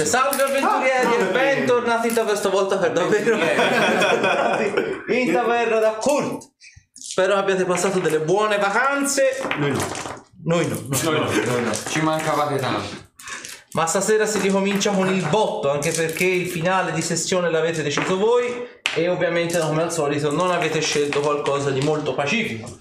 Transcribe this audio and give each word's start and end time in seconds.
Esattamente, 0.00 0.04
salve 0.06 0.42
avventurieri 0.42 1.14
e 1.14 1.24
bentornati 1.24 2.08
in 2.08 2.14
taverna 2.14 2.38
stavolta 2.38 2.78
per 2.78 2.92
davvero 2.92 3.36
in 5.08 5.32
taverna 5.32 5.78
da 5.78 5.90
Kurt. 5.92 6.48
Spero 6.92 7.34
abbiate 7.34 7.64
passato 7.64 7.98
delle 7.98 8.20
buone 8.20 8.58
vacanze. 8.58 9.40
Noi 9.58 9.72
no. 9.72 9.86
Noi 10.44 10.68
no, 10.68 10.76
no. 10.88 11.72
Ci 11.88 12.00
mancavate 12.00 12.56
tanto. 12.56 13.08
Ma 13.72 13.86
stasera 13.86 14.26
si 14.26 14.38
ricomincia 14.38 14.90
con 14.90 15.08
il 15.08 15.24
botto, 15.28 15.70
anche 15.70 15.92
perché 15.92 16.24
il 16.24 16.48
finale 16.48 16.92
di 16.92 17.02
sessione 17.02 17.50
l'avete 17.50 17.82
deciso 17.82 18.16
voi 18.16 18.66
e 18.96 19.08
ovviamente 19.08 19.58
come 19.60 19.82
al 19.82 19.92
solito 19.92 20.32
non 20.32 20.50
avete 20.50 20.80
scelto 20.80 21.20
qualcosa 21.20 21.70
di 21.70 21.80
molto 21.80 22.14
pacifico. 22.14 22.78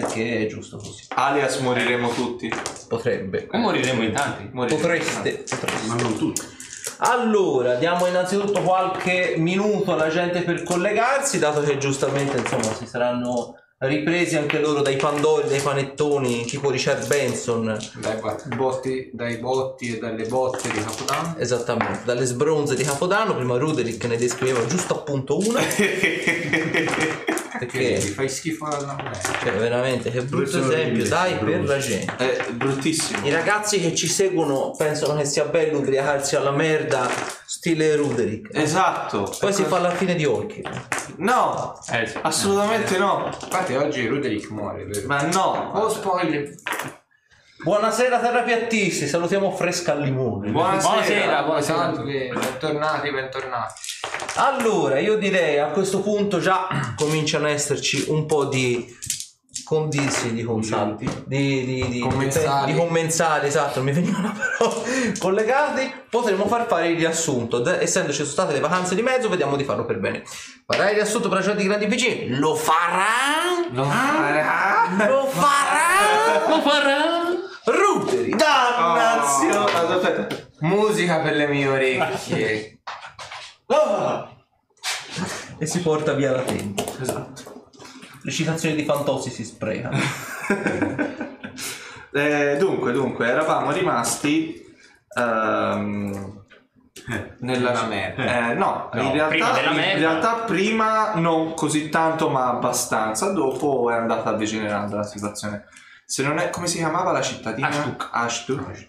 Perché 0.00 0.44
è 0.44 0.46
giusto 0.46 0.76
così. 0.76 1.04
Alias 1.08 1.58
moriremo 1.58 2.10
tutti. 2.10 2.52
Potrebbe. 2.88 3.48
E 3.50 3.58
moriremo 3.58 4.02
in 4.02 4.12
tanti. 4.12 4.48
Moriremo. 4.52 4.80
Potreste, 4.80 5.44
potreste. 5.48 5.86
Ma 5.86 5.94
non 5.94 6.16
tutti. 6.16 6.58
Allora, 7.02 7.74
diamo 7.76 8.06
innanzitutto 8.06 8.60
qualche 8.60 9.34
minuto 9.38 9.92
alla 9.92 10.08
gente 10.08 10.42
per 10.42 10.62
collegarsi, 10.62 11.38
dato 11.38 11.62
che 11.62 11.78
giustamente 11.78 12.36
insomma 12.36 12.74
si 12.74 12.86
saranno 12.86 13.59
ripresi 13.86 14.36
anche 14.36 14.58
loro 14.58 14.82
dai 14.82 14.96
pandori, 14.96 15.48
dai 15.48 15.60
panettoni, 15.60 16.44
tipo 16.44 16.68
Richard 16.68 17.06
Benson, 17.06 17.78
Dai 17.98 18.20
botti, 18.54 19.10
dai 19.12 19.38
botti 19.38 19.96
e 19.96 19.98
dalle 19.98 20.26
botte 20.26 20.68
di 20.68 20.78
Capodanno. 20.80 21.36
esattamente, 21.38 22.00
dalle 22.04 22.26
sbronze 22.26 22.74
di 22.74 22.84
Capodanno, 22.84 23.34
prima 23.34 23.56
Ruderick 23.56 24.04
ne 24.04 24.18
descriveva 24.18 24.66
giusto 24.66 24.94
appunto 24.96 25.38
una, 25.38 25.62
perché 27.58 27.94
gli 27.94 28.00
fai 28.00 28.28
schifo 28.28 28.66
alla 28.66 28.96
me. 29.02 29.18
cioè, 29.42 29.52
veramente 29.52 30.10
che 30.10 30.22
brutto 30.24 30.58
Persone 30.58 30.74
esempio, 30.74 31.08
dai 31.08 31.38
per 31.38 31.64
la 31.64 31.78
gente. 31.78 32.16
È 32.16 32.52
bruttissimo. 32.52 33.26
I 33.26 33.30
ragazzi 33.30 33.80
che 33.80 33.94
ci 33.94 34.08
seguono 34.08 34.74
pensano 34.76 35.16
che 35.16 35.24
sia 35.24 35.46
bello 35.46 35.78
ubriacarsi 35.78 36.36
alla 36.36 36.50
merda 36.50 37.08
stile 37.52 37.96
Ruderick. 37.96 38.56
Esatto. 38.56 39.34
Poi 39.40 39.52
si 39.52 39.64
fa 39.64 39.80
la 39.80 39.90
fine 39.90 40.14
di 40.14 40.24
Orchid. 40.24 40.68
No, 41.16 41.76
Eh 41.90 42.06
sì. 42.06 42.16
assolutamente 42.22 42.96
no. 42.96 43.26
Infatti 43.42 43.74
oggi 43.74 44.06
Ruderick 44.06 44.50
muore, 44.50 44.84
vero? 44.84 45.04
Ma 45.08 45.22
no. 45.22 45.72
Oh 45.74 45.88
spoiler! 45.88 46.54
Buonasera 47.64 48.20
terrapiattisti, 48.20 49.06
salutiamo 49.08 49.50
Fresca 49.50 49.92
al 49.92 50.02
limone. 50.02 50.50
Buonasera. 50.52 51.42
buonasera. 51.42 51.76
Salve, 51.76 52.28
bentornati, 52.28 53.10
bentornati. 53.10 53.80
Allora, 54.36 55.00
io 55.00 55.18
direi 55.18 55.58
a 55.58 55.66
questo 55.66 56.00
punto 56.00 56.38
già 56.38 56.68
cominciano 56.96 57.46
ad 57.46 57.52
esserci 57.52 58.04
un 58.08 58.26
po' 58.26 58.44
di 58.44 58.96
condisi 59.70 60.32
di 60.32 60.42
consalti, 60.42 61.08
di, 61.26 61.64
di, 61.64 61.88
di, 61.88 62.00
Commensali. 62.00 62.72
di 62.72 62.76
commensali, 62.76 63.46
esatto, 63.46 63.80
mi 63.84 63.92
venivano 63.92 64.34
però 64.58 64.82
collegati, 65.16 65.94
potremmo 66.10 66.48
far 66.48 66.66
fare 66.66 66.88
il 66.88 66.96
riassunto. 66.96 67.60
De- 67.60 67.80
essendoci 67.80 68.16
sono 68.16 68.30
state 68.30 68.52
le 68.52 68.58
vacanze 68.58 68.96
di 68.96 69.02
mezzo, 69.02 69.28
vediamo 69.28 69.54
di 69.54 69.62
farlo 69.62 69.84
per 69.84 70.00
bene. 70.00 70.24
Farai 70.66 70.88
il 70.88 70.94
riassunto 70.94 71.28
per 71.28 71.38
la 71.38 71.44
gente 71.44 71.62
di 71.62 71.68
grandi 71.68 71.86
PC? 71.86 72.26
Lo 72.30 72.56
farà? 72.56 73.64
Lo 73.70 73.84
farà! 73.84 75.06
Lo 75.06 75.26
farà? 75.26 76.48
Lo 76.48 76.60
farà! 76.62 76.98
Ruderi! 77.66 78.30
Dannazione. 78.30 79.72
Aspetta. 79.72 80.48
Musica 80.62 81.20
per 81.20 81.36
le 81.36 81.46
mie 81.46 81.68
orecchie. 81.68 82.80
E 85.58 85.66
si 85.66 85.80
porta 85.80 86.12
via 86.14 86.32
la 86.32 86.42
tenda. 86.42 86.82
Esatto. 87.00 87.49
Le 88.22 88.30
citazioni 88.30 88.74
di 88.74 88.84
Fantozzi 88.84 89.30
si 89.30 89.44
sprecano. 89.44 89.96
Eh, 92.12 92.56
dunque, 92.58 92.90
dunque, 92.90 93.28
eravamo 93.28 93.70
rimasti 93.70 94.60
ehm, 95.16 96.44
Nella 97.38 97.72
la 97.72 97.84
merda. 97.84 98.50
Eh, 98.50 98.54
no, 98.54 98.90
No, 98.92 99.02
in, 99.02 99.12
realtà, 99.12 99.28
prima 99.28 99.70
in 99.70 99.76
merda. 99.76 99.98
realtà 99.98 100.34
prima 100.44 101.14
non 101.14 101.54
così 101.54 101.88
tanto 101.88 102.28
ma 102.28 102.48
abbastanza, 102.48 103.30
dopo 103.30 103.90
è 103.90 103.94
andata 103.94 104.32
degenerando 104.32 104.96
la 104.96 105.04
situazione. 105.04 105.66
Se 106.04 106.24
non 106.24 106.38
è 106.38 106.50
come 106.50 106.66
si 106.66 106.78
chiamava 106.78 107.12
la 107.12 107.22
cittadina? 107.22 107.68
Ashtuk. 107.68 108.08
Ashtuk. 108.10 108.88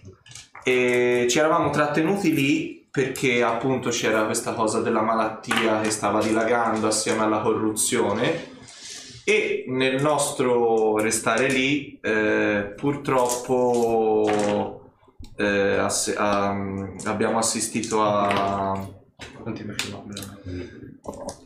E 0.63 1.27
ci 1.29 1.37
eravamo 1.37 1.69
trattenuti 1.69 2.33
lì 2.33 2.87
perché 2.89 3.43
appunto 3.43 3.89
c'era 3.89 4.23
questa 4.25 4.53
cosa 4.53 4.81
della 4.81 5.01
malattia 5.01 5.79
che 5.79 5.91
stava 5.91 6.21
dilagando 6.21 6.87
assieme 6.87 7.23
alla 7.23 7.39
corruzione 7.39 8.49
e 9.23 9.65
nel 9.67 10.01
nostro 10.01 10.97
restare 10.97 11.47
lì 11.47 11.99
eh, 12.01 12.73
purtroppo 12.75 14.29
eh, 15.37 15.77
ass- 15.77 16.13
a- 16.17 16.55
abbiamo 17.05 17.37
assistito 17.37 18.01
a 18.03 18.87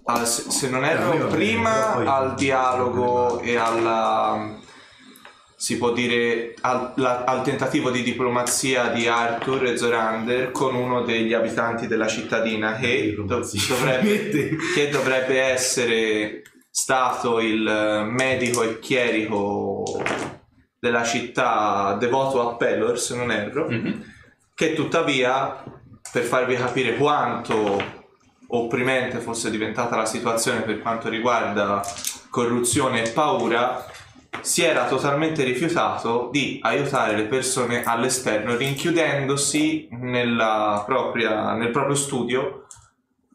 Ah, 0.06 0.24
se, 0.26 0.52
se 0.52 0.70
non 0.70 0.84
erro 0.86 1.14
Eh, 1.14 1.18
bene, 1.18 1.30
prima 1.30 1.94
al 1.96 2.36
dialogo 2.36 3.40
e 3.40 3.56
alla 3.58 4.60
si 5.58 5.78
può 5.78 5.94
dire 5.94 6.54
al, 6.62 6.92
la- 6.98 7.24
al 7.24 7.42
tentativo 7.42 7.90
di 7.90 8.04
diplomazia 8.04 8.90
di 8.90 9.08
Arthur 9.08 9.66
e 9.66 9.78
Zorander 9.78 10.52
con 10.52 10.76
uno 10.76 11.02
degli 11.04 11.34
abitanti 11.34 11.88
della 11.88 12.08
cittadina 12.08 12.76
che, 12.76 13.16
dovrebbe, 13.16 14.58
che 14.76 14.90
dovrebbe 14.90 15.42
essere 15.42 16.42
stato 16.78 17.40
il 17.40 17.66
eh, 17.66 18.04
medico 18.04 18.62
e 18.62 18.80
chierico 18.80 20.04
della 20.78 21.06
città 21.06 21.96
devoto 21.98 22.46
a 22.46 22.56
Pelor 22.56 23.00
se 23.00 23.16
non 23.16 23.32
erro 23.32 23.70
che 24.54 24.74
tuttavia 24.74 25.64
per 26.12 26.24
farvi 26.24 26.56
capire 26.58 26.98
quanto 26.98 27.82
opprimente 28.48 29.20
fosse 29.20 29.50
diventata 29.50 29.96
la 29.96 30.06
situazione 30.06 30.64
per 30.64 30.82
quanto 30.82 31.08
riguarda 31.08 31.82
corruzione 32.30 33.04
e 33.04 33.12
paura, 33.12 33.86
si 34.42 34.62
era 34.62 34.86
totalmente 34.86 35.46
rifiutato 35.46 36.28
di 36.30 36.60
aiutare 36.62 37.16
le 37.16 37.24
persone 37.24 37.84
all'esterno, 37.84 38.58
rinchiudendosi 38.58 39.88
nella 39.92 40.84
propria- 40.86 41.54
nel 41.54 41.72
proprio 41.72 41.96
studio 41.96 42.66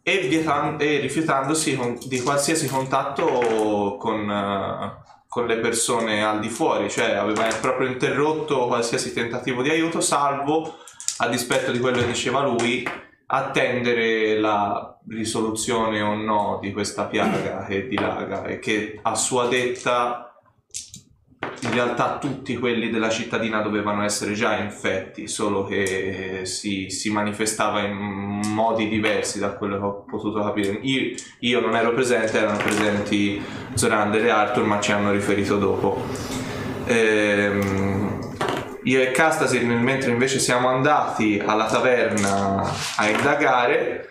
e, 0.02 0.18
vietan- 0.28 0.76
e 0.80 0.98
rifiutandosi 0.98 1.76
con- 1.76 1.98
di 2.06 2.20
qualsiasi 2.20 2.68
contatto 2.68 3.96
con, 3.98 4.30
eh, 4.30 5.08
con 5.28 5.46
le 5.46 5.58
persone 5.58 6.24
al 6.24 6.40
di 6.40 6.48
fuori, 6.48 6.90
cioè 6.90 7.12
aveva 7.12 7.46
proprio 7.60 7.88
interrotto 7.88 8.66
qualsiasi 8.66 9.12
tentativo 9.12 9.62
di 9.62 9.70
aiuto, 9.70 10.00
salvo, 10.00 10.78
a 11.18 11.28
dispetto 11.28 11.70
di 11.70 11.78
quello 11.78 11.98
che 11.98 12.06
diceva 12.06 12.40
lui, 12.40 12.86
attendere 13.26 14.40
la 14.40 14.98
risoluzione 15.08 16.00
o 16.00 16.14
no 16.14 16.58
di 16.60 16.72
questa 16.72 17.04
piaga 17.04 17.64
che 17.64 17.86
dilaga 17.86 18.44
e 18.44 18.58
che 18.58 18.98
a 19.02 19.14
sua 19.14 19.46
detta 19.46 20.29
in 21.62 21.72
realtà 21.72 22.18
tutti 22.18 22.56
quelli 22.56 22.90
della 22.90 23.10
cittadina 23.10 23.60
dovevano 23.60 24.02
essere 24.02 24.32
già 24.32 24.56
infetti, 24.56 25.28
solo 25.28 25.64
che 25.64 26.40
si, 26.44 26.88
si 26.90 27.10
manifestava 27.10 27.80
in 27.80 28.40
modi 28.46 28.88
diversi 28.88 29.38
da 29.38 29.50
quello 29.50 29.76
che 29.76 29.84
ho 29.84 30.04
potuto 30.08 30.42
capire. 30.42 30.78
Io, 30.82 31.14
io 31.40 31.60
non 31.60 31.76
ero 31.76 31.92
presente, 31.92 32.38
erano 32.38 32.56
presenti 32.56 33.42
Zorander 33.74 34.24
e 34.24 34.30
Arthur, 34.30 34.64
ma 34.64 34.80
ci 34.80 34.92
hanno 34.92 35.12
riferito 35.12 35.58
dopo. 35.58 36.02
Ehm, 36.86 38.18
io 38.84 39.02
e 39.02 39.10
Castasir, 39.10 39.64
mentre 39.64 40.10
invece 40.10 40.38
siamo 40.38 40.68
andati 40.68 41.40
alla 41.44 41.66
taverna 41.66 42.62
a 42.96 43.08
indagare, 43.08 44.09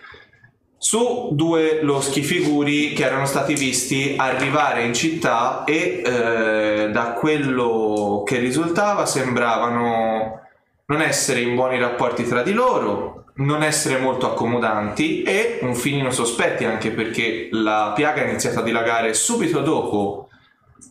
su 0.82 1.32
due 1.34 1.82
loschi 1.84 2.22
figuri 2.22 2.94
che 2.94 3.04
erano 3.04 3.26
stati 3.26 3.54
visti 3.54 4.16
arrivare 4.18 4.84
in 4.84 4.94
città 4.94 5.66
e 5.66 6.02
eh, 6.04 6.90
da 6.90 7.12
quello 7.12 8.24
che 8.26 8.40
risultava 8.40 9.06
sembravano 9.06 10.40
non 10.86 11.02
essere 11.02 11.42
in 11.42 11.54
buoni 11.54 11.78
rapporti 11.78 12.26
tra 12.26 12.44
di 12.44 12.54
loro, 12.54 13.26
non 13.36 13.62
essere 13.62 14.00
molto 14.00 14.26
accomodanti 14.26 15.22
e 15.24 15.60
un 15.62 15.76
filino 15.76 16.12
sospetti 16.12 16.64
anche 16.64 16.92
perché 16.92 17.50
la 17.52 17.92
piaga 17.94 18.24
è 18.24 18.30
iniziata 18.30 18.62
a 18.62 18.64
dilagare 18.64 19.14
subito 19.14 19.60
dopo 19.60 20.30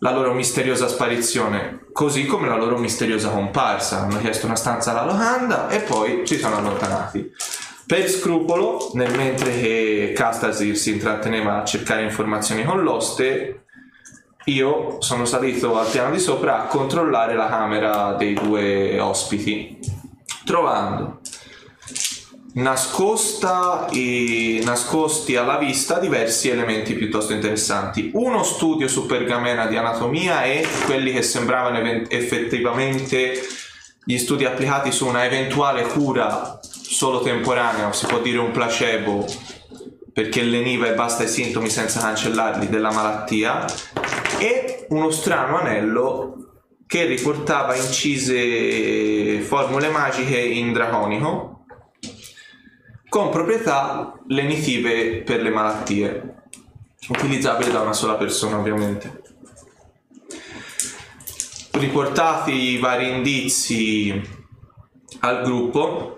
la 0.00 0.12
loro 0.12 0.34
misteriosa 0.34 0.86
sparizione, 0.86 1.86
così 1.92 2.26
come 2.26 2.46
la 2.46 2.56
loro 2.56 2.76
misteriosa 2.76 3.30
comparsa. 3.30 4.02
Hanno 4.02 4.20
chiesto 4.20 4.44
una 4.44 4.54
stanza 4.54 4.90
alla 4.90 5.10
locanda 5.10 5.68
e 5.68 5.80
poi 5.80 6.26
si 6.26 6.36
sono 6.36 6.58
allontanati. 6.58 7.32
Per 7.88 8.10
scrupolo, 8.10 8.90
nel 8.92 9.16
mentre 9.16 9.50
che 9.58 10.12
Castasir 10.14 10.76
si 10.76 10.90
intratteneva 10.90 11.62
a 11.62 11.64
cercare 11.64 12.02
informazioni 12.02 12.62
con 12.62 12.82
l'oste, 12.82 13.64
io 14.44 15.00
sono 15.00 15.24
salito 15.24 15.78
al 15.78 15.88
piano 15.88 16.10
di 16.10 16.18
sopra 16.18 16.64
a 16.64 16.66
controllare 16.66 17.34
la 17.34 17.48
camera 17.48 18.12
dei 18.12 18.34
due 18.34 19.00
ospiti, 19.00 19.78
trovando 20.44 21.20
nascosta 22.54 23.86
e 23.90 24.60
nascosti 24.64 25.36
alla 25.36 25.56
vista 25.56 25.98
diversi 25.98 26.50
elementi 26.50 26.92
piuttosto 26.92 27.32
interessanti. 27.32 28.10
Uno 28.12 28.42
studio 28.42 28.86
su 28.86 29.06
pergamena 29.06 29.64
di 29.64 29.78
anatomia 29.78 30.42
e 30.44 30.66
quelli 30.84 31.10
che 31.10 31.22
sembravano 31.22 31.78
effettivamente 32.08 33.40
gli 34.04 34.18
studi 34.18 34.44
applicati 34.44 34.92
su 34.92 35.06
una 35.06 35.24
eventuale 35.24 35.84
cura 35.86 36.58
solo 36.90 37.20
temporanea, 37.20 37.88
o 37.88 37.92
si 37.92 38.06
può 38.06 38.18
dire 38.20 38.38
un 38.38 38.50
placebo, 38.50 39.26
perché 40.12 40.42
leniva 40.42 40.86
e 40.86 40.94
basta 40.94 41.24
i 41.24 41.28
sintomi 41.28 41.68
senza 41.68 42.00
cancellarli 42.00 42.68
della 42.68 42.90
malattia, 42.90 43.66
e 44.38 44.86
uno 44.88 45.10
strano 45.10 45.58
anello 45.58 46.34
che 46.86 47.04
riportava 47.04 47.74
incise 47.76 49.40
formule 49.40 49.90
magiche 49.90 50.38
in 50.38 50.72
draconico 50.72 51.64
con 53.08 53.28
proprietà 53.30 54.18
lenitive 54.28 55.22
per 55.22 55.42
le 55.42 55.50
malattie, 55.50 56.34
utilizzabili 57.08 57.70
da 57.70 57.80
una 57.80 57.92
sola 57.92 58.14
persona 58.14 58.58
ovviamente. 58.58 59.22
Riportati 61.72 62.52
i 62.52 62.78
vari 62.78 63.10
indizi 63.10 64.20
al 65.20 65.42
gruppo, 65.42 66.17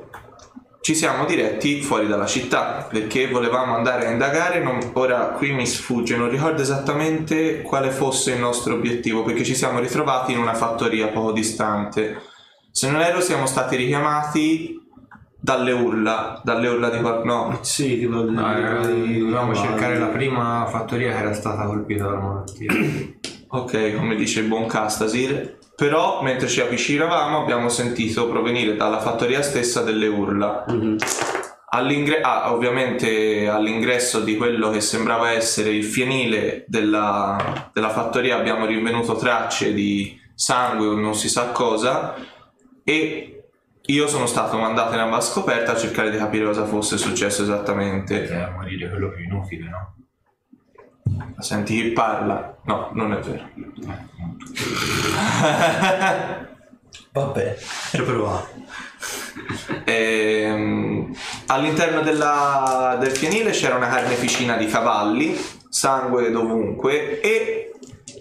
ci 0.82 0.94
siamo 0.94 1.26
diretti 1.26 1.82
fuori 1.82 2.06
dalla 2.08 2.24
città 2.26 2.86
perché 2.90 3.28
volevamo 3.28 3.74
andare 3.74 4.06
a 4.06 4.10
indagare. 4.10 4.60
non- 4.62 4.78
ora 4.94 5.26
qui 5.36 5.52
mi 5.52 5.66
sfugge, 5.66 6.16
non 6.16 6.30
ricordo 6.30 6.62
esattamente 6.62 7.60
quale 7.62 7.90
fosse 7.90 8.32
il 8.32 8.40
nostro 8.40 8.74
obiettivo 8.74 9.22
perché 9.22 9.44
ci 9.44 9.54
siamo 9.54 9.78
ritrovati 9.80 10.32
in 10.32 10.38
una 10.38 10.54
fattoria 10.54 11.08
poco 11.08 11.32
distante. 11.32 12.22
Se 12.70 12.90
non 12.90 13.00
erro, 13.00 13.20
siamo 13.20 13.46
stati 13.46 13.76
richiamati 13.76 14.78
dalle 15.42 15.72
urla, 15.72 16.40
dalle 16.44 16.68
urla 16.68 16.88
di 16.90 17.00
qual- 17.00 17.24
no, 17.24 17.58
Sì, 17.62 17.98
tipo 17.98 18.18
Ah, 18.36 18.56
era- 18.58 18.80
dovevamo 18.86 19.54
cercare 19.54 19.98
la 19.98 20.06
prima 20.08 20.66
fattoria 20.66 21.12
che 21.12 21.18
era 21.18 21.32
stata 21.34 21.64
colpita 21.64 22.04
dalla 22.04 22.18
malattia. 22.20 22.72
Ok, 23.48 23.96
come 23.96 24.14
dice 24.16 24.40
il 24.40 24.46
buon 24.46 24.66
Castasir. 24.66 25.58
Però 25.80 26.20
mentre 26.20 26.46
ci 26.46 26.60
avvicinavamo 26.60 27.40
abbiamo 27.40 27.70
sentito 27.70 28.28
provenire 28.28 28.76
dalla 28.76 29.00
fattoria 29.00 29.40
stessa 29.40 29.80
delle 29.80 30.08
urla. 30.08 30.66
All'ingre- 31.70 32.20
ah, 32.20 32.52
ovviamente 32.52 33.48
all'ingresso 33.48 34.20
di 34.20 34.36
quello 34.36 34.68
che 34.68 34.82
sembrava 34.82 35.30
essere 35.30 35.70
il 35.70 35.84
fienile 35.84 36.66
della, 36.66 37.70
della 37.72 37.88
fattoria 37.88 38.36
abbiamo 38.36 38.66
rinvenuto 38.66 39.16
tracce 39.16 39.72
di 39.72 40.20
sangue 40.34 40.86
o 40.86 40.94
non 40.96 41.14
si 41.14 41.30
sa 41.30 41.46
cosa 41.46 42.14
e 42.84 43.44
io 43.80 44.06
sono 44.06 44.26
stato 44.26 44.58
mandato 44.58 44.92
in 44.92 45.00
amba 45.00 45.22
scoperta 45.22 45.72
a 45.72 45.76
cercare 45.76 46.10
di 46.10 46.18
capire 46.18 46.44
cosa 46.44 46.66
fosse 46.66 46.98
successo 46.98 47.40
esattamente. 47.40 48.20
Poteva 48.20 48.50
morire 48.50 48.90
quello 48.90 49.08
più 49.08 49.24
inutile, 49.24 49.68
no? 49.70 49.94
Senti 51.38 51.74
chi 51.74 51.90
parla? 51.90 52.56
No, 52.64 52.90
non 52.92 53.12
è 53.12 53.18
vero. 53.18 53.48
Vabbè. 57.12 57.56
Ci 57.90 58.00
ho 58.00 58.04
provato. 58.04 58.48
Ehm, 59.84 61.12
all'interno 61.46 62.02
della- 62.02 62.96
del 63.00 63.10
fienile 63.10 63.50
c'era 63.50 63.76
una 63.76 63.88
carneficina 63.88 64.56
di 64.56 64.66
cavalli, 64.66 65.36
sangue 65.68 66.30
dovunque 66.30 67.20
e 67.20 67.72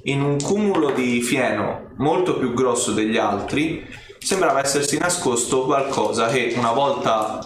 in 0.04 0.22
un 0.22 0.38
cumulo 0.42 0.92
di 0.92 1.22
fieno 1.22 1.90
molto 1.98 2.38
più 2.38 2.54
grosso 2.54 2.94
degli 2.94 3.18
altri 3.18 3.86
sembrava 4.20 4.62
essersi 4.62 4.98
nascosto 4.98 5.66
qualcosa 5.66 6.28
che 6.28 6.54
una 6.56 6.72
volta 6.72 7.40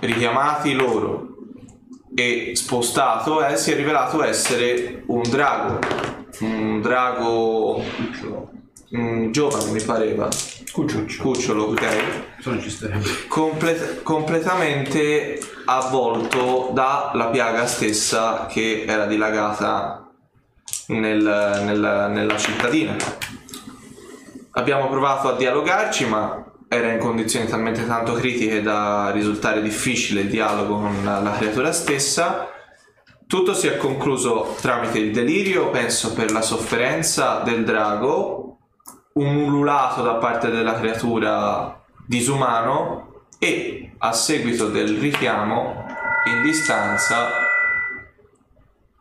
richiamati 0.00 0.72
loro 0.72 1.35
e 2.14 2.52
spostato 2.54 3.44
eh, 3.44 3.56
si 3.56 3.72
è 3.72 3.76
rivelato 3.76 4.22
essere 4.22 5.02
un 5.06 5.22
drago, 5.22 5.78
un 6.40 6.80
drago 6.80 7.82
mm, 8.96 9.30
giovane 9.30 9.70
mi 9.70 9.82
pareva, 9.82 10.28
Cucciuccio. 10.72 11.22
cucciolo, 11.22 11.64
ok? 11.64 11.86
Sono 12.40 12.60
ci 12.60 12.70
starebbe. 12.70 13.08
Comple- 13.28 14.02
completamente 14.02 15.38
avvolto 15.66 16.70
dalla 16.72 17.28
piaga 17.32 17.66
stessa 17.66 18.46
che 18.46 18.84
era 18.86 19.06
dilagata 19.06 20.08
nel- 20.88 21.60
nel- 21.64 22.08
nella 22.10 22.36
cittadina. 22.36 22.94
Abbiamo 24.52 24.88
provato 24.88 25.28
a 25.28 25.36
dialogarci, 25.36 26.06
ma 26.06 26.44
era 26.68 26.90
in 26.90 26.98
condizioni 26.98 27.46
talmente 27.46 27.86
tanto 27.86 28.14
critiche 28.14 28.60
da 28.62 29.10
risultare 29.10 29.62
difficile 29.62 30.22
il 30.22 30.28
dialogo 30.28 30.78
con 30.78 31.04
la, 31.04 31.34
creatura 31.36 31.72
stessa. 31.72 32.48
Tutto 33.26 33.54
si 33.54 33.66
è 33.66 33.76
concluso 33.76 34.56
tramite 34.60 34.98
il 34.98 35.12
delirio, 35.12 35.70
penso 35.70 36.12
per 36.12 36.30
la 36.30 36.42
sofferenza 36.42 37.40
del 37.40 37.64
drago, 37.64 38.58
un 39.14 39.36
ululato 39.36 40.02
da 40.02 40.14
parte 40.14 40.50
della 40.50 40.74
creatura 40.74 41.82
disumano 42.06 43.24
e 43.38 43.92
a 43.98 44.12
seguito 44.12 44.68
del 44.68 44.98
richiamo 44.98 45.84
in 46.26 46.42
distanza 46.42 47.28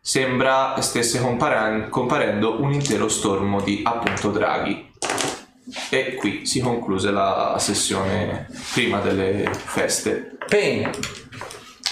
sembra 0.02 0.80
stesse 0.82 1.20
comparen- 1.20 1.90
comparendo 1.90 2.62
un 2.62 2.72
intero 2.72 3.08
stormo 3.08 3.62
di 3.62 3.82
appunto 3.84 4.30
draghi. 4.30 4.85
E 5.90 6.16
qui 6.16 6.46
si 6.46 6.60
concluse 6.60 7.10
la 7.12 7.56
sessione 7.60 8.48
prima 8.74 9.00
delle 9.00 9.50
feste. 9.54 10.38
Pain. 10.48 10.90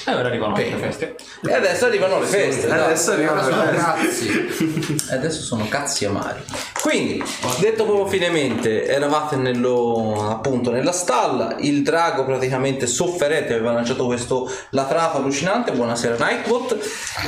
E 0.05 0.13
ora 0.13 0.27
arrivano 0.27 0.55
le 0.55 0.75
feste. 0.75 1.15
E 1.47 1.53
adesso 1.53 1.85
arrivano 1.85 2.19
le 2.19 2.25
feste. 2.25 2.67
dai. 2.67 2.79
Adesso 2.79 3.11
arrivano 3.11 3.47
le 3.47 3.53
feste. 3.53 4.47
Cazzi. 4.47 5.09
E 5.09 5.15
adesso 5.15 5.41
sono 5.41 5.67
cazzi 5.69 6.05
amari. 6.05 6.41
Quindi, 6.81 7.23
detto 7.59 7.85
proprio 7.85 8.05
finemente, 8.07 8.85
eravate 8.85 9.37
nello, 9.37 10.29
appunto 10.29 10.71
nella 10.71 10.91
stalla, 10.91 11.55
il 11.59 11.83
drago 11.83 12.25
praticamente 12.25 12.85
sofferente 12.85 13.53
aveva 13.53 13.71
lanciato 13.71 14.05
questo 14.05 14.51
latrato 14.71 15.17
allucinante, 15.17 15.71
buonasera 15.71 16.17
Nightbot, 16.17 16.77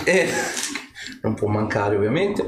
e 0.03 0.29
non 1.23 1.33
può 1.33 1.47
mancare 1.47 1.95
ovviamente. 1.95 2.45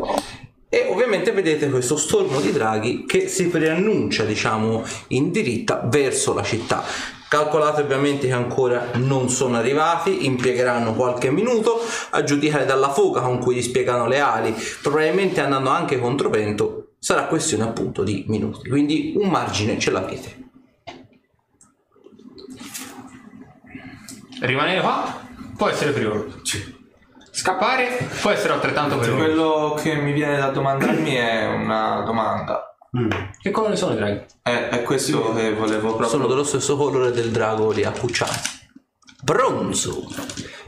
E 0.69 0.87
ovviamente 0.89 1.31
vedete 1.31 1.69
questo 1.69 1.95
stormo 1.95 2.41
di 2.41 2.51
draghi 2.51 3.05
che 3.05 3.29
si 3.29 3.47
preannuncia, 3.47 4.25
diciamo, 4.25 4.83
in 5.09 5.31
diritta 5.31 5.81
verso 5.85 6.33
la 6.33 6.43
città. 6.43 6.83
Calcolate 7.29 7.81
ovviamente 7.81 8.27
che 8.27 8.33
ancora 8.33 8.91
non 8.95 9.29
sono 9.29 9.57
arrivati, 9.57 10.25
impiegheranno 10.25 10.93
qualche 10.93 11.29
minuto 11.31 11.79
a 12.11 12.23
giudicare 12.23 12.65
dalla 12.65 12.89
foga 12.89 13.21
con 13.21 13.39
cui 13.39 13.55
gli 13.55 13.61
spiegano 13.61 14.07
le 14.07 14.19
ali, 14.19 14.53
probabilmente 14.81 15.41
andando 15.41 15.69
anche 15.69 15.99
controvento, 15.99 16.95
sarà 16.99 17.25
questione 17.25 17.63
appunto 17.63 18.03
di 18.03 18.25
minuti, 18.27 18.69
quindi 18.69 19.13
un 19.17 19.29
margine 19.29 19.77
ce 19.79 19.91
l'avete. 19.91 20.45
Rimanere 24.39 24.81
qua 24.81 25.21
può 25.55 25.67
essere 25.67 25.91
pericoloso. 25.91 26.41
Scappare 27.37 28.09
può 28.19 28.31
essere 28.31 28.53
altrettanto 28.53 28.97
pericoloso. 28.97 29.23
Quello 29.25 29.79
che 29.79 29.93
mi 29.95 30.11
viene 30.11 30.37
da 30.37 30.47
domandarmi 30.47 31.13
è 31.13 31.45
una 31.45 32.01
domanda. 32.01 32.75
Che 33.39 33.51
colore 33.51 33.75
sono 33.75 33.93
i 33.93 33.95
draghi? 33.95 34.25
È, 34.41 34.69
è 34.69 34.81
questo 34.81 35.35
che 35.35 35.53
volevo 35.53 35.89
proprio... 35.89 36.07
Sono 36.07 36.25
dello 36.25 36.43
stesso 36.43 36.75
colore 36.75 37.11
del 37.11 37.29
drago 37.29 37.69
lì 37.69 37.83
accucciato. 37.83 38.33
Bronzo. 39.21 40.07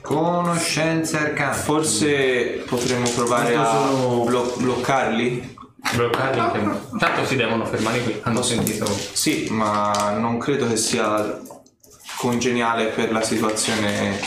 Conoscenze 0.03 1.17
arcane. 1.17 1.55
Forse 1.55 2.63
potremmo 2.67 3.09
provare 3.09 3.55
a 3.55 3.65
sono- 3.65 4.23
blo- 4.25 4.53
bloccarli? 4.55 5.57
Bloccarli 5.95 6.51
tempo. 6.51 6.97
Tanto 6.99 7.25
si 7.25 7.35
devono 7.35 7.65
fermare 7.65 8.03
qui. 8.03 8.19
Hanno 8.21 8.43
sentito. 8.43 8.85
Sì, 8.85 9.47
ma 9.49 10.11
non 10.19 10.37
credo 10.37 10.67
che 10.67 10.77
sia 10.77 11.39
congeniale 12.17 12.85
per 12.89 13.11
la 13.11 13.23
situazione 13.23 14.19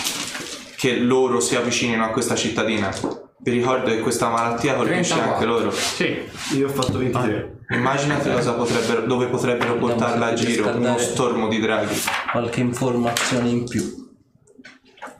che 0.82 0.96
loro 0.96 1.38
si 1.38 1.54
avvicinino 1.54 2.04
a 2.04 2.08
questa 2.08 2.34
cittadina. 2.34 2.92
Vi 3.38 3.52
ricordo 3.52 3.90
che 3.90 4.00
questa 4.00 4.28
malattia 4.30 4.74
colpisce 4.74 5.14
34. 5.14 5.32
anche 5.32 5.44
loro. 5.44 5.70
Sì. 5.70 6.18
Io 6.56 6.66
ho 6.66 6.70
fatto 6.70 6.98
23. 6.98 7.58
Immaginate 7.68 8.32
cosa 8.32 8.54
potrebbero, 8.54 9.02
dove 9.02 9.26
potrebbero 9.26 9.76
portarla 9.76 10.26
a 10.26 10.32
giro 10.32 10.74
uno 10.74 10.98
stormo 10.98 11.46
di 11.46 11.60
draghi. 11.60 11.94
Qualche 12.32 12.58
informazione 12.62 13.48
in 13.48 13.68
più. 13.68 14.01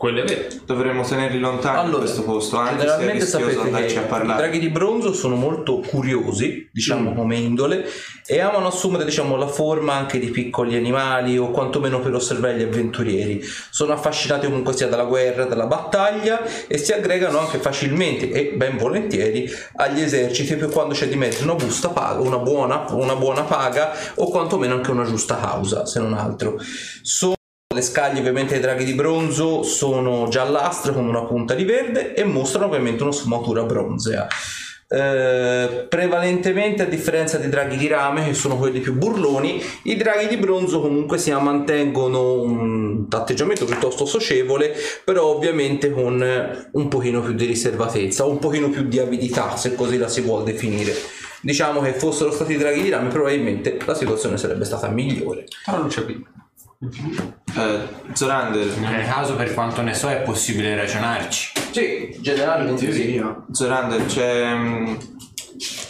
Quello 0.03 0.23
è 0.23 0.25
vero. 0.25 0.49
Dovremmo 0.67 1.05
tenerli 1.05 1.39
lontani 1.39 1.77
da 1.77 1.83
Allora, 1.83 1.99
questo 2.01 2.25
posto, 2.25 2.57
anche 2.57 2.71
se 2.71 2.75
è 2.75 2.79
generalmente 2.81 3.23
rischioso 3.23 3.51
sapete 3.51 3.67
andarci 3.69 3.95
che 3.95 4.01
a 4.01 4.03
i 4.03 4.09
parlare. 4.09 4.43
draghi 4.43 4.59
di 4.59 4.69
bronzo 4.69 5.13
sono 5.13 5.37
molto 5.37 5.79
curiosi, 5.79 6.69
diciamo 6.73 7.15
come 7.15 7.37
indole, 7.37 7.87
e 8.27 8.41
amano 8.41 8.67
assumere 8.67 9.05
diciamo, 9.05 9.37
la 9.37 9.47
forma 9.47 9.95
anche 9.95 10.19
di 10.19 10.31
piccoli 10.31 10.75
animali 10.75 11.39
o 11.39 11.53
quantomeno 11.53 12.01
per 12.01 12.15
osservare 12.15 12.57
gli 12.57 12.63
avventurieri. 12.63 13.45
Sono 13.71 13.93
affascinati 13.93 14.47
comunque 14.47 14.73
sia 14.73 14.89
dalla 14.89 15.05
guerra, 15.05 15.45
dalla 15.45 15.67
battaglia 15.67 16.41
e 16.67 16.79
si 16.79 16.93
aggregano 16.93 17.39
anche 17.39 17.59
facilmente 17.59 18.29
e 18.29 18.55
ben 18.57 18.79
volentieri 18.79 19.49
agli 19.77 20.01
eserciti 20.01 20.57
per 20.57 20.71
quando 20.71 20.95
c'è 20.95 21.07
di 21.07 21.15
mezzo 21.15 21.45
una 21.45 21.55
busta 21.55 21.91
paga, 21.91 22.21
una 22.21 22.39
buona, 22.39 22.87
una 22.91 23.15
buona 23.15 23.43
paga 23.43 23.93
o 24.17 24.29
quantomeno 24.29 24.75
anche 24.75 24.91
una 24.91 25.05
giusta 25.05 25.37
causa, 25.37 25.87
se 25.87 26.01
non 26.01 26.15
altro. 26.15 26.59
Sono 27.03 27.35
le 27.73 27.83
scaglie 27.83 28.21
ovviamente 28.21 28.53
dei 28.53 28.63
draghi 28.63 28.85
di 28.85 28.95
bronzo 28.95 29.63
sono 29.63 30.29
giallastre 30.29 30.93
con 30.93 31.07
una 31.07 31.25
punta 31.25 31.55
di 31.55 31.65
verde 31.65 32.15
e 32.15 32.25
mostrano 32.25 32.67
ovviamente 32.67 33.03
una 33.03 33.13
sfumatura 33.13 33.63
bronzea. 33.65 34.27
Eh, 34.95 35.87
prevalentemente 35.89 36.83
a 36.83 36.85
differenza 36.85 37.39
dei 37.39 37.49
draghi 37.49 37.79
di 37.79 37.89
rame 37.89 38.27
che 38.27 38.35
sono 38.35 38.59
quelli 38.59 38.81
più 38.81 38.93
burloni 38.93 39.59
i 39.85 39.97
draghi 39.97 40.29
di 40.29 40.37
bronzo 40.37 40.83
comunque 40.83 41.17
si 41.17 41.33
mantengono 41.33 42.43
un 42.43 43.07
atteggiamento 43.09 43.65
piuttosto 43.65 44.05
socievole 44.05 44.75
però 45.03 45.35
ovviamente 45.35 45.91
con 45.91 46.23
un 46.73 46.89
pochino 46.89 47.23
più 47.23 47.33
di 47.33 47.47
riservatezza 47.47 48.27
un 48.27 48.39
pochino 48.39 48.69
più 48.69 48.83
di 48.83 48.99
avidità 48.99 49.57
se 49.57 49.75
così 49.75 49.97
la 49.97 50.09
si 50.09 50.21
vuol 50.21 50.45
definire 50.45 50.93
diciamo 51.41 51.81
che 51.81 51.95
fossero 51.95 52.31
stati 52.31 52.59
draghi 52.59 52.83
di 52.83 52.91
rame 52.91 53.09
probabilmente 53.09 53.79
la 53.87 53.95
situazione 53.95 54.37
sarebbe 54.37 54.67
stata 54.67 54.89
migliore 54.89 55.47
Però 55.65 55.79
non 55.79 55.89
c'è 55.89 56.03
più. 56.03 56.23
Eh, 56.85 57.89
Zorander, 58.13 58.67
Nel 58.79 59.07
caso, 59.07 59.37
per 59.37 59.55
quanto 59.55 59.83
ne 59.83 59.95
so, 59.95 60.09
è 60.09 60.23
possibile 60.23 60.75
ragionarci. 60.75 61.53
sì 61.71 62.17
generalmente 62.21 62.93
sì. 62.93 63.23
Zorander, 63.53 64.07
c'è 64.07 64.53
mm, 64.55 64.95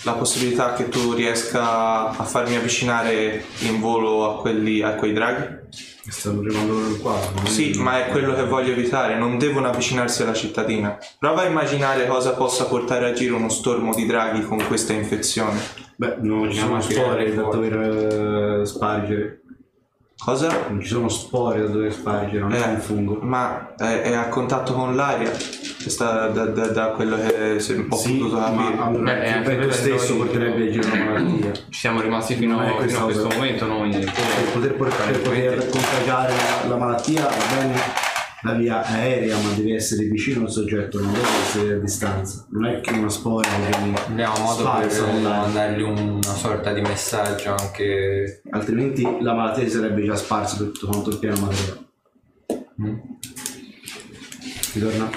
la 0.04 0.12
possibilità 0.12 0.74
che 0.74 0.88
tu 0.88 1.12
riesca 1.14 2.08
a 2.10 2.24
farmi 2.24 2.56
avvicinare 2.56 3.44
in 3.60 3.80
volo 3.80 4.30
a, 4.30 4.40
quelli, 4.40 4.82
a 4.82 4.94
quei 4.94 5.12
draghi? 5.12 5.60
Stanno 6.08 6.40
arrivando 6.40 6.74
loro 6.74 6.94
qua. 6.96 7.18
Sì, 7.44 7.72
ma 7.78 8.04
è 8.04 8.10
quello 8.10 8.34
che 8.34 8.44
voglio 8.44 8.72
evitare, 8.72 9.16
non 9.16 9.38
devono 9.38 9.68
avvicinarsi 9.68 10.22
alla 10.22 10.34
cittadina. 10.34 10.98
Prova 11.18 11.42
a 11.42 11.46
immaginare 11.46 12.06
cosa 12.06 12.32
possa 12.32 12.66
portare 12.66 13.08
a 13.08 13.12
giro 13.12 13.36
uno 13.36 13.48
stormo 13.48 13.94
di 13.94 14.04
draghi 14.04 14.42
con 14.42 14.62
questa 14.66 14.92
infezione. 14.92 15.58
Beh, 15.96 16.16
non 16.20 16.50
ci 16.50 16.58
sono 16.58 16.80
spore 16.80 17.32
da 17.32 17.42
dover 17.42 18.60
eh, 18.60 18.66
spargere. 18.66 19.42
Cosa? 20.24 20.66
Non 20.68 20.80
ci 20.80 20.86
sono 20.88 21.08
spore 21.08 21.60
da 21.62 21.66
dover 21.66 21.92
spargere, 21.92 22.38
non 22.38 22.52
è 22.52 22.64
un 22.64 22.78
fungo. 22.78 23.18
Ma 23.22 23.74
è, 23.76 24.02
è 24.02 24.12
a 24.14 24.28
contatto 24.28 24.72
con 24.72 24.94
l'aria? 24.94 25.32
Sta- 25.34 26.28
da, 26.28 26.44
da- 26.44 26.68
da 26.68 26.86
quello 26.90 27.16
che 27.16 27.58
se 27.58 27.72
ho 27.90 27.96
Sì, 27.96 28.12
potuto 28.18 28.38
ma 28.38 28.44
capire. 28.44 28.82
allora, 28.82 29.02
Beh, 29.14 29.32
anche 29.32 29.48
vento 29.48 29.66
per 29.66 29.74
stesso 29.74 30.08
noi- 30.14 30.18
porterebbe 30.18 30.68
a 30.68 30.70
giro 30.70 30.94
una 30.94 31.04
malattia. 31.04 31.52
Ci 31.52 31.62
siamo 31.70 32.00
rimasti 32.00 32.34
fino, 32.36 32.54
Non 32.54 32.66
è 32.66 32.86
fino 32.86 32.98
a 33.00 33.02
questo 33.02 33.26
momento 33.28 33.66
noi. 33.66 33.90
Per 33.90 34.12
poter, 34.52 34.74
por- 34.74 34.94
per 34.94 35.20
poter 35.22 35.68
contagiare 35.68 36.32
la, 36.34 36.68
la 36.68 36.76
malattia 36.76 37.22
va 37.22 37.56
bene 37.58 37.74
la 38.44 38.52
via 38.54 38.82
aerea, 38.84 39.36
ma 39.38 39.52
deve 39.54 39.74
essere 39.74 40.04
vicino 40.06 40.42
al 40.44 40.50
soggetto, 40.50 41.00
non 41.00 41.12
deve 41.12 41.26
essere 41.28 41.74
a 41.74 41.78
distanza. 41.78 42.46
Non 42.50 42.66
è 42.66 42.80
che 42.80 42.92
una 42.92 43.08
spora 43.08 43.48
che 43.48 43.76
viene 43.78 43.98
Abbiamo 43.98 44.38
modo 44.38 44.70
per 44.78 45.12
mandargli 45.22 45.82
una 45.82 46.22
sorta 46.22 46.72
di 46.72 46.80
messaggio 46.80 47.54
anche. 47.56 48.42
altrimenti 48.50 49.02
la 49.20 49.34
malattia 49.34 49.68
sarebbe 49.68 50.04
già 50.04 50.16
sparsa 50.16 50.56
per 50.56 50.66
tutto 50.72 50.86
quanto 50.88 51.10
il 51.10 51.18
piano 51.18 51.40
materiale. 51.40 51.80
Mm. 52.82 52.98
Ritorna? 54.74 55.10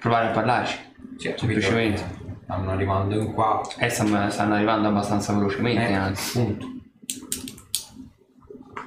Provare 0.00 0.28
a 0.28 0.30
parlarci. 0.30 0.78
Sì, 1.18 1.34
semplicemente. 1.36 2.20
Stanno 2.42 2.70
arrivando 2.72 3.14
in 3.14 3.32
qua. 3.32 3.60
Eh, 3.78 3.88
stanno, 3.88 4.28
stanno 4.30 4.54
arrivando 4.54 4.88
abbastanza 4.88 5.32
velocemente, 5.32 5.88
Eh, 5.88 5.92
anzi. 5.92 6.38
appunto. 6.38 6.66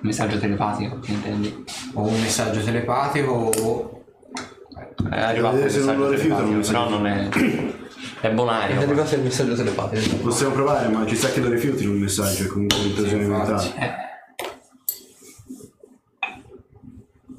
Messaggio 0.05 0.37
telepatico, 0.37 0.99
che 0.99 1.11
intendi? 1.11 1.65
O 1.93 2.05
un 2.05 2.21
messaggio 2.21 2.61
telepatico 2.63 3.31
o. 3.31 4.03
È 5.09 5.19
arrivato 5.19 5.55
il 5.57 5.63
vedere 5.63 5.69
se 5.69 5.77
non 5.79 5.85
messaggio 5.87 6.03
lo 6.03 6.09
rifiutano, 6.11 6.47
telepatico, 6.47 6.57
mi 6.57 6.63
sa 6.63 6.71
però 6.71 6.85
che- 6.85 6.91
non 6.91 7.07
è... 7.07 7.29
È 8.21 8.27
è 8.27 8.31
bonario. 8.31 8.79
arrivato 8.79 9.15
il 9.15 9.21
messaggio 9.21 9.55
telepatico 9.55 10.15
Possiamo 10.17 10.53
provare, 10.53 10.87
ma 10.89 11.05
ci 11.07 11.15
sa 11.15 11.29
che 11.29 11.39
lo 11.41 11.49
rifiutino 11.49 11.91
un 11.91 11.97
messaggio, 11.99 12.43
è 12.43 12.47
comunque 12.47 12.77
un'intrusione 12.79 13.25
mentale. 13.25 13.73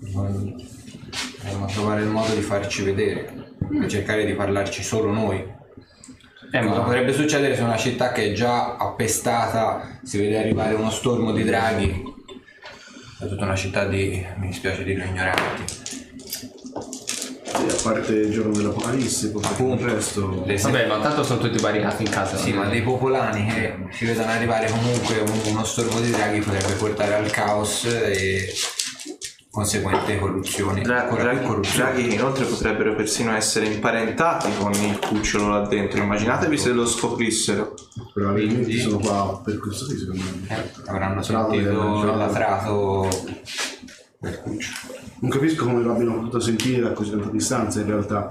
Dobbiamo 0.01 1.67
trovare 1.73 2.01
il 2.03 2.09
modo 2.09 2.35
di 2.35 2.41
farci 2.41 2.83
vedere. 2.83 3.55
Per 3.79 3.87
cercare 3.89 4.25
di 4.27 4.35
parlarci 4.35 4.83
solo 4.83 5.13
noi. 5.13 5.39
Eh, 5.39 6.59
Cosa 6.61 6.79
ma 6.79 6.81
potrebbe 6.81 7.13
succedere 7.13 7.55
se 7.55 7.63
una 7.63 7.77
città 7.77 8.11
che 8.13 8.31
è 8.31 8.33
già 8.33 8.77
appestata 8.77 9.99
si 10.03 10.19
vede 10.19 10.39
arrivare 10.39 10.75
uno 10.75 10.91
stormo 10.91 11.31
di 11.33 11.45
draghi? 11.45 12.15
È 13.19 13.27
tutta 13.27 13.45
una 13.45 13.55
città 13.57 13.87
di, 13.87 14.25
mi 14.39 14.49
dispiace 14.49 14.85
dirlo, 14.85 15.05
ignoranti. 15.05 15.65
Sì, 17.45 17.67
a 17.71 17.75
parte 17.83 18.13
il 18.13 18.31
giorno 18.31 18.53
dell'Apocalisse, 18.53 19.31
poi 19.31 19.43
tutto 19.43 19.73
il 19.73 19.79
resto... 19.91 20.43
Le- 20.45 20.57
Vabbè, 20.59 20.87
ma 20.87 20.99
tanto 21.01 21.23
sono 21.23 21.41
tutti 21.41 21.59
barricati 21.59 22.03
in 22.03 22.11
casa. 22.11 22.37
Sì, 22.37 22.53
ma 22.53 22.67
dei 22.67 22.83
popolani 22.83 23.47
che 23.47 23.75
si 23.93 24.05
vedono 24.05 24.31
arrivare 24.31 24.69
comunque 24.71 25.21
un- 25.21 25.41
uno 25.47 25.65
stormo 25.65 26.01
di 26.01 26.11
draghi 26.11 26.41
potrebbe 26.41 26.75
portare 26.75 27.15
al 27.15 27.31
caos 27.31 27.85
e 27.87 28.53
conseguente 29.57 30.19
corruzione. 30.19 30.83
Dra- 30.83 31.09
draghi, 31.11 31.47
corruzione. 31.47 31.93
draghi 31.93 32.13
inoltre 32.15 32.45
potrebbero 32.45 32.95
persino 32.95 33.35
essere 33.35 33.65
imparentati 33.67 34.51
con 34.59 34.71
il 34.75 34.99
cucciolo 34.99 35.49
là 35.49 35.67
dentro. 35.67 36.03
Immaginatevi 36.03 36.59
se 36.59 36.73
lo 36.73 36.85
scoprissero. 36.87 37.75
Probabilmente 38.13 38.65
Quindi- 38.65 38.83
sono 38.83 38.99
qua 38.99 39.41
per 39.43 39.59
questo 39.59 39.87
qui, 39.87 39.97
secondo 39.97 40.23
me. 40.23 40.55
Eh, 40.55 40.71
avranno 40.91 41.23
sentito 41.23 42.05
latrato 42.05 43.09
del 44.19 44.41
cucciolo. 44.43 44.77
Non 45.21 45.31
capisco 45.31 45.65
come 45.65 45.83
l'abbiano 45.83 46.17
potuto 46.17 46.39
sentire 46.39 46.83
da 46.83 46.93
così 46.93 47.11
tanta 47.13 47.31
distanza 47.31 47.81
in 47.81 47.87
realtà. 47.87 48.31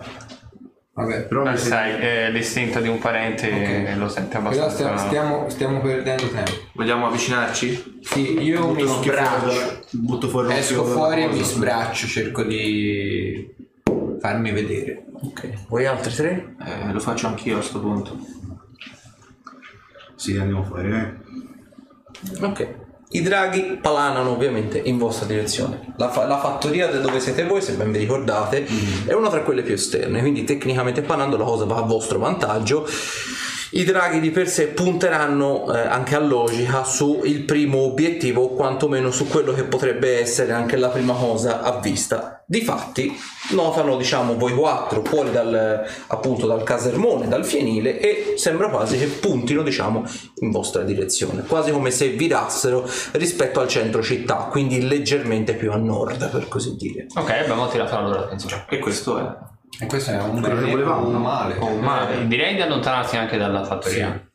Vabbè, 0.97 1.23
Però 1.23 1.43
Ma 1.43 1.51
mi 1.51 1.57
sembra... 1.57 1.77
sai, 1.79 1.99
eh, 1.99 2.31
l'istinto 2.31 2.79
di 2.79 2.87
un 2.87 2.99
parente 2.99 3.47
Ok. 3.91 3.97
lo 3.97 4.07
sente 4.07 4.37
però 4.37 4.47
abbastanza. 4.47 4.69
stiamo, 4.75 4.97
stiamo, 4.97 5.49
stiamo 5.49 5.81
perdendo 5.81 6.29
tempo. 6.29 6.51
Vogliamo 6.73 7.07
avvicinarci? 7.07 7.99
Sì, 8.01 8.41
io 8.41 8.67
mi 8.71 8.83
Butto 8.83 8.87
fuori 8.87 9.03
sbraccio. 9.09 9.45
dalla- 9.47 9.79
butto 9.91 10.27
fuori 10.29 10.53
Esco 10.53 10.85
fuori 10.85 11.23
e 11.23 11.27
mi 11.27 11.43
sbraccio, 11.43 12.07
cerco 12.07 12.43
di 12.43 13.53
farmi 14.21 14.51
vedere. 14.51 15.03
ok 15.21 15.67
voi 15.67 15.85
altri 15.85 16.13
tre? 16.13 16.55
Eh, 16.65 16.93
lo 16.93 16.99
faccio 17.01 17.27
anch'io 17.27 17.57
a 17.57 17.61
sto 17.61 17.81
punto. 17.81 18.17
Sì, 20.15 20.37
andiamo 20.37 20.63
fuori, 20.63 20.91
eh. 20.93 21.13
Ok. 22.41 22.67
I 23.15 23.21
draghi 23.21 23.77
planano 23.81 24.31
ovviamente 24.31 24.77
in 24.77 24.97
vostra 24.97 25.25
direzione. 25.25 25.93
La, 25.95 26.09
fa- 26.09 26.25
la 26.25 26.37
fattoria 26.37 26.87
da 26.87 26.99
dove 26.99 27.21
siete 27.21 27.45
voi, 27.45 27.61
se 27.61 27.71
ben 27.75 27.89
vi 27.89 27.99
ricordate, 27.99 28.67
è 29.05 29.13
una 29.13 29.29
tra 29.29 29.39
quelle 29.39 29.61
più 29.61 29.73
esterne, 29.73 30.19
quindi 30.19 30.43
tecnicamente 30.43 31.01
parlando 31.01 31.37
la 31.37 31.45
cosa 31.45 31.63
va 31.63 31.77
a 31.77 31.81
vostro 31.83 32.19
vantaggio. 32.19 32.85
I 33.75 33.83
draghi 33.83 34.21
di 34.21 34.31
per 34.31 34.47
sé 34.47 34.67
punteranno 34.67 35.69
eh, 35.73 35.79
anche 35.79 36.15
a 36.15 36.19
logica 36.19 36.85
sul 36.85 37.43
primo 37.43 37.79
obiettivo, 37.79 38.43
o 38.43 38.55
quantomeno 38.55 39.11
su 39.11 39.27
quello 39.27 39.51
che 39.51 39.65
potrebbe 39.65 40.17
essere 40.17 40.53
anche 40.53 40.77
la 40.77 40.87
prima 40.87 41.13
cosa 41.13 41.61
a 41.61 41.77
vista. 41.81 42.41
Difatti, 42.47 43.13
notano, 43.51 43.97
diciamo, 43.97 44.37
voi 44.37 44.53
quattro 44.53 45.03
fuori 45.03 45.29
dal, 45.31 45.83
appunto, 46.07 46.47
dal 46.47 46.63
casermone, 46.63 47.27
dal 47.27 47.43
fienile, 47.43 47.99
e 47.99 48.35
sembra 48.37 48.69
quasi 48.69 48.97
che 48.97 49.07
puntino, 49.07 49.61
diciamo, 49.61 50.05
in 50.35 50.51
vostra 50.51 50.83
direzione, 50.83 51.43
quasi 51.43 51.71
come 51.71 51.91
se 51.91 52.11
virassero 52.11 52.89
rispetto 53.11 53.59
al 53.59 53.67
centro 53.67 54.01
città, 54.01 54.47
quindi 54.49 54.87
leggermente 54.87 55.53
più 55.53 55.73
a 55.73 55.75
nord, 55.75 56.29
per 56.29 56.47
così 56.47 56.77
dire. 56.77 57.07
Ok, 57.13 57.29
abbiamo 57.29 57.67
tirato 57.67 57.95
la 57.95 58.07
loro 58.07 58.19
attenzione. 58.19 58.67
E 58.69 58.79
questo 58.79 59.17
è. 59.17 59.53
E 59.79 59.85
questo 59.87 60.11
è 60.11 60.21
un 60.21 60.39
bene 60.39 60.71
volevamo, 60.71 61.07
un 61.07 61.13
no? 61.13 61.19
male. 61.19 61.57
Oh, 61.59 61.75
male. 61.75 62.21
Eh, 62.21 62.27
direi 62.27 62.55
di 62.55 62.61
allontanarsi 62.61 63.17
anche 63.17 63.37
dalla 63.37 63.63
fattoria. 63.63 64.29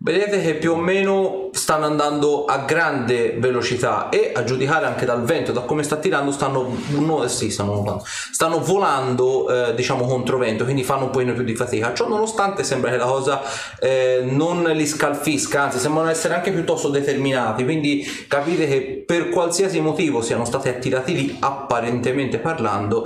Vedete 0.00 0.40
che 0.40 0.54
più 0.54 0.74
o 0.74 0.76
meno 0.76 1.50
stanno 1.50 1.84
andando 1.86 2.44
a 2.44 2.58
grande 2.58 3.34
velocità 3.36 4.10
e 4.10 4.30
a 4.32 4.44
giudicare 4.44 4.86
anche 4.86 5.04
dal 5.04 5.24
vento, 5.24 5.50
da 5.50 5.62
come 5.62 5.82
sta 5.82 5.96
tirando, 5.96 6.30
stanno, 6.30 6.72
no, 6.90 7.26
sì, 7.26 7.50
stanno, 7.50 7.72
volando. 7.74 8.04
stanno 8.06 8.60
volando 8.60 9.70
eh, 9.70 9.74
diciamo 9.74 10.06
contro 10.06 10.38
vento, 10.38 10.62
quindi 10.62 10.84
fanno 10.84 11.06
un 11.06 11.10
pochino 11.10 11.32
più 11.32 11.42
di 11.42 11.56
fatica. 11.56 11.92
Ciò 11.94 12.06
nonostante 12.06 12.62
sembra 12.62 12.90
che 12.92 12.96
la 12.96 13.06
cosa 13.06 13.42
eh, 13.80 14.20
non 14.22 14.62
li 14.62 14.86
scalfisca, 14.86 15.62
anzi 15.62 15.80
sembrano 15.80 16.08
essere 16.08 16.34
anche 16.34 16.52
piuttosto 16.52 16.90
determinati, 16.90 17.64
quindi 17.64 18.06
capite 18.28 18.68
che 18.68 19.02
per 19.04 19.30
qualsiasi 19.30 19.80
motivo 19.80 20.22
siano 20.22 20.44
stati 20.44 20.68
attirati 20.68 21.12
lì, 21.12 21.36
apparentemente 21.40 22.38
parlando, 22.38 23.04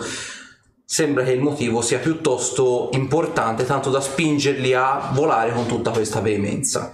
sembra 0.93 1.25
che 1.25 1.33
il 1.33 1.41
motivo 1.41 1.81
sia 1.81 1.99
piuttosto 2.01 2.91
importante, 2.93 3.65
tanto 3.65 3.89
da 3.89 3.99
spingerli 4.03 4.75
a 4.75 5.09
volare 5.15 5.51
con 5.51 5.65
tutta 5.65 5.91
questa 5.91 6.21
veemenza. 6.21 6.91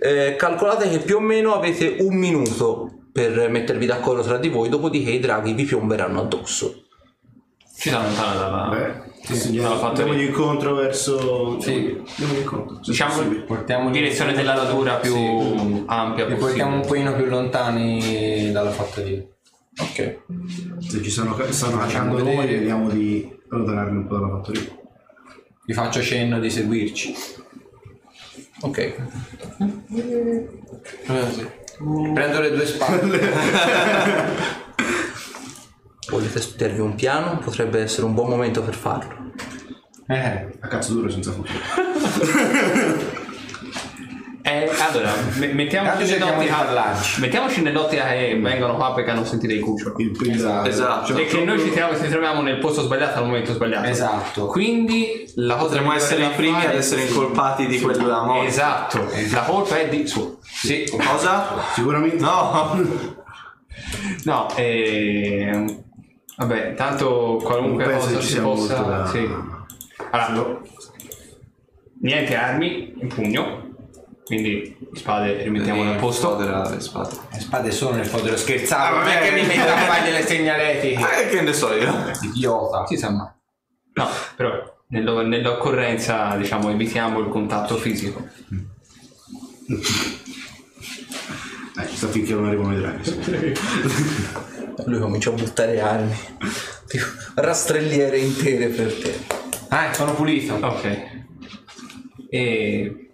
Eh, 0.00 0.34
calcolate 0.36 0.88
che 0.88 0.98
più 0.98 1.18
o 1.18 1.20
meno 1.20 1.54
avete 1.54 1.98
un 2.00 2.16
minuto 2.16 2.90
per 3.12 3.48
mettervi 3.48 3.86
d'accordo 3.86 4.22
tra 4.22 4.38
di 4.38 4.48
voi, 4.48 4.68
dopodiché 4.68 5.10
i 5.10 5.20
draghi 5.20 5.52
vi 5.52 5.62
piomberanno 5.62 6.20
addosso. 6.20 6.82
Ci 7.78 7.90
si 7.90 7.94
allontana 7.94 8.34
dalla... 8.34 8.68
Beh, 8.70 9.10
sì, 9.22 9.36
sì, 9.36 9.52
dalla 9.52 9.68
andiamo, 9.68 9.76
fattoria. 9.76 10.12
andiamo 10.12 10.28
incontro 10.28 10.74
verso... 10.74 11.60
Sì. 11.60 12.02
Andiamo 12.18 12.40
incontro. 12.40 12.80
Diciamo 12.84 13.14
possibile. 13.14 13.42
Portiamo 13.42 13.86
in 13.86 13.92
direzione 13.92 14.32
della 14.32 14.54
natura 14.54 14.94
più 14.96 15.14
Sì. 15.14 15.82
ampia 15.86 16.26
Li 16.26 16.34
portiamo 16.34 16.74
un 16.74 16.80
possibile. 16.80 17.04
pochino 17.12 17.22
più 17.22 17.30
lontani 17.30 18.50
dalla 18.50 18.70
fattoria. 18.72 19.22
Ok. 19.78 20.18
Se 20.92 21.02
ci 21.02 21.08
stanno, 21.10 21.34
stanno 21.48 21.78
cacciando 21.78 22.16
vedere. 22.16 22.36
noi, 22.36 22.46
vediamo 22.48 22.90
di 22.90 23.34
allontanarli 23.48 23.96
un 23.96 24.06
po' 24.06 24.16
dalla 24.16 24.28
fattoria. 24.28 24.60
Vi 25.64 25.72
faccio 25.72 26.02
cenno 26.02 26.38
di 26.38 26.50
seguirci. 26.50 27.14
Ok. 28.60 28.76
Eh. 28.78 29.00
Prendo 32.12 32.40
le 32.40 32.50
due 32.50 32.66
spalle. 32.66 33.20
Volete 36.10 36.40
studiarvi 36.42 36.80
un 36.80 36.94
piano? 36.94 37.38
Potrebbe 37.38 37.80
essere 37.80 38.04
un 38.04 38.12
buon 38.12 38.28
momento 38.28 38.62
per 38.62 38.74
farlo. 38.74 39.32
eh, 40.08 40.58
A 40.60 40.68
cazzo 40.68 40.92
duro 40.92 41.08
senza 41.08 41.32
futuro. 41.32 41.58
Eh, 44.44 44.68
allora, 44.90 45.12
me- 45.38 45.52
mettiamoci 45.52 46.10
nell'ottica, 46.18 46.54
parlarci. 46.56 47.20
mettiamoci 47.20 47.62
nell'ottica 47.62 48.06
che 48.08 48.38
vengono 48.42 48.74
qua 48.74 48.92
perché 48.92 49.10
hanno 49.12 49.24
sentito 49.24 49.52
i 49.52 49.60
cuccioli. 49.60 50.02
Il 50.04 50.30
esatto. 50.32 50.68
Esatto. 50.68 51.16
E 51.16 51.26
che 51.26 51.44
noi 51.44 51.58
ci 51.60 51.66
troviamo, 51.70 51.96
ci 51.96 52.08
troviamo 52.08 52.42
nel 52.42 52.58
posto 52.58 52.82
sbagliato 52.82 53.18
al 53.20 53.26
momento 53.26 53.52
sbagliato. 53.52 53.86
Esatto. 53.88 54.46
Quindi 54.46 55.30
la 55.36 55.54
cosa 55.54 55.66
Potremmo 55.68 55.92
essere 55.94 56.24
i 56.24 56.30
primi 56.30 56.64
ad 56.64 56.74
essere 56.74 57.02
incolpati 57.02 57.66
di 57.66 57.80
quella 57.80 58.22
morte. 58.24 58.46
Esatto. 58.48 59.08
la 59.30 59.42
colpa 59.42 59.78
è 59.78 59.88
di 59.88 60.06
su. 60.08 60.38
Sì. 60.42 60.90
Cosa? 60.90 61.46
Sicuramente 61.74 62.16
No. 62.16 62.80
No, 64.24 64.48
ehm, 64.56 65.82
vabbè, 66.36 66.74
tanto 66.74 67.40
qualunque 67.42 67.84
cosa 67.92 68.18
ci 68.18 68.26
si 68.26 68.40
possa. 68.40 68.74
da- 68.82 69.06
Sì. 69.06 69.28
Allora, 70.10 70.60
niente 72.00 72.36
armi 72.36 72.92
in 73.00 73.08
pugno, 73.08 73.61
quindi 74.24 74.76
spade 74.94 75.42
rimettiamole 75.42 75.94
a 75.94 75.98
posto. 75.98 76.30
Fodera 76.30 76.68
le 76.68 76.80
spade. 76.80 77.16
Le 77.32 77.40
spade 77.40 77.70
sono 77.70 77.96
nel 77.96 78.06
fodero 78.06 78.36
scherzavo. 78.36 78.96
Ah, 78.96 79.00
non 79.00 79.08
è 79.08 79.20
che 79.20 79.30
mi 79.32 79.46
metto 79.46 79.70
a 79.70 79.76
fare 79.76 80.10
le 80.10 80.22
segnaletiche. 80.24 81.00
Eh, 81.22 81.28
che 81.28 81.40
ne 81.42 81.52
so 81.52 81.72
io. 81.74 81.92
Idiota. 82.22 82.86
Si 82.86 82.96
sa 82.96 83.10
mai. 83.10 83.28
No, 83.94 84.08
però 84.36 84.80
nello- 84.88 85.22
nell'occorrenza 85.22 86.34
diciamo 86.36 86.70
evitiamo 86.70 87.18
il 87.20 87.28
contatto 87.28 87.76
fisico. 87.76 88.26
Eh, 91.74 91.86
sta 91.94 92.06
finché 92.08 92.34
non 92.34 92.46
arrivano 92.46 92.76
i 92.76 92.80
draghi. 92.80 93.54
Lui 94.84 95.00
comincia 95.00 95.30
a 95.30 95.32
buttare 95.32 95.80
armi. 95.80 96.14
Tipo, 96.86 97.04
rastrelliere 97.36 98.18
intere 98.18 98.66
per 98.68 98.92
te. 98.92 99.14
Ah, 99.68 99.92
sono 99.94 100.12
pulito. 100.14 100.54
Ok. 100.60 101.10
E 102.28 103.10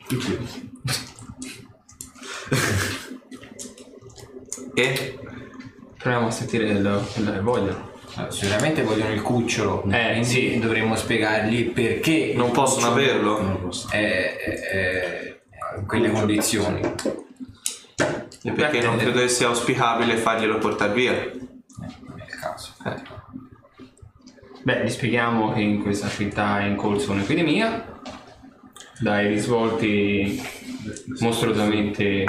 E? 4.75 5.19
proviamo 5.99 6.29
a 6.29 6.31
sentire 6.31 6.67
quello 6.71 7.05
che 7.13 7.41
vogliono. 7.41 7.91
Allora, 8.15 8.33
sicuramente 8.33 8.83
vogliono 8.83 9.13
il 9.13 9.23
cucciolo. 9.23 9.85
Eh, 9.91 10.09
quindi 10.11 10.25
sì. 10.25 10.59
Dovremmo 10.59 10.97
spiegargli 10.97 11.71
perché 11.71 12.33
Non 12.35 12.51
possono 12.53 12.87
averlo. 12.87 13.41
Non 13.43 13.61
posso. 13.61 13.89
È, 13.91 14.37
è- 14.37 14.61
è 14.61 15.41
in 15.79 15.87
quelle 15.87 16.11
condizioni. 16.11 16.81
E 18.43 18.53
perché 18.53 18.81
non 18.81 18.97
credo 18.97 19.21
che 19.21 19.29
sia 19.29 19.49
auspicabile 19.49 20.17
farglielo 20.17 20.59
portare 20.59 20.93
via. 20.93 21.13
Non 21.13 22.19
è 22.19 22.25
il 22.25 22.39
caso. 22.41 22.75
Beh, 24.63 24.85
gli 24.85 24.91
spieghiamo 24.91 25.53
che 25.53 25.61
in 25.61 25.83
questa 25.83 26.09
città 26.09 26.61
è 26.61 26.65
in 26.65 26.77
corso 26.77 27.13
un'epidemia 27.13 27.98
dai 29.01 29.29
risvolti 29.29 30.43
mostruosamente 31.21 32.25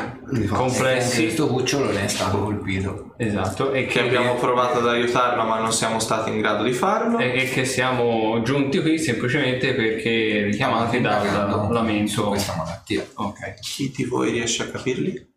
complessi. 0.49 1.23
questo 1.23 1.47
cucciolo 1.47 1.91
ne 1.91 2.03
è 2.05 2.07
stato 2.07 2.39
colpito. 2.39 3.13
Esatto, 3.17 3.71
e 3.71 3.85
Che 3.85 3.93
che, 3.93 3.99
abbiamo 4.01 4.35
provato 4.35 4.79
ad 4.79 4.87
aiutarlo 4.87 5.43
ma 5.43 5.59
non 5.59 5.71
siamo 5.71 5.99
stati 5.99 6.29
in 6.29 6.39
grado 6.39 6.63
di 6.63 6.73
farlo. 6.73 7.17
e- 7.19 7.41
e 7.43 7.49
che 7.49 7.65
siamo 7.65 8.41
giunti 8.43 8.81
qui 8.81 8.99
semplicemente 8.99 9.73
perché 9.73 10.43
richiamati 10.43 10.99
dal 11.01 11.25
Indagando 11.25 11.71
lamento. 11.73 12.27
questa 12.27 12.55
malattia. 12.55 13.05
Ok. 13.15 13.59
Chi 13.61 13.91
di 13.95 14.03
voi 14.05 14.31
riesce 14.31 14.63
a 14.63 14.67
capirli? 14.67 15.27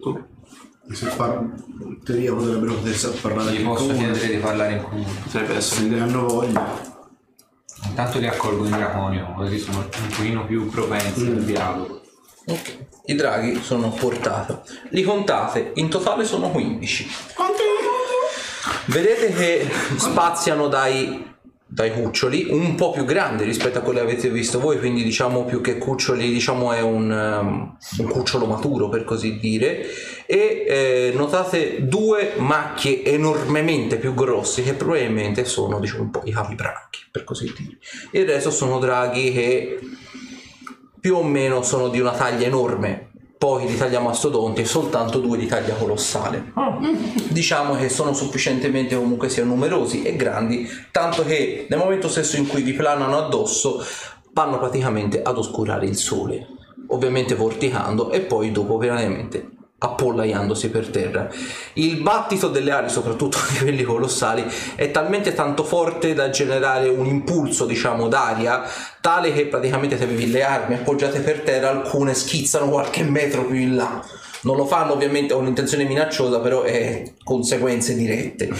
Tu? 0.00 0.22
Se 0.92 1.06
parlo, 1.16 1.50
in 1.82 2.02
teoria 2.02 2.34
potrebbero 2.34 2.74
potersi 2.74 3.08
parlare 3.22 3.52
Gli 3.52 3.60
in 3.60 3.66
posso 3.66 3.92
chiedere 3.94 4.26
di 4.28 4.36
parlare 4.36 4.72
in 4.74 4.82
comune. 4.82 5.06
Potrebbe 5.24 5.54
essere 5.54 5.80
se 5.80 5.86
ne 5.88 6.00
hanno 6.00 6.26
voglia. 6.26 6.92
Intanto 7.86 8.18
li 8.18 8.26
accolgo 8.26 8.64
in 8.64 8.70
draconio, 8.70 9.32
così 9.36 9.58
sono 9.58 9.78
un 9.78 10.08
pochino 10.08 10.46
più 10.46 10.68
propensi 10.68 11.26
al 11.26 11.44
dialogo. 11.44 12.02
Ok. 12.46 12.86
I 13.06 13.14
draghi 13.14 13.62
sono 13.62 13.88
a 13.88 13.90
portata. 13.90 14.62
Li 14.90 15.02
contate, 15.02 15.72
in 15.74 15.88
totale 15.88 16.24
sono 16.24 16.50
15. 16.50 17.10
Vedete 18.86 19.32
che 19.32 19.70
spaziano 19.96 20.68
dai, 20.68 21.33
dai 21.74 21.90
cuccioli, 21.90 22.46
un 22.50 22.76
po' 22.76 22.92
più 22.92 23.04
grandi 23.04 23.42
rispetto 23.42 23.78
a 23.78 23.80
quelli 23.80 23.98
che 23.98 24.04
avete 24.04 24.30
visto 24.30 24.60
voi, 24.60 24.78
quindi 24.78 25.02
diciamo 25.02 25.44
più 25.44 25.60
che 25.60 25.76
cuccioli, 25.76 26.30
diciamo 26.30 26.72
è 26.72 26.80
un, 26.80 27.10
um, 27.10 27.76
un 27.98 28.08
cucciolo 28.08 28.46
maturo 28.46 28.88
per 28.88 29.02
così 29.02 29.40
dire, 29.40 29.84
e 30.24 30.64
eh, 30.68 31.12
notate 31.16 31.88
due 31.88 32.34
macchie 32.36 33.04
enormemente 33.04 33.96
più 33.96 34.14
grossi 34.14 34.62
che 34.62 34.74
probabilmente 34.74 35.44
sono 35.44 35.80
diciamo 35.80 36.04
un 36.04 36.10
po' 36.10 36.22
i 36.26 36.30
capibranchi 36.30 37.00
per 37.10 37.24
così 37.24 37.52
dire. 37.56 37.78
Il 38.12 38.24
resto 38.24 38.52
sono 38.52 38.78
draghi 38.78 39.32
che 39.32 39.78
più 41.00 41.16
o 41.16 41.24
meno 41.24 41.62
sono 41.62 41.88
di 41.88 41.98
una 41.98 42.12
taglia 42.12 42.46
enorme, 42.46 43.13
pochi 43.44 43.66
di 43.66 43.76
taglia 43.76 44.00
mastodonte 44.00 44.62
e 44.62 44.64
soltanto 44.64 45.18
due 45.18 45.36
di 45.36 45.44
taglia 45.46 45.74
colossale. 45.74 46.50
Diciamo 47.28 47.76
che 47.76 47.90
sono 47.90 48.14
sufficientemente 48.14 48.96
comunque 48.96 49.28
sia 49.28 49.44
numerosi 49.44 50.02
e 50.02 50.16
grandi, 50.16 50.66
tanto 50.90 51.26
che 51.26 51.66
nel 51.68 51.78
momento 51.78 52.08
stesso 52.08 52.38
in 52.38 52.46
cui 52.46 52.62
vi 52.62 52.72
planano 52.72 53.18
addosso 53.18 53.84
vanno 54.32 54.58
praticamente 54.58 55.20
ad 55.20 55.36
oscurare 55.36 55.84
il 55.84 55.94
sole, 55.94 56.46
ovviamente 56.86 57.34
vorticando 57.34 58.12
e 58.12 58.22
poi 58.22 58.50
dopo 58.50 58.78
veramente 58.78 59.50
appollaiandosi 59.78 60.70
per 60.70 60.88
terra. 60.88 61.28
Il 61.74 61.96
battito 62.00 62.48
delle 62.48 62.70
ali, 62.70 62.88
soprattutto 62.88 63.38
di 63.50 63.58
quelli 63.58 63.82
colossali, 63.82 64.44
è 64.74 64.90
talmente 64.90 65.34
tanto 65.34 65.64
forte 65.64 66.14
da 66.14 66.30
generare 66.30 66.88
un 66.88 67.06
impulso, 67.06 67.66
diciamo, 67.66 68.08
d'aria, 68.08 68.62
tale 69.00 69.32
che 69.32 69.46
praticamente 69.46 69.96
se 69.96 70.04
avevi 70.04 70.30
le 70.30 70.42
armi 70.42 70.74
appoggiate 70.74 71.20
per 71.20 71.40
terra, 71.40 71.70
alcune 71.70 72.14
schizzano 72.14 72.68
qualche 72.68 73.02
metro 73.02 73.44
più 73.44 73.56
in 73.56 73.76
là. 73.76 74.02
Non 74.42 74.56
lo 74.56 74.66
fanno 74.66 74.92
ovviamente 74.92 75.32
con 75.32 75.42
un'intenzione 75.42 75.84
minacciosa, 75.84 76.40
però 76.40 76.62
è 76.62 77.02
conseguenze 77.22 77.94
dirette. 77.94 78.50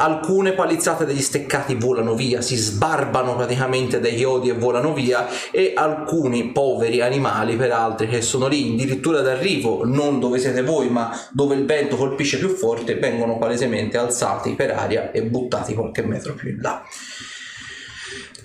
Alcune 0.00 0.52
palizzate 0.52 1.04
degli 1.04 1.20
steccati 1.20 1.74
volano 1.74 2.14
via, 2.14 2.40
si 2.40 2.54
sbarbano 2.54 3.34
praticamente 3.34 3.98
dai 3.98 4.14
chiodi 4.14 4.48
e 4.48 4.52
volano 4.52 4.94
via 4.94 5.26
e 5.50 5.72
alcuni 5.74 6.52
poveri 6.52 7.00
animali 7.00 7.56
per 7.56 7.72
altri 7.72 8.06
che 8.06 8.22
sono 8.22 8.46
lì 8.46 8.74
addirittura 8.74 9.22
d'arrivo, 9.22 9.84
non 9.84 10.20
dove 10.20 10.38
siete 10.38 10.62
voi 10.62 10.88
ma 10.88 11.10
dove 11.32 11.56
il 11.56 11.64
vento 11.64 11.96
colpisce 11.96 12.38
più 12.38 12.50
forte, 12.50 12.94
vengono 12.94 13.38
palesemente 13.38 13.98
alzati 13.98 14.54
per 14.54 14.70
aria 14.70 15.10
e 15.10 15.24
buttati 15.24 15.74
qualche 15.74 16.02
metro 16.02 16.34
più 16.34 16.50
in 16.50 16.60
là. 16.60 16.80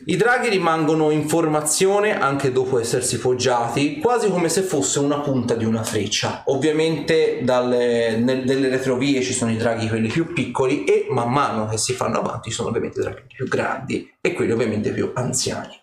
I 0.05 0.17
draghi 0.17 0.49
rimangono 0.49 1.11
in 1.11 1.29
formazione 1.29 2.19
anche 2.19 2.51
dopo 2.51 2.77
essersi 2.77 3.19
poggiati, 3.19 3.99
quasi 3.99 4.29
come 4.29 4.49
se 4.49 4.61
fosse 4.61 4.99
una 4.99 5.21
punta 5.21 5.53
di 5.53 5.63
una 5.63 5.83
freccia. 5.83 6.43
Ovviamente 6.47 7.39
dalle, 7.43 8.17
nel- 8.17 8.43
nelle 8.43 8.67
retrovie 8.67 9.21
ci 9.21 9.31
sono 9.31 9.51
i 9.51 9.55
draghi 9.55 9.87
quelli 9.87 10.09
più 10.09 10.33
piccoli 10.33 10.83
e 10.83 11.07
man 11.09 11.31
mano 11.31 11.67
che 11.67 11.77
si 11.77 11.93
fanno 11.93 12.19
avanti 12.19 12.51
sono 12.51 12.67
ovviamente 12.67 12.99
i 12.99 13.03
draghi 13.03 13.21
più 13.33 13.47
grandi 13.47 14.13
e 14.19 14.33
quelli 14.33 14.51
ovviamente 14.51 14.91
più 14.91 15.09
anziani. 15.13 15.79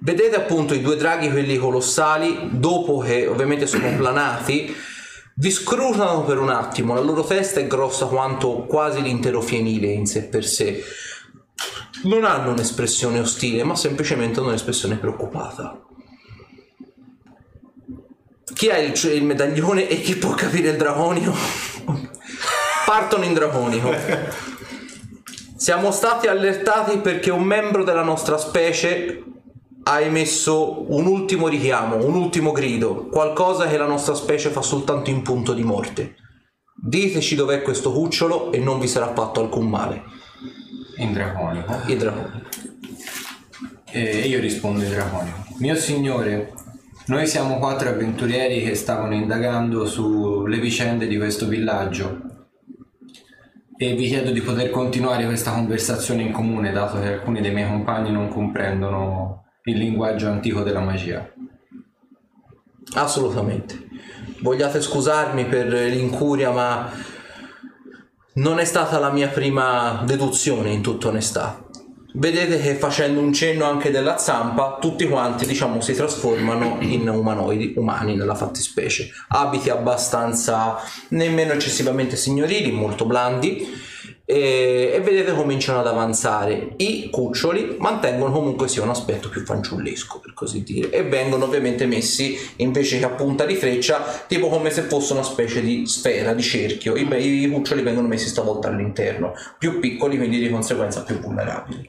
Vedete 0.00 0.34
appunto 0.34 0.74
i 0.74 0.82
due 0.82 0.96
draghi, 0.96 1.30
quelli 1.30 1.56
colossali, 1.58 2.48
dopo 2.50 2.98
che 2.98 3.28
ovviamente 3.28 3.68
sono 3.68 3.94
planati, 3.96 4.74
vi 5.36 5.50
scrutano 5.50 6.24
per 6.24 6.38
un 6.38 6.48
attimo, 6.48 6.94
la 6.94 7.00
loro 7.00 7.22
testa 7.22 7.60
è 7.60 7.66
grossa 7.68 8.06
quanto 8.06 8.64
quasi 8.64 9.00
l'intero 9.00 9.40
fienile 9.40 9.88
in 9.88 10.06
sé 10.06 10.24
per 10.24 10.44
sé 10.44 10.82
non 12.04 12.24
hanno 12.24 12.50
un'espressione 12.52 13.20
ostile, 13.20 13.64
ma 13.64 13.74
semplicemente 13.74 14.40
un'espressione 14.40 14.96
preoccupata. 14.96 15.80
Chi 18.54 18.70
ha 18.70 18.78
il, 18.78 18.94
cioè, 18.94 19.12
il 19.12 19.24
medaglione 19.24 19.88
e 19.88 20.00
chi 20.00 20.16
può 20.16 20.30
capire 20.30 20.70
il 20.70 20.76
draconio? 20.76 21.34
Partono 22.86 23.24
in 23.24 23.34
draconico. 23.34 23.92
Siamo 25.56 25.90
stati 25.90 26.26
allertati 26.26 26.98
perché 26.98 27.30
un 27.30 27.42
membro 27.42 27.82
della 27.82 28.02
nostra 28.02 28.38
specie 28.38 29.24
ha 29.82 30.00
emesso 30.00 30.92
un 30.92 31.06
ultimo 31.06 31.48
richiamo, 31.48 32.04
un 32.04 32.14
ultimo 32.14 32.52
grido, 32.52 33.06
qualcosa 33.06 33.66
che 33.66 33.76
la 33.76 33.86
nostra 33.86 34.14
specie 34.14 34.50
fa 34.50 34.62
soltanto 34.62 35.10
in 35.10 35.22
punto 35.22 35.52
di 35.52 35.62
morte. 35.62 36.16
Diteci 36.74 37.34
dov'è 37.34 37.62
questo 37.62 37.92
cucciolo 37.92 38.52
e 38.52 38.58
non 38.58 38.78
vi 38.78 38.88
sarà 38.88 39.12
fatto 39.12 39.40
alcun 39.40 39.68
male. 39.68 40.02
In 40.96 41.12
draconico. 41.12 41.80
I 41.86 41.96
draconi. 41.96 42.42
E 43.90 44.20
io 44.20 44.40
rispondo 44.40 44.82
in 44.82 44.90
draconico. 44.90 45.44
Mio 45.58 45.74
signore, 45.74 46.52
noi 47.06 47.26
siamo 47.26 47.58
quattro 47.58 47.88
avventurieri 47.88 48.62
che 48.62 48.74
stavano 48.74 49.14
indagando 49.14 49.86
sulle 49.86 50.58
vicende 50.58 51.06
di 51.06 51.16
questo 51.16 51.46
villaggio 51.46 52.26
e 53.78 53.94
vi 53.94 54.06
chiedo 54.06 54.30
di 54.30 54.40
poter 54.40 54.70
continuare 54.70 55.26
questa 55.26 55.52
conversazione 55.52 56.22
in 56.22 56.32
comune 56.32 56.72
dato 56.72 56.98
che 56.98 57.12
alcuni 57.12 57.42
dei 57.42 57.52
miei 57.52 57.68
compagni 57.68 58.10
non 58.10 58.28
comprendono 58.28 59.44
il 59.64 59.76
linguaggio 59.76 60.28
antico 60.28 60.62
della 60.62 60.80
magia. 60.80 61.30
Assolutamente. 62.94 63.84
Vogliate 64.40 64.80
scusarmi 64.80 65.44
per 65.46 65.66
l'incuria, 65.66 66.50
ma 66.50 66.90
non 68.36 68.58
è 68.58 68.64
stata 68.64 68.98
la 68.98 69.10
mia 69.10 69.28
prima 69.28 70.02
deduzione 70.04 70.70
in 70.70 70.82
tutta 70.82 71.08
onestà. 71.08 71.64
vedete 72.18 72.58
che 72.60 72.74
facendo 72.74 73.20
un 73.20 73.32
cenno 73.32 73.64
anche 73.64 73.90
della 73.90 74.18
zampa, 74.18 74.78
tutti 74.80 75.06
quanti 75.06 75.46
diciamo 75.46 75.80
si 75.80 75.94
trasformano 75.94 76.78
in 76.80 77.08
umanoidi, 77.08 77.74
umani 77.76 78.14
nella 78.14 78.34
fattispecie. 78.34 79.10
Abiti 79.28 79.70
abbastanza 79.70 80.76
nemmeno 81.08 81.52
eccessivamente 81.52 82.16
signorili, 82.16 82.72
molto 82.72 83.04
blandi. 83.04 83.84
E, 84.28 84.90
e 84.92 85.00
vedete 85.02 85.32
cominciano 85.34 85.78
ad 85.78 85.86
avanzare 85.86 86.72
i 86.78 87.10
cuccioli 87.12 87.76
mantengono 87.78 88.32
comunque 88.32 88.66
sia 88.66 88.82
un 88.82 88.88
aspetto 88.88 89.28
più 89.28 89.44
fanciullesco 89.44 90.18
per 90.18 90.34
così 90.34 90.64
dire 90.64 90.90
e 90.90 91.04
vengono 91.04 91.44
ovviamente 91.44 91.86
messi 91.86 92.36
invece 92.56 92.98
che 92.98 93.04
a 93.04 93.10
punta 93.10 93.46
di 93.46 93.54
freccia 93.54 94.02
tipo 94.26 94.48
come 94.48 94.70
se 94.70 94.82
fosse 94.82 95.12
una 95.12 95.22
specie 95.22 95.60
di 95.60 95.86
sfera 95.86 96.34
di 96.34 96.42
cerchio 96.42 96.96
i, 96.96 97.06
i 97.42 97.48
cuccioli 97.48 97.82
vengono 97.82 98.08
messi 98.08 98.26
stavolta 98.26 98.66
all'interno 98.66 99.32
più 99.60 99.78
piccoli 99.78 100.16
quindi 100.16 100.40
di 100.40 100.50
conseguenza 100.50 101.04
più 101.04 101.20
vulnerabili 101.20 101.88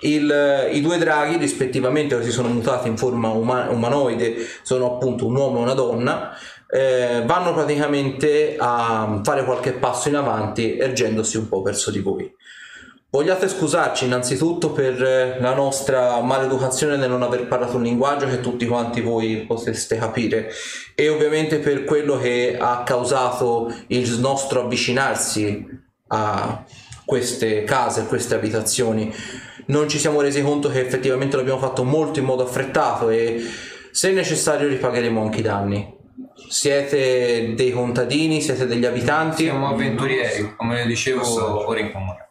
il- 0.00 0.68
I 0.72 0.80
due 0.82 0.98
draghi, 0.98 1.38
rispettivamente, 1.38 2.22
si 2.22 2.30
sono 2.30 2.48
mutati 2.48 2.86
in 2.86 2.98
forma 2.98 3.28
uma- 3.28 3.70
umanoide, 3.70 4.36
sono 4.62 4.94
appunto 4.94 5.26
un 5.26 5.34
uomo 5.34 5.58
e 5.60 5.62
una 5.62 5.72
donna. 5.72 6.36
Eh, 6.68 7.22
vanno 7.24 7.52
praticamente 7.54 8.56
a 8.58 9.20
fare 9.22 9.44
qualche 9.44 9.72
passo 9.72 10.08
in 10.08 10.16
avanti, 10.16 10.76
ergendosi 10.76 11.36
un 11.36 11.48
po' 11.48 11.62
verso 11.62 11.90
di 11.90 12.00
voi. 12.00 12.34
Vogliate 13.08 13.48
scusarci 13.48 14.04
innanzitutto 14.04 14.72
per 14.72 15.02
eh, 15.02 15.40
la 15.40 15.54
nostra 15.54 16.20
maleducazione 16.20 16.96
nel 16.96 17.08
non 17.08 17.22
aver 17.22 17.46
parlato 17.46 17.76
un 17.76 17.84
linguaggio 17.84 18.26
che 18.26 18.40
tutti 18.40 18.66
quanti 18.66 19.00
voi 19.00 19.44
poteste 19.46 19.96
capire 19.96 20.50
e 20.94 21.08
ovviamente 21.08 21.58
per 21.60 21.84
quello 21.84 22.18
che 22.18 22.58
ha 22.60 22.82
causato 22.82 23.72
il 23.86 24.18
nostro 24.18 24.64
avvicinarsi 24.64 25.66
a 26.08 26.64
queste 27.06 27.62
case, 27.64 28.00
a 28.00 28.04
queste 28.04 28.34
abitazioni. 28.34 29.10
Non 29.66 29.88
ci 29.88 29.98
siamo 29.98 30.20
resi 30.20 30.42
conto 30.42 30.68
che 30.68 30.80
effettivamente 30.80 31.36
l'abbiamo 31.36 31.60
fatto 31.60 31.84
molto 31.84 32.18
in 32.18 32.26
modo 32.26 32.42
affrettato 32.42 33.08
e 33.08 33.40
se 33.92 34.12
necessario 34.12 34.68
ripagheremo 34.68 35.22
anche 35.22 35.38
i 35.38 35.42
danni. 35.42 35.95
Siete 36.48 37.54
dei 37.54 37.70
contadini, 37.72 38.40
siete 38.40 38.66
degli 38.66 38.84
abitanti? 38.84 39.44
Siamo 39.44 39.68
avventurieri, 39.68 40.54
come 40.56 40.76
le 40.76 40.86
dicevo 40.86 41.66
ora 41.66 41.80
in 41.80 41.92
comune. 41.92 42.24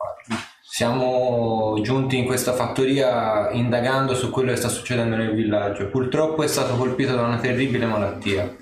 Siamo 0.61 1.77
giunti 1.81 2.17
in 2.17 2.25
questa 2.25 2.51
fattoria 2.51 3.49
indagando 3.51 4.13
su 4.13 4.29
quello 4.29 4.51
che 4.51 4.57
sta 4.57 4.67
succedendo 4.67 5.15
nel 5.15 5.33
villaggio. 5.33 5.89
Purtroppo 5.89 6.43
è 6.43 6.47
stato 6.47 6.75
colpito 6.75 7.15
da 7.15 7.21
una 7.21 7.37
terribile 7.37 7.85
malattia. 7.85 8.53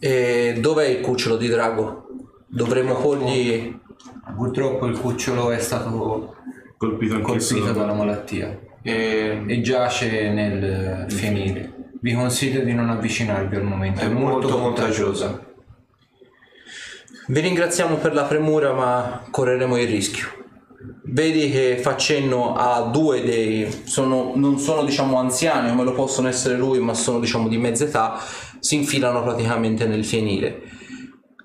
E 0.00 0.56
dov'è 0.58 0.86
il 0.86 1.00
cucciolo 1.00 1.36
di 1.36 1.48
drago? 1.48 2.06
Dovremmo 2.46 2.94
porgli... 2.96 3.78
Purtroppo 4.34 4.86
il 4.86 4.98
cucciolo 4.98 5.50
è 5.50 5.58
stato 5.58 6.34
Colpito 6.76 7.20
colpito 7.20 7.66
da- 7.66 7.72
dalla 7.72 7.92
malattia 7.92 8.58
E 8.82 9.44
e 9.46 9.60
giace 9.60 10.30
nel 10.30 11.04
fienile. 11.08 11.79
Vi 12.02 12.14
consiglio 12.14 12.62
di 12.62 12.72
non 12.72 12.88
avvicinarvi 12.88 13.56
al 13.56 13.62
momento, 13.62 14.00
è 14.00 14.08
molto 14.08 14.58
contagiosa. 14.58 15.48
Vi 17.26 17.40
ringraziamo 17.40 17.96
per 17.96 18.14
la 18.14 18.24
premura, 18.24 18.72
ma 18.72 19.22
correremo 19.30 19.76
il 19.76 19.86
rischio. 19.86 20.28
Vedi 21.04 21.50
che 21.50 21.76
fa 21.76 21.96
cenno 21.96 22.56
a 22.56 22.88
due 22.90 23.22
dei. 23.22 23.82
Sono, 23.84 24.32
non 24.34 24.58
sono 24.58 24.82
diciamo 24.82 25.18
anziani 25.18 25.68
come 25.68 25.84
lo 25.84 25.92
possono 25.92 26.28
essere 26.28 26.56
lui, 26.56 26.78
ma 26.78 26.94
sono 26.94 27.20
diciamo 27.20 27.48
di 27.48 27.58
mezza 27.58 27.84
età. 27.84 28.18
Si 28.58 28.76
infilano 28.76 29.22
praticamente 29.22 29.86
nel 29.86 30.04
fienile. 30.04 30.62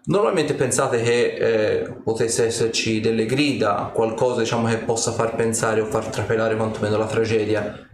Normalmente 0.06 0.54
pensate 0.54 1.02
che 1.02 1.34
eh, 1.34 1.94
potesse 2.02 2.46
esserci 2.46 3.02
delle 3.02 3.26
grida, 3.26 3.91
qualcosa 3.94 4.39
diciamo 4.39 4.70
che 4.70 4.78
possa 4.78 5.12
far 5.12 5.36
pensare 5.36 5.82
o 5.82 5.86
far 5.86 6.08
trapelare 6.08 6.56
quantomeno 6.56 6.96
la 6.96 7.08
tragedia. 7.08 7.88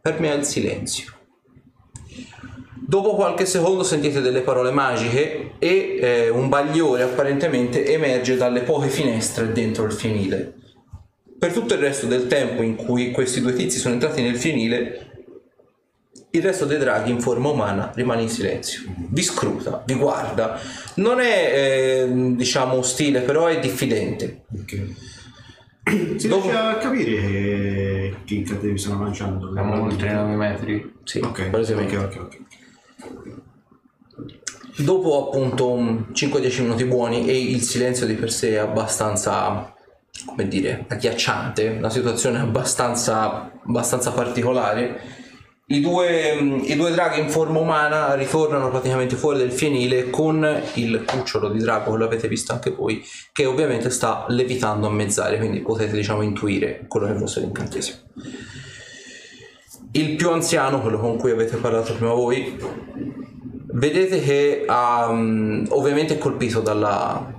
Per 0.00 0.18
me 0.18 0.32
è 0.32 0.36
il 0.36 0.44
silenzio. 0.44 1.18
Dopo 2.90 3.14
qualche 3.14 3.46
secondo 3.46 3.84
sentite 3.84 4.20
delle 4.20 4.40
parole 4.40 4.72
magiche 4.72 5.52
e 5.60 5.98
eh, 6.00 6.28
un 6.28 6.48
bagliore 6.48 7.04
apparentemente 7.04 7.86
emerge 7.86 8.36
dalle 8.36 8.62
poche 8.62 8.88
finestre 8.88 9.52
dentro 9.52 9.84
il 9.84 9.92
fienile. 9.92 10.54
Per 11.38 11.52
tutto 11.52 11.74
il 11.74 11.78
resto 11.78 12.06
del 12.06 12.26
tempo 12.26 12.62
in 12.62 12.74
cui 12.74 13.12
questi 13.12 13.40
due 13.40 13.52
tizi 13.52 13.78
sono 13.78 13.94
entrati 13.94 14.22
nel 14.22 14.36
fienile, 14.36 15.06
il 16.30 16.42
resto 16.42 16.64
dei 16.64 16.78
draghi 16.78 17.12
in 17.12 17.20
forma 17.20 17.50
umana 17.50 17.92
rimane 17.94 18.22
in 18.22 18.28
silenzio. 18.28 18.82
Vi 18.96 19.22
scruta, 19.22 19.84
vi 19.86 19.94
guarda. 19.94 20.58
Non 20.94 21.20
è 21.20 21.52
eh, 21.54 22.08
diciamo 22.34 22.74
ostile, 22.74 23.20
però 23.20 23.46
è 23.46 23.60
diffidente. 23.60 24.46
Ok. 24.52 24.82
Si 26.18 26.26
Dopo- 26.26 26.42
riesce 26.42 26.58
a 26.60 26.76
capire 26.78 27.04
che, 27.04 28.14
che 28.24 28.34
incatevi 28.34 28.76
stanno 28.76 29.04
lanciando? 29.04 29.52
Siamo 29.52 29.80
oltre 29.80 30.08
i 30.08 30.12
9 30.12 30.34
metri. 30.34 30.92
Sì, 31.04 31.20
Ok, 31.20 31.50
ok, 31.52 31.70
ok, 31.78 32.18
ok. 32.20 32.38
Dopo 34.82 35.26
appunto 35.26 35.70
un 35.70 36.06
5-10 36.12 36.62
minuti 36.62 36.84
buoni 36.84 37.28
e 37.28 37.38
il 37.38 37.60
silenzio 37.60 38.06
di 38.06 38.14
per 38.14 38.32
sé 38.32 38.52
è 38.52 38.56
abbastanza, 38.56 39.74
come 40.24 40.48
dire, 40.48 40.84
agghiacciante, 40.88 41.68
una 41.68 41.90
situazione 41.90 42.38
abbastanza, 42.38 43.52
abbastanza 43.64 44.12
particolare, 44.12 45.18
i 45.66 45.80
due, 45.80 46.32
i 46.64 46.74
due 46.74 46.90
draghi 46.90 47.20
in 47.20 47.28
forma 47.28 47.60
umana 47.60 48.14
ritornano 48.14 48.70
praticamente 48.70 49.14
fuori 49.14 49.38
del 49.38 49.52
fienile 49.52 50.10
con 50.10 50.62
il 50.74 51.04
cucciolo 51.06 51.48
di 51.48 51.60
drago, 51.60 51.92
che 51.92 51.98
l'avete 51.98 52.26
visto 52.26 52.52
anche 52.52 52.70
voi, 52.70 53.04
che 53.32 53.46
ovviamente 53.46 53.88
sta 53.90 54.24
levitando 54.28 54.88
a 54.88 54.90
mezz'aria, 54.90 55.38
quindi 55.38 55.60
potete 55.60 55.94
diciamo 55.94 56.22
intuire 56.22 56.86
quello 56.88 57.06
che 57.06 57.14
fosse 57.14 57.38
l'incantesimo. 57.40 57.98
Il 59.92 60.16
più 60.16 60.30
anziano, 60.30 60.80
quello 60.80 60.98
con 60.98 61.18
cui 61.18 61.30
avete 61.30 61.56
parlato 61.56 61.94
prima 61.94 62.14
voi, 62.14 62.58
vedete 63.72 64.20
che 64.20 64.64
um, 64.68 65.66
ovviamente 65.70 66.14
è 66.14 66.18
colpito 66.18 66.60
dalla 66.60 67.38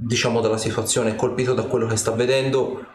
diciamo 0.00 0.40
dalla 0.40 0.58
situazione, 0.58 1.10
è 1.10 1.16
colpito 1.16 1.54
da 1.54 1.64
quello 1.64 1.88
che 1.88 1.96
sta 1.96 2.12
vedendo, 2.12 2.86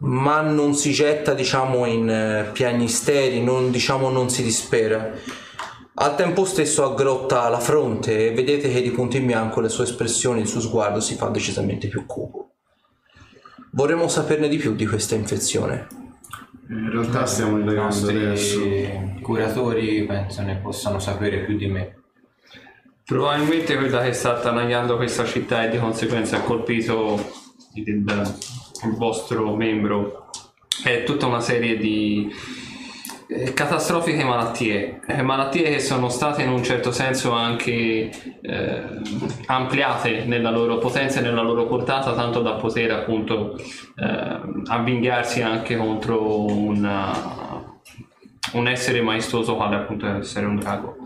ma 0.00 0.40
non 0.40 0.74
si 0.74 0.92
getta 0.92 1.34
diciamo 1.34 1.84
in 1.84 2.08
eh, 2.08 2.50
piagnisteri, 2.52 3.42
non 3.42 3.72
diciamo 3.72 4.08
non 4.08 4.30
si 4.30 4.44
dispera. 4.44 5.10
Al 6.00 6.14
tempo 6.14 6.44
stesso 6.44 6.84
aggrotta 6.84 7.48
la 7.48 7.58
fronte 7.58 8.28
e 8.28 8.32
vedete 8.32 8.70
che 8.70 8.80
di 8.80 8.92
punto 8.92 9.16
in 9.16 9.26
bianco 9.26 9.60
le 9.60 9.68
sue 9.68 9.82
espressioni, 9.82 10.40
il 10.40 10.46
suo 10.46 10.60
sguardo 10.60 11.00
si 11.00 11.16
fa 11.16 11.28
decisamente 11.28 11.88
più 11.88 12.06
cupo. 12.06 12.52
Vorremmo 13.72 14.06
saperne 14.06 14.48
di 14.48 14.58
più 14.58 14.76
di 14.76 14.86
questa 14.86 15.16
infezione. 15.16 15.97
In 16.70 16.90
realtà 16.90 17.24
stiamo 17.24 17.56
I 17.56 17.60
indagando 17.60 18.08
adesso. 18.08 18.58
nostri 18.58 19.20
curatori 19.22 20.04
penso 20.04 20.42
ne 20.42 20.56
possano 20.56 20.98
sapere 20.98 21.44
più 21.44 21.56
di 21.56 21.66
me. 21.66 21.96
Probabilmente 23.04 23.76
quella 23.76 24.02
che 24.02 24.12
sta 24.12 24.36
attanagliando 24.36 24.96
questa 24.96 25.24
città 25.24 25.64
e 25.64 25.70
di 25.70 25.78
conseguenza 25.78 26.36
ha 26.36 26.40
colpito 26.42 27.18
il, 27.74 27.84
il 27.86 28.96
vostro 28.96 29.54
membro 29.56 30.30
è 30.84 31.04
tutta 31.04 31.26
una 31.26 31.40
serie 31.40 31.78
di 31.78 32.30
catastrofiche 33.54 34.24
malattie, 34.24 35.00
Eh, 35.06 35.22
malattie 35.22 35.62
che 35.62 35.80
sono 35.80 36.08
state 36.08 36.42
in 36.42 36.50
un 36.50 36.62
certo 36.62 36.92
senso 36.92 37.32
anche 37.32 38.10
eh, 38.40 38.82
ampliate 39.46 40.24
nella 40.24 40.50
loro 40.50 40.78
potenza 40.78 41.20
e 41.20 41.22
nella 41.22 41.42
loro 41.42 41.66
portata, 41.66 42.14
tanto 42.14 42.40
da 42.40 42.52
poter 42.54 42.90
appunto 42.90 43.56
eh, 43.58 44.40
avvinghiarsi 44.66 45.42
anche 45.42 45.76
contro 45.76 46.46
una- 46.46 47.76
un 48.54 48.66
essere 48.66 49.02
maestoso 49.02 49.56
quale 49.56 49.76
appunto 49.76 50.06
essere 50.06 50.46
un 50.46 50.56
drago. 50.56 50.96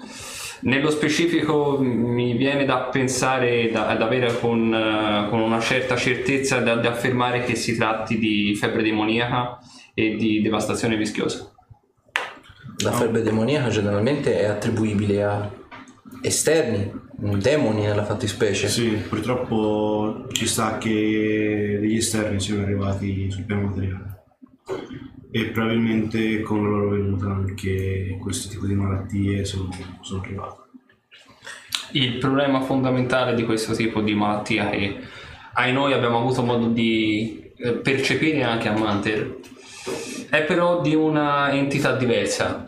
Nello 0.61 0.91
specifico 0.91 1.77
mi 1.81 2.35
viene 2.35 2.65
da 2.65 2.83
pensare, 2.83 3.69
da, 3.73 3.95
da 3.95 4.05
avere 4.05 4.39
con, 4.39 4.73
eh, 4.73 5.29
con 5.29 5.41
una 5.41 5.59
certa 5.59 5.97
certezza 5.97 6.61
da 6.61 6.75
affermare 6.89 7.43
che 7.43 7.57
si 7.57 7.77
tratti 7.77 8.17
di 8.17 8.55
febbre 8.55 8.85
demoniaca 8.85 9.59
e 9.93 10.15
di 10.15 10.41
devastazione 10.41 10.97
vischiosa. 10.97 11.52
La 12.83 12.93
febbre 12.93 13.23
demoniaca 13.23 13.69
generalmente 13.69 14.39
è 14.41 14.45
attribuibile 14.45 15.23
a 15.23 15.51
esterni, 16.21 16.91
demoni 17.39 17.83
nella 17.83 18.05
fattispecie. 18.05 18.69
Sì, 18.69 18.91
purtroppo 19.09 20.27
ci 20.33 20.47
sta 20.47 20.79
che 20.79 21.79
degli 21.81 21.97
esterni 21.97 22.41
siano 22.41 22.63
arrivati 22.63 23.31
sul 23.31 23.45
piano 23.45 23.69
materiale. 23.69 24.23
E 25.31 25.47
probabilmente 25.47 26.41
con 26.43 26.63
la 26.63 26.69
loro 26.69 26.91
venuta 26.91 27.27
anche 27.27 28.19
questo 28.21 28.49
tipo 28.49 28.67
di 28.67 28.75
malattie 28.75 29.45
sono, 29.45 29.69
sono 30.01 30.23
arrivate. 30.23 30.61
Il 31.93 32.19
problema 32.19 32.61
fondamentale 32.63 33.35
di 33.35 33.45
questo 33.45 33.75
tipo 33.75 34.01
di 34.01 34.15
malattia 34.15 34.71
che 34.71 34.99
ai 35.55 35.73
noi 35.73 35.93
abbiamo 35.93 36.19
avuto 36.19 36.43
modo 36.43 36.69
di 36.69 37.53
eh, 37.57 37.73
percepire 37.75 38.43
anche 38.43 38.69
a 38.69 38.77
Manter 38.77 39.39
è 40.31 40.45
però 40.45 40.81
di 40.81 40.95
una 40.95 41.53
entità 41.53 41.95
diversa. 41.95 42.65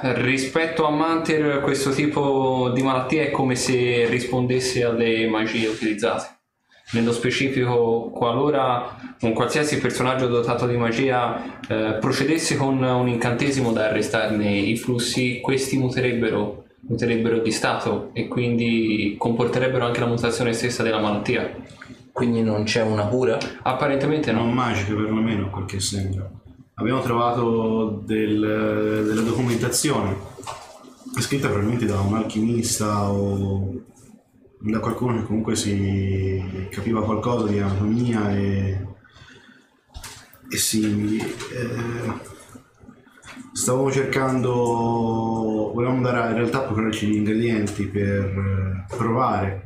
Rispetto 0.00 0.86
a 0.86 0.90
Manter 0.90 1.60
questo 1.60 1.90
tipo 1.90 2.70
di 2.74 2.82
malattia 2.82 3.22
è 3.22 3.30
come 3.30 3.56
se 3.56 4.06
rispondesse 4.08 4.84
alle 4.84 5.26
magie 5.28 5.66
utilizzate. 5.66 6.38
Nello 6.92 7.12
specifico, 7.12 8.10
qualora 8.10 8.96
un 9.20 9.32
qualsiasi 9.32 9.78
personaggio 9.78 10.26
dotato 10.26 10.66
di 10.66 10.76
magia 10.76 11.60
eh, 11.66 11.96
procedesse 11.98 12.56
con 12.56 12.82
un 12.82 13.08
incantesimo 13.08 13.72
da 13.72 13.86
arrestarne 13.86 14.58
i 14.58 14.76
flussi, 14.76 15.40
questi 15.40 15.78
muterebbero, 15.78 16.64
muterebbero 16.80 17.38
di 17.38 17.50
stato 17.50 18.10
e 18.12 18.28
quindi 18.28 19.14
comporterebbero 19.18 19.86
anche 19.86 20.00
la 20.00 20.06
mutazione 20.06 20.52
stessa 20.52 20.82
della 20.82 21.00
malattia. 21.00 21.50
Quindi 22.12 22.42
non 22.42 22.64
c'è 22.64 22.82
una 22.82 23.06
cura? 23.06 23.38
Apparentemente 23.62 24.30
no. 24.32 24.40
non 24.44 24.52
magiche 24.52 24.92
perlomeno, 24.92 25.48
quel 25.48 25.64
che 25.64 25.80
sembra. 25.80 26.30
Abbiamo 26.74 27.00
trovato 27.02 28.02
del- 28.04 29.04
della 29.06 29.20
documentazione 29.20 30.16
scritta 31.18 31.46
probabilmente 31.48 31.84
da 31.86 32.00
un 32.00 32.14
alchimista 32.14 33.10
o 33.10 33.74
da 34.58 34.80
qualcuno 34.80 35.18
che 35.18 35.26
comunque 35.26 35.54
si 35.54 36.66
capiva 36.70 37.04
qualcosa 37.04 37.46
di 37.46 37.58
anatomia 37.58 38.34
e, 38.34 38.86
e 40.50 40.56
si 40.56 41.18
eh, 41.18 42.12
stavamo 43.52 43.90
cercando 43.90 44.52
volevamo 45.74 45.96
andare 45.98 46.18
a, 46.20 46.28
in 46.30 46.36
realtà 46.36 46.58
a 46.58 46.62
procurarci 46.62 47.06
gli 47.06 47.16
ingredienti 47.16 47.86
per 47.86 48.24
eh, 48.24 48.96
provare 48.96 49.61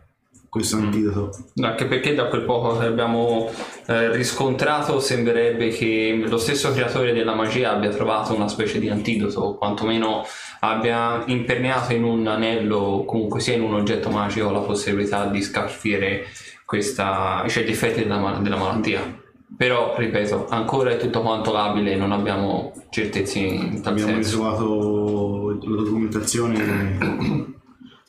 questo 0.57 0.77
antidoto 0.77 1.37
Anche 1.61 1.85
perché 1.85 2.15
da 2.15 2.29
quel 2.29 2.45
poco 2.45 2.79
che 2.79 2.87
abbiamo 2.87 3.51
eh, 3.87 4.11
riscontrato 4.13 5.01
sembrerebbe 5.01 5.69
che 5.69 6.25
lo 6.27 6.39
stesso 6.39 6.73
creatore 6.73 7.13
della 7.13 7.35
magia 7.35 7.73
abbia 7.73 7.91
trovato 7.91 8.35
una 8.35 8.49
specie 8.49 8.79
di 8.79 8.89
antidoto, 8.89 9.41
o 9.41 9.59
quantomeno 9.59 10.25
abbia 10.61 11.23
imperniato 11.27 11.93
in 11.93 12.05
un 12.05 12.27
anello, 12.27 12.79
o 12.79 13.05
comunque 13.05 13.41
sia 13.41 13.55
in 13.55 13.63
un 13.63 13.75
oggetto 13.75 14.09
magico, 14.09 14.51
la 14.51 14.61
possibilità 14.61 15.27
di 15.27 15.43
scalfire 15.43 16.25
questa, 16.65 17.45
cioè 17.49 17.65
gli 17.65 17.71
effetti 17.71 18.03
della, 18.03 18.39
della 18.41 18.57
malattia. 18.57 19.25
Però, 19.57 19.95
ripeto, 19.97 20.47
ancora 20.49 20.91
è 20.91 20.97
tutto 20.97 21.21
quanto 21.21 21.53
labile, 21.53 21.97
non 21.97 22.13
abbiamo 22.13 22.73
certezze 22.89 23.39
in 23.39 23.83
tal 23.83 23.93
abbiamo 23.93 24.23
senso. 24.23 24.31
ritrovato 24.31 25.59
la 25.63 25.83
documentazione 25.83 27.55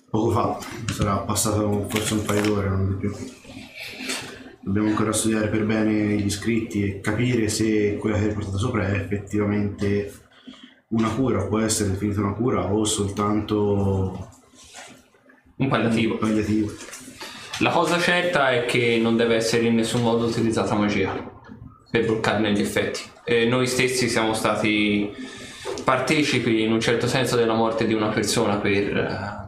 poco 0.09 0.31
fa 0.31 0.59
sarà 0.93 1.17
passato 1.17 1.85
forse 1.89 2.13
un 2.13 2.23
paio 2.23 2.41
d'ore 2.41 2.69
non 2.69 2.87
di 2.87 2.95
più 2.95 3.15
dobbiamo 4.61 4.89
ancora 4.89 5.11
studiare 5.11 5.47
per 5.47 5.65
bene 5.65 6.15
gli 6.15 6.29
scritti 6.29 6.83
e 6.83 6.99
capire 6.99 7.49
se 7.49 7.97
quella 7.97 8.17
che 8.17 8.25
hai 8.25 8.33
portato 8.33 8.57
sopra 8.57 8.87
è 8.87 8.95
effettivamente 8.95 10.25
una 10.89 11.09
cura 11.09 11.45
può 11.45 11.59
essere 11.59 11.91
definita 11.91 12.21
una 12.21 12.33
cura 12.33 12.71
o 12.71 12.83
soltanto 12.85 14.29
Un 15.57 15.67
palliativo. 15.67 16.13
un 16.13 16.19
palliativo 16.19 16.71
La 17.59 17.71
cosa 17.71 17.99
certa 17.99 18.51
è 18.51 18.65
che 18.65 18.99
non 19.01 19.17
deve 19.17 19.35
essere 19.35 19.65
in 19.65 19.75
nessun 19.75 20.01
modo 20.01 20.25
utilizzata 20.25 20.75
magia 20.75 21.35
per 21.89 22.05
bloccarne 22.05 22.51
gli 22.51 22.61
effetti. 22.61 23.01
E 23.23 23.45
noi 23.45 23.67
stessi 23.67 24.09
siamo 24.09 24.33
stati 24.33 25.11
partecipi 25.83 26.61
in 26.61 26.71
un 26.71 26.79
certo 26.79 27.07
senso 27.07 27.35
della 27.35 27.53
morte 27.53 27.85
di 27.85 27.93
una 27.93 28.09
persona 28.09 28.57
per 28.57 29.46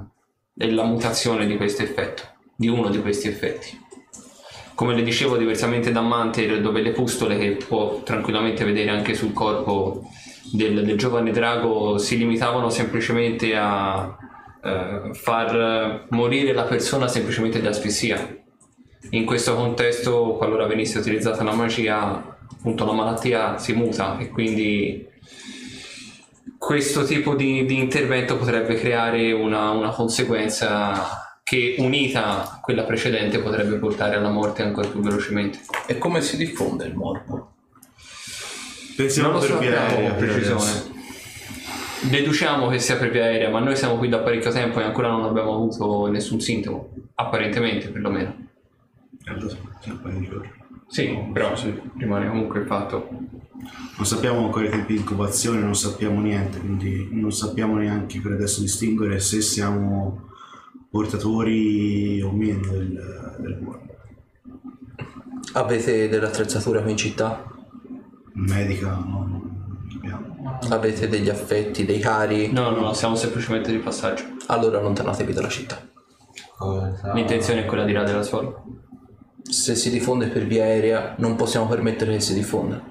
eh, 0.59 0.71
la 0.71 0.83
mutazione 0.83 1.47
di 1.47 1.55
questo 1.55 1.83
effetto, 1.83 2.23
di 2.55 2.67
uno 2.67 2.89
di 2.89 3.01
questi 3.01 3.29
effetti. 3.29 3.87
Come 4.75 4.93
le 4.93 5.03
dicevo, 5.03 5.37
diversamente 5.37 5.91
da 5.91 6.01
Manter, 6.01 6.61
dove 6.61 6.81
le 6.81 6.91
pustole 6.91 7.37
che 7.37 7.51
può 7.51 8.01
tranquillamente 8.03 8.63
vedere 8.63 8.91
anche 8.91 9.13
sul 9.13 9.33
corpo 9.33 10.09
del, 10.51 10.83
del 10.85 10.97
giovane 10.97 11.31
drago 11.31 11.97
si 11.97 12.17
limitavano 12.17 12.69
semplicemente 12.69 13.55
a 13.55 14.17
eh, 14.63 15.13
far 15.13 16.05
morire 16.09 16.53
la 16.53 16.63
persona 16.63 17.07
semplicemente 17.07 17.61
di 17.61 17.67
asfissia. 17.67 18.37
In 19.11 19.25
questo 19.25 19.55
contesto, 19.55 20.35
qualora 20.37 20.65
venisse 20.65 20.99
utilizzata 20.99 21.43
la 21.43 21.53
magia, 21.53 22.37
appunto 22.51 22.85
la 22.85 22.91
malattia 22.91 23.57
si 23.57 23.73
muta 23.73 24.17
e 24.17 24.29
quindi 24.29 25.07
questo 26.59 27.03
tipo 27.05 27.33
di, 27.33 27.65
di 27.65 27.79
intervento 27.79 28.37
potrebbe 28.37 28.75
creare 28.75 29.31
una, 29.31 29.71
una 29.71 29.89
conseguenza 29.89 31.39
che 31.41 31.77
unita 31.79 32.53
a 32.53 32.59
quella 32.61 32.83
precedente 32.83 33.39
potrebbe 33.39 33.77
portare 33.77 34.17
alla 34.17 34.29
morte 34.29 34.61
ancora 34.61 34.87
più 34.87 34.99
velocemente. 34.99 35.61
E 35.87 35.97
come 35.97 36.21
si 36.21 36.37
diffonde 36.37 36.85
il 36.85 36.93
morbo? 36.93 37.53
pensiamo 38.99 39.31
non 39.31 39.39
lo 39.39 39.47
per 39.47 39.57
via 39.59 39.79
sappiamo 39.79 39.95
aerea 39.95 40.13
precisione. 40.13 40.61
adesso. 40.61 40.97
Deduciamo 42.01 42.67
che 42.67 42.79
sia 42.79 42.97
per 42.97 43.11
via 43.11 43.23
aerea, 43.23 43.49
ma 43.49 43.59
noi 43.59 43.75
siamo 43.77 43.97
qui 43.97 44.09
da 44.09 44.19
parecchio 44.19 44.51
tempo 44.51 44.79
e 44.79 44.83
ancora 44.83 45.09
non 45.09 45.23
abbiamo 45.23 45.53
avuto 45.53 46.07
nessun 46.07 46.41
sintomo, 46.41 46.89
apparentemente 47.15 47.87
perlomeno. 47.87 48.35
Eh, 49.25 49.33
lo 49.39 49.49
so, 49.49 49.57
sì, 49.81 49.89
un 49.89 50.01
paio 50.01 50.19
di 50.19 50.27
giorni. 50.27 50.58
Sì, 50.89 51.15
però 51.31 51.53
rimane 51.97 52.27
comunque 52.27 52.59
il 52.61 52.65
fatto. 52.65 53.07
non 53.97 54.05
sappiamo 54.05 54.43
ancora 54.45 54.65
i 54.65 54.69
tempi 54.69 54.93
di 54.93 54.99
incubazione 54.99 55.59
non 55.59 55.75
sappiamo 55.75 56.19
niente 56.19 56.59
quindi 56.59 57.09
non 57.11 57.31
sappiamo 57.31 57.75
neanche 57.77 58.19
per 58.21 58.31
adesso 58.31 58.61
distinguere 58.61 59.19
se 59.19 59.41
siamo 59.41 60.29
portatori 60.89 62.21
o 62.21 62.31
meno 62.31 62.71
del, 62.71 63.35
del 63.39 63.59
morbo 63.61 63.87
Avete 65.53 66.09
dell'attrezzatura 66.09 66.81
qui 66.81 66.91
in 66.91 66.97
città? 66.97 67.43
medica 68.33 68.89
no, 68.91 69.27
non 69.27 69.87
abbiamo. 69.97 70.59
Avete 70.69 71.07
degli 71.07 71.29
affetti, 71.29 71.85
dei 71.85 71.99
cari? 71.99 72.51
No, 72.51 72.69
no, 72.69 72.79
no, 72.79 72.93
siamo 72.93 73.15
semplicemente 73.15 73.71
di 73.71 73.79
passaggio. 73.79 74.23
Allora 74.47 74.77
allontanatevi 74.79 75.33
dalla 75.33 75.49
città. 75.49 75.77
Cosa? 76.57 77.13
L'intenzione 77.13 77.61
è 77.63 77.65
quella 77.65 77.83
di 77.85 77.93
radere 77.93 78.17
al 78.19 78.25
suolo. 78.25 78.63
Se 79.41 79.75
si 79.75 79.89
diffonde 79.89 80.27
per 80.27 80.45
via 80.45 80.63
aerea 80.63 81.15
non 81.17 81.35
possiamo 81.35 81.67
permettere 81.67 82.13
che 82.13 82.19
si 82.19 82.33
diffonda. 82.33 82.81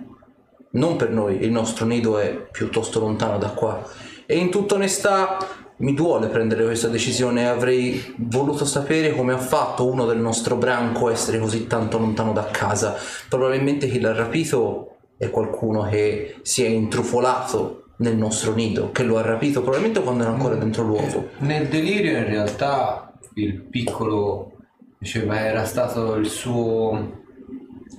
Non 0.71 0.97
per 0.97 1.11
noi, 1.11 1.43
il 1.43 1.51
nostro 1.51 1.87
nido 1.87 2.19
è 2.19 2.49
piuttosto 2.51 3.01
lontano 3.01 3.39
da 3.39 3.51
qua. 3.51 3.83
E 4.27 4.37
in 4.37 4.51
tutta 4.51 4.75
onestà 4.75 5.39
mi 5.79 5.95
duole 5.95 6.29
prendere 6.29 6.65
questa 6.65 6.89
decisione. 6.89 7.49
Avrei 7.49 8.15
voluto 8.19 8.65
sapere 8.65 9.15
come 9.15 9.33
ha 9.33 9.39
fatto 9.39 9.87
uno 9.87 10.05
del 10.05 10.19
nostro 10.19 10.57
branco 10.57 11.09
a 11.09 11.13
essere 11.13 11.39
così 11.39 11.67
tanto 11.67 11.99
lontano 11.99 12.33
da 12.33 12.45
casa. 12.45 12.97
Probabilmente 13.29 13.89
chi 13.89 14.01
l'ha 14.01 14.13
rapito 14.13 14.97
è 15.17 15.31
qualcuno 15.31 15.83
che 15.89 16.37
si 16.43 16.63
è 16.65 16.69
intrufolato 16.69 17.85
nel 17.99 18.17
nostro 18.17 18.55
nido, 18.55 18.91
che 18.93 19.03
lo 19.03 19.17
ha 19.17 19.23
rapito 19.23 19.61
probabilmente 19.61 20.03
quando 20.03 20.23
era 20.23 20.33
ancora 20.33 20.55
dentro 20.57 20.83
l'uovo. 20.83 21.31
Nel 21.39 21.69
delirio 21.69 22.17
in 22.19 22.27
realtà 22.27 23.13
il 23.35 23.63
piccolo 23.63 24.58
diceva 24.99 25.41
era 25.41 25.65
stato 25.65 26.15
il 26.17 26.29
suo 26.29 27.23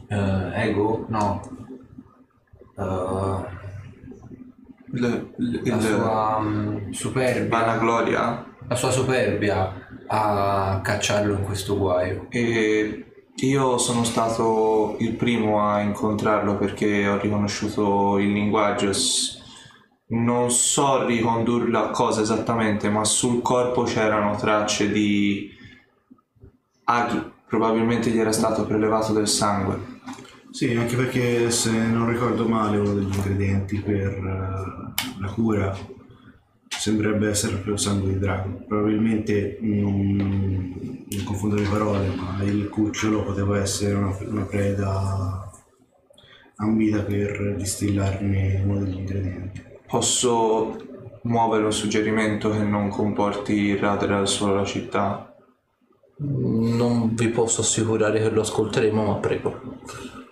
eh, 0.07 0.51
ego, 0.53 1.05
no, 1.09 1.41
Eh, 2.79 3.57
Il, 4.91 5.33
il, 5.38 5.62
la 5.65 5.79
sua 5.79 6.39
mm, 6.39 6.89
superbia, 6.91 7.47
vanagloria 7.47 8.45
la 8.67 8.75
sua 8.75 8.91
superbia 8.91 9.88
a 10.07 10.79
cacciarlo 10.83 11.33
in 11.35 11.43
questo 11.43 11.77
guaio. 11.77 12.27
e 12.29 13.05
io 13.41 13.77
sono 13.77 14.03
stato 14.03 14.95
il 14.99 15.15
primo 15.15 15.62
a 15.62 15.81
incontrarlo 15.81 16.57
perché 16.57 17.07
ho 17.07 17.19
riconosciuto 17.19 18.17
il 18.17 18.31
linguaggio. 18.31 18.91
Non 20.12 20.49
so 20.51 21.05
ricondurlo 21.05 21.79
a 21.79 21.89
cosa 21.91 22.21
esattamente, 22.21 22.89
ma 22.89 23.03
sul 23.03 23.41
corpo 23.41 23.83
c'erano 23.83 24.35
tracce 24.35 24.91
di 24.91 25.51
aghi. 26.89 27.21
Probabilmente 27.47 28.10
gli 28.10 28.19
era 28.19 28.32
stato 28.32 28.65
prelevato 28.65 29.13
del 29.13 29.28
sangue. 29.28 29.97
Sì, 30.52 30.75
anche 30.75 30.95
perché 30.95 31.52
se 31.52 31.71
non 31.71 32.10
ricordo 32.10 32.47
male 32.47 32.78
uno 32.78 32.93
degli 32.93 33.13
ingredienti 33.13 33.80
per 33.80 34.08
eh, 34.08 35.19
la 35.19 35.32
cura 35.34 35.75
sembrerebbe 36.67 37.30
essere 37.30 37.54
proprio 37.54 37.78
sangue 37.78 38.13
di 38.13 38.19
drago. 38.19 38.63
Probabilmente 38.67 39.58
non, 39.62 40.15
non 40.15 41.23
confondo 41.23 41.56
le 41.56 41.67
parole, 41.67 42.08
ma 42.15 42.43
il 42.43 42.67
cucciolo 42.69 43.23
poteva 43.23 43.60
essere 43.60 43.93
una, 43.93 44.15
una 44.28 44.43
preda 44.43 45.52
ambita 46.56 47.04
per 47.04 47.56
distillarne 47.56 48.62
uno 48.65 48.80
degli 48.80 48.97
ingredienti. 48.97 49.63
Posso 49.88 50.78
muovere 51.23 51.65
un 51.65 51.73
suggerimento 51.73 52.49
che 52.52 52.60
non 52.63 52.89
comporti 52.89 53.54
il 53.54 53.78
radere 53.78 54.15
al 54.15 54.28
suolo 54.28 54.56
la 54.56 54.65
città? 54.65 55.29
Non 56.21 57.15
vi 57.15 57.29
posso 57.29 57.62
assicurare 57.62 58.21
che 58.21 58.29
lo 58.29 58.41
ascolteremo, 58.41 59.05
ma 59.05 59.15
prego. 59.15 59.79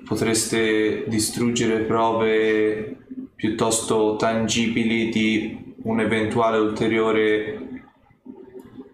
Potreste 0.06 1.06
distruggere 1.08 1.80
prove 1.80 2.98
piuttosto 3.36 4.16
tangibili 4.18 5.10
di 5.10 5.76
un'eventuale 5.84 6.58
ulteriore 6.58 7.84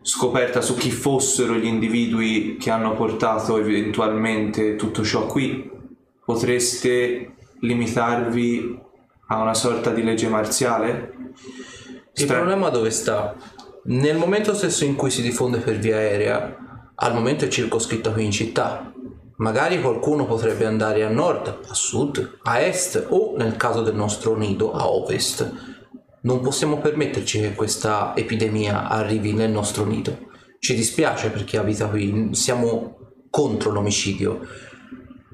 scoperta 0.02 0.62
su 0.62 0.76
chi 0.76 0.92
fossero 0.92 1.56
gli 1.56 1.66
individui 1.66 2.58
che 2.60 2.70
hanno 2.70 2.94
portato 2.94 3.58
eventualmente 3.58 4.76
tutto 4.76 5.04
ciò 5.04 5.26
qui. 5.26 5.72
Potreste 6.24 7.34
limitarvi 7.62 8.80
a 9.30 9.42
una 9.42 9.54
sorta 9.56 9.90
di 9.90 10.04
legge 10.04 10.28
marziale? 10.28 11.14
Il 12.14 12.24
Stra- 12.24 12.36
problema 12.36 12.70
dove 12.70 12.92
sta? 12.92 13.36
Nel 13.86 14.18
momento 14.18 14.54
stesso 14.54 14.86
in 14.86 14.96
cui 14.96 15.10
si 15.10 15.22
diffonde 15.22 15.58
per 15.58 15.78
via 15.80 15.96
aerea, 15.96 16.63
al 16.96 17.14
momento 17.14 17.46
è 17.46 17.48
circoscritto 17.48 18.12
qui 18.12 18.26
in 18.26 18.32
città. 18.32 18.92
Magari 19.38 19.82
qualcuno 19.82 20.26
potrebbe 20.26 20.66
andare 20.66 21.04
a 21.04 21.10
nord, 21.10 21.60
a 21.68 21.74
sud, 21.74 22.40
a 22.44 22.60
est 22.60 23.08
o, 23.10 23.34
nel 23.36 23.58
caso 23.58 23.82
del 23.82 23.96
nostro 23.96 24.36
nido, 24.36 24.72
a 24.74 24.88
ovest. 24.88 25.52
Non 26.22 26.40
possiamo 26.42 26.78
permetterci 26.78 27.40
che 27.40 27.54
questa 27.54 28.14
epidemia 28.16 28.88
arrivi 28.88 29.34
nel 29.34 29.52
nostro 29.52 29.86
nido. 29.86 30.30
Ci 30.60 30.76
dispiace 30.76 31.30
per 31.30 31.44
chi 31.44 31.58
abita 31.58 31.88
qui, 31.88 32.30
siamo 32.32 32.98
contro 33.30 33.72
l'omicidio, 33.72 34.40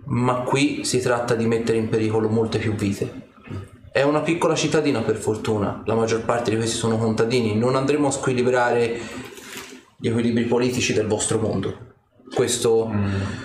ma 0.05 0.41
qui 0.41 0.85
si 0.85 0.99
tratta 1.01 1.35
di 1.35 1.45
mettere 1.45 1.77
in 1.77 1.89
pericolo 1.89 2.29
molte 2.29 2.57
più 2.57 2.73
vite. 2.73 3.27
È 3.91 4.01
una 4.01 4.21
piccola 4.21 4.55
cittadina 4.55 5.01
per 5.01 5.17
fortuna, 5.17 5.83
la 5.85 5.93
maggior 5.93 6.23
parte 6.23 6.49
di 6.49 6.55
questi 6.55 6.77
sono 6.77 6.97
contadini, 6.97 7.55
non 7.55 7.75
andremo 7.75 8.07
a 8.07 8.11
squilibrare 8.11 8.97
gli 9.99 10.07
equilibri 10.07 10.45
politici 10.45 10.93
del 10.93 11.07
vostro 11.07 11.39
mondo. 11.39 11.87
Questo 12.33 12.89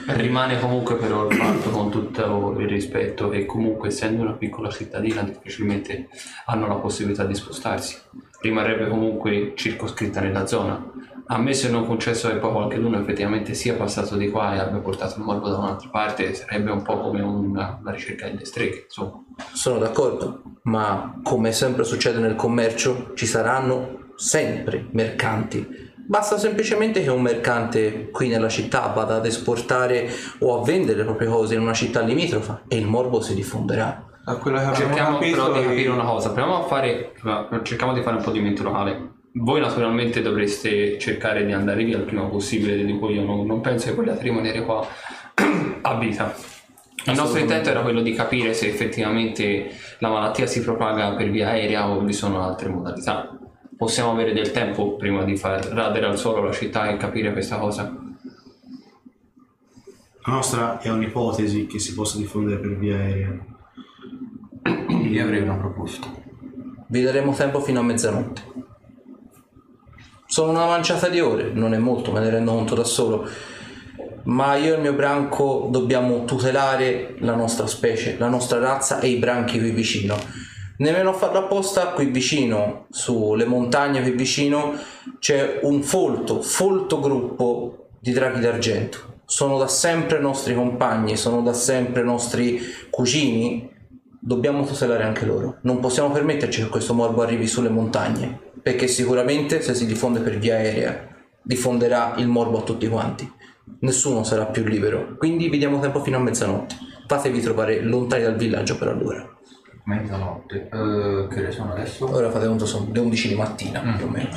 Rimane 0.06 0.60
comunque 0.60 0.96
però 0.96 1.26
il 1.26 1.34
fatto 1.34 1.70
con 1.70 1.90
tutto 1.90 2.54
il 2.58 2.68
rispetto 2.68 3.28
che 3.28 3.44
comunque 3.44 3.88
essendo 3.88 4.22
una 4.22 4.34
piccola 4.34 4.70
cittadina 4.70 5.22
difficilmente 5.22 6.08
hanno 6.46 6.68
la 6.68 6.76
possibilità 6.76 7.24
di 7.24 7.34
spostarsi. 7.34 7.96
Rimarrebbe 8.40 8.88
comunque 8.88 9.54
circoscritta 9.56 10.20
nella 10.20 10.46
zona. 10.46 10.92
A 11.26 11.38
me 11.38 11.54
se 11.54 11.70
non 11.70 11.86
concesso 11.86 12.28
che 12.28 12.36
poi 12.36 12.52
qualcuno 12.52 13.00
effettivamente 13.00 13.54
sia 13.54 13.74
passato 13.74 14.16
di 14.16 14.30
qua 14.30 14.54
e 14.54 14.58
abbia 14.58 14.78
portato 14.78 15.18
il 15.18 15.24
morbo 15.24 15.48
da 15.48 15.56
un'altra 15.56 15.88
parte 15.88 16.34
sarebbe 16.34 16.70
un 16.70 16.82
po' 16.82 17.00
come 17.00 17.22
una, 17.22 17.78
una 17.80 17.90
ricerca 17.90 18.28
delle 18.28 18.44
streghe, 18.44 18.82
insomma. 18.84 19.24
sono 19.54 19.78
d'accordo, 19.78 20.42
ma 20.64 21.18
come 21.22 21.50
sempre 21.52 21.84
succede 21.84 22.18
nel 22.18 22.36
commercio, 22.36 23.12
ci 23.14 23.24
saranno 23.24 24.12
sempre 24.16 24.86
mercanti. 24.90 25.83
Basta 26.06 26.36
semplicemente 26.36 27.02
che 27.02 27.08
un 27.08 27.22
mercante 27.22 28.10
qui 28.10 28.28
nella 28.28 28.48
città 28.48 28.92
vada 28.94 29.16
ad 29.16 29.26
esportare 29.26 30.10
o 30.40 30.60
a 30.60 30.62
vendere 30.62 30.98
le 30.98 31.04
proprie 31.04 31.28
cose 31.28 31.54
in 31.54 31.60
una 31.60 31.72
città 31.72 32.00
limitrofa 32.02 32.64
e 32.68 32.76
il 32.76 32.86
morbo 32.86 33.22
si 33.22 33.34
diffonderà. 33.34 34.04
Da 34.22 34.36
quello 34.36 34.58
che 34.58 34.74
Cerchiamo 34.74 35.18
però 35.18 35.52
di 35.52 35.62
capire 35.62 35.88
una 35.88 36.04
cosa, 36.04 36.30
proviamo 36.30 36.64
a 36.64 36.66
fare, 36.66 37.12
cerchiamo 37.62 37.94
di 37.94 38.02
fare 38.02 38.16
un 38.16 38.22
po' 38.22 38.30
di 38.30 38.40
mente 38.40 38.62
locale. 38.62 39.12
Voi 39.32 39.60
naturalmente 39.60 40.20
dovreste 40.20 40.98
cercare 40.98 41.44
di 41.44 41.52
andare 41.52 41.84
via 41.84 41.96
il 41.96 42.04
prima 42.04 42.24
possibile, 42.24 42.84
di 42.84 42.98
cui 42.98 43.14
io 43.14 43.24
non, 43.24 43.46
non 43.46 43.60
penso 43.62 43.88
che 43.88 43.94
vogliate 43.94 44.22
rimanere 44.22 44.62
qua 44.62 44.86
a 45.80 45.98
vita. 45.98 46.34
Il 47.06 47.16
nostro 47.16 47.38
intento 47.38 47.70
era 47.70 47.80
quello 47.80 48.02
di 48.02 48.12
capire 48.12 48.54
se 48.54 48.68
effettivamente 48.68 49.70
la 49.98 50.08
malattia 50.08 50.46
si 50.46 50.62
propaga 50.62 51.14
per 51.14 51.30
via 51.30 51.48
aerea 51.48 51.88
o 51.88 52.00
vi 52.00 52.12
sono 52.12 52.42
altre 52.42 52.68
modalità. 52.68 53.38
Possiamo 53.76 54.12
avere 54.12 54.32
del 54.32 54.52
tempo 54.52 54.96
prima 54.96 55.24
di 55.24 55.36
far 55.36 55.64
radere 55.66 56.06
al 56.06 56.18
suolo 56.18 56.42
la 56.42 56.52
città 56.52 56.88
e 56.88 56.96
capire 56.96 57.32
questa 57.32 57.58
cosa? 57.58 57.82
La 60.26 60.32
nostra 60.32 60.80
è 60.80 60.88
un'ipotesi 60.90 61.66
che 61.66 61.78
si 61.78 61.92
possa 61.92 62.16
diffondere 62.16 62.58
per 62.58 62.76
via 62.76 62.96
aerea. 62.96 63.38
Io 64.88 65.22
avrei 65.22 65.42
una 65.42 65.56
proposta. 65.56 66.06
Vi 66.86 67.02
daremo 67.02 67.34
tempo 67.34 67.60
fino 67.60 67.80
a 67.80 67.82
mezzanotte. 67.82 68.42
Sono 70.26 70.50
una 70.52 70.66
manciata 70.66 71.08
di 71.08 71.20
ore, 71.20 71.52
non 71.52 71.74
è 71.74 71.78
molto, 71.78 72.10
me 72.10 72.20
ne 72.20 72.30
rendo 72.30 72.52
conto 72.52 72.74
da 72.74 72.84
solo. 72.84 73.28
Ma 74.24 74.56
io 74.56 74.72
e 74.72 74.76
il 74.76 74.82
mio 74.82 74.94
branco 74.94 75.68
dobbiamo 75.70 76.24
tutelare 76.24 77.16
la 77.18 77.34
nostra 77.34 77.66
specie, 77.66 78.16
la 78.16 78.28
nostra 78.28 78.58
razza 78.58 79.00
e 79.00 79.08
i 79.08 79.16
branchi 79.16 79.58
qui 79.58 79.70
vicino. 79.72 80.16
Nemmeno 80.76 81.12
farlo 81.12 81.38
apposta, 81.38 81.92
qui 81.92 82.06
vicino, 82.06 82.86
sulle 82.90 83.44
montagne 83.44 84.02
qui 84.02 84.10
vicino, 84.10 84.72
c'è 85.20 85.60
un 85.62 85.82
folto, 85.84 86.42
folto 86.42 86.98
gruppo 86.98 87.90
di 88.00 88.10
draghi 88.10 88.40
d'argento. 88.40 89.20
Sono 89.24 89.56
da 89.56 89.68
sempre 89.68 90.18
nostri 90.18 90.52
compagni, 90.52 91.16
sono 91.16 91.42
da 91.42 91.52
sempre 91.52 92.02
nostri 92.02 92.60
cugini, 92.90 93.70
dobbiamo 94.18 94.64
tutelare 94.64 95.04
anche 95.04 95.24
loro. 95.24 95.58
Non 95.62 95.78
possiamo 95.78 96.10
permetterci 96.10 96.62
che 96.62 96.68
questo 96.68 96.92
morbo 96.92 97.22
arrivi 97.22 97.46
sulle 97.46 97.68
montagne, 97.68 98.36
perché 98.60 98.88
sicuramente 98.88 99.60
se 99.60 99.74
si 99.74 99.86
diffonde 99.86 100.20
per 100.20 100.38
via 100.38 100.56
aerea 100.56 101.08
diffonderà 101.40 102.14
il 102.16 102.26
morbo 102.26 102.58
a 102.58 102.62
tutti 102.62 102.88
quanti. 102.88 103.30
Nessuno 103.80 104.24
sarà 104.24 104.46
più 104.46 104.64
libero, 104.64 105.14
quindi 105.18 105.48
vi 105.48 105.58
diamo 105.58 105.78
tempo 105.78 106.02
fino 106.02 106.16
a 106.16 106.20
mezzanotte. 106.20 106.74
Fatevi 107.06 107.40
trovare 107.40 107.80
lontani 107.80 108.24
dal 108.24 108.36
villaggio 108.36 108.76
per 108.76 108.88
allora. 108.88 109.33
Mezzanotte. 109.84 110.68
Eh, 110.72 111.28
che 111.28 111.40
ore 111.40 111.52
sono 111.52 111.72
adesso? 111.72 112.10
Ora 112.10 112.30
fate 112.30 112.46
conto, 112.46 112.64
sono 112.64 112.88
le 112.90 113.00
11 113.00 113.28
di 113.28 113.34
mattina 113.34 113.80
più 113.96 114.06
o 114.06 114.08
meno. 114.08 114.30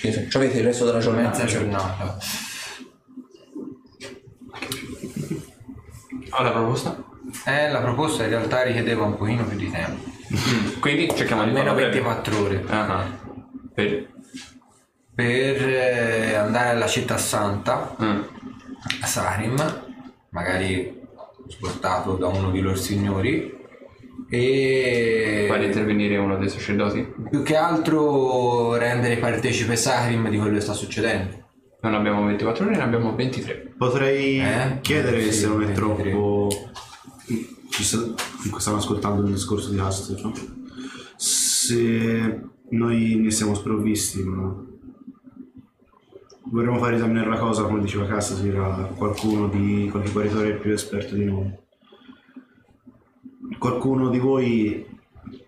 Quindi, 0.00 0.28
Ci 0.30 0.36
avete 0.36 0.58
il 0.58 0.64
resto 0.64 0.84
della 0.84 0.98
giornata. 0.98 1.28
Mezza 1.28 1.44
giornata. 1.44 2.18
Alla 6.30 6.50
proposta? 6.50 7.04
Eh, 7.46 7.70
la 7.70 7.80
proposta 7.80 8.24
in 8.24 8.30
realtà 8.30 8.62
richiedeva 8.62 9.04
un 9.04 9.16
pochino 9.16 9.44
più 9.44 9.56
di 9.56 9.70
tempo. 9.70 10.10
Quindi 10.80 11.10
cerchiamo 11.14 11.42
di 11.42 11.48
Almeno 11.48 11.74
farlo 11.74 11.88
breve. 11.88 12.00
24 12.00 12.38
ore. 12.38 12.64
Ah, 12.68 13.04
per... 13.74 14.10
Per 15.14 15.26
eh, 15.26 16.34
andare 16.34 16.70
alla 16.70 16.86
città 16.86 17.18
santa, 17.18 17.94
mm. 18.02 18.20
a 19.02 19.06
Sarim, 19.06 19.84
magari 20.30 21.00
sportato 21.48 22.16
da 22.16 22.28
uno 22.28 22.50
di 22.50 22.60
loro 22.60 22.76
signori, 22.76 23.61
e 24.34 25.44
Fare 25.46 25.66
intervenire 25.66 26.16
uno 26.16 26.38
dei 26.38 26.48
sacerdoti? 26.48 27.06
più 27.28 27.42
che 27.42 27.54
altro 27.54 28.76
rendere 28.76 29.18
partecipe 29.18 29.76
Sarim 29.76 30.30
di 30.30 30.38
quello 30.38 30.54
che 30.54 30.60
sta 30.62 30.72
succedendo. 30.72 31.40
Non 31.82 31.92
abbiamo 31.94 32.24
24 32.24 32.64
ore, 32.64 32.76
ne 32.76 32.82
abbiamo 32.82 33.14
23. 33.14 33.74
Potrei 33.76 34.40
Eh? 34.40 34.78
chiedere 34.80 35.20
Sì, 35.30 35.32
se 35.40 35.46
non 35.48 35.62
è 35.62 35.66
23. 35.66 35.74
troppo. 36.10 36.48
Ci 37.68 37.82
sta- 37.84 37.98
comunque 38.36 38.60
stanno 38.60 38.76
ascoltando 38.78 39.22
il 39.26 39.32
discorso 39.34 39.68
di 39.70 39.78
Aster, 39.78 40.22
no? 40.22 40.32
Se 41.16 42.40
noi 42.70 43.16
ne 43.16 43.30
siamo 43.30 43.54
sprovvisti, 43.54 44.22
ma 44.22 44.54
vorremmo 46.44 46.78
far 46.78 46.94
esaminare 46.94 47.28
la 47.28 47.38
cosa, 47.38 47.64
come 47.64 47.80
diceva 47.80 48.06
Cassa, 48.06 48.34
se 48.34 48.48
era 48.48 48.90
qualcuno 48.96 49.48
di 49.48 49.88
qualche 49.90 50.10
guaritore 50.10 50.54
più 50.54 50.72
esperto 50.72 51.14
di 51.16 51.24
noi. 51.26 51.60
Qualcuno 53.58 54.08
di 54.08 54.18
voi 54.18 54.86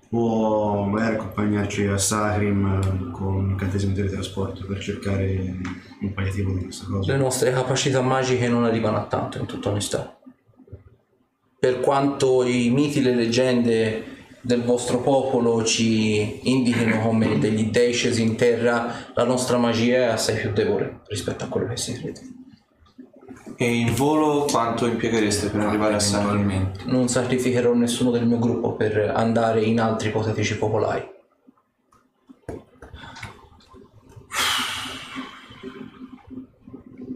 può 0.09 0.85
magari 0.85 1.17
accompagnarci 1.17 1.87
a 1.87 1.99
Sacrim 1.99 3.11
con 3.11 3.51
incantesimi 3.51 3.95
di 3.95 4.03
teletrasporto 4.03 4.65
per 4.65 4.79
cercare 4.79 5.57
un 6.01 6.13
palliativo 6.15 6.53
di 6.53 6.63
questa 6.63 6.87
cosa. 6.87 7.13
Le 7.13 7.19
nostre 7.19 7.53
capacità 7.53 8.01
magiche 8.01 8.49
non 8.49 8.65
arrivano 8.65 8.99
a 8.99 9.07
tanto, 9.07 9.39
in 9.39 9.47
tutta 9.47 9.71
onestà. 9.71 10.17
Per 11.59 11.81
quanto 11.81 12.45
i 12.45 12.71
miti 12.71 13.01
e 13.01 13.03
le 13.03 13.15
leggende 13.15 14.05
del 14.41 14.63
vostro 14.63 15.01
popolo 15.01 15.65
ci 15.65 16.49
indichino 16.49 17.01
come 17.01 17.39
degli 17.39 17.71
dei 17.71 17.93
scesi 17.93 18.23
in 18.23 18.37
terra, 18.37 19.11
la 19.15 19.25
nostra 19.25 19.57
magia 19.57 19.97
è 19.97 20.05
assai 20.05 20.37
più 20.37 20.53
debole 20.53 21.01
rispetto 21.09 21.45
a 21.45 21.49
quello 21.49 21.67
che 21.69 21.77
si 21.77 21.95
crede. 21.95 22.21
E 23.57 23.73
in 23.73 23.95
volo 23.95 24.47
quanto 24.51 24.87
impieghereste 24.87 25.49
per 25.49 25.61
arrivare 25.61 25.95
a? 25.95 25.99
Eventualmente. 25.99 26.81
Non 26.87 27.09
sacrificherò 27.09 27.73
nessuno 27.75 28.11
del 28.11 28.27
mio 28.27 28.39
gruppo 28.39 28.75
per 28.75 29.13
andare 29.15 29.63
in 29.63 29.81
altri 29.81 30.09
ipotetici 30.09 30.59
popolai. 30.59 31.13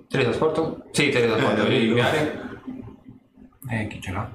Teletrasporto? 0.09 0.85
Sì, 0.93 1.11
teletrasporto. 1.11 1.63
Eh, 1.63 1.69
Devi 1.69 1.87
io. 1.87 2.05
Eh, 3.71 3.87
chi 3.89 4.01
ce 4.01 4.13
l'ha? 4.13 4.31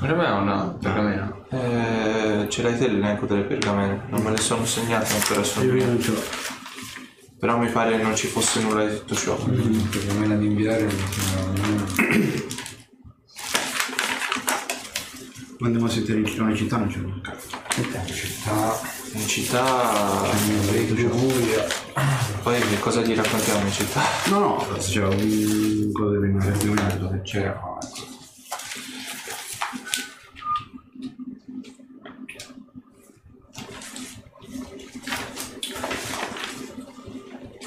Per 0.00 0.14
me 0.14 0.26
è 0.26 0.30
una 0.30 0.76
pergamena. 0.80 1.36
Eh, 1.50 2.46
ce 2.48 2.62
l'hai 2.62 2.76
te 2.78 2.88
l'elenco 2.88 3.26
delle 3.26 3.42
pergamene? 3.42 4.04
Non 4.08 4.22
me 4.22 4.30
le 4.30 4.38
sono 4.38 4.64
segnate 4.64 5.14
ancora 5.14 5.40
Io 5.40 5.44
sono 5.44 5.84
non 5.84 6.00
ce 6.00 6.10
l'ho. 6.12 6.53
Però 7.38 7.58
mi 7.58 7.68
pare 7.68 8.02
non 8.02 8.16
ci 8.16 8.26
fosse 8.26 8.60
nulla 8.60 8.86
di 8.86 8.96
tutto 8.98 9.14
ciò. 9.14 9.36
Pergamena 9.36 10.36
di 10.36 10.46
inviare 10.46 10.88
Quando 15.64 15.78
andiamo 15.78 15.86
a 15.86 15.90
sentire 15.90 16.18
in 16.18 16.26
città, 16.26 16.42
in 16.42 16.56
città 16.56 16.76
non 16.76 16.88
c'è 16.88 16.98
un 16.98 17.20
città, 18.12 18.80
In 19.12 19.26
città... 19.26 19.62
Poi 22.42 22.60
che 22.60 22.78
cosa 22.80 23.00
gli 23.00 23.14
raccontiamo 23.14 23.64
in 23.64 23.72
città? 23.72 24.02
No, 24.28 24.38
no, 24.38 24.76
c'è 24.78 25.02
un 25.04 25.90
cosa 25.92 26.10
deve 26.10 26.26
rimanere 26.26 27.22
c'era 27.22 27.58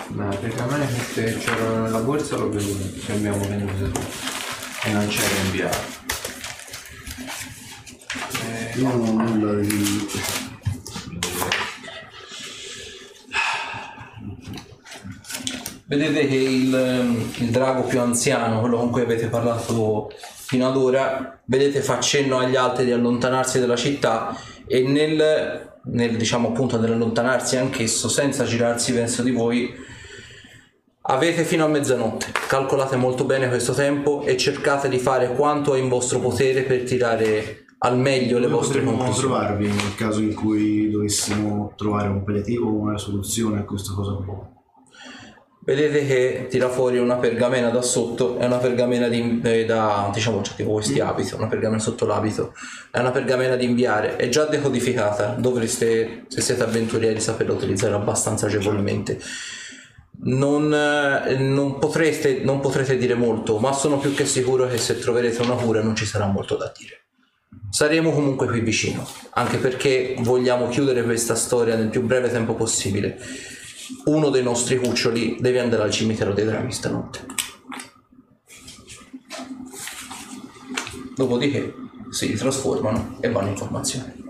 Ma 0.09 0.29
le 0.39 0.49
che 1.23 1.37
c'erano 1.37 1.83
nella 1.83 1.99
borsa 1.99 2.35
l'ho 2.35 2.49
venduto, 2.49 2.99
che 3.05 3.11
abbiamo 3.11 3.39
venduto 3.47 3.99
e 4.83 4.91
non 4.91 5.07
c'era 5.07 5.41
inviato. 5.45 5.95
Io 8.75 8.87
non 8.87 9.01
ho 9.01 9.23
nulla 9.23 9.61
di... 9.61 10.07
vedete 15.87 16.27
che 16.27 16.35
il, 16.35 16.75
ehm, 16.75 17.31
il 17.37 17.49
drago 17.49 17.83
più 17.83 17.99
anziano, 17.99 18.59
quello 18.59 18.77
con 18.77 18.91
cui 18.91 19.01
avete 19.01 19.27
parlato 19.27 20.11
fino 20.35 20.67
ad 20.67 20.75
ora, 20.75 21.39
vedete 21.45 21.81
fa 21.81 21.99
cenno 21.99 22.37
agli 22.37 22.55
altri 22.55 22.85
di 22.85 22.91
allontanarsi 22.91 23.59
dalla 23.59 23.75
città 23.77 24.37
e 24.67 24.81
nel, 24.81 25.71
nel 25.85 26.17
diciamo 26.17 26.49
appunto 26.49 26.79
nell'allontanarsi 26.79 27.55
anch'esso, 27.55 28.09
senza 28.09 28.43
girarsi 28.43 28.91
verso 28.91 29.23
di 29.23 29.31
voi, 29.31 29.73
avete 31.07 31.43
fino 31.43 31.65
a 31.65 31.67
mezzanotte. 31.67 32.31
Calcolate 32.47 32.95
molto 32.95 33.23
bene 33.23 33.47
questo 33.47 33.73
tempo 33.73 34.23
e 34.23 34.37
cercate 34.37 34.89
di 34.89 34.97
fare 34.97 35.33
quanto 35.33 35.75
è 35.75 35.79
in 35.79 35.89
vostro 35.89 36.19
potere 36.19 36.63
per 36.63 36.83
tirare 36.83 37.65
al 37.79 37.97
meglio 37.97 38.39
le 38.39 38.47
Dove 38.47 38.55
vostre 38.55 38.79
potremmo 38.79 39.03
conclusioni. 39.03 39.35
trovarvi 39.35 39.67
nel 39.67 39.95
caso 39.95 40.21
in 40.21 40.33
cui 40.33 40.89
dovessimo 40.89 41.73
trovare 41.75 42.07
un 42.07 42.23
palliativo 42.23 42.67
o 42.67 42.73
una 42.73 42.97
soluzione 42.97 43.59
a 43.59 43.63
questa 43.63 43.93
cosa 43.93 44.13
qua. 44.13 44.55
Vedete 45.63 46.05
che 46.05 46.47
tira 46.49 46.69
fuori 46.69 46.97
una 46.97 47.17
pergamena 47.17 47.69
da 47.69 47.81
sotto, 47.81 48.37
è 48.37 48.45
una 48.45 48.55
pergamena 48.55 49.09
di, 49.09 49.41
eh, 49.43 49.65
da, 49.65 50.09
diciamo, 50.13 50.39
c'è 50.39 50.55
tipo 50.55 50.71
questi 50.71 51.01
abiti, 51.01 51.33
una 51.33 51.47
pergamena 51.47 51.81
sotto 51.81 52.05
l'abito, 52.05 52.53
è 52.89 52.99
una 52.99 53.11
pergamena 53.11 53.57
di 53.57 53.65
inviare, 53.65 54.15
è 54.15 54.29
già 54.29 54.45
decodificata, 54.45 55.35
dovreste, 55.37 56.23
se 56.29 56.39
siete 56.39 56.63
avventurieri, 56.63 57.19
saperla 57.19 57.53
utilizzare 57.53 57.95
abbastanza 57.95 58.45
agevolmente. 58.45 59.19
Non, 60.19 60.73
eh, 60.73 61.37
non 61.37 61.77
potreste, 61.77 62.41
non 62.43 62.59
potrete 62.59 62.97
dire 62.97 63.13
molto, 63.13 63.59
ma 63.59 63.71
sono 63.71 63.97
più 63.99 64.13
che 64.13 64.25
sicuro 64.25 64.67
che 64.67 64.77
se 64.77 64.97
troverete 64.97 65.41
una 65.41 65.55
cura 65.55 65.81
non 65.81 65.95
ci 65.95 66.05
sarà 66.05 66.25
molto 66.25 66.55
da 66.55 66.71
dire. 66.75 67.05
Saremo 67.69 68.11
comunque 68.11 68.47
qui 68.47 68.61
vicino, 68.61 69.07
anche 69.31 69.57
perché 69.57 70.15
vogliamo 70.19 70.67
chiudere 70.69 71.03
questa 71.03 71.35
storia 71.35 71.75
nel 71.75 71.89
più 71.89 72.01
breve 72.01 72.29
tempo 72.29 72.55
possibile. 72.55 73.19
Uno 74.05 74.29
dei 74.29 74.43
nostri 74.43 74.77
cuccioli 74.77 75.37
deve 75.39 75.59
andare 75.59 75.83
al 75.83 75.91
cimitero 75.91 76.33
dei 76.33 76.45
draghi 76.45 76.71
stanotte. 76.71 77.25
Dopodiché 81.15 81.73
si 82.09 82.33
trasformano 82.33 83.17
e 83.21 83.29
vanno 83.29 83.49
in 83.49 83.57
formazione. 83.57 84.26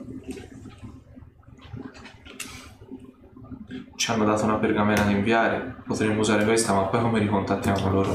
Ci 3.98 4.12
hanno 4.12 4.26
dato 4.26 4.44
una 4.46 4.58
pergamena 4.58 5.02
da 5.04 5.10
inviare, 5.10 5.82
potremmo 5.86 6.20
usare 6.22 6.46
questa, 6.46 6.72
ma 6.74 6.84
poi 6.84 7.02
come 7.02 7.20
ricontattiamo 7.20 7.90
loro? 7.92 8.12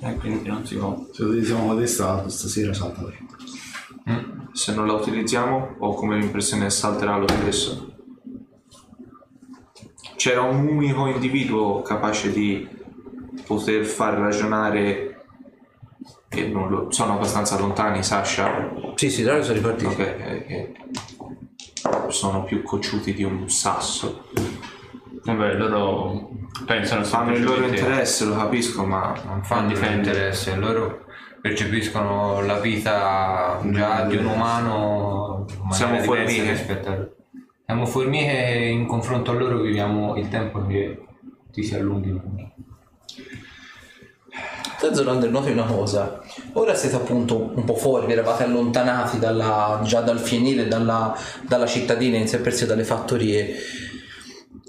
E 0.00 0.08
Eh, 0.08 0.14
quindi 0.16 0.48
non 0.48 0.64
si 0.66 0.76
può. 0.76 1.06
Se 1.12 1.22
utilizziamo 1.22 1.68
l'addestrato 1.68 2.28
stasera 2.30 2.72
salta 2.72 3.02
lei. 3.02 3.24
Se 4.52 4.72
non 4.74 4.86
la 4.86 4.94
utilizziamo, 4.94 5.76
ho 5.78 5.92
come 5.94 6.16
l'impressione 6.18 6.64
che 6.64 6.70
salterà 6.70 7.18
lo 7.18 7.28
stesso. 7.28 7.94
C'era 10.16 10.40
un 10.42 10.66
unico 10.66 11.06
individuo 11.06 11.82
capace 11.82 12.32
di 12.32 12.66
poter 13.46 13.84
far 13.84 14.14
ragionare 14.14 15.24
che 16.28 16.48
non 16.48 16.70
lo- 16.70 16.90
sono 16.90 17.14
abbastanza 17.14 17.58
lontani, 17.58 18.02
Sasha, 18.02 18.72
Sì, 18.94 19.10
sì, 19.10 19.20
i 19.20 19.24
draghi 19.24 19.42
sono 19.44 19.54
ripartiti. 19.56 19.92
ok, 19.92 19.98
eh, 19.98 20.44
che 20.46 20.72
sono 22.08 22.44
più 22.44 22.62
cocciuti 22.62 23.12
di 23.12 23.24
un 23.24 23.50
sasso. 23.50 24.24
Vabbè, 25.26 25.54
loro 25.54 26.30
pensano 26.64 27.04
Fanno 27.04 27.34
il 27.34 27.42
loro 27.42 27.66
interesse, 27.66 28.24
lo 28.24 28.36
capisco, 28.36 28.84
ma 28.84 29.12
non 29.24 29.42
fanno 29.42 29.68
difendere. 29.68 29.96
interesse, 30.10 30.54
loro 30.56 31.04
percepiscono 31.40 32.40
la 32.42 32.58
vita 32.60 33.60
già 33.70 34.04
di 34.04 34.16
un 34.16 34.26
umano 34.26 35.44
in 35.48 35.54
maniera 35.58 35.74
Siamo 35.74 36.00
diversa 36.00 36.06
formiche. 36.32 36.50
rispetto 36.50 36.88
a 36.90 37.06
Siamo 37.66 37.86
formiche 37.86 38.46
e 38.54 38.68
in 38.70 38.86
confronto 38.86 39.32
a 39.32 39.34
loro 39.34 39.58
viviamo 39.58 40.16
il 40.16 40.28
tempo 40.28 40.64
che 40.66 41.04
ti 41.50 41.64
si 41.64 41.74
allunghi. 41.74 42.20
Te 44.78 44.94
Zolander 44.94 45.30
noti 45.30 45.50
una 45.50 45.64
cosa, 45.64 46.20
ora 46.52 46.74
siete 46.74 46.96
appunto 46.96 47.50
un 47.54 47.64
po' 47.64 47.74
fuori, 47.76 48.06
vi 48.06 48.12
eravate 48.12 48.44
allontanati 48.44 49.18
dalla- 49.18 49.80
già 49.82 50.02
dal 50.02 50.18
fienile, 50.20 50.68
dalla, 50.68 51.16
dalla 51.42 51.66
cittadina 51.66 52.18
in 52.18 52.28
sé 52.28 52.40
per 52.40 52.52
sé, 52.52 52.66
dalle 52.66 52.84
fattorie. 52.84 53.56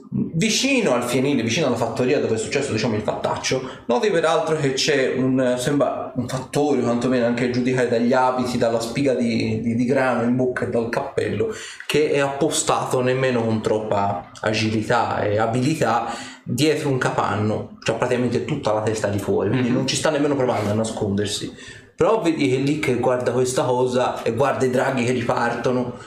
Vicino 0.09 0.93
al 0.93 1.03
fienile, 1.03 1.43
vicino 1.43 1.67
alla 1.67 1.75
fattoria 1.75 2.19
dove 2.19 2.35
è 2.35 2.37
successo 2.37 2.71
diciamo 2.71 2.95
il 2.95 3.01
fattaccio, 3.01 3.61
noti 3.87 4.09
peraltro 4.09 4.55
che 4.55 4.73
c'è 4.73 5.13
un, 5.17 5.55
sembra 5.57 6.13
un 6.15 6.27
fattorio, 6.27 6.83
quantomeno 6.83 7.25
anche 7.25 7.49
giudicare 7.49 7.89
dagli 7.89 8.13
abiti, 8.13 8.57
dalla 8.57 8.79
spiga 8.79 9.13
di, 9.15 9.59
di- 9.61 9.75
di 9.75 9.85
grano 9.85 10.23
in 10.23 10.35
bocca 10.35 10.65
e 10.65 10.69
dal 10.69 10.89
cappello, 10.89 11.53
che 11.85 12.11
è 12.11 12.19
appostato 12.19 13.01
nemmeno 13.01 13.43
con 13.43 13.61
troppa 13.61 14.31
agilità 14.41 15.21
e 15.21 15.39
abilità 15.39 16.07
dietro 16.43 16.89
un 16.89 16.97
capanno, 16.97 17.77
cioè 17.83 17.97
praticamente 17.97 18.45
tutta 18.45 18.71
la 18.71 18.83
testa 18.83 19.09
di 19.09 19.19
fuori, 19.19 19.49
quindi 19.49 19.71
non 19.71 19.85
ci 19.87 19.97
sta 19.97 20.09
nemmeno 20.09 20.35
provando 20.35 20.69
a 20.71 20.73
nascondersi. 20.73 21.53
Però 21.95 22.21
vedi 22.21 22.47
che 22.47 22.57
lì 22.57 22.79
che 22.79 22.95
guarda 22.95 23.31
questa 23.31 23.63
cosa 23.63 24.21
e 24.23 24.31
guarda 24.33 24.63
i 24.65 24.69
draghi 24.69 25.03
che 25.03 25.11
ripartono, 25.11 25.97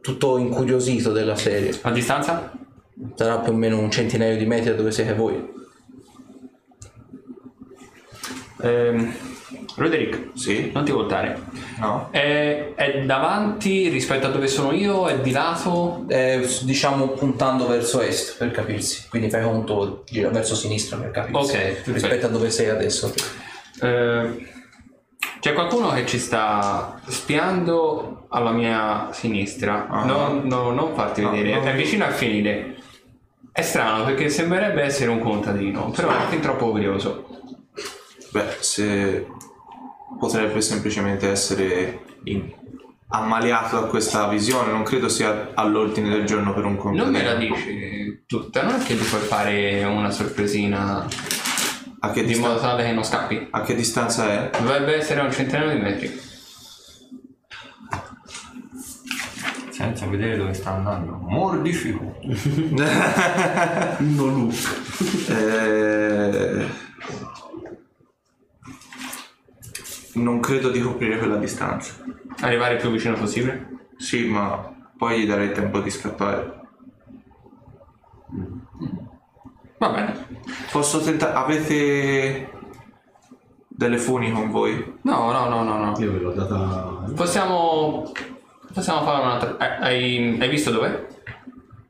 tutto 0.00 0.38
incuriosito 0.38 1.12
della 1.12 1.36
serie. 1.36 1.76
A 1.82 1.90
distanza? 1.90 2.52
Sarà 3.14 3.38
più 3.38 3.52
o 3.52 3.56
meno 3.56 3.78
un 3.78 3.90
centinaio 3.90 4.36
di 4.36 4.46
metri 4.46 4.70
da 4.70 4.76
dove 4.76 4.92
siete 4.92 5.14
voi. 5.14 5.58
Ehm, 8.62 9.12
Roderick, 9.76 10.38
sì, 10.38 10.70
non 10.74 10.84
ti 10.84 10.92
voltare. 10.92 11.38
no? 11.78 12.08
È, 12.10 12.72
è 12.74 13.02
davanti 13.04 13.88
rispetto 13.88 14.26
a 14.26 14.30
dove 14.30 14.48
sono 14.48 14.72
io? 14.72 15.06
È 15.06 15.18
di 15.20 15.30
lato? 15.30 16.04
Eh, 16.08 16.46
diciamo 16.62 17.08
puntando 17.08 17.66
verso 17.66 18.00
est 18.02 18.36
per 18.36 18.50
capirsi, 18.50 19.08
quindi 19.08 19.30
fai 19.30 19.42
conto 19.42 20.02
gira 20.06 20.28
verso 20.28 20.54
sinistra 20.54 20.98
per 20.98 21.10
capirsi 21.10 21.56
Ok, 21.56 21.62
perfetto. 21.62 21.92
rispetto 21.92 22.26
a 22.26 22.28
dove 22.28 22.50
sei 22.50 22.68
adesso. 22.68 23.12
Eh, 23.80 24.46
c'è 25.40 25.54
qualcuno 25.54 25.90
che 25.92 26.04
ci 26.04 26.18
sta 26.18 27.00
spiando 27.06 28.26
alla 28.28 28.50
mia 28.52 29.08
sinistra. 29.12 29.86
Ah. 29.88 30.04
Non, 30.04 30.42
no, 30.44 30.70
non 30.70 30.94
farti 30.94 31.22
No, 31.22 31.30
vedere, 31.30 31.54
no. 31.54 31.62
è 31.62 31.74
vicino 31.74 32.04
al 32.04 32.12
fienile. 32.12 32.76
È 33.52 33.62
strano 33.62 34.04
perché 34.04 34.28
sembrerebbe 34.28 34.82
essere 34.82 35.10
un 35.10 35.18
contadino, 35.20 35.90
però 35.90 36.10
è 36.10 36.26
fin 36.28 36.40
troppo 36.40 36.70
curioso. 36.70 37.26
Beh, 38.30 38.56
se 38.60 39.26
potrebbe 40.18 40.60
semplicemente 40.60 41.28
essere 41.28 42.04
in- 42.24 42.52
ammaliato 43.08 43.80
da 43.80 43.86
questa 43.86 44.28
visione, 44.28 44.70
non 44.70 44.84
credo 44.84 45.08
sia 45.08 45.50
all'ordine 45.54 46.10
del 46.10 46.24
giorno 46.26 46.54
per 46.54 46.64
un 46.64 46.74
Non 46.74 46.80
contadino. 46.80 47.10
me 47.18 47.24
la 47.24 47.34
dici 47.34 48.22
tutta, 48.26 48.62
non 48.62 48.80
è 48.80 48.84
che 48.84 48.94
gli 48.94 49.02
puoi 49.02 49.20
fare 49.20 49.82
una 49.84 50.10
sorpresina 50.12 51.06
A 52.02 52.10
che, 52.12 52.20
di 52.20 52.28
distan- 52.28 52.48
modo 52.50 52.60
tale 52.60 52.84
che 52.84 52.92
non 52.92 53.02
scappi? 53.04 53.48
a 53.50 53.62
che 53.62 53.74
distanza 53.74 54.30
è? 54.30 54.50
Dovrebbe 54.60 54.94
essere 54.96 55.20
a 55.20 55.24
un 55.24 55.32
centinaio 55.32 55.70
di 55.72 55.80
metri. 55.80 56.20
Senza 59.80 60.04
vedere 60.04 60.36
dove 60.36 60.52
sta 60.52 60.72
andando. 60.72 61.16
Mordifico. 61.22 62.18
No 64.00 64.26
look. 64.26 64.54
Eh, 65.30 66.66
Non 70.16 70.40
credo 70.40 70.68
di 70.68 70.82
coprire 70.82 71.16
quella 71.16 71.36
distanza. 71.36 71.94
Arrivare 72.40 72.74
il 72.74 72.80
più 72.80 72.90
vicino 72.90 73.16
possibile. 73.16 73.88
Sì, 73.96 74.28
ma 74.28 74.70
poi 74.98 75.20
gli 75.22 75.26
darei 75.26 75.52
tempo 75.52 75.80
di 75.80 75.88
scappare. 75.88 76.60
Va 79.78 79.88
bene. 79.88 80.26
Posso 80.70 81.00
tentare... 81.00 81.32
Avete 81.32 82.50
delle 83.66 83.96
funi 83.96 84.30
con 84.30 84.50
voi? 84.50 84.98
No, 85.02 85.32
no, 85.32 85.48
no, 85.48 85.62
no, 85.62 85.78
no. 85.78 85.98
Io 85.98 86.12
ve 86.12 86.18
l'ho 86.18 86.32
data. 86.32 87.02
Possiamo. 87.14 88.12
Possiamo 88.72 89.02
fare 89.02 89.22
un'altra. 89.22 89.56
eh, 89.58 89.84
Hai, 89.84 90.38
hai 90.40 90.48
visto 90.48 90.70
dov'è? 90.70 91.06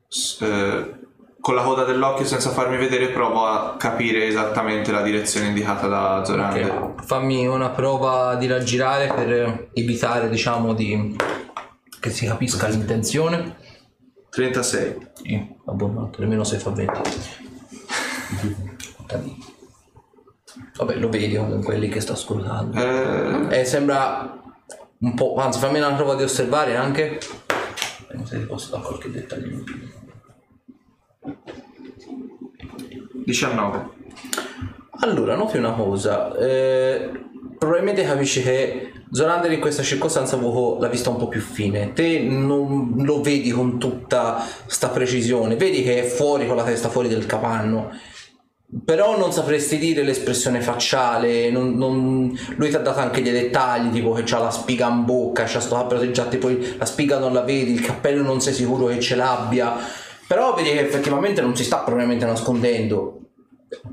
S- 0.09 0.41
eh, 0.41 0.99
con 1.41 1.55
la 1.55 1.63
coda 1.63 1.85
dell'occhio 1.85 2.25
senza 2.25 2.51
farmi 2.51 2.77
vedere 2.77 3.09
provo 3.09 3.47
a 3.47 3.77
capire 3.79 4.27
esattamente 4.27 4.91
la 4.93 5.03
direzione 5.03 5.49
indicata 5.49 5.87
da 5.87 6.23
Zorander. 6.25 6.71
Ok, 6.71 7.05
Fammi 7.05 7.47
una 7.47 7.71
prova 7.71 8.35
di 8.37 8.47
raggirare 8.47 9.07
per 9.13 9.69
evitare, 9.75 10.29
diciamo, 10.29 10.75
di 10.75 11.17
che 12.01 12.11
si 12.11 12.27
capisca 12.27 12.67
l'intenzione. 12.69 13.57
36. 14.31 15.09
Sì, 15.15 15.55
abbondato, 15.67 16.21
nemmeno 16.21 16.45
se 16.45 16.59
fa 16.59 16.71
20. 16.71 17.01
Vabbè, 20.77 20.95
lo 20.97 21.09
vedi 21.09 21.37
comunque 21.37 21.75
è 21.75 21.79
lì 21.79 21.89
che 21.89 22.01
sta 22.01 22.15
scrutando. 22.15 22.79
Eh, 22.79 23.61
Eh, 23.61 23.65
sembra 23.65 24.39
un 25.01 25.15
po'. 25.15 25.35
Anzi, 25.37 25.59
fammi 25.59 25.79
una 25.79 25.95
prova 25.95 26.15
di 26.15 26.23
osservare 26.23 26.77
anche. 26.77 27.19
Vediamo 28.09 28.27
se 28.27 28.39
ti 28.39 28.47
posso 28.47 28.71
dare 28.71 28.83
qualche 28.83 29.11
dettaglio 29.11 29.51
in 29.51 29.65
più. 29.65 29.75
19. 33.25 33.89
Allora, 35.01 35.37
noti 35.37 35.57
una 35.57 35.73
cosa. 35.73 36.37
eh, 36.37 37.11
probabilmente 37.59 38.03
capisci 38.05 38.43
che 38.43 38.93
Zorander 39.13 39.51
in 39.53 39.61
questa 39.61 39.83
circostanza 39.83 40.37
ha 40.37 40.39
avuto 40.39 40.81
la 40.81 40.89
vista 40.89 41.11
un 41.11 41.17
po' 41.17 41.29
più 41.29 41.41
fine. 41.41 41.93
Te 41.93 42.21
non 42.21 42.95
lo 42.99 43.21
vedi 43.21 43.51
con 43.51 43.79
tutta 43.79 44.45
sta 44.67 44.89
precisione. 44.89 45.57
Vedi 45.57 45.83
che 45.83 46.05
è 46.05 46.07
fuori 46.07 46.47
con 46.47 46.57
la 46.57 46.65
testa 46.65 46.89
fuori 46.89 47.09
del 47.09 47.27
capanno. 47.27 47.91
Però 48.85 49.19
non 49.19 49.33
sapresti 49.33 49.79
dire 49.79 50.03
l'espressione 50.05 50.61
facciale, 50.61 51.51
non- 51.51 51.75
non- 51.77 52.39
lui 52.57 52.69
ti 52.69 52.77
ha 52.77 52.81
dato 52.81 53.01
anche 53.01 53.21
dei 53.21 53.33
dettagli, 53.33 53.91
tipo 53.91 54.13
che 54.13 54.23
c'ha 54.25 54.39
la 54.39 54.51
spiga 54.51 54.89
in 54.89 55.05
bocca, 55.05 55.43
c'ha 55.45 55.59
sto 55.59 55.75
cappello 55.75 56.11
già 56.13 56.25
poi 56.37 56.77
la 56.79 56.85
spiga 56.85 57.19
non 57.19 57.33
la 57.33 57.43
vedi, 57.43 57.73
il 57.73 57.81
cappello 57.81 58.23
non 58.23 58.41
sei 58.41 58.55
sicuro 58.55 58.87
che 58.87 59.01
ce 59.01 59.17
l'abbia, 59.17 59.75
però 60.27 60.55
vedi 60.55 60.71
che 60.71 60.81
effettivamente 60.81 61.41
non 61.41 61.57
si 61.57 61.65
sta 61.65 61.79
probabilmente 61.79 62.25
nascondendo. 62.27 63.17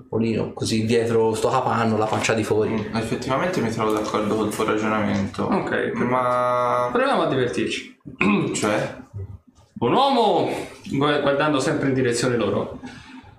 Polino, 0.10 0.54
così 0.54 0.86
dietro 0.86 1.34
sto 1.36 1.50
capanno, 1.50 1.98
la 1.98 2.08
faccia 2.08 2.34
di 2.34 2.44
fuori. 2.44 2.90
Effettivamente 2.94 3.62
mi 3.62 3.70
trovo 3.72 3.92
d'accordo 3.92 4.36
col 4.36 4.50
tuo 4.54 4.64
ragionamento. 4.64 5.44
Ok. 5.44 5.92
Ma... 5.94 6.90
Proviamo 6.92 7.24
a 7.24 7.28
divertirci. 7.28 7.96
Cioè? 8.54 8.96
Un 9.80 9.94
uomo, 9.94 10.50
gu- 10.86 11.22
guardando 11.22 11.60
sempre 11.60 11.90
in 11.90 11.94
direzione 11.94 12.38
loro, 12.38 12.80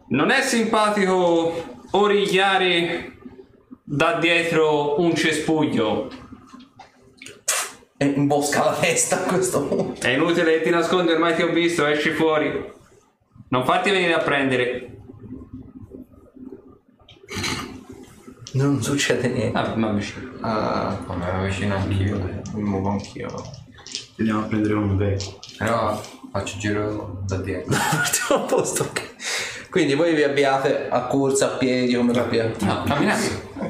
non 0.08 0.30
è 0.30 0.42
simpatico 0.42 1.76
origliare 1.92 3.16
da 3.82 4.14
dietro 4.18 5.00
un 5.00 5.14
cespuglio. 5.14 6.10
E 8.00 8.04
imbosca 8.06 8.64
la 8.64 8.74
testa 8.74 9.16
a 9.24 9.26
questo 9.26 9.66
punto. 9.66 10.06
È 10.06 10.10
inutile 10.10 10.58
che 10.58 10.62
ti 10.62 10.70
nascondi, 10.70 11.10
ormai 11.12 11.34
ti 11.34 11.42
ho 11.42 11.52
visto, 11.52 11.84
esci 11.86 12.10
fuori. 12.10 12.72
Non 13.48 13.64
farti 13.64 13.90
venire 13.90 14.14
a 14.14 14.18
prendere. 14.20 14.92
Non 18.52 18.82
succede 18.82 19.28
niente. 19.28 19.58
Ah, 19.58 19.74
ma 19.74 19.90
vicino. 19.92 20.30
Ah, 20.40 20.98
Come 21.06 21.26
ero 21.26 21.42
vicino 21.42 21.74
anch'io. 21.76 22.42
mi 22.54 22.62
muovo 22.62 22.90
anch'io. 22.90 23.28
Andiamo 24.18 24.40
a 24.40 24.44
prendere 24.44 24.74
un 24.74 24.96
vecchio. 24.96 25.38
Però 25.58 26.00
faccio 26.32 26.58
giro 26.58 27.22
da 27.26 27.36
dietro. 27.36 27.70
Partiamo 27.90 28.44
a 28.44 28.46
posto, 28.46 28.82
ok. 28.84 29.14
Quindi 29.70 29.94
voi 29.94 30.14
vi 30.14 30.22
avviate 30.22 30.88
a 30.88 31.02
corsa, 31.02 31.52
a 31.52 31.56
piedi, 31.56 31.94
come 31.94 32.12
vi 32.12 32.18
avviate? 32.18 32.64
No, 32.64 32.84
camminando. 32.84 33.26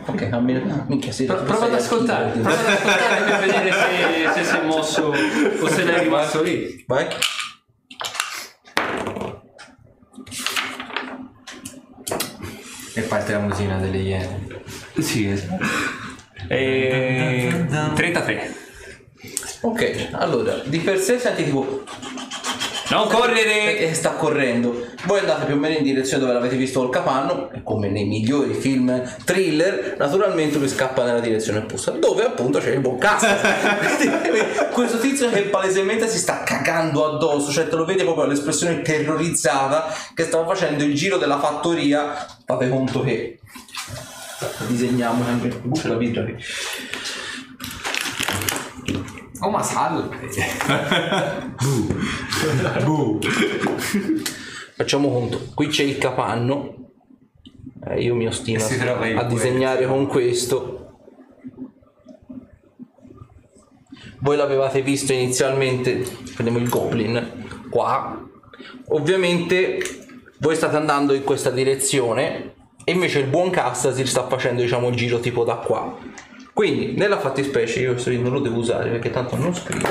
Ok, 0.07 0.29
cammina. 0.29 0.85
Minchia, 0.87 1.11
sì, 1.13 1.25
Pro- 1.25 1.43
prova 1.43 1.67
ad 1.67 1.75
ascoltare. 1.75 2.31
Prova 2.31 2.51
ad 2.51 2.67
ascoltare 2.67 3.25
per 3.25 3.39
vedere 3.41 3.73
se, 3.73 4.33
se 4.35 4.45
si 4.45 4.57
è 4.57 4.63
mosso 4.63 5.13
o 5.61 5.69
se 5.69 5.83
l'è 5.85 5.99
rimasto 6.03 6.43
lì. 6.43 6.85
Vai. 6.87 7.07
E 12.95 13.01
parte 13.03 13.33
la 13.33 13.39
musina 13.41 13.79
delle 13.79 13.99
iene. 13.99 14.63
Sì, 14.99 15.29
esatto. 15.29 15.65
E... 16.49 17.67
33. 17.95 18.55
Ok, 19.61 20.09
allora, 20.13 20.61
di 20.65 20.79
per 20.79 20.99
sé 20.99 21.19
senti 21.19 21.45
tipo 21.45 21.83
Non 22.91 23.07
correre! 23.09 23.79
e 23.79 23.95
sta 23.95 24.13
correndo. 24.13 24.87
Voi 25.05 25.21
andate 25.21 25.45
più 25.45 25.55
o 25.55 25.59
meno 25.59 25.77
in 25.77 25.83
direzione 25.83 26.23
dove 26.23 26.35
l'avete 26.35 26.57
visto 26.57 26.81
col 26.81 26.91
capanno, 26.91 27.51
e 27.53 27.63
come 27.63 27.89
nei 27.89 28.05
migliori 28.05 28.55
film 28.55 29.03
thriller, 29.25 29.97
naturalmente 29.99 30.59
lui 30.59 30.69
scappa 30.69 31.05
nella 31.05 31.21
direzione 31.21 31.59
opposta, 31.59 31.93
dove 31.93 32.25
appunto 32.25 32.59
c'è 32.59 32.71
il 32.71 32.81
buon 32.81 32.99
cazzo. 32.99 33.27
Questo 34.73 34.99
tizio 34.99 35.31
che 35.31 35.43
palesemente 35.43 36.09
si 36.09 36.19
sta 36.19 36.43
cagando 36.43 37.07
addosso, 37.07 37.51
cioè 37.51 37.69
te 37.69 37.77
lo 37.77 37.85
vedi 37.85 38.05
proprio 38.05 38.27
l'espressione 38.27 38.83
terrorizzata 38.83 39.93
che 40.15 40.25
stava 40.25 40.47
facendo 40.47 40.85
il 40.85 40.95
giro 40.95 41.19
della 41.19 41.39
fattoria. 41.39 42.27
Fate 42.45 42.69
conto 42.69 43.03
che 43.03 43.39
disegniamo 44.67 45.25
anche 45.27 45.61
c'è 45.73 45.89
la 45.89 45.95
birra 45.95 46.23
qui. 46.23 46.37
Oh 49.41 49.51
ma 49.51 49.63
salve! 49.63 50.17
Facciamo 54.77 55.11
conto, 55.11 55.49
qui 55.55 55.69
c'è 55.69 55.83
il 55.85 55.99
capanno. 55.99 56.75
Eh, 57.87 58.03
io 58.03 58.15
mi 58.15 58.27
ostino 58.27 58.59
si 58.61 58.77
trova 58.79 58.93
a 58.93 58.99
poeta. 58.99 59.23
disegnare 59.25 59.87
con 59.87 60.07
questo. 60.07 60.75
Voi 64.21 64.37
l'avevate 64.37 64.83
visto 64.83 65.13
inizialmente, 65.13 66.05
prendiamo 66.35 66.59
il 66.59 66.69
goblin 66.69 67.47
qua. 67.71 68.21
Ovviamente 68.89 69.81
voi 70.39 70.57
state 70.57 70.77
andando 70.77 71.15
in 71.15 71.23
questa 71.23 71.51
direzione 71.51 72.55
e 72.85 72.93
invece 72.93 73.21
il 73.21 73.27
buon 73.27 73.51
Castasir 73.51 74.09
sta 74.09 74.27
facendo 74.27 74.63
diciamo 74.63 74.89
il 74.89 74.97
giro 74.97 75.21
tipo 75.21 75.45
da 75.45 75.57
qua. 75.57 75.97
Quindi 76.59 76.95
nella 76.97 77.21
fattispecie 77.21 77.79
io 77.79 77.93
questo 77.93 78.11
non 78.11 78.33
lo 78.33 78.41
devo 78.41 78.59
usare 78.59 78.91
perché 78.91 79.11
tanto 79.11 79.37
non 79.37 79.55
scrivo. 79.55 79.87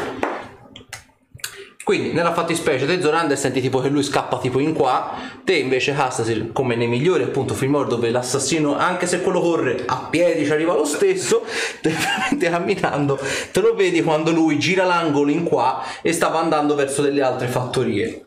Quindi 1.82 2.12
nella 2.12 2.34
fattispecie 2.34 2.86
te 2.86 3.00
Zorander 3.00 3.38
senti 3.38 3.62
tipo 3.62 3.80
che 3.80 3.88
lui 3.88 4.04
scappa 4.04 4.38
tipo 4.38 4.60
in 4.60 4.74
qua, 4.74 5.14
te 5.46 5.56
invece 5.56 5.94
Castasir 5.94 6.52
come 6.52 6.76
nei 6.76 6.88
migliori 6.88 7.24
appunto 7.24 7.54
film 7.54 7.88
dove 7.88 8.10
l'assassino 8.10 8.76
anche 8.76 9.08
se 9.08 9.22
quello 9.22 9.40
corre 9.40 9.86
a 9.86 10.08
piedi 10.10 10.44
ci 10.44 10.52
arriva 10.52 10.74
lo 10.74 10.84
stesso, 10.84 11.46
te 11.82 11.90
veramente 11.90 12.50
camminando 12.50 13.18
te 13.54 13.62
lo 13.62 13.74
vedi 13.74 14.04
quando 14.04 14.32
lui 14.32 14.60
gira 14.60 14.84
l'angolo 14.84 15.32
in 15.32 15.46
qua 15.46 15.82
e 16.02 16.12
stava 16.12 16.42
andando 16.42 16.76
verso 16.76 17.02
delle 17.02 17.22
altre 17.22 17.48
fattorie. 17.48 18.26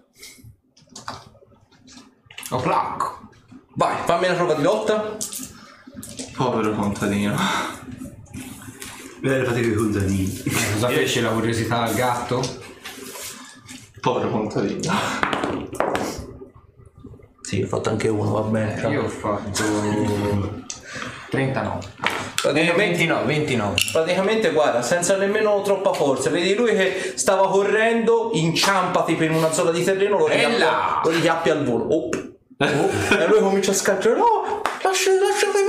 Oh 2.53 2.61
placco! 2.62 3.28
Vai, 3.74 3.97
fammi 4.07 4.28
una 4.28 4.34
prova 4.34 4.55
di 4.55 4.62
lotta. 4.62 5.18
Povero 6.34 6.72
contadino. 6.72 7.36
Vedere 9.21 9.45
fate 9.45 9.61
i 9.61 9.75
contadini. 9.75 10.43
Cosa 10.73 10.89
fece 10.89 11.21
la 11.21 11.29
curiosità 11.29 11.83
al 11.83 11.95
gatto? 11.95 12.43
Povero 14.01 14.31
contadino. 14.31 14.93
Sì, 17.43 17.62
ho 17.62 17.66
fatto 17.66 17.91
anche 17.91 18.09
uno, 18.09 18.31
va 18.31 18.41
bene. 18.43 18.89
Io 18.91 19.03
ho 19.03 19.09
fatto 19.09 19.62
39. 21.29 21.79
Eh, 21.85 22.09
Praticamente 22.41 22.97
29, 22.97 23.25
29. 23.27 23.75
Praticamente 23.93 24.51
guarda, 24.53 24.81
senza 24.81 25.16
nemmeno 25.16 25.61
troppa 25.61 25.93
forza, 25.93 26.31
vedi 26.31 26.55
lui 26.55 26.75
che 26.75 27.12
stava 27.16 27.49
correndo, 27.49 28.31
inciampa 28.33 29.05
tipo 29.05 29.25
in 29.25 29.35
una 29.35 29.53
zona 29.53 29.71
di 29.71 29.85
terreno, 29.85 30.16
lo 30.16 30.29
richiappi, 30.29 30.59
là! 30.59 31.01
lo 31.05 31.11
richiappi 31.11 31.51
al 31.51 31.64
volo. 31.64 31.85
Oh. 31.85 32.09
Oh. 32.62 33.16
e 33.16 33.27
lui 33.27 33.41
comincia 33.41 33.71
a 33.71 33.75
scattare, 33.75 34.16
no, 34.16 34.62
lascia- 34.83 35.12
lasciatemi 35.12 35.60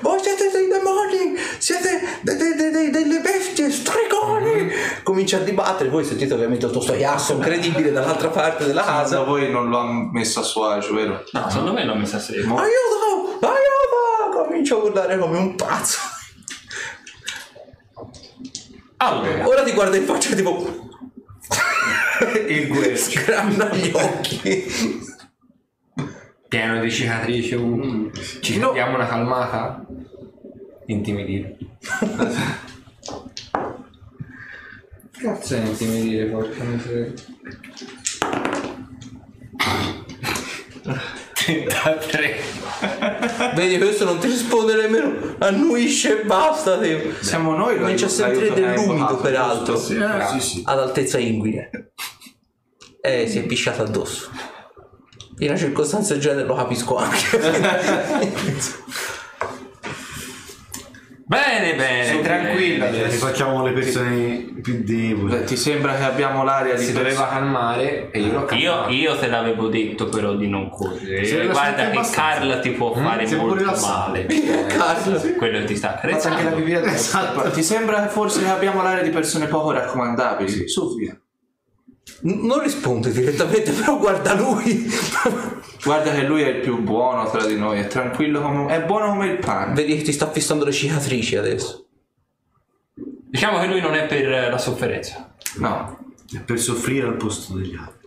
voi 0.00 0.18
siete 0.22 0.50
dei 0.52 0.68
demoni, 0.68 1.34
siete 1.58 2.00
de- 2.22 2.36
de- 2.36 2.54
de- 2.54 2.70
de- 2.70 2.90
delle 2.90 3.20
bestie, 3.20 3.70
stregoni. 3.70 4.70
Comincia 5.02 5.36
a 5.38 5.40
dibattere, 5.40 5.88
voi 5.88 6.04
sentite 6.04 6.34
ovviamente 6.34 6.66
il 6.66 6.72
tuo 6.72 6.80
storiasso 6.80 7.32
incredibile 7.34 7.92
dall'altra 7.92 8.28
parte 8.28 8.64
della 8.66 8.82
Da 8.82 8.86
casa. 8.86 9.20
voi 9.24 9.50
non 9.50 9.68
lo 9.68 9.78
ha 9.78 10.08
messo 10.12 10.40
a 10.40 10.42
suo 10.42 10.66
agio, 10.66 10.94
vero? 10.94 11.24
No, 11.32 11.48
secondo 11.50 11.72
me 11.72 11.84
l'ho 11.84 11.94
messa 11.94 12.16
a 12.16 12.20
serio. 12.20 12.42
Aiuto, 12.44 13.38
aiuto, 13.40 14.44
comincia 14.44 14.74
a 14.74 14.78
urlare 14.78 15.18
come 15.18 15.38
un 15.38 15.54
pazzo. 15.56 15.98
Allora, 18.98 19.46
Ora 19.46 19.62
ti 19.62 19.72
guarda 19.72 19.96
in 19.96 20.04
faccia 20.04 20.34
tipo... 20.34 20.82
Il 22.48 22.68
guercio. 22.68 23.20
Sgranna 23.20 23.68
gli 23.74 23.90
occhi. 23.92 25.02
Pieno 26.54 26.80
di 26.80 26.88
cicatrici. 26.88 27.54
uh. 27.56 28.12
Ci 28.38 28.60
diamo 28.72 28.94
una 28.94 29.08
calmata? 29.08 29.84
Intimidire. 30.86 31.56
Cazzo 35.20 35.56
è 35.56 35.64
intimidire, 35.64 36.26
porca 36.26 36.62
miseria. 36.62 37.12
33. 41.32 42.36
Vedi, 43.56 43.78
questo 43.78 44.04
non 44.04 44.20
ti 44.20 44.28
risponde 44.28 44.76
nemmeno. 44.76 45.34
Annuisce 45.38 46.20
e 46.20 46.24
basta. 46.24 46.78
Tipo. 46.78 47.20
Siamo 47.20 47.56
noi 47.56 47.80
Comincia 47.80 48.06
a 48.06 48.08
sentire 48.08 48.50
l'aiuto 48.50 48.60
che 48.60 48.64
hai 48.64 48.76
dell'umido, 48.76 49.16
peraltro. 49.16 49.74
giusto? 49.74 49.92
Eh, 49.92 50.26
sì, 50.28 50.40
sì. 50.40 50.62
Ad 50.64 50.78
altezza 50.78 51.18
inguine. 51.18 51.90
Eh, 53.00 53.26
si 53.26 53.40
è 53.40 53.42
pisciato 53.42 53.82
addosso. 53.82 54.52
In 55.38 55.48
una 55.48 55.56
circostanza 55.58 56.12
del 56.14 56.22
genere 56.22 56.46
lo 56.46 56.54
capisco 56.54 56.96
anche. 56.96 57.38
bene, 61.26 61.74
bene. 61.74 62.04
Sei 62.04 62.20
tranquilla 62.22 62.84
Eh, 62.86 62.88
adesso. 63.02 63.26
Facciamo 63.26 63.64
le 63.64 63.72
persone 63.72 64.52
più 64.62 64.82
deboli. 64.84 65.34
Beh, 65.34 65.44
Ti 65.44 65.56
sembra 65.56 65.96
che 65.96 66.04
abbiamo 66.04 66.44
l'aria 66.44 66.74
di 66.74 66.84
Si 66.84 66.92
doveva 66.92 67.26
calmare 67.28 68.10
e 68.12 68.20
io 68.20 68.32
l'ho 68.32 68.46
Io, 68.54 68.70
calmato. 68.72 68.92
io 68.92 69.16
te 69.18 69.26
l'avevo 69.26 69.68
detto 69.68 70.06
però 70.08 70.34
di 70.34 70.46
non 70.48 70.68
correre. 70.70 71.24
Sei 71.24 71.46
Guarda 71.50 71.74
che 71.76 71.82
abbastanza. 71.96 72.20
Carla 72.38 72.58
ti 72.60 72.70
può 72.70 72.94
fare 72.94 73.26
Sei 73.26 73.36
un 73.38 73.40
po' 73.48 73.54
molto 73.54 73.80
male. 73.80 74.26
Carlo. 74.68 75.20
Quello 75.36 75.58
che 75.58 75.64
ti 75.64 75.76
sta 75.76 75.98
Fate 76.00 76.28
anche 76.28 76.44
la 76.44 76.50
pipì 76.52 76.74
addosso. 76.74 77.50
Ti 77.52 77.62
sembra 77.62 78.02
che 78.02 78.08
forse 78.08 78.40
che 78.42 78.48
abbiamo 78.48 78.82
l'aria 78.82 79.02
di 79.02 79.10
persone 79.10 79.46
poco 79.46 79.72
raccomandabili? 79.72 80.68
Su, 80.68 80.94
via. 80.96 81.18
Non 82.20 82.60
risponde 82.60 83.10
direttamente, 83.12 83.72
però 83.72 83.98
guarda 83.98 84.34
lui. 84.34 84.86
Guarda 85.82 86.12
che 86.12 86.22
lui 86.22 86.42
è 86.42 86.48
il 86.48 86.60
più 86.60 86.80
buono 86.80 87.28
tra 87.30 87.44
di 87.44 87.56
noi, 87.56 87.80
è 87.80 87.86
tranquillo 87.86 88.40
come... 88.40 88.74
è 88.74 88.82
buono 88.82 89.08
come 89.08 89.26
il 89.26 89.38
pane. 89.38 89.74
Vedi 89.74 89.96
che 89.96 90.02
ti 90.02 90.12
sta 90.12 90.30
fissando 90.30 90.64
le 90.64 90.72
cicatrici 90.72 91.36
adesso. 91.36 91.86
Diciamo 92.94 93.58
che 93.60 93.66
lui 93.66 93.80
non 93.80 93.94
è 93.94 94.06
per 94.06 94.50
la 94.50 94.58
sofferenza. 94.58 95.34
No. 95.56 95.98
È 96.32 96.38
per 96.40 96.58
soffrire 96.58 97.06
al 97.06 97.16
posto 97.16 97.54
degli 97.54 97.74
altri. 97.74 98.02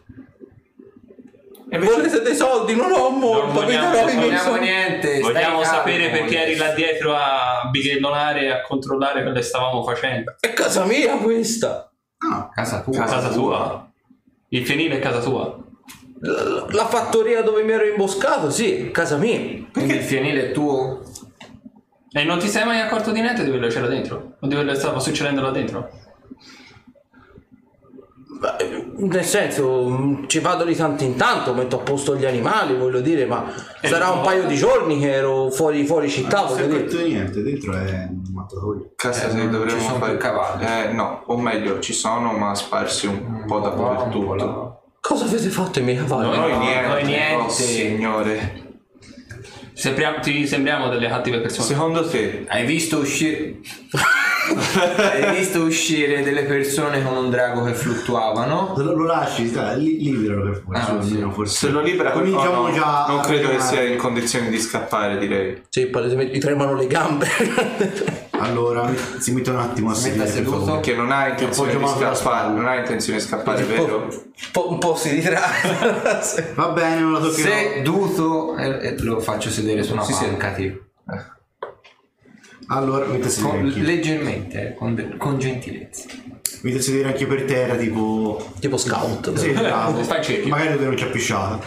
E 1.70 1.78
Volete 1.80 2.22
dei 2.22 2.36
soldi? 2.36 2.76
Non 2.76 2.91
ho 2.93 3.10
molto, 3.10 3.48
vi 3.48 3.66
vogliamo 3.66 3.91
darò 3.91 4.10
i 4.10 4.16
miei 4.16 4.38
soldi. 4.38 4.60
niente. 4.62 5.20
Vogliamo 5.20 5.60
calmo, 5.60 5.64
sapere 5.64 6.10
perché 6.10 6.41
eri 6.43 6.56
là 6.56 6.74
dietro 6.74 7.14
a 7.14 7.68
bighellonare 7.70 8.41
e 8.43 8.50
a 8.52 8.62
controllare 8.62 9.22
quello 9.22 9.36
che 9.36 9.41
stavamo 9.43 9.84
facendo. 9.84 10.36
È 10.39 10.54
casa 10.54 10.86
mia 10.86 11.18
questa. 11.18 11.91
Ah, 12.20 12.50
Casa 12.54 12.82
tua. 12.82 13.04
Casa 13.04 13.30
tua? 13.30 13.87
Il 14.50 14.66
fienile 14.66 14.98
è 14.98 15.00
casa 15.00 15.20
tua? 15.20 15.58
La, 16.20 16.66
la 16.70 16.86
fattoria 16.88 17.41
dove 17.41 17.64
mi 17.64 17.72
ero 17.74 17.86
imboscato, 17.86 18.50
sì, 18.50 18.89
casa 18.91 19.18
mia. 19.18 19.68
Quindi 19.72 19.93
il 19.95 20.02
fienile 20.02 20.50
è 20.50 20.52
tuo? 20.52 21.02
E 22.12 22.24
non 22.24 22.39
ti 22.39 22.48
sei 22.48 22.66
mai 22.66 22.80
accorto 22.80 23.12
di 23.12 23.22
niente 23.22 23.43
di 23.43 23.50
quello 23.50 23.68
che 23.68 23.74
c'era 23.74 23.88
dentro? 23.88 24.38
O 24.39 24.48
di 24.48 24.56
quello 24.56 24.72
che 24.72 24.78
stava 24.78 25.00
succedendo 25.00 25.41
là 25.41 25.52
dentro? 25.52 25.89
Beh, 28.40 28.86
Nel 28.98 29.24
senso, 29.24 30.20
ci 30.28 30.40
vado 30.40 30.64
di 30.64 30.76
tanto 30.76 31.04
in 31.04 31.16
tanto, 31.16 31.54
metto 31.54 31.78
a 31.78 31.80
posto 31.80 32.16
gli 32.16 32.26
animali, 32.26 32.76
voglio 32.76 33.00
dire, 33.02 33.26
ma 33.26 33.46
Eh, 33.82 33.88
sarà 33.88 34.10
un 34.10 34.18
no. 34.18 34.24
paio 34.24 34.46
di 34.46 34.56
giorni 34.56 35.00
che 35.00 35.12
ero 35.12 35.50
fuori, 35.50 35.86
fuori 35.86 36.10
città, 36.10 36.42
non 36.44 36.48
voglio 36.56 36.76
accorto 36.78 36.98
di 36.98 37.14
niente, 37.14 37.42
dentro 37.42 37.74
è 37.74 38.08
un 38.10 38.22
mattatoio. 38.34 38.92
Casa 38.96 39.28
Eh, 39.30 39.50
dovremmo 39.50 39.80
ci 39.80 39.86
sono 39.86 39.98
fare 40.00 40.12
più 40.12 40.20
cavalli. 40.22 40.66
Eh 40.66 40.92
no, 40.94 41.24
o 41.26 41.38
meglio, 41.38 41.80
ci 41.80 41.94
sono 41.94 42.32
ma 42.34 42.54
sparsi 42.56 43.08
un 43.08 43.44
po' 43.46 43.60
dappertutto. 43.60 44.82
Cosa 45.00 45.26
avete 45.26 45.50
fatto 45.50 45.80
i 45.80 45.84
miei 45.84 45.98
cavalli? 45.98 46.28
Noi 46.30 46.38
Noi 46.38 46.52
no, 46.52 46.60
niente, 46.60 46.88
noi 46.88 47.04
niente. 47.04 47.44
oh, 47.44 47.50
signore. 47.50 48.62
Sembriamo- 49.74 50.20
ti 50.22 50.48
sembriamo 50.48 50.90
delle 50.90 51.08
cattive 51.08 51.40
persone. 51.40 51.68
Secondo 51.68 52.08
te 52.08 52.46
Hai 52.48 52.66
visto 52.66 52.98
uscire... 52.98 53.58
Hai 54.56 55.36
visto 55.38 55.62
uscire 55.64 56.24
delle 56.24 56.43
persone 56.43 57.04
con 57.04 57.16
un 57.18 57.30
drago 57.30 57.64
che 57.64 57.74
fluttuavano? 57.74 58.74
Lo, 58.78 58.93
lo 58.95 59.06
lasci, 59.06 59.52
dai, 59.52 59.80
li, 59.82 60.00
liberalo 60.04 60.43
per 60.43 60.62
forza, 60.66 60.82
Ah, 60.82 61.02
sì. 61.02 61.12
almeno 61.12 61.32
forse. 61.32 61.58
se 61.68 61.70
lo 61.72 61.82
libera 61.82 62.12
Cominciamo 62.12 62.60
oh, 62.62 62.68
no, 62.68 62.74
già 62.74 63.06
non 63.08 63.20
credo 63.22 63.50
che 63.50 63.60
sia 63.60 63.82
in 63.82 63.98
condizioni 63.98 64.50
di 64.50 64.60
scappare, 64.60 65.18
direi. 65.18 65.64
Sì, 65.70 65.88
palesemente 65.88 66.32
mi 66.34 66.39
tremano 66.39 66.74
le 66.76 66.88
gambe. 66.88 67.28
Allora, 68.39 68.88
si 69.18 69.32
mette 69.32 69.50
un 69.50 69.58
attimo 69.58 69.89
a 69.89 69.93
sedere. 69.95 70.43
Che 70.82 70.93
non 70.93 71.12
hai 71.12 71.32
intenzione 71.32 71.76
di 71.76 71.88
scappare, 71.88 72.54
non 72.54 72.68
hai 72.68 72.80
intenzione 72.80 73.18
di 73.18 73.26
scappare, 73.26 73.64
un, 73.64 73.68
vero? 73.68 73.84
po', 73.88 74.06
un 74.06 74.52
po', 74.52 74.72
un 74.74 74.78
po' 74.78 74.95
si 74.95 75.10
ritrae. 75.10 76.22
Sì. 76.22 76.43
Va 76.54 76.68
bene, 76.68 77.00
non 77.02 77.14
la 77.14 77.20
toccherò. 77.20 77.50
Seduto 77.50 78.56
e, 78.58 78.68
e 78.89 78.95
lo 79.00 79.20
faccio 79.22 79.50
sedere 79.50 79.82
su 79.82 79.93
una 79.93 80.04
Sì, 80.04 80.14
sì. 80.14 80.26
panca 80.26 80.52
tipo. 80.52 80.78
Allora, 82.68 83.05
mette 83.05 83.28
a 83.28 83.30
sedere 83.30 83.59
Con- 83.59 83.70
leggermente, 83.82 84.70
eh, 84.70 84.74
con, 84.76 85.15
con 85.18 85.39
gentilezza. 85.39 86.05
Mette 86.61 86.78
a 86.78 86.82
sedere 86.82 87.07
anche 87.09 87.26
per 87.26 87.43
terra, 87.43 87.76
tipo... 87.76 88.53
tipo 88.59 88.78
scout. 88.78 89.34
Sì, 89.36 89.51
bravo. 89.51 90.03
Fai 90.03 90.20
il 90.20 90.26
cerchio. 90.26 90.49
Magari 90.49 90.72
dove 90.74 90.86
non 90.86 90.95
c'è 90.95 91.09
più 91.09 91.20
sciata. 91.20 91.59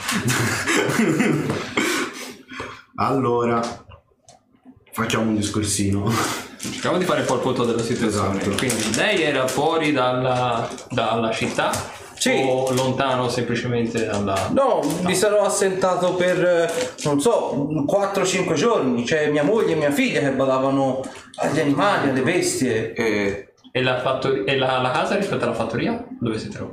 allora, 2.97 3.85
facciamo 4.93 5.31
un 5.31 5.37
discorsino. 5.37 6.13
Cerchiamo 6.59 6.99
di 6.99 7.05
fare 7.05 7.21
un 7.21 7.27
po' 7.27 7.35
il 7.37 7.41
punto 7.41 7.65
della 7.65 7.83
situazione. 7.83 8.39
Esatto. 8.39 8.57
Quindi 8.57 8.95
lei 8.95 9.23
era 9.23 9.47
fuori 9.47 9.93
dalla, 9.93 10.69
dalla 10.91 11.31
città? 11.31 11.71
Sì. 12.21 12.45
O 12.47 12.71
lontano 12.75 13.29
semplicemente 13.31 14.05
dalla... 14.05 14.51
No, 14.53 14.81
mi 15.05 15.15
sarò 15.15 15.41
assentato 15.43 16.15
per, 16.15 16.71
non 17.05 17.19
so, 17.19 17.67
4-5 17.89 18.53
giorni. 18.53 19.05
C'è 19.05 19.31
mia 19.31 19.43
moglie 19.43 19.73
e 19.73 19.77
mia 19.77 19.91
figlia 19.91 20.21
che 20.21 20.31
badavano 20.33 21.01
agli 21.37 21.61
animali, 21.61 22.11
alle 22.11 22.21
bestie. 22.23 22.93
E 22.93 23.45
E, 23.73 23.83
la, 23.83 24.01
fattori- 24.01 24.45
e 24.45 24.57
la, 24.59 24.81
la 24.81 24.91
casa 24.91 25.15
rispetto 25.15 25.45
alla 25.45 25.55
fattoria? 25.55 26.05
Dove 26.19 26.39
si 26.39 26.49
trova? 26.49 26.73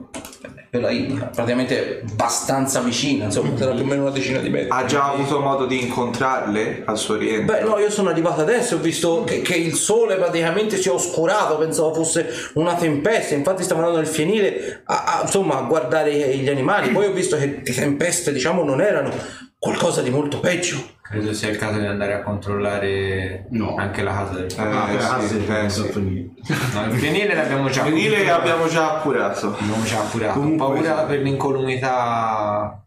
Per 0.69 0.81
la 0.81 0.91
India, 0.91 1.25
praticamente 1.33 2.03
abbastanza 2.09 2.81
vicina, 2.81 3.25
insomma, 3.25 3.57
sarà 3.57 3.71
più 3.71 3.83
o 3.83 3.85
meno 3.85 4.01
una 4.01 4.11
decina 4.11 4.39
di 4.39 4.49
metri. 4.49 4.67
ha 4.69 4.83
già 4.85 5.11
avuto 5.11 5.39
modo 5.39 5.65
di 5.65 5.81
incontrarle 5.81 6.83
al 6.85 6.97
suo 6.97 7.15
rientro? 7.15 7.55
Beh, 7.55 7.63
no, 7.63 7.77
io 7.79 7.89
sono 7.89 8.09
arrivato 8.09 8.41
adesso, 8.41 8.75
ho 8.75 8.79
visto 8.79 9.23
che, 9.23 9.41
che 9.41 9.55
il 9.55 9.75
sole 9.75 10.15
praticamente 10.15 10.75
si 10.75 10.89
è 10.89 10.91
oscurato, 10.91 11.57
pensavo 11.57 11.93
fosse 11.93 12.51
una 12.55 12.75
tempesta, 12.75 13.33
infatti 13.33 13.63
stavo 13.63 13.79
andando 13.79 14.01
nel 14.01 14.09
fienile 14.09 14.81
a, 14.85 15.19
a, 15.19 15.21
insomma, 15.21 15.57
a 15.57 15.61
guardare 15.61 16.11
gli 16.11 16.49
animali, 16.49 16.89
poi 16.89 17.05
ho 17.05 17.13
visto 17.13 17.37
che 17.37 17.61
le 17.63 17.73
tempeste, 17.73 18.33
diciamo, 18.33 18.63
non 18.63 18.81
erano 18.81 19.11
qualcosa 19.57 20.01
di 20.01 20.09
molto 20.09 20.39
peggio. 20.39 20.95
Credo 21.09 21.33
sia 21.33 21.49
il 21.49 21.57
caso 21.57 21.79
di 21.79 21.85
andare 21.85 22.13
a 22.15 22.21
controllare 22.21 23.45
No. 23.51 23.75
anche 23.75 24.03
la 24.03 24.11
casa 24.13 24.33
del 24.33 24.47
Ah, 24.57 24.85
per 24.85 24.95
la 24.95 24.99
casa 24.99 25.19
sì, 25.21 25.37
del 25.45 25.51
eh, 25.55 25.69
so 25.69 25.83
sì. 25.85 25.91
finire. 25.93 26.29
No, 26.73 26.85
il 26.91 26.97
fienile 26.99 27.33
l'abbiamo 27.33 27.69
già 27.69 27.83
Venile 27.83 28.29
abbiamo 28.29 28.67
già 28.67 28.97
appurato. 28.97 29.55
Abbiamo 29.57 29.83
già 29.83 29.99
appurato. 30.01 30.39
Comunque- 30.39 30.81
Paura 30.81 31.03
per 31.03 31.21
l'incolumità 31.21 32.85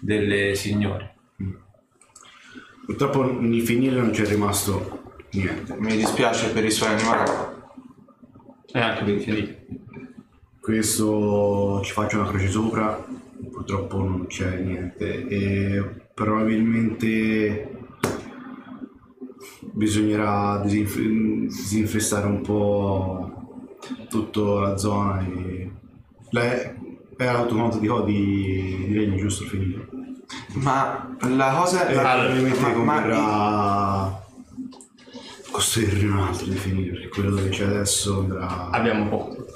delle 0.00 0.54
signore. 0.54 1.14
Purtroppo 2.84 3.24
nel 3.40 3.60
finire 3.62 3.96
non 3.96 4.10
c'è 4.10 4.26
rimasto 4.26 5.14
niente. 5.32 5.74
Mi 5.78 5.96
dispiace 5.96 6.50
per 6.50 6.64
i 6.64 6.70
suoi 6.70 6.90
animali. 6.90 7.30
E 8.72 8.80
anche 8.80 9.04
per 9.04 9.14
i 9.14 9.18
fienili. 9.20 9.56
Questo 10.60 11.80
ci 11.84 11.92
faccio 11.92 12.18
una 12.20 12.28
croce 12.28 12.48
sopra, 12.48 13.02
purtroppo 13.50 13.96
non 13.98 14.26
c'è 14.28 14.56
niente 14.58 15.26
e 15.26 16.01
probabilmente 16.14 17.70
bisognerà 19.72 20.60
disinf- 20.64 20.98
disinfestare 21.46 22.26
un 22.26 22.40
po' 22.42 23.30
tutta 24.08 24.40
la 24.68 24.76
zona 24.76 25.20
e 25.20 25.70
lei 26.30 26.80
è 27.16 27.24
autonoto 27.26 27.78
di, 27.78 27.88
di, 28.04 28.84
di 28.88 28.94
legno 28.94 29.16
giusto 29.16 29.44
finire 29.44 29.88
Ma 30.54 31.16
la 31.28 31.54
cosa 31.56 31.84
ma- 31.84 31.90
probabilmente 31.90 32.72
converrà 32.72 34.20
costruirne 35.50 36.10
un 36.10 36.18
altro 36.18 36.46
di 36.46 36.56
finire 36.56 36.90
perché 36.92 37.08
quello 37.08 37.30
dove 37.30 37.48
c'è 37.50 37.64
adesso 37.64 38.20
andrà 38.20 38.70
Abbiamo 38.70 39.08
poco. 39.08 39.46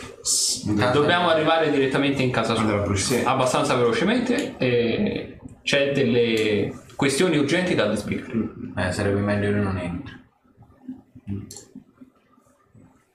andrà, 0.69 0.91
Dobbiamo 0.91 1.29
arrivare 1.29 1.71
direttamente 1.71 2.23
in 2.23 2.31
casa 2.31 2.53
andrà 2.55 2.75
sua. 2.75 2.83
a 2.83 2.85
bruciare. 2.87 3.25
Abbastanza 3.25 3.75
velocemente 3.77 4.57
e 4.59 5.36
c'è 5.67 5.91
delle 5.91 6.73
questioni 6.95 7.37
urgenti 7.37 7.75
da 7.75 7.95
spiegare. 7.97 8.33
Eh, 8.77 8.93
sarebbe 8.93 9.19
meglio 9.19 9.51
che 9.51 9.59
non 9.59 9.77
entri. 9.77 10.15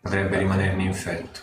Potrebbe 0.02 0.38
rimanerne 0.38 0.84
infetto. 0.84 1.40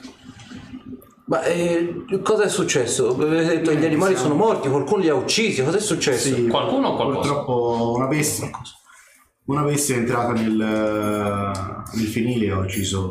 Ma 1.25 1.45
eh, 1.45 2.05
cosa 2.23 2.43
è 2.43 2.49
successo? 2.51 3.09
Avete 3.09 3.47
detto 3.57 3.71
che 3.71 3.79
gli 3.79 3.87
animali 3.87 4.17
sono 4.17 4.35
morti, 4.35 4.69
qualcuno 4.69 5.01
li 5.01 5.09
ha 5.09 5.15
uccisi, 5.15 5.65
cosa 5.65 5.79
è 5.79 5.81
successo? 5.81 6.35
Sì, 6.35 6.47
Qualcuno 6.47 6.89
o 6.89 6.97
qualcosa? 6.97 7.21
Purtroppo 7.21 7.93
una 7.97 8.07
bestia. 8.07 8.51
Una 9.45 9.63
bestia 9.63 9.95
è 9.95 9.99
entrata 10.01 10.33
nel, 10.33 10.57
nel 10.57 12.07
finile 12.07 12.47
e 12.47 12.51
ha 12.51 12.59
ucciso 12.59 13.09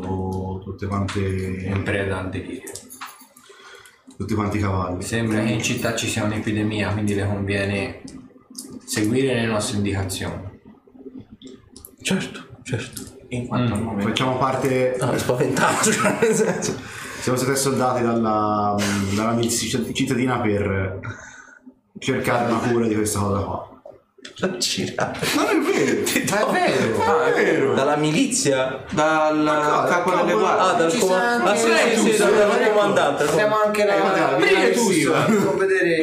tutte 0.62 0.86
quante, 0.86 1.18
In 1.18 1.82
preda 1.82 2.18
al 2.20 2.30
delirio. 2.30 2.70
Tutti 4.18 4.34
quanti 4.34 4.56
i 4.56 4.60
cavalli. 4.60 5.00
Sembra 5.02 5.44
che 5.44 5.52
in 5.52 5.62
città 5.62 5.94
ci 5.94 6.08
sia 6.08 6.24
un'epidemia, 6.24 6.92
quindi 6.92 7.14
le 7.14 7.24
conviene 7.24 8.02
seguire 8.84 9.32
le 9.34 9.46
nostre 9.46 9.76
indicazioni. 9.76 10.56
Certo, 12.02 12.46
certo. 12.64 13.02
in 13.28 13.46
quanto 13.46 13.74
al 13.74 13.82
momento. 13.82 14.08
Facciamo 14.08 14.36
parte, 14.36 14.96
Ah, 14.98 15.12
è 15.12 15.18
spaventato, 15.18 15.90
cioè, 15.92 16.18
nel 16.20 16.34
senso. 16.34 16.76
siamo 17.20 17.38
stati 17.38 17.56
soldati 17.56 18.02
dalla, 18.02 18.74
dalla 19.14 19.32
milizia 19.32 19.80
cittadina 19.92 20.40
per 20.40 20.98
cercare 21.98 22.50
una 22.50 22.58
cura 22.58 22.88
di 22.88 22.94
questa 22.96 23.20
cosa 23.20 23.44
qua. 23.44 23.77
Girare. 24.58 25.18
Non 25.34 25.46
è 25.46 25.58
vero! 25.58 26.00
Ma 26.30 26.40
è 26.40 26.52
vero! 26.52 27.04
Non 27.04 27.22
è 27.28 27.32
vero! 27.32 27.74
Dalla 27.74 27.96
milizia? 27.96 28.84
Dal 28.90 29.44
cosa? 29.44 29.84
capo 29.88 30.10
delle 30.10 30.32
Capo- 30.32 30.44
Ah, 30.46 30.54
guardie. 30.56 30.78
dal 30.78 30.90
Ci 30.90 30.96
Ah, 31.08 31.56
sì, 31.56 31.70
anche 31.70 31.96
sì, 31.96 32.10
sì, 32.12 32.16
dal 32.18 32.70
comandante. 32.72 33.22
Abbiamo 33.24 33.56
anche 33.64 33.84
la, 33.84 33.96
Eh, 33.96 34.00
guarda, 34.00 34.30
la 34.30 34.36
Bretus. 34.36 34.86
missiva. 34.86 35.26
Non 35.26 35.56
vedere 35.56 35.96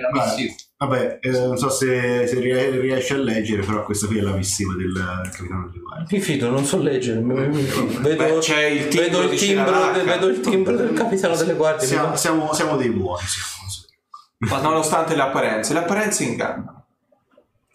la 0.00 0.10
missiva. 0.24 0.52
Vabbè, 0.78 1.18
eh, 1.22 1.30
non 1.30 1.56
so 1.56 1.70
se, 1.70 2.26
se 2.26 2.38
rie- 2.38 2.68
riesci 2.80 3.14
a 3.14 3.16
leggere, 3.16 3.62
però 3.62 3.82
questa 3.82 4.06
qui 4.06 4.18
è 4.18 4.20
la 4.20 4.32
missiva 4.32 4.74
del 4.74 4.92
capitano 5.32 5.68
delle 5.70 5.82
guardie. 5.82 6.18
Mi 6.18 6.22
fido, 6.22 6.50
non 6.50 6.64
so 6.66 6.78
leggere. 6.82 7.20
mi- 7.20 7.32
mi- 7.34 7.48
mi 7.48 7.62
fido. 7.62 8.00
Vedo, 8.02 8.22
Beh, 8.24 8.38
c'è 8.40 8.64
il 8.64 8.88
timbro 8.88 9.00
vedo, 9.06 9.22
il 9.22 9.28
di 9.30 9.36
timbro, 9.36 9.92
Sri 9.94 10.04
vedo 10.04 10.26
il 10.26 10.40
timbro 10.40 10.76
del 10.76 10.92
capitano 10.92 11.34
delle 11.36 11.54
guardie. 11.54 11.80
mi 11.86 11.92
Siamo, 11.94 12.16
siamo, 12.16 12.52
siamo 12.52 12.76
dei 12.76 12.90
buoni, 12.90 13.24
siamo. 13.26 13.54
Ma 14.38 14.60
nonostante 14.60 15.14
le 15.16 15.22
apparenze, 15.22 15.72
le 15.72 15.78
apparenze 15.78 16.24
ingannano. 16.24 16.75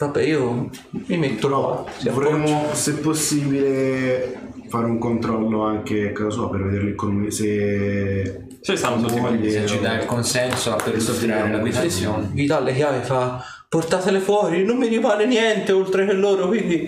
Vabbè, 0.05 0.23
io 0.23 0.69
mi 0.89 1.17
metto 1.17 1.47
qua. 1.47 1.85
si 1.95 2.09
vorremmo, 2.09 2.69
se 2.71 2.93
possibile, 2.95 4.35
fare 4.67 4.85
un 4.85 4.97
controllo 4.97 5.61
anche 5.63 6.09
a 6.09 6.11
casa 6.11 6.31
sua 6.31 6.49
per 6.49 6.63
vedere 6.63 6.85
l'economia, 6.85 7.29
se... 7.29 8.47
Se 8.61 8.75
stanno 8.75 9.01
tutti 9.01 9.19
moglie 9.19 9.37
quelli. 9.37 9.51
Se 9.51 9.67
ci 9.67 9.79
dà 9.79 9.99
il 9.99 10.05
consenso 10.05 10.71
a 10.71 10.81
perlustrare 10.83 11.51
l'abitazione. 11.51 12.29
Vi 12.33 12.47
dà 12.47 12.59
le 12.59 12.73
chiavi 12.73 13.03
fa 13.03 13.43
portatele 13.69 14.19
fuori, 14.19 14.65
non 14.65 14.77
mi 14.77 14.87
rimane 14.87 15.25
niente 15.25 15.71
oltre 15.71 16.05
che 16.07 16.13
loro, 16.13 16.47
quindi 16.47 16.85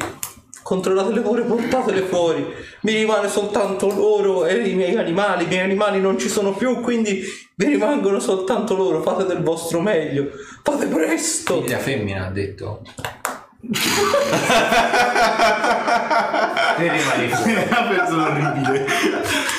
Controllatele 0.64 1.20
pure, 1.22 1.42
portatele 1.44 2.02
fuori. 2.04 2.46
Mi 2.82 2.94
rimane 2.96 3.28
soltanto 3.28 3.88
loro 3.94 4.46
e 4.46 4.68
i 4.68 4.74
miei 4.76 4.96
animali. 4.96 5.44
I 5.44 5.48
miei 5.48 5.62
animali 5.62 6.00
non 6.00 6.18
ci 6.18 6.30
sono 6.30 6.54
più, 6.54 6.80
quindi 6.82 7.22
vi 7.56 7.66
rimangono 7.66 8.20
soltanto 8.20 8.76
loro. 8.76 9.02
Fate 9.02 9.26
del 9.26 9.44
vostro 9.44 9.82
meglio. 9.82 10.30
Fate 10.64 10.88
presto. 10.88 11.62
Figlia 11.62 11.78
femmina 11.80 12.28
ha 12.28 12.32
detto. 12.32 12.82
Te 16.78 16.92
rimani 16.92 17.28
fuori. 17.30 17.54
È 17.54 17.68
una 17.70 17.88
persona 17.88 18.28
orribile. 18.30 18.86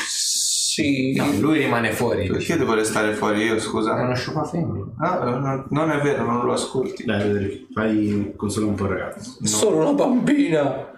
Sì. 0.09 1.14
No, 1.14 1.30
lui 1.38 1.59
rimane 1.59 1.92
fuori. 1.92 2.26
Perché 2.28 2.57
devo 2.57 2.74
restare 2.74 3.12
fuori 3.14 3.44
io, 3.44 3.55
È 3.55 3.61
scusa? 3.61 3.92
uno 3.92 4.14
sciupa 4.14 4.42
femmina. 4.44 4.86
Ah, 4.98 5.18
no, 5.22 5.66
non 5.70 5.90
è 5.92 6.00
vero, 6.00 6.24
non 6.24 6.44
lo 6.44 6.52
ascolti. 6.52 7.05
Dai, 7.05 7.20
Federico, 7.20 7.66
fai 7.72 8.32
consola 8.36 8.66
un 8.66 8.74
po' 8.74 8.84
il 8.86 8.90
ragazzo. 8.90 9.36
Sono 9.44 9.76
una 9.82 9.92
bambina. 9.92 10.90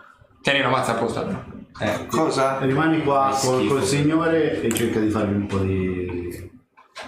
Tieni 0.47 0.63
la 0.63 0.69
mazza 0.69 0.93
apposta. 0.93 1.45
Eh, 1.81 2.07
Cosa? 2.07 2.59
Rimani 2.61 3.03
qua 3.03 3.37
Che 3.37 3.45
col, 3.49 3.57
schifo. 3.59 3.75
col 3.75 3.83
signore 3.83 4.61
e 4.63 4.73
cerca 4.73 5.01
di 5.01 5.11
fargli 5.11 5.35
un 5.35 5.47
po' 5.47 5.59
di... 5.59 6.51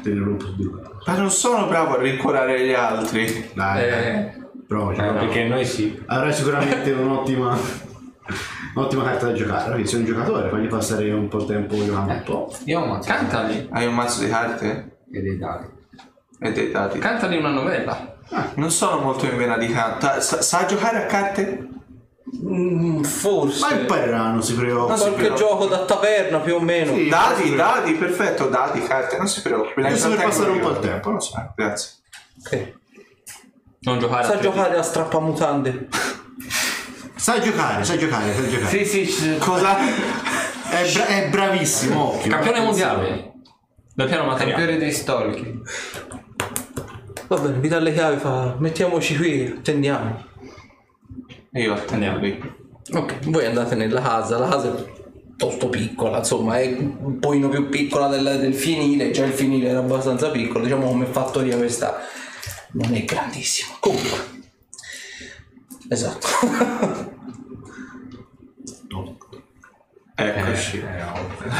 tenerlo 0.03 0.31
un 0.33 0.37
po' 0.39 0.47
sdrugato. 0.47 0.99
Ma 1.07 1.17
non 1.17 1.31
sono 1.31 1.69
bravo 1.69 1.95
a 1.95 2.01
rincuorare 2.01 2.67
gli 2.67 2.73
altri. 2.73 3.49
Dai, 3.55 3.85
Eh. 3.85 3.89
dai. 3.91 4.47
Provaci, 4.67 5.01
eh, 5.03 5.13
perché 5.13 5.45
noi 5.45 5.65
sì. 5.65 6.03
Avrai 6.07 6.33
sicuramente 6.33 6.91
un'ottima... 6.91 7.57
un'ottima 8.75 9.05
carta 9.05 9.27
da 9.27 9.33
giocare. 9.35 9.71
Quindi 9.71 9.89
sei 9.89 10.01
un 10.01 10.07
giocatore, 10.07 10.49
fagli 10.49 10.67
passare 10.67 11.13
un 11.13 11.29
po' 11.29 11.39
il 11.39 11.47
tempo 11.47 11.77
giocando 11.85 12.13
un 12.15 12.23
po'. 12.25 12.53
Io 12.65 12.81
ho 12.81 12.83
un 12.83 12.89
mazzo 12.89 13.09
Cantali. 13.09 13.69
Hai 13.71 13.87
un 13.87 13.95
mazzo 13.95 14.25
di 14.25 14.29
carte? 14.31 14.99
e 15.13 15.23
dei 15.23 15.39
dati. 15.39 15.67
E 16.41 16.51
dei 16.51 16.73
dati. 16.73 16.99
Cantali 16.99 17.37
una 17.37 17.51
novella. 17.51 18.17
Non 18.57 18.73
sono 18.73 19.01
molto 19.01 19.27
in 19.27 19.37
vena 19.37 19.57
di 19.57 19.69
canto. 19.69 20.21
Sa, 20.21 20.43
sa 20.43 20.67
giocare 20.67 21.05
a 21.05 21.07
carte? 21.07 21.69
Mm, 22.37 23.03
forse. 23.03 23.61
Ma 23.61 23.81
impareranno, 23.81 24.33
non 24.33 24.43
si 24.43 24.55
preoccupi. 24.55 24.89
Non 24.89 24.99
si 24.99 25.11
Qualche 25.11 25.35
gioco 25.35 25.67
da 25.67 25.85
taverna 25.85 26.39
più 26.39 26.57
o 26.57 26.61
meno. 26.61 26.95
Sì. 26.95 27.09
Dati, 27.09 27.55
dati, 27.55 27.93
perfetto, 27.95 28.49
dati, 28.49 28.83
carte, 28.83 29.17
non 29.17 29.27
si 29.29 29.41
preoccupi. 29.43 29.81
Adesso 29.81 30.09
per 30.11 30.23
passare 30.25 30.51
un 30.51 30.61
po' 30.61 30.71
il 30.71 30.79
tempo, 30.79 31.11
non 31.11 31.21
so. 31.21 31.53
Grazie. 31.57 31.91
Ok. 32.45 32.73
Non 33.81 33.99
giocare 33.99 34.27
Sa 34.27 34.35
a 34.35 34.39
giocare 34.39 34.77
a 34.77 34.83
strappamutande. 34.83 35.89
Sai 37.15 37.41
giocare, 37.41 37.85
sai 37.85 37.99
giocare, 37.99 38.35
sai 38.35 38.49
giocare. 38.49 38.85
Sì, 38.85 39.07
sì, 39.07 39.37
Cosa? 39.39 39.77
È, 39.79 40.93
bra- 40.93 41.07
è 41.07 41.29
bravissimo, 41.31 42.15
occhio. 42.15 42.31
Campione 42.31 42.61
mondiale. 42.61 43.33
Del 43.95 44.07
piano 44.07 44.27
materiale. 44.27 44.53
campione 44.57 44.79
dei 44.79 44.93
stalking. 44.93 45.69
Va 47.27 47.37
bene, 47.37 47.59
vi 47.59 47.69
dà 47.69 47.79
le 47.79 47.93
chiavi, 47.93 48.19
fa. 48.19 48.55
Mettiamoci 48.59 49.17
qui, 49.17 49.55
attendiamo. 49.59 50.25
Io 51.59 51.75
attendiamo 51.75 52.17
Andiamo. 52.17 52.39
qui. 52.39 52.97
Ok, 52.97 53.29
voi 53.29 53.45
andate 53.45 53.75
nella 53.75 54.01
casa, 54.01 54.39
la 54.39 54.49
casa 54.49 54.69
è 54.69 54.83
piuttosto 54.83 55.69
piccola, 55.69 56.19
insomma, 56.19 56.59
è 56.59 56.77
un 56.79 57.19
pochino 57.19 57.49
più 57.49 57.69
piccola 57.69 58.09
del, 58.09 58.39
del 58.41 58.55
fienile, 58.55 59.11
già 59.11 59.25
il 59.25 59.33
fienile 59.33 59.69
era 59.69 59.81
abbastanza 59.81 60.31
piccolo, 60.31 60.65
diciamo 60.65 60.87
come 60.87 61.07
fattoria 61.07 61.57
questa 61.57 62.01
non 62.73 62.95
è 62.95 63.05
grandissima. 63.05 63.77
Comunque. 63.81 64.19
Esatto. 65.89 66.27
Eccoci. 70.21 70.79
Eh, 70.79 71.03
ovvio. 71.05 71.51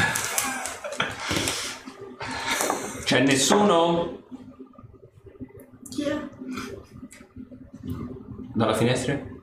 C'è 3.05 3.21
nessuno? 3.21 4.19
Dalla 8.53 8.75
finestra? 8.75 9.38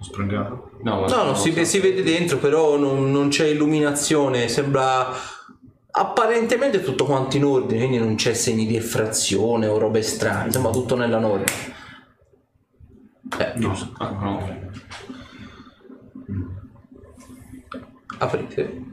Sprangato. 0.00 0.70
No, 0.82 1.06
No, 1.06 1.22
no, 1.24 1.34
si, 1.34 1.64
si 1.64 1.80
vede 1.80 2.02
dentro, 2.02 2.38
però 2.38 2.76
non, 2.78 3.10
non 3.10 3.28
c'è 3.28 3.46
illuminazione, 3.46 4.48
sembra 4.48 5.08
apparentemente 5.90 6.82
tutto 6.82 7.04
quanto 7.06 7.36
in 7.36 7.44
ordine, 7.44 7.80
quindi 7.86 7.98
non 7.98 8.14
c'è 8.16 8.34
segni 8.34 8.66
di 8.66 8.76
effrazione 8.76 9.66
o 9.66 9.78
robe 9.78 10.02
strane, 10.02 10.52
sembra 10.52 10.70
tutto 10.70 10.94
nella 10.96 11.18
norma. 11.18 11.44
Eh, 13.38 13.52
No. 13.56 13.74
Ah, 13.98 14.10
no. 14.10 14.64
aprite. 18.18 18.84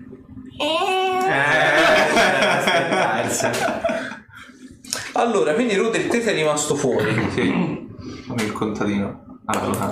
Allora, 5.13 5.53
quindi 5.53 5.75
Roderick 5.75 6.09
te 6.09 6.21
sei 6.21 6.35
rimasto 6.35 6.75
fuori. 6.75 7.13
Sì. 7.31 7.87
Fammi 8.25 8.43
il 8.43 8.51
contadino. 8.51 9.39
Allora, 9.45 9.89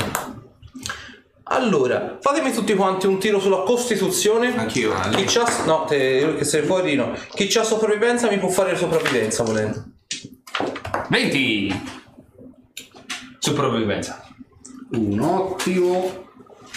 Allora, 1.54 2.18
fatemi 2.22 2.54
tutti 2.54 2.74
quanti 2.76 3.08
un 3.08 3.20
tiro 3.20 3.38
sulla 3.38 3.64
Costituzione. 3.64 4.58
anch'io. 4.58 4.94
Chi 5.14 5.26
c'ha... 5.26 5.66
No, 5.66 5.84
te, 5.84 6.36
che 6.38 6.46
sei 6.46 6.64
fuori 6.64 6.96
no. 6.96 7.14
Chi 7.34 7.48
c'ha 7.48 7.64
sopravvivenza 7.64 8.30
mi 8.30 8.40
può 8.40 8.48
fare 8.48 8.78
sopravvivenza 8.78 9.44
volendo. 9.44 9.84
20! 11.10 11.90
Sopravvivenza. 13.38 14.26
Un 14.92 15.20
ottimo. 15.20 16.30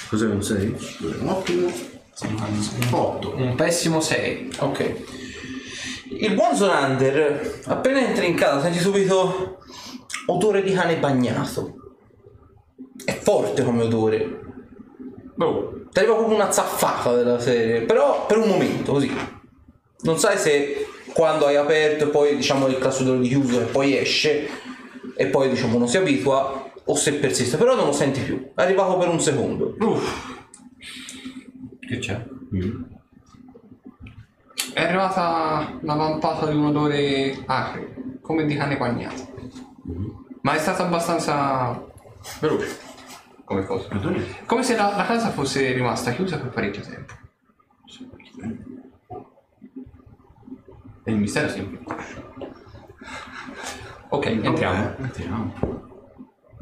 Cos'è 0.09 0.27
un 0.27 0.43
6? 0.43 0.77
Un 1.21 1.29
ottimo. 1.29 1.73
8. 2.91 3.35
Un 3.37 3.55
pessimo 3.55 4.01
6. 4.01 4.55
Ok. 4.59 5.03
Il 6.19 6.35
buon 6.35 6.57
Zonander, 6.57 7.61
appena 7.67 8.01
entri 8.01 8.27
in 8.27 8.35
casa, 8.35 8.61
senti 8.63 8.81
subito 8.81 9.59
odore 10.27 10.65
di 10.65 10.73
cane 10.73 10.97
bagnato. 10.97 11.97
È 13.05 13.17
forte 13.17 13.63
come 13.63 13.83
odore. 13.85 14.44
Oh. 15.39 15.83
Ti 15.91 15.99
arriva 15.99 16.15
proprio 16.15 16.37
una 16.37 16.51
zaffata 16.51 17.15
della 17.15 17.39
serie, 17.39 17.83
però 17.83 18.27
per 18.27 18.39
un 18.39 18.49
momento 18.49 18.93
così. 18.93 19.13
Non 20.03 20.19
sai 20.19 20.39
se 20.39 20.87
quando 21.13 21.47
hai 21.47 21.57
aperto 21.57 22.05
e 22.05 22.09
poi 22.09 22.37
diciamo 22.37 22.67
il 22.67 22.79
classo 22.79 23.17
di 23.17 23.29
chiuso 23.29 23.61
e 23.61 23.65
poi 23.65 23.97
esce 23.97 24.49
e 25.17 25.27
poi 25.27 25.49
diciamo 25.49 25.79
non 25.79 25.89
si 25.89 25.97
abitua 25.97 26.71
o 26.85 26.95
se 26.95 27.15
persiste, 27.15 27.57
però 27.57 27.75
non 27.75 27.87
lo 27.87 27.93
senti 27.93 28.21
più. 28.21 28.53
È 28.55 28.63
arrivato 28.63 28.99
per 28.99 29.09
un 29.09 29.21
secondo. 29.21 29.75
Che 31.81 31.99
c'è? 31.99 32.25
È 34.73 34.83
arrivata 34.83 35.79
la 35.81 35.95
vampata 35.95 36.47
di 36.47 36.57
un 36.57 36.67
odore 36.67 37.43
acre, 37.47 38.19
come 38.21 38.45
di 38.45 38.57
cane 38.57 38.77
bagnato. 38.77 39.33
Ma 40.43 40.55
è 40.55 40.59
stata 40.59 40.85
abbastanza 40.85 41.83
veloce 42.41 42.93
come 43.45 43.65
cosa. 43.65 43.89
Come 44.47 44.63
se 44.63 44.77
la, 44.77 44.95
la 44.97 45.05
casa 45.05 45.31
fosse 45.31 45.73
rimasta 45.73 46.13
chiusa 46.13 46.39
per 46.39 46.49
parecchio 46.51 46.83
tempo. 46.83 47.13
E 51.07 51.11
il 51.13 51.19
mistero 51.19 51.49
si 51.49 51.59
incresce. 51.59 52.23
Ok, 54.09 54.27
entriamo. 54.27 54.97
Entriamo. 54.99 55.55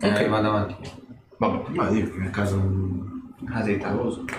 Ok, 0.01 0.29
vado 0.29 0.49
avanti. 0.49 0.91
Vabbè, 1.37 1.71
Ma 1.71 1.89
dico 1.91 2.11
che 2.13 2.19
nel 2.19 2.31
caso. 2.31 2.57
non- 2.57 3.35
casetta. 3.51 3.91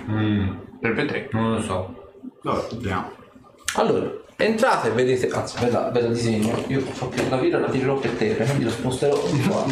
Mm, 0.10 0.50
3x3. 0.82 1.28
non 1.32 1.54
lo 1.56 1.62
so. 1.62 2.12
Vabbè, 2.42 2.68
entriamo. 2.74 3.12
Allora, 3.76 4.12
entrate 4.36 4.88
e 4.90 4.92
vedete, 4.92 5.28
anzi, 5.30 5.58
bella, 5.60 5.90
bella 5.90 6.10
disegno. 6.10 6.54
Io 6.68 6.82
so 6.94 7.08
che 7.10 7.28
la 7.30 7.38
vira 7.38 7.60
la 7.60 7.70
tirerò 7.70 7.96
per 7.98 8.12
terra, 8.12 8.44
quindi 8.46 8.66
lo 8.66 8.72
sposterò 8.72 9.16
di 9.32 9.42
qua. 9.48 9.66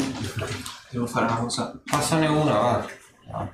Devo 0.91 1.07
fare 1.07 1.25
una 1.25 1.35
cosa. 1.35 1.73
Passane 1.89 2.27
una, 2.27 2.53
va. 2.53 2.85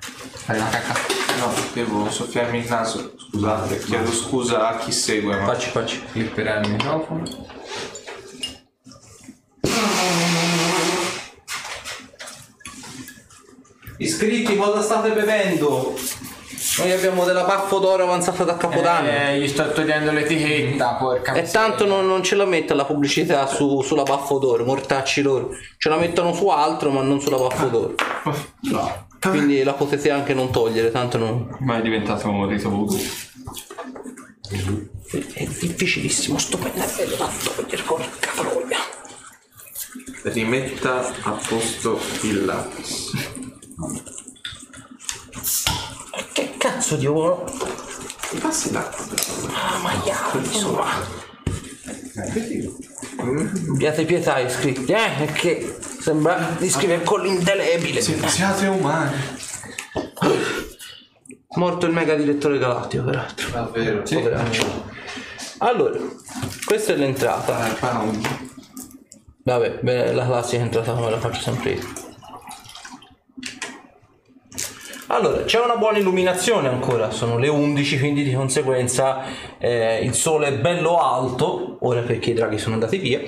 Fai 0.00 0.56
una 0.56 0.68
cacca. 0.68 0.94
No, 1.38 1.52
devo 1.72 2.10
soffiarmi 2.10 2.58
il 2.58 2.68
naso. 2.68 3.14
Scusate, 3.16 3.78
chiedo 3.78 4.10
scusa 4.10 4.68
a 4.68 4.78
chi 4.78 4.90
segue, 4.90 5.38
ma 5.38 5.46
Facci, 5.46 5.70
facci. 5.70 6.02
Flipperai 6.10 6.64
il 6.64 6.72
microfono. 6.72 7.22
Iscritti, 13.98 14.56
cosa 14.56 14.82
state 14.82 15.12
bevendo? 15.12 15.94
Noi 16.78 16.92
abbiamo 16.92 17.24
della 17.24 17.44
baffo 17.44 17.78
d'oro 17.78 18.04
avanzata 18.04 18.44
da 18.44 18.56
Capodanno. 18.56 19.08
Eh, 19.08 19.40
gli 19.40 19.48
sto 19.48 19.70
togliendo 19.72 20.12
l'etichetta, 20.12 20.94
porca 20.94 21.32
E 21.32 21.40
miseria. 21.40 21.60
tanto 21.68 21.86
non, 21.86 22.06
non 22.06 22.22
ce 22.22 22.34
la 22.36 22.44
mette 22.44 22.74
la 22.74 22.84
pubblicità 22.84 23.46
su- 23.46 23.82
sulla 23.82 24.02
baffo 24.04 24.38
d'oro, 24.38 24.64
mortacci 24.64 25.22
loro. 25.22 25.50
Ce 25.76 25.88
la 25.88 25.96
mettono 25.96 26.32
su 26.32 26.46
altro, 26.48 26.90
ma 26.90 27.02
non 27.02 27.20
sulla 27.20 27.36
baffo 27.38 27.66
d'oro. 27.66 27.94
No. 28.70 29.06
Quindi 29.20 29.62
la 29.64 29.72
potete 29.72 30.10
anche 30.10 30.34
non 30.34 30.50
togliere, 30.52 30.90
tanto 30.92 31.18
non. 31.18 31.56
Ma 31.60 31.78
è 31.78 31.82
diventato 31.82 32.28
un 32.28 32.46
ritrovuto. 32.48 32.96
È 35.10 35.44
difficilissimo, 35.44 36.38
sto 36.38 36.58
pennello 36.58 37.16
da 37.16 37.28
togliere, 37.54 37.82
porca 37.82 38.30
troia. 38.36 38.78
rimetta 40.22 41.12
a 41.22 41.30
posto 41.48 41.98
il 42.22 42.44
lapis. 42.44 43.10
Che 46.38 46.54
cazzo 46.56 46.94
di 46.94 47.06
uomo? 47.06 47.46
Mi 48.32 48.38
passi 48.38 48.70
l'acqua? 48.70 49.04
Ah, 49.52 49.78
maiale, 49.78 50.38
insomma. 50.38 50.84
Abbiate 53.72 54.04
pietà, 54.04 54.38
iscritti, 54.38 54.92
eh? 54.92 55.10
Perché 55.18 55.76
sembra 56.00 56.54
di 56.56 56.70
scrivere 56.70 57.02
con 57.02 57.22
l'indelebile. 57.22 58.00
Siate 58.00 58.68
umani. 58.68 59.16
Morto 61.56 61.86
il 61.86 61.92
mega 61.92 62.14
direttore 62.14 62.58
galattico, 62.58 63.02
peraltro. 63.02 63.50
Davvero? 63.50 64.02
Poveraccio. 64.02 64.84
Allora, 65.58 65.98
questa 66.64 66.92
è 66.92 66.96
l'entrata. 66.96 67.58
Ah, 67.58 67.74
pound. 67.80 68.28
Vabbè, 69.42 69.80
beh, 69.82 70.12
la 70.12 70.24
classica 70.24 70.62
entrata 70.62 70.92
come 70.92 71.10
la 71.10 71.18
faccio 71.18 71.40
sempre 71.40 71.70
io. 71.72 72.07
Allora, 75.10 75.44
c'è 75.44 75.58
una 75.58 75.76
buona 75.76 75.96
illuminazione 75.96 76.68
ancora, 76.68 77.10
sono 77.10 77.38
le 77.38 77.48
11, 77.48 77.98
quindi 77.98 78.22
di 78.22 78.34
conseguenza 78.34 79.22
eh, 79.56 80.04
il 80.04 80.12
sole 80.12 80.48
è 80.48 80.52
bello 80.58 80.98
alto, 80.98 81.78
ora 81.80 82.02
perché 82.02 82.30
i 82.30 82.34
draghi 82.34 82.58
sono 82.58 82.74
andati 82.74 82.98
via, 82.98 83.20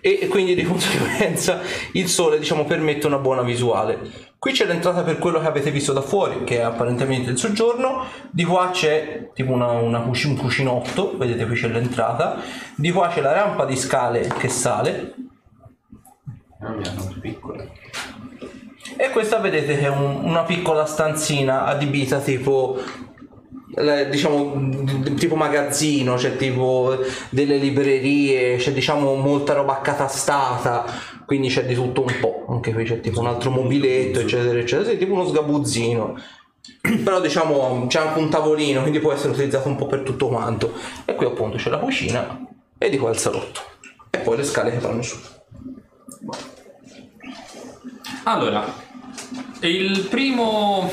e 0.00 0.28
quindi 0.28 0.54
di 0.54 0.64
conseguenza 0.64 1.60
il 1.92 2.08
sole 2.08 2.38
diciamo 2.38 2.64
permette 2.64 3.06
una 3.06 3.18
buona 3.18 3.42
visuale. 3.42 3.98
Qui 4.38 4.52
c'è 4.52 4.64
l'entrata 4.64 5.02
per 5.02 5.18
quello 5.18 5.38
che 5.38 5.46
avete 5.46 5.70
visto 5.70 5.92
da 5.92 6.00
fuori, 6.00 6.42
che 6.44 6.56
è 6.56 6.62
apparentemente 6.62 7.30
il 7.30 7.38
soggiorno, 7.38 8.04
di 8.30 8.44
qua 8.44 8.70
c'è 8.72 9.30
tipo 9.34 9.52
una, 9.52 9.72
una 9.72 10.00
cuci- 10.00 10.28
un 10.28 10.36
cucinotto, 10.36 11.18
vedete 11.18 11.44
qui 11.44 11.54
c'è 11.54 11.68
l'entrata, 11.68 12.40
di 12.74 12.90
qua 12.90 13.08
c'è 13.08 13.20
la 13.20 13.32
rampa 13.32 13.66
di 13.66 13.76
scale 13.76 14.26
che 14.38 14.48
sale, 14.48 15.14
Mamma 16.58 16.76
mia, 16.76 16.90
sono 16.96 17.14
piccole. 17.20 17.70
E 18.96 19.10
questa 19.10 19.38
vedete 19.38 19.76
che 19.78 19.84
è 19.86 19.88
un- 19.88 20.20
una 20.22 20.42
piccola 20.44 20.84
stanzina 20.86 21.64
adibita 21.64 22.18
tipo 22.20 22.78
eh, 23.78 24.08
diciamo 24.08 24.74
tipo 25.16 25.34
magazzino, 25.36 26.14
c'è 26.14 26.36
tipo 26.36 26.96
delle 27.28 27.56
librerie, 27.58 28.56
c'è 28.56 28.72
diciamo 28.72 29.14
molta 29.16 29.52
roba 29.52 29.74
accatastata, 29.78 30.84
quindi 31.26 31.48
c'è 31.48 31.66
di 31.66 31.74
tutto 31.74 32.00
un 32.02 32.14
po', 32.20 32.46
anche 32.48 32.72
qui 32.72 32.84
c'è 32.84 33.00
tipo 33.00 33.20
un 33.20 33.26
altro 33.26 33.50
mobiletto, 33.50 34.20
eccetera, 34.20 34.58
eccetera, 34.58 34.88
sì, 34.88 34.96
tipo 34.96 35.12
uno 35.12 35.26
sgabuzzino. 35.26 36.18
Però 37.04 37.20
diciamo 37.20 37.86
c'è 37.86 38.00
anche 38.00 38.18
un 38.18 38.30
tavolino, 38.30 38.80
quindi 38.80 39.00
può 39.00 39.12
essere 39.12 39.32
utilizzato 39.32 39.68
un 39.68 39.76
po' 39.76 39.86
per 39.86 40.00
tutto 40.00 40.28
quanto. 40.28 40.72
E 41.04 41.14
qui 41.14 41.26
appunto 41.26 41.56
c'è 41.58 41.68
la 41.70 41.78
cucina 41.78 42.46
e 42.78 42.88
di 42.88 42.96
qua 42.96 43.10
il 43.10 43.18
salotto. 43.18 43.60
E 44.10 44.18
poi 44.18 44.36
le 44.38 44.44
scale 44.44 44.70
che 44.70 44.78
vanno 44.78 45.02
su. 45.02 45.16
Allora, 48.28 48.64
il 49.60 50.00
primo... 50.10 50.90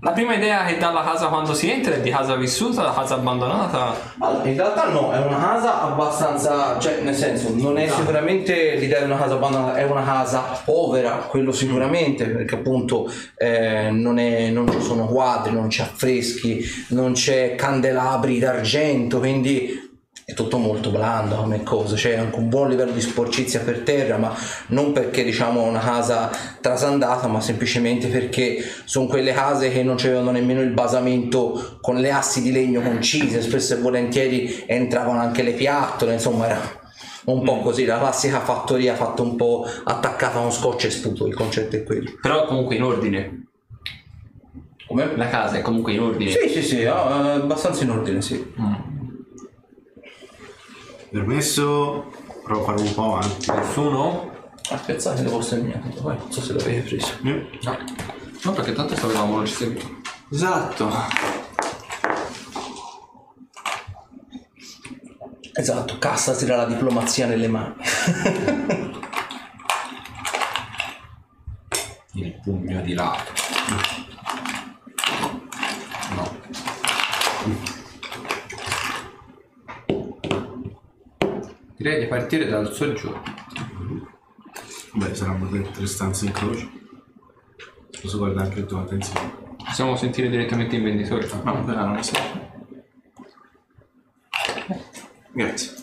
La 0.00 0.12
prima 0.12 0.34
idea 0.34 0.66
che 0.66 0.76
dà 0.76 0.90
la 0.90 1.02
casa 1.02 1.28
quando 1.28 1.54
si 1.54 1.70
entra 1.70 1.94
è 1.94 2.00
di 2.02 2.10
casa 2.10 2.34
vissuta, 2.34 2.82
la 2.82 2.92
casa 2.92 3.14
abbandonata. 3.14 3.94
Allora, 4.18 4.46
in 4.46 4.54
realtà 4.54 4.88
no, 4.88 5.12
è 5.12 5.18
una 5.18 5.38
casa 5.38 5.80
abbastanza, 5.82 6.78
cioè 6.78 7.00
nel 7.00 7.14
senso, 7.14 7.54
non 7.54 7.78
è 7.78 7.88
sicuramente 7.88 8.74
l'idea 8.74 8.98
di 8.98 9.06
una 9.06 9.16
casa 9.16 9.34
abbandonata, 9.34 9.76
è 9.78 9.84
una 9.84 10.04
casa 10.04 10.40
povera, 10.62 11.12
quello 11.28 11.52
sicuramente, 11.52 12.26
perché 12.26 12.54
appunto 12.54 13.10
eh, 13.36 13.88
non, 13.90 14.18
è- 14.18 14.50
non 14.50 14.70
ci 14.70 14.82
sono 14.82 15.06
quadri, 15.06 15.54
non 15.54 15.68
c'è 15.68 15.84
affreschi, 15.84 16.62
non 16.88 17.12
c'è 17.12 17.54
candelabri 17.54 18.38
d'argento, 18.38 19.20
quindi 19.20 19.83
è 20.26 20.32
tutto 20.32 20.56
molto 20.56 20.90
blando 20.90 21.36
come 21.36 21.62
cosa, 21.62 21.96
c'è 21.96 22.16
anche 22.16 22.38
un 22.38 22.48
buon 22.48 22.70
livello 22.70 22.92
di 22.92 23.00
sporcizia 23.00 23.60
per 23.60 23.80
terra, 23.80 24.16
ma 24.16 24.34
non 24.68 24.92
perché 24.92 25.22
diciamo 25.22 25.64
è 25.64 25.68
una 25.68 25.80
casa 25.80 26.30
trasandata, 26.60 27.26
ma 27.26 27.42
semplicemente 27.42 28.08
perché 28.08 28.64
sono 28.84 29.06
quelle 29.06 29.34
case 29.34 29.70
che 29.70 29.82
non 29.82 29.96
c'avevano 29.96 30.30
nemmeno 30.30 30.62
il 30.62 30.70
basamento 30.70 31.78
con 31.82 31.96
le 31.96 32.10
assi 32.10 32.40
di 32.40 32.52
legno 32.52 32.80
concise, 32.80 33.42
spesso 33.42 33.74
e 33.74 33.78
volentieri 33.78 34.64
entravano 34.66 35.20
anche 35.20 35.42
le 35.42 35.52
piattole, 35.52 36.14
insomma 36.14 36.46
era 36.46 36.82
un 37.26 37.42
po' 37.42 37.60
così, 37.60 37.84
la 37.84 37.98
classica 37.98 38.40
fattoria 38.40 38.94
fatta 38.94 39.20
un 39.20 39.36
po' 39.36 39.66
attaccata 39.84 40.38
a 40.38 40.40
uno 40.40 40.50
scotch 40.50 40.84
e 40.84 40.90
sputo, 40.90 41.26
il 41.26 41.34
concetto 41.34 41.76
è 41.76 41.82
quello. 41.82 42.12
Però 42.20 42.46
comunque 42.46 42.76
in 42.76 42.82
ordine. 42.82 43.46
Come? 44.86 45.16
La 45.16 45.28
casa 45.28 45.56
è 45.56 45.62
comunque 45.62 45.92
in 45.92 46.00
ordine. 46.00 46.30
Sì, 46.30 46.48
sì, 46.48 46.62
sì, 46.62 46.84
abbastanza 46.84 47.82
in 47.82 47.90
ordine, 47.90 48.22
sì. 48.22 48.52
Permesso, 51.14 52.12
provo 52.42 52.62
a 52.62 52.64
fare 52.64 52.80
un 52.80 52.92
po' 52.92 53.14
avanti. 53.14 53.48
Nessuno? 53.52 54.32
Aspettate, 54.68 55.22
devo 55.22 55.40
segnare, 55.40 55.88
poi 56.02 56.16
non 56.16 56.32
so 56.32 56.40
se 56.40 56.54
l'avete 56.54 56.80
preso. 56.80 57.12
No. 57.20 57.46
No, 58.42 58.52
perché 58.52 58.72
tanto 58.72 58.96
sapevamo 58.96 59.36
non 59.36 59.46
ci 59.46 59.52
seguiva. 59.52 59.88
Esatto. 60.32 60.90
Esatto, 65.52 65.98
cassa 66.00 66.34
tira 66.34 66.56
la 66.56 66.64
diplomazia 66.64 67.26
nelle 67.26 67.46
mani. 67.46 67.76
Il 72.14 72.40
pugno 72.42 72.80
di 72.80 72.92
lato. 72.92 73.30
Direi 81.84 82.00
di 82.00 82.06
partire 82.06 82.46
dal 82.46 82.72
soggiorno. 82.72 83.22
Beh, 84.94 85.14
saranno 85.14 85.46
tre, 85.50 85.70
tre 85.70 85.86
stanze 85.86 86.24
in 86.24 86.32
croce. 86.32 86.66
Posso 88.00 88.16
guardare 88.16 88.48
anche 88.48 88.64
tu, 88.64 88.76
attenzione. 88.76 89.34
Possiamo 89.62 89.94
sentire 89.94 90.30
direttamente 90.30 90.76
il 90.76 90.82
venditore. 90.82 91.28
No, 91.42 91.62
quella 91.62 91.84
non 91.84 92.02
serve. 92.02 92.52
Grazie. 95.32 95.74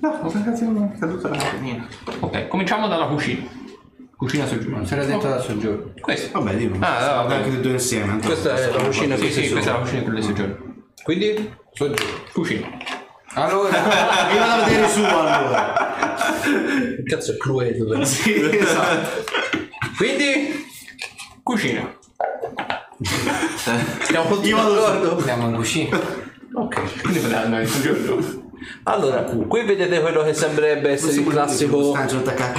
No, 0.00 0.08
ho 0.08 0.30
è 0.30 0.98
caduta 0.98 1.28
la 1.28 1.36
catenina. 1.36 1.86
Ok, 2.20 2.48
cominciamo 2.48 2.88
dalla 2.88 3.04
cucina. 3.04 3.46
Cucina 4.16 4.46
soggiorno. 4.46 4.76
Non 4.76 4.86
si 4.86 4.94
era 4.94 5.04
detto 5.04 5.28
dal 5.28 5.42
soggiorno. 5.42 5.92
Questo. 6.00 6.38
Vabbè, 6.38 6.56
dimmi. 6.56 6.78
Ah, 6.80 7.08
no, 7.08 7.14
vabbè. 7.24 7.34
anche 7.34 7.48
tutti 7.48 7.58
e 7.58 7.60
due 7.60 7.72
insieme. 7.72 8.18
Questa 8.20 8.56
è 8.56 8.70
la 8.70 8.84
cucina 8.84 9.16
Sì, 9.18 9.30
sì, 9.30 9.50
questa 9.50 9.68
è 9.68 9.72
la 9.74 9.80
cucina 9.80 10.02
quella 10.02 10.18
del 10.18 10.28
soggiorno. 10.28 10.74
Quindi? 11.02 11.54
Soggiorno. 11.74 12.06
Cucina. 12.32 12.95
Allora, 13.36 13.68
Io 14.32 14.38
vado 14.38 14.62
a 14.62 14.64
vedere 14.64 14.88
su 14.88 15.02
allora. 15.04 15.94
Che 16.42 17.02
Cazzo 17.04 17.32
è 17.32 17.36
Cluedo. 17.36 18.04
sì, 18.04 18.32
esatto. 18.56 19.24
Quindi? 19.96 20.64
Cucina. 21.42 21.94
Siamo 24.02 24.28
tutti 24.28 24.48
Io 24.48 24.56
vado- 24.56 24.74
d'accordo? 24.74 25.18
andiamo 25.18 25.48
in 25.48 25.54
cucina. 25.56 25.98
Ok. 26.54 27.00
Quindi 27.02 27.18
poteva 27.20 27.42
andare 27.42 27.62
in 27.64 27.68
soggiorno. 27.68 28.45
Allora, 28.84 29.22
qui 29.22 29.64
vedete 29.64 30.00
quello 30.00 30.22
che 30.22 30.34
sembrerebbe 30.34 30.90
essere 30.90 31.12
il 31.12 31.26
classico 31.26 31.92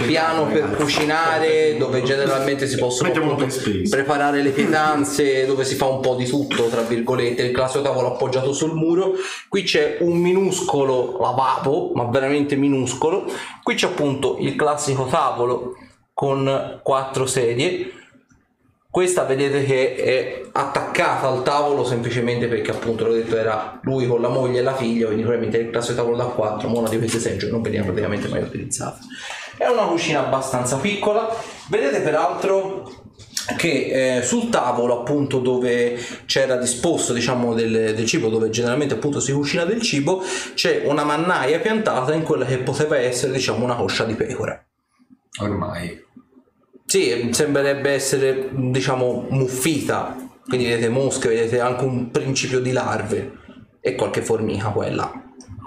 piano 0.05 0.45
per 0.45 0.75
cucinare, 0.75 1.75
dove 1.77 2.03
generalmente 2.03 2.67
si 2.67 2.77
possono 2.77 3.09
appunto 3.09 3.47
preparare 3.89 4.41
le 4.41 4.51
pietanze, 4.51 5.45
dove 5.45 5.63
si 5.63 5.75
fa 5.75 5.85
un 5.85 5.99
po' 5.99 6.15
di 6.15 6.25
tutto, 6.25 6.67
tra 6.67 6.81
virgolette, 6.81 7.43
il 7.43 7.51
classico 7.51 7.83
tavolo 7.83 8.13
appoggiato 8.13 8.53
sul 8.53 8.73
muro. 8.73 9.13
Qui 9.47 9.63
c'è 9.63 9.97
un 10.01 10.17
minuscolo 10.17 11.17
lavabo, 11.19 11.91
ma 11.95 12.05
veramente 12.05 12.55
minuscolo. 12.55 13.25
Qui 13.63 13.75
c'è 13.75 13.87
appunto 13.87 14.37
il 14.39 14.55
classico 14.55 15.05
tavolo 15.05 15.75
con 16.13 16.79
quattro 16.83 17.25
sedie. 17.25 17.91
Questa 18.97 19.25
vedete 19.25 19.63
che 19.63 19.93
è 19.93 20.41
attaccata 20.53 21.27
al 21.27 21.43
tavolo 21.43 21.85
semplicemente 21.85 22.47
perché 22.47 22.71
appunto 22.71 23.05
l'ho 23.05 23.13
detto 23.13 23.37
era 23.37 23.79
lui 23.83 24.07
con 24.07 24.19
la 24.19 24.27
moglie 24.27 24.57
e 24.57 24.63
la 24.63 24.75
figlia, 24.75 25.05
quindi 25.05 25.21
probabilmente 25.21 25.63
il 25.63 25.69
classico 25.69 25.97
tavolo 25.97 26.17
da 26.17 26.23
4, 26.23 26.67
ma 26.67 26.79
una 26.79 26.89
di 26.89 26.97
queste 26.97 27.19
seggiole 27.19 27.51
non 27.51 27.61
veniva 27.61 27.83
praticamente 27.83 28.27
mai 28.27 28.41
utilizzata. 28.41 28.97
È 29.55 29.67
una 29.67 29.83
cucina 29.83 30.25
abbastanza 30.25 30.77
piccola, 30.77 31.29
vedete 31.69 31.99
peraltro 31.99 32.91
che 33.55 34.17
eh, 34.17 34.23
sul 34.23 34.49
tavolo 34.49 35.01
appunto 35.01 35.41
dove 35.41 35.95
c'era 36.25 36.55
disposto 36.55 37.13
diciamo 37.13 37.53
del, 37.53 37.93
del 37.93 38.05
cibo 38.07 38.29
dove 38.29 38.49
generalmente 38.49 38.95
appunto 38.95 39.19
si 39.19 39.31
cucina 39.31 39.63
del 39.63 39.79
cibo 39.83 40.23
c'è 40.55 40.81
una 40.85 41.03
mannaia 41.03 41.59
piantata 41.59 42.15
in 42.15 42.23
quella 42.23 42.45
che 42.45 42.57
poteva 42.57 42.97
essere 42.97 43.31
diciamo 43.31 43.63
una 43.63 43.75
coscia 43.75 44.05
di 44.05 44.15
pecora 44.15 44.59
Ormai. 45.39 46.05
Sì, 46.87 47.29
sembrerebbe 47.33 47.91
essere, 47.91 48.49
diciamo, 48.51 49.27
muffita. 49.29 50.15
Quindi 50.47 50.65
vedete 50.67 50.87
mosche, 50.89 51.27
vedete 51.27 51.59
anche 51.59 51.83
un 51.83 52.09
principio 52.09 52.61
di 52.61 52.71
larve 52.71 53.33
e 53.81 53.95
qualche 53.95 54.21
formica 54.21 54.69
qua 54.69 54.85
e 54.85 54.91
là. 54.91 55.11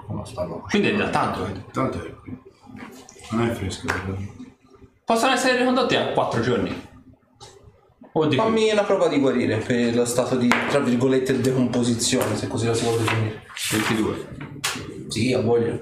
Come 0.07 0.25
sta 0.25 0.43
l'uomo? 0.43 0.65
Quindi 0.67 0.89
è 0.89 0.95
da 0.95 1.09
tanto. 1.09 1.45
eh. 1.45 1.51
Tanto 1.71 2.03
è 2.03 2.13
qui. 2.21 2.37
Non 3.31 3.47
è 3.47 3.51
fresco. 3.53 3.85
però. 3.85 4.17
Possono 5.05 5.33
essere 5.33 5.57
ricondotti 5.59 5.95
a 5.95 6.07
4 6.13 6.41
giorni. 6.41 6.89
O 8.13 8.25
di 8.25 8.35
più. 8.35 8.43
Fammi 8.43 8.71
una 8.71 8.83
prova 8.83 9.07
di 9.07 9.19
guarire 9.19 9.57
per 9.57 9.95
lo 9.95 10.05
stato 10.05 10.35
di, 10.35 10.49
tra 10.69 10.79
virgolette, 10.79 11.39
decomposizione, 11.39 12.35
se 12.35 12.47
così 12.47 12.65
la 12.65 12.73
si 12.73 12.83
può 12.83 12.97
definire. 12.97 13.43
22. 13.71 14.27
Sì, 15.07 15.31
a 15.33 15.41
voglia. 15.41 15.79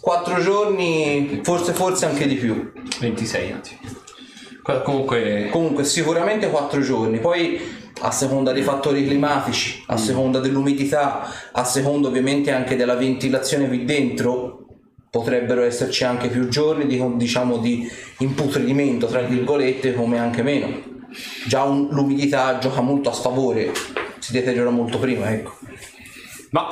Quattro 0.00 0.40
giorni, 0.42 1.40
forse, 1.44 1.72
forse 1.72 2.06
anche 2.06 2.26
di 2.26 2.34
più. 2.34 2.72
26 3.00 3.52
anzi. 3.52 3.78
Que- 4.64 4.80
Comunque 4.82 5.48
Comunque 5.50 5.84
sicuramente 5.84 6.48
quattro 6.48 6.80
giorni, 6.80 7.18
poi 7.18 7.60
a 8.00 8.10
seconda 8.10 8.50
dei 8.52 8.62
fattori 8.62 9.04
climatici, 9.06 9.84
a 9.88 9.96
seconda 9.98 10.38
dell'umidità, 10.40 11.28
a 11.52 11.64
seconda 11.64 12.08
ovviamente 12.08 12.50
anche 12.50 12.74
della 12.74 12.94
ventilazione 12.96 13.68
qui 13.68 13.84
dentro, 13.84 14.66
potrebbero 15.10 15.62
esserci 15.62 16.04
anche 16.04 16.28
più 16.28 16.48
giorni 16.48 16.86
di, 16.86 17.00
diciamo, 17.16 17.58
di 17.58 17.86
imputridimento, 18.18 19.06
tra 19.06 19.20
virgolette, 19.20 19.94
come 19.94 20.18
anche 20.18 20.42
meno. 20.42 20.80
Già 21.46 21.62
un- 21.62 21.88
l'umidità 21.90 22.58
gioca 22.58 22.80
molto 22.80 23.10
a 23.10 23.12
sfavore 23.12 23.70
si 24.18 24.32
deteriora 24.32 24.70
molto 24.70 24.98
prima, 24.98 25.30
ecco. 25.30 25.52
Ma 26.50 26.68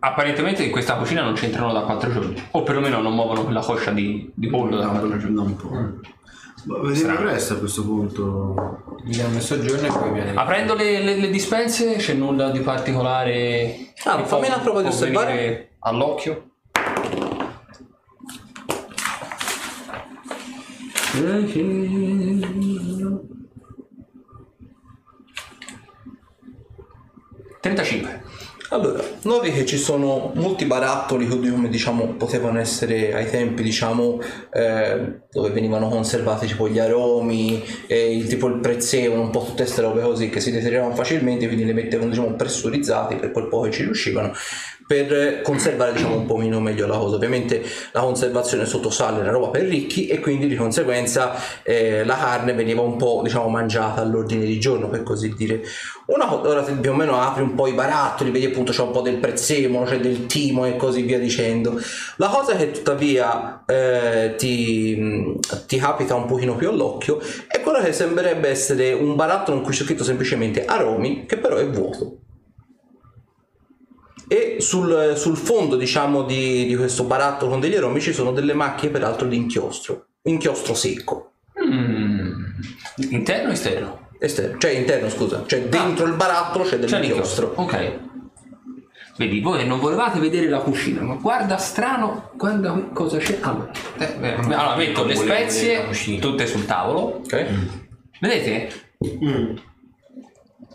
apparentemente 0.00 0.62
in 0.62 0.70
questa 0.70 0.94
cucina 0.96 1.22
non 1.22 1.34
c'entrano 1.34 1.72
da 1.72 1.80
quattro 1.80 2.12
giorni. 2.12 2.40
O 2.52 2.62
perlomeno 2.62 3.00
non 3.00 3.14
muovono 3.14 3.44
quella 3.44 3.60
coscia 3.60 3.90
di, 3.90 4.30
di 4.34 4.46
pollo 4.48 4.76
da 4.76 4.86
quattro 4.88 5.16
giorni. 5.16 5.34
No, 5.34 5.42
un 5.42 5.56
po'. 5.56 5.68
Ma 5.70 6.00
vediamo 6.66 7.12
il 7.12 7.18
resto 7.18 7.54
a 7.54 7.56
questo 7.58 7.82
punto. 7.84 8.84
Gli 9.04 9.12
abbiamo 9.14 9.34
messo 9.34 9.54
a 9.54 9.60
giorno 9.60 9.86
e 9.86 9.90
poi 9.90 10.12
viene. 10.12 10.32
Aprendo 10.34 10.74
le, 10.74 11.02
le- 11.02 11.16
le 11.16 11.30
dispense 11.30 11.96
c'è 11.96 12.14
nulla 12.14 12.50
di 12.50 12.60
particolare. 12.60 13.92
Ah, 14.04 14.16
che 14.16 14.24
fammi 14.24 14.46
può- 14.46 14.54
una 14.54 14.58
prova 14.62 14.82
di 14.82 14.88
può 14.88 14.94
osservare. 14.96 15.32
venire 15.32 15.70
All'occhio. 15.80 16.48
Trentacinque. 27.60 28.22
Allora, 28.72 29.02
noti 29.22 29.50
che 29.50 29.66
ci 29.66 29.76
sono 29.76 30.30
molti 30.36 30.64
barattoli 30.64 31.26
che 31.26 31.50
come 31.50 31.68
diciamo 31.68 32.14
potevano 32.14 32.60
essere 32.60 33.12
ai 33.12 33.28
tempi 33.28 33.64
diciamo 33.64 34.20
eh, 34.52 35.22
dove 35.32 35.50
venivano 35.50 35.88
conservati 35.88 36.46
tipo 36.46 36.68
gli 36.68 36.78
aromi, 36.78 37.62
il, 37.86 38.26
tipo 38.26 38.48
il 38.48 38.58
prezzemolo, 38.58 39.20
un 39.20 39.30
po' 39.30 39.44
tutte 39.44 39.62
queste 39.62 39.80
robe 39.80 40.02
così 40.02 40.28
che 40.28 40.40
si 40.40 40.50
deterioravano 40.50 40.94
facilmente, 40.94 41.46
quindi 41.46 41.64
le 41.64 41.72
mettevano 41.72 42.10
diciamo 42.10 42.34
pressurizzati 42.34 43.14
per 43.14 43.30
quel 43.30 43.46
po' 43.46 43.60
che 43.60 43.70
ci 43.70 43.84
riuscivano 43.84 44.32
per 44.90 45.42
conservare 45.42 45.92
diciamo 45.92 46.16
un 46.16 46.26
po' 46.26 46.36
meglio 46.36 46.84
la 46.88 46.98
cosa. 46.98 47.14
Ovviamente 47.14 47.62
la 47.92 48.00
conservazione 48.00 48.66
sotto 48.66 48.90
sale 48.90 49.18
è 49.18 49.20
una 49.20 49.30
roba 49.30 49.46
per 49.50 49.62
ricchi 49.62 50.08
e 50.08 50.18
quindi 50.18 50.48
di 50.48 50.56
conseguenza 50.56 51.36
eh, 51.62 52.04
la 52.04 52.16
carne 52.16 52.54
veniva 52.54 52.80
un 52.82 52.96
po' 52.96 53.20
diciamo 53.22 53.48
mangiata 53.48 54.00
all'ordine 54.00 54.44
di 54.44 54.58
giorno 54.58 54.88
per 54.88 55.04
così 55.04 55.32
dire. 55.36 55.62
Una 56.06 56.34
ora 56.34 56.62
più 56.62 56.90
o 56.90 56.94
meno 56.94 57.20
apri 57.20 57.44
un 57.44 57.54
po' 57.54 57.68
i 57.68 57.72
barattoli, 57.72 58.32
vedi 58.32 58.46
appunto 58.46 58.72
c'è 58.72 58.82
un 58.82 58.90
po' 58.90 59.00
del 59.00 59.18
prezzemolo, 59.18 59.84
c'è 59.84 60.00
del 60.00 60.26
timo 60.26 60.66
e 60.66 60.74
così 60.74 61.02
via 61.02 61.20
dicendo. 61.20 61.80
La 62.16 62.26
cosa 62.26 62.56
che 62.56 62.72
tuttavia 62.72 63.62
eh, 63.66 64.34
ti, 64.36 64.96
mh, 65.20 65.66
ti 65.66 65.76
capita 65.78 66.14
un 66.14 66.26
pochino 66.26 66.56
più 66.56 66.68
all'occhio 66.68 67.20
è 67.46 67.60
quello 67.60 67.80
che 67.80 67.92
sembrerebbe 67.92 68.48
essere 68.48 68.92
un 68.92 69.16
barattolo 69.16 69.56
in 69.58 69.62
cui 69.62 69.72
c'è 69.72 69.84
scritto 69.84 70.04
semplicemente 70.04 70.64
aromi, 70.64 71.26
che 71.26 71.36
però 71.36 71.56
è 71.56 71.68
vuoto 71.68 72.16
e 74.32 74.58
sul, 74.60 75.14
sul 75.16 75.36
fondo 75.36 75.76
diciamo 75.76 76.22
di, 76.22 76.64
di 76.66 76.76
questo 76.76 77.02
barattolo 77.02 77.50
con 77.50 77.60
degli 77.60 77.74
aromi 77.74 78.00
ci 78.00 78.12
sono 78.12 78.30
delle 78.30 78.54
macchie 78.54 78.88
peraltro 78.88 79.26
di 79.26 79.36
inchiostro 79.36 80.06
inchiostro 80.22 80.74
secco 80.74 81.24
Mm. 81.62 82.44
Interno 83.10 83.50
o 83.50 83.52
esterno? 83.52 84.08
esterno 84.18 84.56
cioè 84.58 84.70
interno 84.70 85.10
scusa 85.10 85.42
cioè 85.46 85.68
dentro 85.68 86.06
il 86.06 86.14
barattolo 86.14 86.64
c'è 86.64 86.78
dell'inchiostro 86.78 87.52
l'inchiostro. 87.52 87.52
Ok. 87.56 88.09
Vedi, 89.20 89.40
voi 89.42 89.66
non 89.66 89.80
volevate 89.80 90.18
vedere 90.18 90.48
la 90.48 90.60
cucina, 90.60 91.02
ma 91.02 91.12
guarda 91.16 91.58
strano, 91.58 92.30
guarda 92.36 92.72
cosa 92.94 93.18
c'è. 93.18 93.36
Allora, 93.42 93.70
eh, 93.98 94.16
eh, 94.18 94.34
allora 94.34 94.76
metto 94.76 95.04
le 95.04 95.14
spezie 95.14 96.18
tutte 96.18 96.46
sul 96.46 96.64
tavolo. 96.64 97.20
ok 97.22 97.46
Vedete? 98.18 98.70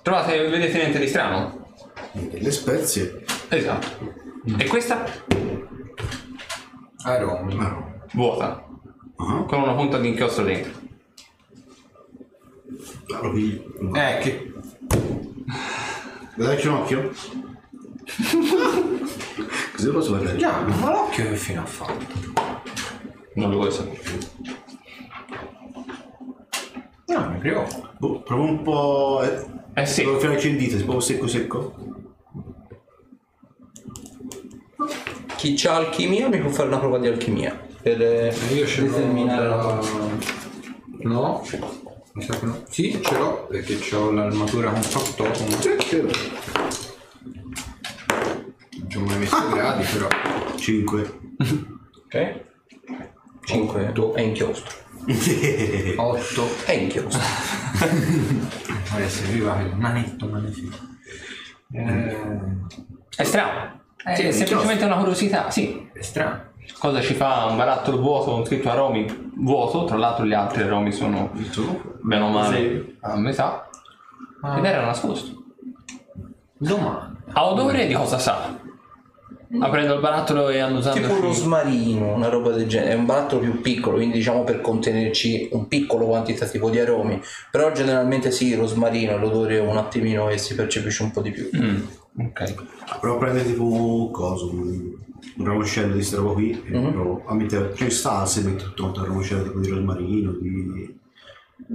Trovate, 0.04 0.48
vedete 0.48 0.78
niente 0.78 1.00
di 1.00 1.08
strano? 1.08 1.70
Le 2.12 2.52
spezie. 2.52 3.24
Esatto. 3.50 4.14
E 4.60 4.68
questa? 4.68 5.04
Aromi. 7.02 7.58
Ah, 7.60 7.84
Vuota. 8.14 8.64
ah, 9.16 9.44
Con 9.48 9.62
una 9.64 9.74
punta 9.74 9.98
di 9.98 10.10
inchiostro 10.10 10.44
dentro. 10.44 10.72
piglio. 13.34 13.74
Eh, 13.96 14.18
che. 14.22 14.54
Dacci 16.36 16.68
un 16.68 16.74
occhio. 16.76 17.12
Così 19.76 19.90
posso 19.90 20.12
parlare? 20.12 20.38
Già, 20.38 20.60
ma 20.62 20.92
l'occhio 20.92 21.24
che 21.30 21.36
fine 21.36 21.60
ha 21.60 21.66
fatto? 21.66 22.06
Non 23.34 23.50
lo 23.50 23.58
vuoi 23.58 23.72
sapere. 23.72 24.02
No, 27.08 27.30
mi 27.30 27.38
preoccupa. 27.40 27.94
Boh, 27.98 28.22
provo 28.22 28.44
un 28.44 28.62
po'. 28.62 29.22
Eh, 29.24 29.46
Eh 29.82 29.86
sì. 29.86 30.04
Devo 30.04 30.20
fare 30.20 30.36
il 30.40 30.58
dito, 30.58 30.78
si 30.78 30.84
può 30.84 31.00
secco 31.00 31.28
secco. 31.28 31.74
chi 35.36 35.54
c'ha 35.56 35.76
alchimia 35.76 36.28
mi 36.30 36.40
può 36.40 36.50
fare 36.50 36.70
una 36.70 36.80
prova 36.80 36.98
di 36.98 37.08
alchimia 37.08 37.60
per 37.82 38.02
eh, 38.02 38.34
Io 38.54 38.66
ce 38.66 38.82
l'ho. 38.82 38.88
determinare 38.88 39.48
la 39.48 39.80
No. 41.02 41.44
Mi 42.14 42.24
sa 42.24 42.40
che 42.40 42.46
no. 42.46 42.64
Sì, 42.70 43.00
ce 43.04 43.18
l'ho 43.18 43.46
perché 43.50 43.78
ho 43.96 44.12
l'armatura 44.12 44.72
con 44.72 44.82
fatto. 44.82 45.24
Non 45.24 45.80
ci 45.80 45.96
ho 45.98 46.04
mai 46.04 46.14
messo 49.30 49.50
gradi, 49.50 49.84
però. 49.84 50.08
5. 50.56 51.20
ok 52.06 52.44
5 53.46 53.92
è 54.16 54.22
inchiostro 54.22 54.72
8. 55.98 56.48
è 56.66 56.72
inchiostro 56.74 57.22
Ora 58.96 59.08
serviva 59.10 59.60
il 59.62 59.76
manetto 59.76 60.28
magnifico. 60.28 60.78
Eh, 61.74 62.18
È 63.16 63.24
strano. 63.24 63.82
È 64.02 64.16
Sì, 64.16 64.32
semplicemente 64.32 64.86
una 64.86 64.96
curiosità, 64.98 65.50
sì. 65.52 65.90
è 65.94 66.02
strano. 66.02 66.54
Cosa 66.80 67.02
ci 67.02 67.14
fa 67.14 67.46
un 67.46 67.58
barattolo 67.58 68.00
vuoto 68.00 68.32
con 68.32 68.46
scritto 68.46 68.70
aromi 68.70 69.32
vuoto? 69.36 69.84
Tra 69.86 69.98
l'altro 69.98 70.26
gli 70.26 70.34
altri 70.34 70.64
aromi 70.64 70.92
sono 70.92 71.32
bene 72.02 72.24
o 72.24 72.30
male 72.30 72.96
a 73.02 73.16
metà. 73.18 73.70
Ed 74.58 74.64
era 74.66 74.86
nascosto. 74.86 75.44
Domanda. 76.58 77.14
Ha 77.34 77.46
odore 77.46 77.86
di 77.88 77.94
cosa 77.94 78.18
sa? 78.18 78.58
Aprendo 79.60 79.94
il 79.94 80.00
barattolo 80.00 80.50
e 80.50 80.60
annusandoci... 80.60 81.08
tipo 81.08 81.20
rosmarino 81.20 82.14
una 82.14 82.30
roba 82.30 82.52
del 82.52 82.68
genere 82.68 82.92
è 82.92 82.96
un 82.96 83.06
barattolo 83.06 83.42
più 83.42 83.62
piccolo 83.62 83.98
quindi 83.98 84.18
diciamo 84.18 84.44
per 84.44 84.62
contenerci 84.62 85.50
un 85.52 85.68
piccolo 85.68 86.06
quantitativo 86.06 86.70
di 86.70 86.80
aromi 86.80 87.22
però 87.52 87.72
generalmente 87.72 88.32
sì 88.32 88.54
rosmarino 88.56 89.18
l'odore 89.18 89.60
un 89.60 89.78
attimino 89.78 90.30
e 90.30 90.38
si 90.38 90.56
percepisce 90.56 91.04
un 91.04 91.12
po' 91.12 91.22
di 91.22 91.32
più 91.32 91.50
Mm, 91.56 91.82
ok. 92.28 92.54
Provo 93.00 93.16
a 93.16 93.20
prendere 93.20 93.46
tipo 93.46 93.64
un 93.64 94.12
coso, 94.12 94.52
un 94.52 95.46
ramoscello 95.46 95.96
di 95.96 96.04
sta 96.04 96.18
roba 96.18 96.34
qui 96.34 96.52
e 96.52 96.72
provo 96.72 97.24
a 97.26 97.34
mettere. 97.34 97.74
Cioè 97.76 97.90
sta 97.90 98.26
se 98.26 98.42
metto 98.42 98.74
tutto 98.74 99.00
un 99.00 99.06
ramoscello 99.06 99.44
tipo 99.44 99.60
di 99.60 99.70
rosmarino, 99.70 100.32
di. 100.32 101.04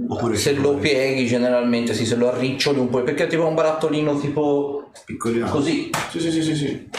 Oppure 0.07 0.35
se 0.35 0.53
lo 0.53 0.75
pieghi 0.75 1.25
generalmente 1.25 1.93
sì 1.93 2.05
se 2.05 2.15
lo 2.15 2.31
arriccioli 2.31 2.79
un 2.79 2.89
po' 2.89 3.01
perché 3.01 3.23
è 3.25 3.27
tipo 3.27 3.47
un 3.47 3.55
barattolino 3.55 4.17
tipo 4.19 4.91
piccolino. 5.05 5.49
così 5.49 5.89
Sì, 6.09 6.19
sì, 6.19 6.31
sì, 6.31 6.43
sì, 6.43 6.55
sì. 6.55 6.89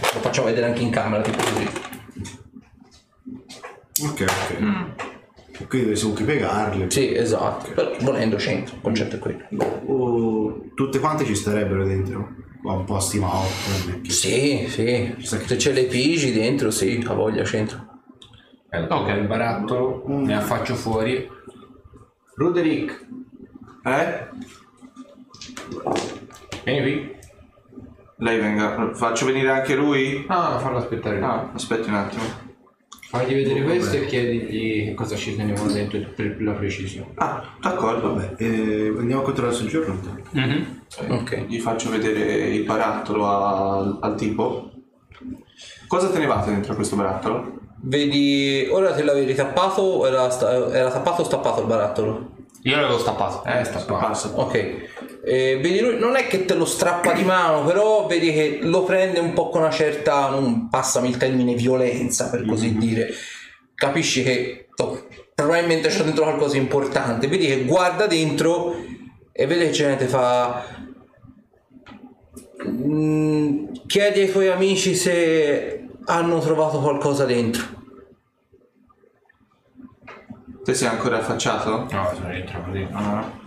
Lo 0.00 0.20
facciamo 0.20 0.46
vedere 0.46 0.66
anche 0.66 0.82
in 0.82 0.90
camera 0.90 1.22
tipo 1.22 1.38
così 1.38 1.68
Ok, 4.02 4.20
ok. 4.22 5.68
Quindi 5.68 5.86
deve 5.88 6.00
comunque 6.00 6.24
piegarle. 6.24 6.90
sì 6.90 7.14
esatto 7.14 7.70
però 7.72 7.92
volendo 8.00 8.36
c'entra 8.36 8.74
il 8.74 8.80
concetto 8.82 9.16
è 9.16 9.18
quello 9.20 9.44
O 9.86 10.64
tutte 10.74 10.98
quante 10.98 11.24
ci 11.24 11.34
starebbero 11.36 11.86
dentro. 11.86 12.34
Qua 12.60 12.72
un 12.74 12.84
po' 12.84 12.98
stimato. 12.98 13.46
sì 14.08 14.66
sì 14.68 15.14
se 15.18 15.58
ce 15.58 15.72
le 15.72 15.84
pigi 15.84 16.32
dentro 16.32 16.70
sì 16.70 17.02
ha 17.06 17.12
voglia 17.14 17.42
c'entra 17.44 17.86
Ok, 18.70 19.08
il 19.10 19.26
barattolo, 19.28 20.02
ne 20.08 20.34
affaccio 20.36 20.74
fuori. 20.74 21.30
Roderick, 22.34 23.06
Eh? 23.84 24.28
vieni 26.64 26.80
qui. 26.82 27.13
Lei 28.18 28.38
venga. 28.38 28.90
Faccio 28.94 29.26
venire 29.26 29.50
anche 29.50 29.74
lui? 29.74 30.24
Ah, 30.28 30.58
fallo 30.58 30.78
aspettare. 30.78 31.16
lui. 31.18 31.24
Ah, 31.24 31.50
aspetti 31.54 31.88
un 31.88 31.94
attimo. 31.96 32.22
Fagli 33.10 33.34
vedere 33.34 33.62
questo 33.62 33.96
e 33.96 34.06
chiedigli 34.06 34.94
cosa 34.94 35.14
ci 35.14 35.36
tenevano 35.36 35.70
dentro 35.70 36.00
per 36.16 36.36
la 36.42 36.52
precisione. 36.52 37.12
Ah, 37.16 37.54
d'accordo. 37.60 38.14
Vabbè, 38.14 38.34
eh, 38.38 38.92
andiamo 38.98 39.20
a 39.22 39.24
controllare 39.24 39.54
sul 39.56 39.68
giorno. 39.68 39.98
Mhm. 40.30 40.80
ok 41.08 41.44
Gli 41.46 41.60
faccio 41.60 41.90
vedere 41.90 42.48
il 42.48 42.64
barattolo 42.64 43.26
al, 43.28 43.98
al 44.00 44.14
tipo. 44.16 44.70
Cosa 45.86 46.08
tenevate 46.08 46.50
dentro 46.50 46.74
questo 46.74 46.96
barattolo? 46.96 47.60
vedi 47.86 48.66
ora 48.70 48.94
te 48.94 49.02
l'avevi 49.02 49.34
tappato 49.34 49.82
o 49.82 50.06
era, 50.06 50.30
sta- 50.30 50.72
era 50.72 50.90
tappato 50.90 51.20
o 51.20 51.24
stappato 51.26 51.60
il 51.60 51.66
barattolo 51.66 52.30
Io 52.62 52.76
l'avevo 52.76 52.98
stappato. 52.98 53.44
Eh, 53.46 53.62
sta 53.64 53.84
qua. 53.84 53.98
Passa. 53.98 54.30
Ok, 54.34 55.03
Eh, 55.26 55.58
vedi 55.60 55.80
lui 55.80 55.98
non 55.98 56.16
è 56.16 56.26
che 56.26 56.44
te 56.44 56.54
lo 56.54 56.66
strappa 56.66 57.12
di 57.12 57.22
mano, 57.24 57.64
però 57.64 58.06
vedi 58.06 58.30
che 58.32 58.58
lo 58.60 58.84
prende 58.84 59.20
un 59.20 59.32
po' 59.32 59.48
con 59.48 59.62
una 59.62 59.70
certa, 59.70 60.28
non 60.28 60.68
passami 60.68 61.08
il 61.08 61.16
termine, 61.16 61.54
violenza 61.54 62.28
per 62.28 62.44
così 62.44 62.76
dire. 62.76 63.08
Capisci 63.74 64.22
che 64.22 64.68
oh, 64.76 65.06
probabilmente 65.34 65.88
c'è 65.88 66.02
dentro 66.04 66.24
qualcosa 66.24 66.52
di 66.52 66.58
importante. 66.58 67.26
Vedi 67.26 67.46
che 67.46 67.64
guarda 67.64 68.06
dentro 68.06 68.76
e 69.32 69.46
vede 69.46 69.66
che 69.66 69.70
c'è 69.70 69.96
te 69.96 70.06
fa. 70.06 70.62
"Mm, 72.68 73.66
chiedi 73.86 74.20
ai 74.20 74.30
tuoi 74.30 74.48
amici 74.48 74.94
se 74.94 75.86
hanno 76.04 76.38
trovato 76.40 76.80
qualcosa 76.80 77.24
dentro. 77.24 77.64
Te 80.64 80.74
sei 80.74 80.88
ancora 80.88 81.18
affacciato? 81.18 81.86
No, 81.90 82.10
sono 82.14 82.28
rientrato 82.30 82.70
dentro. 82.70 82.96
Ah. 82.98 83.42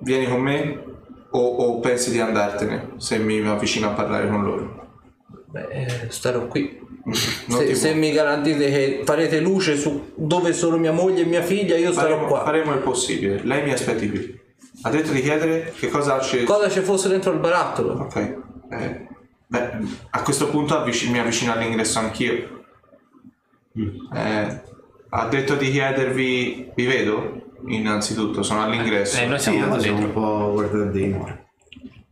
Vieni 0.00 0.26
con 0.26 0.40
me 0.40 0.84
o, 1.30 1.38
o 1.38 1.80
pensi 1.80 2.10
di 2.10 2.20
andartene 2.20 2.94
se 2.96 3.18
mi 3.18 3.40
avvicino 3.46 3.88
a 3.88 3.92
parlare 3.92 4.28
con 4.28 4.42
loro? 4.42 4.88
Beh, 5.46 5.68
eh, 5.68 6.10
starò 6.10 6.46
qui. 6.46 6.78
Se, 7.48 7.74
se 7.74 7.94
mi 7.94 8.12
garantite 8.12 8.70
che 8.70 9.02
farete 9.04 9.40
luce 9.40 9.76
su 9.76 10.12
dove 10.14 10.52
sono 10.52 10.76
mia 10.76 10.92
moglie 10.92 11.22
e 11.22 11.24
mia 11.24 11.42
figlia, 11.42 11.76
io 11.76 11.92
starò 11.92 12.10
faremo, 12.10 12.26
qua. 12.26 12.44
faremo 12.44 12.72
il 12.72 12.80
possibile. 12.80 13.40
Lei 13.42 13.64
mi 13.64 13.72
aspetti 13.72 14.08
qui. 14.08 14.38
Ha 14.82 14.90
detto 14.90 15.10
di 15.12 15.20
chiedere 15.20 15.72
che 15.76 15.88
cosa 15.88 16.18
c'è. 16.18 16.44
Cosa 16.44 16.68
ci 16.68 16.80
fosse 16.80 17.08
dentro 17.08 17.32
il 17.32 17.38
barattolo? 17.38 17.94
Ok. 17.94 18.16
Eh, 18.70 19.06
beh, 19.46 19.70
a 20.10 20.22
questo 20.22 20.48
punto 20.48 20.76
avvic- 20.76 21.08
mi 21.08 21.18
avvicino 21.18 21.52
all'ingresso 21.52 21.98
anch'io. 21.98 22.64
Eh, 24.14 24.60
ha 25.08 25.26
detto 25.28 25.54
di 25.54 25.70
chiedervi. 25.70 26.70
Vi 26.74 26.86
vedo? 26.86 27.49
Innanzitutto, 27.66 28.42
sono 28.42 28.62
all'ingresso. 28.62 29.20
Eh, 29.20 29.26
noi 29.26 29.38
Sì, 29.38 29.50
siamo 29.50 29.64
andati 29.64 29.82
siamo 29.82 29.98
un 29.98 30.12
po' 30.12 30.52
guardati 30.52 30.98
dentro. 30.98 31.48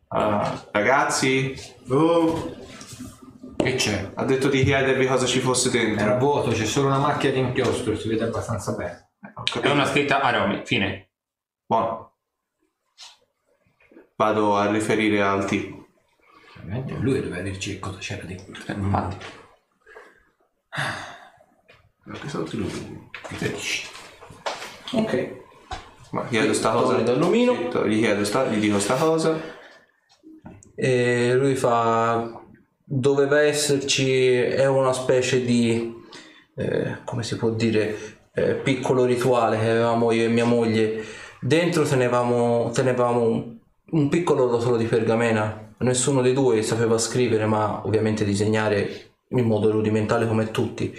Ah, 0.08 0.64
ragazzi, 0.72 1.54
Oh, 1.90 2.54
Che 3.56 3.74
c'è? 3.74 4.10
ha 4.14 4.24
detto 4.24 4.48
di 4.48 4.62
chiedervi 4.62 5.06
cosa 5.06 5.26
ci 5.26 5.40
fosse 5.40 5.70
dentro. 5.70 6.04
Era 6.04 6.16
vuoto, 6.16 6.50
c'è 6.50 6.64
solo 6.64 6.86
una 6.88 6.98
macchia 6.98 7.32
di 7.32 7.38
inchiostro, 7.38 7.96
si 7.96 8.08
vede 8.08 8.24
abbastanza 8.24 8.72
bene. 8.72 9.10
Ho 9.34 9.60
È 9.60 9.68
una 9.70 9.84
scritta 9.86 10.20
aromi, 10.20 10.62
fine. 10.64 11.10
Buono. 11.66 12.14
Vado 14.16 14.56
a 14.56 14.70
riferire 14.70 15.22
al 15.22 15.44
tipo. 15.44 15.86
Ovviamente 16.58 16.94
lui 16.94 17.20
doveva 17.20 17.40
dirci 17.42 17.74
che 17.74 17.78
cosa 17.78 17.98
c'era 17.98 18.24
dentro. 18.24 18.62
Eh, 18.66 18.72
Infatti. 18.72 19.16
che 22.20 22.28
sono 22.28 22.44
tutti 22.44 22.56
lui? 22.56 23.10
Ok. 24.92 25.37
Ma 26.10 26.26
chiedo 26.26 26.52
sta 26.52 26.72
cosa. 26.72 26.96
Dall'omino. 26.98 27.70
Sì, 27.70 27.88
Gli 27.88 28.00
chiedo 28.00 28.24
sta, 28.24 28.46
gli 28.46 28.58
dico 28.58 28.78
sta 28.78 28.94
cosa. 28.94 29.38
E 30.74 31.34
lui 31.34 31.54
fa 31.54 32.40
doveva 32.90 33.42
esserci 33.42 34.34
è 34.34 34.66
una 34.66 34.94
specie 34.94 35.44
di 35.44 35.94
eh, 36.56 36.98
come 37.04 37.22
si 37.22 37.36
può 37.36 37.50
dire 37.50 37.94
eh, 38.32 38.54
piccolo 38.54 39.04
rituale 39.04 39.58
che 39.58 39.68
avevamo 39.68 40.10
io 40.10 40.24
e 40.24 40.28
mia 40.28 40.46
moglie 40.46 41.04
dentro 41.40 41.84
tenevamo, 41.84 42.70
tenevamo 42.72 43.20
un, 43.20 43.56
un 43.90 44.08
piccolo 44.08 44.48
rotolo 44.48 44.78
di 44.78 44.86
pergamena 44.86 45.74
nessuno 45.80 46.22
dei 46.22 46.32
due 46.32 46.62
sapeva 46.62 46.96
scrivere 46.96 47.44
ma 47.44 47.82
ovviamente 47.84 48.24
disegnare 48.24 49.10
in 49.28 49.44
modo 49.44 49.70
rudimentale 49.70 50.26
come 50.26 50.50
tutti 50.50 50.96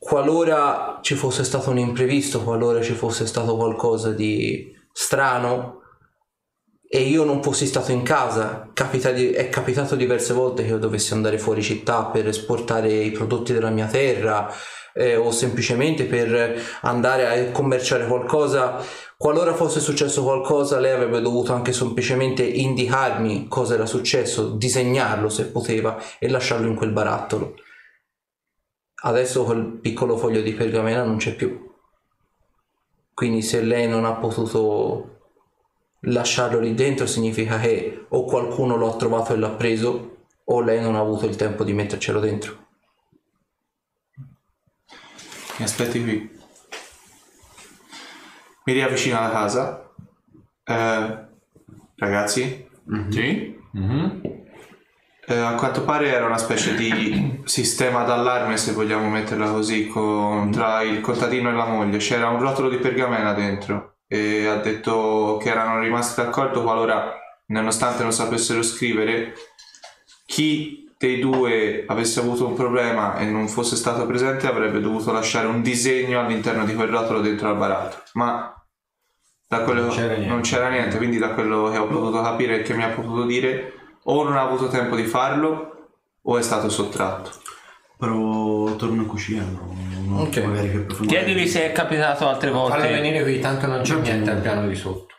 qualora 0.00 0.98
ci 1.02 1.14
fosse 1.14 1.44
stato 1.44 1.68
un 1.70 1.78
imprevisto 1.78 2.42
qualora 2.42 2.80
ci 2.80 2.94
fosse 2.94 3.26
stato 3.26 3.54
qualcosa 3.54 4.12
di 4.12 4.74
strano 4.90 5.80
e 6.92 7.02
io 7.02 7.22
non 7.22 7.40
fossi 7.40 7.66
stato 7.66 7.92
in 7.92 8.02
casa, 8.02 8.68
capita 8.72 9.12
di- 9.12 9.30
è 9.30 9.48
capitato 9.48 9.94
diverse 9.94 10.32
volte 10.32 10.64
che 10.64 10.70
io 10.70 10.78
dovessi 10.78 11.12
andare 11.12 11.38
fuori 11.38 11.62
città 11.62 12.06
per 12.06 12.26
esportare 12.26 12.90
i 12.92 13.12
prodotti 13.12 13.52
della 13.52 13.70
mia 13.70 13.86
terra 13.86 14.52
eh, 14.94 15.14
o 15.14 15.30
semplicemente 15.30 16.04
per 16.06 16.60
andare 16.80 17.48
a 17.48 17.52
commerciare 17.52 18.08
qualcosa. 18.08 18.82
Qualora 19.16 19.54
fosse 19.54 19.78
successo 19.78 20.24
qualcosa, 20.24 20.80
lei 20.80 20.92
avrebbe 20.92 21.20
dovuto 21.20 21.52
anche 21.52 21.72
semplicemente 21.72 22.42
indicarmi 22.42 23.46
cosa 23.46 23.74
era 23.74 23.86
successo, 23.86 24.56
disegnarlo 24.56 25.28
se 25.28 25.46
poteva 25.46 25.96
e 26.18 26.28
lasciarlo 26.28 26.66
in 26.66 26.74
quel 26.74 26.90
barattolo. 26.90 27.54
Adesso 29.02 29.44
quel 29.44 29.64
piccolo 29.64 30.16
foglio 30.16 30.42
di 30.42 30.52
pergamena 30.52 31.02
non 31.04 31.16
c'è 31.16 31.34
più. 31.34 31.68
Quindi 33.14 33.42
se 33.42 33.62
lei 33.62 33.88
non 33.88 34.04
ha 34.04 34.14
potuto 34.14 35.18
lasciarlo 36.00 36.58
lì 36.60 36.74
dentro 36.74 37.06
significa 37.06 37.58
che 37.58 38.06
o 38.08 38.24
qualcuno 38.24 38.76
lo 38.76 38.92
ha 38.92 38.96
trovato 38.96 39.34
e 39.34 39.36
l'ha 39.36 39.50
preso 39.50 40.26
o 40.44 40.60
lei 40.60 40.80
non 40.80 40.94
ha 40.94 41.00
avuto 41.00 41.26
il 41.26 41.36
tempo 41.36 41.64
di 41.64 41.72
mettercelo 41.72 42.20
dentro. 42.20 42.66
Mi 45.58 45.64
aspetti 45.64 46.02
qui. 46.02 46.38
Mi 48.64 48.72
riavvicino 48.72 49.18
alla 49.18 49.30
casa. 49.30 49.90
Eh, 50.64 51.24
ragazzi, 51.96 52.68
Sì? 53.10 53.58
Eh, 55.30 55.36
a 55.38 55.54
quanto 55.54 55.82
pare 55.84 56.08
era 56.12 56.26
una 56.26 56.38
specie 56.38 56.74
di 56.74 57.40
sistema 57.44 58.02
d'allarme, 58.02 58.56
se 58.56 58.72
vogliamo 58.72 59.08
metterla 59.08 59.48
così, 59.50 59.86
con- 59.86 60.50
tra 60.50 60.82
il 60.82 61.00
contadino 61.00 61.50
e 61.50 61.52
la 61.52 61.66
moglie. 61.66 61.98
C'era 61.98 62.28
un 62.28 62.40
rotolo 62.40 62.68
di 62.68 62.78
pergamena 62.78 63.32
dentro 63.32 63.98
e 64.08 64.46
ha 64.46 64.56
detto 64.56 65.38
che 65.40 65.50
erano 65.50 65.78
rimasti 65.78 66.20
d'accordo 66.20 66.62
qualora, 66.62 67.14
nonostante 67.46 68.02
non 68.02 68.12
sapessero 68.12 68.60
scrivere, 68.62 69.34
chi 70.26 70.88
dei 70.98 71.20
due 71.20 71.84
avesse 71.86 72.18
avuto 72.20 72.46
un 72.46 72.54
problema 72.54 73.16
e 73.16 73.24
non 73.24 73.48
fosse 73.48 73.76
stato 73.76 74.04
presente 74.06 74.48
avrebbe 74.48 74.80
dovuto 74.80 75.12
lasciare 75.12 75.46
un 75.46 75.62
disegno 75.62 76.20
all'interno 76.20 76.64
di 76.64 76.74
quel 76.74 76.88
rotolo 76.88 77.20
dentro 77.20 77.48
al 77.48 77.56
barattolo. 77.56 78.02
Ma 78.14 78.52
da 79.46 79.60
quello 79.62 79.82
Non 79.82 79.90
c'era 79.90 80.14
niente. 80.14 80.26
non 80.28 80.40
c'era 80.42 80.68
niente, 80.68 80.96
quindi 80.96 81.18
da 81.18 81.30
quello 81.30 81.70
che 81.70 81.78
ho 81.78 81.86
potuto 81.86 82.20
capire 82.20 82.58
e 82.60 82.62
che 82.62 82.74
mi 82.74 82.82
ha 82.82 82.88
potuto 82.88 83.24
dire, 83.24 83.79
o 84.04 84.22
non 84.24 84.36
ha 84.36 84.42
avuto 84.42 84.68
tempo 84.68 84.96
di 84.96 85.04
farlo 85.04 85.88
o 86.22 86.38
è 86.38 86.42
stato 86.42 86.68
sottratto. 86.68 87.30
Però 87.98 88.74
torno 88.76 89.02
in 89.02 89.06
cucina, 89.06 89.42
no? 89.44 89.76
No, 90.06 90.20
Ok. 90.22 90.36
magari 90.38 90.68
per 90.68 90.80
approfondire. 90.80 91.22
Chiedili 91.22 91.46
se 91.46 91.66
è 91.66 91.72
capitato 91.72 92.26
altre 92.26 92.50
Fallo 92.50 92.68
volte. 92.68 92.88
venire 92.88 93.22
qui, 93.22 93.38
tanto 93.40 93.66
non 93.66 93.82
c'è 93.82 93.94
niente 93.96 94.30
al 94.30 94.40
piano 94.40 94.66
di 94.66 94.74
sotto. 94.74 95.14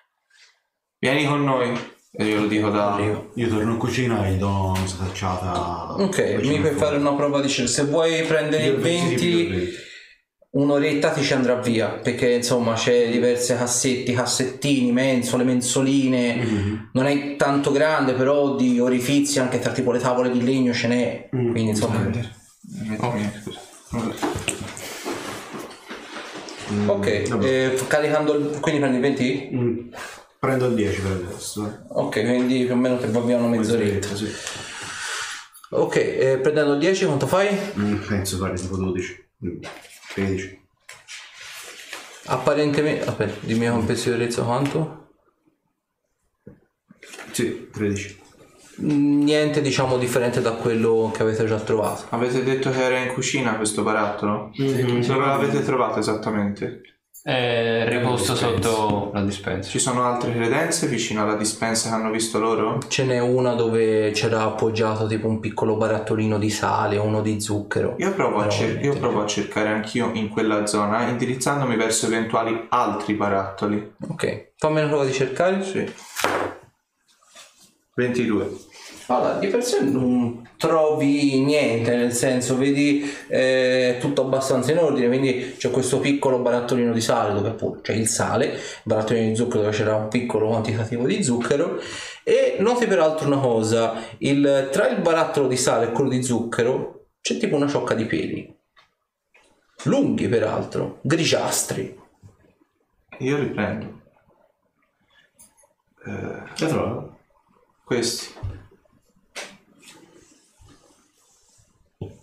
Vieni 0.98 1.26
con 1.26 1.44
noi 1.44 1.80
e 2.14 2.26
io 2.26 2.42
lo 2.42 2.48
dico 2.48 2.70
da... 2.70 2.98
Io 3.36 3.48
torno 3.48 3.72
in 3.74 3.78
cucina 3.78 4.26
e 4.28 4.32
gli 4.34 4.38
do 4.38 4.74
una 4.76 4.86
stacciata. 4.88 5.94
Ok, 6.02 6.40
mi 6.42 6.60
puoi 6.60 6.74
fare 6.74 6.98
una 6.98 7.14
prova 7.14 7.40
di 7.40 7.48
scelta. 7.48 7.72
Se 7.72 7.84
vuoi 7.86 8.24
prendere 8.24 8.66
il 8.66 8.76
20, 8.78 9.70
un'oretta 10.54 11.12
ti 11.12 11.22
ci 11.24 11.34
andrà 11.34 11.56
via, 11.56 11.88
perché 11.90 12.30
insomma 12.32 12.74
c'è 12.74 13.10
diverse 13.10 13.56
cassetti, 13.56 14.12
cassettini, 14.14 14.92
mensole, 14.92 15.44
mensoline. 15.44 16.90
Non 16.94 17.06
è 17.06 17.36
tanto 17.38 17.72
grande, 17.72 18.14
però 18.14 18.56
di 18.56 18.80
orifizi 18.80 19.40
anche 19.40 19.60
tra 19.60 19.72
tipo 19.72 19.92
le 19.92 20.00
tavole 20.00 20.30
di 20.32 20.44
legno 20.44 20.74
ce 20.74 20.88
n'è. 20.88 21.30
Quindi 21.30 21.70
insomma. 21.70 22.10
Scusa. 23.40 23.60
Ok, 26.88 27.06
eh, 27.44 27.78
caricando 27.88 28.34
il- 28.34 28.60
quindi 28.62 28.80
prendi 28.80 28.96
il 28.98 29.02
20? 29.02 29.50
Mm, 29.54 29.78
Prendo 30.40 30.68
il 30.68 30.74
10 30.76 31.02
per 31.02 31.12
adesso. 31.12 31.66
eh. 31.68 31.72
Ok, 31.90 32.22
quindi 32.24 32.64
più 32.66 32.74
o 32.74 32.78
meno 32.78 32.98
ti 32.98 33.08
va 33.08 33.20
via 33.20 33.38
una 33.38 33.48
mezz'oretta. 33.48 34.16
Sì. 34.16 34.28
Ok, 35.72 35.96
eh, 35.98 36.40
prendendo 36.42 36.74
il 36.74 36.80
10 36.80 37.06
quanto 37.06 37.28
fai? 37.28 37.50
Mm, 37.78 37.98
Penso 38.08 38.38
fare 38.38 38.54
tipo 38.56 38.76
12. 38.78 39.24
Mm, 40.20 40.26
13. 40.26 40.62
Apparentemente... 42.26 43.06
Aspetta, 43.06 43.46
dimmi 43.46 43.68
con 43.68 43.86
pensiero 43.86 44.44
quanto? 44.44 45.10
Sì, 47.32 47.70
13. 47.72 48.20
Niente 48.84 49.62
diciamo 49.62 49.98
differente 49.98 50.42
da 50.42 50.54
quello 50.54 51.12
che 51.14 51.22
avete 51.22 51.46
già 51.46 51.60
trovato. 51.60 52.06
Avete 52.10 52.44
detto 52.44 52.72
che 52.72 52.84
era 52.84 52.98
in 52.98 53.14
cucina 53.14 53.56
questo 53.56 53.84
barattolo? 53.84 54.52
Dove 54.56 55.26
l'avete 55.26 55.64
trovato 55.64 56.00
esattamente? 56.00 56.82
È 57.24 57.86
riposto 57.88 58.36
sotto 58.36 59.12
la 59.14 59.22
dispensa. 59.22 59.70
Ci 59.70 59.78
sono 59.78 60.04
altre 60.04 60.34
credenze 60.34 60.88
vicino 60.88 61.22
alla 61.22 61.36
dispensa 61.36 61.90
che 61.90 61.96
hanno 61.96 62.10
visto 62.10 62.40
loro? 62.40 62.80
Ce 62.88 63.06
n'è 63.06 63.20
una 63.20 63.54
dove 63.54 64.10
c'era 64.10 64.42
appoggiato 64.42 65.06
tipo 65.06 65.28
un 65.28 65.40
piccolo 65.40 65.76
barattolino 65.76 66.40
di 66.40 66.50
sale, 66.50 66.98
uno 66.98 67.22
di 67.22 67.40
zucchero. 67.40 67.94
Io 68.00 68.12
provo, 68.14 68.40
a 68.40 68.50
cer- 68.50 68.84
io 68.84 68.98
provo 68.98 69.22
a 69.22 69.28
cercare 69.28 69.70
anch'io 69.70 70.10
in 70.14 70.30
quella 70.30 70.66
zona, 70.66 71.10
indirizzandomi 71.10 71.76
verso 71.76 72.08
eventuali 72.08 72.66
altri 72.70 73.14
barattoli. 73.14 73.94
Ok, 74.10 74.54
fammi 74.58 74.80
una 74.80 74.88
prova 74.88 75.06
di 75.06 75.14
cercare. 75.14 75.64
Sì. 75.64 75.94
22. 77.94 78.70
Allora, 79.08 79.38
di 79.40 79.48
per 79.48 79.64
sé 79.64 79.82
non 79.82 80.48
trovi 80.58 81.42
niente, 81.42 81.96
nel 81.96 82.14
senso, 82.14 82.56
vedi 82.58 83.04
eh, 83.28 83.98
tutto 84.00 84.22
abbastanza 84.22 84.72
in 84.72 84.78
ordine, 84.78 85.08
quindi 85.08 85.56
c'è 85.58 85.70
questo 85.72 86.00
piccolo 86.00 86.40
barattolino 86.40 86.94
di 86.94 87.02
sale 87.02 87.34
dove 87.34 87.50
appunto 87.50 87.82
c'è 87.82 87.94
il 87.94 88.08
sale, 88.08 88.58
barattolino 88.84 89.28
di 89.30 89.36
zucchero 89.36 89.64
dove 89.64 89.76
c'era 89.76 89.96
un 89.96 90.08
piccolo 90.08 90.48
quantitativo 90.48 91.06
di 91.06 91.24
zucchero 91.24 91.80
e 92.24 92.58
noti 92.60 92.86
peraltro 92.88 93.28
una 93.28 93.40
cosa, 93.40 93.96
il- 94.20 94.70
tra 94.72 94.88
il 94.88 95.02
barattolo 95.02 95.48
di 95.48 95.58
sale 95.58 95.88
e 95.88 95.92
quello 95.92 96.10
di 96.10 96.24
zucchero 96.24 97.08
c'è 97.22 97.38
tipo 97.38 97.56
una 97.56 97.68
ciocca 97.68 97.94
di 97.96 98.06
peli, 98.06 98.56
lunghi 99.86 100.28
peraltro, 100.30 101.00
grigiastri. 101.02 102.00
Io 103.20 103.38
riprendo. 103.38 104.00
Eh, 106.06 106.44
Che 106.56 106.66
trovo? 106.68 107.18
questi. 107.84 108.28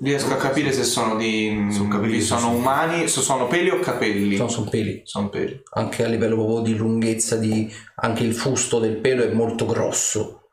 Riesco 0.00 0.32
a 0.32 0.36
capire 0.36 0.70
se 0.70 0.84
sono 0.84 1.16
di. 1.16 1.68
Sono 1.70 1.88
capelli, 1.88 2.20
sono 2.20 2.50
sì. 2.50 2.54
umani, 2.54 3.08
se 3.08 3.20
sono 3.20 3.48
peli 3.48 3.70
o 3.70 3.80
capelli. 3.80 4.36
No, 4.36 4.48
sono 4.48 4.70
peli. 4.70 5.02
Sono 5.04 5.28
peli. 5.28 5.60
Anche 5.72 6.04
a 6.04 6.08
livello 6.08 6.36
proprio 6.36 6.60
di 6.60 6.76
lunghezza, 6.76 7.36
di... 7.36 7.68
anche 7.96 8.22
il 8.22 8.34
fusto 8.34 8.78
del 8.78 8.96
pelo 8.98 9.24
è 9.24 9.32
molto 9.32 9.66
grosso. 9.66 10.50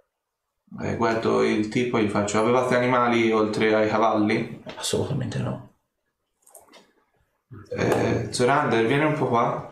Eh, 0.81 0.95
guardo 0.95 1.43
il 1.43 1.69
tipo 1.69 1.97
e 1.97 2.03
gli 2.03 2.09
faccio. 2.09 2.39
Avevate 2.39 2.75
animali 2.75 3.31
oltre 3.31 3.73
ai 3.75 3.87
cavalli? 3.87 4.61
Assolutamente 4.77 5.37
no. 5.37 5.73
Eh, 7.69 8.27
Zorander, 8.31 8.85
vieni 8.87 9.05
un 9.05 9.13
po' 9.13 9.27
qua. 9.27 9.69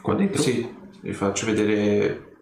Qua 0.00 0.14
dentro? 0.14 0.40
Sì, 0.40 0.74
gli 1.02 1.12
faccio 1.12 1.46
vedere 1.46 2.36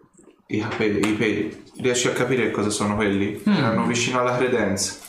i 0.47 0.59
capelli, 0.59 1.09
i 1.09 1.13
peli. 1.15 1.63
Riesci 1.81 2.07
a 2.09 2.13
capire 2.13 2.51
cosa 2.51 2.69
sono 2.69 2.95
quelli? 2.95 3.41
Erano 3.43 3.87
vicino 3.87 4.19
alla 4.19 4.37
credenza, 4.37 4.99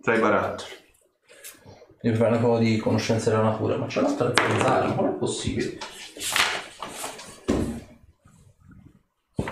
tra 0.00 0.14
i 0.14 0.18
barattoli. 0.18 0.70
Devi 2.00 2.16
fare 2.16 2.30
una 2.30 2.38
prova 2.38 2.58
di 2.58 2.78
conoscenza 2.78 3.28
della 3.28 3.42
natura, 3.42 3.76
ma 3.76 3.84
c'è 3.84 4.00
un'altra 4.00 4.32
zanzara, 4.34 4.92
come 4.92 5.10
è 5.10 5.12
possibile? 5.12 5.78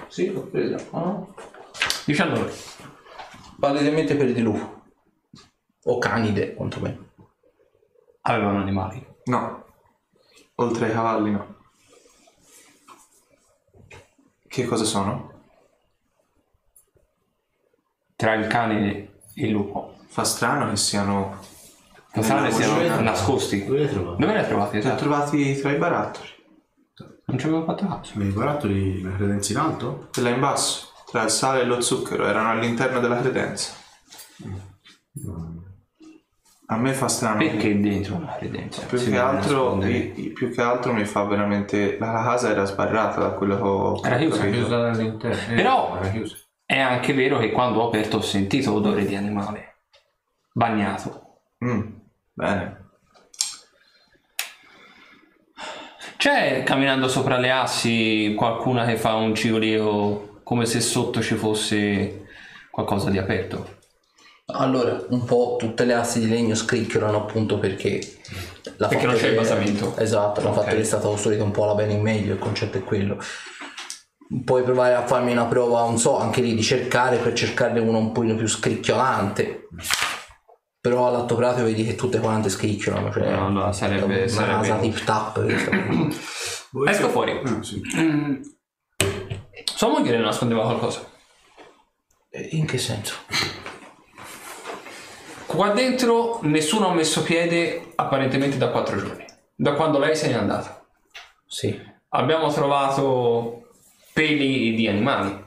Sì, 0.06 0.32
l'ho 0.32 0.46
presa. 0.46 0.82
Ah. 0.92 1.22
19. 2.06 2.52
Palesemente 3.60 4.16
per 4.16 4.32
di 4.32 4.40
lupo. 4.40 4.84
O 5.84 5.98
canide, 5.98 6.54
quantomeno. 6.54 7.10
Avevano 8.22 8.62
animali. 8.62 9.06
No, 9.24 9.66
oltre 10.54 10.86
ai 10.86 10.92
cavalli 10.92 11.30
no. 11.30 11.56
Che 14.46 14.64
cosa 14.64 14.84
sono? 14.84 15.27
Tra 18.20 18.34
il 18.34 18.48
cane 18.48 19.10
e 19.32 19.46
il 19.46 19.50
lupo. 19.52 19.94
Fa 20.08 20.24
strano 20.24 20.68
che 20.70 20.74
siano... 20.76 21.38
Lo 22.14 22.22
sanno 22.22 22.50
siano 22.50 22.72
dove- 22.82 23.00
nascosti. 23.00 23.64
Dove 23.64 23.78
li 23.78 23.84
hai 23.84 23.90
trovati? 23.92 24.20
Dove 24.20 24.32
li 24.32 24.38
hai 24.40 24.46
trovati? 24.46 24.70
Li 24.72 24.76
ho 24.78 24.80
Esatto. 24.80 25.00
trovati 25.00 25.56
tra 25.60 25.70
i 25.70 25.76
barattoli. 25.76 26.28
Non 27.26 27.38
ci 27.38 27.46
avevo 27.46 27.64
fatto 27.64 27.86
caso. 27.86 28.12
Nei 28.14 28.30
barattoli 28.30 29.02
la 29.02 29.14
credenza 29.14 29.52
in 29.52 29.58
alto? 29.58 30.08
Quella 30.12 30.30
in 30.30 30.40
basso, 30.40 30.88
tra 31.08 31.22
il 31.22 31.30
sale 31.30 31.60
e 31.60 31.64
lo 31.64 31.80
zucchero, 31.80 32.26
erano 32.26 32.50
all'interno 32.50 32.98
della 32.98 33.20
credenza. 33.20 33.72
A 36.70 36.76
me 36.76 36.92
fa 36.94 37.06
strano. 37.06 37.38
Perché 37.38 37.78
dentro 37.80 38.16
una 38.16 38.34
credenza? 38.36 38.82
Più 38.84 38.98
Si 38.98 39.04
che, 39.04 39.10
deve 39.12 39.22
altro, 39.22 39.62
nascondere. 39.76 39.92
i- 39.92 40.24
i- 40.24 40.32
più 40.32 40.50
che 40.50 40.60
altro 40.60 40.92
mi 40.92 41.04
fa 41.04 41.22
veramente. 41.22 41.98
La 42.00 42.10
casa 42.12 42.50
era 42.50 42.64
sbarrata 42.64 43.20
da 43.20 43.30
quello 43.30 43.54
che 43.56 43.62
ho 43.62 44.00
Era 44.04 44.16
chiusa, 44.16 44.38
capito. 44.38 44.56
Chiusa 44.56 44.76
dall'interno. 44.80 45.54
Però- 45.54 45.96
era 46.00 46.08
chiusa. 46.10 46.36
È 46.70 46.78
anche 46.78 47.14
vero 47.14 47.38
che 47.38 47.50
quando 47.50 47.80
ho 47.80 47.86
aperto 47.86 48.18
ho 48.18 48.20
sentito 48.20 48.74
odore 48.74 49.06
di 49.06 49.16
animale. 49.16 49.76
Bagnato. 50.52 51.38
Mm, 51.64 51.80
bene. 52.34 52.90
C'è 56.18 56.62
camminando 56.64 57.08
sopra 57.08 57.38
le 57.38 57.50
assi 57.50 58.34
qualcuna 58.36 58.84
che 58.84 58.98
fa 58.98 59.14
un 59.14 59.34
cigolio 59.34 60.40
come 60.42 60.66
se 60.66 60.82
sotto 60.82 61.22
ci 61.22 61.36
fosse 61.36 62.26
qualcosa 62.70 63.08
di 63.08 63.16
aperto? 63.16 63.76
Allora, 64.48 65.02
un 65.08 65.24
po' 65.24 65.56
tutte 65.58 65.86
le 65.86 65.94
assi 65.94 66.20
di 66.20 66.28
legno 66.28 66.54
scricchiolano 66.54 67.16
appunto 67.16 67.58
perché... 67.58 67.98
La 68.76 68.88
Perché 68.88 69.06
non 69.06 69.14
c'è 69.14 69.28
il 69.28 69.36
basamento. 69.36 69.96
Esatto, 69.96 70.42
la 70.42 70.50
Ok. 70.50 70.56
fattoria 70.56 70.80
è 70.80 70.84
stata 70.84 71.08
costruita 71.08 71.42
un 71.42 71.50
po' 71.50 71.64
alla 71.64 71.74
bene 71.74 71.94
in 71.94 72.02
meglio, 72.02 72.34
il 72.34 72.38
concetto 72.38 72.76
è 72.76 72.84
quello. 72.84 73.18
Puoi 74.44 74.62
provare 74.62 74.94
a 74.94 75.06
farmi 75.06 75.32
una 75.32 75.46
prova, 75.46 75.80
non 75.80 75.98
so, 75.98 76.18
anche 76.18 76.40
lì 76.42 76.54
di 76.54 76.62
cercare 76.62 77.16
per 77.16 77.32
cercarne 77.32 77.80
uno 77.80 77.98
un 77.98 78.12
pochino 78.12 78.34
più 78.34 78.46
scricchiolante. 78.46 79.68
Però 80.80 81.06
all'atto 81.08 81.34
pratico 81.34 81.64
vedi 81.64 81.84
che 81.84 81.94
tutte 81.94 82.18
quante 82.18 82.50
scricchiolano, 82.50 83.10
cioè 83.10 83.30
No, 83.34 83.48
no, 83.48 83.72
sarebbe- 83.72 84.14
è 84.14 84.18
una 84.20 84.28
sarebbe- 84.28 84.68
casa 84.68 84.76
tip 84.78 85.04
tap. 85.04 85.44
Esco 86.86 87.08
fuori. 87.08 87.40
Ah, 87.42 87.62
sì. 87.62 87.80
Sua 89.64 89.88
moglie 89.88 90.10
le 90.12 90.18
nascondeva 90.18 90.62
qualcosa. 90.64 91.04
In 92.50 92.66
che 92.66 92.76
senso? 92.78 93.14
Qua 95.46 95.70
dentro 95.70 96.40
nessuno 96.42 96.88
ha 96.88 96.94
messo 96.94 97.22
piede 97.22 97.92
apparentemente 97.94 98.58
da 98.58 98.68
quattro 98.68 98.96
giorni. 98.98 99.24
Da 99.54 99.72
quando 99.72 99.98
lei 99.98 100.14
se 100.14 100.28
n'è 100.28 100.34
andata. 100.34 100.84
Sì. 101.46 101.80
Abbiamo 102.10 102.52
trovato 102.52 103.67
peli 104.18 104.74
di 104.74 104.88
animali. 104.88 105.46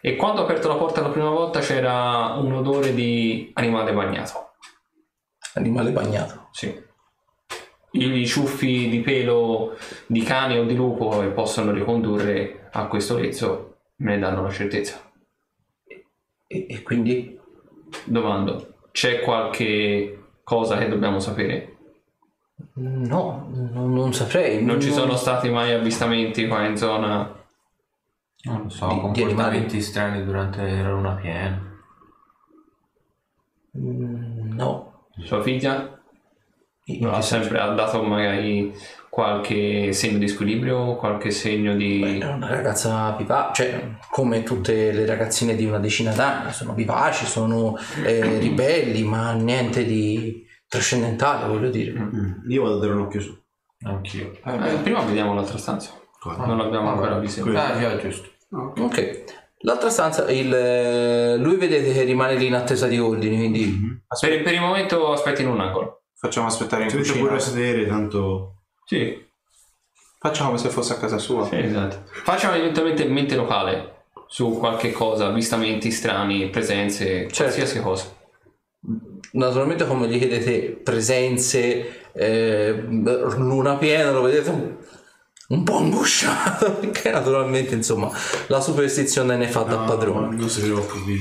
E 0.00 0.14
quando 0.14 0.42
ho 0.42 0.44
aperto 0.44 0.68
la 0.68 0.76
porta 0.76 1.00
la 1.00 1.08
prima 1.08 1.30
volta 1.30 1.58
c'era 1.58 2.34
un 2.38 2.52
odore 2.52 2.94
di 2.94 3.50
animale 3.54 3.92
bagnato. 3.92 4.52
Animale 5.54 5.90
bagnato. 5.90 6.46
Sì. 6.52 6.72
I 7.90 8.26
ciuffi 8.26 8.88
di 8.88 9.00
pelo 9.00 9.76
di 10.06 10.22
cane 10.22 10.56
o 10.56 10.64
di 10.64 10.76
lupo 10.76 11.18
che 11.18 11.26
possono 11.30 11.72
ricondurre 11.72 12.68
a 12.70 12.86
questo 12.86 13.18
lezzo 13.18 13.78
me 13.96 14.14
ne 14.14 14.20
danno 14.20 14.42
la 14.42 14.50
certezza. 14.50 15.00
E, 16.46 16.66
e 16.68 16.82
quindi? 16.82 17.40
Domando, 18.04 18.74
c'è 18.92 19.20
qualche 19.20 20.36
cosa 20.44 20.78
che 20.78 20.88
dobbiamo 20.88 21.18
sapere? 21.18 21.76
No, 22.74 23.48
non, 23.52 23.92
non 23.92 24.14
saprei. 24.14 24.64
Non 24.64 24.80
ci 24.80 24.92
sono 24.92 25.16
stati 25.16 25.50
mai 25.50 25.72
avvistamenti 25.72 26.46
qua 26.46 26.64
in 26.64 26.76
zona? 26.76 27.40
Non 28.44 28.62
lo 28.64 28.68
so, 28.68 28.86
Di- 28.88 28.94
di 28.94 29.00
comportamenti 29.00 29.80
strani 29.80 30.24
durante 30.24 30.62
la 30.82 30.90
luna 30.90 31.14
piena. 31.14 31.70
Mm, 33.78 34.52
No. 34.54 35.06
Sua 35.24 35.42
figlia? 35.42 35.98
In 36.86 37.06
ha 37.06 37.20
sempre 37.20 37.60
ha 37.60 37.68
dato 37.74 38.02
magari 38.02 38.74
qualche 39.08 39.92
segno 39.92 40.18
di 40.18 40.26
squilibrio, 40.26 40.96
qualche 40.96 41.30
segno 41.30 41.76
di... 41.76 42.18
È 42.18 42.24
una 42.32 42.48
ragazza 42.48 43.14
vivace, 43.16 43.62
cioè 43.62 43.88
come 44.10 44.42
tutte 44.42 44.90
le 44.90 45.06
ragazzine 45.06 45.54
di 45.54 45.64
una 45.64 45.78
decina 45.78 46.12
d'anni, 46.12 46.50
sono 46.52 46.74
vivaci, 46.74 47.24
sono 47.26 47.76
eh, 48.04 48.38
ribelli, 48.38 49.04
ma 49.04 49.32
niente 49.32 49.84
di 49.84 50.44
trascendentale, 50.66 51.46
voglio 51.46 51.70
dire. 51.70 51.92
Mm, 52.00 52.50
Io 52.50 52.62
vado 52.64 52.76
a 52.76 52.80
dare 52.80 52.92
un 52.94 53.00
occhio 53.00 53.20
su. 53.20 53.38
Anch'io. 53.84 54.32
Eh, 54.44 54.78
prima 54.82 55.02
vediamo 55.02 55.34
l'altra 55.34 55.58
stanza. 55.58 55.92
Qua. 56.18 56.36
Non 56.46 56.56
l'abbiamo 56.56 56.88
ancora 56.90 57.18
vista. 57.18 57.42
Quello. 57.42 57.58
Ah, 57.60 57.78
già, 57.78 57.96
giusto. 57.98 58.28
Ok. 58.52 59.24
L'altra 59.64 59.90
stanza, 59.90 60.30
il, 60.30 60.52
eh, 60.52 61.36
lui 61.36 61.56
vedete 61.56 61.92
che 61.92 62.02
rimane 62.02 62.34
lì 62.34 62.46
in 62.46 62.54
attesa 62.54 62.86
di 62.86 62.98
ordini, 62.98 63.36
quindi 63.36 64.02
Per, 64.20 64.42
per 64.42 64.52
il 64.52 64.60
momento 64.60 65.12
aspetti 65.12 65.42
in 65.42 65.48
un 65.48 65.60
angolo. 65.60 66.02
Facciamo 66.16 66.46
aspettare 66.46 66.84
in 66.84 66.90
Ci 66.90 66.96
cucina. 66.96 67.18
pure 67.18 67.36
a 67.36 67.38
sedere, 67.38 67.86
tanto... 67.86 68.56
Sì, 68.84 69.30
Facciamo 70.18 70.50
come 70.50 70.60
se 70.60 70.68
fosse 70.68 70.92
a 70.92 70.98
casa 70.98 71.18
sua. 71.18 71.46
sì, 71.46 71.56
esatto. 71.56 72.04
Facciamo 72.06 72.54
eventualmente 72.54 73.04
mente 73.06 73.34
locale 73.34 74.04
su 74.28 74.56
qualche 74.56 74.92
cosa, 74.92 75.26
avvistamenti 75.26 75.90
strani, 75.90 76.48
presenze, 76.48 77.28
qualsiasi 77.34 77.80
cosa. 77.80 78.04
naturalmente 79.32 79.84
come 79.86 80.06
gli 80.08 80.18
chiedete 80.18 80.80
presenze, 80.82 82.10
eh, 82.12 82.84
luna 82.86 83.76
piena, 83.76 84.12
lo 84.12 84.22
vedete 84.22 84.78
un, 85.54 85.62
po' 85.64 85.76
angosciato, 85.78 86.72
perché 86.80 87.10
naturalmente 87.10 87.74
insomma 87.74 88.10
la 88.48 88.60
superstizione 88.60 89.36
ne 89.36 89.48
fa 89.48 89.62
da 89.62 89.76
No, 89.80 89.84
padrone. 89.84 90.36
Non 90.36 90.48
si 90.48 90.62
preoccupi. 90.62 91.18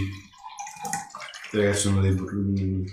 Ragazzi 1.52 1.80
sono 1.80 2.02
dei... 2.02 2.12
mm, 2.12 2.84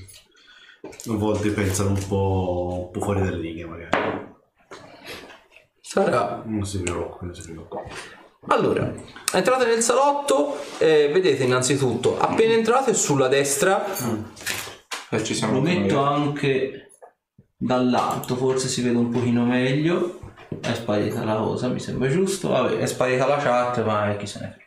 A 1.11 1.15
volte 1.17 1.51
pensano 1.51 1.91
un 1.91 2.07
po', 2.07 2.85
un 2.87 2.91
po' 2.91 3.01
fuori 3.01 3.21
dalle 3.21 3.41
righe, 3.41 3.65
magari. 3.67 4.27
Sarà 5.81 6.43
Non 6.45 6.67
si 6.67 6.83
preoccupi, 6.83 7.25
non 7.27 7.35
si 7.35 7.43
preoccupi. 7.43 7.91
Allora, 8.49 8.93
entrate 9.33 9.67
nel 9.67 9.83
salotto 9.83 10.59
e 10.79 11.09
vedete 11.13 11.45
innanzitutto, 11.45 12.19
appena 12.19 12.53
entrate 12.55 12.95
sulla 12.95 13.29
destra, 13.29 13.85
E 15.11 15.25
ci 15.25 15.35
siamo 15.35 15.55
lo 15.55 15.61
metto 15.61 16.03
anche 16.03 16.93
dall'alto, 17.57 18.37
forse 18.37 18.69
si 18.69 18.83
vede 18.83 18.97
un 18.97 19.11
pochino 19.11 19.45
meglio. 19.45 20.21
È 20.61 20.75
sparita 20.75 21.25
la 21.25 21.35
cosa, 21.35 21.69
mi 21.69 21.81
sembra 21.81 22.09
giusto. 22.09 22.49
Vabbè, 22.49 22.79
è 22.79 22.87
sparita 22.87 23.27
la 23.27 23.37
chat, 23.37 23.85
ma 23.85 24.15
chi 24.17 24.27
se 24.27 24.41
ne 24.41 24.55
frega. 24.55 24.67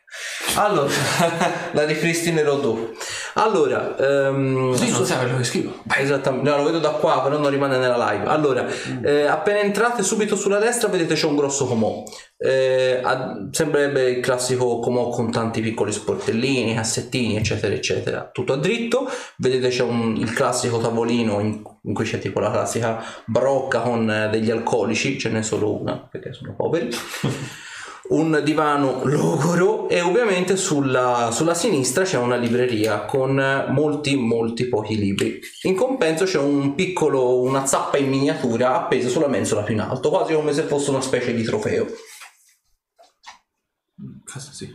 Allora, 0.61 0.91
la 1.71 1.85
ripristinerò 1.85 2.57
dopo. 2.59 2.91
Allora, 3.35 3.95
ehm, 3.97 4.69
Così 4.71 4.89
non 4.91 5.05
sa 5.05 5.17
quello 5.17 5.37
che 5.37 5.43
scrivo. 5.43 5.73
Esattamente, 5.97 6.49
no, 6.49 6.57
lo 6.57 6.63
vedo 6.63 6.79
da 6.79 6.89
qua, 6.89 7.21
però 7.21 7.37
non 7.37 7.49
rimane 7.49 7.77
nella 7.77 8.11
live. 8.11 8.25
Allora, 8.25 8.65
eh, 9.03 9.23
appena 9.25 9.59
entrate 9.59 10.03
subito 10.03 10.35
sulla 10.35 10.59
destra 10.59 10.89
vedete 10.89 11.13
c'è 11.15 11.25
un 11.27 11.35
grosso 11.35 11.65
comò. 11.65 12.03
Eh, 12.37 12.99
ha- 13.03 13.47
sembrerebbe 13.51 14.09
il 14.09 14.19
classico 14.19 14.79
comò 14.79 15.09
con 15.09 15.31
tanti 15.31 15.61
piccoli 15.61 15.91
sportellini, 15.91 16.73
cassettini, 16.73 17.37
eccetera, 17.37 17.73
eccetera. 17.73 18.29
Tutto 18.31 18.53
a 18.53 18.57
dritto. 18.57 19.07
Vedete 19.37 19.69
c'è 19.69 19.83
un- 19.83 20.15
il 20.17 20.33
classico 20.33 20.79
tavolino 20.79 21.39
in, 21.39 21.61
in 21.83 21.93
cui 21.93 22.03
c'è 22.05 22.19
tipo 22.19 22.39
la 22.39 22.51
classica 22.51 23.01
brocca 23.25 23.79
con 23.81 24.09
eh, 24.09 24.29
degli 24.29 24.51
alcolici, 24.51 25.17
ce 25.19 25.29
n'è 25.29 25.41
solo 25.41 25.79
una 25.79 25.97
perché 26.11 26.33
sono 26.33 26.53
poveri. 26.55 26.89
un 28.11 28.41
divano 28.43 29.01
logoro 29.05 29.88
e 29.88 30.01
ovviamente 30.01 30.57
sulla, 30.57 31.29
sulla 31.31 31.53
sinistra 31.53 32.03
c'è 32.03 32.17
una 32.17 32.35
libreria 32.35 33.05
con 33.05 33.65
molti 33.69 34.15
molti 34.15 34.67
pochi 34.67 34.97
libri. 34.97 35.39
In 35.63 35.75
compenso 35.75 36.25
c'è 36.25 36.39
un 36.39 36.75
piccolo, 36.75 37.41
una 37.41 37.65
zappa 37.65 37.97
in 37.97 38.09
miniatura 38.09 38.75
appesa 38.75 39.07
sulla 39.09 39.27
mensola 39.27 39.63
più 39.63 39.73
in 39.73 39.81
alto, 39.81 40.09
quasi 40.09 40.33
come 40.33 40.53
se 40.53 40.63
fosse 40.63 40.89
una 40.89 41.01
specie 41.01 41.33
di 41.33 41.43
trofeo. 41.43 41.85
Cosa 44.25 44.51
sì? 44.51 44.73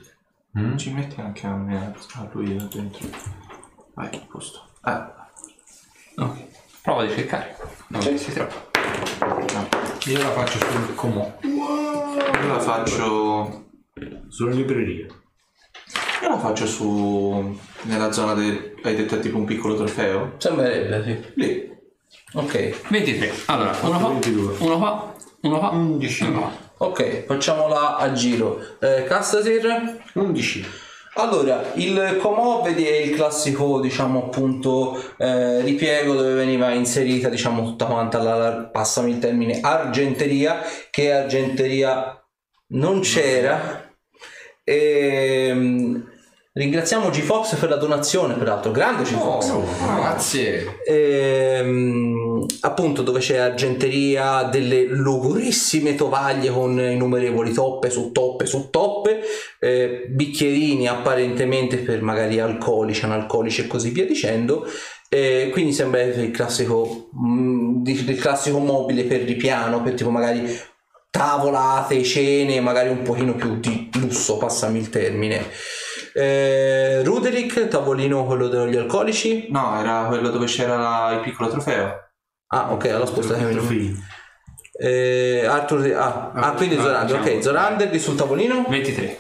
Mm? 0.59 0.77
Ci 0.77 0.93
metti 0.93 1.21
anche 1.21 1.47
a 1.47 1.55
me, 1.55 1.95
a 2.15 2.29
lui 2.33 2.57
là 2.57 2.65
dentro. 2.73 3.07
Vai, 3.95 4.09
a 4.15 4.27
posto. 4.31 4.63
Ah, 4.83 5.17
Ok. 6.19 6.37
Prova 6.83 7.03
a 7.03 7.09
cercare. 7.09 7.57
Non 7.89 8.17
si 8.17 8.33
trova. 8.33 8.51
Io 10.07 10.19
la 10.19 10.31
faccio 10.31 10.59
sul 10.59 10.95
comò. 10.95 11.39
Io 12.41 12.49
la 12.49 12.61
faccio... 12.61 13.65
Sulla 14.29 14.55
libreria. 14.55 15.07
Io 16.23 16.29
la 16.29 16.39
faccio 16.39 16.67
su... 16.67 17.59
Nella 17.83 18.13
zona 18.13 18.35
del... 18.35 18.75
Hai 18.83 18.95
detto 18.97 19.17
è 19.17 19.21
tipo 19.21 19.39
un 19.39 19.45
piccolo 19.45 19.77
trofeo? 19.77 20.35
Sembrerebbe, 20.39 21.03
sì. 21.05 21.33
Lì. 21.41 21.75
Ok, 22.35 22.89
23. 22.91 23.33
Allora, 23.47 23.77
uno 23.83 23.99
qua, 23.99 24.09
22. 24.09 24.55
uno 24.59 24.79
qua, 24.79 25.15
uno 25.41 25.59
qua, 25.59 25.69
11. 25.71 26.25
uno 26.25 26.39
qua. 26.41 26.53
ok, 26.87 27.25
facciamola 27.25 27.97
a 27.97 28.13
giro. 28.13 28.61
Eh, 28.81 29.05
Castasir? 29.05 30.03
11. 30.15 30.67
Allora, 31.19 31.73
il 31.77 32.19
Comò 32.21 32.61
vedi 32.61 32.85
è 32.85 32.97
il 32.97 33.15
classico, 33.15 33.81
diciamo 33.81 34.25
appunto, 34.25 35.03
eh, 35.17 35.63
ripiego 35.63 36.15
dove 36.15 36.35
veniva 36.35 36.73
inserita, 36.73 37.31
diciamo, 37.31 37.65
tutta 37.65 37.87
quanta 37.87 38.19
la, 38.19 38.35
la- 38.37 38.65
passami 38.65 39.13
il 39.13 39.19
termine, 39.19 39.61
argenteria, 39.61 40.61
che 40.91 41.13
argenteria 41.13 42.23
non 42.69 43.01
c'era. 43.01 43.91
E, 44.65 46.03
ringraziamo 46.53 47.11
G-Fox 47.11 47.57
per 47.57 47.69
la 47.69 47.77
donazione, 47.77 48.35
peraltro, 48.35 48.71
grande 48.71 49.03
G-Fox. 49.03 49.49
Oh, 49.51 49.65
grazie. 49.97 50.83
Ehm, 50.87 52.17
appunto 52.61 53.03
dove 53.03 53.21
c'è 53.21 53.37
argenteria 53.37 54.45
delle 54.45 54.87
logorissime 54.87 55.95
tovaglie 55.95 56.51
con 56.51 56.79
innumerevoli 56.79 57.53
toppe 57.53 57.91
su 57.91 58.13
toppe 58.13 58.47
su 58.47 58.69
toppe 58.71 59.21
eh, 59.61 60.07
bicchierini 60.09 60.87
apparentemente 60.87 61.79
per 61.79 62.03
magari 62.03 62.39
alcolici 62.41 63.05
analcolici 63.05 63.63
e 63.63 63.67
così 63.67 63.91
via 63.91 64.07
dicendo 64.07 64.67
eh, 65.09 65.51
quindi 65.53 65.73
sembra 65.73 66.03
il 66.03 66.31
classico 66.31 67.11
mm, 67.19 67.87
il 67.87 68.19
classico 68.19 68.59
mobile 68.59 69.05
per 69.05 69.23
ripiano 69.23 69.83
per 69.83 69.95
tipo 69.95 70.11
magari 70.11 70.45
tavolate 71.17 72.03
cene 72.05 72.61
magari 72.61 72.89
un 72.91 73.03
pochino 73.03 73.35
più 73.35 73.57
di 73.59 73.91
lusso 73.95 74.37
passami 74.37 74.79
il 74.79 74.91
termine 74.91 75.45
eh, 76.13 77.03
Ruderick 77.05 77.69
tavolino 77.69 78.25
quello 78.25 78.49
degli 78.49 78.77
alcolici 78.77 79.47
No, 79.51 79.79
era 79.81 80.05
quello 80.09 80.31
dove 80.31 80.47
c'era 80.47 80.77
la- 80.77 81.13
il 81.13 81.21
piccolo 81.21 81.49
trofeo. 81.51 82.05
Ah, 82.49 82.73
ok, 82.73 82.87
allora 82.87 83.07
spostatemi. 83.07 83.53
Trofei. 83.53 83.97
Eh, 84.79 85.45
Arthur, 85.47 85.93
ah, 85.95 86.31
ah, 86.35 86.53
quindi 86.53 86.77
ah, 86.77 86.83
Zorander, 86.83 87.17
ok, 87.17 87.23
diciamo. 87.25 87.43
Zorander 87.43 87.91
lì 87.91 87.99
sul 87.99 88.15
tavolino. 88.15 88.65
23. 88.69 89.19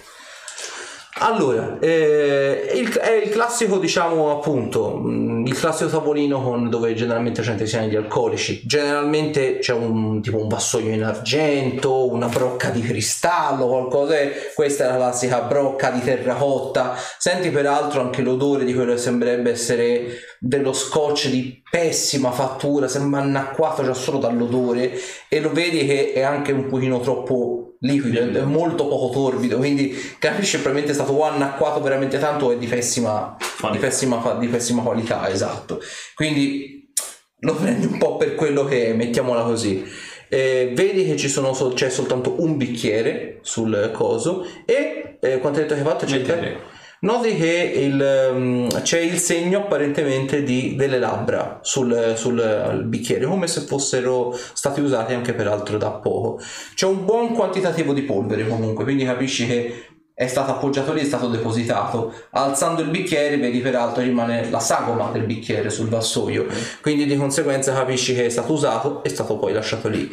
Allora, 1.19 1.79
eh, 1.81 2.73
il- 2.75 2.93
è 2.93 3.13
il 3.25 3.31
classico, 3.31 3.79
diciamo 3.79 4.31
appunto, 4.37 4.97
mh, 4.99 5.47
il 5.47 5.59
classico 5.59 5.89
tavolino 5.89 6.43
con, 6.43 6.69
dove 6.69 6.93
generalmente 6.95 7.43
si 7.43 7.77
ha 7.79 7.83
gli 7.85 7.97
alcolici. 7.97 8.61
Generalmente 8.67 9.59
c'è 9.59 9.73
un 9.73 10.21
tipo 10.21 10.37
un 10.39 10.47
vassoio 10.49 10.93
in 10.93 11.03
argento, 11.03 12.13
una 12.13 12.29
brocca 12.29 12.69
di 12.69 12.83
cristallo, 12.83 13.67
qualcosa. 13.67 14.15
Questa 14.55 14.85
è 14.85 14.89
la 14.89 14.97
classica 14.97 15.41
brocca 15.41 15.89
di 15.91 16.01
terracotta. 16.03 16.95
Senti 17.19 17.49
peraltro 17.51 18.03
anche 18.03 18.21
l'odore 18.21 18.65
di 18.67 18.75
quello 18.75 18.93
che 18.93 18.99
sembrerebbe 18.99 19.51
essere 19.51 20.19
dello 20.39 20.75
scotch 20.75 21.29
di 21.29 21.63
pessima 21.71 22.31
fattura, 22.31 22.89
sembra 22.89 23.21
annacquato 23.21 23.83
già 23.83 23.95
solo 23.95 24.19
dall'odore 24.19 24.93
e 25.29 25.41
lo 25.41 25.51
vedi 25.51 25.87
che 25.87 26.13
è 26.13 26.21
anche 26.21 26.53
un 26.53 26.67
pochino 26.67 27.01
troppo 27.01 27.66
liquido, 27.87 28.39
è 28.39 28.43
molto 28.43 28.87
poco 28.87 29.11
torbido, 29.13 29.57
quindi 29.57 29.95
capisci 30.19 30.57
probabilmente 30.59 30.93
è 30.93 30.95
stato 30.95 31.23
annacquato 31.23 31.81
veramente 31.81 32.19
tanto 32.19 32.53
è 32.53 32.59
di 32.59 32.67
pessima, 32.67 33.37
di 33.71 33.79
pessima, 33.79 34.37
di 34.39 34.49
pessima 34.49 34.83
qualità, 34.83 35.29
esatto. 35.31 35.81
Quindi 36.15 36.93
lo 37.41 37.55
prendi 37.55 37.87
un 37.87 37.99
po' 37.99 38.17
per 38.17 38.35
quello 38.35 38.65
che 38.65 38.89
è, 38.89 38.93
mettiamola 38.93 39.43
così. 39.43 39.85
Eh, 40.29 40.73
vedi 40.75 41.07
che 41.07 41.17
ci 41.17 41.29
sono 41.29 41.55
sol- 41.55 41.75
c'è 41.75 41.89
soltanto 41.89 42.43
un 42.43 42.57
bicchiere 42.57 43.39
sul 43.43 43.91
coso 43.93 44.45
e 44.65 45.19
eh, 45.21 45.39
quanto 45.39 45.61
hai 45.61 45.65
detto 45.65 45.75
che 45.75 45.81
hai 45.81 45.87
fatto? 45.87 46.05
C'è 46.05 46.17
il- 46.17 46.25
23. 46.25 46.75
Noti 47.07 47.37
che 47.37 47.73
il, 47.77 48.31
um, 48.33 48.83
c'è 48.83 48.99
il 48.99 49.19
segno 49.19 49.61
apparentemente 49.61 50.43
di, 50.43 50.75
delle 50.75 50.99
labbra 50.99 51.61
sul, 51.63 52.15
sul 52.17 52.83
bicchiere, 52.85 53.27
come 53.27 53.47
se 53.47 53.61
fossero 53.61 54.37
stati 54.53 54.81
usati 54.81 55.15
anche 55.15 55.33
peraltro 55.33 55.79
da 55.79 55.93
poco. 55.93 56.41
C'è 56.75 56.85
un 56.85 57.05
buon 57.05 57.33
quantitativo 57.33 57.93
di 57.93 58.03
polvere 58.03 58.49
comunque, 58.49 58.83
quindi 58.83 59.05
capisci 59.05 59.47
che 59.47 59.85
è 60.13 60.27
stato 60.27 60.51
appoggiato 60.51 60.93
lì, 60.93 61.01
è 61.03 61.05
stato 61.05 61.29
depositato. 61.29 62.13
Alzando 62.33 62.83
il 62.83 62.89
bicchiere, 62.89 63.37
vedi 63.37 63.61
peraltro 63.61 64.03
rimane 64.03 64.51
la 64.51 64.59
sagoma 64.59 65.11
del 65.13 65.27
bicchiere 65.27 65.71
sul 65.71 65.89
vassoio, 65.89 66.47
quindi 66.83 67.07
di 67.07 67.17
conseguenza 67.17 67.73
capisci 67.73 68.15
che 68.17 68.25
è 68.27 68.31
stato 68.31 68.53
usato 68.53 69.05
e 69.05 69.11
è 69.11 69.13
stato 69.13 69.39
poi 69.39 69.53
lasciato 69.53 69.87
lì. 69.87 70.13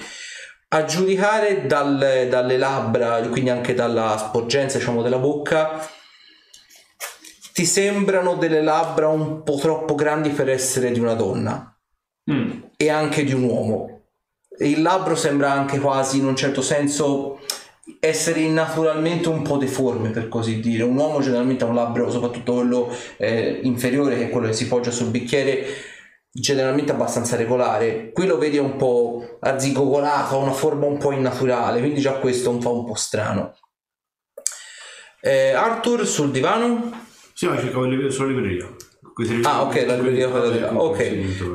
A 0.68 0.86
giudicare 0.86 1.66
dal- 1.66 2.28
dalle 2.30 2.58
labbra, 2.58 3.20
quindi 3.32 3.50
anche 3.50 3.74
dalla 3.74 4.16
sporgenza 4.16 4.78
diciamo, 4.78 5.02
della 5.02 5.18
bocca, 5.18 5.90
ti 7.54 7.66
sembrano 7.66 8.36
delle 8.36 8.62
labbra 8.62 9.08
un 9.08 9.44
po' 9.44 9.58
troppo 9.58 9.94
grandi 9.96 10.30
per 10.30 10.50
essere 10.50 10.92
di 10.92 11.00
una 11.00 11.14
donna 11.14 11.68
Mm. 12.32 12.62
e 12.78 12.90
anche 12.90 13.24
di 13.26 13.34
un 13.34 13.44
uomo. 13.44 14.02
Il 14.60 14.82
labbro 14.82 15.14
sembra 15.16 15.52
anche 15.52 15.78
quasi 15.80 16.20
in 16.20 16.26
un 16.26 16.38
certo 16.38 16.62
senso 16.62 17.42
essere 18.00 18.40
innaturalmente 18.40 19.28
un 19.28 19.42
po' 19.42 19.58
deforme 19.58 20.10
per 20.12 20.30
così 20.30 20.62
dire. 20.62 20.84
Un 20.84 20.96
uomo 20.96 21.20
generalmente 21.20 21.66
ha 21.66 21.68
un 21.68 21.76
labbro, 21.76 22.10
soprattutto 22.10 22.54
quello 22.54 22.90
eh, 23.18 23.60
inferiore, 23.64 24.16
che 24.16 24.28
è 24.28 24.30
quello 24.30 24.48
che 24.48 24.54
si 24.54 24.68
poggia 24.68 24.90
sul 24.92 25.10
bicchiere, 25.10 25.66
generalmente 26.32 26.94
abbastanza 26.94 27.36
regolare. 27.36 28.12
Qui 28.14 28.26
lo 28.26 28.38
vedi 28.38 28.58
un 28.58 28.78
po' 28.78 29.38
arzigogolato, 29.42 30.36
ha 30.36 30.38
una 30.38 30.54
forma 30.54 30.86
un 30.86 30.98
po' 30.98 31.12
innaturale, 31.12 31.80
quindi 31.80 32.00
già 32.00 32.14
questo 32.14 32.50
un 32.50 32.60
po', 32.60 32.74
un 32.74 32.86
po' 32.86 32.96
strano. 32.96 33.54
Eh, 35.20 35.52
Arthur 35.52 36.08
sul 36.08 36.32
divano? 36.32 37.12
Sì, 37.34 37.48
ma 37.48 37.58
cercavo 37.60 37.86
il- 37.86 38.12
sulla 38.12 38.28
libreria. 38.28 38.68
Ah, 39.44 39.62
ok, 39.64 39.84
la 39.86 39.96
libreria 39.96 40.28
quella 40.30 40.50
di 40.50 40.60
là. 40.60 40.74
Ok, 40.74 41.00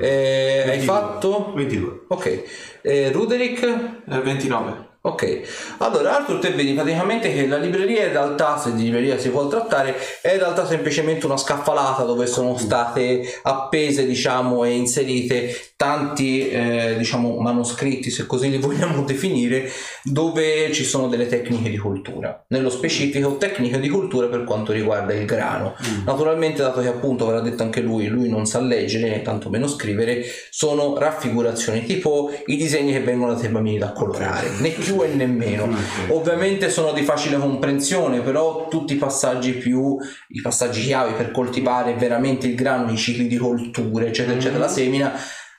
eh, 0.01 0.61
hai 0.61 0.79
22. 0.79 0.85
fatto? 0.85 1.53
22. 1.55 2.01
Ok, 2.09 2.43
eh, 2.83 3.11
Ruderick? 3.13 3.63
Eh, 4.09 4.21
29. 4.21 4.88
Ok, 5.09 5.41
allora 5.79 6.17
Arthur 6.17 6.39
te 6.39 6.51
vedi 6.51 6.75
praticamente 6.75 7.33
che 7.33 7.47
la 7.47 7.57
libreria 7.57 8.05
in 8.05 8.13
realtà, 8.13 8.59
se 8.59 8.75
di 8.75 8.83
libreria 8.83 9.19
si 9.19 9.31
può 9.31 9.49
trattare, 9.49 9.97
è 10.21 10.33
in 10.33 10.39
realtà 10.39 10.67
semplicemente 10.67 11.25
una 11.25 11.39
scaffalata 11.39 12.03
dove 12.03 12.27
sono 12.27 12.59
state 12.59 13.23
appese 13.43 14.05
diciamo 14.05 14.65
e 14.65 14.73
inserite 14.73 15.69
tanti 15.79 16.51
eh, 16.51 16.97
diciamo 16.99 17.39
manoscritti 17.39 18.11
se 18.11 18.27
così 18.27 18.51
li 18.51 18.59
vogliamo 18.59 19.05
definire 19.05 19.71
dove 20.03 20.73
ci 20.73 20.85
sono 20.85 21.09
delle 21.09 21.27
tecniche 21.27 21.71
di 21.71 21.79
cultura. 21.79 22.45
Nello 22.49 22.69
specifico 22.69 23.37
tecniche 23.37 23.79
di 23.79 23.89
cultura 23.89 24.27
per 24.27 24.45
quanto 24.45 24.73
riguarda 24.73 25.15
il 25.15 25.25
grano. 25.25 25.75
Naturalmente 26.05 26.61
dato 26.61 26.81
che 26.81 26.89
appunto 26.89 27.27
ve 27.27 27.33
l'ha 27.33 27.41
detto 27.41 27.63
anche 27.63 27.81
lui 27.81 28.09
lui 28.09 28.29
non 28.29 28.45
sa 28.45 28.61
leggere 28.61 29.09
né 29.09 29.23
tantomeno 29.23 29.67
scrivere 29.69 30.25
sono 30.51 30.99
raffigurazioni 30.99 31.85
tipo 31.85 32.31
i 32.47 32.57
disegni 32.57 32.93
che 32.93 33.01
vengono 33.01 33.35
dai 33.35 33.49
bambini 33.49 33.79
da 33.79 33.93
colorare. 33.93 34.51
Né 34.59 34.71
più 34.71 34.98
e 35.03 35.15
né 35.15 35.27
meno 35.27 35.65
Ok. 35.65 36.11
ovviamente 36.11 36.71
sono 36.71 36.93
di 36.93 37.03
facile 37.03 37.39
comprensione 37.39 38.21
però 38.21 38.69
tutti 38.69 38.95
i 38.95 38.97
passaggi 38.97 39.53
più 39.53 39.97
i 40.29 40.41
passaggi 40.41 40.83
chiavi 40.83 41.13
per 41.15 41.31
coltivare 41.31 41.95
veramente 41.95 42.47
il 42.47 42.55
grano 42.55 42.91
i 42.93 42.97
cicli 42.97 43.27
di 43.27 43.37
colture 43.37 44.09
eccetera 44.09 44.37
eccetera 44.37 44.59
la 44.61 44.69
semina 44.69 45.13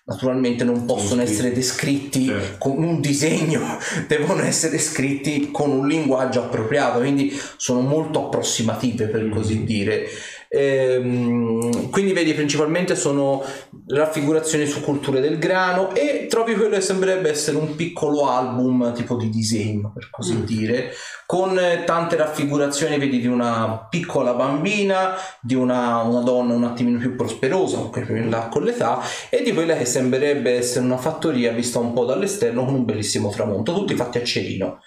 naturalmente 0.05 0.63
non 0.63 0.85
possono 0.85 1.21
essere 1.21 1.51
descritti 1.51 2.25
Certo. 2.25 2.55
con 2.57 2.81
un 2.83 2.99
disegno 2.99 3.61
devono 4.07 4.41
essere 4.41 4.79
scritti 4.79 5.49
con 5.51 5.69
un 5.69 5.87
linguaggio 5.87 6.41
appropriato 6.43 6.99
quindi 6.99 7.31
sono 7.57 7.81
molto 7.81 8.25
approssimative 8.25 9.05
per 9.07 9.29
così 9.29 9.63
dire 9.63 10.07
Ehm, 10.51 11.91
quindi 11.91 12.11
vedi 12.11 12.33
principalmente 12.33 12.95
sono 12.95 13.43
raffigurazioni 13.85 14.65
su 14.65 14.81
culture 14.81 15.21
del 15.21 15.37
grano 15.37 15.93
e 15.93 16.25
trovi 16.27 16.55
quello 16.55 16.73
che 16.73 16.81
sembrerebbe 16.81 17.29
essere 17.29 17.57
un 17.57 17.75
piccolo 17.75 18.27
album 18.27 18.91
tipo 18.95 19.15
di 19.15 19.29
disegno 19.29 19.91
per 19.93 20.09
così 20.09 20.43
dire 20.45 20.91
con 21.27 21.59
tante 21.85 22.15
raffigurazioni 22.15 22.97
vedi 22.97 23.19
di 23.19 23.27
una 23.27 23.85
piccola 23.91 24.33
bambina 24.33 25.13
di 25.39 25.53
una, 25.53 26.01
una 26.01 26.21
donna 26.21 26.55
un 26.55 26.63
attimino 26.63 26.97
più 26.97 27.15
prosperosa 27.15 27.75
comunque 27.75 28.01
più 28.01 28.15
in 28.15 28.31
là 28.31 28.47
con 28.47 28.63
l'età 28.63 29.01
e 29.29 29.43
di 29.43 29.53
quella 29.53 29.77
che 29.77 29.85
sembrerebbe 29.85 30.57
essere 30.57 30.83
una 30.83 30.97
fattoria 30.97 31.51
vista 31.51 31.77
un 31.77 31.93
po' 31.93 32.05
dall'esterno 32.05 32.65
con 32.65 32.73
un 32.73 32.85
bellissimo 32.85 33.29
tramonto 33.29 33.75
tutti 33.75 33.93
fatti 33.93 34.17
a 34.17 34.23
cerino 34.23 34.79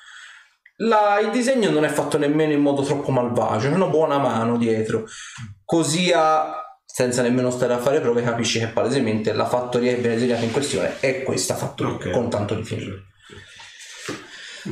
La- 0.76 1.20
il 1.20 1.30
disegno 1.30 1.70
non 1.70 1.84
è 1.84 1.88
fatto 1.88 2.18
nemmeno 2.18 2.52
in 2.52 2.60
modo 2.60 2.82
troppo 2.82 3.10
malvagio, 3.10 3.68
c'è 3.68 3.74
una 3.74 3.86
buona 3.86 4.18
mano 4.18 4.56
dietro. 4.56 5.04
Così 5.64 6.10
a, 6.12 6.54
senza 6.84 7.22
nemmeno 7.22 7.50
stare 7.50 7.72
a 7.74 7.78
fare 7.78 8.00
prove, 8.00 8.22
capisci 8.22 8.58
che 8.58 8.68
palesemente 8.68 9.32
la 9.32 9.46
fattoria 9.46 9.92
che 9.94 10.00
viene 10.00 10.14
disegnata 10.16 10.44
in 10.44 10.50
questione 10.52 10.96
è 11.00 11.22
questa 11.22 11.54
fattoria, 11.54 11.94
Ok. 11.94 12.10
con 12.10 12.28
tanto 12.30 12.54
di 12.54 12.64
fine. 12.64 13.10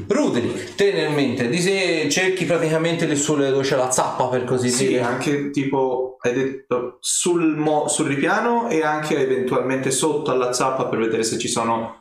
Ruderick, 0.06 0.76
te 0.76 0.92
nel 0.92 1.10
mente, 1.10 1.48
dise- 1.48 2.08
cerchi 2.08 2.44
praticamente 2.44 3.06
le 3.06 3.16
sole 3.16 3.50
dove 3.50 3.64
c'è 3.64 3.74
la 3.76 3.90
zappa 3.90 4.28
per 4.28 4.44
così 4.44 4.70
Sì, 4.70 4.86
dire. 4.86 5.00
anche 5.00 5.50
tipo 5.50 6.16
hai 6.20 6.32
detto 6.32 6.98
sul, 7.00 7.56
mo- 7.56 7.88
sul 7.88 8.06
ripiano 8.06 8.68
e 8.68 8.82
anche 8.84 9.18
eventualmente 9.18 9.90
sotto 9.90 10.30
alla 10.30 10.52
zappa 10.52 10.86
per 10.86 11.00
vedere 11.00 11.24
se 11.24 11.38
ci 11.38 11.48
sono 11.48 11.99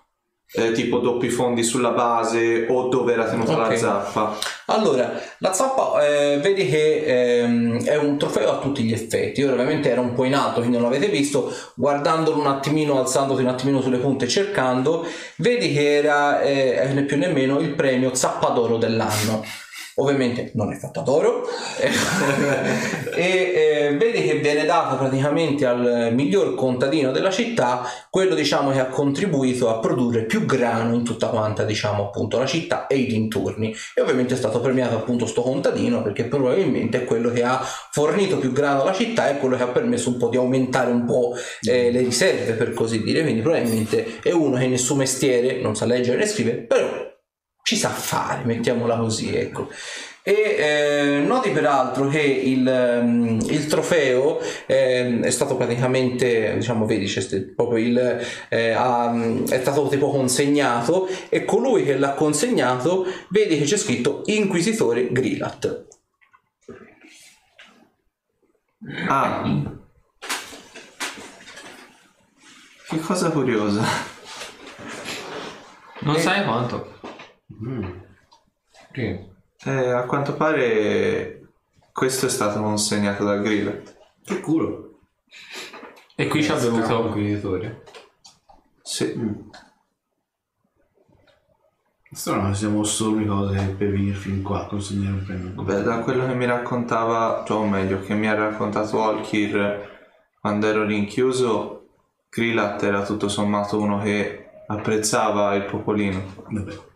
eh, 0.52 0.72
tipo 0.72 0.98
doppi 0.98 1.30
fondi 1.30 1.64
sulla 1.64 1.92
base 1.92 2.66
o 2.70 2.88
dove 2.88 3.14
era 3.14 3.26
tenuta 3.26 3.52
Ok. 3.54 3.70
la 3.70 3.78
zappa. 3.78 4.38
Allora, 4.66 5.20
la 5.40 5.54
zappa 5.54 6.04
eh, 6.06 6.40
vedi 6.42 6.68
che 6.68 7.04
ehm, 7.42 7.84
è 7.84 7.96
un 7.98 8.18
trofeo 8.18 8.52
a 8.52 8.58
tutti 8.60 8.84
gli 8.84 8.92
effetti. 8.94 9.44
Ora 9.44 9.54
ovviamente 9.54 9.90
era 9.90 10.02
un 10.02 10.14
po' 10.14 10.24
in 10.24 10.34
alto, 10.36 10.60
quindi 10.60 10.78
non 10.78 10.90
l'avete 10.90 11.12
visto. 11.12 11.54
Guardandolo 11.76 12.40
un 12.40 12.48
attimino, 12.48 12.98
alzandoti 13.00 13.42
un 13.42 13.48
attimino 13.50 13.82
sulle 13.82 13.98
punte 13.98 14.28
cercando, 14.28 15.06
vedi 15.38 15.72
che 15.74 15.96
era 15.98 16.42
eh, 16.42 16.90
né 16.94 17.04
più 17.04 17.18
né 17.18 17.28
meno 17.28 17.60
il 17.60 17.76
premio 17.76 18.16
Zappa 18.16 18.50
d'oro 18.50 18.78
dell'anno. 18.78 19.44
Ovviamente 20.00 20.52
non 20.56 20.72
è 20.72 20.76
fatta 20.76 21.02
d'oro. 21.02 21.48
E 23.20 23.90
eh, 23.92 23.98
vedi 23.98 24.24
che 24.24 24.36
viene 24.36 24.64
dato 24.64 24.96
praticamente 24.96 25.66
al 25.66 26.12
miglior 26.14 26.56
contadino 26.56 27.12
della 27.12 27.32
città 27.32 27.84
quello 28.10 28.34
diciamo 28.34 28.72
che 28.72 28.80
ha 28.80 28.86
contribuito 28.86 29.68
a 29.68 29.80
produrre 29.80 30.24
più 30.24 30.46
grano 30.46 30.94
in 30.94 31.04
tutta 31.04 31.28
quanta 31.28 31.64
diciamo 31.64 32.06
appunto 32.06 32.38
la 32.38 32.46
città 32.46 32.88
e 32.88 32.96
i 32.96 33.08
dintorni. 33.08 33.76
E 33.94 34.02
ovviamente 34.02 34.36
è 34.36 34.38
stato 34.38 34.62
premiato 34.62 34.96
appunto 34.96 35.26
sto 35.26 35.42
contadino 35.42 36.02
perché 36.02 36.26
probabilmente 36.26 37.02
è 37.02 37.04
quello 37.04 37.30
che 37.32 37.44
ha 37.44 37.62
fornito 37.92 38.38
più 38.38 38.54
grano 38.54 38.84
alla 38.84 38.94
città 38.94 39.30
e 39.30 39.38
quello 39.38 39.58
che 39.58 39.64
ha 39.64 39.68
permesso 39.68 40.10
un 40.10 40.18
po' 40.18 40.30
di 40.30 40.38
aumentare 40.38 40.92
un 40.92 41.04
po' 41.04 41.34
eh, 41.62 41.92
le 41.92 42.00
riserve 42.00 42.54
per 42.54 42.74
così 42.74 43.04
dire. 43.04 43.24
Quindi 43.24 43.42
probabilmente 43.42 44.20
è 44.24 44.32
uno 44.32 44.58
che 44.58 44.68
nel 44.68 44.80
suo 44.80 44.96
mestiere 44.96 45.60
non 45.60 45.76
sa 45.76 45.86
leggere 45.86 46.18
né 46.18 46.26
scrivere 46.26 46.58
però 46.58 47.09
ci 47.64 47.76
sa 47.76 47.90
fare 47.90 48.44
mettiamola 48.46 48.98
così 48.98 49.36
ecco 49.36 49.70
e 50.24 50.56
eh, 50.58 51.24
noti 51.26 51.52
peraltro 51.52 52.08
che 52.08 52.22
il, 52.22 52.68
ehm, 52.68 53.40
il 53.50 53.68
trofeo 53.68 54.40
ehm, 54.66 55.24
è 55.24 55.30
stato 55.30 55.56
praticamente 55.56 56.56
diciamo 56.56 56.86
vedi 56.86 57.06
c'è 57.06 57.42
proprio 57.56 57.84
il 57.84 58.20
eh, 58.50 58.72
ha- 58.72 59.14
è 59.48 59.60
stato 59.60 59.88
tipo 59.88 60.10
consegnato 60.12 61.08
e 61.30 61.46
colui 61.46 61.84
che 61.84 61.98
l'ha 61.98 62.14
consegnato 62.14 63.06
vedi 63.30 63.58
che 63.58 63.66
c'è 63.66 63.78
scritto 63.78 64.24
inquisitore 64.26 65.12
Grillat 65.12 65.88
Ah. 69.10 69.44
Che 72.88 73.00
cosa 73.02 73.30
curiosa. 73.30 73.84
Non 76.00 76.18
sai 76.18 76.44
quanto. 76.46 76.89
Sì. 78.92 79.28
Eh, 79.66 79.92
a 79.92 80.04
quanto 80.04 80.36
pare 80.36 81.40
questo 81.92 82.28
è 82.28 82.30
stato 82.30 82.62
consegnato 82.62 83.26
da 83.26 83.38
Grillet. 83.38 83.98
Che 84.24 84.40
culo. 84.40 85.00
E 86.16 86.28
qui 86.28 86.44
ci 86.44 86.52
ha 86.52 86.56
bevuto. 86.56 87.08
inquisitore. 87.08 87.84
Sì. 88.82 89.14
Strano 92.12 92.50
che 92.50 92.56
siamo 92.56 92.84
solo 92.84 93.26
cosa 93.26 93.54
che 93.54 93.72
per 93.74 93.92
venire 93.92 94.16
fin 94.16 94.42
qua 94.42 94.62
a 94.62 94.66
consegnare 94.66 95.14
un 95.14 95.24
premio. 95.24 95.64
Beh, 95.64 95.84
da 95.84 96.00
quello 96.00 96.26
che 96.26 96.34
mi 96.34 96.46
raccontava, 96.46 97.44
cioè, 97.46 97.58
o 97.58 97.68
meglio, 97.68 98.00
che 98.00 98.16
mi 98.16 98.28
ha 98.28 98.34
raccontato 98.34 98.98
Olkir 98.98 99.98
quando 100.40 100.68
ero 100.68 100.86
rinchiuso, 100.86 101.88
Grillat 102.30 102.82
era 102.84 103.04
tutto 103.04 103.28
sommato 103.28 103.80
uno 103.80 104.00
che 104.00 104.50
apprezzava 104.68 105.54
il 105.56 105.66
popolino. 105.66 106.24
Vabbè. 106.48 106.89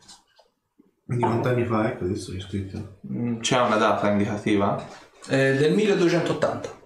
Quindi 1.16 1.24
quanti 1.24 1.48
anni 1.48 1.66
fa 1.66 1.88
ecco 1.92 2.04
adesso 2.06 2.34
è 2.36 2.40
scritto? 2.40 3.00
Mm, 3.12 3.40
C'è 3.40 3.60
una 3.62 3.78
data 3.78 4.10
indicativa? 4.10 4.84
eh, 5.30 5.56
del 5.56 5.74
1280 5.74 6.82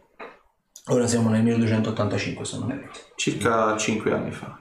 ora 0.89 1.07
siamo 1.07 1.29
nel 1.29 1.43
1285 1.43 2.45
se 2.45 2.59
non 2.59 2.71
erro 2.71 2.89
Circa 3.15 3.75
5 3.77 4.11
anni 4.13 4.31
fa. 4.31 4.59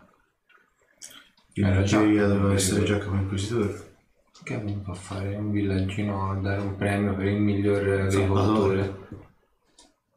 Quindi 1.52 1.70
Era 1.70 1.80
la 1.80 1.86
già- 1.86 1.98
teoria 1.98 2.26
doveva 2.26 2.54
essere 2.54 2.84
già 2.84 2.98
come 2.98 3.20
inquisitore. 3.22 3.94
Che 4.42 4.54
ha 4.54 4.58
venuto 4.58 4.90
a 4.90 4.94
fare 4.94 5.34
un 5.34 5.50
villaggino 5.50 6.30
a 6.30 6.34
dare 6.36 6.60
un 6.60 6.76
premio 6.76 7.14
per 7.14 7.26
il 7.26 7.40
miglior 7.40 7.86
agricoltore. 8.02 8.98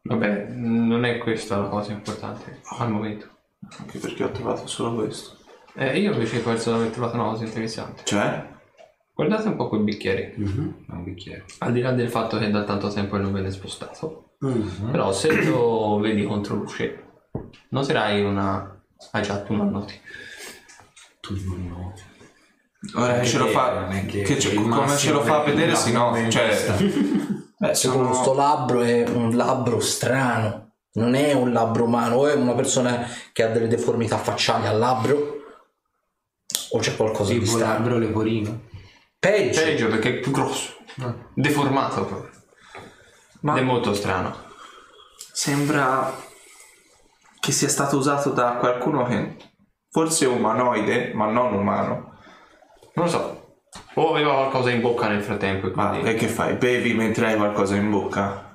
Vabbè, 0.01 0.47
non 0.53 1.05
è 1.05 1.17
questa 1.17 1.57
la 1.57 1.67
cosa 1.67 1.91
importante 1.91 2.61
al 2.77 2.91
momento. 2.91 3.27
Anche 3.79 3.99
perché 3.99 4.23
ho 4.23 4.31
trovato 4.31 4.67
solo 4.67 4.95
questo. 4.95 5.37
Eh, 5.75 5.99
io 5.99 6.11
invece 6.11 6.39
penso 6.41 6.71
di 6.71 6.77
aver 6.79 6.91
trovato 6.91 7.15
una 7.15 7.29
cosa 7.29 7.45
interessante. 7.45 8.03
Cioè? 8.05 8.57
Guardate 9.19 9.49
un 9.49 9.57
po' 9.57 9.67
quei 9.67 9.81
bicchieri. 9.81 10.33
Un 10.37 11.03
bicchiere. 11.03 11.43
Al 11.57 11.73
di 11.73 11.81
là 11.81 11.91
del 11.91 12.09
fatto 12.09 12.37
che 12.37 12.49
da 12.49 12.63
tanto 12.63 12.87
tempo 12.87 13.17
non 13.17 13.33
viene 13.33 13.51
spostato. 13.51 14.35
Mm. 14.45 14.91
Però 14.91 15.11
se 15.11 15.43
lo 15.43 15.99
vedi 15.99 16.23
contro 16.23 16.55
luce, 16.55 17.03
noterai 17.67 18.23
una... 18.23 18.81
Hai 19.11 19.21
già 19.21 19.41
tu 19.41 19.55
non 19.55 19.71
noti. 19.71 19.99
Tu 21.19 21.35
non 21.45 21.67
no. 21.67 21.93
Ora 22.95 23.07
Non 23.07 23.15
che 23.17 23.21
è 23.23 23.25
ce 23.25 23.37
lo 23.39 23.47
fa, 23.47 23.73
non 23.81 23.91
è 23.91 24.05
che 24.05 24.21
che 24.21 24.39
ce- 24.39 24.53
il 24.53 24.69
come 24.69 24.95
ce 24.95 25.11
lo 25.11 25.21
fa 25.21 25.41
per- 25.41 25.53
vedere, 25.53 25.71
no, 25.71 25.77
sì 25.77 25.91
no, 25.91 26.29
cioè, 26.29 26.75
beh, 27.59 27.75
secondo 27.75 28.13
sono- 28.13 28.23
sto 28.23 28.33
labbro 28.35 28.81
è 28.83 29.05
un 29.09 29.35
labbro 29.35 29.81
strano 29.81 30.75
non 30.93 31.13
è 31.13 31.33
un 31.33 31.51
labbro 31.51 31.83
umano 31.83 32.15
o 32.15 32.27
è 32.27 32.35
una 32.35 32.53
persona 32.53 33.05
che 33.33 33.43
ha 33.43 33.49
delle 33.49 33.67
deformità 33.67 34.17
facciali 34.17 34.65
al 34.65 34.77
labbro 34.79 35.41
o 36.71 36.79
c'è 36.79 36.95
qualcosa 36.95 37.33
di 37.33 37.39
Tipo 37.39 37.51
strano 37.57 37.73
labbro 37.79 37.97
leporino. 37.97 38.61
Peggio 39.19 39.61
Peggio 39.61 39.87
perché 39.87 40.09
è 40.09 40.19
più 40.19 40.31
grosso. 40.31 40.77
Deformato 41.33 42.05
proprio. 42.05 42.31
Ma- 43.41 43.53
Ed 43.53 43.59
è 43.59 43.63
molto 43.63 43.93
strano. 43.93 44.47
sembra 45.31 46.13
che 47.39 47.51
sia 47.51 47.69
stato 47.69 47.97
usato 47.97 48.31
da 48.31 48.55
qualcuno 48.55 49.05
che 49.05 49.37
forse 49.89 50.25
è 50.25 50.27
umanoide, 50.27 51.11
ma 51.13 51.27
non 51.27 51.53
umano. 51.53 52.17
Non 52.95 53.05
lo 53.05 53.07
so. 53.11 53.37
O 53.95 54.11
aveva 54.11 54.33
qualcosa 54.33 54.71
in 54.71 54.81
bocca 54.81 55.07
nel 55.07 55.23
frattempo 55.23 55.67
e 55.67 55.71
Ma 55.73 55.89
quindi... 55.89 56.09
e 56.09 56.13
che 56.15 56.27
fai? 56.27 56.55
Bevi 56.55 56.93
mentre 56.93 57.27
hai 57.27 57.35
qualcosa 57.37 57.75
in 57.75 57.89
bocca? 57.89 58.48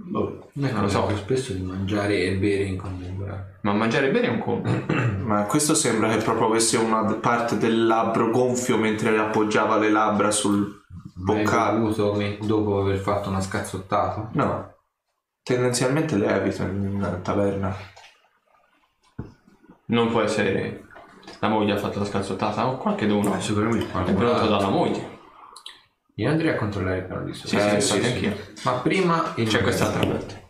Vabbè. 0.00 0.46
Non 0.52 0.82
lo 0.82 0.88
so. 0.88 1.06
più 1.06 1.16
spesso 1.16 1.52
di 1.52 1.62
mangiare 1.62 2.22
e 2.22 2.36
bere 2.36 2.64
in 2.64 2.76
contemporanea. 2.76 3.58
Ma 3.62 3.72
mangiare 3.72 4.10
bene 4.10 4.28
è 4.28 4.30
un 4.30 4.38
conto. 4.38 4.70
Ma 5.24 5.42
questo 5.44 5.74
sembra 5.74 6.08
che 6.08 6.22
proprio 6.22 6.46
avesse 6.46 6.76
una 6.76 7.02
parte 7.14 7.58
del 7.58 7.86
labbro 7.86 8.30
gonfio 8.30 8.78
mentre 8.78 9.16
appoggiava 9.18 9.76
le 9.76 9.90
labbra 9.90 10.30
sul 10.30 10.82
Mai 11.14 11.42
boccale. 11.42 11.78
bevuto 11.78 12.14
me- 12.14 12.38
dopo 12.40 12.80
aver 12.80 12.98
fatto 12.98 13.28
una 13.28 13.40
scazzottata? 13.40 14.30
No, 14.32 14.74
tendenzialmente 15.42 16.16
le 16.16 16.26
evito 16.26 16.62
in 16.62 17.18
taverna. 17.22 17.74
Non 19.86 20.10
può 20.10 20.20
essere 20.20 20.84
la 21.40 21.48
moglie 21.48 21.72
ha 21.72 21.76
fatto 21.76 21.98
la 21.98 22.04
scalzottata 22.04 22.66
o 22.66 22.76
qualche 22.78 23.06
dono. 23.06 23.36
Eh, 23.36 23.40
sicuramente. 23.40 23.86
È 23.92 24.12
venuto 24.14 24.46
dalla 24.46 24.68
moglie. 24.68 25.17
Io 26.18 26.28
andrei 26.28 26.50
a 26.52 26.56
controllare 26.56 26.98
il 26.98 27.04
paradiso. 27.04 27.46
Sì, 27.46 27.56
Eh, 27.56 27.80
sì, 27.80 27.92
sì, 27.92 27.94
sì, 27.94 28.02
sì. 28.02 28.06
anch'io. 28.12 28.36
Ma 28.64 28.72
prima 28.80 29.32
il 29.36 29.48
C'è 29.48 29.62
quest'altra 29.62 30.04
parte. 30.04 30.46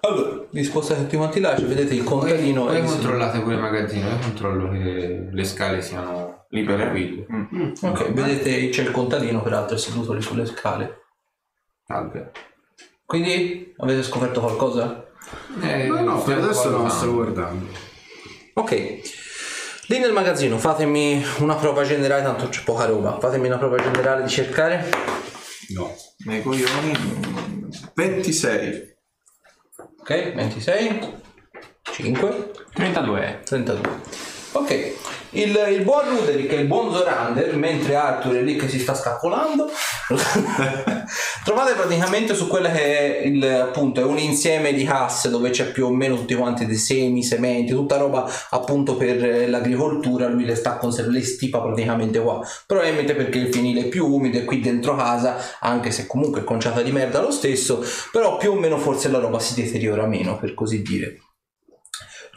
allora 0.00 0.46
vi 0.50 0.64
spostate 0.64 1.02
tutti 1.02 1.16
quanti 1.16 1.40
là 1.40 1.56
cioè, 1.56 1.66
vedete 1.66 1.92
il 1.94 2.02
contadino 2.04 2.64
Voi 2.64 2.78
e 2.78 2.82
controllate 2.84 3.40
pure 3.40 3.54
il 3.56 3.60
magazzino, 3.60 4.08
io 4.08 4.18
controllo 4.18 4.70
che 4.70 5.28
le 5.30 5.44
scale 5.44 5.82
siano 5.82 6.46
Libere? 6.50 6.82
tranquille. 6.84 7.26
Mm. 7.30 7.72
ok 7.82 8.12
vedete 8.12 8.68
c'è 8.70 8.82
il 8.82 8.90
contadino 8.90 9.42
peraltro 9.42 9.76
è 9.76 9.78
seduto 9.78 10.14
lì 10.14 10.22
sulle 10.22 10.46
scale 10.46 11.02
Salve. 11.84 12.30
quindi 13.04 13.74
avete 13.76 14.02
scoperto 14.02 14.40
qualcosa? 14.40 15.06
Eh, 15.60 15.86
No, 15.88 16.00
no, 16.00 16.22
per 16.22 16.38
adesso 16.38 16.70
non 16.70 16.82
valutando. 16.84 16.88
sto 16.94 17.12
guardando. 17.12 17.66
Ok, 18.54 19.00
lì 19.88 19.98
nel 19.98 20.12
magazzino 20.12 20.58
fatemi 20.58 21.24
una 21.38 21.54
prova 21.56 21.84
generale, 21.84 22.22
tanto 22.22 22.48
c'è 22.48 22.62
poca 22.62 22.84
roba, 22.86 23.18
fatemi 23.18 23.46
una 23.46 23.58
prova 23.58 23.76
generale 23.76 24.22
di 24.22 24.28
cercare. 24.28 24.88
No. 25.68 25.94
Nei 26.24 26.42
coglioni. 26.42 26.96
mm, 26.96 27.68
26. 27.94 28.96
Ok, 30.00 30.32
26, 30.34 31.12
5, 31.82 32.50
32. 32.72 33.40
32. 33.44 34.00
Ok, 34.52 34.94
il, 35.30 35.66
il 35.72 35.82
buon 35.82 36.08
Ruderick 36.08 36.52
e 36.52 36.60
il 36.60 36.66
buon 36.66 36.90
Zorander, 36.90 37.54
mentre 37.54 37.94
Arthur 37.94 38.36
è 38.36 38.40
lì 38.40 38.56
che 38.56 38.66
si 38.66 38.78
sta 38.78 38.94
scapolando, 38.94 39.68
trovate 41.44 41.74
praticamente 41.74 42.34
su 42.34 42.46
quella 42.48 42.70
che 42.70 43.22
è 43.22 43.26
il, 43.26 43.44
appunto 43.44 44.00
è 44.00 44.04
un 44.04 44.16
insieme 44.16 44.72
di 44.72 44.84
casse 44.84 45.28
dove 45.28 45.50
c'è 45.50 45.70
più 45.70 45.84
o 45.84 45.90
meno 45.90 46.16
tutti 46.16 46.34
quanti 46.34 46.64
dei 46.64 46.76
semi, 46.76 47.22
sementi, 47.22 47.72
tutta 47.72 47.98
roba 47.98 48.26
appunto 48.50 48.96
per 48.96 49.22
eh, 49.22 49.46
l'agricoltura, 49.48 50.28
lui 50.28 50.46
le 50.46 50.54
sta 50.54 50.78
conservando, 50.78 51.18
le 51.18 51.24
stipa 51.24 51.60
praticamente 51.60 52.18
qua, 52.18 52.40
probabilmente 52.66 53.14
perché 53.14 53.36
il 53.36 53.52
finile 53.52 53.82
è 53.82 53.88
più 53.88 54.06
umido 54.10 54.38
e 54.38 54.44
qui 54.44 54.60
dentro 54.60 54.96
casa, 54.96 55.36
anche 55.60 55.90
se 55.90 56.06
comunque 56.06 56.40
è 56.40 56.44
conciata 56.44 56.80
di 56.80 56.90
merda 56.90 57.20
lo 57.20 57.30
stesso, 57.30 57.84
però 58.10 58.38
più 58.38 58.52
o 58.52 58.54
meno 58.54 58.78
forse 58.78 59.10
la 59.10 59.18
roba 59.18 59.38
si 59.40 59.60
deteriora 59.60 60.06
meno, 60.06 60.38
per 60.38 60.54
così 60.54 60.80
dire. 60.80 61.20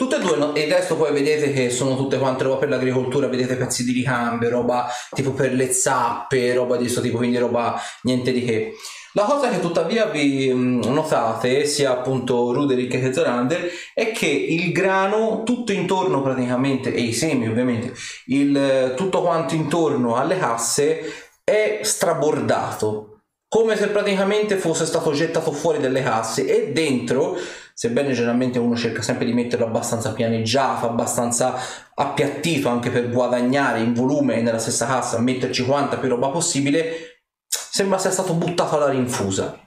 Tutte 0.01 0.15
e 0.15 0.19
due, 0.19 0.35
no? 0.35 0.55
e 0.55 0.67
resto 0.67 0.95
poi 0.95 1.13
vedete 1.13 1.53
che 1.53 1.69
sono 1.69 1.95
tutte 1.95 2.17
quante 2.17 2.43
roba 2.43 2.55
per 2.55 2.69
l'agricoltura, 2.69 3.27
vedete 3.27 3.55
pezzi 3.55 3.83
di 3.83 3.91
ricambio, 3.91 4.49
roba 4.49 4.89
tipo 5.11 5.29
per 5.29 5.53
le 5.53 5.71
zappe, 5.71 6.55
roba 6.55 6.73
di 6.75 6.85
questo 6.85 7.01
tipo, 7.01 7.17
quindi 7.17 7.37
roba 7.37 7.79
niente 8.01 8.31
di 8.31 8.43
che. 8.43 8.73
La 9.13 9.25
cosa 9.25 9.49
che 9.49 9.59
tuttavia 9.59 10.05
vi 10.05 10.51
mm, 10.51 10.85
notate, 10.85 11.65
sia 11.65 11.91
appunto 11.91 12.51
Ruderick 12.51 12.99
che 12.99 13.13
Zorander, 13.13 13.69
è 13.93 14.11
che 14.11 14.25
il 14.25 14.71
grano 14.71 15.43
tutto 15.43 15.71
intorno 15.71 16.23
praticamente, 16.23 16.91
e 16.91 17.01
i 17.01 17.13
semi 17.13 17.47
ovviamente, 17.47 17.93
il, 18.25 18.93
tutto 18.97 19.21
quanto 19.21 19.53
intorno 19.53 20.15
alle 20.15 20.39
casse 20.39 21.29
è 21.43 21.81
strabordato, 21.83 23.19
come 23.47 23.77
se 23.77 23.89
praticamente 23.89 24.55
fosse 24.55 24.87
stato 24.87 25.11
gettato 25.11 25.51
fuori 25.51 25.79
dalle 25.79 26.01
casse 26.01 26.47
e 26.47 26.71
dentro 26.71 27.37
sebbene 27.73 28.13
generalmente 28.13 28.59
uno 28.59 28.75
cerca 28.75 29.01
sempre 29.01 29.25
di 29.25 29.33
metterlo 29.33 29.65
abbastanza 29.65 30.13
pianeggiato, 30.13 30.87
abbastanza 30.87 31.55
appiattito 31.95 32.69
anche 32.69 32.89
per 32.89 33.09
guadagnare 33.09 33.79
in 33.79 33.93
volume 33.93 34.35
e 34.35 34.41
nella 34.41 34.59
stessa 34.59 34.85
cassa, 34.85 35.19
metterci 35.19 35.65
quanta 35.65 35.97
più 35.97 36.09
roba 36.09 36.29
possibile, 36.29 37.21
sembra 37.47 37.97
sia 37.97 38.11
stato 38.11 38.33
buttato 38.33 38.75
alla 38.75 38.89
rinfusa. 38.89 39.57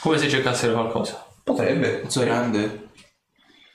Come 0.00 0.18
se 0.18 0.28
cercassero 0.28 0.72
qualcosa. 0.72 1.24
Potrebbe. 1.44 2.04
Zorande. 2.06 2.88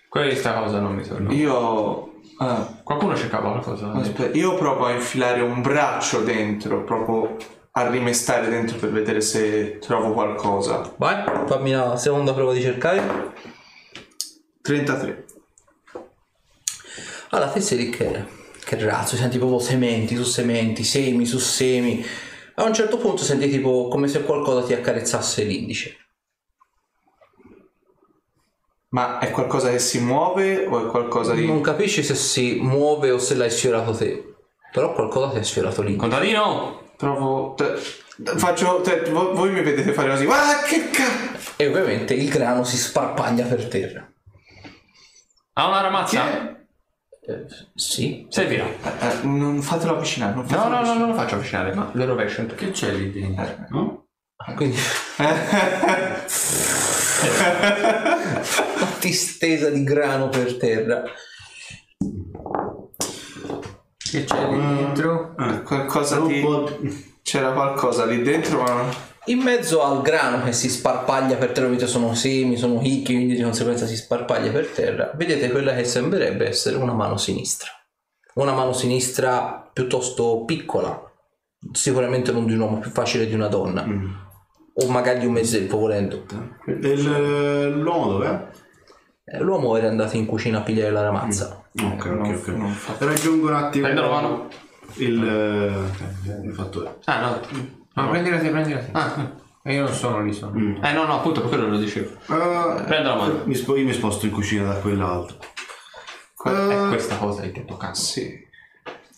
Questa 0.09 0.53
cosa 0.53 0.79
non 0.79 0.95
mi 0.95 1.05
torna. 1.05 1.31
Io. 1.33 2.13
ah, 2.39 2.79
Qualcuno 2.83 3.15
cercava 3.15 3.49
qualcosa? 3.51 3.91
aspetta, 3.91 4.37
io 4.37 4.55
provo 4.55 4.85
a 4.85 4.91
infilare 4.91 5.41
un 5.41 5.61
braccio 5.61 6.21
dentro, 6.21 6.83
proprio 6.83 7.35
a 7.71 7.89
rimestare 7.89 8.47
dentro 8.47 8.77
per 8.77 8.91
vedere 8.91 9.19
se 9.19 9.77
trovo 9.79 10.13
qualcosa. 10.13 10.93
Vai, 10.95 11.23
fammi 11.47 11.71
la 11.71 11.97
seconda 11.97 12.33
prova 12.33 12.53
di 12.53 12.61
cercare. 12.61 13.33
33. 14.65 15.25
Allora, 17.29 17.51
te 17.51 17.61
sei 17.61 17.77
lì 17.77 17.89
che, 17.91 18.25
che 18.63 18.83
razzo, 18.83 19.15
senti 19.15 19.37
proprio 19.37 19.59
sementi 19.59 20.15
su 20.15 20.23
sementi, 20.23 20.83
semi 20.83 21.23
su 21.27 21.37
semi. 21.37 22.03
A 22.55 22.63
un 22.63 22.73
certo 22.73 22.97
punto 22.97 23.21
senti 23.21 23.47
tipo 23.47 23.87
come 23.89 24.07
se 24.07 24.23
qualcosa 24.23 24.65
ti 24.65 24.73
accarezzasse 24.73 25.43
l'indice. 25.43 25.97
Ma 28.89 29.19
è 29.19 29.29
qualcosa 29.29 29.69
che 29.69 29.77
si 29.77 29.99
muove 29.99 30.65
o 30.65 30.87
è 30.87 30.89
qualcosa 30.89 31.35
di. 31.35 31.45
Non 31.45 31.61
capisci 31.61 32.01
se 32.01 32.15
si 32.15 32.57
muove 32.59 33.11
o 33.11 33.19
se 33.19 33.35
l'hai 33.35 33.51
sfiorato 33.51 33.93
te. 33.93 34.33
Però 34.71 34.93
qualcosa 34.93 35.33
ti 35.33 35.37
ha 35.37 35.43
sfiorato 35.43 35.83
l'indice. 35.83 36.07
Contadino! 36.07 36.93
Trovo. 36.97 37.53
te- 37.53 37.75
faccio. 38.37 38.81
te- 38.81 39.11
vo- 39.11 39.33
voi 39.33 39.51
mi 39.51 39.61
vedete 39.61 39.91
fare 39.91 40.09
così. 40.09 40.25
Ah, 40.27 40.63
che 40.63 40.89
cazzo! 40.89 41.51
E 41.57 41.67
ovviamente 41.67 42.15
il 42.15 42.29
grano 42.29 42.63
si 42.63 42.77
sparpaglia 42.77 43.45
per 43.45 43.67
terra. 43.67 44.09
Ha 45.57 45.67
una 45.69 45.79
ramazza? 45.81 46.49
Eh, 47.21 47.45
sì. 47.75 48.27
Servira. 48.29 48.65
Eh, 48.65 49.07
eh, 49.07 49.23
non 49.25 49.61
fatelo 49.61 49.95
avvicinare. 49.95 50.33
Non 50.33 50.43
No, 50.43 50.49
fatelo 50.49 50.67
no, 50.67 50.69
no, 50.69 50.75
avvicinare. 50.79 50.99
non 50.99 51.09
lo 51.09 51.15
faccio 51.15 51.35
avvicinare, 51.35 51.73
ma 51.73 51.89
lo 51.93 52.05
rovescio. 52.05 52.45
Che 52.45 52.71
c'è 52.71 52.91
lì 52.91 53.09
dentro? 53.11 53.65
No? 53.69 54.05
Quindi 54.55 54.77
una 58.75 58.91
distesa 58.99 59.69
di 59.69 59.83
grano 59.83 60.27
per 60.29 60.57
terra. 60.57 61.03
Che 63.97 64.23
c'è 64.25 64.49
lì 64.49 64.57
dentro? 64.75 65.35
Eh, 65.39 65.61
Qualcosa 65.63 66.19
di. 66.19 66.43
C'era 67.21 67.53
qualcosa 67.53 68.05
lì 68.05 68.21
dentro, 68.21 68.61
ma. 68.61 69.13
In 69.27 69.39
mezzo 69.39 69.81
al 69.83 70.01
grano 70.03 70.43
che 70.43 70.51
si 70.53 70.69
sparpaglia 70.69 71.35
per 71.37 71.51
terra, 71.51 71.67
vedete 71.67 71.87
sono 71.87 72.13
semi, 72.13 72.57
sono 72.57 72.79
chicchi, 72.79 73.13
quindi 73.15 73.35
di 73.35 73.41
conseguenza 73.41 73.85
si 73.87 73.95
sparpaglia 73.95 74.51
per 74.51 74.67
terra, 74.67 75.11
vedete 75.15 75.49
quella 75.49 75.73
che 75.73 75.83
sembrerebbe 75.83 76.47
essere 76.47 76.75
una 76.75 76.93
mano 76.93 77.17
sinistra. 77.17 77.69
Una 78.35 78.53
mano 78.53 78.73
sinistra 78.73 79.67
piuttosto 79.73 80.43
piccola, 80.45 81.01
sicuramente 81.71 82.31
non 82.31 82.45
di 82.45 82.53
un 82.53 82.59
uomo, 82.59 82.79
più 82.79 82.91
facile 82.91 83.25
di 83.25 83.33
una 83.33 83.47
donna. 83.47 83.83
O 84.77 84.87
magari 84.89 85.19
di 85.19 85.25
un 85.25 85.31
mezzelfo 85.33 85.77
volendo. 85.77 86.25
Il- 86.67 87.79
L'uomo 87.81 88.11
dov'è? 88.11 88.47
Eh, 89.23 89.39
L'uomo 89.39 89.75
era 89.77 89.87
andato 89.87 90.17
in 90.17 90.25
cucina 90.25 90.59
a 90.59 90.61
pigliare 90.61 90.91
la 90.91 91.01
ramazza. 91.01 91.63
Ok, 91.81 92.05
non- 92.05 92.29
ok, 92.29 92.47
ok. 92.47 92.67
fa- 92.73 92.95
Raggiungo 92.99 93.47
un 93.47 93.53
attimo 93.55 93.83
Prendo 93.85 94.01
la 94.01 94.09
mano. 94.09 94.47
il, 94.97 95.23
eh, 95.27 96.43
il 96.45 96.53
fattore. 96.53 96.97
Ah, 97.05 97.21
no. 97.21 97.39
No, 97.95 98.09
prendila 98.09 98.37
te, 98.39 98.49
prendila 98.49 98.79
te. 98.79 98.89
Ah, 98.91 99.31
E 99.63 99.73
io 99.73 99.83
non 99.85 99.93
sono 99.93 100.21
lì, 100.21 100.31
sono. 100.33 100.53
eh 100.81 100.91
no, 100.93 101.05
no, 101.05 101.15
appunto 101.15 101.39
per 101.41 101.49
quello 101.49 101.67
lo 101.69 101.77
dicevo. 101.77 102.09
Eh, 102.11 102.83
Prendo 102.85 103.09
la 103.09 103.15
mano. 103.15 103.41
Mi, 103.45 103.55
spo- 103.55 103.75
io 103.75 103.85
mi 103.85 103.93
sposto 103.93 104.25
in 104.27 104.31
cucina 104.31 104.63
da 104.73 104.79
quell'altro. 104.79 105.37
È 106.43 106.85
questa 106.89 107.17
cosa 107.17 107.41
che 107.41 107.51
ti 107.51 107.65
tocca. 107.65 107.93
Sì. 107.95 108.43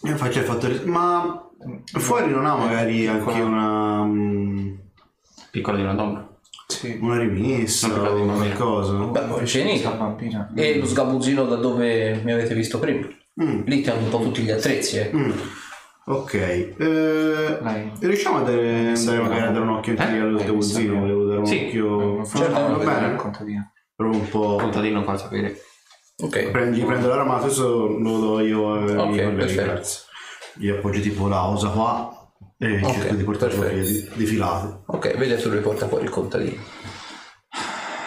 Io 0.03 0.15
faccio 0.15 0.39
il 0.39 0.45
fattore. 0.45 0.79
Ma 0.85 1.49
fuori 1.97 2.31
non 2.31 2.45
ha 2.45 2.55
magari 2.55 3.05
anche 3.07 3.39
una. 3.41 4.03
mm, 4.05 4.73
Piccola 5.51 5.75
di 5.77 5.83
una 5.83 5.93
donna. 5.93 6.25
Sì. 6.67 6.97
una 7.01 7.17
rimessa 7.17 7.87
o 7.87 8.01
bambini. 8.25 8.53
qualcosa? 8.53 8.93
Beh, 8.93 9.19
poi 9.21 9.43
c'è 9.45 9.81
bambina. 9.97 10.51
E 10.55 10.79
lo 10.79 10.85
sgabuzzino 10.85 11.45
da 11.45 11.55
dove 11.55 12.21
mi 12.23 12.31
avete 12.31 12.53
visto 12.53 12.77
prima. 12.79 13.07
Mm, 13.41 13.61
Lì 13.65 13.81
ti 13.81 13.89
hanno 13.89 14.03
un 14.03 14.09
po' 14.09 14.19
tutti 14.19 14.41
gli 14.41 14.51
attrezzi, 14.51 14.97
eh. 14.97 15.11
mm. 15.13 15.31
Ok. 16.09 16.34
Eh, 16.35 17.59
riusciamo 17.99 18.38
a 18.38 18.41
dare, 18.43 18.93
andare 18.95 19.19
magari 19.19 19.41
a 19.41 19.51
dare 19.51 19.59
un 19.59 19.69
occhio 19.69 19.91
anche 19.97 20.15
Eh? 20.15 20.19
allo 20.19 20.39
sgabuzzino? 20.39 20.99
Volevo 20.99 21.25
dare 21.25 21.39
un 21.39 21.45
Sì. 21.45 21.65
occhio. 21.65 22.25
Certo, 22.25 22.53
va 22.53 22.67
va 22.77 22.99
bene. 22.99 23.15
contadino. 23.15 23.71
Proprio 23.95 24.19
un 24.21 24.29
po'. 24.29 24.55
Contadino 24.55 25.03
fa 25.03 25.17
sapere. 25.17 25.57
Ok. 26.23 26.49
Prendi, 26.51 26.81
prendo 26.81 27.09
la 27.09 27.15
ramata, 27.15 27.45
adesso 27.45 27.88
lo 27.88 28.19
do 28.19 28.39
io 28.39 28.73
a 28.73 28.77
Ok, 28.77 28.84
miei 29.09 29.25
colleghi, 29.25 29.35
perfetto. 29.35 29.63
grazie. 29.71 30.01
Gli 30.53 30.69
appoggio 30.69 30.99
tipo 31.01 31.27
la 31.27 31.45
osa 31.45 31.69
qua 31.69 32.31
e 32.57 32.79
Ok, 32.81 32.91
cerco 32.93 33.13
di 33.15 33.23
portarlo 33.23 33.61
via 33.67 33.84
di, 33.84 34.09
di 34.13 34.25
filato. 34.25 34.84
Ok, 34.88 35.15
vedi 35.17 35.39
tu 35.41 35.49
riporta 35.49 35.88
fuori 35.89 36.05
il 36.05 36.09
contadino. 36.09 36.61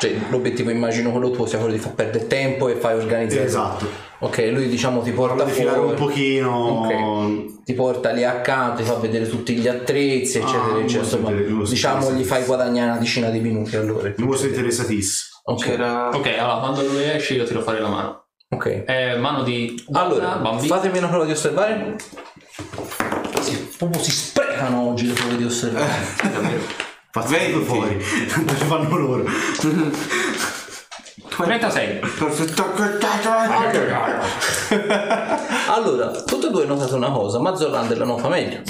Cioè, 0.00 0.16
l'obiettivo 0.30 0.70
immagino 0.70 1.10
quello 1.10 1.30
tuo 1.30 1.44
sia 1.44 1.58
quello 1.58 1.74
di 1.74 1.78
far 1.78 1.92
perdere 1.94 2.26
tempo 2.26 2.68
e 2.70 2.76
fai 2.76 2.96
organizzare. 2.96 3.44
Esatto. 3.44 3.86
Ok, 4.20 4.48
lui 4.50 4.66
diciamo 4.68 5.02
ti 5.02 5.10
porta 5.12 5.46
filare 5.46 5.76
fuori. 5.76 5.90
un 5.90 5.96
pochino. 5.96 6.56
Ok. 6.86 7.64
Ti 7.64 7.74
porta 7.74 8.10
lì 8.10 8.24
accanto, 8.24 8.82
ti 8.82 8.88
fa 8.88 8.94
vedere 8.94 9.28
tutti 9.28 9.54
gli 9.54 9.68
attrezzi, 9.68 10.38
eccetera, 10.38 10.74
Ah, 10.74 10.78
eccetera. 10.78 11.02
Insomma, 11.02 11.30
diciamo 11.64 12.12
gli 12.12 12.24
fai 12.24 12.44
guadagnare 12.44 12.90
una 12.92 12.98
decina 12.98 13.28
di 13.28 13.40
minuti 13.40 13.76
allora. 13.76 14.10
Mi 14.16 14.24
mostro 14.24 14.48
interessatissimo. 14.48 15.28
Ok, 15.44 15.64
C'era. 15.66 16.08
Ok, 16.08 16.26
allora 16.38 16.58
quando 16.60 16.82
lui 16.82 17.02
esce 17.02 17.34
io 17.34 17.44
tiro 17.44 17.60
fuori 17.60 17.80
la 17.80 17.88
mano. 17.88 18.24
ok. 18.48 18.84
È 18.84 19.16
mano 19.16 19.42
di 19.42 19.82
Allora, 19.92 20.36
bambino. 20.36 20.74
fatemi 20.74 20.96
una 20.98 21.08
prova 21.08 21.24
di 21.26 21.32
osservare. 21.32 21.96
Si, 23.40 23.68
proprio 23.76 24.00
si 24.02 24.10
sprecano 24.10 24.88
oggi 24.88 25.06
le 25.06 25.12
prove 25.12 25.36
di 25.36 25.44
osservare. 25.44 25.86
Faccio 26.16 26.89
Tutto 27.52 27.64
fuori. 27.64 28.02
Tanto 28.28 28.56
ci 28.56 28.64
fanno 28.64 28.96
loro. 28.96 29.24
36. 31.28 32.00
Allora, 35.68 36.10
tutte 36.22 36.46
e 36.48 36.50
due 36.50 36.64
notate 36.66 36.94
una 36.94 37.10
cosa, 37.10 37.38
ma 37.38 37.56
Zorander 37.56 37.98
la 37.98 38.04
nota 38.04 38.28
meglio. 38.28 38.62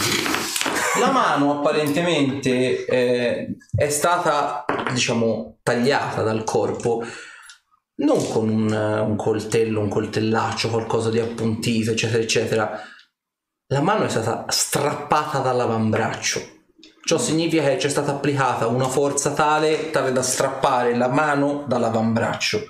La 0.99 1.11
mano 1.11 1.59
apparentemente 1.59 2.85
eh, 2.85 3.57
è 3.75 3.89
stata, 3.89 4.65
diciamo, 4.93 5.59
tagliata 5.63 6.23
dal 6.23 6.45
corpo 6.45 7.05
non 8.01 8.27
con 8.31 8.49
un, 8.49 8.73
un 8.73 9.17
coltello, 9.17 9.81
un 9.81 9.89
coltellaccio, 9.89 10.71
qualcosa 10.71 11.11
di 11.11 11.19
appuntito, 11.19 11.91
eccetera, 11.91 12.23
eccetera. 12.23 12.81
La 13.67 13.83
mano 13.83 14.05
è 14.05 14.09
stata 14.09 14.47
strappata 14.49 15.39
dall'avambraccio. 15.39 16.60
Ciò 17.03 17.19
significa 17.19 17.63
che 17.65 17.77
c'è 17.77 17.89
stata 17.89 18.13
applicata 18.13 18.67
una 18.67 18.89
forza 18.89 19.33
tale, 19.33 19.91
tale 19.91 20.13
da 20.13 20.23
strappare 20.23 20.95
la 20.97 21.09
mano 21.09 21.65
dall'avambraccio. 21.67 22.63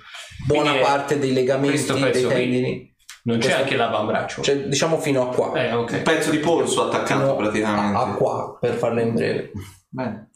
Buona 0.47 0.70
Quindi 0.70 0.78
è 0.78 0.82
parte 0.82 1.19
dei 1.19 1.32
legamenti, 1.32 1.69
questo 1.70 1.93
dei 1.94 2.02
pezzo 2.05 2.27
qui. 2.28 2.35
tendini. 2.36 2.94
Non 3.23 3.36
c'è 3.36 3.43
Questo- 3.44 3.62
anche 3.62 3.77
l'avambraccio. 3.77 4.43
Cioè, 4.43 4.57
diciamo 4.66 4.98
fino 4.98 5.28
a 5.28 5.35
qua. 5.35 5.52
Eh, 5.61 5.73
ok. 5.73 5.93
Un 5.93 6.02
pezzo 6.02 6.31
di 6.31 6.39
polso 6.39 6.86
attaccato 6.86 7.20
Fino 7.20 7.36
praticamente. 7.36 7.97
A, 7.97 8.01
a 8.02 8.15
qua, 8.15 8.57
per 8.59 8.74
farla 8.74 9.02
in 9.02 9.15
breve. 9.15 9.51
Bene. 9.89 10.31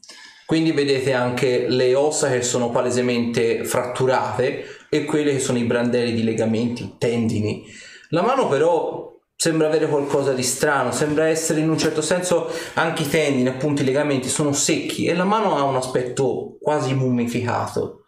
Quindi 0.44 0.72
vedete 0.72 1.14
anche 1.14 1.66
le 1.68 1.94
ossa 1.94 2.28
che 2.28 2.42
sono 2.42 2.68
palesemente 2.68 3.64
fratturate 3.64 4.64
e 4.90 5.04
quelle 5.06 5.32
che 5.32 5.38
sono 5.40 5.56
i 5.56 5.64
brandelli 5.64 6.12
di 6.12 6.22
legamenti, 6.22 6.96
tendini. 6.98 7.64
La 8.10 8.20
mano 8.20 8.48
però 8.48 9.14
sembra 9.44 9.66
avere 9.66 9.88
qualcosa 9.88 10.32
di 10.32 10.42
strano, 10.42 10.90
sembra 10.90 11.26
essere 11.26 11.60
in 11.60 11.68
un 11.68 11.76
certo 11.76 12.00
senso 12.00 12.50
anche 12.74 13.02
i 13.02 13.08
tendini, 13.10 13.46
appunto 13.46 13.82
i 13.82 13.84
legamenti 13.84 14.30
sono 14.30 14.54
secchi 14.54 15.04
e 15.04 15.14
la 15.14 15.24
mano 15.24 15.54
ha 15.54 15.64
un 15.64 15.76
aspetto 15.76 16.56
quasi 16.58 16.94
mummificato. 16.94 18.04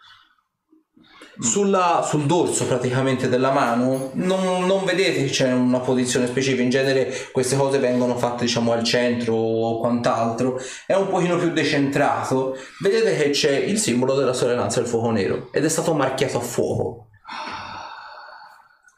Sulla- 1.38 2.02
sul 2.08 2.24
dorso 2.24 2.64
praticamente 2.64 3.28
della 3.28 3.50
mano 3.50 4.12
non, 4.14 4.64
non 4.64 4.86
vedete 4.86 5.26
che 5.26 5.30
c'è 5.30 5.52
una 5.52 5.80
posizione 5.80 6.26
specifica, 6.26 6.62
in 6.62 6.70
genere 6.70 7.12
queste 7.32 7.54
cose 7.54 7.78
vengono 7.80 8.16
fatte 8.16 8.46
diciamo 8.46 8.72
al 8.72 8.82
centro 8.82 9.34
o 9.34 9.78
quant'altro, 9.78 10.58
è 10.86 10.94
un 10.94 11.08
pochino 11.08 11.36
più 11.36 11.52
decentrato, 11.52 12.56
vedete 12.80 13.14
che 13.14 13.28
c'è 13.28 13.58
il 13.58 13.76
simbolo 13.76 14.14
della 14.14 14.32
sorellanza 14.32 14.80
del 14.80 14.88
fuoco 14.88 15.10
nero 15.10 15.50
ed 15.52 15.66
è 15.66 15.68
stato 15.68 15.92
marchiato 15.92 16.38
a 16.38 16.40
fuoco. 16.40 17.08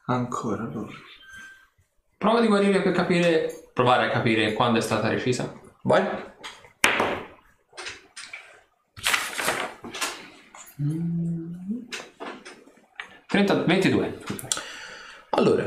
Ancora 0.07 0.63
allora. 0.63 1.07
Prova 2.19 2.41
di 2.41 2.49
guarire 2.49 2.83
per 2.83 2.93
capire, 2.93 3.69
provare 3.73 4.07
a 4.07 4.11
capire 4.11 4.53
quando 4.53 4.81
è 4.81 4.83
stata 4.83 5.09
recisa. 5.09 5.53
Vai. 5.83 6.03
Mm. 10.83 11.53
30, 13.29 13.55
22. 13.63 14.19
Allora, 15.31 15.65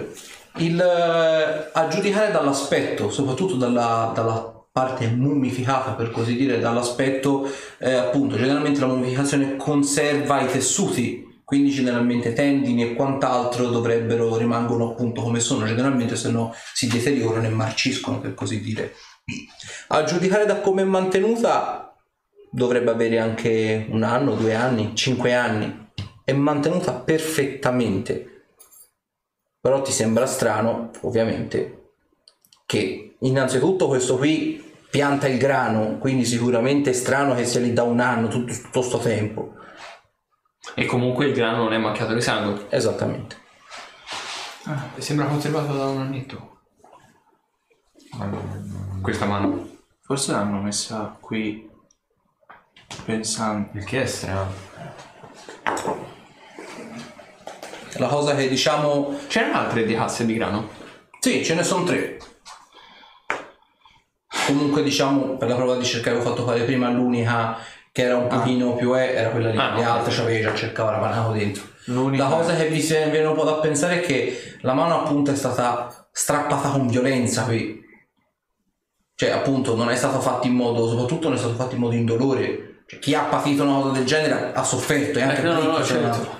il, 0.58 0.78
eh, 0.78 1.70
a 1.72 1.88
giudicare 1.88 2.34
dall'aspetto, 2.34 3.10
soprattutto 3.10 3.56
dalla, 3.56 4.12
dalla 4.14 4.66
parte 4.70 5.08
mummificata 5.08 5.94
per 5.94 6.12
così 6.12 6.36
dire, 6.36 6.60
dall'aspetto 6.60 7.50
eh, 7.78 7.94
appunto 7.94 8.36
generalmente 8.36 8.82
la 8.82 8.88
mummificazione 8.88 9.56
conserva 9.56 10.42
i 10.42 10.48
tessuti, 10.48 11.31
quindi 11.52 11.72
generalmente 11.72 12.32
tendini 12.32 12.82
e 12.82 12.94
quant'altro 12.94 13.68
dovrebbero 13.68 14.38
rimangono 14.38 14.92
appunto 14.92 15.22
come 15.22 15.42
sono, 15.42 15.66
generalmente 15.66 16.16
se 16.16 16.32
no 16.32 16.56
si 16.74 16.88
deteriorano 16.88 17.46
e 17.46 17.50
marciscono 17.50 18.22
per 18.22 18.34
così 18.36 18.62
dire. 18.62 18.94
A 19.90 20.06
giudicare 20.06 20.46
da 20.46 20.62
come 20.62 20.84
è 20.84 20.86
mantenuta 20.86 21.94
dovrebbe 22.50 22.92
avere 22.92 23.20
anche 23.20 23.86
un 23.90 24.04
anno, 24.04 24.36
due 24.36 24.56
anni, 24.56 24.96
cinque 24.96 25.34
anni. 25.34 25.90
È 26.24 26.32
mantenuta 26.32 26.94
perfettamente. 26.94 28.46
Però 29.60 29.82
ti 29.82 29.92
sembra 29.92 30.28
strano, 30.28 30.92
ovviamente, 31.02 31.96
che 32.66 33.16
innanzitutto 33.20 33.88
questo 33.90 34.16
qui 34.16 34.64
pianta 34.90 35.28
il 35.28 35.38
grano, 35.38 35.98
quindi 35.98 36.24
sicuramente 36.24 36.92
è 36.92 36.94
strano 36.94 37.36
che 37.36 37.44
sia 37.44 37.60
lì 37.60 37.74
da 37.74 37.84
un 37.84 38.00
anno 38.00 38.30
tutto, 38.30 38.54
tutto 38.54 38.82
sto 38.82 39.00
tempo. 39.00 39.60
E 40.76 40.86
comunque 40.86 41.26
il 41.26 41.34
grano 41.34 41.64
non 41.64 41.74
è 41.74 41.78
macchiato 41.78 42.14
di 42.14 42.22
sangue. 42.22 42.68
Esattamente. 42.70 43.38
sembra 44.98 45.26
conservato 45.26 45.76
da 45.76 45.88
un 45.88 46.02
annetto. 46.02 46.60
Questa 49.02 49.26
mano. 49.26 49.70
Forse 50.02 50.32
l'hanno 50.32 50.62
messa 50.62 51.18
qui 51.20 51.70
pensando. 53.06 53.70
Il 53.74 53.84
che 53.84 54.04
è 54.04 54.06
strano. 54.06 54.54
La 57.94 58.08
cosa 58.08 58.36
che 58.36 58.48
diciamo... 58.48 59.18
C'erano 59.28 59.58
altre 59.58 59.86
di 59.86 59.96
casse 59.96 60.26
di 60.26 60.36
grano? 60.36 60.70
Sì, 61.20 61.44
ce 61.44 61.56
ne 61.56 61.64
sono 61.64 61.84
tre. 61.84 62.20
Comunque 64.48 64.84
diciamo, 64.84 65.38
per 65.38 65.50
la 65.50 65.56
prova 65.56 65.76
di 65.76 65.86
cercare 65.86 66.18
che 66.18 66.24
ho 66.24 66.30
fatto 66.30 66.46
fare 66.46 66.64
prima, 66.64 66.90
l'unica 66.90 67.58
che 67.92 68.04
era 68.04 68.16
un 68.18 68.28
pochino 68.28 68.76
più 68.76 68.94
è, 68.94 69.14
era 69.16 69.30
quella 69.30 69.50
lì. 69.50 69.58
Ah, 69.58 69.76
Le 69.76 69.84
altre 69.84 70.14
c'avevi 70.16 70.42
già 70.42 70.56
cercava 70.56 70.92
Ravanato 70.92 71.32
dentro. 71.34 71.64
L'unica- 71.86 72.28
La 72.28 72.36
cosa 72.36 72.56
che 72.56 72.68
vi 72.68 72.80
viene 72.80 73.26
un 73.26 73.36
po' 73.36 73.44
da 73.44 73.56
pensare 73.56 74.02
è 74.02 74.06
che 74.06 74.58
la 74.62 74.74
mano 74.74 75.02
appunto 75.02 75.32
è 75.32 75.36
stata 75.36 76.08
strappata 76.12 76.70
con 76.70 76.88
violenza 76.88 77.44
qui. 77.44 77.80
Cioè 79.16 79.32
appunto 79.32 79.76
non 79.76 79.90
è 79.90 79.96
stato 79.96 80.20
fatto 80.22 80.48
in 80.48 80.54
modo, 80.54 80.88
soprattutto 80.88 81.28
non 81.28 81.38
è 81.38 81.40
stato 81.40 81.56
fatto 81.56 81.76
in 81.76 81.82
modo 81.82 81.96
indolore. 81.96 82.84
Cioè, 82.88 83.00
chi 83.00 83.14
ha 83.14 83.24
patito 83.24 83.64
una 83.64 83.82
cosa 83.82 83.94
del 83.94 84.06
genere 84.06 84.52
ha 84.54 84.64
sofferto 84.64 85.20
e 85.20 85.22
anche 85.22 85.42
Eh, 85.42 85.44
no, 85.44 85.62
no, 85.62 85.76
cioè, 85.84 85.86
certo. 85.86 86.40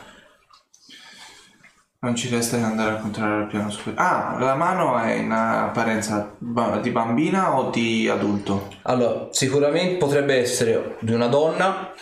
Non 2.04 2.16
ci 2.16 2.30
resta 2.30 2.58
che 2.58 2.64
andare 2.64 2.94
a 2.94 2.96
controllare 2.96 3.44
il 3.44 3.48
piano 3.48 3.70
superiore. 3.70 4.04
Ah, 4.04 4.36
la 4.40 4.56
mano 4.56 4.98
è 4.98 5.14
in 5.14 5.32
apparenza 5.32 6.36
di 6.82 6.90
bambina 6.90 7.56
o 7.56 7.70
di 7.70 8.10
adulto? 8.10 8.70
Allora, 8.82 9.28
sicuramente 9.30 9.98
potrebbe 9.98 10.34
essere 10.34 10.98
di 11.02 11.14
una 11.14 11.28
donna 11.28 11.94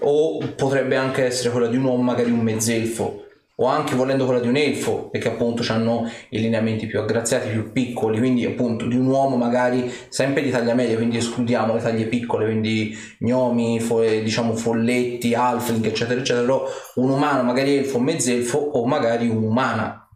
o 0.00 0.38
potrebbe 0.56 0.96
anche 0.96 1.26
essere 1.26 1.50
quella 1.50 1.68
di 1.68 1.76
un 1.76 1.84
uomo, 1.84 2.02
magari 2.02 2.32
un 2.32 2.40
mezzelfo, 2.40 3.23
o 3.56 3.66
anche 3.66 3.94
volendo 3.94 4.24
quella 4.24 4.40
di 4.40 4.48
un 4.48 4.56
elfo, 4.56 5.08
perché 5.10 5.28
appunto 5.28 5.64
hanno 5.72 6.10
i 6.30 6.40
lineamenti 6.40 6.86
più 6.86 6.98
aggraziati, 6.98 7.48
più 7.50 7.70
piccoli, 7.70 8.18
quindi 8.18 8.44
appunto 8.44 8.86
di 8.86 8.96
un 8.96 9.06
uomo 9.06 9.36
magari 9.36 9.92
sempre 10.08 10.42
di 10.42 10.50
taglia 10.50 10.74
media, 10.74 10.96
quindi 10.96 11.18
escludiamo 11.18 11.74
le 11.74 11.80
taglie 11.80 12.06
piccole, 12.06 12.46
quindi 12.46 12.96
gnomi, 13.20 13.78
fo- 13.78 14.00
diciamo 14.02 14.56
folletti, 14.56 15.34
halfling, 15.34 15.84
eccetera, 15.84 16.20
eccetera, 16.20 16.44
però 16.44 16.66
un 16.96 17.10
umano, 17.10 17.42
magari 17.42 17.76
elfo, 17.76 18.00
mezzelfo 18.00 18.58
o 18.58 18.84
magari 18.86 19.28
un'umana. 19.28 20.08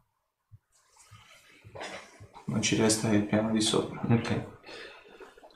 Non 2.46 2.62
ci 2.62 2.76
resta 2.76 3.10
che 3.10 3.16
il 3.16 3.24
piano 3.24 3.52
di 3.52 3.60
sopra. 3.60 4.00
Ok. 4.10 4.42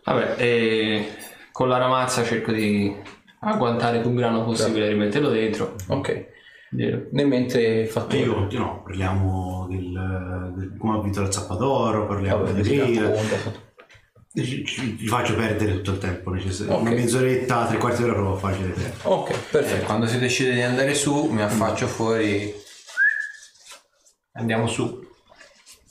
Vabbè, 0.05 0.35
e 0.37 1.07
con 1.51 1.69
la 1.69 1.79
ramazza 1.79 2.23
cerco 2.23 2.53
di 2.53 2.95
agguantare 3.41 4.01
più 4.01 4.13
grano 4.13 4.45
possibile 4.45 4.87
e 4.87 4.89
rimetterlo 4.91 5.31
dentro. 5.31 5.75
Ok. 5.89 6.27
Vero. 6.75 7.07
Nel 7.13 7.27
mentre 7.27 7.87
fatto 7.87 8.17
E 8.17 8.21
io 8.21 8.35
continuo, 8.35 8.83
parliamo 8.83 9.67
del, 9.69 10.53
del 10.57 10.75
come 10.79 10.97
ha 10.99 11.03
vinto 11.03 11.21
la 11.21 11.31
Zappadoro, 11.31 12.07
parliamo 12.07 12.45
Vabbè, 12.45 12.61
di 12.63 12.63
ci- 14.65 14.97
ci 14.97 15.07
faccio 15.07 15.35
perdere 15.35 15.73
tutto 15.75 15.91
il 15.91 15.99
tempo 15.99 16.31
necessario. 16.31 16.73
Ok. 16.75 16.81
Una 16.81 16.91
mezz'oretta, 16.93 17.67
tre 17.67 17.77
quarti 17.77 18.01
d'ora 18.01 18.15
proprio 18.15 18.37
facile 18.37 18.69
perdere. 18.69 18.95
Ok, 19.03 19.51
perfetto. 19.51 19.85
Quando 19.85 20.07
si 20.07 20.19
decide 20.19 20.55
di 20.55 20.63
andare 20.63 20.95
su, 20.95 21.27
mi 21.27 21.43
affaccio 21.43 21.87
fuori. 21.87 22.55
Andiamo 24.33 24.67
su. 24.67 25.01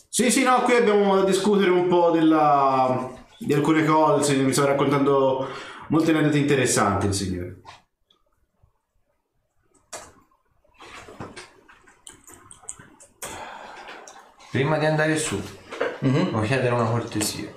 Sì, 0.10 0.32
sì, 0.32 0.41
no, 0.44 0.62
qui 0.64 0.74
abbiamo 0.74 1.16
da 1.16 1.24
discutere 1.24 1.70
un 1.70 1.88
po' 1.88 2.10
della, 2.10 3.12
di 3.38 3.53
alcune 3.53 3.86
cose, 3.86 4.36
mi 4.36 4.52
sta 4.52 4.66
raccontando 4.66 5.48
molte 5.90 6.10
aneddoti 6.12 6.40
interessanti 6.40 7.06
il 7.06 7.14
signore. 7.14 7.62
Prima 14.52 14.78
di 14.78 14.86
andare 14.86 15.18
su, 15.18 15.41
Mhm. 15.99 16.32
voglio 16.32 16.45
chiedere 16.45 16.73
una 16.73 16.90
cortesia. 16.90 17.49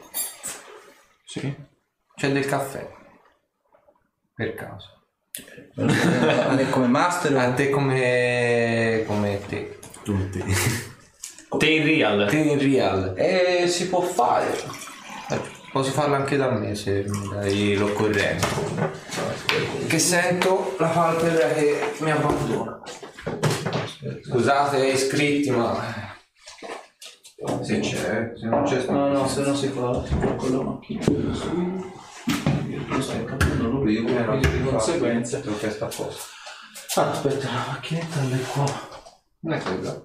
Sì? 1.25 1.55
C'è 2.15 2.31
del 2.31 2.47
caffè. 2.47 2.89
Per 4.35 4.55
caso. 4.55 4.91
A 5.77 6.53
me 6.55 6.71
come 6.71 6.87
master 6.87 7.37
A 7.37 7.53
te 7.53 7.71
come. 7.71 9.03
come 9.07 9.41
te. 9.49 9.79
Tutti. 10.03 10.43
Te 11.59 11.67
in 11.71 11.85
real. 11.85 12.29
Te 12.29 12.37
in 12.37 12.59
real. 12.59 13.15
E 13.17 13.67
si 13.69 13.89
può 13.89 14.01
fare. 14.01 14.53
Eh, 15.31 15.41
Posso 15.73 15.91
farlo 15.91 16.15
anche 16.15 16.37
da 16.37 16.51
me 16.51 16.75
se 16.77 17.05
mi 17.09 17.29
dai 17.29 17.75
l'occorrenza. 17.75 18.47
Che 19.89 19.99
sento 19.99 20.77
la 20.79 20.87
palpebra 20.89 21.49
che 21.49 21.95
mi 21.99 22.11
abbandona. 22.13 22.81
Scusate, 24.23 24.87
iscritti, 24.87 25.51
ma. 25.51 26.14
Se 27.61 27.81
c'è, 27.81 28.33
se 28.37 28.47
non 28.47 28.65
c'è 28.65 28.87
No, 28.87 29.09
no, 29.09 29.29
se 29.29 29.43
no 29.43 29.55
si 29.55 29.69
fa 29.69 30.03
con 30.37 30.51
la 30.51 30.63
macchina. 30.63 31.05
Non 33.59 33.71
lo 33.71 33.81
vedo, 33.83 34.13
quindi 34.25 34.51
di 34.51 34.63
conseguenza. 34.65 35.41
L'ho 35.45 35.57
chiesto 35.59 35.85
apposta. 35.85 36.33
Ah, 36.97 37.11
aspetta, 37.11 37.47
la 37.47 37.65
macchinetta 37.69 38.21
è 38.21 38.41
qua. 38.53 38.65
Non 39.41 39.53
è 39.53 39.61
quella. 39.61 40.03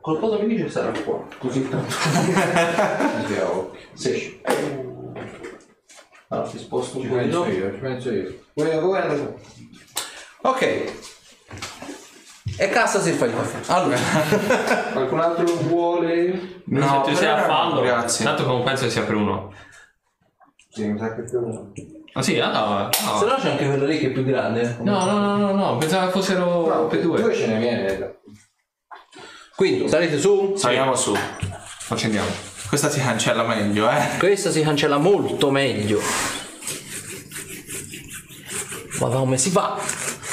Qualcosa 0.00 0.38
mi 0.38 0.46
dice 0.46 0.70
sarà 0.70 0.98
qua. 1.00 1.26
Così 1.38 1.68
tanto. 1.68 1.94
Sì. 3.94 4.40
Allora 6.28 6.48
ti 6.48 6.58
sposto 6.58 6.98
un 6.98 7.02
Ci 7.02 7.08
po' 7.08 7.16
di 7.16 7.22
penso 7.22 7.46
io, 7.46 7.72
ci 7.74 7.80
penso 7.80 8.12
io. 8.12 8.44
Guarda, 8.54 8.78
guarda. 8.78 9.34
Ok. 10.42 11.17
E 12.60 12.68
cassa 12.70 13.00
si 13.00 13.12
fa 13.12 13.26
il 13.26 13.34
caffè. 13.34 13.72
Allora. 13.72 13.96
Qualcun 14.92 15.20
altro 15.20 15.44
lo 15.44 15.56
vuole? 15.58 16.62
No, 16.64 16.82
se 16.82 16.94
tu 16.96 17.02
per 17.04 17.16
sei 17.16 17.28
a 17.28 17.36
no, 17.36 17.46
fallo, 17.46 17.80
grazie. 17.82 18.24
tanto 18.24 18.44
non 18.44 18.64
penso 18.64 18.84
che 18.84 18.90
sia 18.90 19.04
per 19.04 19.14
uno. 19.14 19.52
Sì, 20.68 20.86
mi 20.86 20.98
sa 20.98 21.14
che 21.14 21.22
più 21.22 21.38
uno. 21.38 21.72
Ah 22.14 22.22
sì, 22.22 22.40
ah, 22.40 22.50
no, 22.50 22.88
Se 22.90 23.24
no. 23.24 23.30
no 23.30 23.36
c'è 23.36 23.50
anche 23.50 23.64
quello 23.64 23.86
lì 23.86 24.00
che 24.00 24.08
è 24.08 24.10
più 24.10 24.24
grande. 24.24 24.76
No, 24.80 25.04
no, 25.04 25.18
no, 25.18 25.36
no, 25.36 25.52
no, 25.52 25.76
pensavo 25.76 26.10
fossero 26.10 26.88
per 26.88 27.00
due. 27.00 27.20
Due 27.20 27.34
ce 27.34 27.46
ne 27.46 27.58
viene. 27.58 28.18
Quindi 29.54 29.88
salite 29.88 30.18
su. 30.18 30.54
Saliamo 30.56 30.96
su. 30.96 31.16
Accendiamo. 31.90 32.28
Questa 32.68 32.90
si 32.90 33.00
cancella 33.00 33.44
meglio, 33.44 33.88
eh. 33.88 34.18
Questa 34.18 34.50
si 34.50 34.62
cancella 34.62 34.98
molto 34.98 35.50
meglio. 35.52 36.00
Ma 38.98 39.08
come 39.08 39.38
si 39.38 39.50
fa? 39.50 39.78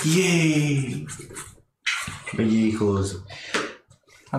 Yay! 0.03 1.06
Quegli 1.06 1.24
cosi. 2.77 3.23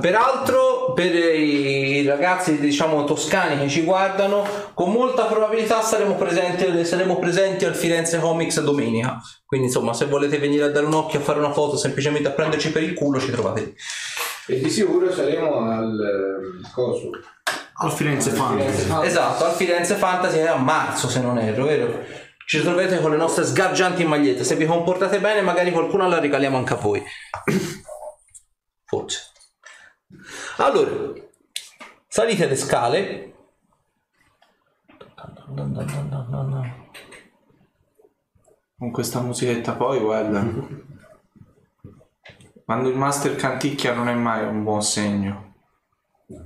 Peraltro, 0.01 0.93
per 0.93 1.15
i 1.15 2.05
ragazzi 2.07 2.59
diciamo 2.59 3.05
toscani 3.05 3.59
che 3.59 3.69
ci 3.69 3.83
guardano, 3.83 4.45
con 4.75 4.91
molta 4.91 5.25
probabilità 5.25 5.81
saremo 5.81 6.17
presenti, 6.17 6.85
saremo 6.85 7.19
presenti 7.19 7.65
al 7.65 7.75
Firenze 7.75 8.19
Comics 8.19 8.61
domenica. 8.61 9.19
Quindi, 9.47 9.69
insomma, 9.69 9.95
se 9.95 10.07
volete 10.07 10.39
venire 10.39 10.65
a 10.65 10.71
dare 10.71 10.87
un 10.87 10.95
occhio 10.95 11.21
a 11.21 11.23
fare 11.23 11.39
una 11.39 11.53
foto, 11.53 11.77
semplicemente 11.77 12.29
a 12.29 12.33
prenderci 12.33 12.73
per 12.73 12.83
il 12.83 12.95
culo, 12.95 13.19
ci 13.19 13.31
trovate 13.31 13.61
lì. 13.61 13.75
E 14.49 14.61
di 14.61 14.71
sicuro 14.71 15.11
saremo 15.13 15.61
al 15.71 15.99
eh, 15.99 16.71
coso. 16.73 17.11
Al 17.79 17.93
Firenze 17.93 18.31
Fantasy. 18.31 18.89
Esatto, 19.03 19.45
al 19.45 19.53
Firenze 19.53 19.95
Fantasy 19.95 20.39
è 20.39 20.47
a 20.47 20.57
marzo, 20.57 21.09
se 21.09 21.21
non 21.21 21.39
erro, 21.39 21.65
vero? 21.65 22.25
Ci 22.47 22.61
troverete 22.61 23.01
con 23.01 23.11
le 23.11 23.17
nostre 23.17 23.45
sgargianti 23.45 24.05
magliette. 24.05 24.45
Se 24.45 24.55
vi 24.55 24.67
comportate 24.67 25.19
bene, 25.19 25.41
magari 25.41 25.73
qualcuna 25.73 26.07
la 26.07 26.21
regaliamo 26.21 26.57
anche 26.57 26.75
a 26.75 26.77
voi. 26.77 27.03
Forse. 28.87 29.33
Allora, 30.59 31.13
salite 32.07 32.47
le 32.47 32.55
scale. 32.55 33.35
Con 38.79 38.93
questa 38.93 39.21
musichetta 39.21 39.73
poi, 39.75 39.99
guarda. 39.99 40.45
Quando 42.65 42.89
il 42.89 42.97
master 42.97 43.35
canticchia 43.35 43.93
non 43.93 44.09
è 44.09 44.15
mai 44.15 44.47
un 44.47 44.63
buon 44.63 44.83
segno. 44.83 45.55
Dun 46.27 46.45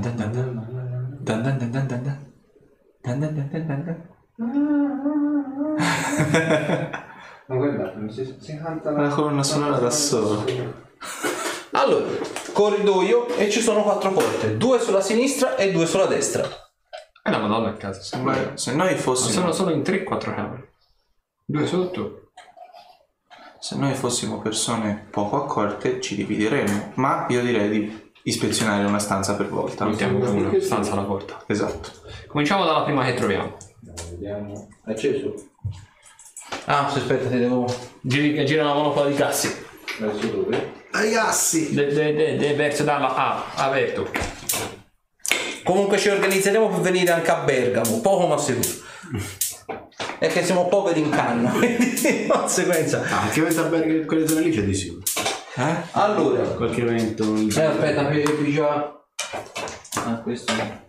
dun 0.00 0.14
dun 0.14 0.30
dun. 0.30 1.16
Dun 1.22 1.42
dun 1.42 1.56
dun 1.56 1.70
dun 1.70 1.86
dun 1.86 2.31
Dun 3.02 3.18
dun 3.18 3.34
dun 3.34 3.48
dun 3.50 3.66
dun 3.66 3.84
dun. 3.84 4.10
Ma 7.46 7.56
guardate, 7.56 8.12
si, 8.12 8.36
si 8.40 8.56
canta 8.58 8.90
La 8.92 9.08
colonna 9.08 9.42
sonora 9.42 9.78
da 9.78 9.90
solo. 9.90 10.44
Allora, 11.74 12.06
corridoio 12.52 13.28
e 13.28 13.48
ci 13.50 13.60
sono 13.62 13.82
quattro 13.82 14.12
porte, 14.12 14.58
due 14.58 14.78
sulla 14.78 15.00
sinistra 15.00 15.56
e 15.56 15.72
due 15.72 15.86
sulla 15.86 16.04
destra. 16.04 16.46
È 17.22 17.30
una 17.30 17.38
madonna 17.38 17.70
a 17.70 17.72
casa. 17.72 18.02
Se 18.02 18.18
Ma 18.18 18.36
se 18.54 18.74
noi 18.74 18.94
fossimo, 18.94 19.30
sono 19.30 19.52
solo 19.52 19.70
in 19.70 19.80
3-4 19.80 20.34
camere. 20.34 20.72
Due 21.44 21.66
sotto. 21.66 22.32
se 23.58 23.76
noi 23.76 23.94
fossimo 23.94 24.40
persone 24.40 25.06
poco 25.10 25.42
accorte, 25.42 25.98
ci 26.00 26.14
divideremmo. 26.14 26.92
Ma 26.96 27.24
io 27.30 27.40
direi 27.40 27.70
di 27.70 28.12
ispezionare 28.24 28.84
una 28.84 28.98
stanza 28.98 29.34
per 29.34 29.48
volta. 29.48 29.86
Mettiamo 29.86 30.18
una 30.18 30.60
stanza 30.60 30.92
alla 30.92 31.04
porta. 31.04 31.42
Esatto. 31.46 32.01
Cominciamo 32.32 32.64
dalla 32.64 32.82
prima 32.82 33.04
che 33.04 33.12
troviamo. 33.14 33.56
Vediamo. 34.10 34.68
È 34.86 34.90
acceso? 34.92 35.34
Ah, 36.64 36.88
sì, 36.90 36.98
aspetta, 36.98 37.28
ti 37.28 37.38
devo... 37.38 37.66
Giri, 38.00 38.44
gira 38.46 38.64
la 38.64 38.72
monopola 38.72 39.08
di 39.10 39.14
cassi. 39.14 39.54
Verso 39.98 40.26
dove? 40.28 40.72
Ragazzi! 40.90 41.74
De, 41.74 41.92
de, 41.92 42.14
de, 42.14 42.36
de, 42.36 42.54
verso 42.54 42.84
dalla 42.84 43.14
A, 43.14 43.44
aperto. 43.56 44.08
Comunque 45.62 45.98
ci 45.98 46.08
organizzeremo 46.08 46.68
per 46.68 46.80
venire 46.80 47.12
anche 47.12 47.30
a 47.30 47.40
Bergamo, 47.42 48.00
poco 48.00 48.26
ma 48.26 48.38
sicuro. 48.38 48.68
È 50.18 50.26
che 50.28 50.42
siamo 50.42 50.68
poveri 50.68 51.00
in 51.00 51.10
canna, 51.10 51.50
quindi 51.52 51.92
di 52.00 52.26
conseguenza. 52.26 53.02
Ah, 53.02 53.20
anche 53.22 53.40
mentre 53.42 53.62
alberghi 53.62 54.04
quelle 54.06 54.26
zone 54.26 54.40
lì 54.40 54.50
c'è 54.50 54.62
di 54.62 54.74
sicuro. 54.74 55.02
Eh? 55.56 55.74
Allora, 55.92 56.42
Qualche 56.44 56.80
evento. 56.80 57.24
in- 57.36 57.52
eh, 57.54 57.62
aspetta, 57.64 58.06
qui 58.06 58.22
qui 58.22 58.52
già. 58.52 59.04
Ah, 60.04 60.14
questo 60.22 60.54
no. 60.54 60.80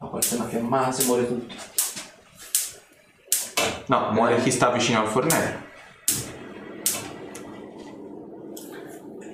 Ma 0.00 0.08
questa 0.08 0.36
è 0.36 0.38
una 0.38 0.48
fiammata, 0.48 0.92
si 0.92 1.06
muore 1.06 1.26
tutti. 1.26 1.56
No, 3.86 4.10
muore 4.12 4.40
chi 4.42 4.50
sta 4.50 4.70
vicino 4.70 5.00
al 5.00 5.08
fornello. 5.08 5.66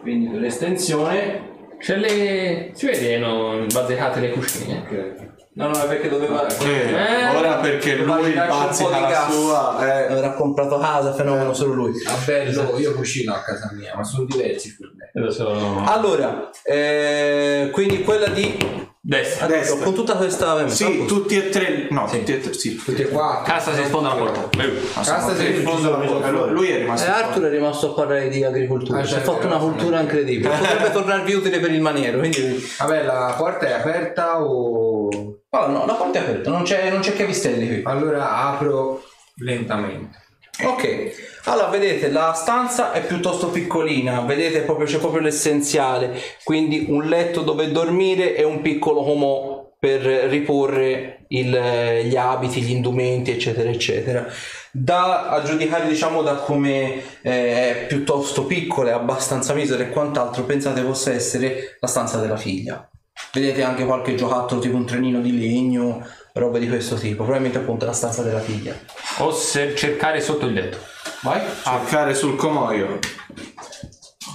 Quindi 0.01 0.29
per 0.29 0.41
l'estensione. 0.41 1.53
C'è 1.79 1.97
le... 1.97 2.71
Si 2.75 2.87
vede, 2.87 3.19
no, 3.19 3.67
bazzicate 3.71 4.21
le 4.21 4.31
cucine. 4.31 4.79
Ok. 4.79 5.33
No, 5.55 5.69
no, 5.69 5.83
è 5.83 5.87
perché 5.87 6.09
doveva. 6.09 6.47
Eh, 6.47 6.65
Eh, 6.65 7.37
ora 7.37 7.57
perché 7.57 7.97
lui 7.97 8.25
girarci 8.33 8.51
un 8.51 8.59
po' 8.59 8.65
bazzica 8.65 8.95
di 8.97 9.01
la 9.03 9.09
gas. 9.09 9.33
sua. 9.33 9.87
Eh. 9.87 10.13
Avrà 10.13 10.33
comprato 10.33 10.79
casa, 10.79 11.13
fenomeno 11.13 11.53
solo 11.53 11.75
lui. 11.75 11.93
Ah, 12.09 12.17
bello, 12.25 12.79
io 12.79 12.95
cucino 12.95 13.35
a 13.35 13.41
casa 13.43 13.71
mia, 13.73 13.95
ma 13.95 14.03
sono 14.03 14.25
diversi 14.25 14.71
fornelli. 14.71 15.11
Lo 15.13 15.31
so. 15.31 15.83
Allora, 15.85 16.51
eh, 16.63 17.69
quindi 17.73 18.03
quella 18.03 18.29
di. 18.29 18.84
Destra. 19.07 19.45
Adesso, 19.45 19.77
con 19.77 19.93
tutta 19.93 20.15
questa. 20.15 20.67
Sì, 20.71 21.05
tutti 21.05 21.37
e 21.37 21.51
tre. 21.51 21.89
No, 21.91 22.07
tutti 22.11 22.33
e 22.33 22.41
tre. 22.41 22.55
Sì. 22.55 22.75
Tutti 22.77 23.03
e 23.03 23.09
quattro. 23.09 23.53
Cassa 23.53 23.75
si 23.75 23.85
sfonda 23.85 24.09
la 24.09 24.15
porta. 24.15 24.49
Cassa 24.95 25.35
si 25.37 25.45
risponde 25.47 25.89
alla 25.89 25.99
porta. 25.99 26.31
Lui- 26.31 26.69
è 26.69 26.77
E 26.77 26.79
rimasto. 26.79 27.11
Arthur 27.11 27.43
è 27.45 27.51
rimasto 27.51 27.91
a 27.91 27.95
parlare 27.95 28.29
di 28.31 28.43
agricoltura, 28.43 29.01
Ah, 29.01 29.05
si 29.05 29.11
è 29.13 29.17
certo, 29.17 29.33
fatto 29.33 29.47
una 29.47 29.57
certo. 29.59 29.71
cultura 29.73 30.01
incredibile. 30.01 30.49
Potrebbe 30.57 30.91
tornarvi 30.91 31.33
utile 31.35 31.61
per 31.61 31.71
il 31.71 31.83
maniero. 31.83 32.19
Quindi... 32.19 32.67
Vabbè, 32.79 33.05
la 33.05 33.35
porta 33.37 33.67
è 33.67 33.73
aperta 33.73 34.43
o... 34.43 35.09
Oh, 35.51 35.67
no, 35.69 35.85
la 35.85 35.93
porta 35.95 36.19
è 36.21 36.23
aperta, 36.23 36.49
non 36.49 36.63
c'è, 36.63 36.91
non 36.91 37.01
c'è 37.01 37.13
chiavistelli 37.13 37.67
qui. 37.67 37.83
Allora 37.85 38.37
apro 38.37 39.03
lentamente. 39.37 40.23
Ok, 40.63 41.41
allora 41.45 41.67
vedete 41.67 42.11
la 42.11 42.33
stanza 42.33 42.93
è 42.93 43.05
piuttosto 43.05 43.49
piccolina, 43.49 44.21
vedete 44.21 44.61
proprio 44.61 44.87
c'è 44.87 44.99
proprio 44.99 45.21
l'essenziale, 45.21 46.17
quindi 46.45 46.87
un 46.89 47.05
letto 47.07 47.41
dove 47.41 47.73
dormire 47.73 48.37
e 48.37 48.45
un 48.45 48.63
piccolo 48.63 49.03
comò 49.03 49.73
per 49.77 50.01
riporre 50.01 51.25
il- 51.29 52.03
gli 52.05 52.17
abiti, 52.17 52.63
gli 52.63 52.71
indumenti, 52.71 53.33
eccetera, 53.33 53.69
eccetera. 53.69 54.27
Da 54.71 55.29
a 55.29 55.43
giudicare, 55.43 55.89
diciamo, 55.89 56.23
da 56.23 56.37
come 56.37 57.03
eh, 57.23 57.83
è 57.83 57.87
piuttosto 57.89 58.45
piccola, 58.47 58.91
è 58.91 58.93
abbastanza 58.93 59.55
misera 59.55 59.83
e 59.83 59.91
quant'altro, 59.91 60.45
pensate 60.45 60.83
possa 60.83 61.13
essere 61.13 61.77
la 61.81 61.87
stanza 61.89 62.19
della 62.19 62.37
figlia. 62.37 62.89
Vedete 63.33 63.63
anche 63.63 63.85
qualche 63.85 64.15
giocattolo 64.15 64.61
tipo 64.61 64.77
un 64.77 64.87
trenino 64.87 65.21
di 65.21 65.37
legno, 65.39 66.07
roba 66.37 66.59
di 66.59 66.69
questo 66.69 66.97
tipo, 66.97 67.23
probabilmente 67.23 67.59
appunto 67.59 67.87
la 67.87 67.93
stanza 67.93 68.23
della 68.23 68.41
figlia. 68.41 68.75
O 69.19 69.31
se 69.33 69.75
cercare 69.77 70.21
sotto 70.21 70.47
il 70.47 70.53
letto. 70.55 70.79
Vai. 71.23 71.41
Cercare 71.63 72.13
sul 72.15 72.35
comoio. 72.37 72.99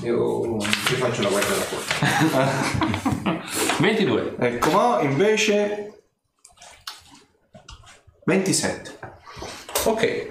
Io 0.04 0.58
ti 0.58 0.94
faccio 0.96 1.22
la 1.24 1.30
guardia 1.30 1.56
da 1.56 1.62
fuori. 1.62 3.42
22. 3.80 4.36
E 4.40 4.48
il 4.48 4.58
comò 4.60 5.02
invece. 5.02 6.02
27. 8.24 8.98
Ok. 9.86 10.28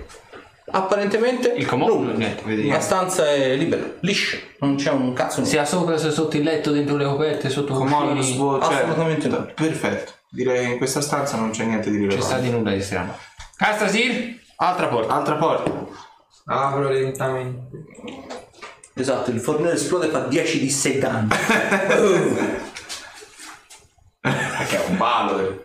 Apparentemente 0.70 1.48
Il 1.56 1.66
comò? 1.66 1.86
nulla. 1.88 2.12
Niente, 2.14 2.42
vedi. 2.44 2.68
La 2.68 2.80
stanza 2.80 3.30
è 3.30 3.54
libera, 3.56 3.82
liscia, 4.00 4.36
non 4.60 4.76
c'è 4.76 4.90
un 4.90 5.12
cazzo. 5.14 5.42
Sia 5.44 5.64
sopra, 5.64 5.96
sia 5.98 6.10
sotto 6.10 6.36
il 6.36 6.42
letto, 6.42 6.70
dentro 6.70 6.96
le 6.96 7.04
coperte, 7.06 7.48
sotto 7.50 7.72
i 7.72 7.76
Comò 7.76 8.00
cuscini. 8.08 8.22
svuoto. 8.22 8.66
Cioè, 8.66 8.74
Assolutamente 8.76 9.28
no. 9.28 9.50
Perfetto. 9.54 10.12
Direi 10.30 10.66
che 10.66 10.72
in 10.72 10.78
questa 10.78 11.00
stanza 11.00 11.36
non 11.36 11.50
c'è 11.50 11.64
niente 11.64 11.90
di 11.90 11.96
C'è 11.96 12.02
rilevante. 12.02 12.26
sta 12.26 12.38
di 12.38 12.50
nulla 12.50 12.72
di 12.72 12.82
strano. 12.82 13.16
Castasir, 13.56 14.40
altra 14.56 14.88
porta. 14.88 15.14
Altra 15.14 15.34
porta. 15.36 15.86
Apro 16.46 16.88
lentamente. 16.88 17.86
Esatto, 18.94 19.30
il 19.30 19.40
fornello 19.40 19.72
esplode 19.72 20.06
e 20.06 20.10
fa 20.10 20.20
10 20.20 20.58
di 20.58 20.70
6 20.70 20.98
danni. 20.98 21.28
Che 24.68 24.84
è 24.84 24.88
un 24.88 24.96
balo. 24.98 25.64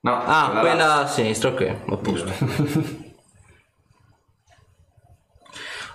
No, 0.00 0.24
ah, 0.24 0.50
là. 0.54 0.60
quella 0.60 0.94
a 1.00 1.06
sinistra, 1.06 1.50
ok, 1.50 1.76
a 1.90 1.96
posto. 1.96 2.32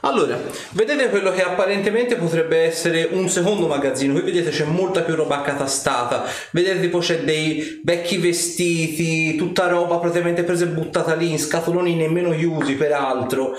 Allora, 0.05 0.37
vedete 0.71 1.09
quello 1.09 1.31
che 1.31 1.43
apparentemente 1.43 2.17
potrebbe 2.17 2.57
essere 2.57 3.07
un 3.11 3.29
secondo 3.29 3.67
magazzino. 3.67 4.11
Qui 4.13 4.21
vedete 4.21 4.49
c'è 4.49 4.65
molta 4.65 5.01
più 5.01 5.15
roba 5.15 5.39
accatastata. 5.39 6.25
Vedete 6.51 6.81
tipo 6.81 6.99
c'è 6.99 7.23
dei 7.23 7.79
vecchi 7.83 8.17
vestiti, 8.17 9.35
tutta 9.37 9.67
roba 9.67 9.99
praticamente 9.99 10.43
presa 10.43 10.65
e 10.65 10.69
buttata 10.69 11.15
lì 11.15 11.31
in 11.31 11.39
scatoloni 11.39 11.95
nemmeno 11.95 12.31
chiusi 12.31 12.75
peraltro. 12.75 13.53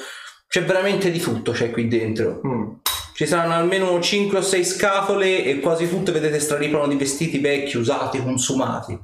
C'è 0.47 0.63
veramente 0.65 1.11
di 1.11 1.19
tutto 1.19 1.53
c'è 1.53 1.71
qui 1.71 1.89
dentro. 1.89 2.43
Mm. 2.47 2.73
Ci 3.15 3.27
saranno 3.27 3.55
almeno 3.55 3.99
5 3.99 4.39
o 4.39 4.43
6 4.43 4.65
scatole 4.65 5.45
e 5.45 5.61
quasi 5.61 5.89
tutte 5.89 6.13
vedete 6.13 6.41
straripano 6.41 6.87
di 6.89 6.97
vestiti 6.97 7.39
vecchi, 7.39 7.79
usati, 7.79 8.23
consumati. 8.23 8.99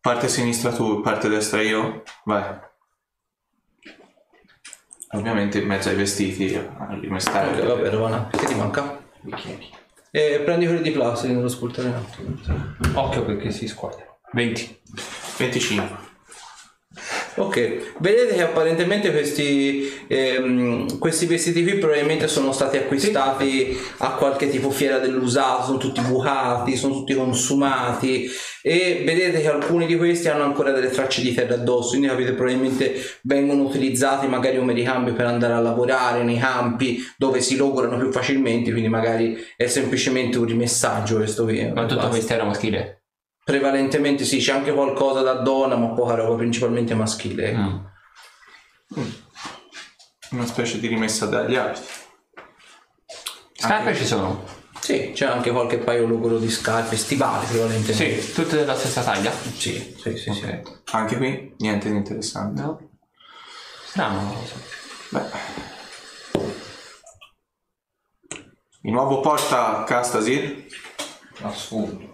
Parte 0.00 0.26
sinistra 0.28 0.72
tu, 0.72 1.02
parte 1.02 1.28
destra 1.28 1.60
io. 1.60 2.02
Vai. 2.24 2.70
Ovviamente 5.12 5.58
in 5.58 5.66
mezzo 5.66 5.88
ai 5.88 5.94
vestiti, 5.94 6.54
al 6.54 6.98
rimestare. 6.98 7.60
Ok, 7.60 7.66
vabbè, 7.66 7.90
Rovana, 7.90 8.28
che 8.30 8.46
ti 8.46 8.54
manca? 8.54 8.98
Bicchieri. 9.20 9.68
E 10.10 10.40
prendi 10.44 10.66
quelli 10.66 10.82
di 10.82 10.90
plastica 10.90 11.32
nello 11.32 11.48
spultare 11.48 11.88
in 11.88 11.94
alto. 11.94 12.98
Occhio 12.98 13.24
perché 13.24 13.50
si 13.50 13.68
squadra. 13.68 14.04
20. 14.32 14.80
25. 15.38 16.10
Ok, 17.34 17.94
vedete 18.00 18.34
che 18.34 18.42
apparentemente 18.42 19.10
questi, 19.10 19.90
ehm, 20.06 20.98
questi 20.98 21.24
vestiti 21.24 21.62
qui 21.62 21.78
probabilmente 21.78 22.28
sono 22.28 22.52
stati 22.52 22.76
acquistati 22.76 23.74
a 23.98 24.10
qualche 24.12 24.50
tipo 24.50 24.70
fiera 24.70 24.98
dell'usato, 24.98 25.64
sono 25.64 25.78
tutti 25.78 26.02
bucati, 26.02 26.76
sono 26.76 26.92
tutti 26.92 27.14
consumati 27.14 28.28
e 28.60 29.02
vedete 29.06 29.40
che 29.40 29.48
alcuni 29.48 29.86
di 29.86 29.96
questi 29.96 30.28
hanno 30.28 30.44
ancora 30.44 30.72
delle 30.72 30.90
tracce 30.90 31.22
di 31.22 31.32
terra 31.32 31.54
addosso, 31.54 31.90
quindi 31.90 32.08
capite 32.08 32.32
probabilmente 32.32 32.94
vengono 33.22 33.62
utilizzati 33.62 34.26
magari 34.26 34.58
come 34.58 34.74
ricambio 34.74 35.14
per 35.14 35.24
andare 35.24 35.54
a 35.54 35.60
lavorare 35.60 36.22
nei 36.24 36.38
campi 36.38 37.02
dove 37.16 37.40
si 37.40 37.56
logorano 37.56 37.96
più 37.96 38.12
facilmente, 38.12 38.70
quindi 38.70 38.90
magari 38.90 39.38
è 39.56 39.66
semplicemente 39.68 40.36
un 40.36 40.44
rimessaggio 40.44 41.16
questo 41.16 41.44
qui. 41.44 41.72
Ma 41.72 41.86
tutto 41.86 42.08
questo 42.08 42.34
era 42.34 42.44
maschile? 42.44 43.01
Prevalentemente 43.44 44.24
sì, 44.24 44.38
c'è 44.38 44.52
anche 44.52 44.72
qualcosa 44.72 45.20
da 45.22 45.34
donna, 45.34 45.76
ma 45.76 45.88
poca 45.88 46.14
roba 46.14 46.36
principalmente 46.36 46.94
maschile. 46.94 47.50
ecco. 47.50 47.90
Mm. 49.00 49.10
Una 50.30 50.46
specie 50.46 50.78
di 50.78 50.86
rimessa 50.86 51.26
dagli 51.26 51.56
abiti. 51.56 51.86
Scarpe 53.54 53.94
ci 53.94 54.06
sono? 54.06 54.44
Sì, 54.80 55.12
c'è 55.14 55.26
anche 55.26 55.50
qualche 55.50 55.78
paio 55.78 56.06
logoro 56.06 56.38
di 56.38 56.50
scarpe, 56.50 56.96
stivali 56.96 57.46
prevalentemente. 57.46 58.20
Sì, 58.20 58.32
tutte 58.32 58.56
della 58.56 58.76
stessa 58.76 59.02
taglia? 59.02 59.30
Sì, 59.30 59.94
sì, 59.96 60.16
sì. 60.16 60.32
sì. 60.32 60.44
Ok. 60.44 60.82
Anche 60.92 61.16
qui 61.16 61.54
niente 61.58 61.88
di 61.90 61.96
interessante. 61.96 62.60
No. 62.60 62.90
Strano, 63.84 64.20
non 64.22 64.34
lo 64.34 64.44
so. 64.46 65.30
Di 68.80 68.90
nuovo 68.90 69.20
porta 69.20 69.84
Castasir. 69.84 70.66
A 71.42 71.50
sfondo. 71.52 72.11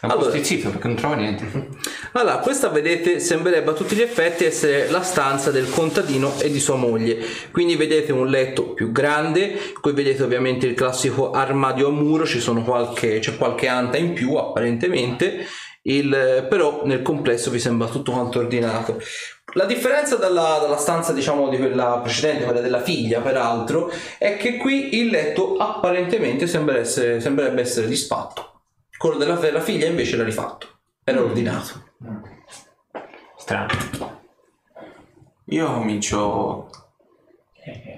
Po' 0.00 0.08
Allora. 0.08 0.30
stizzito 0.30 0.70
perché 0.70 0.88
non 0.88 0.96
trova 0.96 1.14
niente. 1.14 1.68
Allora, 2.12 2.38
questa 2.38 2.68
vedete 2.68 3.20
sembrerebbe 3.20 3.70
a 3.70 3.74
tutti 3.74 3.94
gli 3.94 4.00
effetti 4.00 4.44
essere 4.44 4.90
la 4.90 5.02
stanza 5.02 5.52
del 5.52 5.70
contadino 5.70 6.34
e 6.40 6.50
di 6.50 6.58
sua 6.58 6.74
moglie. 6.74 7.18
Quindi 7.52 7.76
vedete 7.76 8.10
un 8.10 8.26
letto 8.26 8.72
più 8.74 8.90
grande, 8.90 9.72
qui 9.80 9.92
vedete 9.92 10.24
ovviamente 10.24 10.66
il 10.66 10.74
classico 10.74 11.30
armadio 11.30 11.86
a 11.88 11.92
muro, 11.92 12.26
ci 12.26 12.40
sono 12.40 12.64
qualche, 12.64 13.20
c'è 13.20 13.36
qualche 13.36 13.68
anta 13.68 13.96
in 13.96 14.12
più 14.12 14.34
apparentemente, 14.34 15.46
il- 15.82 16.46
però 16.50 16.82
nel 16.84 17.02
complesso 17.02 17.50
vi 17.50 17.60
sembra 17.60 17.86
tutto 17.86 18.10
quanto 18.10 18.40
ordinato. 18.40 19.00
La 19.54 19.66
differenza 19.66 20.16
dalla, 20.16 20.58
dalla 20.60 20.78
stanza 20.78 21.12
diciamo 21.12 21.48
di 21.48 21.58
quella 21.58 21.98
precedente, 21.98 22.44
quella 22.44 22.60
della 22.60 22.80
figlia 22.80 23.20
peraltro, 23.20 23.90
è 24.18 24.36
che 24.38 24.56
qui 24.56 24.96
il 24.96 25.08
letto 25.08 25.56
apparentemente 25.56 26.46
sembra 26.46 26.78
essere- 26.78 27.20
sembrerebbe 27.20 27.60
essere 27.60 27.86
disfatto. 27.86 28.62
Quello 28.96 29.16
della, 29.16 29.34
della 29.34 29.60
figlia 29.60 29.86
invece 29.86 30.14
era 30.14 30.24
rifatto, 30.24 30.68
era 31.04 31.20
ordinato. 31.20 31.90
Strano. 33.36 34.20
Io 35.46 35.72
comincio 35.72 36.70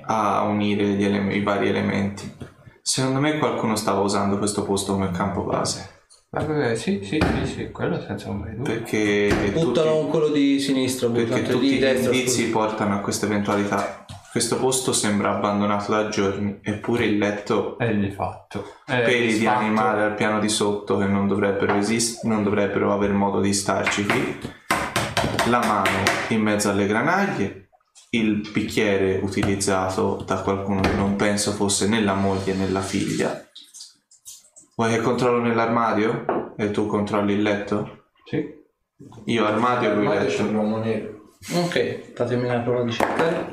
a 0.06 0.42
unire 0.42 0.84
gli 0.84 1.04
ele- 1.04 1.34
i 1.34 1.42
vari 1.42 1.68
elementi. 1.68 2.36
Secondo 2.82 3.20
me 3.20 3.38
qualcuno 3.38 3.76
stava 3.76 4.00
usando 4.00 4.38
questo 4.38 4.64
posto 4.64 4.92
come 4.92 5.10
campo 5.12 5.42
base. 5.42 5.93
Vabbè, 6.34 6.74
sì, 6.74 7.00
sì, 7.04 7.20
sì, 7.20 7.46
sì, 7.46 7.70
quello 7.70 8.00
senza 8.00 8.28
ombra 8.28 8.50
di 8.50 8.56
dubbio. 8.56 8.72
Perché 8.72 9.52
Buttano 9.52 9.90
tutti, 9.90 10.04
un 10.04 10.08
quello 10.10 10.28
di 10.28 10.58
sinistra, 10.58 11.08
perché 11.08 11.26
buttano 11.26 11.48
tutti 11.48 11.68
di 11.68 11.76
gli 11.76 11.78
destra. 11.78 12.12
indizi 12.12 12.42
scusa. 12.42 12.52
portano 12.58 12.94
a 12.96 12.98
questa 12.98 13.26
eventualità. 13.26 14.04
Questo 14.32 14.56
posto 14.56 14.92
sembra 14.92 15.36
abbandonato 15.36 15.92
da 15.92 16.08
giorni, 16.08 16.58
eppure 16.60 17.04
il 17.04 17.18
letto 17.18 17.78
È 17.78 17.94
di 17.94 18.10
fatto. 18.10 18.78
È 18.84 19.00
peli 19.02 19.38
di 19.38 19.46
animale 19.46 20.02
al 20.02 20.14
piano 20.14 20.40
di 20.40 20.48
sotto 20.48 20.98
che 20.98 21.06
non 21.06 21.28
dovrebbero 21.28 21.76
esistere, 21.76 22.34
non 22.34 22.42
dovrebbero 22.42 22.92
avere 22.92 23.12
modo 23.12 23.40
di 23.40 23.54
starci 23.54 24.04
qui. 24.04 24.38
La 25.50 25.64
mano 25.64 26.02
in 26.30 26.40
mezzo 26.40 26.68
alle 26.68 26.86
granaglie, 26.86 27.68
il 28.10 28.50
bicchiere 28.52 29.20
utilizzato 29.22 30.24
da 30.26 30.40
qualcuno 30.40 30.80
che 30.80 30.94
non 30.94 31.14
penso 31.14 31.52
fosse 31.52 31.86
né 31.86 32.00
la 32.00 32.14
moglie 32.14 32.54
né 32.54 32.68
la 32.70 32.80
figlia. 32.80 33.40
Vuoi 34.76 34.90
che 34.90 35.00
controllo 35.00 35.40
nell'armadio? 35.40 36.52
E 36.56 36.70
tu 36.70 36.86
controlli 36.86 37.34
il 37.34 37.42
letto? 37.42 38.06
Sì. 38.24 38.62
Io 39.26 39.44
armadio 39.46 39.90
e 39.90 39.94
lui 39.94 40.06
Ormai 40.06 40.26
c'è 40.26 40.42
letto. 40.42 40.50
l'uomo 40.52 40.78
nero. 40.78 41.12
Ok, 41.54 42.12
fatemi 42.14 42.48
una 42.48 42.60
prova 42.60 42.82
di 42.82 42.92
cercare. 42.92 43.52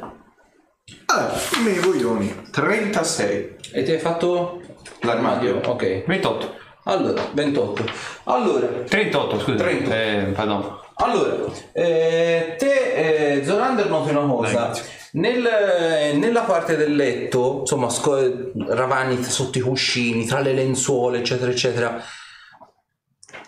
Ah, 1.05 1.31
me 1.63 1.71
i 1.71 1.79
coglioni. 1.79 2.49
36. 2.51 3.55
E 3.73 3.83
ti 3.83 3.91
hai 3.91 3.99
fatto 3.99 4.61
L'armadio. 5.01 5.61
Ok. 5.65 6.05
28. 6.05 6.55
Allora, 6.85 7.21
28. 7.33 7.83
Allora, 8.23 8.67
38, 8.67 9.39
scusa. 9.39 9.63
30. 9.63 9.95
Eh, 10.01 10.23
pardon. 10.33 10.79
allora 10.95 11.35
eh, 11.73 12.55
te, 12.57 13.35
eh, 13.37 13.45
Zorander, 13.45 13.87
noti 13.89 14.09
una 14.09 14.21
cosa. 14.25 14.51
Grazie. 14.51 14.85
Nel- 15.13 16.15
nella 16.17 16.41
parte 16.41 16.77
del 16.77 16.95
letto, 16.95 17.59
insomma, 17.61 17.89
sco- 17.89 18.51
ravagni 18.67 19.21
sotto 19.23 19.57
i 19.57 19.61
cuscini, 19.61 20.25
tra 20.25 20.39
le 20.39 20.53
lenzuola, 20.53 21.17
eccetera, 21.17 21.51
eccetera, 21.51 22.01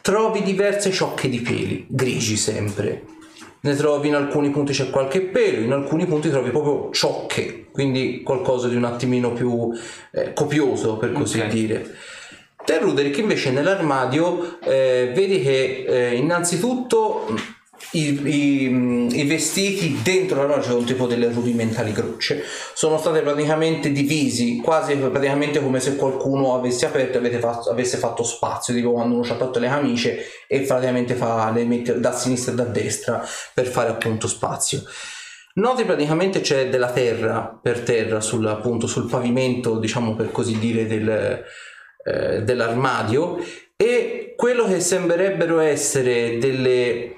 trovi 0.02 0.44
diverse 0.44 0.92
ciocche 0.92 1.30
di 1.30 1.40
peli, 1.42 1.86
grigi 1.90 2.36
sempre. 2.36 3.04
Ne 3.62 3.76
trovi 3.76 4.10
in 4.10 4.16
alcuni 4.16 4.50
punti 4.50 4.74
c'è 4.74 4.90
qualche 4.90 5.22
pelo, 5.22 5.62
in 5.64 5.72
alcuni 5.72 6.06
punti 6.06 6.30
trovi 6.30 6.50
proprio 6.50 6.90
ciocche, 6.92 7.68
quindi 7.72 8.22
qualcosa 8.22 8.68
di 8.68 8.76
un 8.76 8.84
attimino 8.84 9.32
più 9.32 9.72
eh, 10.12 10.34
copioso, 10.34 10.98
per 10.98 11.14
così 11.14 11.40
Ok. 11.40 11.48
dire. 11.48 11.96
Te 12.66 12.80
Ruderick 12.80 13.18
invece 13.20 13.52
nell'armadio 13.52 14.60
eh, 14.62 15.12
vedi 15.16 15.42
che 15.42 15.86
eh, 15.88 16.16
innanzitutto 16.16 17.26
i, 17.94 18.66
i- 18.66 18.70
mh, 18.70 19.10
i 19.14 19.24
vestiti 19.26 20.00
dentro 20.04 20.38
l'armadio 20.38 20.64
sono 20.64 20.84
tipo 20.84 21.08
delle 21.08 21.32
rudimentali 21.32 21.92
croce 21.92 22.44
sono 22.74 22.98
state 22.98 23.22
praticamente 23.22 23.92
divisi 23.92 24.58
quasi 24.64 24.96
praticamente 24.96 25.62
come 25.62 25.80
se 25.80 25.96
qualcuno 25.96 26.56
avesse 26.56 26.86
aperto 26.86 27.20
e 27.20 27.40
fatto- 27.40 27.70
avesse 27.70 27.98
fatto 27.98 28.24
spazio 28.24 28.74
tipo 28.74 28.92
quando 28.92 29.16
uno 29.16 29.24
ci 29.24 29.32
ha 29.32 29.36
tolto 29.36 29.60
le 29.60 29.68
camicie 29.68 30.26
e 30.48 30.62
praticamente 30.62 31.14
fa 31.16 31.52
le 31.52 31.66
mette 31.66 32.00
da 32.00 32.12
sinistra 32.14 32.52
e 32.52 32.56
da 32.56 32.64
destra 32.64 33.26
per 33.54 33.66
fare 33.68 33.90
appunto 33.90 34.28
spazio. 34.28 34.84
Noti 35.56 35.84
praticamente 35.86 36.42
c'è 36.42 36.70
della 36.70 36.92
terra 36.92 37.60
per 37.62 37.82
terra 37.82 38.22
sul, 38.22 38.46
appunto, 38.48 38.88
sul 38.88 39.08
pavimento, 39.08 39.78
diciamo 39.78 40.16
per 40.16 40.32
così 40.32 40.58
dire, 40.58 40.88
del, 40.88 41.44
eh, 42.06 42.42
dell'armadio. 42.42 43.38
E 43.76 44.34
quello 44.36 44.66
che 44.68 44.80
sembrerebbero 44.80 45.60
essere 45.60 46.38
delle 46.40 47.14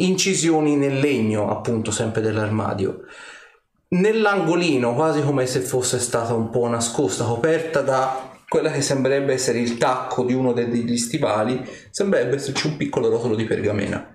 incisioni 0.00 0.76
nel 0.76 0.98
legno, 0.98 1.50
appunto, 1.50 1.90
sempre 1.90 2.20
dell'armadio. 2.20 3.04
Nell'angolino, 3.90 4.94
quasi 4.94 5.22
come 5.22 5.46
se 5.46 5.60
fosse 5.60 5.98
stata 5.98 6.34
un 6.34 6.50
po' 6.50 6.68
nascosta, 6.68 7.24
coperta 7.24 7.80
da 7.80 8.36
quella 8.48 8.70
che 8.70 8.80
sembrerebbe 8.80 9.32
essere 9.32 9.58
il 9.60 9.78
tacco 9.78 10.24
di 10.24 10.32
uno 10.34 10.52
de- 10.52 10.68
degli 10.68 10.96
stivali, 10.98 11.62
sembrerebbe 11.90 12.36
esserci 12.36 12.66
un 12.66 12.76
piccolo 12.76 13.08
rotolo 13.08 13.34
di 13.34 13.44
pergamena. 13.44 14.14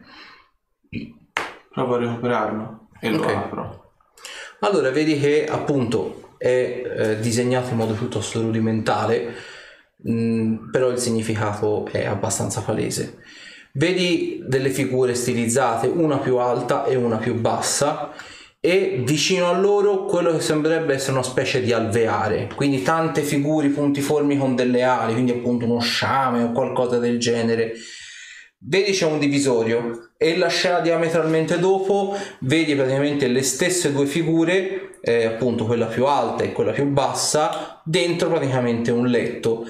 Provo 1.72 1.96
a 1.96 2.00
recuperarlo 2.00 2.88
e 3.00 3.10
lo 3.10 3.24
Ok. 3.24 3.30
apro. 3.30 3.92
Allora, 4.60 4.92
vedi 4.92 5.20
che 5.20 5.46
appunto 5.48 6.36
è 6.38 6.84
eh, 6.86 7.20
disegnato 7.20 7.72
in 7.72 7.78
modo 7.78 7.94
piuttosto 7.94 8.42
rudimentale, 8.42 9.34
mh, 9.98 10.70
però 10.72 10.90
il 10.90 11.00
significato 11.00 11.86
è 11.88 12.06
abbastanza 12.06 12.62
palese. 12.62 13.23
Vedi 13.76 14.44
delle 14.46 14.70
figure 14.70 15.16
stilizzate, 15.16 15.88
una 15.88 16.20
più 16.20 16.38
alta 16.38 16.86
e 16.86 16.96
una 16.96 17.18
più 17.18 17.34
bassa, 17.34 18.14
e 18.60 19.02
vicino 19.04 19.50
a 19.50 19.58
loro 19.58 20.06
quello 20.06 20.32
che 20.32 20.42
sembrerebbe 20.42 20.94
essere 20.94 21.14
una 21.14 21.24
specie 21.24 21.60
di 21.60 21.74
alveare, 21.74 22.50
quindi 22.56 22.84
tante 22.84 23.24
figure 23.24 23.70
puntiformi 23.70 24.38
con 24.38 24.56
delle 24.56 24.84
ali, 24.84 25.14
quindi 25.14 25.32
appunto 25.32 25.66
uno 25.66 25.80
sciame 25.80 26.44
o 26.44 26.52
qualcosa 26.52 27.00
del 27.00 27.18
genere. 27.20 27.74
Vedi 28.60 28.92
c'è 28.92 29.06
un 29.08 29.18
divisorio 29.18 30.12
e 30.18 30.38
la 30.38 30.48
scena 30.48 30.80
diametralmente 30.80 31.58
dopo 31.58 32.16
vedi 32.42 32.76
praticamente 32.76 33.28
le 33.28 33.42
stesse 33.42 33.92
due 33.92 34.06
figure, 34.06 35.00
eh, 35.02 35.26
appunto 35.26 35.66
quella 35.66 35.88
più 35.88 36.06
alta 36.06 36.44
e 36.44 36.54
quella 36.54 36.72
più 36.72 36.86
bassa, 36.86 37.82
dentro 37.84 38.30
praticamente 38.30 38.92
un 38.92 39.08
letto. 39.08 39.66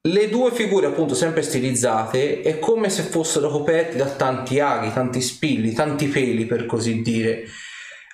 Le 0.00 0.28
due 0.28 0.52
figure 0.52 0.86
appunto 0.86 1.14
sempre 1.14 1.42
stilizzate 1.42 2.40
è 2.42 2.58
come 2.58 2.88
se 2.88 3.02
fossero 3.02 3.48
coperte 3.48 3.96
da 3.96 4.06
tanti 4.06 4.60
aghi, 4.60 4.92
tanti 4.92 5.20
spilli, 5.20 5.72
tanti 5.72 6.06
peli 6.06 6.46
per 6.46 6.66
così 6.66 7.02
dire. 7.02 7.44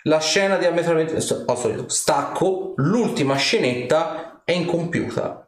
La 0.05 0.19
scena 0.19 0.56
diametralmente 0.56 1.15
oh, 1.16 1.89
stacco, 1.89 2.73
l'ultima 2.77 3.36
scenetta 3.36 4.43
è 4.44 4.52
incompiuta. 4.52 5.44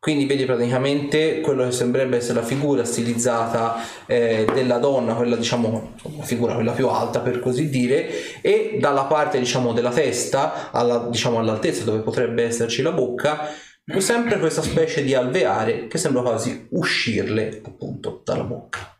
Quindi 0.00 0.24
vedi 0.24 0.46
praticamente 0.46 1.40
quello 1.42 1.64
che 1.64 1.72
sembrerebbe 1.72 2.16
essere 2.16 2.40
la 2.40 2.46
figura 2.46 2.84
stilizzata 2.84 3.76
eh, 4.06 4.46
della 4.50 4.78
donna, 4.78 5.12
quella 5.12 5.36
diciamo 5.36 5.92
la 6.16 6.22
figura 6.22 6.54
quella 6.54 6.72
più 6.72 6.88
alta 6.88 7.20
per 7.20 7.38
così 7.38 7.68
dire, 7.68 8.40
e 8.40 8.78
dalla 8.80 9.04
parte 9.04 9.38
diciamo 9.38 9.74
della 9.74 9.90
testa, 9.90 10.70
alla, 10.70 11.06
diciamo 11.10 11.38
all'altezza 11.38 11.84
dove 11.84 11.98
potrebbe 11.98 12.44
esserci 12.44 12.80
la 12.80 12.92
bocca, 12.92 13.50
sempre 13.98 14.38
questa 14.38 14.62
specie 14.62 15.02
di 15.02 15.14
alveare 15.14 15.86
che 15.88 15.98
sembra 15.98 16.22
quasi 16.22 16.68
uscirle 16.70 17.60
appunto 17.64 18.22
dalla 18.24 18.44
bocca. 18.44 18.96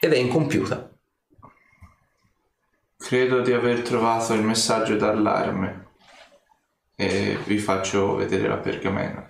Ed 0.00 0.12
è 0.12 0.16
incompiuta. 0.16 0.90
Credo 2.96 3.40
di 3.40 3.52
aver 3.52 3.82
trovato 3.82 4.34
il 4.34 4.42
messaggio 4.42 4.96
d'allarme 4.96 5.88
e 6.96 7.38
vi 7.46 7.58
faccio 7.58 8.14
vedere 8.16 8.48
la 8.48 8.58
pergamena. 8.58 9.26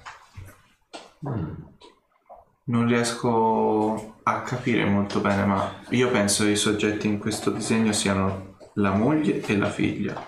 Non 2.65 2.87
riesco 2.87 4.19
a 4.23 4.43
capire 4.43 4.85
molto 4.85 5.21
bene, 5.21 5.45
ma 5.45 5.83
io 5.91 6.11
penso 6.11 6.45
che 6.45 6.51
i 6.51 6.57
soggetti 6.57 7.07
in 7.07 7.19
questo 7.19 7.51
disegno 7.51 7.93
siano 7.93 8.57
la 8.75 8.93
moglie 8.93 9.41
e 9.41 9.57
la 9.57 9.71
figlia. 9.71 10.21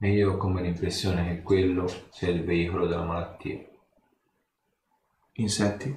E 0.00 0.10
io 0.10 0.32
ho 0.32 0.36
come 0.36 0.62
l'impressione 0.62 1.26
che 1.26 1.42
quello 1.42 1.86
sia 2.10 2.28
il 2.28 2.44
veicolo 2.44 2.86
della 2.86 3.04
malattia. 3.04 3.58
Insetti? 5.32 5.96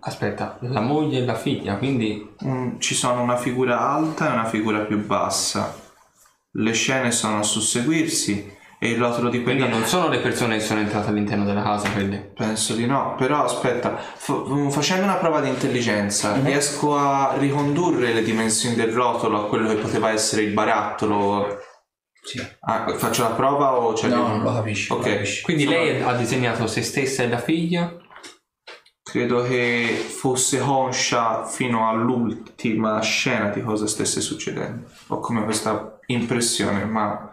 Aspetta, 0.00 0.58
la 0.60 0.80
moglie 0.80 1.18
e 1.18 1.24
la 1.24 1.34
figlia, 1.34 1.76
quindi 1.76 2.26
Mm, 2.46 2.78
ci 2.78 2.94
sono 2.94 3.22
una 3.22 3.36
figura 3.36 3.80
alta 3.80 4.28
e 4.28 4.32
una 4.32 4.44
figura 4.44 4.80
più 4.80 5.04
bassa. 5.04 5.74
Le 6.52 6.72
scene 6.72 7.10
sono 7.10 7.38
a 7.40 7.42
susseguirsi 7.42 8.55
e 8.78 8.90
il 8.90 8.98
rotolo 8.98 9.30
di 9.30 9.42
quindi 9.42 9.62
quella 9.62 9.74
non 9.76 9.86
sono 9.86 10.08
le 10.08 10.18
persone 10.18 10.56
che 10.58 10.62
sono 10.62 10.80
entrate 10.80 11.08
all'interno 11.08 11.44
della 11.44 11.62
casa 11.62 11.90
quelle. 11.90 12.18
Penso 12.34 12.74
di 12.74 12.86
no, 12.86 13.14
però 13.16 13.44
aspetta, 13.44 13.96
fa- 13.96 14.34
mm, 14.46 14.68
facendo 14.68 15.04
una 15.04 15.14
prova 15.16 15.40
di 15.40 15.48
intelligenza 15.48 16.34
riesco 16.42 16.96
a 16.96 17.34
ricondurre 17.38 18.12
le 18.12 18.22
dimensioni 18.22 18.74
del 18.74 18.92
rotolo 18.92 19.44
a 19.44 19.48
quello 19.48 19.68
che 19.68 19.76
poteva 19.76 20.10
essere 20.10 20.42
il 20.42 20.52
barattolo. 20.52 21.58
Sì. 22.22 22.44
Ah, 22.60 22.92
faccio 22.96 23.22
la 23.22 23.30
prova 23.30 23.78
o 23.78 23.92
c'è 23.92 24.08
No, 24.08 24.26
non 24.26 24.42
lo 24.42 24.52
capisci. 24.52 24.92
Ok. 24.92 25.06
lo 25.06 25.12
capisci. 25.12 25.42
Quindi 25.42 25.62
Sono- 25.64 25.76
lei 25.76 26.02
ha 26.02 26.12
disegnato 26.14 26.66
se 26.66 26.82
stessa 26.82 27.22
e 27.22 27.28
la 27.28 27.38
figlia. 27.38 27.96
Credo 29.02 29.42
che 29.44 29.86
fosse 30.08 30.58
conscia 30.58 31.44
fino 31.46 31.88
all'ultima 31.88 33.00
scena 33.00 33.48
di 33.50 33.62
cosa 33.62 33.86
stesse 33.86 34.20
succedendo. 34.20 34.88
Ho 35.08 35.20
come 35.20 35.44
questa 35.44 35.98
impressione, 36.06 36.84
ma 36.84 37.30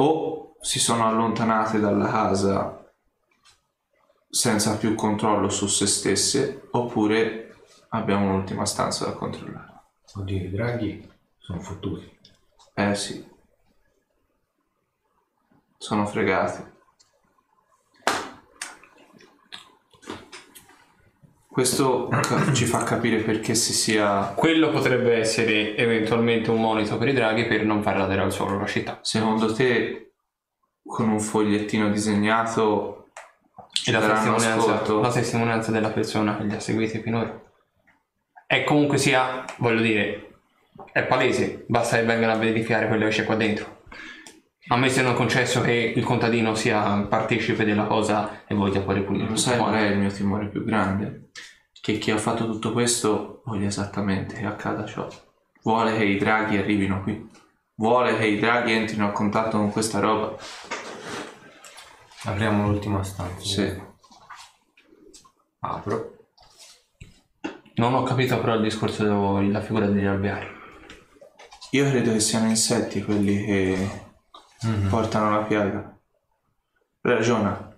o 0.00 0.56
si 0.60 0.78
sono 0.78 1.06
allontanate 1.06 1.80
dalla 1.80 2.08
casa 2.08 2.92
senza 4.28 4.76
più 4.76 4.94
controllo 4.94 5.48
su 5.48 5.66
se 5.66 5.86
stesse, 5.86 6.68
oppure 6.72 7.56
abbiamo 7.90 8.26
un'ultima 8.26 8.66
stanza 8.66 9.06
da 9.06 9.12
controllare. 9.12 9.82
Oddio, 10.14 10.36
i 10.36 10.50
draghi 10.50 11.10
sono 11.38 11.60
fottuti. 11.60 12.18
Eh 12.74 12.94
sì. 12.94 13.26
Sono 15.78 16.06
fregati. 16.06 16.76
Questo 21.58 22.08
ci 22.54 22.66
fa 22.66 22.84
capire 22.84 23.16
perché 23.16 23.56
si 23.56 23.72
sia 23.72 24.32
Quello 24.36 24.70
potrebbe 24.70 25.16
essere 25.16 25.76
eventualmente 25.76 26.52
un 26.52 26.60
monito 26.60 26.96
per 26.98 27.08
i 27.08 27.12
draghi 27.12 27.46
per 27.46 27.64
non 27.64 27.82
far 27.82 27.96
radere 27.96 28.20
al 28.20 28.30
suolo 28.30 28.60
la 28.60 28.66
città. 28.66 29.00
Secondo 29.02 29.52
te, 29.52 30.12
con 30.86 31.08
un 31.08 31.18
fogliettino 31.18 31.90
disegnato, 31.90 33.08
ci 33.72 33.90
E 33.90 33.92
la 33.92 33.98
daranno 33.98 34.36
testimonianza, 34.36 34.72
ascolto? 34.72 35.00
la 35.00 35.10
testimonianza 35.10 35.72
della 35.72 35.90
persona 35.90 36.36
che 36.36 36.44
li 36.44 36.54
ha 36.54 36.60
seguiti 36.60 37.00
finora. 37.00 37.42
E 38.46 38.62
comunque 38.62 38.96
sia, 38.98 39.44
voglio 39.56 39.80
dire, 39.80 40.38
è 40.92 41.02
palese, 41.02 41.64
basta 41.66 41.96
che 41.96 42.04
vengano 42.04 42.34
a 42.34 42.36
verificare 42.36 42.86
quello 42.86 43.06
che 43.06 43.10
c'è 43.10 43.24
qua 43.24 43.34
dentro. 43.34 43.77
A 44.70 44.76
me 44.76 44.90
se 44.90 45.00
non 45.00 45.14
concesso 45.14 45.62
che 45.62 45.94
il 45.96 46.04
contadino 46.04 46.54
sia 46.54 47.00
partecipe 47.08 47.64
della 47.64 47.84
cosa 47.84 48.44
e 48.46 48.54
voglia 48.54 48.80
pure 48.80 49.00
pulire. 49.00 49.28
Lo 49.28 49.36
sai 49.36 49.56
qual 49.56 49.72
è 49.74 49.86
il 49.86 49.98
mio 49.98 50.10
timore 50.10 50.48
più 50.48 50.62
grande? 50.62 51.30
Che 51.80 51.96
chi 51.96 52.10
ha 52.10 52.18
fatto 52.18 52.44
tutto 52.44 52.72
questo 52.72 53.40
voglia 53.46 53.66
esattamente 53.66 54.36
che 54.36 54.44
accada 54.44 54.84
ciò. 54.84 55.08
Vuole 55.62 55.96
che 55.96 56.04
i 56.04 56.18
draghi 56.18 56.58
arrivino 56.58 57.02
qui. 57.02 57.30
Vuole 57.76 58.16
che 58.18 58.26
i 58.26 58.38
draghi 58.38 58.72
entrino 58.72 59.06
a 59.06 59.12
contatto 59.12 59.56
con 59.56 59.70
questa 59.70 60.00
roba. 60.00 60.36
Apriamo 62.24 62.68
l'ultima 62.68 63.02
stanza. 63.02 63.44
Sì. 63.44 63.82
Apro. 65.60 66.16
Non 67.76 67.94
ho 67.94 68.02
capito 68.02 68.38
però 68.38 68.54
il 68.54 68.62
discorso 68.62 69.02
della 69.02 69.60
figura 69.62 69.86
degli 69.86 70.04
alveari. 70.04 70.46
Io 71.70 71.88
credo 71.88 72.12
che 72.12 72.20
siano 72.20 72.48
insetti 72.48 73.02
quelli 73.02 73.44
che 73.44 74.07
portano 74.88 75.30
la 75.30 75.42
piaga. 75.44 75.96
Ragiona. 77.00 77.76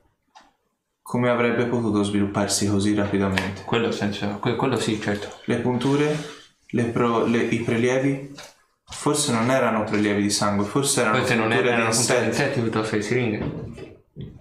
Come 1.03 1.29
avrebbe 1.29 1.65
potuto 1.67 2.03
svilupparsi 2.03 2.69
così 2.69 2.95
rapidamente? 2.95 3.63
Quello, 3.65 3.91
senza, 3.91 4.29
que- 4.37 4.55
quello 4.57 4.79
sì, 4.79 5.01
certo. 5.01 5.29
Le 5.47 5.57
punture, 5.57 6.17
le 6.69 6.85
pro- 6.85 7.25
le- 7.27 7.43
i 7.43 7.61
prelievi, 7.61 8.33
forse 8.85 9.33
non 9.33 9.51
erano 9.51 9.83
prelievi 9.85 10.23
di 10.23 10.31
sangue, 10.31 10.65
forse 10.65 11.01
erano 11.01 11.17
Queste 11.17 11.35
non 11.35 11.53
erano 11.53 11.91
di 11.91 11.97
insetti 11.97 12.27
insetti 12.27 12.61
piuttosto 12.61 12.97
che 12.97 13.03
siringhe. 13.03 13.69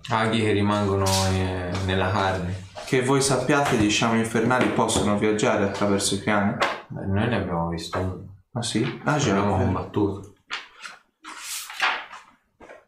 Aghi 0.10 0.41
che 0.41 0.52
rimangono 0.52 1.06
eh, 1.32 1.72
nella 1.86 2.11
carne. 2.11 2.68
che 2.86 3.02
voi 3.03 3.22
sappiate 3.22 3.76
gli 3.78 3.90
sciami 3.90 4.20
infernali 4.20 4.68
possono 4.70 5.18
viaggiare 5.18 5.64
attraverso 5.66 6.16
i 6.16 6.20
piani. 6.20 6.56
Beh, 6.88 7.06
noi 7.06 7.28
ne 7.30 7.36
abbiamo 7.36 7.68
visto 7.70 7.98
uno. 7.99 8.36
Ah 8.53 8.61
sì? 8.64 8.84
Ah 9.06 9.18
Ci 9.20 9.26
già, 9.26 9.32
abbiamo 9.38 9.56
ok. 9.56 9.61
combattuto. 9.64 10.34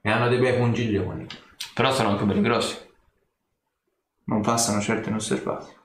E 0.01 0.09
hanno 0.09 0.27
dei 0.29 0.39
bei 0.39 0.55
pungiglioni. 0.57 1.27
Però 1.73 1.91
sono 1.93 2.09
anche 2.09 2.23
belli 2.25 2.41
grossi. 2.41 2.77
non 4.25 4.41
passano 4.41 4.79
certo 4.81 5.09
inosservati. 5.09 5.79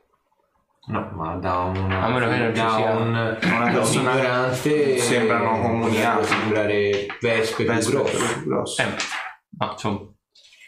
No, 0.88 1.10
ma 1.14 1.34
da 1.34 1.58
una 1.64 2.04
A 2.04 2.08
meno 2.08 2.28
che 2.28 2.36
non 2.36 2.54
ci 2.54 2.60
da 2.62 2.76
sia 2.76 2.90
un, 2.92 3.08
una 3.08 3.30
un 3.64 3.72
persona- 3.72 4.12
ignorante 4.12 4.98
sembrano 4.98 5.60
comuniati. 5.60 6.18
potrebbe 6.20 6.40
sembrare 6.40 7.06
vespe 7.20 7.64
più 7.64 7.72
Vespe 7.74 7.90
grosse. 7.92 8.16
più 8.34 8.44
grosse. 8.48 8.82
Eh, 8.82 8.94
ma 9.58 9.76
sono 9.76 10.14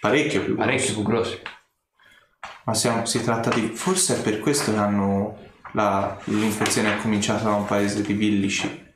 Parecchio 0.00 0.42
più 0.44 0.56
parecchi 0.56 0.76
grossi. 0.78 0.94
più 0.94 1.02
grossi. 1.04 1.42
Ma 2.64 2.74
siamo- 2.74 3.04
si 3.06 3.22
tratta 3.22 3.50
di... 3.50 3.68
Forse 3.68 4.18
è 4.18 4.22
per 4.22 4.40
questo 4.40 4.72
che 4.72 4.78
hanno... 4.78 5.38
la- 5.72 6.18
L'infezione 6.24 6.94
è 6.96 7.00
cominciata 7.00 7.44
da 7.44 7.54
un 7.54 7.64
paese 7.64 8.02
di 8.02 8.12
villici. 8.12 8.86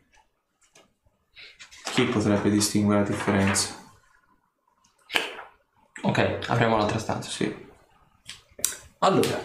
Chi 1.93 2.05
potrebbe 2.07 2.51
distinguere 2.51 3.03
la 3.03 3.07
differenza? 3.09 3.77
Ok, 6.05 6.39
apriamo 6.49 6.77
l'altra 6.77 6.99
stanza. 6.99 7.31
Sì. 7.31 7.55
Allora, 8.99 9.41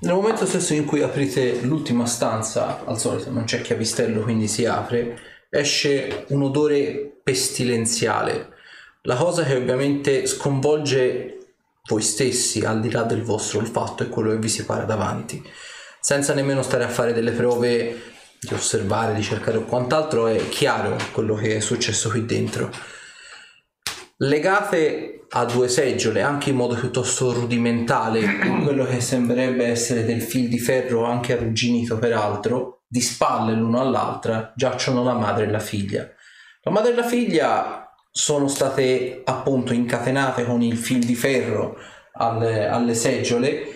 nel 0.00 0.14
momento 0.14 0.46
stesso 0.46 0.72
in 0.72 0.86
cui 0.86 1.02
aprite 1.02 1.60
l'ultima 1.60 2.06
stanza, 2.06 2.84
al 2.86 2.98
solito 2.98 3.30
non 3.30 3.44
c'è 3.44 3.60
chiavistello, 3.60 4.22
quindi 4.22 4.48
si 4.48 4.64
apre, 4.64 5.18
esce 5.50 6.24
un 6.28 6.42
odore 6.42 7.20
pestilenziale. 7.22 8.54
La 9.02 9.16
cosa 9.16 9.44
che 9.44 9.56
ovviamente 9.56 10.26
sconvolge 10.26 11.36
voi 11.86 12.00
stessi, 12.00 12.64
al 12.64 12.80
di 12.80 12.90
là 12.90 13.02
del 13.02 13.22
vostro 13.22 13.58
olfatto, 13.58 14.02
è 14.02 14.08
quello 14.08 14.30
che 14.30 14.38
vi 14.38 14.48
si 14.48 14.64
para 14.64 14.84
davanti. 14.84 15.42
Senza 16.00 16.32
nemmeno 16.32 16.62
stare 16.62 16.84
a 16.84 16.88
fare 16.88 17.12
delle 17.12 17.32
prove 17.32 18.02
di 18.40 18.54
osservare, 18.54 19.14
di 19.14 19.22
cercare 19.22 19.58
o 19.58 19.64
quant'altro, 19.64 20.28
è 20.28 20.48
chiaro 20.48 20.96
quello 21.12 21.34
che 21.34 21.56
è 21.56 21.60
successo 21.60 22.08
qui 22.08 22.24
dentro 22.24 22.70
legate 24.22 25.26
a 25.32 25.44
due 25.44 25.68
seggiole 25.68 26.22
anche 26.22 26.50
in 26.50 26.56
modo 26.56 26.74
piuttosto 26.74 27.32
rudimentale. 27.32 28.38
Quello 28.62 28.84
che 28.84 29.00
sembrerebbe 29.00 29.66
essere 29.66 30.04
del 30.04 30.22
fil 30.22 30.48
di 30.48 30.58
ferro 30.58 31.04
anche 31.04 31.34
arrugginito 31.34 31.98
peraltro 31.98 32.82
di 32.86 33.00
spalle 33.00 33.54
l'uno 33.54 33.80
all'altra 33.80 34.52
giacciono 34.56 35.04
la 35.04 35.14
madre 35.14 35.44
e 35.44 35.50
la 35.50 35.60
figlia. 35.60 36.08
La 36.62 36.70
madre 36.70 36.92
e 36.92 36.94
la 36.96 37.04
figlia 37.04 37.94
sono 38.10 38.48
state 38.48 39.22
appunto 39.24 39.72
incatenate 39.72 40.44
con 40.44 40.62
il 40.62 40.76
fil 40.76 41.04
di 41.04 41.14
ferro 41.14 41.76
alle, 42.14 42.66
alle 42.66 42.94
seggiole 42.94 43.68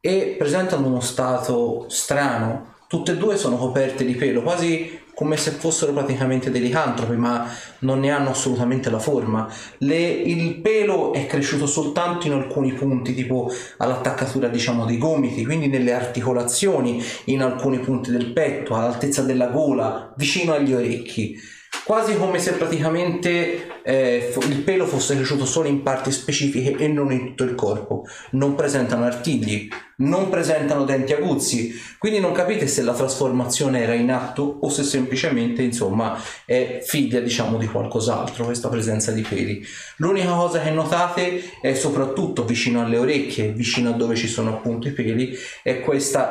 e 0.00 0.34
presentano 0.38 0.86
uno 0.86 1.00
stato 1.00 1.84
strano. 1.88 2.76
Tutte 2.88 3.12
e 3.12 3.16
due 3.18 3.36
sono 3.36 3.56
coperte 3.58 4.06
di 4.06 4.14
pelo 4.14 4.40
quasi 4.40 4.98
come 5.18 5.36
se 5.36 5.50
fossero 5.50 5.92
praticamente 5.92 6.48
dei 6.52 6.60
licantropi, 6.60 7.16
ma 7.16 7.44
non 7.80 7.98
ne 7.98 8.10
hanno 8.12 8.30
assolutamente 8.30 8.88
la 8.88 9.00
forma. 9.00 9.52
Le- 9.78 9.96
il 9.96 10.60
pelo 10.60 11.12
è 11.12 11.26
cresciuto 11.26 11.66
soltanto 11.66 12.28
in 12.28 12.34
alcuni 12.34 12.72
punti, 12.72 13.14
tipo 13.14 13.50
all'attaccatura, 13.78 14.46
diciamo, 14.46 14.84
dei 14.84 14.96
gomiti, 14.96 15.44
quindi 15.44 15.66
nelle 15.66 15.92
articolazioni, 15.92 17.02
in 17.24 17.42
alcuni 17.42 17.80
punti 17.80 18.12
del 18.12 18.32
petto, 18.32 18.76
all'altezza 18.76 19.22
della 19.22 19.48
gola, 19.48 20.12
vicino 20.16 20.52
agli 20.52 20.72
orecchi. 20.72 21.36
Quasi 21.84 22.16
come 22.16 22.38
se 22.38 22.52
praticamente 22.52 23.80
eh, 23.82 24.34
il 24.46 24.58
pelo 24.58 24.86
fosse 24.86 25.14
cresciuto 25.14 25.46
solo 25.46 25.68
in 25.68 25.82
parti 25.82 26.12
specifiche 26.12 26.76
e 26.76 26.88
non 26.88 27.10
in 27.12 27.28
tutto 27.28 27.44
il 27.44 27.54
corpo. 27.54 28.04
Non 28.32 28.54
presentano 28.54 29.04
artigli, 29.04 29.68
non 29.96 30.28
presentano 30.28 30.84
denti 30.84 31.14
aguzzi, 31.14 31.72
quindi 31.98 32.20
non 32.20 32.32
capite 32.32 32.66
se 32.66 32.82
la 32.82 32.92
trasformazione 32.92 33.80
era 33.80 33.94
in 33.94 34.10
atto 34.10 34.58
o 34.60 34.68
se 34.68 34.82
semplicemente, 34.82 35.62
insomma, 35.62 36.20
è 36.44 36.80
figlia, 36.82 37.20
diciamo, 37.20 37.56
di 37.56 37.66
qualcos'altro 37.66 38.44
questa 38.44 38.68
presenza 38.68 39.10
di 39.12 39.22
peli. 39.22 39.64
L'unica 39.96 40.32
cosa 40.32 40.60
che 40.60 40.70
notate 40.70 41.42
è 41.62 41.72
soprattutto 41.72 42.44
vicino 42.44 42.84
alle 42.84 42.98
orecchie, 42.98 43.52
vicino 43.52 43.90
a 43.90 43.94
dove 43.94 44.14
ci 44.14 44.28
sono 44.28 44.50
appunto 44.50 44.88
i 44.88 44.92
peli, 44.92 45.34
è, 45.62 45.82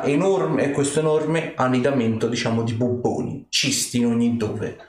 enorme, 0.04 0.62
è 0.62 0.70
questo 0.70 1.00
enorme 1.00 1.52
annidamento, 1.56 2.28
diciamo, 2.28 2.62
di 2.62 2.74
bubboni, 2.74 3.46
cisti 3.48 3.98
in 3.98 4.06
ogni 4.06 4.36
dove 4.36 4.87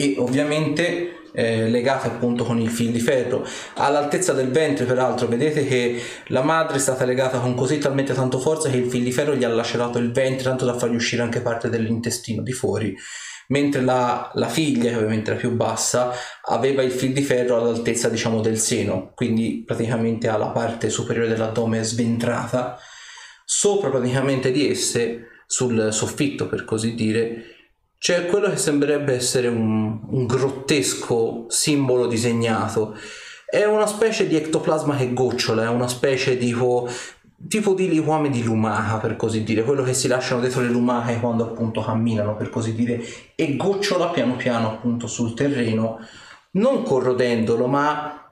e 0.00 0.14
ovviamente 0.18 1.22
eh, 1.32 1.68
legate 1.68 2.06
appunto 2.06 2.44
con 2.44 2.60
il 2.60 2.70
fil 2.70 2.92
di 2.92 3.00
ferro 3.00 3.44
all'altezza 3.74 4.32
del 4.32 4.52
ventre 4.52 4.84
peraltro 4.84 5.26
vedete 5.26 5.66
che 5.66 6.00
la 6.28 6.42
madre 6.42 6.76
è 6.76 6.78
stata 6.78 7.04
legata 7.04 7.40
con 7.40 7.56
così 7.56 7.78
talmente 7.78 8.14
tanto 8.14 8.38
forza 8.38 8.70
che 8.70 8.76
il 8.76 8.88
fil 8.88 9.02
di 9.02 9.10
ferro 9.10 9.34
gli 9.34 9.42
ha 9.42 9.48
lacerato 9.48 9.98
il 9.98 10.12
ventre 10.12 10.44
tanto 10.44 10.64
da 10.64 10.78
fargli 10.78 10.94
uscire 10.94 11.22
anche 11.22 11.40
parte 11.40 11.68
dell'intestino 11.68 12.42
di 12.42 12.52
fuori. 12.52 12.96
Mentre 13.48 13.80
la, 13.80 14.30
la 14.34 14.48
figlia 14.48 14.90
che 14.90 14.96
ovviamente 14.96 15.30
era 15.30 15.40
più 15.40 15.52
bassa 15.52 16.12
aveva 16.42 16.82
il 16.82 16.92
fil 16.92 17.12
di 17.14 17.22
ferro 17.22 17.56
all'altezza 17.56 18.08
diciamo 18.08 18.40
del 18.40 18.58
seno. 18.58 19.12
Quindi 19.14 19.64
praticamente 19.66 20.28
ha 20.28 20.36
la 20.36 20.50
parte 20.50 20.90
superiore 20.90 21.28
dell'addome 21.28 21.82
sventrata. 21.82 22.78
Sopra 23.44 23.88
praticamente 23.88 24.52
di 24.52 24.68
esse 24.68 25.28
sul 25.46 25.88
soffitto 25.92 26.46
per 26.46 26.64
così 26.66 26.94
dire 26.94 27.57
c'è 27.98 28.26
quello 28.26 28.48
che 28.48 28.56
sembrerebbe 28.56 29.12
essere 29.12 29.48
un, 29.48 30.00
un 30.08 30.26
grottesco 30.26 31.46
simbolo 31.48 32.06
disegnato. 32.06 32.96
È 33.44 33.64
una 33.64 33.86
specie 33.86 34.28
di 34.28 34.36
ectoplasma 34.36 34.96
che 34.96 35.12
gocciola, 35.12 35.64
è 35.64 35.68
una 35.68 35.88
specie 35.88 36.38
tipo, 36.38 36.88
tipo 37.48 37.74
di 37.74 37.88
liquame 37.88 38.30
di 38.30 38.42
lumaca, 38.42 38.98
per 38.98 39.16
così 39.16 39.42
dire, 39.42 39.64
quello 39.64 39.82
che 39.82 39.94
si 39.94 40.06
lasciano 40.06 40.40
dietro 40.40 40.60
le 40.60 40.68
lumache 40.68 41.18
quando 41.18 41.44
appunto 41.44 41.82
camminano, 41.82 42.36
per 42.36 42.50
così 42.50 42.74
dire, 42.74 43.02
e 43.34 43.56
gocciola 43.56 44.08
piano 44.08 44.36
piano 44.36 44.68
appunto 44.68 45.06
sul 45.06 45.34
terreno, 45.34 45.98
non 46.52 46.82
corrodendolo, 46.82 47.66
ma 47.66 48.27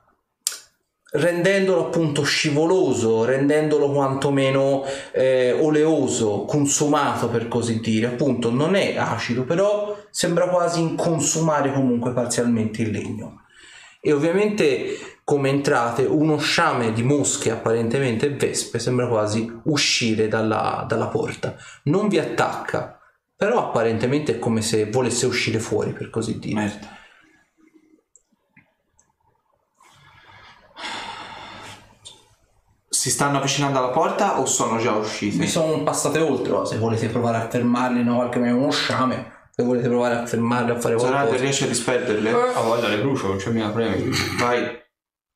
rendendolo 1.12 1.86
appunto 1.86 2.22
scivoloso, 2.22 3.24
rendendolo 3.24 3.90
quantomeno 3.90 4.84
eh, 5.12 5.52
oleoso, 5.52 6.44
consumato 6.44 7.28
per 7.28 7.48
così 7.48 7.80
dire. 7.80 8.06
Appunto 8.06 8.50
non 8.50 8.74
è 8.74 8.96
acido, 8.96 9.44
però 9.44 9.96
sembra 10.10 10.48
quasi 10.48 10.80
inconsumare 10.80 11.72
comunque 11.72 12.12
parzialmente 12.12 12.82
il 12.82 12.90
legno. 12.90 13.42
E 14.00 14.12
ovviamente 14.12 15.16
come 15.24 15.48
entrate 15.48 16.04
uno 16.04 16.38
sciame 16.38 16.92
di 16.92 17.02
mosche 17.02 17.50
apparentemente 17.50 18.30
vespe 18.30 18.78
sembra 18.78 19.08
quasi 19.08 19.52
uscire 19.64 20.28
dalla, 20.28 20.84
dalla 20.88 21.08
porta. 21.08 21.56
Non 21.84 22.06
vi 22.06 22.18
attacca, 22.18 23.00
però 23.34 23.68
apparentemente 23.68 24.36
è 24.36 24.38
come 24.38 24.62
se 24.62 24.88
volesse 24.88 25.26
uscire 25.26 25.58
fuori 25.58 25.92
per 25.92 26.10
così 26.10 26.38
dire. 26.38 26.54
Merda. 26.54 26.96
Si 33.06 33.12
stanno 33.12 33.38
avvicinando 33.38 33.78
alla 33.78 33.90
porta 33.90 34.40
o 34.40 34.46
sono 34.46 34.78
già 34.78 34.90
usciti? 34.90 35.38
Vi 35.38 35.46
sono 35.46 35.80
passate 35.84 36.18
oltre, 36.18 36.66
se 36.66 36.76
volete 36.76 37.06
provare 37.06 37.36
a 37.36 37.48
fermarli 37.48 38.00
in 38.00 38.12
qualche 38.12 38.40
maniera 38.40 38.58
uno 38.58 38.72
sciame, 38.72 39.46
se 39.54 39.62
volete 39.62 39.86
provare 39.86 40.16
a 40.16 40.26
fermarli 40.26 40.72
a 40.72 40.80
fare 40.80 40.96
qualcosa. 40.96 41.36
riesce 41.36 41.66
a 41.66 41.68
disperderle? 41.68 42.32
A 42.32 42.60
voglia 42.62 42.88
le 42.88 42.98
brucio, 42.98 43.28
non 43.28 43.36
c'è 43.36 43.50
mica 43.50 43.68
problema. 43.68 43.94
Vai, 44.40 44.76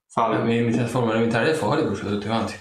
fallo. 0.09 0.43
Mi, 0.43 0.63
mi 0.63 0.73
trasformo 0.73 1.07
nell'elementare 1.07 1.55
fuori 1.55 1.83
e 1.83 1.85
brucio 1.85 2.07
tutti 2.09 2.27
quanti. 2.27 2.55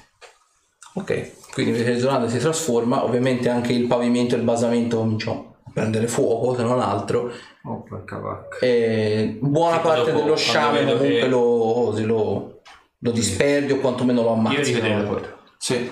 Ok, 0.93 1.31
quindi 1.53 1.71
vedete 1.71 1.97
Zonate 1.97 2.29
si 2.29 2.37
trasforma, 2.37 3.03
ovviamente 3.03 3.49
anche 3.49 3.73
il 3.73 3.87
pavimento 3.87 4.35
e 4.35 4.37
il 4.37 4.43
basamento 4.43 4.97
cominciano 4.97 5.55
a 5.65 5.71
prendere 5.73 6.07
fuoco, 6.07 6.55
se 6.55 6.61
non 6.61 6.79
altro. 6.79 7.31
Oh, 7.63 7.81
porca 7.81 8.19
vacca. 8.19 8.57
E 8.59 9.39
buona 9.41 9.79
parte 9.79 10.11
dopo, 10.11 10.23
dello 10.23 10.35
sciame 10.35 10.83
comunque 10.83 11.07
che- 11.07 11.27
lo, 11.27 11.93
lo, 11.97 12.58
lo 12.99 13.11
disperde 13.11 13.73
o 13.73 13.77
quantomeno 13.77 14.21
lo 14.21 14.27
Io 14.29 14.33
ammazza. 14.33 14.61
rivedrei 14.61 14.97
la 14.97 15.03
porta. 15.07 15.37
Sì. 15.57 15.91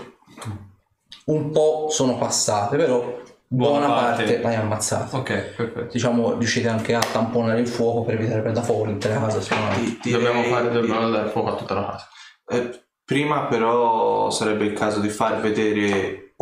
Un 1.26 1.52
po' 1.52 1.88
sono 1.90 2.18
passate, 2.18 2.78
però 2.78 3.00
buona, 3.48 3.88
Buona 3.88 3.94
parte, 3.94 4.24
parte. 4.24 4.42
l'hai 4.42 4.56
ammazzata. 4.56 5.18
Ok, 5.18 5.54
perfetto. 5.56 5.92
Diciamo, 5.92 6.34
riuscite 6.38 6.68
anche 6.70 6.94
a 6.94 7.00
tamponare 7.00 7.60
il 7.60 7.68
fuoco 7.68 8.04
per 8.04 8.16
evitare 8.16 8.36
che 8.38 8.42
prenda 8.44 8.62
fuoco 8.62 8.86
l'intera 8.86 9.20
casa. 9.20 9.40
Di- 9.80 10.00
direi- 10.02 10.24
Dobbiamo 10.24 10.44
fare, 10.44 10.72
dobbiamo 10.72 11.10
dare 11.10 11.30
fuoco 11.30 11.52
a 11.52 11.56
tutta 11.56 11.74
la 11.74 11.86
casa. 11.86 12.08
Eh, 12.50 12.82
prima 13.04 13.46
però 13.48 14.30
sarebbe 14.30 14.66
il 14.66 14.74
caso 14.74 15.00
di 15.00 15.10
far 15.10 15.40
vedere 15.42 16.34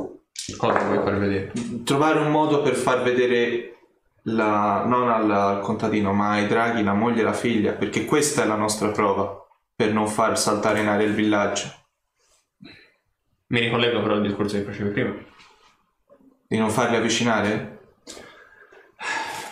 Cosa 0.57 0.79
vuoi 0.83 0.97
far 1.03 1.17
vedere? 1.17 1.51
trovare 1.83 2.19
un 2.19 2.29
modo 2.29 2.61
per 2.61 2.75
far 2.75 3.01
vedere 3.01 3.77
la, 4.23 4.83
non 4.85 5.09
al, 5.09 5.29
al 5.31 5.59
contadino 5.61 6.13
ma 6.13 6.31
ai 6.31 6.47
draghi 6.47 6.83
la 6.83 6.93
moglie 6.93 7.21
e 7.21 7.23
la 7.23 7.33
figlia 7.33 7.71
perché 7.73 8.05
questa 8.05 8.43
è 8.43 8.45
la 8.45 8.55
nostra 8.55 8.89
prova 8.89 9.44
per 9.75 9.91
non 9.91 10.07
far 10.07 10.37
saltare 10.37 10.79
in 10.81 10.87
aria 10.87 11.05
il 11.05 11.13
villaggio 11.13 11.73
Mi 13.47 13.59
ricollego 13.59 14.01
però 14.01 14.15
al 14.15 14.21
discorso 14.21 14.57
che 14.57 14.63
facevi 14.63 14.89
prima. 14.91 15.13
di 16.47 16.57
non 16.57 16.69
farli 16.69 16.95
avvicinare 16.95 17.75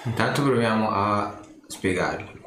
Intanto 0.06 0.44
proviamo 0.44 0.90
a 0.90 1.40
spiegargli. 1.66 2.42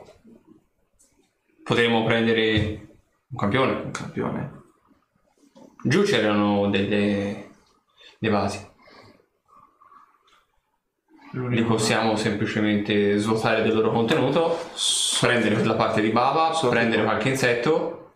Potremmo 1.63 2.05
prendere 2.05 2.99
un 3.29 3.37
campione. 3.39 3.73
un 3.73 3.91
campione 3.93 4.63
Giù 5.83 6.03
c'erano 6.03 6.69
delle, 6.69 7.51
dei 8.19 8.31
vasi. 8.31 8.66
Li 11.37 11.65
possiamo 11.65 12.17
semplicemente 12.17 13.19
svuotare 13.19 13.63
del 13.63 13.75
loro 13.75 13.91
contenuto, 13.91 14.59
prendere 15.21 15.57
quella 15.57 15.75
parte 15.75 16.01
di 16.01 16.09
bava, 16.09 16.55
So- 16.55 16.71
prendere 16.71 17.05
qualche 17.05 17.29
insetto 17.29 18.13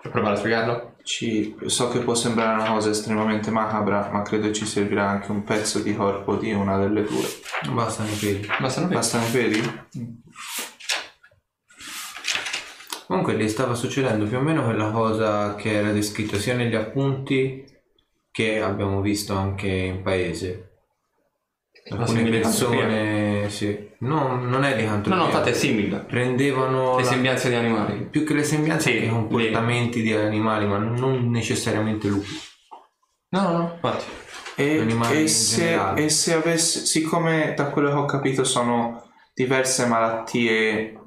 e 0.00 0.08
provare 0.08 0.34
a 0.34 0.38
spiegarlo. 0.38 0.94
Ci- 1.02 1.56
so 1.66 1.88
che 1.88 1.98
può 1.98 2.14
sembrare 2.14 2.62
una 2.62 2.70
cosa 2.70 2.90
estremamente 2.90 3.50
macabra 3.50 4.08
ma 4.12 4.22
credo 4.22 4.52
ci 4.52 4.64
servirà 4.66 5.08
anche 5.08 5.32
un 5.32 5.42
pezzo 5.42 5.80
di 5.80 5.94
corpo 5.94 6.36
di 6.36 6.52
una 6.52 6.78
delle 6.78 7.02
due 7.02 7.26
Bastano 7.70 8.08
i 8.08 8.14
piedi. 8.14 8.48
Bastano 8.60 8.86
bastano 8.86 9.26
i 9.26 9.30
piedi? 9.30 9.60
Comunque 13.06 13.36
gli 13.36 13.48
stava 13.48 13.74
succedendo 13.74 14.26
più 14.26 14.38
o 14.38 14.40
meno 14.40 14.64
quella 14.64 14.90
cosa 14.90 15.56
che 15.56 15.72
era 15.72 15.90
descritta 15.90 16.38
sia 16.38 16.54
negli 16.54 16.74
appunti 16.74 17.64
che 18.30 18.62
abbiamo 18.62 19.00
visto 19.00 19.34
anche 19.34 19.68
in 19.68 20.02
paese. 20.02 20.63
Alcune 21.90 22.24
persone, 22.30 23.50
sì. 23.50 23.90
No, 23.98 24.36
non 24.36 24.64
è 24.64 24.70
No, 24.70 24.76
licantropia. 24.76 25.20
no, 25.20 25.26
infatti 25.26 25.50
è 25.50 25.52
simile. 25.52 25.98
Prendevano 25.98 26.96
Le 26.96 27.02
la- 27.02 27.08
sembianze 27.08 27.48
di 27.50 27.54
animali. 27.56 28.06
più 28.10 28.24
che 28.24 28.32
le 28.32 28.42
sembianze 28.44 28.90
Sì, 28.90 29.04
i 29.04 29.08
comportamenti 29.08 30.00
di 30.00 30.12
animali, 30.14 30.66
ma 30.66 30.78
non 30.78 31.30
necessariamente 31.30 32.08
lupi. 32.08 32.30
No, 33.30 33.40
no, 33.42 33.52
no, 33.58 33.70
infatti. 33.74 34.04
E, 34.56 34.86
e 35.10 35.28
se, 35.28 35.92
e 35.94 36.08
se 36.08 36.32
avesse, 36.32 36.86
siccome 36.86 37.54
da 37.56 37.66
quello 37.66 37.90
che 37.90 37.96
ho 37.96 38.04
capito 38.06 38.44
sono 38.44 39.02
diverse 39.34 39.84
malattie 39.86 40.98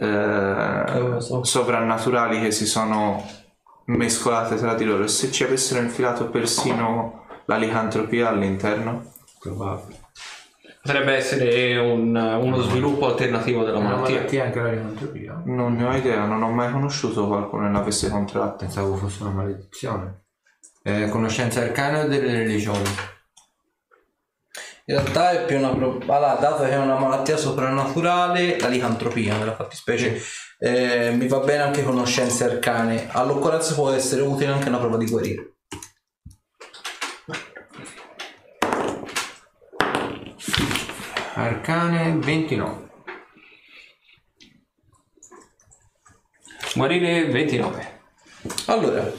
eh, 0.00 1.16
so. 1.20 1.44
sovrannaturali 1.44 2.40
che 2.40 2.50
si 2.50 2.66
sono 2.66 3.24
mescolate 3.86 4.56
tra 4.56 4.74
di 4.74 4.84
loro, 4.84 5.04
e 5.04 5.08
se 5.08 5.30
ci 5.30 5.44
avessero 5.44 5.80
infilato 5.80 6.28
persino 6.30 7.24
la 7.46 7.56
licantropia 7.56 8.28
all'interno? 8.28 9.12
Probabile. 9.38 9.99
Potrebbe 10.82 11.14
essere 11.14 11.76
un- 11.76 12.16
uno 12.16 12.60
sviluppo 12.62 13.06
alternativo 13.06 13.64
della 13.64 13.78
Una 13.78 13.90
malattia. 13.90 14.14
malattia 14.16 14.44
anche 14.44 14.60
la 14.60 14.70
licantropia? 14.70 15.42
Non 15.44 15.74
ne 15.74 15.84
ho 15.84 15.94
idea, 15.94 16.24
non 16.24 16.42
ho 16.42 16.50
mai 16.50 16.72
conosciuto 16.72 17.26
qualcuno 17.26 17.66
che 17.66 17.72
l'avesse 17.72 18.08
contratta. 18.08 18.64
Pensavo 18.64 18.96
fosse 18.96 19.22
una 19.22 19.32
maledizione. 19.32 20.22
Eh, 20.82 21.08
conoscenze 21.10 21.60
arcane 21.62 22.00
o 22.00 22.08
delle 22.08 22.32
religioni? 22.32 22.88
In 24.86 24.96
realtà 24.96 25.30
è 25.32 25.44
più 25.44 25.58
una 25.58 25.68
allora, 25.68 26.34
dato 26.40 26.64
che 26.64 26.70
è 26.70 26.78
una 26.78 26.98
malattia 26.98 27.36
soprannaturale, 27.36 28.58
la 28.58 28.66
licantropia 28.68 29.36
nella 29.36 29.54
fattispecie, 29.54 30.18
eh, 30.58 31.10
mi 31.12 31.28
va 31.28 31.38
bene 31.40 31.62
anche 31.62 31.84
conoscenze 31.84 32.44
arcane. 32.44 33.06
All'occorrenza 33.12 33.74
può 33.74 33.90
essere 33.90 34.22
utile 34.22 34.50
anche 34.52 34.68
una 34.68 34.78
prova 34.78 34.96
di 34.96 35.06
guarire. 35.08 35.52
Arcane 41.40 42.18
29. 42.18 42.88
Guarire 46.74 47.24
29. 47.30 48.00
Allora, 48.66 49.10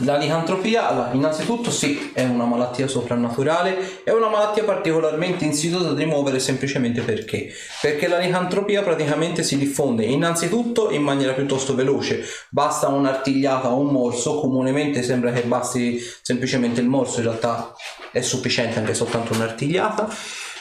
La 0.00 0.16
licantropia, 0.16 1.12
innanzitutto 1.12 1.70
sì, 1.70 2.10
è 2.12 2.24
una 2.24 2.44
malattia 2.44 2.88
soprannaturale, 2.88 4.02
è 4.02 4.10
una 4.10 4.28
malattia 4.28 4.64
particolarmente 4.64 5.44
insidiosa 5.44 5.92
da 5.92 5.98
rimuovere 5.98 6.40
semplicemente 6.40 7.02
perché? 7.02 7.52
Perché 7.80 8.08
la 8.08 8.18
licantropia 8.18 8.82
praticamente 8.82 9.44
si 9.44 9.56
diffonde 9.56 10.04
innanzitutto 10.04 10.90
in 10.90 11.02
maniera 11.02 11.34
piuttosto 11.34 11.74
veloce, 11.76 12.24
basta 12.50 12.88
un'artigliata 12.88 13.70
o 13.70 13.78
un 13.78 13.92
morso, 13.92 14.40
comunemente 14.40 15.04
sembra 15.04 15.32
che 15.32 15.42
basti 15.42 16.00
semplicemente 16.20 16.80
il 16.80 16.88
morso, 16.88 17.20
in 17.20 17.26
realtà 17.26 17.72
è 18.10 18.22
sufficiente 18.22 18.80
anche 18.80 18.92
soltanto 18.92 19.34
un'artigliata 19.34 20.08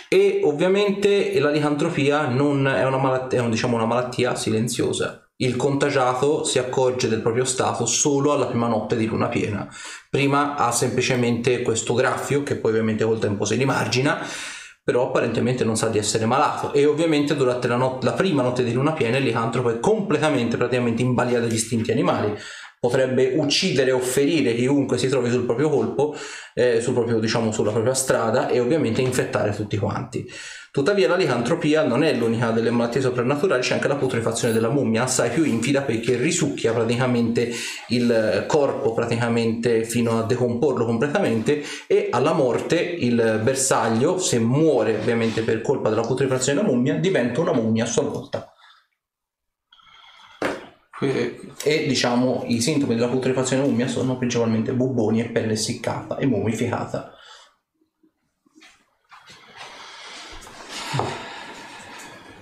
e 0.10 0.41
ovviamente 0.44 1.40
la 1.40 1.49
licantropia 1.49 2.27
non 2.27 2.68
è 2.68 2.86
una 2.86 2.98
malattia, 2.98 3.44
è 3.44 3.49
diciamo 3.49 3.76
una 3.76 3.86
malattia 3.86 4.36
silenziosa. 4.36 5.30
Il 5.38 5.57
contagiato 5.57 6.45
si 6.45 6.60
accorge 6.60 7.10
del 7.10 7.22
proprio 7.22 7.44
stato 7.44 7.86
solo 7.86 8.32
alla 8.32 8.45
prima 8.45 8.68
notte 8.68 8.95
di 8.95 9.06
luna 9.06 9.27
piena. 9.27 9.68
Prima 10.10 10.56
ha 10.56 10.72
semplicemente 10.72 11.61
questo 11.61 11.94
graffio 11.94 12.44
che 12.44 12.56
poi 12.56 12.72
ovviamente 12.72 13.03
col 13.03 13.19
tempo 13.19 13.44
si 13.44 13.56
rimargina, 13.56 14.26
però 14.82 15.07
apparentemente 15.07 15.65
non 15.65 15.76
sa 15.76 15.90
di 15.90 15.98
essere 15.98 16.26
malato 16.26 16.72
e 16.72 16.86
ovviamente 16.86 17.36
durante 17.36 17.68
la, 17.68 17.76
not- 17.76 18.03
la 18.03 18.14
prima 18.14 18.44
notte 18.44 18.64
di 18.64 18.72
luna 18.72 18.94
piena 18.94 19.18
il 19.18 19.23
licantropo 19.23 19.72
è 19.72 19.80
completamente 19.80 20.57
praticamente 20.57 21.02
in 21.02 21.15
balia 21.15 21.40
degli 21.40 21.56
istinti 21.56 21.91
animali. 21.91 22.34
Potrebbe 22.86 23.34
uccidere 23.36 23.91
o 23.91 23.98
ferire 23.98 24.53
chiunque 24.53 24.99
si 24.99 25.07
trovi 25.07 25.32
sul 25.32 25.44
proprio 25.44 25.70
colpo, 25.70 26.16
eh, 26.53 26.80
sul 26.82 26.94
proprio, 26.94 27.18
diciamo, 27.18 27.52
sulla 27.52 27.72
propria 27.72 27.95
strada 27.95 28.48
e 28.48 28.60
ovviamente 28.60 29.02
infettare 29.02 29.56
tutti 29.56 29.76
quanti. 29.78 30.24
Tuttavia 30.70 31.07
la 31.07 31.16
licantropia 31.16 31.84
non 31.84 32.03
è 32.03 32.14
l'unica 32.14 32.52
delle 32.52 32.70
malattie 32.70 33.02
soprannaturali, 33.02 33.60
c'è 33.60 33.74
anche 33.74 33.88
la 33.88 33.95
putrefazione 33.95 34.53
della 34.53 34.70
mummia, 34.70 35.02
assai 35.02 35.32
più 35.32 35.44
infida 35.44 35.82
perché 35.82 36.16
risucchia 36.16 36.74
praticamente 36.74 37.52
il 37.88 38.44
corpo 38.45 38.94
praticamente 38.94 39.84
fino 39.84 40.20
a 40.20 40.24
decomporlo 40.24 40.86
completamente 40.86 41.64
e 41.88 42.10
alla 42.12 42.34
morte 42.34 42.80
il 42.80 43.40
bersaglio, 43.41 44.20
se 44.20 44.38
muore 44.38 44.95
ovviamente 44.95 45.41
per 45.41 45.62
colpa 45.62 45.90
della 45.90 46.03
putrefazione 46.03 46.62
della 46.62 46.72
mummia, 46.72 46.94
diventa 46.94 47.41
una 47.41 47.53
mummia 47.53 47.86
a 47.86 47.88
sua 47.88 48.03
volta. 48.03 48.55
E 50.99 51.85
diciamo 51.88 52.43
i 52.47 52.61
sintomi 52.61 52.95
della 52.95 53.09
putrefazione 53.09 53.63
mummia 53.63 53.88
sono 53.88 54.17
principalmente 54.17 54.73
bubboni 54.73 55.19
e 55.19 55.30
pelle 55.30 55.53
essiccata 55.53 56.17
e 56.17 56.26
mummificata. 56.26 57.11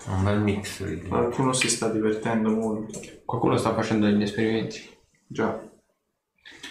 Un 0.05 0.23
bel 0.23 0.39
mix. 0.39 1.07
Qualcuno 1.07 1.53
si 1.53 1.69
sta 1.69 1.89
divertendo 1.89 2.49
molto. 2.51 2.99
Qualcuno 3.25 3.57
sta 3.57 3.73
facendo 3.73 4.05
degli 4.05 4.21
esperimenti 4.21 4.88
Già. 5.25 5.59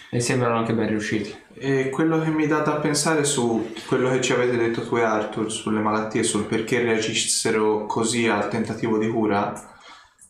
e 0.09 0.19
sembrano 0.19 0.57
anche 0.57 0.73
ben 0.73 0.87
riusciti. 0.87 1.35
E 1.55 1.89
quello 1.89 2.21
che 2.21 2.29
mi 2.29 2.47
dà 2.47 2.59
da 2.59 2.75
pensare 2.75 3.23
su 3.25 3.73
quello 3.87 4.09
che 4.11 4.21
ci 4.21 4.31
avete 4.31 4.55
detto 4.55 4.87
tu 4.87 4.95
e 4.97 5.01
Arthur 5.01 5.51
sulle 5.51 5.81
malattie, 5.81 6.23
sul 6.23 6.45
perché 6.45 6.81
reagissero 6.81 7.85
così 7.87 8.27
al 8.27 8.47
tentativo 8.49 8.97
di 8.97 9.09
cura, 9.09 9.72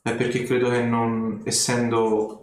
è 0.04 0.14
perché 0.16 0.44
credo 0.44 0.70
che 0.70 0.82
non, 0.82 1.42
essendo 1.46 2.40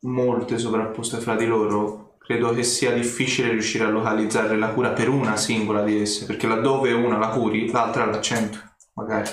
molte 0.00 0.58
sovrapposte 0.58 1.18
fra 1.18 1.36
di 1.36 1.44
loro, 1.44 2.16
credo 2.18 2.54
che 2.54 2.62
sia 2.62 2.92
difficile 2.92 3.50
riuscire 3.50 3.84
a 3.84 3.90
localizzare 3.90 4.56
la 4.56 4.70
cura 4.70 4.90
per 4.90 5.10
una 5.10 5.36
singola 5.36 5.82
di 5.82 6.00
esse, 6.00 6.24
perché 6.24 6.46
laddove 6.46 6.92
una 6.92 7.18
la 7.18 7.28
curi, 7.28 7.70
l'altra 7.70 8.06
l'accento, 8.06 8.58
magari. 8.94 9.28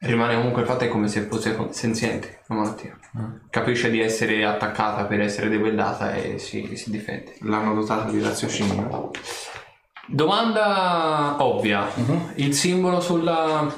Rimane 0.00 0.36
comunque 0.36 0.60
il 0.60 0.68
fatto 0.68 0.84
è 0.84 0.88
come 0.88 1.08
se 1.08 1.22
fosse 1.22 1.56
senziente 1.70 2.42
la 2.48 2.56
malattia. 2.56 2.98
Capisce 3.48 3.90
di 3.90 4.00
essere 4.00 4.44
attaccata 4.44 5.06
per 5.06 5.22
essere 5.22 5.48
debellata 5.48 6.14
e 6.14 6.38
si, 6.38 6.76
si 6.76 6.90
difende. 6.90 7.36
L'hanno 7.40 7.72
dotata 7.72 8.10
di 8.10 8.20
raziocinio. 8.20 9.10
Domanda 10.06 11.42
ovvia. 11.42 11.88
Il 12.34 12.52
simbolo 12.52 13.00
sulla, 13.00 13.72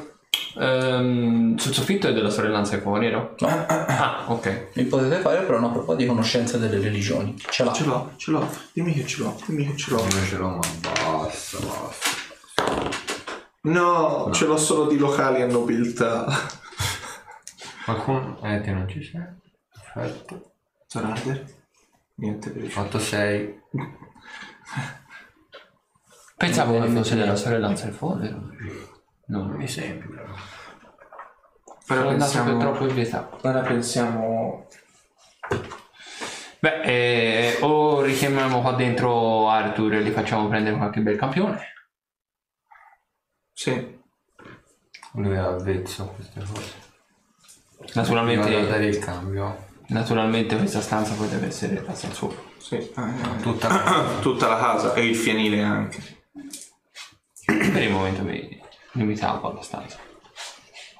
ehm, 0.58 1.56
sul 1.56 1.72
soffitto 1.72 2.08
è 2.08 2.12
della 2.12 2.30
sorellanza 2.30 2.76
di 2.76 2.82
fuoco 2.82 2.98
nero? 2.98 3.34
Ah, 3.40 4.24
ok. 4.28 4.68
Mi 4.74 4.84
potete 4.84 5.20
fare 5.20 5.42
però 5.42 5.58
una 5.58 5.68
prova 5.68 5.94
di 5.94 6.06
conoscenza 6.06 6.58
delle 6.58 6.78
religioni. 6.78 7.36
Ce 7.50 7.64
l'ha. 7.64 7.72
Ce 7.72 7.84
l'ho, 7.84 8.12
ce 8.16 8.30
l'ho, 8.30 8.48
dimmi 8.72 8.92
che 8.92 9.06
ce 9.06 9.22
l'ho, 9.22 9.38
dimmi 9.46 9.66
che 9.66 9.76
ce 9.76 9.90
l'ho. 9.90 9.98
Io 9.98 10.24
ce 10.24 10.36
l'ho, 10.36 10.48
ma 10.48 10.60
basta, 10.82 11.58
basta. 11.58 12.24
No, 13.62 14.30
ce 14.32 14.46
l'ho 14.46 14.56
solo 14.56 14.86
di 14.86 14.96
locali 14.96 15.42
a 15.42 15.46
nobiltà. 15.46 16.26
Qualcuno? 17.84 18.38
Eh, 18.42 18.60
te 18.60 18.72
non 18.72 18.88
ci 18.88 19.02
sei? 19.02 19.22
Perfetto. 19.70 20.52
Zorander? 20.86 21.44
Niente 22.16 22.50
per 22.50 22.62
il 22.62 22.72
8-6. 22.74 23.54
Pensavo 26.36 26.80
che 26.80 26.88
fosse 26.88 27.16
della 27.16 27.36
sorellanza 27.36 27.86
del 27.86 27.94
fuoco 27.94 28.16
nero. 28.16 28.50
Non 29.26 29.50
Mi 29.50 29.66
sembra. 29.68 30.24
Però 31.86 32.00
Sono 32.00 32.08
andato 32.10 32.32
per 32.32 32.42
pensiamo, 32.44 32.58
troppo 32.58 32.86
in 32.88 32.94
pietà. 32.94 33.30
ora 33.42 33.60
pensiamo... 33.60 34.66
Beh, 36.58 36.80
eh, 36.82 37.58
o 37.60 38.00
richiamiamo 38.02 38.60
qua 38.60 38.72
dentro 38.72 39.48
Arthur 39.48 39.94
e 39.94 40.02
gli 40.02 40.10
facciamo 40.10 40.48
prendere 40.48 40.76
qualche 40.76 41.00
bel 41.00 41.16
campione. 41.16 41.60
Sì, 43.52 43.98
Lui 45.12 45.34
è 45.34 45.38
avvezzo 45.38 46.02
a 46.02 46.06
queste 46.08 46.40
cose. 46.40 46.72
Devo 47.78 47.92
Naturalmente, 47.94 48.66
dare 48.66 48.86
il 48.86 48.98
cambio. 48.98 49.64
naturalmente 49.88 50.56
questa 50.56 50.80
stanza 50.80 51.14
poi 51.14 51.28
deve 51.28 51.46
essere 51.46 51.78
abbastanza 51.78 52.16
sua. 52.16 52.34
sì. 52.58 52.74
eh, 52.76 53.40
Tutta 53.42 54.18
tutta 54.20 54.48
la 54.48 54.58
casa 54.58 54.94
e 54.94 55.06
il 55.06 55.14
fienile 55.16 55.62
anche. 55.62 56.00
Per 57.44 57.82
il 57.82 57.90
momento 57.92 58.22
mi 58.22 58.60
limitavo 58.97 59.51
alla 59.51 59.62
stanza. 59.62 59.98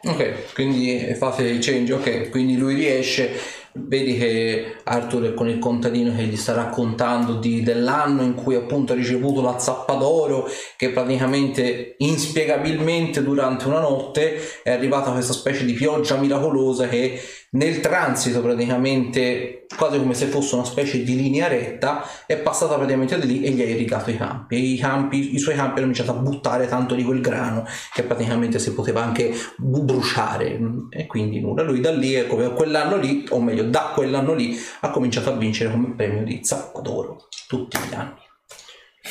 Ok, 0.05 0.53
quindi 0.55 1.15
fate 1.17 1.43
il 1.43 1.59
change, 1.59 1.93
ok, 1.93 2.31
quindi 2.31 2.57
lui 2.57 2.75
riesce, 2.75 3.31
vedi 3.73 4.17
che 4.17 4.77
Arthur 4.85 5.31
è 5.31 5.35
con 5.35 5.49
il 5.49 5.59
contadino 5.59 6.15
che 6.15 6.23
gli 6.23 6.37
sta 6.37 6.55
raccontando 6.55 7.35
di- 7.35 7.63
dell'anno 7.63 8.23
in 8.23 8.35
cui 8.35 8.55
appunto 8.55 8.93
ha 8.93 8.97
ricevuto 8.97 9.43
la 9.43 9.59
zappa 9.59 9.95
d'oro 9.95 10.49
che 10.77 10.91
praticamente 10.91 11.97
inspiegabilmente 11.99 13.23
durante 13.23 13.67
una 13.67 13.81
notte 13.81 14.63
è 14.63 14.71
arrivata 14.71 15.11
questa 15.11 15.33
specie 15.33 15.65
di 15.65 15.73
pioggia 15.73 16.17
miracolosa 16.17 16.89
che 16.89 17.21
nel 17.57 17.81
transito 17.81 18.43
praticamente 18.43 19.67
quasi 19.77 19.99
come 19.99 20.15
se 20.15 20.27
fosse 20.27 20.55
una 20.55 20.65
specie 20.65 21.03
di 21.03 21.17
linea 21.17 21.49
retta 21.49 22.05
è 22.27 22.37
passata 22.37 22.77
praticamente 22.77 23.19
di 23.19 23.27
lì 23.27 23.43
e 23.43 23.51
gli 23.51 23.61
ha 23.63 23.65
irrigato 23.65 24.11
i 24.11 24.17
campi 24.17 24.55
e 24.55 24.59
i, 24.59 24.79
campi, 24.79 25.35
i 25.35 25.39
suoi 25.39 25.57
campi 25.57 25.79
hanno 25.79 25.87
iniziato 25.87 26.13
a 26.13 26.15
buttare 26.15 26.69
tanto 26.69 26.95
di 26.95 27.03
quel 27.03 27.21
grano 27.21 27.67
che 27.93 28.03
praticamente 28.03 28.59
si 28.59 28.73
poteva 28.75 29.03
anche 29.03 29.35
bruciare 29.57 30.59
e 30.91 31.07
quindi 31.07 31.41
nulla 31.41 31.63
lui 31.63 31.81
da 31.81 31.91
lì 31.91 32.13
è 32.13 32.27
come 32.27 32.53
quell'anno 32.53 32.97
lì 32.97 33.27
o 33.31 33.41
meglio 33.41 33.65
da 33.65 33.93
quell'anno 33.95 34.35
lì 34.35 34.57
ha 34.81 34.91
cominciato 34.91 35.31
a 35.31 35.37
vincere 35.37 35.71
come 35.71 35.95
premio 35.95 36.25
di 36.25 36.41
zappa 36.43 36.81
d'oro 36.81 37.27
tutti 37.49 37.79
gli 37.79 37.95
anni 37.95 38.25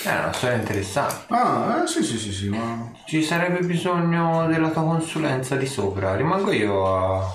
È 0.04 0.10
una 0.10 0.34
storia 0.34 0.58
interessante. 0.58 1.34
Ah, 1.34 1.82
eh, 1.84 1.88
sì, 1.88 2.04
sì, 2.04 2.18
sì, 2.18 2.32
sì, 2.34 2.50
ma... 2.50 2.92
Ci 3.06 3.24
sarebbe 3.24 3.60
bisogno 3.66 4.46
della 4.48 4.70
tua 4.70 4.84
consulenza 4.84 5.56
di 5.56 5.66
sopra. 5.66 6.16
Rimango 6.16 6.52
io 6.52 6.86
a, 6.86 7.34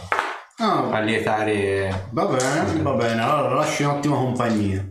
Ah, 0.62 0.90
a 0.90 1.00
lietare. 1.00 2.08
va 2.12 2.26
bene, 2.26 2.82
va 2.82 2.92
bene, 2.92 3.22
allora 3.22 3.54
lasci 3.54 3.82
un'ottima 3.82 4.16
compagnia. 4.16 4.86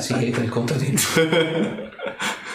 si 0.00 0.14
chiede 0.14 0.40
il 0.42 0.48
contadino 0.50 0.98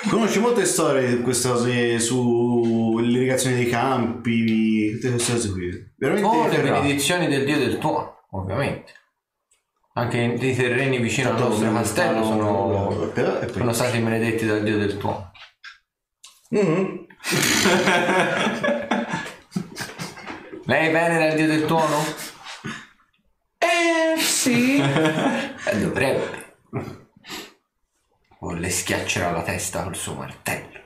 Conosci 0.10 0.40
molte 0.40 0.66
storie 0.66 1.08
di 1.16 1.22
queste 1.22 1.50
cose 1.50 2.00
sull'irrigazione 2.00 3.56
dei 3.58 3.70
campi, 3.70 4.92
tutte 4.94 5.12
queste 5.12 5.34
cose 5.34 5.52
qui. 5.52 5.92
Veramente 5.98 6.28
Oh, 6.28 6.48
le 6.48 6.62
benedizioni 6.62 7.28
del 7.28 7.46
dio 7.46 7.58
del 7.58 7.78
tuono, 7.78 8.26
ovviamente. 8.32 8.94
Anche 9.94 10.18
i 10.40 10.56
terreni 10.56 11.00
vicino 11.00 11.30
al 11.30 11.36
Tanto 11.36 11.50
nostro 11.50 11.68
come 11.68 11.82
castello 11.82 12.24
stanno- 12.24 12.92
sono, 12.92 13.12
poi- 13.14 13.52
sono 13.54 13.74
stati 13.74 14.00
benedetti 14.00 14.46
dal 14.46 14.64
dio 14.64 14.78
del 14.78 14.98
tuono. 14.98 15.32
Mhm. 16.50 17.08
Lei 20.70 20.92
venera 20.92 21.26
il 21.30 21.34
dio 21.36 21.48
del 21.48 21.66
tuono? 21.66 21.98
eh 23.58 24.20
sì 24.20 24.80
Eh, 24.80 25.78
dovrebbe. 25.80 26.58
O 28.42 28.52
le 28.54 28.70
schiaccerà 28.70 29.32
la 29.32 29.42
testa 29.42 29.82
col 29.82 29.96
suo 29.96 30.14
martello. 30.14 30.78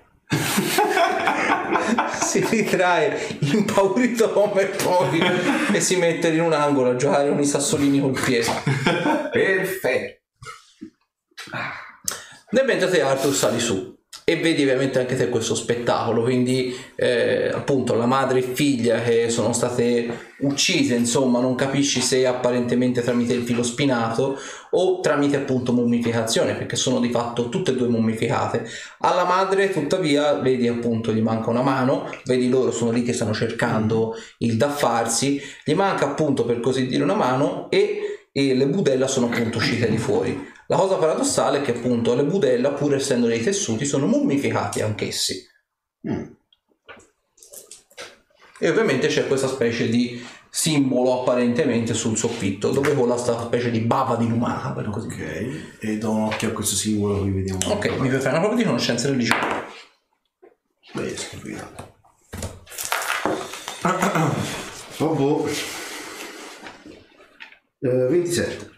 si 2.21 2.39
ritrae 2.49 3.37
impaurito 3.41 4.31
come 4.31 4.67
poi 4.67 5.19
e 5.73 5.81
si 5.81 5.97
mette 5.97 6.29
in 6.29 6.39
un 6.39 6.53
angolo 6.53 6.91
a 6.91 6.95
giocare 6.95 7.27
con 7.27 7.41
i 7.41 7.45
sassolini 7.45 7.99
col 7.99 8.17
piede 8.17 8.49
Perfetto. 9.33 10.21
nel 12.51 12.65
mentre 12.65 12.89
te 12.89 13.01
Arthur 13.01 13.33
sali 13.35 13.59
su 13.59 14.01
e 14.25 14.37
vedi 14.37 14.61
ovviamente 14.61 14.99
anche 14.99 15.17
te 15.17 15.27
questo 15.27 15.53
spettacolo, 15.53 16.23
quindi 16.23 16.73
eh, 16.95 17.51
appunto 17.53 17.93
la 17.93 18.05
madre 18.05 18.39
e 18.39 18.41
figlia 18.41 19.01
che 19.01 19.29
sono 19.29 19.51
state 19.51 20.31
uccise, 20.39 20.95
insomma 20.95 21.41
non 21.41 21.55
capisci 21.55 21.99
se 21.99 22.25
apparentemente 22.25 23.01
tramite 23.01 23.33
il 23.33 23.43
filo 23.43 23.63
spinato 23.63 24.37
o 24.71 24.99
tramite 25.01 25.35
appunto 25.35 25.73
mummificazione, 25.73 26.55
perché 26.55 26.77
sono 26.77 26.99
di 26.99 27.09
fatto 27.09 27.49
tutte 27.49 27.71
e 27.71 27.75
due 27.75 27.89
mummificate. 27.89 28.65
Alla 28.99 29.25
madre 29.25 29.71
tuttavia 29.71 30.35
vedi 30.35 30.67
appunto 30.69 31.11
gli 31.11 31.21
manca 31.21 31.49
una 31.49 31.61
mano, 31.61 32.09
vedi 32.23 32.47
loro 32.47 32.71
sono 32.71 32.91
lì 32.91 33.03
che 33.03 33.13
stanno 33.13 33.33
cercando 33.33 34.15
il 34.39 34.55
da 34.55 34.69
farsi, 34.69 35.41
gli 35.65 35.73
manca 35.73 36.05
appunto 36.05 36.45
per 36.45 36.61
così 36.61 36.87
dire 36.87 37.03
una 37.03 37.15
mano 37.15 37.69
e, 37.69 38.27
e 38.31 38.55
le 38.55 38.67
budella 38.67 39.07
sono 39.07 39.25
appunto 39.25 39.57
uscite 39.57 39.89
di 39.89 39.97
fuori. 39.97 40.51
La 40.67 40.77
cosa 40.77 40.95
paradossale 40.95 41.59
è 41.59 41.61
che 41.61 41.71
appunto 41.71 42.15
le 42.15 42.23
budella, 42.23 42.71
pur 42.71 42.95
essendo 42.95 43.27
dei 43.27 43.41
tessuti, 43.41 43.85
sono 43.85 44.05
mummificati 44.05 44.81
anch'essi. 44.81 45.45
Mm. 46.07 46.23
E 48.59 48.69
ovviamente 48.69 49.07
c'è 49.07 49.27
questa 49.27 49.47
specie 49.47 49.89
di 49.89 50.25
simbolo 50.49 51.21
apparentemente 51.21 51.93
sul 51.93 52.15
soffitto, 52.15 52.69
dove 52.69 52.93
vola 52.93 53.17
sta 53.17 53.37
specie 53.41 53.71
di 53.71 53.79
bava 53.79 54.15
di 54.15 54.27
lumaca, 54.27 54.71
per 54.71 54.89
così 54.89 55.07
dire. 55.07 55.39
Ok, 55.39 55.83
e 55.83 55.97
do 55.97 56.11
un 56.11 56.23
occhio 56.25 56.49
a 56.49 56.51
questo 56.51 56.75
simbolo 56.75 57.19
qui 57.19 57.31
vediamo. 57.31 57.59
Ok, 57.65 57.89
mi 57.99 58.07
puoi 58.07 58.21
fare 58.21 58.37
una 58.37 58.39
prova 58.39 58.55
di 58.55 58.63
conoscenza 58.63 59.09
religiosa. 59.09 59.65
Beh, 60.93 61.17
scriviamo. 61.17 61.91
Oh, 64.99 65.15
boh. 65.15 65.47
Eh, 67.79 68.07
27. 68.07 68.72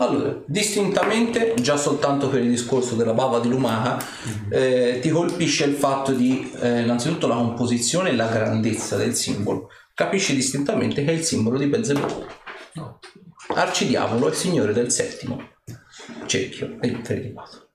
Allora, 0.00 0.34
distintamente, 0.46 1.54
già 1.60 1.76
soltanto 1.76 2.30
per 2.30 2.40
il 2.40 2.48
discorso 2.48 2.94
della 2.94 3.12
bava 3.12 3.38
di 3.38 3.50
lumaca, 3.50 4.02
eh, 4.48 4.98
ti 5.02 5.10
colpisce 5.10 5.64
il 5.64 5.74
fatto 5.74 6.12
di, 6.12 6.50
eh, 6.58 6.80
innanzitutto, 6.80 7.26
la 7.26 7.34
composizione 7.34 8.08
e 8.08 8.16
la 8.16 8.28
grandezza 8.28 8.96
del 8.96 9.14
simbolo. 9.14 9.68
Capisci 9.92 10.34
distintamente 10.34 11.04
che 11.04 11.10
è 11.10 11.14
il 11.14 11.22
simbolo 11.22 11.58
di 11.58 11.66
Belzebù. 11.66 12.24
Arcidiavolo 13.48 14.26
è 14.26 14.30
il 14.30 14.36
signore 14.36 14.72
del 14.72 14.90
settimo 14.90 15.50
cerchio 16.24 16.78
dell'inferiorato. 16.80 17.72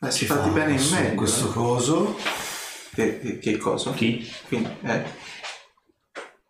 Eh, 0.00 0.10
si 0.12 0.24
fatti 0.24 0.50
bene 0.50 0.72
in 0.72 0.78
Su 0.78 0.94
meglio. 0.94 1.14
Questo 1.16 1.48
coso. 1.48 2.16
Che, 2.94 3.18
che, 3.18 3.38
che 3.38 3.56
cosa? 3.56 3.90
Chi? 3.90 4.24
Quindi, 4.46 4.68
eh, 4.84 5.02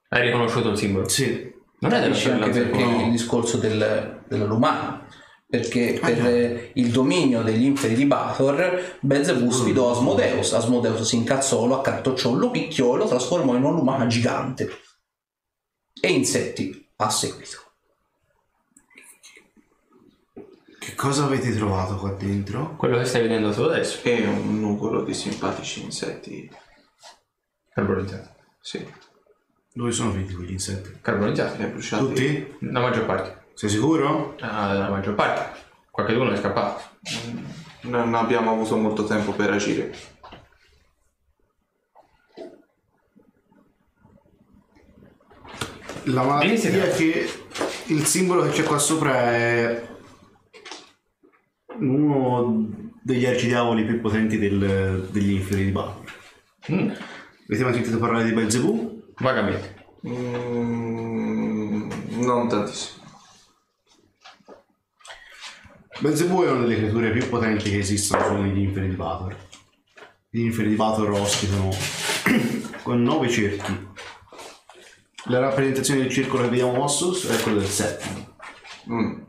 Hai 0.08 0.22
riconosciuto 0.22 0.68
il 0.68 0.76
simbolo? 0.76 1.08
Sì. 1.08 1.53
Non 1.84 1.92
è 1.92 2.00
della 2.00 2.06
Capisci 2.14 2.30
anche 2.30 2.50
perché 2.50 2.78
Zebù? 2.78 3.00
il 3.04 3.10
discorso 3.10 3.56
del, 3.58 4.22
della 4.26 4.44
lumana. 4.44 5.06
Perché 5.46 5.98
Ah, 6.02 6.06
per 6.06 6.18
no. 6.22 6.28
eh, 6.28 6.70
il 6.74 6.90
dominio 6.90 7.42
degli 7.42 7.64
inferi 7.64 7.94
di 7.94 8.06
Bathor, 8.06 8.96
Belzebù 9.00 9.50
sfidò 9.50 9.90
Asmodeus. 9.92 10.52
Asmodeus 10.52 11.02
si 11.02 11.16
incazzò, 11.16 11.66
lo 11.66 11.78
accartocciò, 11.78 12.32
lo 12.32 12.50
picchiò 12.50 12.94
e 12.94 12.98
lo 12.98 13.06
trasformò 13.06 13.54
in 13.54 13.62
una 13.62 13.76
lumana 13.76 14.06
gigante. 14.06 14.68
E 16.00 16.08
insetti 16.10 16.90
a 16.96 17.10
seguito. 17.10 17.58
Che 20.78 20.94
cosa 20.96 21.24
avete 21.24 21.54
trovato 21.54 21.96
qua 21.96 22.12
dentro? 22.12 22.76
Quello 22.76 22.98
che 22.98 23.04
stai 23.04 23.22
vedendo 23.22 23.52
tu 23.52 23.62
adesso. 23.62 24.00
è 24.06 24.26
un 24.26 24.60
nugolo 24.60 25.02
di 25.02 25.14
simpatici 25.14 25.82
insetti. 25.82 26.50
Carbonizzato. 27.72 28.30
Sì, 28.60 28.86
Dove 29.76 29.90
sono 29.90 30.12
finiti 30.12 30.34
quegli 30.34 30.52
insetti? 30.52 30.98
Carbonizzato. 31.00 31.56
li 31.56 31.64
ha 31.64 31.66
bruciati. 31.66 32.04
Tutti? 32.04 32.56
La 32.60 32.80
maggior 32.80 33.06
parte. 33.06 33.46
Sei 33.54 33.68
sicuro? 33.68 34.36
Ah, 34.40 34.72
la 34.72 34.88
maggior 34.88 35.14
parte. 35.14 35.60
Qualcuno 35.90 36.30
è 36.30 36.36
scappato. 36.36 36.82
Non 37.82 38.14
abbiamo 38.14 38.52
avuto 38.52 38.76
molto 38.76 39.04
tempo 39.04 39.32
per 39.32 39.50
agire. 39.50 39.92
La 46.04 46.22
malattia 46.22 46.84
è 46.84 46.94
che 46.94 47.26
il 47.86 48.04
simbolo 48.04 48.42
che 48.42 48.50
c'è 48.50 48.62
qua 48.62 48.78
sopra 48.78 49.32
è 49.32 49.86
uno 51.80 52.92
degli 53.02 53.24
arcidiavoli 53.24 53.84
più 53.84 54.00
potenti 54.00 54.38
del- 54.38 55.08
degli 55.10 55.32
inferi 55.32 55.64
di 55.66 55.70
Baal. 55.70 55.94
Mm, 56.72 56.90
Avete 57.46 57.62
mai 57.64 57.74
sentito 57.74 57.98
parlare 57.98 58.24
di 58.24 58.32
Belzebù? 58.32 58.93
Vagamente. 59.18 59.82
Mm, 60.06 61.90
non 62.20 62.48
tantissimo. 62.48 63.02
Belzebù 66.00 66.42
è 66.42 66.50
una 66.50 66.62
delle 66.62 66.76
creature 66.76 67.10
più 67.12 67.28
potenti 67.28 67.70
che 67.70 67.78
esistono 67.78 68.24
sono 68.24 68.44
gli 68.44 68.58
inferi 68.58 68.88
di 68.88 68.96
Bator. 68.96 69.36
Gli 70.28 70.40
inferi 70.40 70.68
di 70.70 70.74
Bator 70.74 71.10
ospitano 71.10 71.70
con 72.82 73.00
nove 73.02 73.28
cerchi. 73.30 73.92
La 75.26 75.38
rappresentazione 75.38 76.00
del 76.02 76.10
circolo 76.10 76.42
che 76.42 76.48
vediamo 76.50 76.74
mosso 76.74 77.14
è 77.28 77.40
quella 77.42 77.60
del 77.60 77.68
settimo. 77.68 78.36
Mm. 78.90 79.20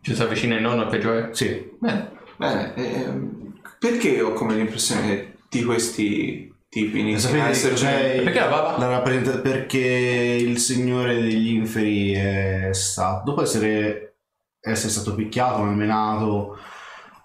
Ci 0.00 0.14
si 0.14 0.22
avvicina 0.22 0.54
il 0.54 0.62
nonno 0.62 0.82
al 0.82 0.88
peggiore? 0.88 1.34
Sì, 1.34 1.70
Bene, 1.78 2.12
bene. 2.36 2.74
ehm, 2.76 3.60
perché 3.78 4.22
ho 4.22 4.32
come 4.32 4.54
l'impressione 4.54 5.06
che 5.06 5.36
di 5.50 5.64
questi 5.64 6.47
tipi 6.68 7.00
iniziano 7.00 7.42
a 7.42 7.48
esserci... 7.48 7.84
cos'è 7.84 8.22
Perché 8.22 8.40
la 8.40 8.48
bava? 8.48 8.78
la 8.78 8.88
rappresenta- 8.88 9.38
perché 9.38 9.78
il 9.78 10.58
signore 10.58 11.20
degli 11.20 11.48
inferi 11.52 12.12
è 12.12 12.68
stato, 12.72 13.24
dopo 13.30 13.42
essere, 13.42 14.16
essere 14.60 14.90
stato 14.90 15.14
picchiato, 15.14 15.62
malmenato 15.62 16.58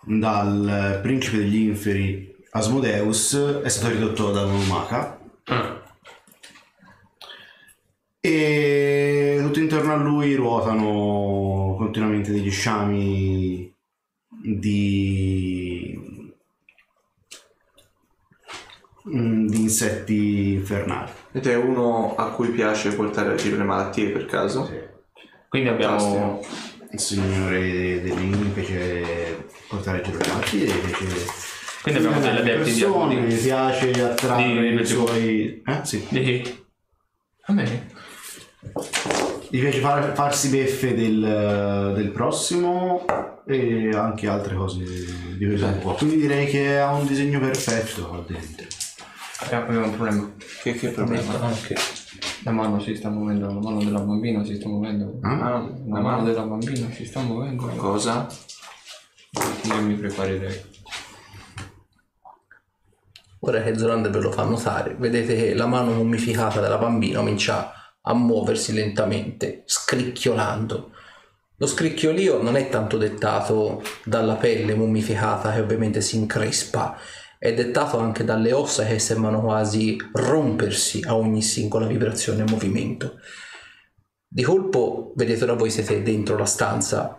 dal 0.05 0.99
principe 1.01 1.37
degli 1.37 1.57
inferi 1.67 2.31
Asmodeus, 2.51 3.61
è 3.63 3.69
stato 3.69 3.93
ridotto 3.93 4.31
da 4.31 4.45
Monomaca 4.45 5.19
Ah, 5.45 5.81
e 8.19 9.39
tutto 9.41 9.59
intorno 9.59 9.93
a 9.93 9.97
lui 9.97 10.35
ruotano 10.35 11.75
continuamente 11.77 12.31
degli 12.31 12.49
sciami 12.49 13.75
di, 14.41 15.99
mm, 19.07 19.47
di 19.47 19.61
insetti 19.61 20.53
infernali. 20.53 21.11
Ed 21.31 21.47
è 21.47 21.55
uno 21.55 22.15
a 22.15 22.31
cui 22.31 22.49
piace 22.49 22.93
portare 22.93 23.33
a 23.33 23.35
giro 23.35 23.57
le 23.57 23.63
malattie 23.63 24.09
per 24.09 24.25
caso? 24.25 24.69
Quindi 25.49 25.69
abbiamo... 25.69 26.41
Il 26.91 26.99
signore 26.99 28.03
degli 28.03 28.35
invece 28.35 29.47
portare 29.67 29.97
a 29.97 30.01
giro 30.01 30.19
le 30.19 30.27
malattie, 30.27 30.65
invece 30.67 31.05
Quindi 31.81 32.05
abbiamo 32.05 32.19
delle 32.21 32.39
adepti 32.41 32.71
di 32.71 32.79
persone, 32.81 33.15
mi 33.15 33.35
piace 33.35 34.03
attrarre 34.03 34.43
Di- 34.43 34.67
i 34.67 34.77
di- 34.77 34.85
suoi... 34.85 35.61
Eh, 35.65 35.79
sì. 35.83 36.05
Dici? 36.09 36.65
A 37.45 37.53
me? 37.53 37.87
Gli 39.49 39.59
piace 39.59 39.79
far- 39.79 40.13
farsi 40.13 40.49
beffe 40.49 40.93
del, 40.93 41.93
del 41.95 42.11
prossimo 42.11 43.05
e 43.47 43.89
anche 43.93 44.27
altre 44.27 44.55
cose 44.55 44.83
di 45.37 45.45
questo 45.45 45.71
tipo. 45.73 45.93
Quindi 45.93 46.17
direi 46.17 46.45
che 46.45 46.79
ha 46.79 46.93
un 46.93 47.05
disegno 47.07 47.39
perfetto 47.39 48.07
qua 48.07 48.23
dentro. 48.25 48.67
Abbiamo 49.51 49.85
un 49.85 49.95
problema. 49.95 50.33
Che, 50.61 50.73
che 50.73 50.89
problema? 50.89 51.39
Anche. 51.41 51.75
La 52.43 52.51
mano 52.51 52.79
si 52.79 52.95
sta 52.95 53.09
muovendo, 53.09 53.47
la 53.47 53.53
mano 53.53 53.83
della 53.83 53.99
bambina 53.99 54.43
si 54.43 54.55
sta 54.55 54.67
muovendo. 54.67 55.19
Ah? 55.21 55.67
La 55.87 55.99
mano 56.01 56.23
della 56.23 56.43
bambina 56.43 56.89
si 56.91 57.05
sta 57.05 57.21
muovendo. 57.21 57.67
Cosa? 57.67 58.27
Io 59.63 59.81
mi 59.81 59.95
preparerei. 59.95 60.71
Ora 63.45 63.61
che 63.61 63.77
Zorander 63.77 64.11
ve 64.11 64.19
lo 64.19 64.31
fa 64.31 64.43
notare, 64.43 64.95
vedete 64.97 65.35
che 65.35 65.53
la 65.53 65.65
mano 65.65 65.91
mummificata 65.91 66.61
della 66.61 66.77
bambina 66.77 67.19
comincia 67.19 67.73
a 68.01 68.13
muoversi 68.13 68.73
lentamente, 68.73 69.63
scricchiolando. 69.65 70.91
Lo 71.57 71.67
scricchiolio 71.67 72.41
non 72.41 72.55
è 72.55 72.69
tanto 72.69 72.97
dettato 72.97 73.81
dalla 74.03 74.35
pelle 74.35 74.75
mummificata 74.75 75.53
che 75.53 75.59
ovviamente 75.59 76.01
si 76.01 76.17
increspa, 76.17 76.97
è 77.43 77.53
dettato 77.53 77.99
anche 77.99 78.23
dalle 78.23 78.53
ossa 78.53 78.85
che 78.85 78.99
sembrano 78.99 79.41
quasi 79.41 79.97
rompersi 80.13 81.01
a 81.05 81.17
ogni 81.17 81.41
singola 81.41 81.85
vibrazione 81.85 82.43
e 82.43 82.49
movimento. 82.49 83.19
Di 84.25 84.43
colpo, 84.43 85.11
vedete 85.17 85.43
ora 85.43 85.51
voi 85.51 85.69
siete 85.69 86.01
dentro 86.01 86.37
la 86.37 86.45
stanza 86.45 87.17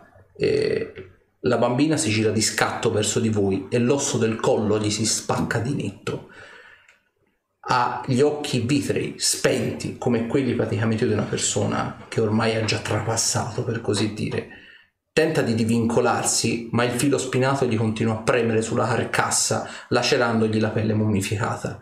la 1.41 1.59
bambina 1.59 1.99
si 1.99 2.09
gira 2.09 2.31
di 2.31 2.41
scatto 2.41 2.91
verso 2.91 3.21
di 3.21 3.29
voi 3.29 3.67
e 3.69 3.79
l'osso 3.79 4.17
del 4.17 4.37
collo 4.37 4.79
gli 4.79 4.91
si 4.91 5.05
spacca 5.05 5.59
di 5.59 5.75
netto. 5.75 6.31
Ha 7.67 8.03
gli 8.07 8.23
occhi 8.23 8.61
vitrei, 8.61 9.17
spenti, 9.19 9.99
come 9.99 10.27
quelli 10.27 10.55
praticamente 10.55 11.07
di 11.07 11.13
una 11.13 11.25
persona 11.25 12.07
che 12.09 12.23
ormai 12.23 12.57
ha 12.57 12.65
già 12.65 12.79
trapassato, 12.79 13.63
per 13.63 13.83
così 13.83 14.15
dire. 14.15 14.49
Tenta 15.15 15.43
di 15.43 15.55
divincolarsi, 15.55 16.71
ma 16.73 16.83
il 16.83 16.91
filo 16.91 17.19
spinato 17.19 17.67
gli 17.67 17.77
continua 17.77 18.15
a 18.15 18.23
premere 18.23 18.63
sulla 18.63 18.89
carcassa, 18.89 19.69
lacerandogli 19.91 20.59
la 20.59 20.71
pelle 20.71 20.93
mummificata. 20.93 21.79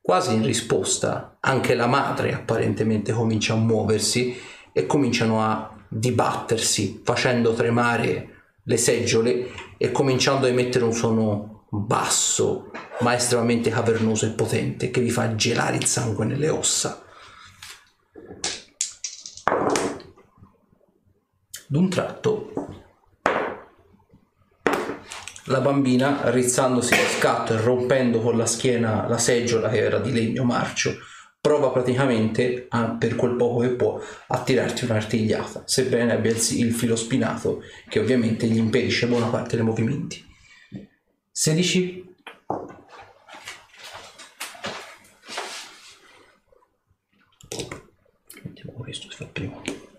Quasi 0.00 0.34
in 0.34 0.44
risposta, 0.44 1.36
anche 1.38 1.76
la 1.76 1.86
madre 1.86 2.34
apparentemente 2.34 3.12
comincia 3.12 3.52
a 3.52 3.56
muoversi 3.56 4.36
e 4.72 4.84
cominciano 4.84 5.40
a 5.40 5.72
dibattersi, 5.88 7.02
facendo 7.04 7.54
tremare 7.54 8.54
le 8.64 8.76
seggiole 8.76 9.50
e 9.78 9.92
cominciando 9.92 10.46
a 10.46 10.48
emettere 10.48 10.84
un 10.84 10.92
suono 10.92 11.66
basso, 11.70 12.72
ma 13.02 13.14
estremamente 13.14 13.70
cavernoso 13.70 14.26
e 14.26 14.30
potente 14.30 14.90
che 14.90 15.00
vi 15.00 15.10
fa 15.10 15.36
gelare 15.36 15.76
il 15.76 15.84
sangue 15.84 16.24
nelle 16.24 16.48
ossa. 16.48 17.04
D'un 21.72 21.88
tratto 21.88 22.52
la 25.44 25.60
bambina, 25.60 26.28
rizzandosi 26.30 26.96
lo 26.96 27.02
scatto 27.04 27.52
e 27.52 27.60
rompendo 27.60 28.20
con 28.20 28.36
la 28.36 28.44
schiena 28.44 29.06
la 29.06 29.18
seggiola 29.18 29.68
che 29.68 29.78
era 29.78 30.00
di 30.00 30.10
legno 30.10 30.42
marcio, 30.42 30.98
prova 31.40 31.70
praticamente, 31.70 32.66
a- 32.70 32.96
per 32.98 33.14
quel 33.14 33.36
poco 33.36 33.60
che 33.60 33.68
può, 33.68 34.00
a 34.26 34.42
tirarti 34.42 34.84
un'artigliata, 34.84 35.62
sebbene 35.64 36.12
abbia 36.12 36.32
il, 36.32 36.58
il 36.58 36.74
filo 36.74 36.96
spinato 36.96 37.62
che 37.88 38.00
ovviamente 38.00 38.48
gli 38.48 38.56
impedisce 38.56 39.06
buona 39.06 39.28
parte 39.28 39.54
dei 39.54 39.64
movimenti. 39.64 40.24
16 41.30 42.14
Vediamo 48.42 48.72
questo 48.72 49.08
si 49.08 49.16
fa 49.16 49.26
prima. 49.26 49.89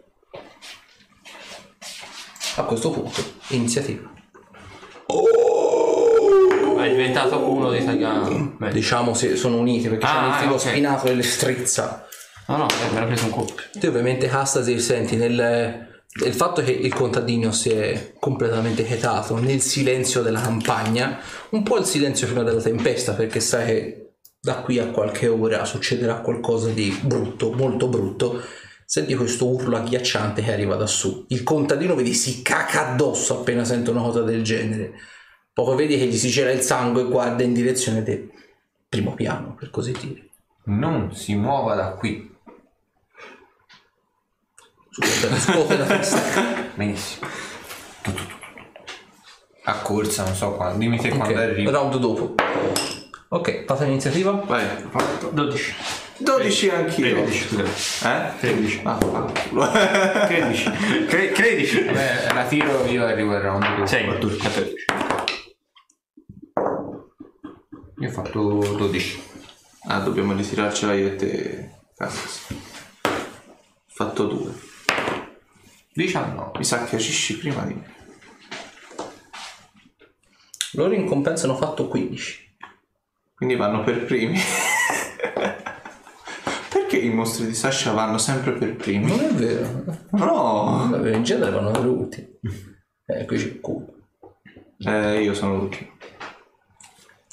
A 2.55 2.63
questo 2.63 2.91
punto, 2.91 3.23
iniziativa. 3.49 4.09
È 6.77 6.89
diventato 6.89 7.37
uno 7.49 7.69
dei 7.69 7.83
Sagan. 7.83 8.55
Beh, 8.57 8.71
Diciamo 8.71 9.13
se 9.13 9.35
sono 9.35 9.57
uniti 9.57 9.87
perché 9.87 10.05
Ah, 10.05 10.09
c'hanno 10.09 10.27
il 10.29 10.33
filo 10.41 10.53
ok. 10.55 10.59
spinato 10.59 11.07
e 11.07 11.13
le 11.13 11.23
strizza. 11.23 12.05
No, 12.47 12.57
no, 12.57 12.67
eh, 12.67 12.93
me 12.93 12.99
l'ha 12.99 13.05
preso 13.05 13.25
un 13.25 13.31
colpo. 13.31 13.53
Te 13.79 13.87
ovviamente 13.87 14.27
Castasi 14.27 14.79
senti 14.79 15.15
nel 15.15 15.89
il 16.25 16.33
fatto 16.33 16.61
che 16.61 16.71
il 16.71 16.93
contadino 16.93 17.53
si 17.53 17.69
è 17.69 18.11
completamente 18.19 18.83
chetato 18.83 19.37
nel 19.39 19.61
silenzio 19.61 20.21
della 20.21 20.41
campagna, 20.41 21.19
un 21.51 21.63
po' 21.63 21.77
il 21.77 21.85
silenzio 21.85 22.27
prima 22.27 22.43
della 22.43 22.59
tempesta, 22.61 23.13
perché 23.13 23.39
sai 23.39 23.65
che 23.65 24.05
da 24.41 24.55
qui 24.55 24.77
a 24.79 24.87
qualche 24.87 25.27
ora 25.29 25.63
succederà 25.63 26.15
qualcosa 26.15 26.69
di 26.69 26.97
brutto, 27.01 27.53
molto 27.53 27.87
brutto. 27.87 28.41
Senti 28.91 29.15
questo 29.15 29.47
urlo 29.47 29.77
agghiacciante 29.77 30.41
che 30.41 30.51
arriva 30.51 30.75
da 30.75 30.85
su. 30.85 31.23
Il 31.29 31.43
contadino 31.43 31.95
vedi 31.95 32.13
si 32.13 32.41
caca 32.41 32.89
addosso 32.89 33.39
appena 33.39 33.63
sente 33.63 33.89
una 33.89 34.01
cosa 34.01 34.21
del 34.21 34.43
genere. 34.43 34.95
Poco 35.53 35.75
vedi 35.75 35.97
che 35.97 36.07
gli 36.07 36.17
si 36.17 36.27
gela 36.27 36.51
il 36.51 36.59
sangue 36.59 37.03
e 37.03 37.05
guarda 37.05 37.41
in 37.41 37.53
direzione 37.53 38.03
del 38.03 38.29
primo 38.89 39.13
piano, 39.13 39.55
per 39.57 39.69
così 39.69 39.93
dire. 39.93 40.27
Non 40.65 41.15
si 41.15 41.35
muova 41.35 41.73
da 41.73 41.91
qui. 41.91 42.35
Scusa, 44.89 45.37
scuote 45.39 45.77
la 45.77 45.85
testa. 45.85 46.19
Benissimo. 46.75 47.27
A 49.63 49.75
corsa, 49.79 50.25
non 50.25 50.35
so 50.35 50.51
quando. 50.55 50.79
Dimmi 50.79 50.99
te 50.99 51.07
quando 51.11 51.33
Ok, 51.33 51.39
arrivi. 51.39 51.69
round 51.71 51.95
dopo. 51.95 52.35
Ok, 53.29 53.63
fate 53.63 53.85
l'iniziativa. 53.85 54.31
Vai. 54.31 54.65
12. 55.31 55.75
12 56.23 56.69
anch'io. 56.69 57.13
13, 57.23 57.47
scusa. 57.47 58.33
Eh? 58.35 58.39
13. 58.39 58.81
Ah, 58.83 58.97
fanculo. 58.97 59.67
13. 60.27 60.71
Cre- 61.07 61.31
13. 61.31 61.83
Vabbè, 61.85 62.33
la 62.33 62.45
tiro 62.45 62.85
io 62.85 63.07
e 63.07 63.11
arrivo 63.11 63.35
al 63.35 63.41
round 63.41 63.65
dopo. 63.67 63.85
6. 63.85 64.05
14. 64.05 64.85
Io 67.99 68.07
ho 68.07 68.11
fatto 68.11 68.75
12. 68.77 69.23
Ah, 69.87 69.99
dobbiamo 69.99 70.33
ritirarcela 70.33 70.93
io 70.93 71.07
e 71.07 71.15
te. 71.15 71.69
Cazzo. 71.95 72.53
Ho 73.03 73.09
fatto 73.87 74.25
2. 74.27 74.51
19. 75.93 76.57
Mi 76.57 76.63
sa 76.63 76.83
che 76.85 76.95
agisci 76.95 77.37
prima 77.37 77.63
di 77.63 77.73
me. 77.73 77.95
Loro 80.73 80.93
in 80.93 81.05
compenso 81.05 81.45
hanno 81.45 81.57
fatto 81.57 81.87
15. 81.87 82.49
Quindi 83.35 83.55
vanno 83.55 83.83
per 83.83 84.05
primi. 84.05 84.39
Perché 86.73 86.95
i 86.95 87.09
mostri 87.09 87.47
di 87.47 87.53
Sasha 87.53 87.91
vanno 87.91 88.17
sempre 88.17 88.53
per 88.53 88.77
primi? 88.77 89.07
Non 89.07 89.19
è 89.19 89.33
vero. 89.33 89.83
No! 90.11 90.87
Vabbè, 90.89 91.15
in 91.15 91.23
genere 91.23 91.51
vanno 91.51 91.71
venuti. 91.71 92.25
Eh, 93.05 93.25
qui 93.25 93.37
c'è 93.37 93.45
il 93.45 93.59
culo. 93.59 93.87
Eh, 94.77 95.21
io 95.21 95.33
sono 95.33 95.57
l'ultimo. 95.57 95.91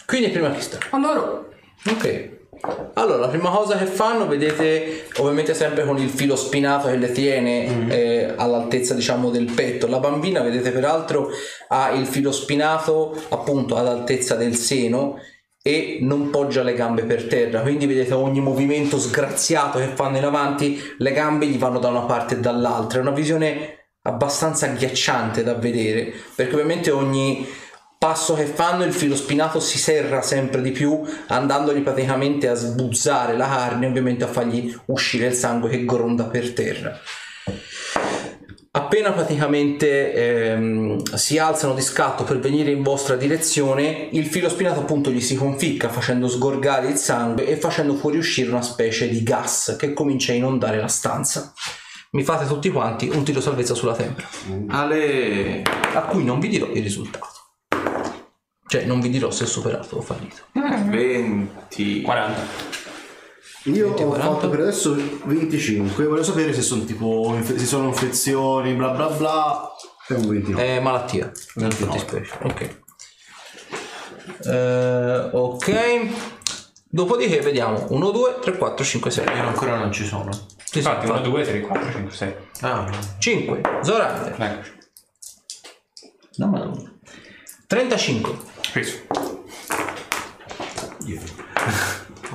Quindi 0.06 0.30
prima 0.30 0.50
chi 0.50 0.60
sta? 0.60 0.78
Allora. 0.90 1.46
Ok. 1.88 2.36
Allora, 2.94 3.18
la 3.18 3.28
prima 3.28 3.50
cosa 3.50 3.76
che 3.76 3.86
fanno, 3.86 4.26
vedete, 4.26 5.06
ovviamente 5.18 5.54
sempre 5.54 5.84
con 5.84 5.98
il 5.98 6.08
filo 6.08 6.34
spinato 6.34 6.88
che 6.88 6.96
le 6.96 7.12
tiene 7.12 7.88
eh, 7.88 8.34
all'altezza, 8.36 8.94
diciamo, 8.94 9.30
del 9.30 9.52
petto. 9.52 9.86
La 9.86 10.00
bambina, 10.00 10.42
vedete, 10.42 10.72
peraltro, 10.72 11.28
ha 11.68 11.92
il 11.92 12.06
filo 12.06 12.32
spinato 12.32 13.16
appunto 13.28 13.76
all'altezza 13.76 14.34
del 14.34 14.56
seno 14.56 15.20
e 15.68 15.98
non 16.00 16.30
poggia 16.30 16.62
le 16.62 16.72
gambe 16.72 17.04
per 17.04 17.26
terra. 17.26 17.60
Quindi 17.60 17.84
vedete 17.84 18.14
ogni 18.14 18.40
movimento 18.40 18.98
sgraziato 18.98 19.78
che 19.78 19.88
fanno 19.88 20.16
in 20.16 20.24
avanti, 20.24 20.80
le 20.96 21.12
gambe 21.12 21.44
gli 21.44 21.58
vanno 21.58 21.78
da 21.78 21.88
una 21.88 22.06
parte 22.06 22.36
e 22.36 22.40
dall'altra. 22.40 23.00
È 23.00 23.02
una 23.02 23.10
visione 23.10 23.88
abbastanza 24.00 24.64
agghiacciante 24.64 25.42
da 25.42 25.52
vedere, 25.52 26.10
perché 26.34 26.54
ovviamente 26.54 26.90
ogni 26.90 27.46
passo 27.98 28.32
che 28.32 28.46
fanno 28.46 28.84
il 28.84 28.94
filo 28.94 29.14
spinato 29.14 29.60
si 29.60 29.76
serra 29.76 30.22
sempre 30.22 30.62
di 30.62 30.70
più 30.70 31.02
andandogli 31.26 31.82
praticamente 31.82 32.48
a 32.48 32.54
sbuzzare 32.54 33.36
la 33.36 33.48
carne 33.48 33.88
ovviamente 33.88 34.24
a 34.24 34.28
fargli 34.28 34.74
uscire 34.86 35.26
il 35.26 35.34
sangue 35.34 35.68
che 35.68 35.84
gronda 35.84 36.26
per 36.26 36.52
terra 36.52 36.96
appena 38.70 39.12
praticamente 39.12 40.12
ehm, 40.12 41.02
si 41.14 41.38
alzano 41.38 41.74
di 41.74 41.80
scatto 41.80 42.24
per 42.24 42.38
venire 42.38 42.70
in 42.70 42.82
vostra 42.82 43.16
direzione 43.16 44.08
il 44.12 44.26
filo 44.26 44.48
spinato 44.48 44.80
appunto 44.80 45.10
gli 45.10 45.20
si 45.20 45.36
conficca 45.36 45.88
facendo 45.88 46.28
sgorgare 46.28 46.88
il 46.88 46.96
sangue 46.96 47.46
e 47.46 47.56
facendo 47.56 47.94
fuoriuscire 47.94 48.50
una 48.50 48.62
specie 48.62 49.08
di 49.08 49.22
gas 49.22 49.76
che 49.78 49.94
comincia 49.94 50.32
a 50.32 50.36
inondare 50.36 50.78
la 50.78 50.88
stanza 50.88 51.52
mi 52.10 52.22
fate 52.22 52.46
tutti 52.46 52.70
quanti 52.70 53.08
un 53.08 53.24
tiro 53.24 53.40
salvezza 53.40 53.74
sulla 53.74 53.94
tempra 53.94 54.26
Ale. 54.68 55.62
a 55.94 56.02
cui 56.02 56.24
non 56.24 56.38
vi 56.38 56.48
dirò 56.48 56.66
il 56.66 56.82
risultato 56.82 57.36
cioè 58.66 58.84
non 58.84 59.00
vi 59.00 59.08
dirò 59.08 59.30
se 59.30 59.44
è 59.44 59.46
superato 59.46 59.96
o 59.96 60.00
fallito 60.02 60.42
20. 60.52 62.02
40. 62.02 62.87
Io 63.70 63.90
ho 63.90 63.94
40. 63.94 64.18
fatto 64.20 64.48
per 64.48 64.60
adesso 64.60 64.96
25. 65.24 66.04
Voglio 66.06 66.22
sapere 66.22 66.52
se 66.52 66.62
sono 66.62 66.84
tipo 66.84 67.36
se 67.44 67.58
sono 67.58 67.88
infezioni, 67.88 68.72
bla 68.74 68.90
bla 68.90 69.08
bla. 69.08 69.70
È 70.06 70.14
un 70.14 70.28
29. 70.28 70.64
È 70.64 70.80
malattia, 70.80 71.30
nel 71.54 71.72
fattispecie. 71.72 72.38
Ok. 72.42 72.80
Eh, 74.46 75.28
ok. 75.32 76.08
Dopodiché 76.90 77.40
vediamo 77.40 77.86
1, 77.90 78.10
2, 78.10 78.38
3, 78.40 78.56
4, 78.56 78.84
5, 78.84 79.10
6. 79.10 79.24
Io 79.26 79.46
ancora 79.46 79.76
non 79.76 79.92
ci 79.92 80.04
sono. 80.06 80.30
Sì, 80.64 80.78
Infatti 80.78 81.06
1, 81.06 81.20
2, 81.20 81.42
3, 81.42 81.60
4, 81.60 81.92
5, 81.92 82.10
6. 82.14 82.34
Ah, 82.60 82.90
5. 83.18 83.60
Zorante. 83.82 84.42
Eccoci. 84.42 84.72
No, 86.36 86.46
madonna. 86.46 86.92
35. 87.66 88.36
Preso. 88.72 88.96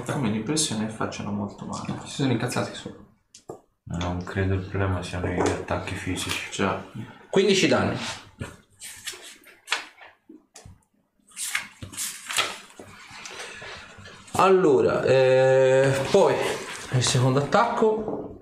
Ho 0.06 0.12
come 0.12 0.30
l'impressione 0.30 0.88
che 0.88 0.92
facciano 0.92 1.32
molto 1.32 1.66
male. 1.66 2.02
Si 2.04 2.16
sono 2.16 2.32
incazzati 2.34 2.74
su. 2.76 2.94
non 3.86 4.22
credo 4.24 4.56
il 4.56 4.66
problema 4.66 5.02
siano 5.02 5.28
gli 5.28 5.40
attacchi 5.40 5.96
fisici. 5.96 6.52
Già. 6.52 6.84
15 7.30 7.68
danni. 7.68 7.98
Allora, 14.34 15.04
eh, 15.04 15.90
poi 16.12 16.36
il 16.92 17.04
secondo 17.04 17.40
attacco. 17.40 18.42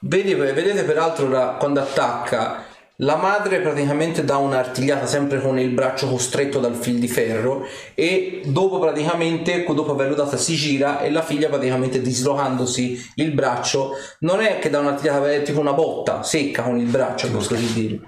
Vedi- 0.00 0.34
vedete 0.34 0.82
peraltro 0.82 1.26
ora, 1.26 1.54
quando 1.58 1.80
attacca 1.80 2.64
la 3.00 3.16
madre 3.16 3.60
praticamente 3.60 4.24
dà 4.24 4.38
un'artigliata 4.38 5.06
sempre 5.06 5.40
con 5.40 5.58
il 5.58 5.70
braccio 5.70 6.08
costretto 6.08 6.58
dal 6.58 6.74
fil 6.74 6.98
di 6.98 7.06
ferro 7.06 7.64
e 7.94 8.42
dopo 8.46 8.78
praticamente 8.78 9.64
dopo 9.64 9.92
averlo 9.92 10.16
data 10.16 10.36
si 10.36 10.54
gira 10.56 11.00
e 11.00 11.10
la 11.10 11.22
figlia 11.22 11.48
praticamente 11.48 12.00
dislocandosi 12.00 13.12
il 13.16 13.32
braccio. 13.32 13.92
Non 14.20 14.40
è 14.40 14.58
che 14.58 14.70
dà 14.70 14.80
un'artigliata 14.80 15.32
è 15.32 15.42
tipo 15.42 15.60
una 15.60 15.74
botta 15.74 16.22
secca 16.22 16.62
con 16.62 16.78
il 16.78 16.86
braccio 16.86 17.30
per 17.30 17.46
così 17.46 17.72
dire. 17.72 18.00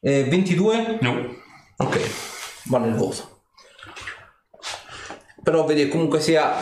Eh, 0.00 0.24
22 0.24 0.98
No. 1.00 1.36
ok 1.76 2.10
va 2.64 2.78
nel 2.78 2.94
voto. 2.94 3.42
Però 5.42 5.64
vedi 5.64 5.88
comunque 5.88 6.20
sia 6.20 6.54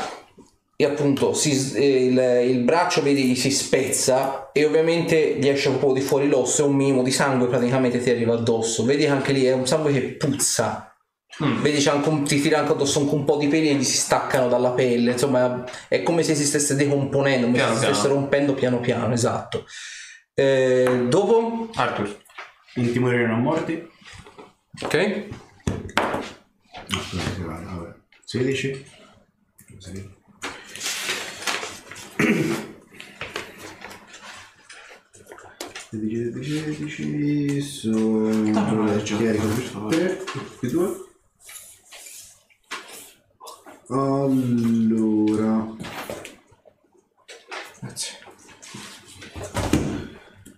e 0.81 0.85
appunto 0.85 1.33
si- 1.35 1.73
eh, 1.75 2.05
il, 2.05 2.51
il 2.51 2.63
braccio 2.63 3.03
vedi 3.03 3.35
si 3.35 3.51
spezza 3.51 4.53
e 4.53 4.65
ovviamente 4.65 5.35
gli 5.37 5.49
esce 5.49 5.71
un 5.71 5.81
po' 5.81 5.93
di 5.93 6.01
fuori 6.01 6.29
l'osso 6.29 6.63
e 6.65 6.69
un 6.69 6.77
minimo 6.77 7.03
di 7.03 7.11
sangue 7.11 7.49
praticamente 7.49 8.01
ti 8.01 8.11
arriva 8.11 8.35
addosso 8.35 8.85
vedi 8.85 9.03
che 9.03 9.11
anche 9.11 9.33
lì 9.33 9.45
è 9.45 9.53
un 9.53 9.67
sangue 9.67 9.93
che 9.93 10.01
puzza 10.15 10.97
vedi 11.63 11.79
c'è 11.79 11.91
anche 11.91 12.09
un, 12.09 12.23
ti 12.25 12.41
tira 12.41 12.61
anche 12.61 12.73
addosso 12.73 13.01
anche 13.01 13.15
un 13.15 13.25
po' 13.25 13.37
di 13.39 13.49
peli 13.49 13.71
e 13.71 13.75
gli 13.75 13.83
si 13.83 13.97
staccano 13.97 14.49
dalla 14.49 14.71
pelle 14.71 15.11
insomma 15.13 15.65
è 15.89 16.05
come 16.05 16.23
se 16.23 16.37
si 16.37 16.45
stesse 16.45 16.77
decomponendo 16.77 17.47
come 17.47 17.59
Piano 17.59 17.71
se 17.73 17.75
si 17.79 17.81
piano. 17.85 17.95
stesse 17.97 18.15
rompendo 18.15 18.55
piano 18.55 18.79
piano 18.81 19.13
esatto 19.13 19.65
Eh, 20.35 21.07
dopo 21.09 21.71
Arthur. 21.75 22.17
Intimorire 22.75 23.27
non 23.27 23.41
morti. 23.43 23.91
Ok? 24.83 25.25
No, 26.89 27.01
scusate, 27.01 27.43
vale, 27.43 27.65
vabbè. 27.65 27.95
16. 28.25 28.85
Sì. 29.79 30.17
Sedici, 35.91 36.45
sedici, 36.45 37.61
sono 37.63 38.51
Dammi 38.53 39.03
chiarico 39.03 39.47
ragione, 39.47 39.89
per 39.89 40.17
te, 40.17 40.41
più 40.61 40.71
due. 40.71 41.07
Allora, 43.89 45.77
Grazie. 47.81 48.19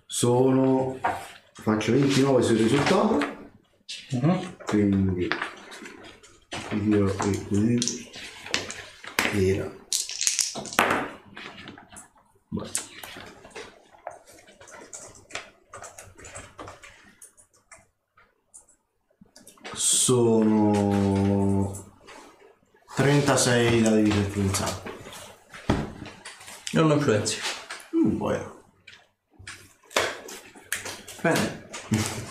sono 0.07 0.99
faccio 1.53 1.93
29 1.93 2.43
sul 2.43 2.57
risultato. 2.57 3.19
Quindi 4.67 5.29
io 6.89 7.07
e 7.07 7.45
quindi 7.47 8.11
era 9.33 9.79
Vai. 12.49 12.90
Sono 19.81 21.73
36 22.97 23.81
da 23.81 23.91
dividere 23.93 24.21
influenzato 24.21 24.91
Non 26.73 26.87
lo 26.89 26.95
influenzi. 26.97 27.39
un 27.93 28.19
po' 28.19 28.31
è. 28.31 28.47
Bene. 31.23 31.69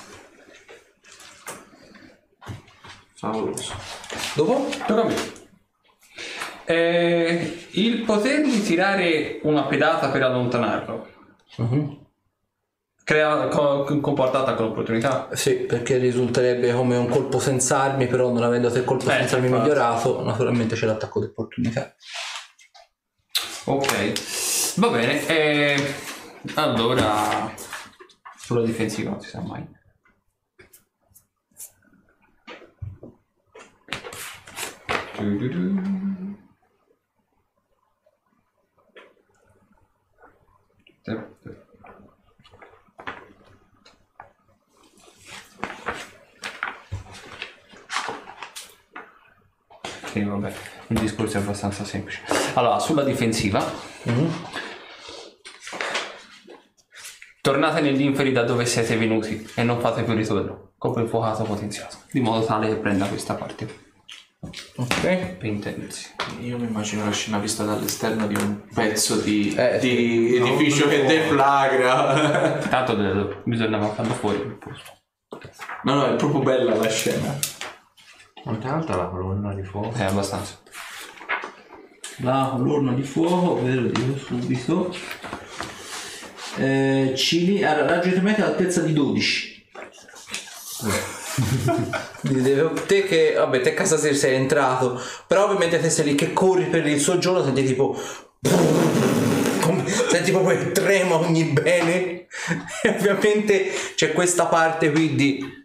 Favoloso. 3.15 3.73
Dopo? 4.35 4.69
Tocca 4.85 5.01
a 5.01 5.05
me. 5.05 5.15
Eh, 6.65 7.67
il 7.71 8.03
potergli 8.03 8.61
tirare 8.63 9.39
una 9.41 9.63
pedata 9.63 10.09
per 10.09 10.21
allontanarlo 10.21 11.07
crea, 13.09 13.47
co- 13.47 13.85
comportata 14.01 14.53
con 14.53 14.67
opportunità. 14.67 15.29
Sì, 15.33 15.55
perché 15.55 15.97
risulterebbe 15.97 16.71
come 16.73 16.95
un 16.95 17.09
colpo 17.09 17.39
senza 17.39 17.79
armi, 17.81 18.05
però 18.05 18.31
non 18.31 18.43
avendo 18.43 18.69
te 18.69 18.77
il 18.79 18.85
colpo 18.85 19.09
Eh, 19.09 19.13
senza 19.13 19.35
armi 19.37 19.47
infatti. 19.47 19.67
migliorato, 19.67 20.23
naturalmente 20.23 20.75
c'è 20.75 20.85
l'attacco 20.85 21.19
d'opportunità. 21.19 21.95
Ok, 23.65 24.75
va 24.75 24.89
bene. 24.89 25.25
eh, 25.27 25.93
allora, 26.53 27.51
sulla 28.37 28.63
difensiva 28.63 29.09
non 29.09 29.21
si 29.21 29.29
sa 29.29 29.41
mai. 29.41 29.67
Sì, 50.19 50.25
vabbè, 50.25 50.53
il 50.87 50.99
discorso 50.99 51.37
è 51.37 51.39
abbastanza 51.39 51.83
semplice. 51.85 52.21
Allora, 52.55 52.79
sulla 52.79 53.03
difensiva, 53.03 53.63
tornate 57.41 57.81
nell'inferi 57.81 58.31
da 58.31 58.43
dove 58.43 58.65
siete 58.65 58.97
venuti 58.97 59.49
e 59.55 59.63
non 59.63 59.79
fate 59.79 60.03
più 60.03 60.13
ritorno. 60.13 60.71
Colpo 60.77 60.99
infuocato 60.99 61.43
potenziato, 61.43 61.97
di 62.11 62.19
modo 62.21 62.45
tale 62.45 62.67
che 62.67 62.75
prenda 62.75 63.05
questa 63.07 63.33
parte. 63.35 63.87
Ok. 64.77 65.35
Per 65.35 65.45
intendersi. 65.45 66.13
Io 66.39 66.57
mi 66.57 66.65
immagino 66.67 67.03
la 67.03 67.11
scena 67.11 67.39
vista 67.39 67.63
dall'esterno 67.63 68.25
di 68.27 68.35
un 68.35 68.61
pezzo 68.73 69.17
di, 69.17 69.53
Eh, 69.53 69.79
di 69.79 70.37
edificio 70.37 70.87
che 70.87 71.03
deflagra. 71.03 72.57
Tanto 72.69 73.41
bisognava 73.43 73.87
farlo 73.89 74.13
fuori 74.13 74.39
posto. 74.57 74.91
no, 75.83 75.93
no, 75.95 76.05
è 76.13 76.15
proprio 76.15 76.41
bella 76.41 76.75
la 76.75 76.89
scena. 76.89 77.37
Quanto 78.43 78.67
è 78.67 78.69
alta 78.69 78.95
la 78.95 79.05
colonna 79.05 79.53
di 79.53 79.63
fuoco? 79.63 79.91
È 79.97 80.03
abbastanza. 80.03 80.57
La 82.17 82.49
colonna 82.55 82.93
di 82.93 83.03
fuoco, 83.03 83.61
ve 83.61 83.73
lo 83.75 83.87
dico 83.89 84.17
subito. 84.17 84.93
Eh, 86.57 87.13
Cili 87.15 87.63
ha 87.63 87.85
raggio 87.85 88.09
di 88.09 88.19
meta 88.21 88.43
all'altezza 88.45 88.81
di 88.81 88.93
12. 88.93 89.67
Quindi 92.21 92.53
te 92.87 93.03
che, 93.03 93.33
vabbè, 93.37 93.61
te 93.61 93.71
a 93.71 93.73
casa 93.73 93.97
sei 93.97 94.15
sei 94.15 94.35
entrato, 94.35 94.99
però 95.27 95.45
ovviamente 95.45 95.79
te 95.79 95.89
sei 95.89 96.05
lì 96.05 96.15
che 96.15 96.33
corri 96.33 96.65
per 96.65 96.85
il 96.87 96.99
soggiorno, 96.99 97.43
senti 97.43 97.63
tipo... 97.65 97.97
come- 99.61 99.87
Senti 100.09 100.31
proprio 100.31 100.59
il 100.59 100.71
trema 100.71 101.15
ogni 101.15 101.43
bene 101.45 102.27
e 102.83 102.89
ovviamente 102.89 103.71
c'è 103.95 104.11
questa 104.11 104.45
parte 104.45 104.91
qui 104.91 105.15
di 105.15 105.58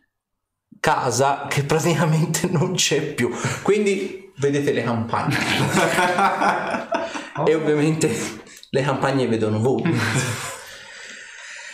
casa 0.84 1.46
che 1.48 1.64
praticamente 1.64 2.46
non 2.52 2.74
c'è 2.74 3.00
più. 3.00 3.30
Quindi 3.62 4.30
vedete 4.36 4.70
le 4.72 4.82
campagne. 4.82 5.38
e 7.46 7.54
ovviamente 7.54 8.14
le 8.68 8.82
campagne 8.82 9.26
vedono 9.26 9.60
voi. 9.60 9.82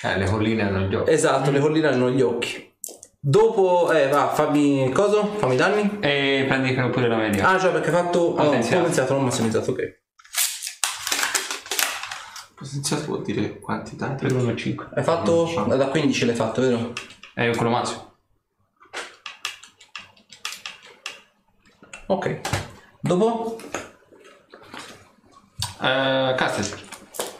Eh, 0.02 0.16
le 0.16 0.26
colline 0.26 0.62
hanno 0.62 0.82
gli 0.82 0.94
occhi. 0.94 1.10
esatto, 1.10 1.50
le 1.50 1.58
colline 1.58 1.88
hanno 1.88 2.08
gli 2.08 2.22
occhi. 2.22 2.72
Dopo, 3.18 3.92
eh, 3.92 4.06
va, 4.06 4.28
fammi 4.28 4.92
cosa? 4.92 5.26
Fammi 5.26 5.56
danni? 5.56 5.98
E 5.98 6.44
prendi 6.46 6.72
pure 6.92 7.08
la 7.08 7.16
media. 7.16 7.48
Ah, 7.48 7.58
già, 7.58 7.70
perché 7.70 7.88
hai 7.88 7.94
fatto 7.94 8.36
ah, 8.36 8.44
Potenziato. 8.44 8.78
potenziato, 8.78 9.14
non 9.14 9.24
massimizzato, 9.24 9.72
ok. 9.72 9.98
Potenziato 12.54 13.06
vuol 13.06 13.22
dire 13.22 13.58
quanti 13.58 13.96
tanti? 13.96 14.24
Per 14.24 14.36
1 14.36 14.54
5. 14.54 14.88
Hai 14.94 15.02
fatto 15.02 15.52
da 15.66 15.88
15 15.88 16.26
l'hai 16.26 16.36
fatto, 16.36 16.60
vero? 16.60 16.92
È 17.34 17.50
quello 17.50 17.70
massimo. 17.70 18.09
Ok. 22.10 22.40
Dopo? 23.00 23.56
Uh, 25.78 26.34
Castel. 26.34 26.78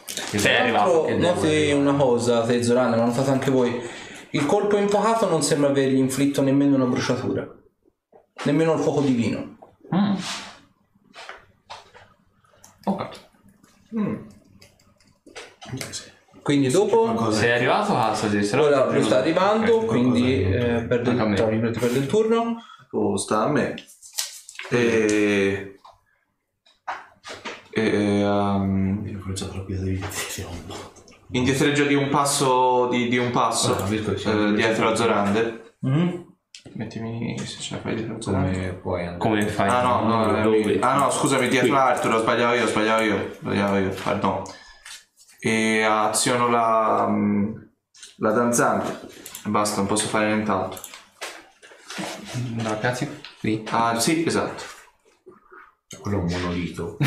Sei 0.05 0.55
arrivato. 0.55 1.09
noti 1.17 1.71
una 1.73 1.93
cosa, 1.93 2.41
te 2.43 2.63
Zoran, 2.63 2.91
ma 2.91 3.03
notate 3.03 3.31
anche 3.31 3.51
voi. 3.51 3.81
Il 4.29 4.45
colpo 4.45 4.77
infuocato 4.77 5.27
non 5.27 5.43
sembra 5.43 5.69
avergli 5.69 5.97
inflitto 5.97 6.41
nemmeno 6.41 6.75
una 6.75 6.85
bruciatura. 6.85 7.45
Nemmeno 8.45 8.73
il 8.75 8.79
fuoco 8.79 9.01
divino. 9.01 9.57
Mm. 9.93 10.15
Ok. 12.85 13.09
Quindi 16.41 16.69
dopo... 16.69 17.01
Qualcosa 17.01 17.39
Sei 17.39 17.51
arrivato 17.51 17.91
Castel, 17.93 18.43
se 18.45 18.55
no- 18.55 18.63
Ora 18.63 18.89
lui 18.89 19.03
sta 19.03 19.17
arrivando, 19.17 19.75
Ok, 19.79 19.85
quindi 19.85 20.43
eh, 20.43 20.85
perde, 20.87 21.09
Anche 21.09 21.41
a 21.41 21.45
me. 21.45 21.55
il, 21.55 21.77
perde 21.77 21.97
il 21.99 22.07
turno. 22.07 22.55
Oh, 22.91 23.17
sta 23.17 23.43
a 23.43 23.49
me. 23.49 23.75
E... 24.71 25.79
e 27.73 28.23
um, 28.25 28.99
Mi 29.03 29.15
ho 29.15 29.19
forzato 29.19 29.57
la 29.57 29.63
pietra 29.63 29.85
di 29.85 30.01
indietreggio 31.31 31.85
di 31.85 31.93
un 31.93 32.09
passo 32.09 32.87
di, 32.89 33.07
di 33.07 33.17
un 33.17 33.31
passo 33.31 33.75
Ah, 33.75 33.87
eh, 33.93 34.53
dietro 34.53 34.89
a 34.89 34.95
Zorander. 34.95 35.75
Mhm. 35.79 36.29
Mettimi 36.73 37.37
se 37.39 37.59
ce 37.59 37.75
la 37.75 37.81
fai 37.81 37.95
dietro 37.95 38.15
a 38.15 38.21
Zorander. 38.21 38.53
Come 38.53 38.73
puoi 38.73 39.01
andare? 39.01 39.17
Come 39.17 39.47
fai? 39.47 39.69
Ah 39.69 39.81
no, 39.81 40.07
no, 40.07 40.41
Dove? 40.41 40.79
ah 40.79 40.95
no, 40.95 41.09
scusami, 41.09 41.47
dietro 41.47 41.75
Arturo, 41.75 42.19
sbagliavo 42.19 42.53
io, 42.55 42.67
sbagliavo 42.67 43.01
io, 43.01 43.33
sbagliavo 43.39 43.77
io, 43.77 43.93
pardon. 44.03 44.43
E 45.39 45.83
aziono 45.83 46.49
la, 46.49 47.07
mm, 47.09 47.53
la 48.17 48.31
danzante. 48.31 49.07
E 49.45 49.49
Basta, 49.49 49.77
non 49.77 49.87
posso 49.87 50.07
fare 50.07 50.27
nient'altro. 50.27 50.79
No, 52.55 52.77
cazzo. 52.79 53.20
Qui. 53.41 53.63
Ah, 53.71 53.99
sì, 53.99 54.23
esatto. 54.25 54.63
Quello 55.99 56.19
è 56.19 56.21
un 56.21 56.27
monolito. 56.31 56.97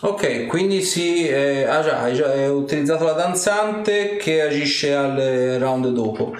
Ok, 0.00 0.46
quindi 0.46 0.82
si... 0.82 1.26
eh, 1.26 1.64
ah 1.64 1.82
già, 1.82 2.02
hai 2.02 2.14
già 2.14 2.52
utilizzato 2.52 3.04
la 3.04 3.12
danzante 3.14 4.16
che 4.16 4.42
agisce 4.42 4.94
al 4.94 5.18
eh, 5.18 5.58
round 5.58 5.88
dopo. 5.88 6.34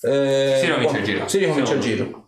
Eh, 0.00 0.56
Si 0.58 0.66
ricomincia 0.66 0.98
il 0.98 1.04
giro. 1.04 1.28
Si 1.28 1.38
ricomincia 1.38 1.74
il 1.74 1.80
giro. 1.80 2.24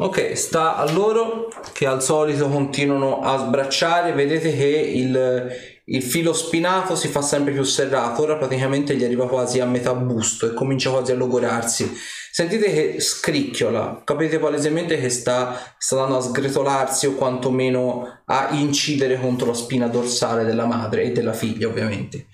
Ok, 0.00 0.36
sta 0.36 0.76
a 0.76 0.90
loro 0.90 1.48
che 1.72 1.86
al 1.86 2.02
solito 2.02 2.48
continuano 2.48 3.20
a 3.20 3.36
sbracciare. 3.38 4.12
Vedete 4.12 4.54
che 4.56 4.66
il, 4.66 5.48
il 5.90 6.02
filo 6.02 6.32
spinato 6.32 6.96
si 6.96 7.08
fa 7.08 7.22
sempre 7.22 7.52
più 7.52 7.62
serrato. 7.62 8.22
Ora 8.22 8.36
praticamente 8.36 8.94
gli 8.94 9.04
arriva 9.04 9.28
quasi 9.28 9.60
a 9.60 9.64
metà 9.64 9.94
busto 9.94 10.46
e 10.46 10.54
comincia 10.54 10.90
quasi 10.90 11.12
a 11.12 11.14
logorarsi. 11.14 11.90
Sentite 12.30 12.72
che 12.72 13.00
scricchiola, 13.00 14.02
capite 14.04 14.38
palesemente 14.38 15.00
che 15.00 15.08
sta, 15.08 15.74
sta 15.78 15.96
andando 15.96 16.18
a 16.18 16.28
sgretolarsi 16.28 17.06
o 17.06 17.14
quantomeno 17.14 18.22
a 18.26 18.50
incidere 18.52 19.18
contro 19.18 19.46
la 19.46 19.54
spina 19.54 19.88
dorsale 19.88 20.44
della 20.44 20.66
madre 20.66 21.04
e 21.04 21.12
della 21.12 21.32
figlia 21.32 21.68
ovviamente. 21.68 22.28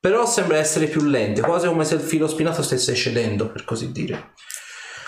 Però 0.00 0.26
sembra 0.26 0.58
essere 0.58 0.86
più 0.86 1.02
lente, 1.02 1.40
quasi 1.40 1.66
come 1.66 1.84
se 1.84 1.94
il 1.94 2.00
filo 2.00 2.26
spinato 2.26 2.62
stesse 2.62 2.94
cedendo, 2.94 3.50
per 3.50 3.64
così 3.64 3.92
dire. 3.92 4.32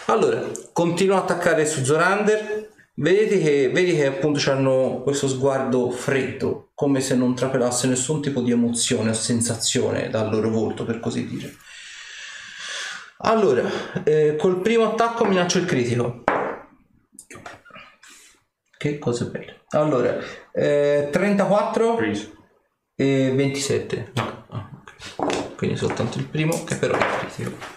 Allora, 0.07 0.43
continua 0.73 1.17
a 1.17 1.21
attaccare 1.21 1.67
su 1.67 1.85
Zorander. 1.85 2.66
Vedete 2.99 3.39
che, 3.39 3.69
vedi 3.69 3.95
che 3.95 4.07
appunto 4.07 4.51
hanno 4.51 5.03
questo 5.03 5.29
sguardo 5.29 5.91
freddo, 5.91 6.71
come 6.73 7.03
se 7.03 7.15
non 7.15 7.35
trapelasse 7.35 7.87
nessun 7.89 8.23
tipo 8.23 8.41
di 8.41 8.53
emozione 8.53 9.11
o 9.11 9.13
sensazione 9.13 10.09
dal 10.09 10.31
loro 10.31 10.49
volto, 10.49 10.87
per 10.87 10.99
così 10.99 11.27
dire. 11.27 11.55
Allora, 13.19 13.63
eh, 14.03 14.37
col 14.37 14.63
primo 14.63 14.85
attacco 14.85 15.27
minaccio 15.27 15.59
il 15.59 15.67
critico. 15.67 16.25
Che 18.79 18.99
cose 18.99 19.27
belle. 19.27 19.65
Allora, 19.71 20.19
eh, 20.53 21.09
34 21.13 21.97
Preso. 21.97 22.33
e 22.95 23.31
27. 23.35 24.13
Ah, 24.15 24.71
ok. 25.17 25.55
Quindi 25.57 25.77
soltanto 25.77 26.17
il 26.17 26.25
primo, 26.25 26.65
che 26.65 26.77
però 26.77 26.97
è 26.97 27.19
critico. 27.19 27.76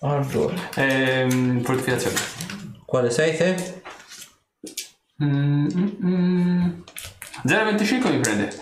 Allora, 0.00 0.24
Ehm, 0.76 1.62
fortificazione. 1.62 2.16
quale 2.84 3.10
sei 3.10 3.36
te? 3.36 3.82
Mm, 5.22 5.66
mm, 5.74 6.06
mm. 6.06 6.82
0,25 7.46 8.10
mi 8.10 8.20
prende. 8.20 8.52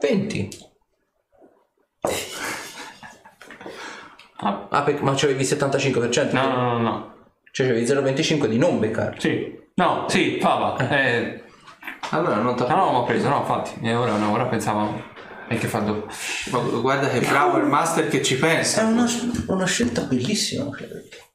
20. 0.00 0.48
Ah, 4.38 4.66
Ah, 4.70 4.82
perché- 4.82 5.02
ma 5.02 5.14
c'avevi 5.14 5.40
il 5.40 5.46
75%? 5.46 6.34
no, 6.34 6.46
no, 6.48 6.72
no, 6.72 6.78
no. 6.78 7.14
Cioè 7.50 7.66
c'avevi 7.66 7.86
0,25 7.86 8.48
di 8.48 8.58
non 8.58 8.78
beccare. 8.78 9.18
Sì. 9.18 9.58
No, 9.74 10.06
sì, 10.08 10.38
fava. 10.40 10.76
Eh, 10.90 11.42
Allora 12.10 12.36
non 12.36 12.54
no, 12.56 12.66
no, 12.66 12.92
l'ho 12.92 13.04
preso, 13.04 13.28
no, 13.28 13.38
infatti. 13.40 13.78
E 13.82 13.94
ora 13.94 14.16
no, 14.16 14.30
ora 14.32 14.46
pensavo. 14.46 15.02
E 15.48 15.58
che 15.58 15.66
fa 15.68 15.78
dopo? 15.78 16.08
Guarda 16.80 17.08
che 17.08 17.20
bravo 17.20 17.58
il 17.58 17.66
master 17.66 18.08
che 18.08 18.22
ci 18.22 18.34
È 18.34 18.38
pensa. 18.38 18.84
una, 18.84 19.06
una 19.46 19.66
scelta 19.66 20.02
bellissima. 20.02 20.68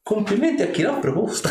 Complimenti 0.04 0.62
a 0.64 0.68
chi 0.68 0.82
l'ha 0.82 0.94
proposta. 0.94 1.50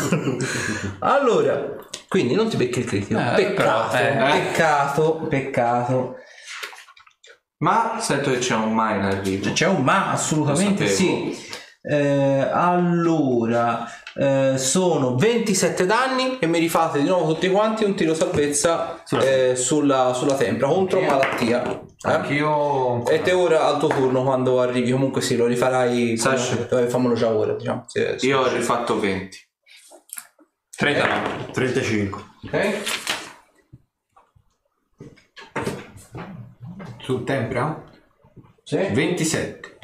allora, 0.99 1.75
quindi 2.07 2.35
non 2.35 2.49
ti 2.49 2.57
becchi 2.57 2.79
il 2.79 2.85
critico. 2.85 3.19
Eh, 3.19 3.33
peccato, 3.35 3.97
però, 3.97 4.27
eh. 4.27 4.31
peccato, 4.31 5.13
peccato. 5.29 6.15
Ma 7.59 7.97
sento 7.99 8.31
che 8.31 8.39
c'è 8.39 8.55
un 8.55 8.73
ma 8.73 8.93
in 8.95 9.01
arrivo. 9.01 9.51
C'è 9.53 9.67
un 9.67 9.83
ma, 9.83 10.11
assolutamente 10.11 10.87
sì. 10.87 11.35
Eh, 11.81 12.47
allora, 12.51 13.87
eh, 14.15 14.57
sono 14.57 15.15
27 15.15 15.85
danni 15.85 16.37
e 16.39 16.47
mi 16.47 16.59
rifate 16.59 16.99
di 17.01 17.07
nuovo 17.07 17.33
tutti 17.33 17.49
quanti 17.49 17.83
un 17.83 17.95
tiro 17.95 18.13
salvezza 18.13 19.01
Sulla- 19.05 19.23
eh, 19.23 19.55
sulla, 19.55 20.13
sulla 20.13 20.35
tempra 20.35 20.67
contro 20.67 20.99
malattia. 21.01 21.63
Eh? 21.69 21.79
Anch'io. 22.03 23.05
E 23.07 23.21
te 23.21 23.31
ora 23.31 23.65
al 23.65 23.77
tuo 23.79 23.87
turno 23.89 24.23
quando 24.23 24.59
arrivi, 24.59 24.91
comunque 24.91 25.21
sì, 25.21 25.35
lo 25.35 25.45
rifarai. 25.45 26.17
Sasha. 26.17 26.67
Eh, 26.69 26.87
fammelo 26.89 27.13
già 27.13 27.29
ora, 27.29 27.53
diciamo. 27.53 27.83
Sì, 27.87 28.05
sì. 28.17 28.27
Io 28.27 28.39
ho 28.39 28.47
rifatto 28.51 28.99
20. 28.99 29.49
30 30.77 31.05
no. 31.07 31.45
35. 31.51 32.23
Ok? 32.45 32.81
Su 36.99 37.23
tempra? 37.23 37.83
Sì. 38.63 38.77
27. 38.77 39.77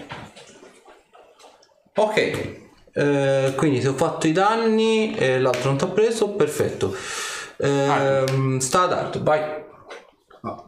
Ok, 1.96 2.67
eh, 2.98 3.54
quindi 3.56 3.80
ti 3.80 3.88
ho 3.88 3.94
fatto 3.94 4.28
i 4.28 4.32
danni 4.32 5.16
e 5.16 5.40
l'altro 5.40 5.70
non 5.70 5.78
ti 5.78 5.84
ha 5.84 5.88
preso, 5.88 6.30
perfetto. 6.32 6.96
Ehm, 7.58 8.58
sta 8.60 8.84
ad 8.84 8.94
alto, 8.94 9.22
vai. 9.24 9.42
Ah, 10.42 10.64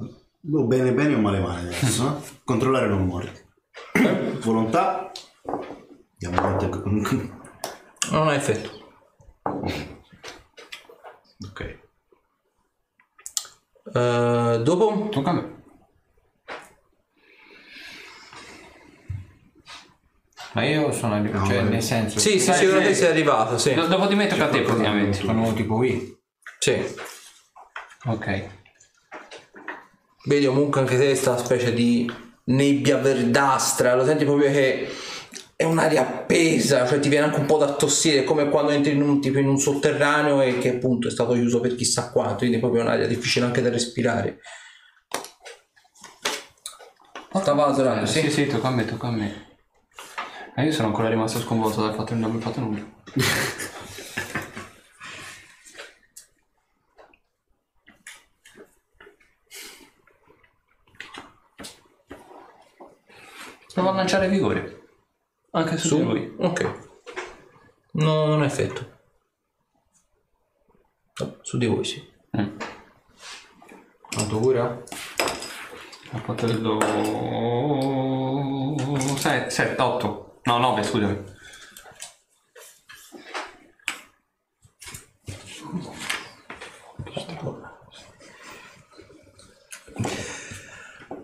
o 0.51 0.63
bene 0.65 0.93
bene 0.93 1.15
o 1.15 1.19
male 1.19 1.39
male 1.39 1.67
adesso. 1.67 2.07
eh? 2.07 2.37
Controllare 2.43 2.87
non 2.87 3.05
muori. 3.05 3.31
Volontà. 4.41 5.11
Andiamo 6.21 6.47
avanti. 6.47 6.69
Non 8.11 8.27
ha 8.27 8.33
effetto. 8.35 8.69
Ok. 11.49 11.79
Eh, 13.93 14.61
dopo? 14.63 15.07
Tocca 15.09 15.29
a 15.29 15.33
me. 15.33 15.58
Ma 20.53 20.63
io 20.63 20.91
sono 20.91 21.13
arrivato, 21.15 21.45
cioè 21.45 21.61
nel 21.61 21.83
senso. 21.83 22.19
Sì, 22.19 22.39
sì, 22.39 22.47
Dai, 22.49 22.57
sì, 22.57 22.65
ora 22.65 22.79
sì. 22.79 22.85
te 22.87 22.93
sei 22.95 23.09
arrivato, 23.09 23.57
sì. 23.57 23.73
Do- 23.73 23.87
dopo 23.87 24.07
di 24.07 24.15
me 24.15 24.27
tocca 24.27 24.45
a 24.45 24.49
te 24.49 24.61
praticamente. 24.61 25.19
Sono 25.19 25.53
tipo 25.53 25.75
qui. 25.75 26.17
Sì. 26.59 26.83
Ok. 28.05 28.43
Vedi 30.25 30.45
comunque 30.47 30.81
anche 30.81 30.97
te 30.97 31.15
sta 31.15 31.37
specie 31.37 31.73
di 31.73 32.11
nebbia 32.45 32.97
verdastra, 32.97 33.95
lo 33.95 34.03
senti 34.05 34.25
proprio 34.25 34.51
che 34.51 34.89
è 35.55 35.63
un'aria 35.65 36.01
appesa, 36.01 36.87
cioè 36.87 36.99
ti 36.99 37.09
viene 37.09 37.25
anche 37.25 37.39
un 37.39 37.45
po' 37.45 37.57
da 37.57 37.73
tossire, 37.73 38.23
come 38.23 38.49
quando 38.49 38.71
entri 38.71 38.93
in 38.93 39.01
un, 39.01 39.21
tipo 39.21 39.37
in 39.39 39.47
un 39.47 39.57
sotterraneo 39.59 40.41
e 40.41 40.57
che 40.57 40.69
appunto 40.75 41.07
è 41.07 41.11
stato 41.11 41.33
chiuso 41.33 41.59
per 41.59 41.75
chissà 41.75 42.11
quanto, 42.11 42.37
quindi 42.37 42.57
è 42.57 42.59
proprio 42.59 42.81
un'aria 42.81 43.07
difficile 43.07 43.45
anche 43.45 43.61
da 43.61 43.69
respirare. 43.69 44.39
Stava 47.33 47.67
azzurando, 47.67 48.05
Sì, 48.05 48.21
sì. 48.21 48.31
sì, 48.31 48.47
tocca 48.47 48.67
a 48.67 48.71
me, 48.71 48.85
tocca 48.85 49.07
a 49.07 49.11
me. 49.11 49.47
E 50.59 50.65
io 50.65 50.73
sono 50.73 50.89
ancora 50.89 51.07
rimasto 51.07 51.39
sconvolto 51.39 51.79
dal 51.79 51.93
fatto 51.93 52.07
che 52.07 52.15
non 52.15 52.31
abbia 52.31 52.41
fatto 52.41 52.59
nulla. 52.59 52.85
Provo 63.73 63.89
a 63.89 63.93
lanciare 63.93 64.27
vigore. 64.27 64.87
Anche 65.51 65.77
su, 65.77 65.95
di 65.95 66.03
lui. 66.03 66.35
Ok. 66.39 66.89
No, 67.91 68.25
non 68.25 68.41
ha 68.41 68.45
effetto. 68.45 68.99
No, 71.19 71.37
su 71.41 71.57
di 71.57 71.67
voi 71.67 71.85
sì. 71.85 72.05
Mm. 72.37 72.57
Quanto 74.09 74.39
cura? 74.39 74.83
Ha 76.11 76.17
fatto 76.17 76.45
dello... 76.45 76.79
7, 79.07 79.81
8. 79.81 80.28
No, 80.49 80.57
9, 80.57 80.81
scusami. 80.81 81.23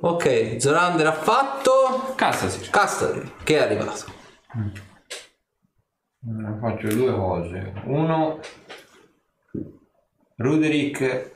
Ok, 0.02 0.58
Zorander 0.60 1.08
ha 1.08 1.14
fatto. 1.14 2.14
Castasi. 2.16 2.70
Castari, 2.70 3.34
che 3.44 3.58
è 3.58 3.64
arrivato. 3.64 4.06
Eh, 6.22 6.60
Faccio 6.60 6.88
due 6.90 7.12
cose. 7.16 7.74
Uno, 7.86 8.40
Ruderick 10.36 11.35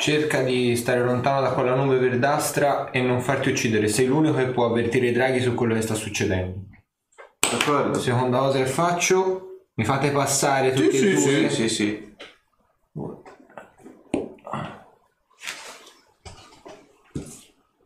cerca 0.00 0.40
di 0.42 0.74
stare 0.76 1.04
lontano 1.04 1.42
da 1.42 1.52
quella 1.52 1.74
nube 1.74 1.98
verdastra 1.98 2.90
e 2.90 3.02
non 3.02 3.20
farti 3.20 3.50
uccidere. 3.50 3.86
Sei 3.86 4.06
l'unico 4.06 4.36
che 4.36 4.46
può 4.46 4.64
avvertire 4.64 5.08
i 5.08 5.12
draghi 5.12 5.40
su 5.40 5.54
quello 5.54 5.74
che 5.74 5.82
sta 5.82 5.94
succedendo. 5.94 6.68
D'accordo? 7.38 7.98
Seconda 7.98 8.38
cosa 8.38 8.58
che 8.58 8.66
faccio, 8.66 9.66
mi 9.74 9.84
fate 9.84 10.10
passare 10.10 10.72
tutti 10.72 10.96
e 10.96 11.14
due. 11.14 11.50
Sì, 11.50 11.50
sì, 11.50 11.68
sì. 11.68 12.14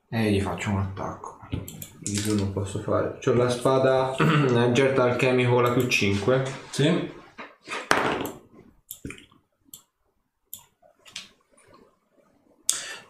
E 0.08 0.30
gli 0.30 0.40
faccio 0.40 0.70
un 0.70 0.78
attacco. 0.78 1.38
Più 2.00 2.36
non 2.36 2.52
posso 2.52 2.78
fare. 2.78 3.18
C'ho 3.18 3.34
la 3.34 3.48
spada 3.48 4.14
Gert 4.72 4.98
alchemico 5.00 5.60
la 5.60 5.72
più 5.72 5.88
5. 5.88 6.42
Sì. 6.70 7.22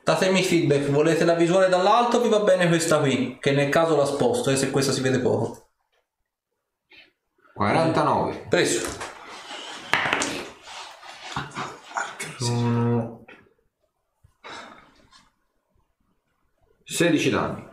Datemi 0.05 0.43
feedback, 0.43 0.91
volete 0.91 1.25
la 1.25 1.33
visuale 1.33 1.71
dall'alto 1.71 2.21
vi 2.21 2.29
va 2.29 2.41
bene 2.41 2.69
questa 2.69 2.99
qui? 2.99 3.39
Che 3.41 3.53
nel 3.53 3.71
caso 3.71 3.97
la 3.97 4.05
sposto, 4.05 4.51
e 4.51 4.57
se 4.57 4.71
questa 4.71 4.93
si 4.93 5.01
vede 5.01 5.19
poco. 5.19 5.71
49. 7.55 8.47
Preso. 8.51 8.87
Sono 12.39 13.25
16 16.85 17.31
danni. 17.31 17.67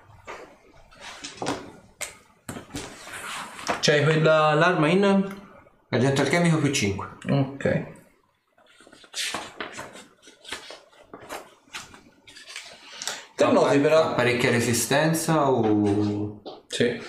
C'hai 3.82 4.04
quella 4.04 4.54
l'arma 4.54 4.88
in? 4.88 5.40
Agente 5.90 6.22
alchemico 6.22 6.60
più 6.60 6.72
5. 6.72 7.08
Ok. 7.30 8.01
Te 13.46 13.52
noti 13.52 13.80
però. 13.80 14.14
Parecchia 14.14 14.52
resistenza 14.52 15.50
o... 15.50 16.42
Sì. 16.68 17.00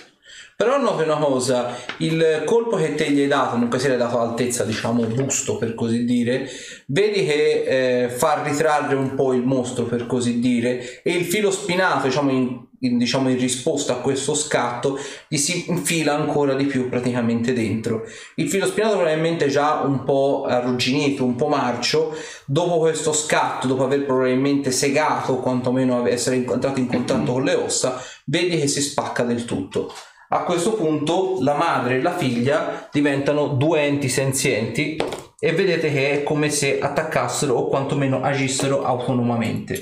Però 0.55 0.79
noti 0.79 1.03
una 1.03 1.17
cosa, 1.17 1.75
il 1.97 2.43
colpo 2.45 2.77
che 2.77 2.95
te 2.95 3.09
gli 3.09 3.21
hai 3.21 3.27
dato, 3.27 3.51
comunque 3.51 3.79
se 3.79 3.87
l'hai 3.87 3.97
dato 3.97 4.19
all'altezza, 4.19 4.63
diciamo, 4.63 5.03
busto 5.03 5.57
per 5.57 5.73
così 5.73 6.05
dire, 6.05 6.47
vedi 6.85 7.25
che 7.25 8.03
eh, 8.03 8.09
fa 8.09 8.43
ritrarre 8.43 8.95
un 8.95 9.15
po' 9.15 9.33
il 9.33 9.41
mostro 9.41 9.85
per 9.85 10.05
così 10.05 10.39
dire 10.39 11.01
e 11.01 11.11
il 11.11 11.25
filo 11.25 11.49
spinato, 11.51 12.07
diciamo 12.07 12.31
in, 12.31 12.67
in- 12.83 12.97
diciamo, 12.97 13.29
in 13.29 13.37
risposta 13.37 13.93
a 13.93 13.97
questo 13.97 14.33
scatto, 14.33 14.97
gli 15.27 15.37
si 15.37 15.69
infila 15.69 16.13
ancora 16.15 16.53
di 16.53 16.65
più 16.65 16.89
praticamente 16.89 17.53
dentro. 17.53 18.03
Il 18.35 18.49
filo 18.49 18.65
spinato 18.65 18.95
probabilmente 18.95 19.47
già 19.47 19.81
un 19.81 20.03
po' 20.03 20.45
arrugginito, 20.47 21.23
un 21.23 21.35
po' 21.35 21.47
marcio, 21.47 22.15
dopo 22.45 22.77
questo 22.77 23.13
scatto, 23.13 23.67
dopo 23.67 23.83
aver 23.83 24.05
probabilmente 24.05 24.71
segato 24.71 25.37
quantomeno 25.37 26.05
essere 26.07 26.37
entrato 26.37 26.79
in 26.79 26.87
contatto 26.87 27.33
con 27.33 27.43
le 27.43 27.55
ossa, 27.55 28.01
vedi 28.25 28.59
che 28.59 28.67
si 28.67 28.81
spacca 28.81 29.23
del 29.23 29.45
tutto. 29.45 29.93
A 30.29 30.43
questo 30.43 30.73
punto 30.73 31.37
la 31.41 31.53
madre 31.53 31.97
e 31.97 32.01
la 32.01 32.17
figlia 32.17 32.89
diventano 32.91 33.47
due 33.49 33.81
enti 33.81 34.09
senzienti 34.09 34.97
e 35.39 35.51
vedete 35.51 35.91
che 35.91 36.11
è 36.11 36.23
come 36.23 36.49
se 36.49 36.79
attaccassero 36.79 37.53
o 37.53 37.67
quantomeno 37.67 38.21
agissero 38.21 38.83
autonomamente. 38.83 39.79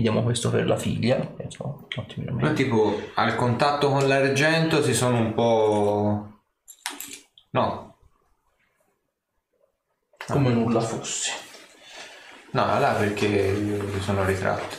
Vediamo 0.00 0.22
questo 0.22 0.48
per 0.48 0.64
la 0.66 0.78
figlia. 0.78 1.16
Penso. 1.16 1.86
Ma 2.30 2.52
tipo 2.52 2.98
al 3.16 3.36
contatto 3.36 3.90
con 3.90 4.08
l'argento 4.08 4.82
si 4.82 4.94
sono 4.94 5.18
un 5.18 5.34
po'... 5.34 6.28
No, 7.50 7.96
Come 10.26 10.48
nulla 10.52 10.80
fosse. 10.80 11.32
no, 12.52 12.78
là 12.78 12.92
perché 12.98 13.26
mi 13.26 14.00
sono 14.00 14.24
ritratto. 14.24 14.76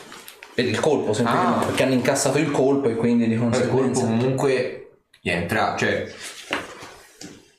Vedi 0.56 0.70
il 0.70 0.80
colpo 0.80 1.12
semplicemente 1.12 1.62
Ah. 1.62 1.66
perché 1.66 1.82
hanno 1.84 1.94
incassato 1.94 2.38
il 2.38 2.50
colpo 2.50 2.88
e 2.88 2.96
quindi 2.96 3.26
di 3.28 3.34
Il 3.34 3.38
colpo 3.38 3.58
conseguenza. 3.58 4.00
comunque 4.04 4.90
gli 5.20 5.30
è 5.30 5.36
entrato, 5.36 5.78
cioè 5.78 6.12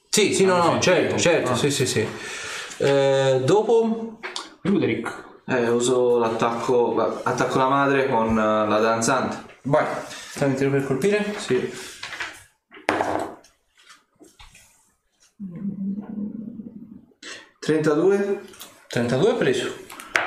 Sì, 0.09 0.33
sì, 0.33 0.43
no, 0.43 0.57
no, 0.57 0.63
Hanno 0.63 0.81
certo, 0.81 1.17
sentito. 1.17 1.21
certo, 1.21 1.51
Ah. 1.51 1.55
sì, 1.55 1.71
sì, 1.71 1.85
sì. 1.85 2.07
Eh, 2.79 3.41
dopo 3.45 4.19
Ruderick. 4.63 5.31
Eh, 5.45 5.69
uso 5.69 6.17
l'attacco. 6.19 6.95
Attacco 7.23 7.57
la 7.57 7.67
madre 7.67 8.07
con 8.07 8.29
eh, 8.37 8.67
la 8.67 8.79
danzante. 8.79 9.37
vai, 9.63 9.85
stai 10.07 10.49
un 10.49 10.55
tiro 10.55 10.69
per 10.69 10.85
colpire? 10.85 11.35
Sì. 11.37 11.71
«32». 17.59 18.39
32 18.87 19.33
preso. 19.35 19.73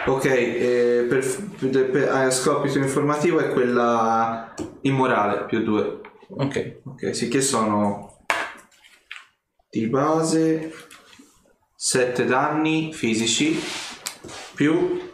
Ok, 0.07 0.25
eh, 0.25 1.07
per, 1.09 1.25
per, 1.59 1.91
per- 1.91 2.09
a 2.09 2.31
scopito 2.31 2.78
informativo 2.78 3.39
è 3.41 3.53
quella 3.53 4.55
immorale 4.83 5.45
più 5.47 5.62
2. 5.62 6.01
Ok. 6.28 6.81
Ok, 6.85 7.15
sì 7.15 7.28
che 7.28 7.41
sono 7.41 8.25
di 9.70 9.86
base 9.89 10.73
7 11.75 12.25
danni 12.25 12.93
fisici 12.93 13.61
più 14.55 15.06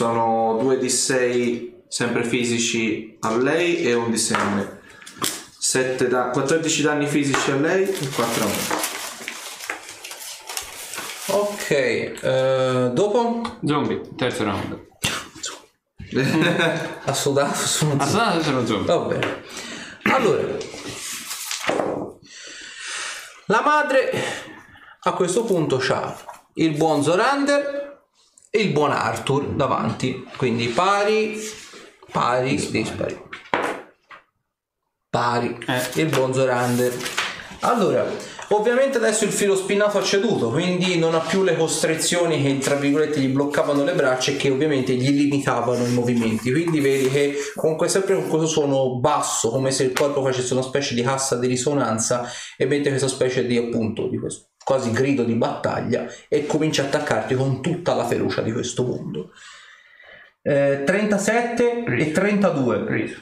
sono 0.00 0.56
2 0.62 0.78
di 0.78 0.88
6 0.88 1.82
sempre 1.86 2.24
fisici 2.24 3.18
a 3.20 3.36
lei 3.36 3.82
e 3.82 3.92
un 3.92 4.10
di 4.10 4.16
6 4.16 4.40
a 4.40 4.44
me. 4.44 4.80
7 5.58 6.08
da- 6.08 6.30
14 6.30 6.80
danni 6.80 7.06
fisici 7.06 7.50
a 7.50 7.56
lei 7.56 7.82
e 7.86 8.08
4 8.08 8.42
a 8.42 8.46
me. 8.46 8.54
Ok, 11.26 11.70
eh, 11.70 12.90
dopo 12.94 13.58
Zombie, 13.62 14.00
terzo 14.16 14.44
round. 14.44 14.88
ha 17.04 17.12
sudato 17.12 17.54
sono 17.66 17.96
Ah, 17.98 18.06
sono 18.06 18.42
sono 18.42 18.66
zombie. 18.66 18.86
Va 18.86 18.98
bene. 19.00 19.42
Allora, 20.04 20.56
la 23.48 23.60
madre 23.62 24.12
a 24.98 25.12
questo 25.12 25.44
punto 25.44 25.76
c'ha 25.78 26.16
il 26.54 26.74
buon 26.74 27.02
Zorander 27.02 27.89
e 28.50 28.62
il 28.62 28.72
buon 28.72 28.90
Arthur 28.90 29.46
davanti, 29.54 30.26
quindi 30.36 30.66
pari, 30.66 31.40
pari, 32.10 32.56
dispari. 32.70 33.28
Pari, 35.08 35.56
Eh. 35.66 36.00
il 36.00 36.08
buon 36.08 36.34
Zorander. 36.34 36.92
Allora, 37.60 38.08
ovviamente 38.50 38.98
adesso 38.98 39.24
il 39.24 39.30
filo 39.30 39.54
spinato 39.54 39.98
ha 39.98 40.02
ceduto, 40.02 40.50
quindi 40.50 40.98
non 40.98 41.14
ha 41.14 41.20
più 41.20 41.42
le 41.42 41.56
costrizioni 41.56 42.42
che 42.42 42.58
tra 42.58 42.74
virgolette 42.74 43.20
gli 43.20 43.28
bloccavano 43.28 43.84
le 43.84 43.94
braccia 43.94 44.32
e 44.32 44.36
che 44.36 44.50
ovviamente 44.50 44.94
gli 44.94 45.10
limitavano 45.10 45.84
i 45.84 45.92
movimenti. 45.92 46.50
Quindi 46.50 46.80
vedi 46.80 47.08
che 47.08 47.34
comunque 47.54 47.88
sempre 47.88 48.14
con 48.14 48.28
questo 48.28 48.46
suono 48.48 48.98
basso, 48.98 49.50
come 49.50 49.70
se 49.70 49.84
il 49.84 49.92
corpo 49.92 50.22
facesse 50.24 50.54
una 50.54 50.62
specie 50.62 50.94
di 50.94 51.02
cassa 51.02 51.36
di 51.36 51.46
risonanza, 51.46 52.24
emette 52.56 52.88
questa 52.88 53.08
specie 53.08 53.46
di 53.46 53.56
appunto 53.56 54.08
di 54.08 54.18
questo 54.18 54.49
quasi 54.70 54.92
grido 54.92 55.24
di 55.24 55.34
battaglia 55.34 56.06
e 56.28 56.46
comincia 56.46 56.84
a 56.84 56.86
attaccarti 56.86 57.34
con 57.34 57.60
tutta 57.60 57.92
la 57.92 58.06
ferocia 58.06 58.40
di 58.40 58.52
questo 58.52 58.84
mondo. 58.84 59.32
Eh, 60.42 60.84
37 60.86 61.86
e 61.86 62.12
32. 62.12 62.84
Preso. 62.84 63.16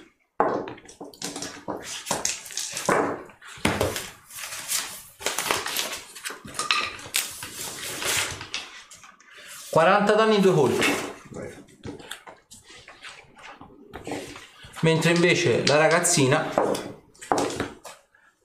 40 9.70 10.12
danni 10.12 10.34
in 10.34 10.40
due 10.42 10.52
colpi. 10.52 10.84
Mentre 14.82 15.12
invece 15.12 15.64
la 15.64 15.78
ragazzina 15.78 16.52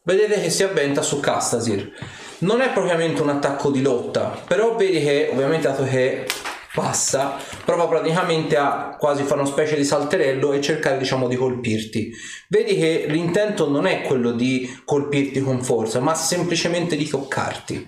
vedete 0.03 0.39
che 0.39 0.49
si 0.49 0.63
avventa 0.63 1.01
su 1.01 1.19
Castasir. 1.19 2.21
Non 2.39 2.61
è 2.61 2.71
propriamente 2.71 3.21
un 3.21 3.29
attacco 3.29 3.71
di 3.71 3.81
lotta, 3.81 4.37
però 4.47 4.75
vedi 4.75 4.99
che 4.99 5.29
ovviamente 5.31 5.67
dato 5.67 5.83
che 5.83 6.25
passa, 6.73 7.37
prova 7.63 7.87
praticamente 7.87 8.57
a 8.57 8.95
quasi 8.97 9.23
fare 9.23 9.41
una 9.41 9.49
specie 9.49 9.75
di 9.75 9.85
salterello 9.85 10.53
e 10.53 10.61
cercare 10.61 10.97
diciamo 10.97 11.27
di 11.27 11.35
colpirti. 11.35 12.11
Vedi 12.49 12.75
che 12.75 13.05
l'intento 13.07 13.69
non 13.69 13.85
è 13.85 14.01
quello 14.01 14.31
di 14.31 14.81
colpirti 14.83 15.41
con 15.41 15.61
forza, 15.63 15.99
ma 15.99 16.15
semplicemente 16.15 16.95
di 16.95 17.07
toccarti. 17.07 17.87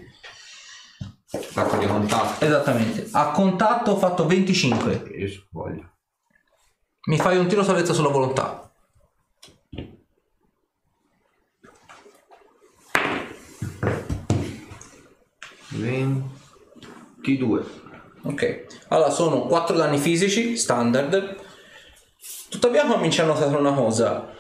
attacco 1.31 1.77
di 1.77 1.87
contatto. 1.87 2.45
Esattamente. 2.45 3.07
A 3.11 3.31
contatto 3.31 3.91
ho 3.91 3.97
fatto 3.97 4.25
25. 4.25 4.97
Preso, 4.97 5.47
voglio. 5.51 5.93
Mi 7.07 7.17
fai 7.17 7.37
un 7.37 7.47
tiro 7.47 7.63
salvezza 7.63 7.93
sulla 7.93 8.09
volontà. 8.09 8.64
Ventidue. 15.77 17.63
Ok. 18.23 18.65
Allora 18.89 19.09
sono 19.09 19.45
4 19.45 19.75
danni 19.75 19.97
fisici, 19.97 20.57
standard. 20.57 21.35
Tuttavia 22.49 22.85
cominci 22.85 23.21
a 23.21 23.25
notare 23.25 23.55
una 23.55 23.73
cosa. 23.73 24.33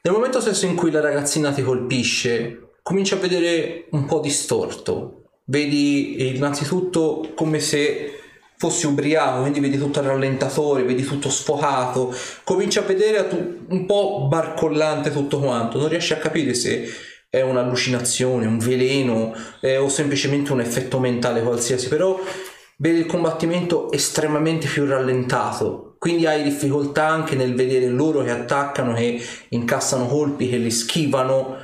Nel 0.00 0.12
momento 0.12 0.40
stesso 0.40 0.66
in 0.66 0.74
cui 0.74 0.90
la 0.90 1.00
ragazzina 1.00 1.52
ti 1.52 1.62
colpisce, 1.62 2.70
cominci 2.82 3.14
a 3.14 3.18
vedere 3.18 3.86
un 3.90 4.06
po' 4.06 4.20
distorto. 4.20 5.22
Vedi 5.44 6.34
innanzitutto 6.34 7.32
come 7.34 7.60
se 7.60 8.20
fossi 8.58 8.86
ubriaco, 8.86 9.40
quindi 9.40 9.60
vedi 9.60 9.78
tutto 9.78 10.00
al 10.00 10.06
rallentatore, 10.06 10.82
vedi 10.82 11.04
tutto 11.04 11.30
sfocato, 11.30 12.12
cominci 12.42 12.78
a 12.78 12.82
vedere 12.82 13.28
un 13.68 13.86
po' 13.86 14.26
barcollante 14.28 15.12
tutto 15.12 15.38
quanto, 15.38 15.78
non 15.78 15.88
riesci 15.88 16.12
a 16.12 16.16
capire 16.16 16.54
se 16.54 16.86
è 17.30 17.40
un'allucinazione, 17.42 18.46
un 18.46 18.58
veleno 18.58 19.34
eh, 19.60 19.76
o 19.76 19.88
semplicemente 19.88 20.52
un 20.52 20.60
effetto 20.60 20.98
mentale 20.98 21.42
qualsiasi, 21.42 21.88
però 21.88 22.18
vedi 22.78 23.00
il 23.00 23.06
combattimento 23.06 23.90
estremamente 23.92 24.66
più 24.66 24.86
rallentato, 24.86 25.96
quindi 25.98 26.26
hai 26.26 26.42
difficoltà 26.42 27.06
anche 27.06 27.34
nel 27.34 27.54
vedere 27.54 27.88
loro 27.88 28.22
che 28.22 28.30
attaccano, 28.30 28.94
che 28.94 29.20
incassano 29.50 30.06
colpi, 30.06 30.48
che 30.48 30.56
li 30.56 30.70
schivano. 30.70 31.56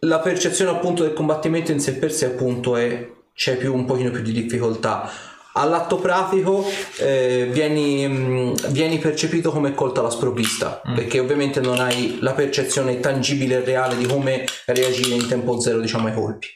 La 0.00 0.18
percezione 0.18 0.70
appunto 0.70 1.02
del 1.02 1.12
combattimento 1.12 1.70
in 1.70 1.78
sé 1.78 1.94
per 1.96 2.10
sé 2.10 2.26
appunto 2.26 2.76
è 2.76 3.10
c'è 3.34 3.56
più 3.56 3.74
un 3.74 3.84
pochino 3.84 4.10
più 4.10 4.22
di 4.22 4.32
difficoltà. 4.32 5.10
All'atto 5.54 5.96
pratico 5.96 6.64
eh, 6.98 7.48
vieni, 7.50 8.08
mh, 8.08 8.68
vieni 8.68 8.98
percepito 8.98 9.50
come 9.50 9.74
colta 9.74 10.00
alla 10.00 10.10
sprovvista 10.10 10.80
perché 10.94 11.20
ovviamente 11.20 11.60
non 11.60 11.78
hai 11.78 12.18
la 12.20 12.32
percezione 12.32 13.00
tangibile 13.00 13.56
e 13.56 13.64
reale 13.64 13.96
di 13.96 14.06
come 14.06 14.46
reagire 14.66 15.14
in 15.14 15.28
tempo 15.28 15.60
zero 15.60 15.80
diciamo 15.80 16.08
ai 16.08 16.14
colpi. 16.14 16.46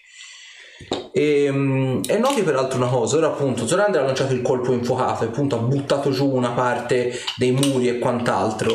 E, 1.13 1.51
mm, 1.51 2.03
e 2.07 2.19
noti 2.19 2.43
peraltro 2.43 2.79
una 2.79 2.89
cosa, 2.89 3.17
ora 3.17 3.29
appunto 3.29 3.67
Zorander 3.67 4.03
ha 4.03 4.05
lanciato 4.05 4.35
il 4.35 4.43
colpo 4.43 4.73
infuocato 4.73 5.25
e 5.25 5.29
appunto 5.29 5.57
ha 5.57 5.61
buttato 5.61 6.11
giù 6.11 6.29
una 6.29 6.51
parte 6.51 7.19
dei 7.37 7.53
muri 7.53 7.89
e 7.89 7.99
quant'altro. 7.99 8.75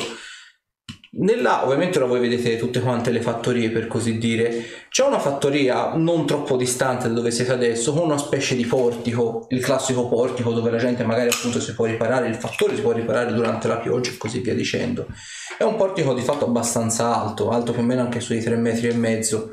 Nella, 1.14 1.66
ovviamente 1.66 1.98
ora 1.98 2.08
voi 2.08 2.22
vedete 2.22 2.56
tutte 2.56 2.80
quante 2.80 3.12
le 3.12 3.22
fattorie 3.22 3.70
per 3.70 3.88
così 3.88 4.18
dire. 4.18 4.64
C'è 4.88 5.04
una 5.04 5.20
fattoria 5.20 5.94
non 5.96 6.26
troppo 6.26 6.56
distante 6.56 7.10
da 7.10 7.14
dove 7.14 7.32
siete 7.32 7.52
adesso, 7.52 7.92
con 7.92 8.04
una 8.04 8.18
specie 8.18 8.56
di 8.56 8.66
portico, 8.66 9.46
il 9.50 9.62
classico 9.62 10.08
portico 10.08 10.54
dove 10.54 10.72
la 10.72 10.78
gente 10.78 11.04
magari 11.04 11.28
appunto 11.28 11.60
si 11.60 11.74
può 11.74 11.84
riparare, 11.84 12.30
il 12.30 12.36
fattore 12.36 12.78
si 12.78 12.82
può 12.82 12.94
riparare 12.94 13.34
durante 13.34 13.68
la 13.68 13.80
pioggia 13.80 14.12
e 14.12 14.18
così 14.18 14.40
via 14.40 14.56
dicendo. 14.56 15.08
È 15.58 15.64
un 15.64 15.76
portico 15.76 16.14
di 16.14 16.22
fatto 16.22 16.46
abbastanza 16.46 17.14
alto, 17.14 17.50
alto 17.50 17.74
più 17.74 17.82
o 17.82 17.86
meno 17.86 18.02
anche 18.02 18.22
sui 18.22 18.42
3 18.42 18.56
metri 18.56 18.88
e 18.88 18.94
mezzo. 18.94 19.52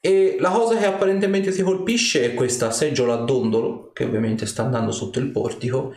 E 0.00 0.36
la 0.40 0.50
cosa 0.50 0.78
che 0.78 0.86
apparentemente 0.86 1.50
ti 1.50 1.60
colpisce 1.60 2.24
è 2.24 2.32
questa 2.32 2.70
seggiola 2.70 3.14
a 3.14 3.24
dondolo, 3.24 3.90
che 3.92 4.04
ovviamente 4.04 4.46
sta 4.46 4.62
andando 4.62 4.92
sotto 4.92 5.18
il 5.18 5.30
portico, 5.30 5.92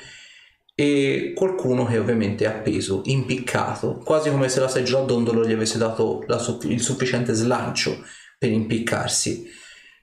e 0.79 1.33
qualcuno 1.35 1.83
che 1.83 1.97
ovviamente 1.97 2.45
è 2.45 2.47
appeso, 2.47 3.01
impiccato, 3.03 3.97
quasi 3.97 4.29
come 4.29 4.47
se 4.47 4.61
la 4.61 4.69
seggiola 4.69 5.03
a 5.03 5.07
dondolo 5.07 5.45
gli 5.45 5.51
avesse 5.51 5.77
dato 5.77 6.23
suff- 6.37 6.63
il 6.63 6.79
sufficiente 6.79 7.33
slancio 7.33 8.01
per 8.37 8.49
impiccarsi. 8.49 9.45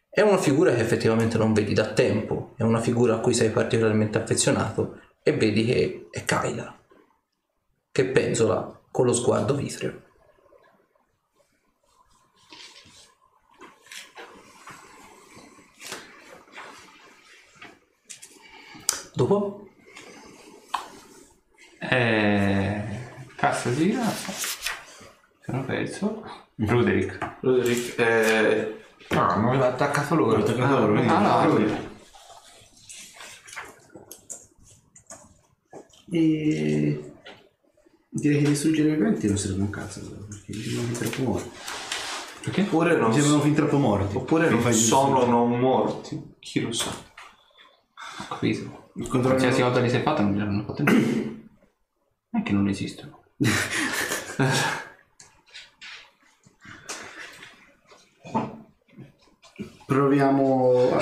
È 0.07 0.21
una 0.21 0.37
figura 0.37 0.75
che 0.75 0.83
effettivamente 0.83 1.39
non 1.39 1.55
vedi 1.55 1.73
da 1.73 1.95
tempo, 1.95 2.53
è 2.59 2.63
una 2.63 2.83
figura 2.83 3.15
a 3.15 3.21
cui 3.21 3.33
sei 3.33 3.49
particolarmente 3.49 4.19
affezionato 4.19 5.01
e 5.23 5.33
vedi 5.33 5.65
che 5.65 6.09
è 6.11 6.27
Kyla, 6.27 6.79
che 7.91 8.05
penzola 8.05 8.79
con 8.91 9.07
lo 9.07 9.15
sguardo 9.15 9.55
vitreo. 9.55 10.03
Dopo? 19.15 19.66
Eh, 21.89 22.82
cassa 23.36 23.70
di 23.70 23.90
grazia. 23.92 24.32
Sono 25.44 25.65
perso. 25.65 26.23
Ruderick. 26.56 27.36
Roderick, 27.40 27.98
eh, 27.98 28.81
No, 29.10 29.36
non 29.40 29.58
l'ha 29.58 29.68
attaccato 29.68 30.15
loro. 30.16 30.39
attaccato 30.40 30.78
loro, 30.78 30.92
vedi? 30.94 31.06
Ah, 31.08 31.44
no, 31.47 31.84
E 36.10 37.12
direi 38.08 38.42
che 38.42 38.48
distruggere 38.48 38.89
i 38.90 38.92
viventi 38.92 39.26
non 39.26 39.36
serve 39.36 39.60
un 39.60 39.70
cazzo, 39.70 40.00
perché 40.28 40.52
mi 40.52 40.62
sembrano 40.62 40.89
fin 40.94 40.98
troppo 41.10 41.31
morti. 41.31 41.50
Perché? 42.42 42.60
oppure 42.62 42.97
non, 42.97 43.08
Mi 43.10 43.15
sembrano 43.16 43.40
fin 43.42 43.55
troppo 43.55 43.78
morti. 43.78 44.16
oppure 44.16 44.48
non 44.48 44.60
fai 44.60 44.73
sono 44.74 45.24
non 45.26 45.58
morti. 45.58 46.34
Chi 46.39 46.60
lo 46.60 46.73
sa? 46.73 46.90
Ho 46.90 48.24
capito. 48.28 48.90
Il 48.94 49.08
controllo- 49.08 49.36
Qualsiasi 49.36 49.62
volta 49.62 49.81
li 49.81 49.90
sei 49.90 50.02
fatta 50.02 50.23
non 50.23 50.32
gliel'hanno 50.32 50.65
fatto 50.65 50.82
niente. 50.84 51.35
È 52.36 52.42
che 52.42 52.52
non 52.52 52.68
esistono. 52.68 53.23
Proviamo. 59.86 60.98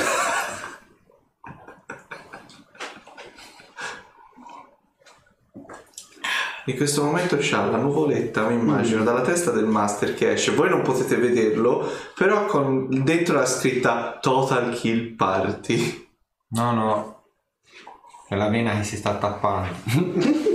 In 6.67 6.77
questo 6.77 7.03
momento 7.03 7.37
c'ha 7.41 7.65
la 7.67 7.79
nuvoletta, 7.79 8.47
mi 8.47 8.55
immagino, 8.55 9.03
dalla 9.03 9.23
testa 9.23 9.51
del 9.51 9.67
master 9.67 10.15
che 10.15 10.35
esce. 10.35 10.53
Voi 10.53 10.69
non 10.69 10.83
potete 10.83 11.17
vederlo, 11.17 11.85
però 12.15 12.47
con 12.47 13.03
dentro 13.03 13.35
la 13.35 13.47
scritta 13.47 14.19
Total 14.21 14.73
Kill 14.73 15.17
Party. 15.17 16.09
No, 16.51 16.73
no. 16.73 17.25
È 18.29 18.37
la 18.37 18.49
vena 18.49 18.77
che 18.77 18.85
si 18.85 18.97
sta 18.97 19.17
tappando. 19.17 20.53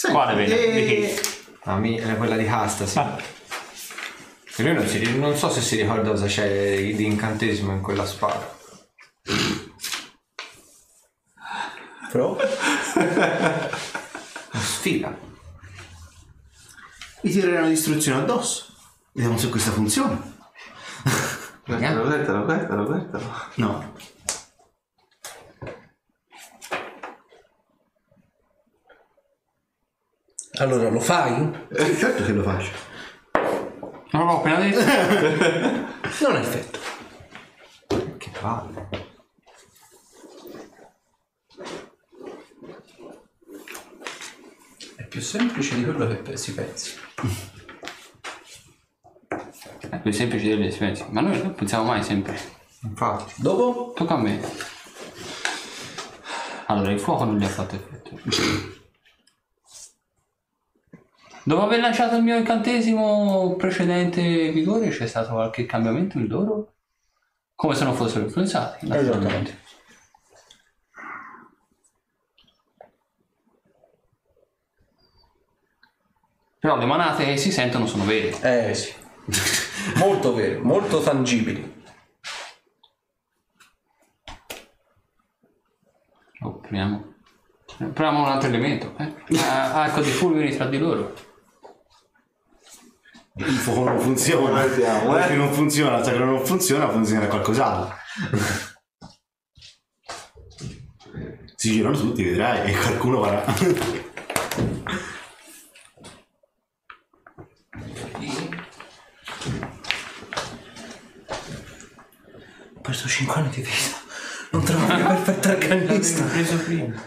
Senti, 0.00 0.16
Quale 0.16 0.34
vena? 0.34 0.54
e- 0.54 0.72
Di 0.72 0.86
chi? 0.86 1.20
La 1.64 1.76
mia, 1.76 2.02
è 2.12 2.16
quella 2.16 2.36
di 2.38 2.46
casta, 2.46 2.86
sì. 2.86 2.98
E 4.56 4.62
lui 4.62 4.72
non, 4.72 4.86
si, 4.86 5.18
non 5.18 5.36
so 5.36 5.50
se 5.50 5.60
si 5.60 5.76
ricorda 5.76 6.08
cosa 6.08 6.24
c'è 6.24 6.74
di 6.94 7.04
incantesimo 7.04 7.72
in 7.72 7.82
quella 7.82 8.06
spada. 8.06 8.56
Però 12.10 12.38
Sfida. 14.54 15.14
Mi 17.20 17.30
tirerei 17.30 17.58
una 17.58 17.68
distruzione 17.68 18.22
addosso. 18.22 18.72
Vediamo 19.12 19.36
se 19.36 19.50
questa 19.50 19.70
funziona. 19.70 20.18
Guardalo, 21.66 22.04
guardalo, 22.06 22.44
guardalo, 22.46 22.84
guardalo. 22.86 23.32
No. 23.56 23.92
Allora 30.62 30.90
lo 30.90 31.00
fai? 31.00 31.50
Sì, 31.72 31.96
certo 31.96 32.24
che 32.24 32.32
lo 32.32 32.42
faccio. 32.42 32.70
Non 34.12 34.26
l'ho 34.26 34.38
appena 34.38 34.58
detto. 34.60 34.80
Non 36.20 36.36
è 36.36 36.40
effetto. 36.40 36.78
Che 38.18 38.30
palle. 38.40 38.88
È 44.96 45.04
più 45.04 45.20
semplice 45.20 45.76
di 45.76 45.84
quello 45.84 46.06
che 46.22 46.36
si 46.36 46.52
pensi. 46.52 46.98
È 49.88 49.98
più 50.00 50.12
semplice 50.12 50.48
delle 50.48 50.66
esperienze. 50.66 51.06
Ma 51.10 51.20
noi 51.20 51.40
non 51.40 51.54
pensiamo 51.54 51.84
mai 51.84 52.02
sempre. 52.02 52.38
Infatti. 52.82 53.34
Dopo? 53.36 53.92
Tocca 53.94 54.14
a 54.14 54.18
me. 54.18 54.40
Allora, 56.66 56.90
il 56.90 57.00
fuoco 57.00 57.24
non 57.24 57.38
gli 57.38 57.44
ha 57.44 57.48
fatto 57.48 57.76
effetto. 57.76 58.79
Dopo 61.50 61.64
aver 61.64 61.80
lanciato 61.80 62.14
il 62.14 62.22
mio 62.22 62.36
incantesimo 62.36 63.56
precedente 63.56 64.52
vigore, 64.52 64.90
c'è 64.90 65.08
stato 65.08 65.32
qualche 65.32 65.66
cambiamento 65.66 66.16
in 66.16 66.28
loro? 66.28 66.74
Come 67.56 67.74
se 67.74 67.82
non 67.82 67.96
fossero 67.96 68.24
influenzati, 68.24 68.86
naturalmente. 68.86 69.58
Però 76.60 76.76
le 76.76 76.86
manate 76.86 77.24
che 77.24 77.36
si 77.36 77.50
sentono 77.50 77.88
sono 77.88 78.04
vere. 78.04 78.68
Eh 78.68 78.72
sì. 78.72 78.94
molto 79.98 80.32
vero, 80.32 80.62
molto 80.62 81.02
tangibili. 81.02 81.82
Oh, 86.42 86.60
proviamo. 86.60 87.14
Proviamo 87.76 88.20
un 88.20 88.28
altro 88.28 88.48
elemento. 88.48 88.94
Eh? 88.98 89.36
Ah, 89.40 89.82
arco 89.82 90.00
di 90.00 90.10
fulmini 90.10 90.54
tra 90.54 90.66
di 90.66 90.78
loro. 90.78 91.28
Il 93.46 93.56
fuoco 93.56 93.84
non 93.84 93.98
funziona. 94.00 94.64
Vediamo, 94.66 95.18
eh. 95.18 95.34
Non 95.34 95.52
funziona, 95.52 96.02
sa 96.02 96.12
che 96.12 96.18
non 96.18 96.44
funziona, 96.44 96.90
funziona 96.90 97.26
qualcos'altro. 97.26 97.96
si 101.56 101.72
girano 101.72 101.96
tutti, 101.96 102.22
vedrai, 102.22 102.70
e 102.70 102.76
qualcuno 102.76 103.22
farà. 103.22 103.44
Ho 112.74 112.80
perso 112.80 113.08
5 113.08 113.34
anni 113.34 113.50
di 113.50 113.60
vita. 113.62 113.98
Non 114.52 114.64
trovo 114.64 114.86
la 114.86 114.94
mia 114.96 115.06
perfetta 115.06 115.50
arcanista. 115.50 116.24
preso 116.24 116.56
prima. 116.58 117.02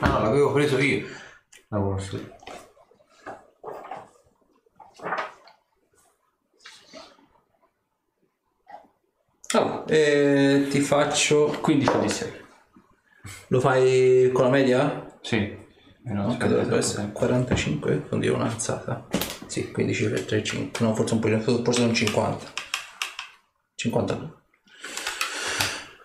Ah 0.00 0.08
no, 0.08 0.22
l'avevo 0.22 0.52
preso 0.52 0.78
io. 0.78 1.06
La 1.68 1.78
conosco. 1.78 2.18
Allora, 9.54 9.84
eh, 9.86 10.66
ti 10.68 10.80
faccio... 10.80 11.56
15 11.60 11.98
di 12.00 12.08
6. 12.08 12.32
Lo 13.48 13.60
fai 13.60 14.30
con 14.32 14.44
la 14.44 14.50
media? 14.50 15.18
Sì. 15.22 15.36
Eh 15.36 16.12
no, 16.12 16.26
aspetta, 16.26 16.48
dovrebbe 16.48 16.76
essere 16.76 17.10
45, 17.12 18.08
quindi 18.08 18.26
è 18.26 18.30
un'alzata. 18.30 19.06
Sì, 19.46 19.70
15 19.70 20.10
per 20.10 20.24
3, 20.24 20.42
5. 20.42 20.86
No, 20.86 20.94
forse 20.94 21.14
un 21.14 21.20
po' 21.20 21.28
forse 21.28 21.80
sono 21.80 21.94
50. 21.94 22.52
52. 23.74 24.32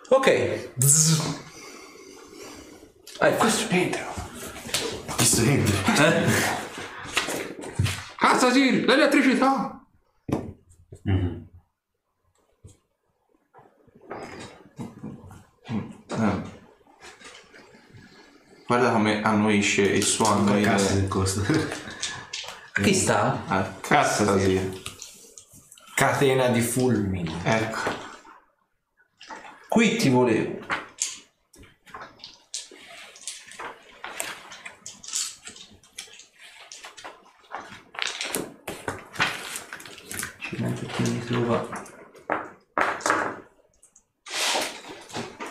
Ok. 0.08 0.70
Zzz. 0.78 1.42
Hai 3.18 3.36
Questo 3.36 3.66
dentro. 3.72 4.04
Questo 5.16 5.42
entra. 5.42 6.62
Cazzo 8.16 8.50
sì, 8.50 8.84
l'elettricità! 8.86 9.86
Eh. 16.20 16.52
Guarda 18.66 18.90
come 18.92 19.22
annuisce 19.22 19.82
il 19.82 20.02
suo 20.02 20.44
cazzo 20.62 20.94
del 20.94 21.08
costo. 21.08 21.42
Chi 22.82 22.94
sta? 22.94 23.44
Ah, 23.46 23.74
cazzo 23.80 24.38
sì. 24.38 24.82
Catena 25.94 26.48
di 26.48 26.60
fulmini. 26.60 27.32
Ecco. 27.44 27.78
Qui 29.68 29.96
ti 29.96 30.08
volevo. 30.08 30.58
Accidenti, 40.36 40.86
quindi 40.86 41.24
trova. 41.26 41.68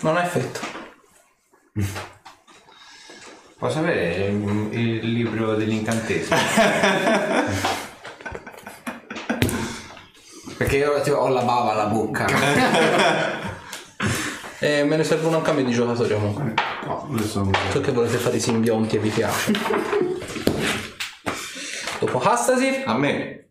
Non 0.01 0.17
ha 0.17 0.25
effetto. 0.25 0.59
Posso 3.63 3.79
avere 3.79 4.25
il, 4.25 4.77
il 4.77 5.13
libro 5.13 5.55
dell'incantesimo? 5.55 6.35
Perché 10.57 10.75
io 10.75 10.99
tipo, 10.99 11.15
ho 11.15 11.29
la 11.29 11.43
bava 11.43 11.71
alla 11.71 11.85
bocca. 11.85 12.25
E 14.59 14.83
me 14.83 14.97
ne 14.97 15.03
servono 15.03 15.37
un 15.37 15.43
cambio 15.43 15.63
di 15.65 15.71
giocatori 15.71 16.13
comunque. 16.13 16.53
No, 16.85 17.07
adesso 17.11 17.39
non 17.39 17.51
So 17.71 17.81
che 17.81 17.91
volete 17.91 18.17
fare 18.17 18.37
i 18.37 18.39
simbionti 18.39 18.95
e 18.95 18.99
vi 18.99 19.09
piace. 19.09 19.51
Dopo 21.99 22.19
Hastasi, 22.19 22.83
A 22.85 22.95
me, 22.97 23.49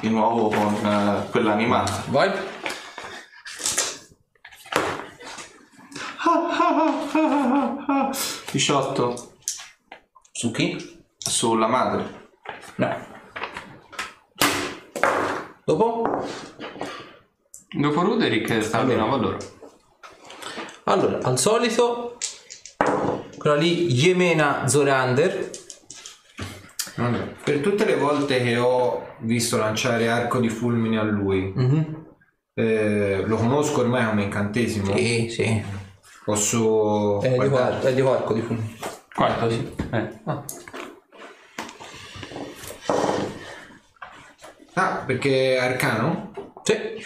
di 0.00 0.08
nuovo 0.10 0.48
con 0.48 0.74
eh, 0.84 1.28
quella 1.30 1.52
animata. 1.52 2.02
vai. 2.08 2.30
Ah, 7.90 8.10
18 8.50 9.27
Su 10.38 10.52
chi? 10.52 11.02
sulla 11.16 11.66
madre. 11.66 12.28
No. 12.76 12.96
Dopo? 15.64 16.24
Dopo 17.76 18.00
Ruderick 18.02 18.62
sta 18.62 18.84
di 18.84 18.94
nuovo 18.94 19.14
a 19.14 19.16
loro. 19.16 19.36
Allora, 20.84 21.18
al 21.22 21.40
solito, 21.40 22.18
quella 23.36 23.56
lì 23.56 23.92
Yemena 23.92 24.68
Zorander. 24.68 25.50
Vabbè. 26.94 27.18
Per 27.42 27.58
tutte 27.58 27.84
le 27.84 27.96
volte 27.96 28.40
che 28.40 28.56
ho 28.58 29.16
visto 29.22 29.56
lanciare 29.56 30.08
arco 30.08 30.38
di 30.38 30.50
fulmine 30.50 31.00
a 31.00 31.02
lui, 31.02 31.52
eh, 32.54 33.24
lo 33.26 33.36
conosco 33.36 33.80
ormai 33.80 34.06
come 34.06 34.22
incantesimo. 34.22 34.96
Sì, 34.96 35.30
sì. 35.30 35.64
Posso. 36.24 37.20
È 37.22 37.30
di, 37.30 37.34
guardare? 37.34 37.80
qua- 37.80 37.88
è 37.90 37.92
di 37.92 38.00
arco 38.02 38.32
di 38.34 38.40
fulmine. 38.40 38.96
Quarto, 39.18 39.50
sì. 39.50 39.74
Eh. 39.90 40.20
ah. 40.26 40.44
Ah, 44.74 45.02
perché 45.04 45.56
è 45.56 45.58
arcano? 45.58 46.52
Sì. 46.62 47.04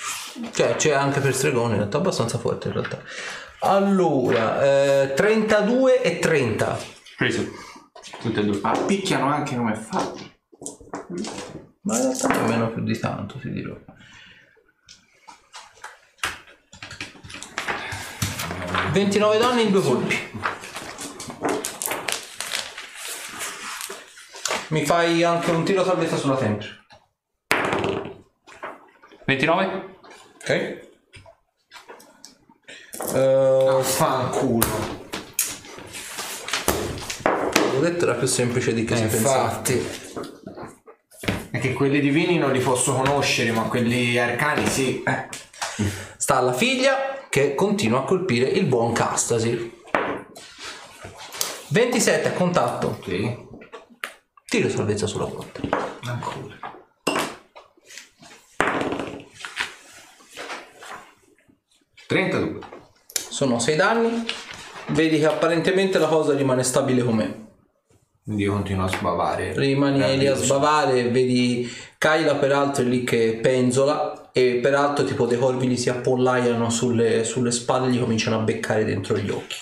Cioè, 0.52 0.76
c'è 0.76 0.92
anche 0.92 1.20
per 1.20 1.34
stregone, 1.34 1.70
in 1.70 1.78
realtà 1.78 1.97
abbastanza 1.97 2.36
forte 2.36 2.68
in 2.68 2.74
realtà. 2.74 3.00
Allora, 3.60 4.62
eh, 4.62 5.15
32 5.15 6.02
e 6.02 6.18
30. 6.18 6.78
Preso. 7.16 7.47
Tutte 8.20 8.41
e 8.41 8.44
due. 8.44 8.60
Ma 8.60 8.73
picchiano 8.73 9.32
anche 9.32 9.57
come 9.57 9.73
è 9.73 9.76
fatto. 9.76 10.20
Ma 11.81 11.97
in 11.97 12.02
realtà 12.02 12.28
nemmeno 12.28 12.73
più 12.73 12.82
di 12.82 12.99
tanto, 12.99 13.39
ti 13.39 13.50
dirò. 13.50 13.74
...29 18.92 19.39
danni 19.39 19.62
in 19.62 19.70
due 19.70 19.81
colpi. 19.81 20.60
Mi 24.73 24.84
fai 24.86 25.23
anche 25.23 25.51
un 25.51 25.65
tiro 25.65 25.84
salvezza 25.84 26.17
sulla 26.17 26.36
tempra. 26.36 26.67
29? 29.26 29.97
Ok. 30.41 30.49
Eh, 33.15 33.78
Fanculo. 33.83 34.67
ho 37.75 37.81
detto 37.81 38.05
era 38.05 38.15
più 38.15 38.26
semplice 38.26 38.73
di 38.73 38.84
che 38.84 38.94
Eh, 38.94 38.97
si 38.97 39.02
pensava. 39.07 39.42
infatti. 39.44 39.86
È 41.51 41.59
che 41.59 41.75
quelli 41.75 42.01
divini 42.01 42.39
non 42.39 42.51
li 42.52 42.60
posso 42.60 42.94
conoscere, 42.94 43.52
ma 43.52 43.65
quelli 43.65 44.18
arcani 44.18 44.67
sì. 44.67 45.02
Eh. 45.02 45.28
Sta 46.17 46.36
alla 46.39 46.55
figlia 46.55 47.26
che 47.28 47.55
continua 47.55 48.01
a 48.01 48.05
colpire 48.05 48.49
il 48.49 48.65
buon 48.65 48.92
Castasi. 48.94 49.81
27 51.68 52.28
a 52.28 52.33
contatto. 52.33 52.99
Sì. 53.05 53.51
Tiro 54.52 54.68
salvezza 54.68 55.06
sulla 55.06 55.24
porta. 55.24 55.62
Ancora. 56.02 56.58
Trentadue. 62.06 62.58
Sono 63.14 63.58
6 63.58 63.76
danni. 63.76 64.26
Vedi 64.89 65.20
che 65.20 65.24
apparentemente 65.24 65.98
la 65.98 66.06
cosa 66.06 66.34
rimane 66.34 66.64
stabile 66.64 67.02
com'è. 67.02 67.34
Quindi 68.22 68.42
io 68.42 68.52
continuo 68.52 68.84
a 68.84 68.89
sbavare. 68.89 69.55
Rimani 69.55 70.18
lì 70.18 70.26
a 70.26 70.34
sbavare, 70.34 71.08
vedi 71.08 71.66
Kyla 71.97 72.34
peraltro 72.34 72.84
è 72.84 72.86
lì 72.86 73.05
che 73.05 73.39
penzola 73.40 74.32
e 74.32 74.58
peraltro 74.62 75.06
tipo 75.06 75.24
dei 75.24 75.39
corvi 75.39 75.66
gli 75.66 75.78
si 75.78 75.89
appollaiano 75.89 76.68
sulle, 76.68 77.24
sulle 77.24 77.52
spalle 77.52 77.86
e 77.86 77.92
gli 77.92 77.98
cominciano 77.98 78.36
a 78.36 78.42
beccare 78.42 78.84
dentro 78.84 79.16
gli 79.16 79.31
occhi. 79.31 79.56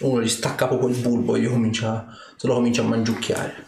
Uno 0.00 0.20
gli 0.20 0.28
stacca 0.28 0.66
proprio 0.66 0.90
il 0.90 0.96
bulbo 0.96 1.36
e 1.36 1.40
gli 1.40 1.48
comincia, 1.48 2.06
se 2.44 2.50
lo 2.50 2.56
comincia 2.56 2.82
a 2.82 2.84
mangiucchiare. 2.84 3.64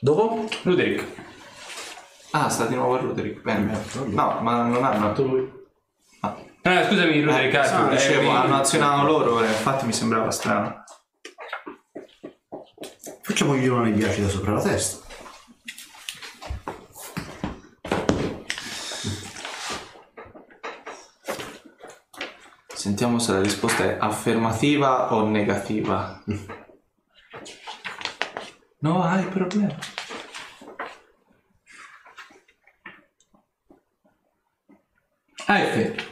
Dopo? 0.00 0.48
Ruderick. 0.62 1.04
Ah, 2.30 2.48
sta 2.48 2.64
di 2.64 2.76
nuovo 2.76 2.94
a 2.94 3.00
Roderick. 3.00 3.42
Bene. 3.42 3.78
No, 4.06 4.38
ma 4.40 4.62
non 4.62 4.82
hanno. 4.82 5.12
lui. 5.22 5.52
Eh, 6.62 6.84
scusami, 6.86 7.20
Ruderick. 7.20 7.54
Eh, 7.54 7.58
ecco, 7.58 7.76
no, 7.76 7.88
dicevo, 7.90 8.30
eh, 8.30 8.36
hanno 8.36 8.56
azionato 8.56 9.06
loro, 9.06 9.44
eh, 9.44 9.48
infatti 9.48 9.84
mi 9.84 9.92
sembrava 9.92 10.30
strano. 10.30 10.84
Facciamo 13.20 13.54
gli 13.54 13.60
girone 13.60 13.92
di 13.92 14.02
acida 14.02 14.28
sopra 14.28 14.52
la 14.52 14.62
testa. 14.62 15.07
Sentiamo 22.78 23.18
se 23.18 23.32
la 23.32 23.40
risposta 23.40 23.82
è 23.82 23.96
affermativa 23.98 25.12
o 25.12 25.26
negativa. 25.26 26.22
No, 28.78 29.02
hai 29.02 29.26
problema. 29.26 29.76
Ah, 35.46 35.58
effetto. 35.58 36.04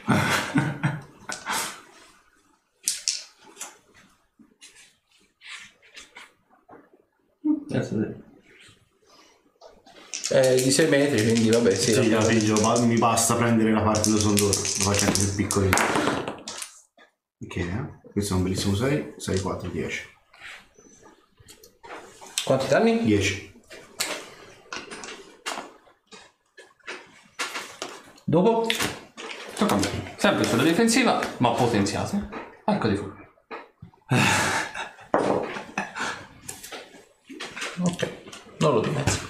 È 10.28 10.54
di 10.56 10.70
6 10.72 10.88
metri, 10.88 11.22
quindi 11.22 11.48
vabbè, 11.48 11.72
sì. 11.76 11.92
Sì, 11.92 12.10
la 12.10 12.20
figlio, 12.20 12.60
ma 12.60 12.76
mi 12.80 12.98
basta 12.98 13.36
prendere 13.36 13.70
la 13.70 13.82
parte 13.82 14.08
dove 14.08 14.20
sono 14.20 14.34
loro. 14.36 14.48
Lo 14.48 14.90
faccio 14.90 15.04
anche 15.04 15.20
più 15.20 15.34
piccolino. 15.36 16.35
Ok, 17.38 17.56
eh? 17.56 17.98
Questo 18.12 18.32
è 18.32 18.36
un 18.36 18.42
bellissimo 18.44 18.74
6. 18.74 19.14
6, 19.18 19.40
4, 19.40 19.68
10. 19.68 20.14
Quanti 22.44 22.68
danni? 22.68 23.04
10. 23.04 23.54
Dopo? 28.24 28.66
Tocca 29.56 29.74
a 29.74 29.78
me. 29.78 30.14
Sempre 30.16 30.44
sulla 30.44 30.62
difensiva, 30.62 31.20
ma 31.38 31.50
potenziato. 31.50 32.28
Arco 32.64 32.88
di 32.88 32.96
fuoco. 32.96 33.16
Ok, 37.78 38.08
non 38.60 38.72
lo 38.72 38.80
dimezzo. 38.80 39.20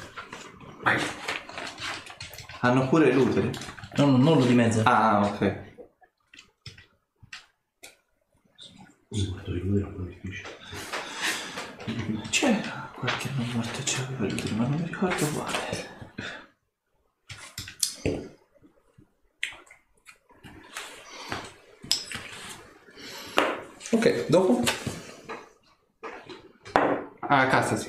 Hanno 2.60 2.88
pure 2.88 3.12
l'utero. 3.12 3.50
No, 3.96 4.06
no, 4.06 4.16
non 4.18 4.38
lo 4.38 4.44
dimezzo. 4.44 4.82
Ah, 4.84 5.24
ok. 5.26 5.65
Guarda, 9.08 9.52
di 9.52 9.60
lui 9.60 9.78
era 9.78 9.86
un 9.86 9.94
po' 9.94 10.02
difficile. 10.02 10.48
C'era 12.30 12.90
qualche 12.92 13.30
non 13.36 13.48
morto 13.54 13.82
c'era 13.84 14.08
l'utero, 14.18 14.56
ma 14.56 14.66
non 14.66 14.80
mi 14.80 14.86
ricordo 14.86 15.26
quale. 15.28 15.94
Ok, 23.92 24.26
dopo? 24.26 24.64
Ah, 27.20 27.46
cazzasi. 27.46 27.88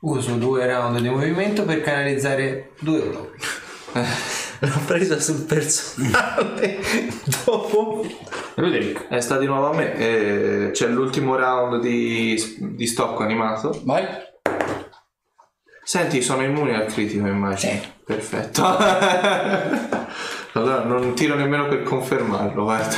Uso 0.00 0.36
due 0.36 0.66
round 0.66 0.98
di 1.00 1.08
movimento 1.10 1.64
per 1.66 1.82
canalizzare 1.82 2.72
due 2.80 3.02
blocchi. 3.02 3.44
L'ho 4.60 4.80
presa 4.86 5.20
sul 5.20 5.44
personale. 5.44 6.78
dopo? 7.44 8.06
Ruderick. 8.54 9.06
Eh, 9.10 9.20
sta 9.20 9.38
di 9.38 9.46
nuovo 9.46 9.70
a 9.70 9.74
me. 9.74 9.94
Eh, 9.96 10.70
c'è 10.72 10.88
l'ultimo 10.88 11.36
round 11.36 11.80
di, 11.82 12.56
di 12.58 12.86
stocco 12.86 13.22
animato. 13.22 13.80
Vai. 13.84 14.04
Senti, 15.82 16.22
sono 16.22 16.42
immuni 16.42 16.74
al 16.74 16.86
critico, 16.86 17.26
immagino. 17.26 17.72
Sì. 17.72 17.94
Perfetto. 18.04 18.64
allora 20.52 20.84
non 20.84 21.14
tiro 21.14 21.34
nemmeno 21.34 21.68
per 21.68 21.82
confermarlo, 21.82 22.62
guarda. 22.62 22.96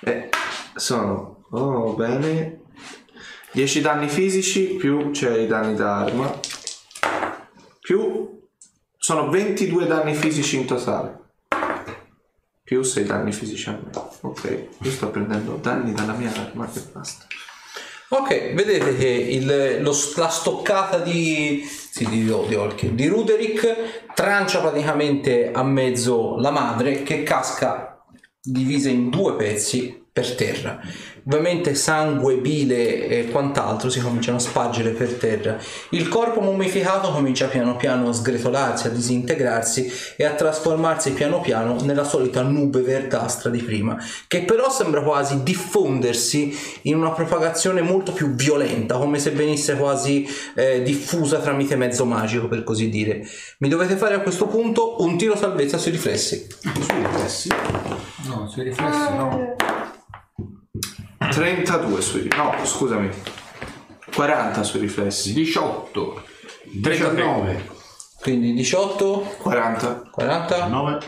Eh, 0.00 0.28
sono... 0.74 1.44
Oh, 1.50 1.94
bene. 1.94 2.60
10 3.52 3.80
danni 3.80 4.08
fisici 4.08 4.74
più 4.74 5.10
c'è 5.10 5.38
i 5.38 5.46
danni 5.46 5.74
d'arma. 5.74 6.38
Più 7.80 8.35
sono 9.06 9.28
22 9.30 9.86
danni 9.86 10.14
fisici 10.14 10.56
in 10.56 10.64
totale. 10.66 11.16
Più 12.64 12.82
6 12.82 13.04
danni 13.04 13.30
fisici 13.30 13.68
a 13.68 13.78
me. 13.80 13.88
Ok, 14.22 14.66
io 14.80 14.90
sto 14.90 15.10
prendendo 15.10 15.60
danni 15.62 15.92
dalla 15.92 16.12
mia 16.14 16.32
arma 16.34 16.68
e 16.74 16.80
basta. 16.92 17.24
Ok, 18.08 18.54
vedete 18.54 18.96
che 18.96 19.06
il- 19.06 19.78
lo- 19.80 19.94
la 20.16 20.28
stoccata 20.28 20.98
di, 20.98 21.62
sì, 21.64 22.04
di, 22.08 22.24
di, 22.24 22.54
Olkir, 22.56 22.90
di 22.90 23.06
Ruderick 23.06 24.12
trancia 24.12 24.58
praticamente 24.60 25.52
a 25.52 25.62
mezzo 25.62 26.36
la 26.40 26.50
madre 26.50 27.04
che 27.04 27.22
casca 27.22 28.04
divisa 28.42 28.88
in 28.88 29.08
due 29.08 29.36
pezzi 29.36 30.04
per 30.16 30.34
terra. 30.34 30.80
Ovviamente 31.26 31.74
sangue, 31.74 32.36
bile 32.36 33.06
e 33.06 33.28
quant'altro 33.28 33.90
si 33.90 34.00
cominciano 34.00 34.38
a 34.38 34.40
spargere 34.40 34.92
per 34.92 35.12
terra. 35.12 35.58
Il 35.90 36.08
corpo 36.08 36.40
mummificato 36.40 37.10
comincia 37.10 37.48
piano 37.48 37.76
piano 37.76 38.08
a 38.08 38.12
sgretolarsi, 38.14 38.86
a 38.86 38.90
disintegrarsi 38.90 39.92
e 40.16 40.24
a 40.24 40.30
trasformarsi 40.30 41.10
piano 41.12 41.42
piano 41.42 41.82
nella 41.82 42.04
solita 42.04 42.40
nube 42.40 42.80
verdastra 42.80 43.50
di 43.50 43.60
prima, 43.60 44.02
che 44.26 44.44
però 44.44 44.70
sembra 44.70 45.02
quasi 45.02 45.42
diffondersi 45.42 46.56
in 46.82 46.96
una 46.96 47.10
propagazione 47.10 47.82
molto 47.82 48.12
più 48.12 48.34
violenta, 48.34 48.96
come 48.96 49.18
se 49.18 49.32
venisse 49.32 49.76
quasi 49.76 50.26
eh, 50.54 50.80
diffusa 50.80 51.40
tramite 51.40 51.76
mezzo 51.76 52.06
magico, 52.06 52.48
per 52.48 52.64
così 52.64 52.88
dire. 52.88 53.22
Mi 53.58 53.68
dovete 53.68 53.96
fare 53.96 54.14
a 54.14 54.20
questo 54.20 54.46
punto 54.46 55.02
un 55.02 55.18
tiro 55.18 55.36
salvezza 55.36 55.76
sui 55.76 55.90
riflessi. 55.90 56.46
Sui 56.62 57.02
riflessi. 57.02 57.50
No, 58.28 58.48
sui 58.48 58.62
riflessi 58.62 59.14
no. 59.14 59.75
32 61.30 62.00
sui 62.00 62.28
No, 62.36 62.54
scusami. 62.64 63.10
40 64.14 64.62
sui 64.62 64.80
riflessi. 64.80 65.32
18. 65.32 66.22
19. 66.64 67.68
Quindi 68.20 68.54
18, 68.54 69.36
40. 69.38 70.08
40. 70.10 70.66
9. 70.66 70.98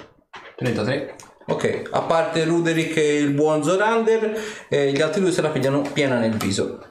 33. 0.57 1.17
Ok, 1.47 1.89
a 1.91 2.03
parte 2.03 2.45
Ruderick 2.45 2.97
e 2.97 3.17
il 3.17 3.31
buon 3.31 3.63
Zorander, 3.63 4.39
eh, 4.69 4.93
gli 4.93 5.01
altri 5.01 5.23
due 5.23 5.33
se 5.33 5.41
la 5.41 5.49
pigliano 5.49 5.81
piena 5.81 6.19
nel 6.19 6.37
viso. 6.37 6.85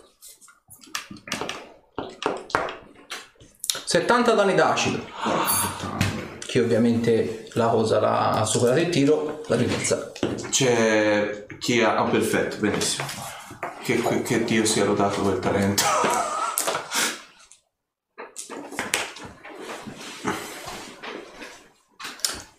70 3.85 4.33
danni 4.33 4.55
d'acido. 4.55 6.06
Che 6.47 6.59
ovviamente 6.61 7.49
la 7.53 7.67
cosa 7.67 7.99
la 7.99 8.29
ha 8.31 8.45
superato 8.45 8.79
il 8.79 8.89
tiro, 8.89 9.43
la 9.47 9.55
rimessa. 9.57 10.11
C'è 10.49 11.45
chi 11.59 11.81
ha... 11.81 12.01
Oh, 12.01 12.09
perfetto, 12.09 12.57
benissimo. 12.57 13.05
Che, 13.83 14.01
che- 14.01 14.21
che 14.21 14.43
Dio 14.45 14.65
sia 14.65 14.85
lodato 14.85 15.21
quel 15.21 15.39
talento. 15.39 15.83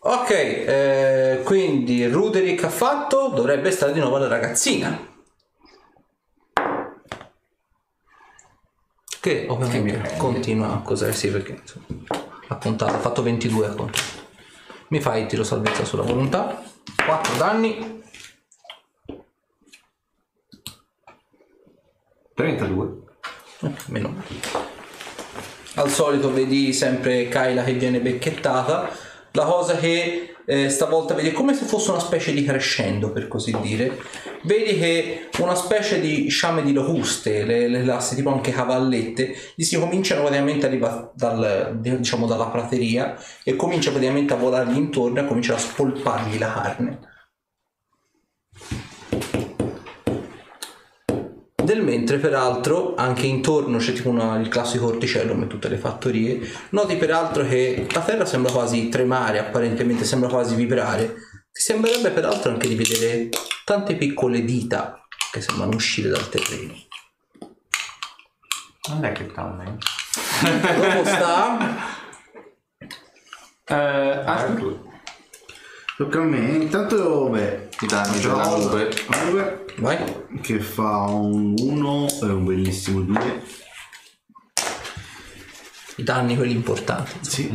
Ok, 0.00 0.30
eh, 0.30 1.42
quindi 1.44 2.06
Ruderick 2.06 2.64
ha 2.64 2.70
fatto, 2.70 3.28
dovrebbe 3.28 3.70
stare 3.70 3.92
di 3.92 4.00
nuovo 4.00 4.16
la 4.18 4.28
ragazzina. 4.28 5.06
Che 9.20 9.46
ovviamente 9.48 10.14
continua 10.16 10.74
a 10.74 10.80
cos'è, 10.80 11.12
sì 11.12 11.28
perché 11.30 11.58
insomma, 11.60 11.86
ha 12.48 12.56
contato, 12.56 12.94
ha 12.94 12.98
fatto 12.98 13.22
22 13.22 13.66
a 13.66 13.74
conto. 13.74 13.98
Mi 14.88 15.00
fai 15.00 15.22
il 15.22 15.26
tiro 15.26 15.44
salvezza 15.44 15.84
sulla 15.84 16.02
volontà, 16.02 16.62
4 17.04 17.36
danni, 17.36 18.02
32. 22.34 22.98
eh, 23.62 23.72
meno 23.86 24.08
male. 24.10 24.66
Al 25.74 25.90
solito 25.90 26.32
vedi 26.32 26.72
sempre 26.72 27.28
Kyla 27.28 27.64
che 27.64 27.72
viene 27.72 28.00
becchettata. 28.00 28.88
La 29.38 29.44
cosa 29.44 29.76
che 29.76 30.34
eh, 30.44 30.68
stavolta 30.68 31.14
vedi 31.14 31.28
è 31.28 31.32
come 31.32 31.54
se 31.54 31.64
fosse 31.64 31.92
una 31.92 32.00
specie 32.00 32.32
di 32.32 32.42
crescendo, 32.42 33.12
per 33.12 33.28
così 33.28 33.56
dire. 33.62 33.96
Vedi 34.42 34.76
che 34.76 35.28
una 35.38 35.54
specie 35.54 36.00
di 36.00 36.28
sciame 36.28 36.64
di 36.64 36.72
locuste, 36.72 37.44
le, 37.44 37.68
le 37.68 37.84
lassi 37.84 38.16
tipo 38.16 38.30
anche 38.30 38.50
cavallette, 38.50 39.32
gli 39.54 39.62
si 39.62 39.78
cominciano 39.78 40.22
praticamente 40.22 40.66
a 40.66 40.68
arrivare 40.68 41.10
dal, 41.14 41.78
diciamo, 41.78 42.26
dalla 42.26 42.46
prateria 42.46 43.16
e 43.44 43.54
comincia 43.54 43.92
praticamente 43.92 44.32
a 44.32 44.36
volargli 44.36 44.76
intorno 44.76 45.20
e 45.20 45.24
cominciano 45.24 45.56
a 45.56 45.60
spolpargli 45.60 46.36
la 46.36 46.52
carne. 46.52 46.98
Del 51.68 51.82
mentre 51.82 52.16
peraltro 52.16 52.94
anche 52.94 53.26
intorno 53.26 53.76
c'è 53.76 53.92
tipo 53.92 54.08
una- 54.08 54.38
il 54.38 54.48
classico 54.48 54.86
orticello 54.86 55.34
come 55.34 55.48
tutte 55.48 55.68
le 55.68 55.76
fattorie. 55.76 56.40
Noti 56.70 56.96
peraltro 56.96 57.46
che 57.46 57.86
la 57.92 58.00
terra 58.00 58.24
sembra 58.24 58.50
quasi 58.50 58.88
tremare, 58.88 59.38
apparentemente 59.38 60.04
sembra 60.04 60.30
quasi 60.30 60.54
vibrare. 60.54 61.14
Ti 61.52 61.60
sembrerebbe 61.60 62.08
peraltro 62.08 62.52
anche 62.52 62.68
di 62.68 62.74
vedere 62.74 63.28
tante 63.66 63.96
piccole 63.96 64.46
dita 64.46 65.06
che 65.30 65.42
sembrano 65.42 65.74
uscire 65.74 66.08
dal 66.08 66.26
terreno. 66.30 66.72
Non 68.88 69.04
è 69.04 69.12
che 69.12 69.26
calma. 69.26 69.64
Dopo 69.64 71.04
sta 71.04 71.58
Eh, 73.66 73.74
Arthur? 73.74 74.86
Tocca 75.98 76.20
a 76.20 76.22
me. 76.22 76.38
Intanto, 76.54 77.28
beh, 77.28 77.70
I 77.80 77.86
danni 77.88 78.20
c'ho 78.20 78.28
della 78.28 78.56
nube. 78.56 78.88
la 79.08 79.24
nube 79.24 79.64
vai. 79.78 79.98
che 80.40 80.60
fa 80.60 81.06
un 81.06 81.56
1 81.58 82.06
e 82.22 82.26
un 82.26 82.44
bellissimo 82.44 83.00
2. 83.00 83.42
I 85.96 86.02
danni 86.04 86.36
quelli 86.36 86.52
importanti. 86.52 87.18
Sì. 87.22 87.52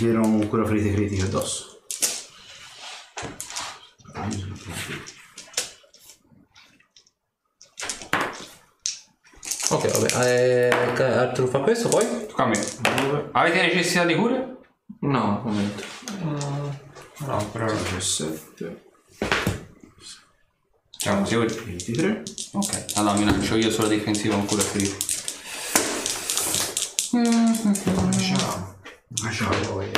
Era 0.00 0.20
un 0.20 0.46
cura 0.46 0.64
ferite 0.64 0.92
critiche 0.92 1.24
addosso. 1.24 1.82
Ok, 9.70 9.90
vabbè. 9.90 10.24
Eh, 10.24 11.02
Arthur 11.02 11.48
fa 11.48 11.58
questo 11.58 11.88
poi? 11.88 12.26
Tocca 12.28 12.44
a 12.44 12.46
me. 12.46 12.64
Avete 13.32 13.60
necessità 13.60 14.04
di 14.04 14.14
cure? 14.14 14.54
No, 15.00 15.42
un 15.44 15.52
momento. 15.52 15.84
No, 17.26 17.50
però 17.52 17.70
17, 17.70 18.82
Siamo 21.04 21.26
sicuri? 21.26 21.54
23. 21.54 22.22
Ok, 22.52 22.84
allora 22.94 23.18
mi 23.18 23.24
lancio 23.24 23.56
io 23.56 23.70
sulla 23.70 23.88
difensiva 23.88 24.34
con 24.36 24.46
cura 24.46 24.62
ferita. 24.62 24.96
Lasciamo. 29.22 29.92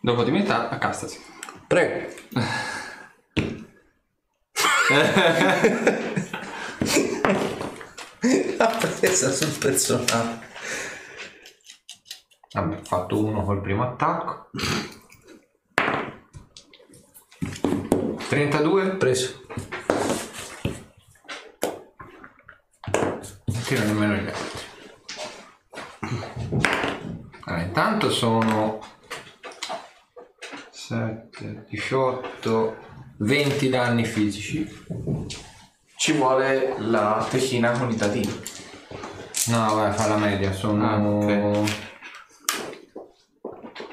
Dopo 0.00 0.22
di 0.22 0.30
metà, 0.30 0.70
accastasi. 0.70 1.20
Prego. 1.66 2.14
La 8.56 8.68
presa 8.68 9.32
sul 9.32 9.58
personaggio. 9.58 10.44
Vabbè, 12.52 12.76
ho 12.76 12.84
fatto 12.84 13.24
uno 13.24 13.42
col 13.42 13.60
primo 13.60 13.82
attacco. 13.82 14.50
32. 18.28 18.96
Preso. 18.96 19.40
Non 23.44 23.62
tiro 23.64 23.84
nemmeno 23.84 24.14
gli 24.14 24.28
altri. 24.28 24.64
Allora, 27.44 27.62
intanto 27.62 28.10
sono 28.10 28.80
7, 30.70 31.66
18, 31.68 32.85
20 33.18 33.68
danni 33.68 34.04
fisici. 34.04 34.68
Ci 35.96 36.12
vuole 36.12 36.74
la 36.78 37.26
techina 37.30 37.70
con 37.72 37.90
i 37.90 37.96
dadini. 37.96 38.40
No, 39.46 39.74
vai, 39.74 39.92
fa 39.92 40.08
la 40.08 40.16
media, 40.16 40.52
sono 40.52 40.84
Ah, 40.88 40.98
ok. 40.98 41.72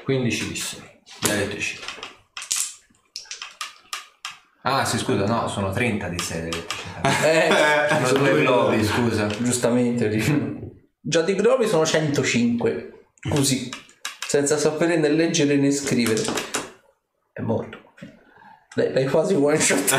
15 0.04 0.48
di 0.48 0.56
6 0.56 0.80
di 1.20 1.30
elettricità. 1.30 1.86
Ah, 4.66 4.84
sì, 4.84 4.98
scusa, 4.98 5.26
no, 5.26 5.46
sono 5.48 5.70
30 5.72 6.08
di 6.08 6.18
6 6.18 6.40
di 6.42 6.48
elettricità. 6.48 6.82
Eh, 7.24 8.06
Sono 8.06 8.18
due 8.18 8.40
globi, 8.40 8.82
scusa. 8.84 9.26
giustamente. 9.26 10.72
Già 11.00 11.20
di 11.22 11.34
globi 11.34 11.66
sono 11.66 11.84
105. 11.86 13.06
Così. 13.28 13.70
Senza 14.26 14.56
sapere 14.58 14.96
né 14.96 15.08
leggere 15.10 15.56
né 15.56 15.70
scrivere. 15.70 16.22
È 17.32 17.40
morto. 17.40 17.83
L'hai, 18.74 18.92
l'hai 18.92 19.06
quasi 19.06 19.34
one 19.34 19.58
shot. 19.60 19.94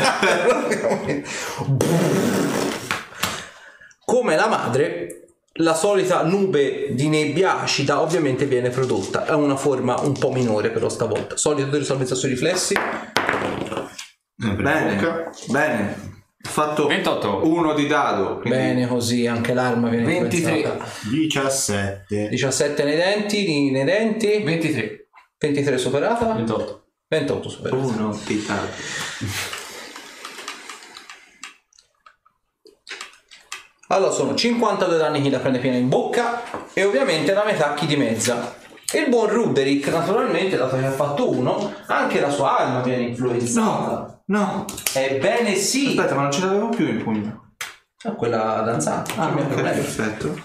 Come 4.04 4.36
la 4.36 4.46
madre, 4.48 5.28
la 5.54 5.74
solita 5.74 6.22
nube 6.22 6.88
di 6.94 7.08
nebbia 7.08 7.60
acida 7.60 8.00
ovviamente 8.00 8.44
viene 8.46 8.68
prodotta. 8.70 9.24
È 9.26 9.32
una 9.32 9.56
forma 9.56 9.98
un 10.00 10.12
po' 10.12 10.30
minore 10.30 10.70
però 10.70 10.88
stavolta. 10.88 11.36
Solito 11.36 11.76
di 11.76 11.84
salvezza 11.84 12.14
sui 12.14 12.28
riflessi. 12.30 12.74
Sempre 14.38 14.62
Bene, 14.62 15.30
bene. 15.48 16.14
Fatto 16.46 16.86
28. 16.86 17.40
uno 17.48 17.74
di 17.74 17.86
dado. 17.88 18.38
quindi- 18.38 18.56
Bene 18.58 18.86
così, 18.86 19.26
anche 19.26 19.52
l'arma 19.52 19.88
viene 19.88 20.04
23. 20.04 20.56
influenzata. 20.56 20.84
17. 21.10 22.28
17 22.28 22.84
nei 22.84 22.96
denti, 22.96 23.70
nei 23.72 23.84
denti. 23.84 24.42
23. 24.44 25.08
23 25.38 25.78
superata. 25.78 26.34
28. 26.34 26.85
28 27.08 27.48
superata. 27.48 27.76
Uno 27.76 28.18
di 28.24 28.44
dado. 28.44 28.66
Allora 33.88 34.10
sono 34.10 34.34
52 34.34 34.96
danni 34.96 35.22
chi 35.22 35.30
la 35.30 35.38
prende 35.38 35.60
piena 35.60 35.76
in 35.76 35.88
bocca 35.88 36.42
e 36.72 36.84
ovviamente 36.84 37.32
la 37.32 37.44
metà 37.44 37.74
chi 37.74 37.86
di 37.86 37.96
mezza. 37.96 38.54
Il 38.92 39.08
buon 39.08 39.28
Ruderick, 39.28 39.88
naturalmente, 39.88 40.56
dato 40.56 40.76
che 40.76 40.86
ha 40.86 40.90
fatto 40.90 41.30
uno, 41.30 41.72
anche 41.86 42.20
la 42.20 42.30
sua 42.30 42.58
arma 42.58 42.80
viene 42.80 43.02
influenzata. 43.04 44.22
No, 44.26 44.64
Ebbene 44.92 45.54
sì. 45.54 45.88
aspetta, 45.88 46.14
ma 46.14 46.22
non 46.22 46.32
ce 46.32 46.40
l'avevo 46.40 46.68
più 46.70 46.88
in 46.88 47.02
pugno. 47.02 47.54
Ah, 48.04 48.12
quella 48.12 48.62
danzante. 48.64 49.12
Ah, 49.16 49.26
non 49.26 49.34
mi 49.34 49.40
ok, 49.42 49.46
problema. 49.46 49.70
perfetto. 49.70 50.40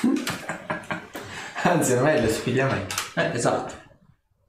Anzi, 1.64 1.94
non 1.94 2.06
è 2.08 2.20
lo 2.20 2.28
spigliamento. 2.28 2.94
Eh, 3.14 3.30
esatto. 3.34 3.74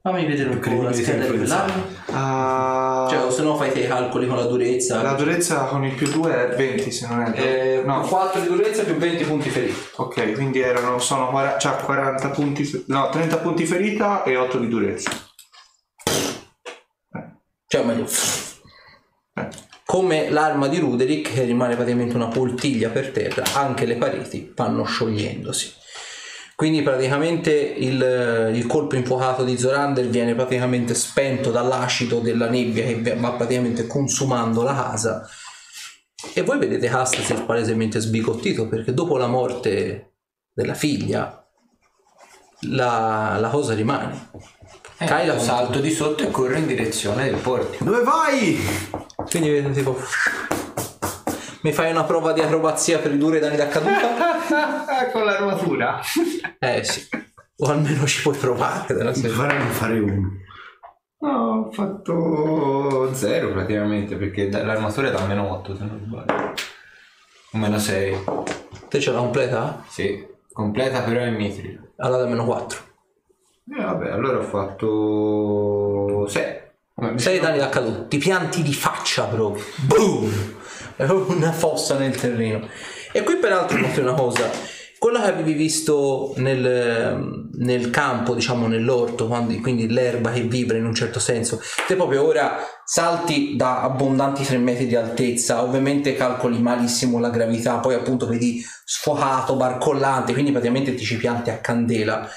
Fammi 0.00 0.26
vedere 0.26 0.50
un 0.50 0.58
po' 0.60 0.82
la 0.82 0.92
scheda 0.92 1.26
di 1.26 1.36
quell'arma. 1.36 1.84
Ah, 2.12 3.06
Cioè, 3.10 3.24
o 3.24 3.30
se 3.30 3.42
no 3.42 3.56
fai 3.56 3.72
te 3.72 3.80
i 3.80 3.86
calcoli 3.88 4.26
con 4.26 4.36
la 4.36 4.44
durezza. 4.44 5.02
la 5.02 5.14
durezza 5.14 5.64
con 5.64 5.84
il 5.84 5.94
più 5.94 6.08
2 6.10 6.50
è 6.52 6.56
20 6.56 6.90
se 6.90 7.06
non 7.08 7.22
è 7.22 7.40
Eh, 7.40 7.82
no 7.84 8.00
4 8.02 8.40
di 8.40 8.46
durezza 8.46 8.84
più 8.84 8.94
20 8.96 9.24
punti 9.24 9.50
feriti. 9.50 9.74
ok 9.96 10.32
quindi 10.34 10.60
erano 10.60 10.98
sono 10.98 11.28
40, 11.30 11.58
cioè 11.58 11.76
40 11.82 12.28
punti 12.30 12.84
no 12.88 13.08
30 13.10 13.36
punti 13.38 13.66
ferita 13.66 14.22
e 14.22 14.36
8 14.36 14.58
di 14.58 14.68
durezza 14.68 15.10
Cioè, 17.66 17.82
o 17.82 17.84
meglio, 17.84 18.06
Eh. 19.34 19.48
come 19.84 20.30
l'arma 20.30 20.68
di 20.68 20.78
Ruderick 20.78 21.34
che 21.34 21.42
rimane 21.44 21.74
praticamente 21.74 22.16
una 22.16 22.28
poltiglia 22.28 22.88
per 22.88 23.10
terra, 23.10 23.42
anche 23.54 23.84
le 23.84 23.96
pareti 23.96 24.52
vanno 24.56 24.84
sciogliendosi. 24.84 25.72
Quindi 26.58 26.82
praticamente 26.82 27.52
il, 27.52 28.50
il 28.52 28.66
colpo 28.66 28.96
infuocato 28.96 29.44
di 29.44 29.56
Zorander 29.56 30.08
viene 30.08 30.34
praticamente 30.34 30.92
spento 30.92 31.52
dall'acido 31.52 32.18
della 32.18 32.48
nebbia 32.48 32.84
che 32.84 33.14
va 33.16 33.30
praticamente 33.30 33.86
consumando 33.86 34.64
la 34.64 34.74
casa. 34.74 35.28
E 36.34 36.42
voi 36.42 36.58
vedete 36.58 36.88
Castasir 36.88 37.44
palesemente 37.44 38.00
sbigottito 38.00 38.66
perché 38.66 38.92
dopo 38.92 39.16
la 39.16 39.28
morte 39.28 40.14
della 40.52 40.74
figlia 40.74 41.48
la, 42.62 43.36
la 43.38 43.48
cosa 43.50 43.74
rimane. 43.74 44.30
Eh, 44.98 45.06
Kyla 45.06 45.38
salto 45.38 45.78
di 45.78 45.92
sotto 45.92 46.24
e 46.24 46.30
corro 46.32 46.56
in 46.56 46.66
direzione 46.66 47.30
del 47.30 47.38
portico. 47.38 47.84
Dove 47.84 48.02
vai? 48.02 48.58
Quindi 49.30 49.50
vedete 49.50 49.74
tipo... 49.74 49.96
Mi 51.60 51.72
fai 51.72 51.92
una 51.92 52.02
prova 52.02 52.32
di 52.32 52.40
acrobazia 52.40 52.98
per 52.98 53.12
ridurre 53.12 53.36
i 53.36 53.40
danni 53.40 53.56
da 53.56 53.68
caduta? 53.68 54.16
Con 55.12 55.24
l'armatura. 55.24 56.00
Eh 56.58 56.84
sì. 56.84 57.08
O 57.58 57.66
almeno 57.66 58.06
ci 58.06 58.22
puoi 58.22 58.36
provare. 58.36 58.94
della. 58.94 59.12
Fare 59.12 59.58
non 59.58 59.68
fare 59.68 59.98
uno. 59.98 60.30
No, 61.20 61.66
ho 61.66 61.72
fatto 61.72 63.12
zero 63.12 63.50
praticamente 63.50 64.14
perché 64.14 64.48
l'armatura 64.48 65.08
è 65.08 65.10
da 65.10 65.26
meno 65.26 65.50
8 65.52 65.76
se 65.76 65.84
non 65.84 66.00
sbaglio. 66.04 66.54
O 67.52 67.58
meno 67.58 67.78
6. 67.78 68.24
Te 68.88 69.00
ce 69.00 69.10
la 69.10 69.18
completa? 69.18 69.82
Sì, 69.88 70.24
completa 70.52 71.02
però 71.02 71.20
è 71.20 71.30
mitril. 71.30 71.92
Allora 71.96 72.22
da 72.22 72.28
meno 72.28 72.44
4. 72.44 72.80
E 73.76 73.82
vabbè, 73.82 74.10
allora 74.10 74.38
ho 74.38 74.42
fatto 74.42 76.26
6. 76.28 76.66
6 77.16 77.40
danni 77.40 77.58
da 77.58 77.68
caduta. 77.68 78.04
Ti 78.04 78.18
pianti 78.18 78.62
di 78.62 78.72
faccia 78.72 79.24
proprio. 79.24 79.64
Boom! 79.86 80.56
È 80.96 81.04
proprio 81.04 81.36
una 81.36 81.52
fossa 81.52 81.98
nel 81.98 82.16
terreno. 82.16 82.68
E 83.12 83.22
qui 83.22 83.36
peraltro 83.36 83.78
noti 83.78 84.00
una 84.00 84.12
cosa. 84.12 84.50
Quello 84.98 85.20
che 85.20 85.28
avevi 85.28 85.52
visto 85.52 86.34
nel, 86.36 87.48
nel 87.52 87.90
campo, 87.90 88.34
diciamo 88.34 88.66
nell'orto, 88.66 89.28
quando- 89.28 89.54
quindi 89.60 89.88
l'erba 89.88 90.32
che 90.32 90.42
vibra 90.42 90.76
in 90.76 90.84
un 90.84 90.94
certo 90.94 91.20
senso, 91.20 91.60
te 91.86 91.94
proprio 91.94 92.26
ora 92.26 92.56
salti 92.84 93.54
da 93.56 93.82
abbondanti 93.82 94.42
3 94.42 94.58
metri 94.58 94.86
di 94.86 94.96
altezza, 94.96 95.62
ovviamente 95.62 96.16
calcoli 96.16 96.60
malissimo 96.60 97.20
la 97.20 97.30
gravità, 97.30 97.78
poi 97.78 97.94
appunto 97.94 98.26
vedi 98.26 98.60
sfocato, 98.84 99.54
barcollante, 99.54 100.32
quindi 100.32 100.50
praticamente 100.50 100.94
ti 100.94 101.04
ci 101.04 101.16
pianti 101.16 101.50
a 101.50 101.58
candela. 101.58 102.28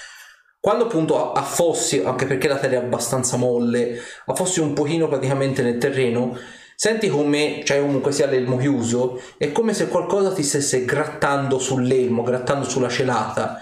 Quando 0.59 0.83
appunto 0.83 1.31
affossi, 1.31 2.03
anche 2.05 2.27
perché 2.27 2.47
la 2.47 2.57
terra 2.57 2.75
è 2.75 2.77
abbastanza 2.77 3.35
molle, 3.35 3.99
affossi 4.27 4.59
un 4.59 4.73
pochino 4.73 5.07
praticamente 5.07 5.63
nel 5.63 5.79
terreno, 5.79 6.37
senti 6.81 7.09
come, 7.09 7.61
cioè 7.63 7.79
comunque 7.79 8.11
sia 8.11 8.25
l'elmo 8.25 8.57
chiuso, 8.57 9.21
è 9.37 9.51
come 9.51 9.71
se 9.71 9.87
qualcosa 9.87 10.33
ti 10.33 10.41
stesse 10.41 10.83
grattando 10.83 11.59
sull'elmo, 11.59 12.23
grattando 12.23 12.67
sulla 12.67 12.89
celata. 12.89 13.61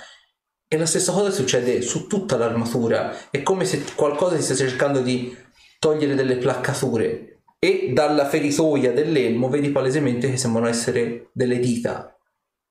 E 0.65 0.77
la 0.77 0.85
stessa 0.85 1.11
cosa 1.11 1.29
succede 1.29 1.81
su 1.81 2.07
tutta 2.07 2.37
l'armatura, 2.37 3.29
è 3.29 3.43
come 3.43 3.65
se 3.65 3.83
qualcosa 3.93 4.37
ti 4.37 4.41
stesse 4.41 4.69
cercando 4.69 5.01
di 5.01 5.35
togliere 5.79 6.15
delle 6.15 6.37
placcature. 6.37 7.41
E 7.59 7.89
dalla 7.91 8.25
feritoia 8.25 8.93
dell'elmo 8.93 9.49
vedi 9.49 9.67
palesemente 9.71 10.29
che 10.29 10.37
sembrano 10.37 10.69
essere 10.69 11.27
delle 11.33 11.59
dita, 11.59 12.17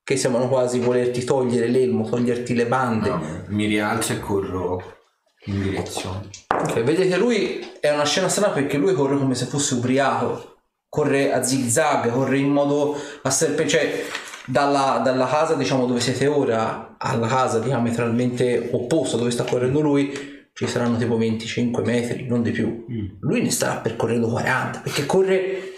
che 0.03 0.17
sembrano 0.17 0.49
quasi 0.49 0.79
volerti 0.79 1.25
togliere 1.25 1.67
l'elmo, 1.67 2.09
toglierti 2.09 2.55
le 2.55 2.67
bande. 2.67 3.45
Mi 3.49 3.67
rialzo 3.67 4.15
e 4.15 4.19
corro 4.19 4.97
in 5.45 5.63
direzione. 5.63 6.31
Ok, 6.61 6.83
vedete 6.83 7.17
lui 7.17 7.67
è 7.81 7.91
una 7.91 8.05
scena 8.05 8.29
strana 8.29 8.53
perché 8.53 8.77
lui 8.77 8.95
corre 8.95 9.17
come 9.17 9.35
se 9.35 9.47
fosse 9.47 9.75
ubriaco, 9.75 10.57
corre 10.89 11.33
a 11.33 11.43
zig 11.43 11.69
zag, 11.69 12.11
corre 12.11 12.39
in 12.39 12.51
modo 12.51 12.97
a 13.23 13.31
serpe, 13.31 13.69
cioè 13.69 14.05
dalla, 14.45 15.01
dalla 15.03 15.27
casa 15.27 15.55
diciamo 15.55 15.87
dove 15.87 16.01
siete 16.01 16.27
ora 16.27 16.97
alla 16.99 17.27
casa 17.27 17.59
diametralmente 17.59 18.71
opposta 18.73 19.17
dove 19.17 19.31
sta 19.31 19.45
correndo 19.45 19.81
lui 19.81 20.37
ci 20.59 20.67
saranno 20.67 20.97
tipo 20.97 21.17
25 21.17 21.85
metri, 21.85 22.27
non 22.27 22.43
di 22.43 22.51
più. 22.51 22.85
Lui 23.21 23.43
ne 23.43 23.51
starà 23.53 23.77
percorrendo 23.77 24.27
40 24.27 24.81
perché 24.81 25.07
corre 25.07 25.77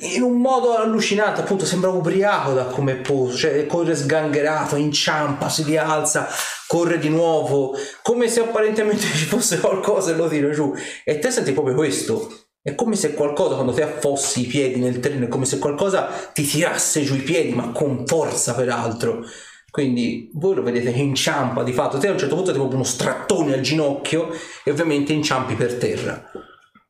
in 0.00 0.22
un 0.22 0.40
modo 0.40 0.76
allucinante, 0.76 1.40
appunto 1.40 1.64
sembra 1.64 1.88
ubriaco 1.88 2.52
da 2.52 2.64
come 2.64 2.96
posto, 2.96 3.36
cioè 3.38 3.64
corre 3.66 3.94
sgangherato, 3.94 4.76
inciampa, 4.76 5.48
si 5.48 5.62
rialza, 5.62 6.28
corre 6.74 6.98
di 6.98 7.08
nuovo, 7.08 7.76
come 8.02 8.26
se 8.26 8.40
apparentemente 8.40 9.06
ci 9.14 9.26
fosse 9.26 9.60
qualcosa 9.60 10.10
e 10.10 10.16
lo 10.16 10.26
tira 10.26 10.50
giù. 10.50 10.74
E 11.04 11.20
te 11.20 11.30
senti 11.30 11.52
proprio 11.52 11.76
questo. 11.76 12.46
È 12.60 12.74
come 12.74 12.96
se 12.96 13.14
qualcosa, 13.14 13.54
quando 13.54 13.72
te 13.72 13.82
affossi 13.82 14.40
i 14.40 14.46
piedi 14.46 14.80
nel 14.80 14.98
terreno, 14.98 15.26
è 15.26 15.28
come 15.28 15.44
se 15.44 15.58
qualcosa 15.58 16.08
ti 16.32 16.44
tirasse 16.44 17.04
giù 17.04 17.14
i 17.14 17.20
piedi, 17.20 17.52
ma 17.52 17.70
con 17.70 18.04
forza 18.06 18.54
peraltro. 18.54 19.24
Quindi 19.70 20.30
voi 20.34 20.56
lo 20.56 20.62
vedete 20.62 20.92
che 20.92 21.00
inciampa 21.00 21.62
di 21.62 21.72
fatto, 21.72 21.98
te 21.98 22.08
a 22.08 22.12
un 22.12 22.18
certo 22.18 22.34
punto 22.34 22.50
ti 22.50 22.56
proprio 22.56 22.76
uno 22.76 22.86
strattone 22.86 23.54
al 23.54 23.60
ginocchio 23.60 24.30
e 24.64 24.70
ovviamente 24.70 25.12
inciampi 25.12 25.54
per 25.54 25.74
terra. 25.74 26.28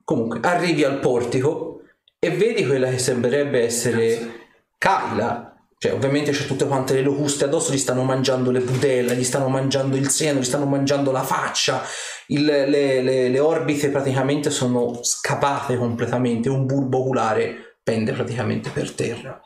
Comunque, 0.03 0.39
arrivi 0.43 0.83
al 0.85 0.99
portico 0.99 1.81
e 2.19 2.31
vedi 2.31 2.65
quella 2.65 2.89
che 2.89 2.99
sembrerebbe 2.99 3.63
essere 3.63 4.47
Kyla. 4.79 5.54
Cioè, 5.85 5.93
ovviamente 5.93 6.31
c'è 6.31 6.47
tutte 6.47 6.67
quante 6.67 6.95
le 6.95 7.03
locuste 7.03 7.45
addosso, 7.45 7.71
gli 7.71 7.77
stanno 7.77 8.05
mangiando 8.05 8.51
le 8.51 8.61
budella, 8.61 9.13
gli 9.13 9.23
stanno 9.23 9.49
mangiando 9.49 9.97
il 9.97 10.09
seno, 10.09 10.41
gli 10.41 10.45
stanno 10.45 10.65
mangiando 10.65 11.13
la 11.13 11.23
faccia, 11.23 11.83
il- 12.29 12.43
le, 12.43 13.03
le- 13.03 13.29
le 13.29 13.39
orbite 13.39 13.91
praticamente 13.91 14.49
sono 14.49 15.01
scapate 15.03 15.77
completamente, 15.77 16.49
un 16.49 16.65
bulbo 16.65 17.01
oculare 17.01 17.77
pende 17.83 18.13
praticamente 18.13 18.71
per 18.71 18.93
terra. 18.93 19.39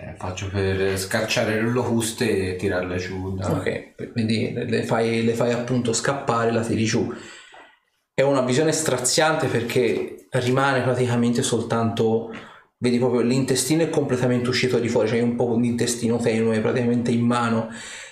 Eh, 0.00 0.14
faccio 0.16 0.46
per 0.48 0.96
scacciare 0.96 1.56
le 1.60 1.68
locuste 1.68 2.52
e 2.52 2.56
tirarle 2.56 2.96
giù. 2.98 3.34
da- 3.34 3.50
Ok, 3.50 4.12
quindi 4.12 4.52
le- 4.54 4.84
fai, 4.84 5.24
le 5.24 5.34
fai 5.34 5.50
appunto 5.50 5.92
scappare, 5.92 6.52
la 6.52 6.62
tiri 6.62 6.84
giù. 6.84 7.12
È 8.14 8.22
una 8.22 8.42
visione 8.42 8.70
straziante 8.70 9.48
perché 9.48 10.28
rimane 10.30 10.82
praticamente 10.82 11.42
soltanto, 11.42 12.32
vedi 12.78 12.98
proprio 12.98 13.20
l'intestino 13.20 13.82
è 13.82 13.90
completamente 13.90 14.48
uscito 14.48 14.78
di 14.78 14.88
fuori, 14.88 15.08
c'è 15.08 15.20
un 15.20 15.36
po' 15.36 15.56
di 15.58 15.68
intestino 15.68 16.18
tenue 16.18 16.60
praticamente 16.60 17.10
in 17.10 17.24
mano. 17.24 17.68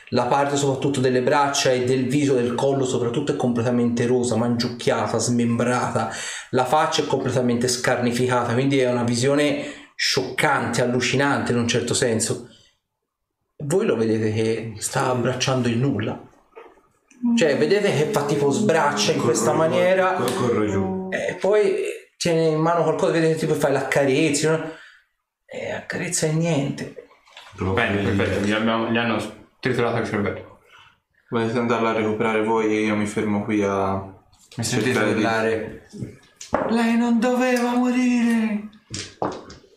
La 0.09 0.27
parte 0.27 0.57
soprattutto 0.57 1.01
delle 1.01 1.23
braccia 1.23 1.71
e 1.71 1.85
del 1.85 2.07
viso, 2.07 2.35
del 2.35 2.55
collo 2.55 2.85
soprattutto 2.85 3.33
è 3.33 3.37
completamente 3.37 4.07
rosa, 4.07 4.37
mangiucchiata, 4.37 5.19
smembrata. 5.19 6.11
La 6.51 6.67
faccia 6.67 7.03
è 7.03 7.07
completamente 7.07 7.67
scarnificata, 7.67 8.53
quindi 8.53 8.79
è 8.79 8.91
una 8.91 9.05
visione 9.05 9.65
scioccante, 9.95 10.83
allucinante 10.83 11.53
in 11.53 11.59
un 11.59 11.69
certo 11.69 11.95
senso 11.95 12.49
voi 13.65 13.87
lo 13.87 13.97
vedete 13.97 14.33
che 14.33 14.75
sta 14.79 15.09
abbracciando 15.11 15.69
il 15.69 15.79
nulla. 15.79 16.21
Cioè, 17.37 17.57
vedete 17.57 17.93
che 17.97 18.05
fa 18.07 18.25
tipo 18.25 18.51
sbraccia 18.51 19.13
in 19.13 19.21
questa 19.21 19.53
maniera 19.53 20.15
Corro, 20.15 20.33
corro 20.35 20.67
giù. 20.67 21.09
e 21.11 21.35
poi 21.35 21.75
tiene 22.23 22.47
in 22.47 22.61
mano 22.61 22.85
qualcosa, 22.85 23.13
vedete 23.13 23.35
tipo 23.37 23.55
fai 23.55 23.73
l'accarezzi, 23.73 24.47
no? 24.47 24.75
e 25.45 25.73
accarezza 25.73 26.27
e 26.27 26.33
niente. 26.33 27.07
Bene, 27.59 28.03
perfetto, 28.03 28.45
gli, 28.47 28.53
abbiamo- 28.53 28.91
gli 28.91 28.97
hanno 28.97 29.21
triturato 29.59 29.99
il 29.99 30.07
cervello. 30.07 30.61
Volete 31.29 31.59
andarla 31.59 31.91
a 31.91 31.95
recuperare 31.95 32.45
voi 32.45 32.67
e 32.77 32.85
io 32.85 32.95
mi 32.95 33.07
fermo 33.07 33.43
qui 33.43 33.63
a 33.63 33.95
Mi 34.57 34.65
sentite 34.65 34.99
urlare. 34.99 35.89
Lei 36.69 36.97
non 36.97 37.19
doveva 37.19 37.75
morire. 37.75 38.69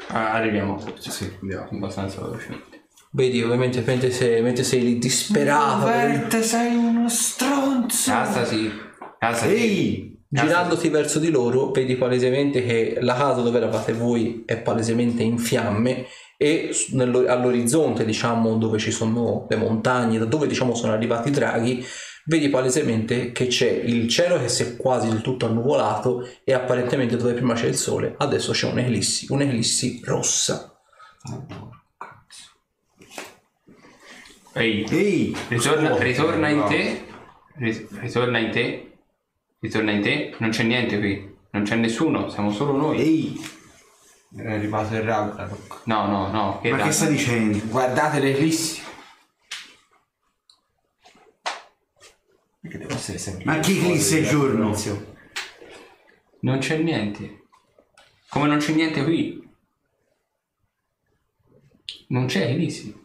Ah, 0.10 0.34
arriviamo. 0.34 0.82
Sì, 1.00 1.36
andiamo. 1.42 1.68
Abbastanza 1.72 2.22
velocemente. 2.22 2.84
Vedi, 3.12 3.42
ovviamente, 3.42 3.82
mentre 3.86 4.12
sei, 4.12 4.42
mentre 4.42 4.64
sei 4.64 4.82
lì 4.84 4.98
disperato, 4.98 5.86
Verte, 5.86 6.44
sei 6.44 6.76
uno 6.76 7.10
stronzo. 7.10 8.14
Alzasi. 8.14 8.72
Alzasi. 9.20 9.54
Ehi! 9.54 10.15
Girandoti 10.36 10.90
verso 10.90 11.20
di 11.20 11.30
loro, 11.30 11.72
vedi 11.72 11.96
palesemente 11.96 12.64
che 12.64 12.98
la 13.00 13.16
casa 13.16 13.42
dove 13.42 13.58
eravate 13.58 13.94
voi 13.94 14.44
è 14.46 14.58
palesemente 14.58 15.24
in 15.24 15.38
fiamme 15.38 16.06
e 16.38 16.70
all'orizzonte, 17.28 18.06
diciamo, 18.06 18.58
dove 18.58 18.78
ci 18.78 18.92
sono 18.92 19.46
le 19.50 19.56
montagne, 19.56 20.18
da 20.18 20.26
dove 20.26 20.48
diciamo 20.48 20.76
sono 20.76 20.92
arrivati 20.94 21.30
i 21.30 21.32
draghi, 21.32 21.86
vedi 22.26 22.50
palesemente 22.50 23.32
che 23.32 23.48
c'è 23.48 23.70
il 23.70 24.08
cielo 24.08 24.40
che 24.40 24.50
si 24.50 24.64
è 24.64 24.76
quasi 24.76 25.10
del 25.10 25.22
tutto 25.22 25.46
annuvolato 25.46 26.28
e 26.44 26.54
apparentemente 26.54 27.16
dove 27.16 27.34
prima 27.34 27.54
c'è 27.54 27.68
il 27.68 27.76
sole, 27.76 28.16
adesso 28.18 28.52
c'è 28.52 28.70
un'eclissi, 28.70 29.28
un'eclissi 29.30 30.02
rossa. 30.04 30.78
Ehi. 34.54 34.86
Ehi! 34.90 35.36
Ritorna, 35.50 35.98
ritorna 35.98 36.50
in 36.50 36.64
te. 36.68 37.06
Ri- 37.58 37.88
ritorna 38.00 38.38
in 38.40 38.52
te. 38.52 38.95
Ritorna 39.60 39.92
in 39.92 40.02
te. 40.02 40.36
Non 40.40 40.50
c'è 40.50 40.64
niente 40.64 41.00
qui. 41.00 41.34
Non 41.52 41.64
c'è 41.64 41.76
nessuno. 41.76 42.30
Siamo 42.30 42.52
solo 42.52 42.76
noi. 42.76 43.00
Ehi! 43.00 43.42
È 44.36 44.52
arrivato 44.52 44.96
il 44.96 45.02
Ragnarok. 45.02 45.82
No, 45.86 46.08
no, 46.08 46.28
no. 46.30 46.62
Ma 46.64 46.78
che 46.78 46.92
stai 46.92 47.10
dicendo? 47.10 47.60
Guardate 47.68 48.20
l'eclissi. 48.20 48.82
Perché 52.60 52.78
devo 52.80 52.94
essere 52.96 53.18
sempre 53.18 53.46
Ma 53.46 53.60
che 53.60 53.72
eclissi 53.72 54.18
è 54.18 54.24
giorno? 54.24 54.76
Non 56.42 56.60
c'è 56.60 56.78
niente. 56.78 57.44
Come 58.30 58.48
non 58.48 58.58
c'è 58.58 58.74
niente 58.74 59.04
qui. 59.04 59.42
Non 62.08 62.26
c'è 62.26 62.50
Elisi. 62.50 63.04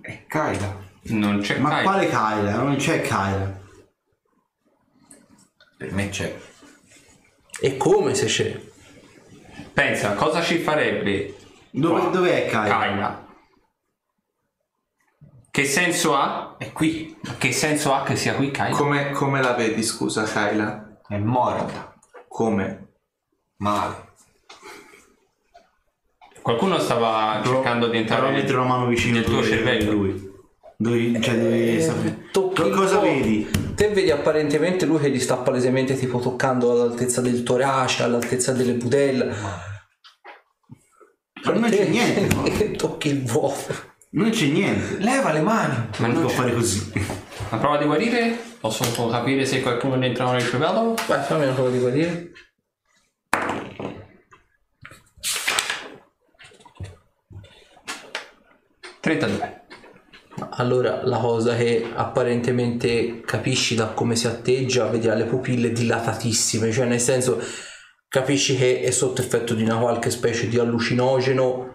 È 0.00 0.24
Kaila. 0.26 0.82
Non 1.02 1.40
c'è 1.40 1.58
Ma 1.58 1.68
Kai. 1.68 1.82
quale 1.82 2.06
Kyla? 2.06 2.56
Non 2.62 2.76
c'è 2.76 3.02
Kyla. 3.02 3.62
Per 5.84 5.92
me 5.92 6.08
c'è. 6.08 6.34
E 7.60 7.76
come 7.76 8.14
se 8.14 8.24
c'è? 8.24 8.58
Pensa, 9.74 10.14
cosa 10.14 10.40
ci 10.40 10.58
farebbe 10.58 11.34
Dove, 11.70 12.10
dov'è 12.10 12.46
Kyla? 12.46 12.64
Kaila? 12.64 13.26
Che 15.50 15.64
senso 15.66 16.16
ha? 16.16 16.56
È 16.56 16.72
qui. 16.72 17.14
Ma 17.22 17.36
Che 17.36 17.52
senso 17.52 17.92
ha 17.92 18.02
che 18.02 18.16
sia 18.16 18.34
qui 18.34 18.50
Kaila? 18.50 18.74
Come, 18.74 19.10
come 19.10 19.42
la 19.42 19.52
vedi, 19.52 19.82
scusa, 19.82 20.22
Kyla? 20.22 21.00
È 21.06 21.18
morta. 21.18 21.94
Come? 22.28 22.94
Male. 23.56 24.12
Qualcuno 26.40 26.78
stava 26.78 27.42
cercando 27.44 27.88
di 27.88 28.02
Però 28.02 28.14
entrare 28.14 28.32
mettere 28.32 28.56
una 28.56 28.68
mano 28.68 28.86
vicino 28.86 29.16
nel 29.16 29.24
tuo 29.24 29.42
cervello. 29.42 29.92
Lui. 29.92 30.33
Dove, 30.76 31.20
cioè, 31.20 31.38
dove 31.38 32.28
Co- 32.32 32.66
il 32.66 32.74
cosa 32.74 32.98
vedi? 32.98 33.48
Te 33.74 33.88
vedi 33.88 34.10
apparentemente 34.10 34.86
lui 34.86 34.98
che 34.98 35.10
gli 35.10 35.20
sta 35.20 35.36
palesemente 35.36 35.96
tipo 35.96 36.18
toccando 36.18 36.70
all'altezza 36.72 37.20
del 37.20 37.42
torace, 37.42 38.02
all'altezza 38.02 38.52
delle 38.52 38.74
budella. 38.74 39.34
Ma 41.44 41.52
non 41.52 41.70
c'è 41.70 41.84
niente. 41.86 42.34
no? 42.34 42.44
E 42.46 42.70
tocchi 42.72 43.08
il 43.08 43.22
vuoto. 43.24 43.92
Non 44.10 44.30
c'è 44.30 44.46
niente. 44.46 44.98
Leva 45.02 45.32
le 45.32 45.40
mani. 45.40 45.74
Ma 45.98 46.06
Non 46.06 46.12
non 46.12 46.20
può 46.22 46.30
c'è. 46.30 46.36
fare 46.36 46.54
così. 46.54 46.92
Una 47.50 47.60
prova 47.60 47.76
di 47.78 47.84
guarire? 47.84 48.36
Posso 48.60 48.82
un 48.84 48.92
po' 48.92 49.08
capire 49.08 49.44
se 49.44 49.60
qualcuno 49.60 49.94
ne 49.96 50.06
entra 50.06 50.30
nel 50.32 50.42
cervello? 50.42 50.94
Vai, 51.06 51.22
fammi 51.22 51.42
una 51.44 51.52
prova 51.52 51.70
di 51.70 51.78
guarire. 51.78 52.30
Trentadue. 59.00 59.63
Allora, 60.56 61.04
la 61.04 61.18
cosa 61.18 61.54
che 61.54 61.90
apparentemente 61.94 63.20
capisci 63.20 63.74
da 63.74 63.88
come 63.88 64.16
si 64.16 64.26
atteggia, 64.26 64.88
vedi 64.88 65.08
ha 65.08 65.14
le 65.14 65.24
pupille 65.24 65.72
dilatatissime, 65.72 66.72
cioè 66.72 66.86
nel 66.86 67.00
senso 67.00 67.40
capisci 68.08 68.56
che 68.56 68.80
è 68.80 68.90
sotto 68.90 69.20
effetto 69.20 69.54
di 69.54 69.62
una 69.62 69.78
qualche 69.78 70.10
specie 70.10 70.48
di 70.48 70.58
allucinogeno 70.58 71.72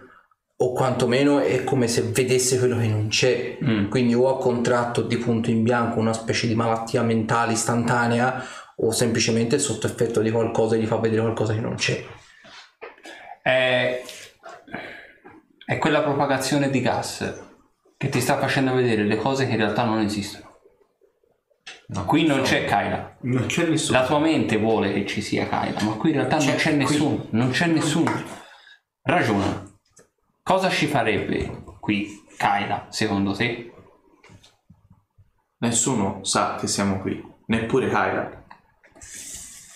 o 0.62 0.74
quantomeno 0.74 1.40
è 1.40 1.64
come 1.64 1.88
se 1.88 2.02
vedesse 2.02 2.60
quello 2.60 2.78
che 2.78 2.88
non 2.88 3.08
c'è. 3.08 3.58
Quindi 3.90 4.14
o 4.14 4.28
ha 4.30 4.38
contratto 4.38 5.02
di 5.02 5.18
punto 5.18 5.50
in 5.50 5.64
bianco 5.64 6.00
una 6.00 6.14
specie 6.14 6.48
di 6.48 6.56
malattia 6.56 7.02
mentale 7.02 7.54
istantanea 7.54 8.44
o 8.76 8.92
semplicemente 8.92 9.56
è 9.56 9.60
sotto 9.60 9.88
effetto 9.88 10.20
di 10.22 10.32
qualcosa 10.32 10.76
e 10.76 10.80
gli 10.80 10.86
fa 10.86 10.98
vedere 10.98 11.22
qualcosa 11.22 11.54
che 11.54 11.62
non 11.62 11.76
c'è. 11.76 12.04
È... 13.42 14.02
è 15.66 15.78
quella 15.78 16.02
propagazione 16.02 16.70
di 16.70 16.82
gas 16.82 17.48
che 18.00 18.08
ti 18.08 18.22
sta 18.22 18.38
facendo 18.38 18.74
vedere 18.74 19.04
le 19.04 19.18
cose 19.18 19.46
che 19.46 19.52
in 19.52 19.58
realtà 19.58 19.84
non 19.84 20.00
esistono. 20.00 20.46
qui 22.06 22.26
non 22.26 22.44
c'è 22.44 22.64
Kyla. 22.64 23.18
Non 23.24 23.46
c'è 23.48 23.68
nessuno. 23.68 24.00
La 24.00 24.06
tua 24.06 24.20
mente 24.20 24.56
vuole 24.58 24.94
che 24.94 25.06
ci 25.06 25.22
sia 25.22 25.50
Kyla, 25.50 25.82
ma 25.84 25.92
qui 25.96 26.12
in 26.12 26.16
realtà 26.16 26.38
non 26.38 26.56
c'è 26.56 26.72
nessuno. 26.72 27.26
Non 27.32 27.50
c'è 27.50 27.66
nessuno. 27.66 28.10
Ragiona. 29.02 29.70
Cosa 30.42 30.70
ci 30.70 30.88
farebbe 30.88 31.62
qui 31.82 32.08
Kyla, 32.38 32.86
secondo 32.88 33.34
te? 33.34 33.70
Nessuno 35.58 36.24
sa 36.24 36.56
che 36.56 36.68
siamo 36.68 37.00
qui, 37.00 37.22
neppure 37.48 37.90
Kyla. 37.90 38.44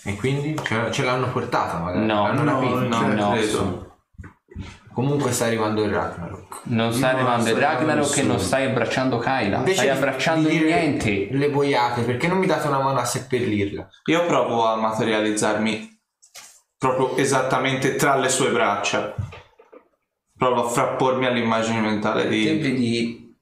E 0.05 0.15
quindi 0.15 0.55
ce, 0.63 0.91
ce 0.93 1.03
l'hanno 1.03 1.29
portata 1.29 1.77
magari. 1.79 2.05
No, 2.05 2.27
L'hanno 2.27 2.43
no, 2.43 2.79
no. 2.87 3.07
No, 3.13 3.31
credo. 3.31 3.92
Comunque 4.93 5.31
sta 5.31 5.45
arrivando 5.45 5.83
il 5.83 5.91
Ragnarok. 5.91 6.61
non 6.65 6.93
sta 6.93 7.09
arrivando 7.09 7.49
il 7.49 7.55
Ragnarok 7.55 8.05
che 8.05 8.19
arrivando 8.19 8.33
non 8.33 8.39
stai 8.39 8.65
abbracciando 8.65 9.17
Kyla. 9.17 9.57
Invece 9.57 9.73
Stai 9.73 9.85
di- 9.87 9.91
abbracciando 9.91 10.47
di 10.49 10.57
dire 10.57 10.81
niente. 10.81 11.27
Le 11.31 11.49
boiate, 11.49 12.01
perché 12.03 12.27
non 12.27 12.37
mi 12.37 12.45
date 12.45 12.67
una 12.67 12.79
mano 12.79 12.99
a 12.99 13.05
seppellirla? 13.05 13.87
Io 14.05 14.25
provo 14.25 14.65
a 14.67 14.75
materializzarmi 14.75 15.99
proprio 16.77 17.15
esattamente 17.17 17.95
tra 17.95 18.15
le 18.17 18.29
sue 18.29 18.51
braccia. 18.51 19.15
Provo 20.37 20.65
a 20.65 20.69
frappormi 20.69 21.25
all'immagine 21.25 21.79
mentale 21.79 22.23
Te 22.23 22.29
di... 22.29 22.57
vedi 22.57 23.35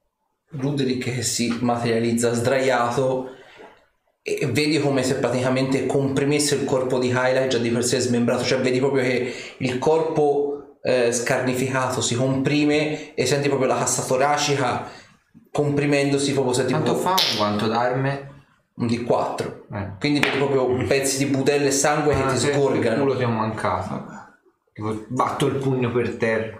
Ruderick 0.51 1.15
che 1.15 1.21
si 1.21 1.57
materializza 1.61 2.33
sdraiato 2.33 3.35
e 4.21 4.45
vedi 4.51 4.79
come 4.79 5.01
se 5.01 5.15
praticamente 5.15 5.85
comprimesse 5.87 6.55
il 6.55 6.65
corpo 6.65 6.99
di 6.99 7.07
Kyla 7.07 7.47
già 7.47 7.57
di 7.57 7.69
per 7.69 7.83
sé 7.83 7.99
smembrato, 7.99 8.43
cioè 8.43 8.59
vedi 8.59 8.77
proprio 8.79 9.01
che 9.03 9.33
il 9.57 9.79
corpo 9.79 10.50
eh, 10.83 11.11
scarnificato 11.11 12.01
si 12.01 12.15
comprime 12.15 13.13
e 13.13 13.25
senti 13.25 13.47
proprio 13.47 13.67
la 13.69 13.77
cassa 13.77 14.03
toracica 14.03 14.87
comprimendosi 15.51 16.33
proprio 16.33 16.53
senti 16.53 16.71
Quanto 16.71 16.93
proprio 16.95 17.15
fa? 17.17 17.37
Quanto 17.37 17.67
d'arme? 17.67 18.29
un 18.73 18.87
di 18.87 19.03
4 19.03 19.65
Eh. 19.73 19.87
quindi 19.99 20.19
vedi 20.19 20.37
proprio 20.37 20.65
pezzi 20.87 21.17
di 21.17 21.25
budelle 21.25 21.67
e 21.67 21.71
sangue 21.71 22.15
che 22.15 22.23
Ah, 22.23 22.27
ti 22.31 22.37
se 22.37 22.47
Il 22.47 22.53
sgorgano 22.53 23.01
culo 23.03 23.17
ti 23.17 23.23
ho 23.23 23.29
mancato. 23.29 24.19
Tipo, 24.73 25.03
batto 25.09 25.45
il 25.47 25.55
pugno 25.55 25.91
per 25.91 26.15
terra. 26.15 26.57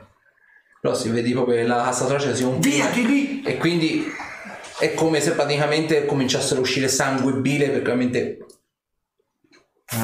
però 0.81 0.93
si 0.93 1.09
vedi 1.09 1.31
proprio 1.31 1.55
che 1.55 1.63
la 1.63 1.81
cassa 1.83 2.05
toracica 2.05 2.35
si 2.35 2.43
comprime 2.43 2.75
Via 2.75 2.89
di 2.89 3.05
lì! 3.07 3.41
e 3.43 3.57
quindi 3.57 4.05
è 4.79 4.93
come 4.93 5.19
se 5.21 5.31
praticamente 5.31 6.05
cominciassero 6.05 6.59
a 6.59 6.63
uscire 6.63 6.87
sangue 6.89 7.31
e 7.31 7.35
bile 7.35 7.65
perché 7.69 7.91
ovviamente 7.91 8.45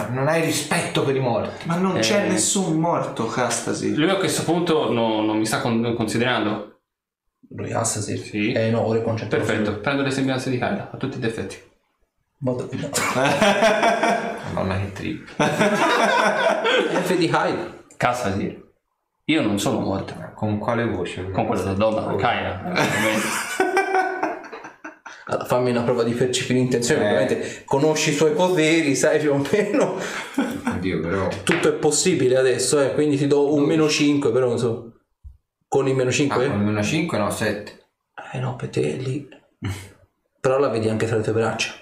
Non 0.09 0.27
hai 0.27 0.41
rispetto 0.41 1.03
per 1.03 1.16
i 1.16 1.19
morti. 1.19 1.66
Ma 1.67 1.75
non 1.77 1.99
c'è 1.99 2.25
Eh. 2.25 2.27
nessun 2.30 2.77
morto, 2.77 3.25
Castasi. 3.27 3.95
Lui 3.95 4.09
a 4.09 4.17
questo 4.17 4.43
punto 4.43 4.91
no- 4.91 5.22
non 5.24 5.38
mi 5.38 5.45
sta 5.45 5.61
con- 5.61 5.93
considerando. 5.95 6.80
lui 7.51 7.72
alza 7.72 8.01
sì. 8.01 8.51
Eh 8.51 8.69
no, 8.69 8.85
ore 8.85 9.01
concentrato. 9.01 9.45
Perfetto, 9.45 9.80
prendo 9.80 10.01
le 10.03 10.11
sembianze 10.11 10.49
di 10.49 10.57
Kyla 10.57 10.90
a 10.91 10.98
tutti 10.98 11.17
gli 11.17 11.25
effetti. 11.25 11.56
Vado 12.40 12.67
qui. 12.67 12.77
Madonna 14.53 14.77
che 14.80 14.91
trip. 14.91 15.30
F 15.40 17.16
di 17.16 17.25
Hyde. 17.33 17.85
Cassasir. 17.95 18.66
Io 19.25 19.41
non 19.41 19.57
sono 19.59 19.80
morto. 19.80 20.14
Con 20.35 20.57
quale 20.59 20.85
voce? 20.85 21.32
Con 21.32 21.45
quella 21.48 21.72
donna, 21.74 22.14
Kyla. 22.16 22.61
Allora, 25.30 25.45
fammi 25.45 25.72
una 25.72 25.83
prova 25.83 26.03
di 26.03 26.14
percepire 26.14 26.59
intenzione, 26.59 27.01
Eh. 27.01 27.06
ovviamente 27.07 27.61
conosci 27.65 28.11
i 28.11 28.14
suoi 28.14 28.31
poteri, 28.31 28.95
sai 28.95 29.19
più 29.19 29.33
o 29.33 29.45
meno. 29.51 29.99
Oddio, 30.65 30.99
però. 31.01 31.27
Tutto 31.43 31.67
è 31.69 31.73
possibile 31.73 32.38
adesso, 32.38 32.80
eh, 32.80 32.93
quindi 32.93 33.17
ti 33.17 33.27
do 33.27 33.53
un 33.53 33.64
meno 33.64 33.89
5, 33.89 34.31
però 34.31 34.47
non 34.47 34.57
so. 34.57 34.91
Con 35.67 35.88
il 35.88 35.95
meno 35.95 36.11
5? 36.11 36.45
Ah, 36.45 36.49
con 36.49 36.61
meno 36.64 36.81
5 36.81 37.17
no, 37.17 37.30
7. 37.30 37.85
Eh 38.33 38.39
no, 38.39 38.56
per 38.56 38.69
te 38.69 38.81
è 38.81 38.95
lì. 38.95 39.27
Però 40.39 40.59
la 40.59 40.69
vedi 40.69 40.88
anche 40.88 41.07
tra 41.07 41.17
le 41.17 41.23
tue 41.23 41.33
braccia. 41.33 41.73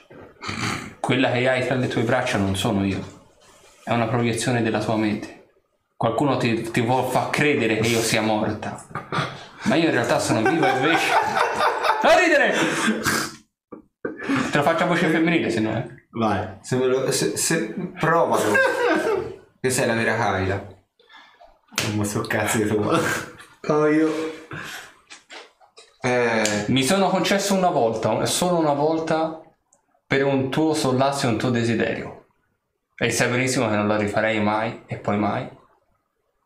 Quella 1.00 1.32
che 1.32 1.48
hai 1.48 1.66
tra 1.66 1.76
le 1.76 1.88
tue 1.88 2.02
braccia 2.02 2.38
non 2.40 2.56
sono 2.56 2.84
io. 2.84 3.00
È 3.84 3.92
una 3.92 4.08
proiezione 4.08 4.64
della 4.64 4.80
tua 4.84 4.96
mente. 4.96 5.50
Qualcuno 5.96 6.38
ti, 6.38 6.62
ti 6.72 6.82
vuol 6.82 7.10
far 7.12 7.30
credere 7.30 7.78
che 7.78 7.88
io 7.90 8.00
sia 8.00 8.22
morta. 8.22 8.84
Ma 9.66 9.76
io 9.76 9.86
in 9.86 9.92
realtà 9.92 10.18
sono 10.20 10.40
vivo 10.40 10.66
invece. 10.66 11.12
Non 12.02 12.20
ridere! 12.20 12.54
Te 14.56 14.62
lo 14.62 14.68
faccio 14.70 14.86
a 14.86 14.88
voce 14.88 15.10
femminile 15.10 15.50
se 15.50 15.60
no. 15.60 15.76
eh. 15.76 15.86
Vai. 16.12 16.60
Se, 16.62 16.78
me 16.78 16.86
lo, 16.86 17.12
se, 17.12 17.36
se 17.36 17.74
provalo. 18.00 18.54
che 19.60 19.70
sei 19.70 19.86
la 19.86 19.96
vera 19.96 20.16
Kaila. 20.16 20.68
Non 21.94 22.06
so 22.06 22.22
cazzo 22.22 22.60
di 22.60 22.66
tua. 22.66 22.98
Oh, 23.68 23.88
io. 23.88 24.10
Eh, 26.00 26.66
Mi 26.70 26.84
sono 26.84 27.10
concesso 27.10 27.54
una 27.54 27.70
volta, 27.70 28.26
solo 28.26 28.58
una 28.58 28.72
volta, 28.72 29.42
per 30.08 30.24
un 30.24 30.50
tuo 30.50 30.74
sollazzo 30.74 31.26
e 31.26 31.32
un 31.32 31.38
tuo 31.38 31.50
desiderio. 31.50 32.28
E 32.96 33.10
sai 33.10 33.30
benissimo 33.30 33.68
che 33.68 33.76
non 33.76 33.90
la 33.90 33.98
rifarei 33.98 34.40
mai 34.40 34.84
e 34.86 34.96
poi 34.96 35.18
mai, 35.18 35.50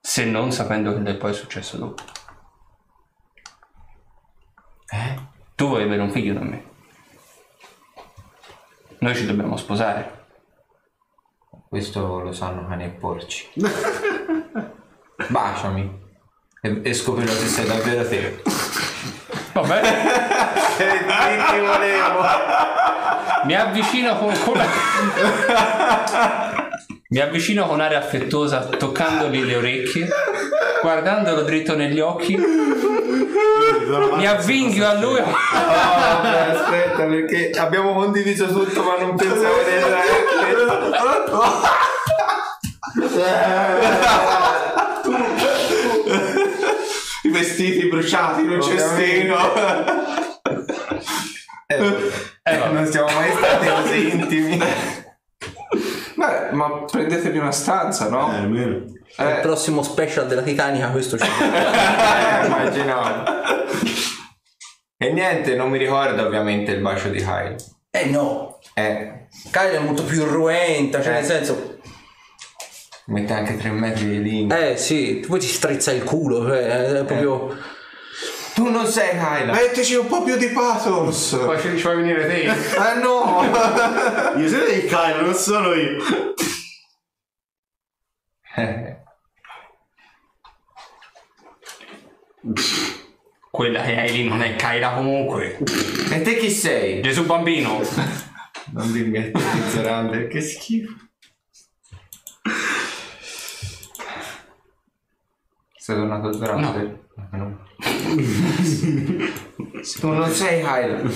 se 0.01 0.25
non 0.25 0.51
sapendo 0.51 0.99
che 0.99 1.13
poi 1.13 1.29
è 1.29 1.33
successo 1.35 1.77
dopo. 1.77 2.01
Eh? 4.91 5.15
Tu 5.53 5.67
vuoi 5.67 5.83
avere 5.83 6.01
un 6.01 6.09
figlio 6.09 6.33
da 6.33 6.39
me. 6.39 6.68
Noi 8.99 9.15
ci 9.15 9.25
dobbiamo 9.25 9.55
sposare. 9.55 10.27
Questo 11.69 12.19
lo 12.19 12.33
sanno 12.33 12.67
cani 12.67 12.83
e 12.83 12.89
porci. 12.89 13.47
Baciami. 15.27 16.07
E, 16.61 16.81
e 16.83 16.93
scoprirò 16.93 17.31
se 17.31 17.47
sei 17.47 17.65
davvero 17.65 18.05
te. 18.07 18.41
Vabbè, 19.53 19.81
ti 20.77 21.59
volevo. 21.59 22.21
mi 23.45 23.55
avvicino 23.55 24.17
con, 24.17 24.33
con 24.43 24.61
Mi 27.07 27.19
avvicino 27.19 27.67
con 27.67 27.79
aria 27.79 27.99
affettuosa, 27.99 28.65
toccandogli 28.65 29.43
le 29.43 29.55
orecchie, 29.55 30.07
guardandolo 30.81 31.43
dritto 31.43 31.75
negli 31.75 32.01
occhi, 32.01 32.37
mi 34.15 34.27
avvinghio 34.27 34.87
a 34.87 34.93
lui. 34.99 35.19
aspetta, 35.19 37.03
perché 37.05 37.51
abbiamo 37.57 37.93
condiviso 37.93 38.47
tutto, 38.47 38.83
ma 38.83 38.97
non 38.97 39.15
pensavo 39.15 39.55
I 47.23 47.29
vestiti 47.29 47.87
bruciati 47.87 48.41
in 48.41 48.49
un 48.51 48.61
cestino. 48.61 49.35
Eh, 51.67 52.57
non 52.71 52.87
siamo 52.87 53.11
mai 53.11 53.31
stati 53.31 53.67
così 53.67 54.09
intimi. 54.09 54.57
Beh, 56.15 56.49
ma 56.51 56.83
prendetevi 56.85 57.37
una 57.37 57.51
stanza, 57.51 58.07
Eh, 58.07 58.09
no? 58.09 58.25
almeno. 58.27 58.85
Il 59.19 59.25
Eh, 59.27 59.39
prossimo 59.41 59.83
special 59.83 60.27
della 60.27 60.41
Titanica 60.41 60.89
questo 60.89 61.17
ci 61.17 61.25
Eh, 61.27 62.45
immaginavo. 62.45 63.23
E 64.97 65.11
niente, 65.11 65.55
non 65.55 65.69
mi 65.69 65.77
ricordo 65.77 66.25
ovviamente 66.25 66.71
il 66.71 66.81
bacio 66.81 67.09
di 67.09 67.19
Kyle. 67.19 67.55
Eh 67.91 68.05
no. 68.05 68.59
Eh, 68.73 69.27
Kyle 69.51 69.71
è 69.77 69.79
molto 69.79 70.03
più 70.03 70.23
ruenta, 70.25 71.01
cioè 71.01 71.11
Eh. 71.11 71.15
nel 71.15 71.25
senso... 71.25 71.77
mette 73.07 73.33
anche 73.33 73.57
tre 73.57 73.69
metri 73.71 74.05
di 74.07 74.21
lingua. 74.21 74.57
Eh 74.57 74.77
sì, 74.77 75.23
poi 75.27 75.39
ti 75.39 75.47
strizza 75.47 75.91
il 75.91 76.03
culo, 76.03 76.45
cioè 76.45 76.65
è 76.99 77.03
proprio... 77.05 77.57
Tu 78.55 78.69
non 78.69 78.85
sei 78.87 79.11
Kyle. 79.17 79.51
metteci 79.53 79.95
un 79.95 80.07
po' 80.07 80.21
più 80.21 80.35
di 80.35 80.47
pathos. 80.49 81.39
Poi 81.45 81.59
ci 81.61 81.77
fai 81.77 81.95
venire 81.95 82.27
te. 82.27 82.41
Eh 82.43 82.95
no! 83.01 83.41
Io 84.37 84.47
siete 84.49 84.71
il 84.73 84.85
Kylo, 84.85 85.21
non 85.21 85.33
sono 85.33 85.73
io. 85.73 85.97
Eh, 88.57 88.97
Quella 93.51 93.81
che 93.81 93.99
hai 93.99 94.11
lì 94.11 94.27
non 94.27 94.41
è 94.41 94.55
Kaira 94.55 94.93
comunque. 94.93 95.57
E 96.11 96.21
te 96.21 96.37
chi 96.37 96.49
sei? 96.49 97.01
Gesù 97.01 97.25
bambino. 97.25 97.81
Non 98.71 98.91
dirmi 98.91 99.13
che 99.13 99.31
ignorante, 99.73 100.27
che 100.27 100.41
schifo. 100.41 100.93
Sei 105.75 105.95
tornato 105.95 106.29
ignorante? 106.29 107.07
No. 107.31 107.65
tu 109.99 110.07
non 110.07 110.29
sei 110.29 110.61
Kyle. 110.61 111.11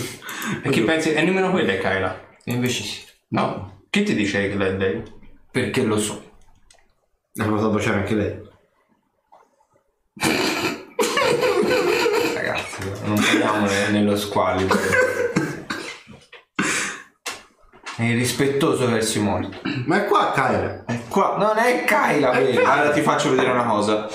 E 0.63 0.69
chi 0.71 0.81
pensi? 0.81 1.13
E 1.13 1.21
nemmeno 1.21 1.51
quella 1.51 1.73
è 1.73 1.77
Kaira. 1.77 2.37
E 2.43 2.53
invece 2.53 2.81
sì. 2.83 3.01
No. 3.29 3.83
Chi 3.89 4.01
ti 4.03 4.15
dice 4.15 4.49
che 4.49 4.55
lei 4.55 4.73
è 4.73 4.77
lei? 4.77 5.03
Perché 5.51 5.83
lo 5.83 5.99
so. 5.99 6.31
Ha 7.35 7.43
provato 7.43 7.67
a 7.67 7.69
baciare 7.69 7.97
anche 7.97 8.15
lei. 8.15 8.41
Ragazzi, 12.33 12.81
non 13.05 13.15
parliamo 13.15 13.65
ne- 13.65 13.89
nello 13.89 14.15
squallido. 14.17 14.75
È 17.95 18.01
irrispettoso 18.03 18.87
verso 18.89 19.19
i 19.19 19.21
morti. 19.21 19.57
Ma 19.85 19.97
è 20.03 20.05
qua 20.07 20.31
Kylo. 20.33 20.83
È 20.87 20.99
qua. 21.07 21.35
Non 21.37 21.57
è 21.57 21.83
Kyla 21.85 22.29
quello. 22.29 22.63
Allora 22.69 22.89
ti 22.91 23.01
faccio 23.01 23.29
vedere 23.29 23.51
una 23.51 23.65
cosa. 23.65 24.07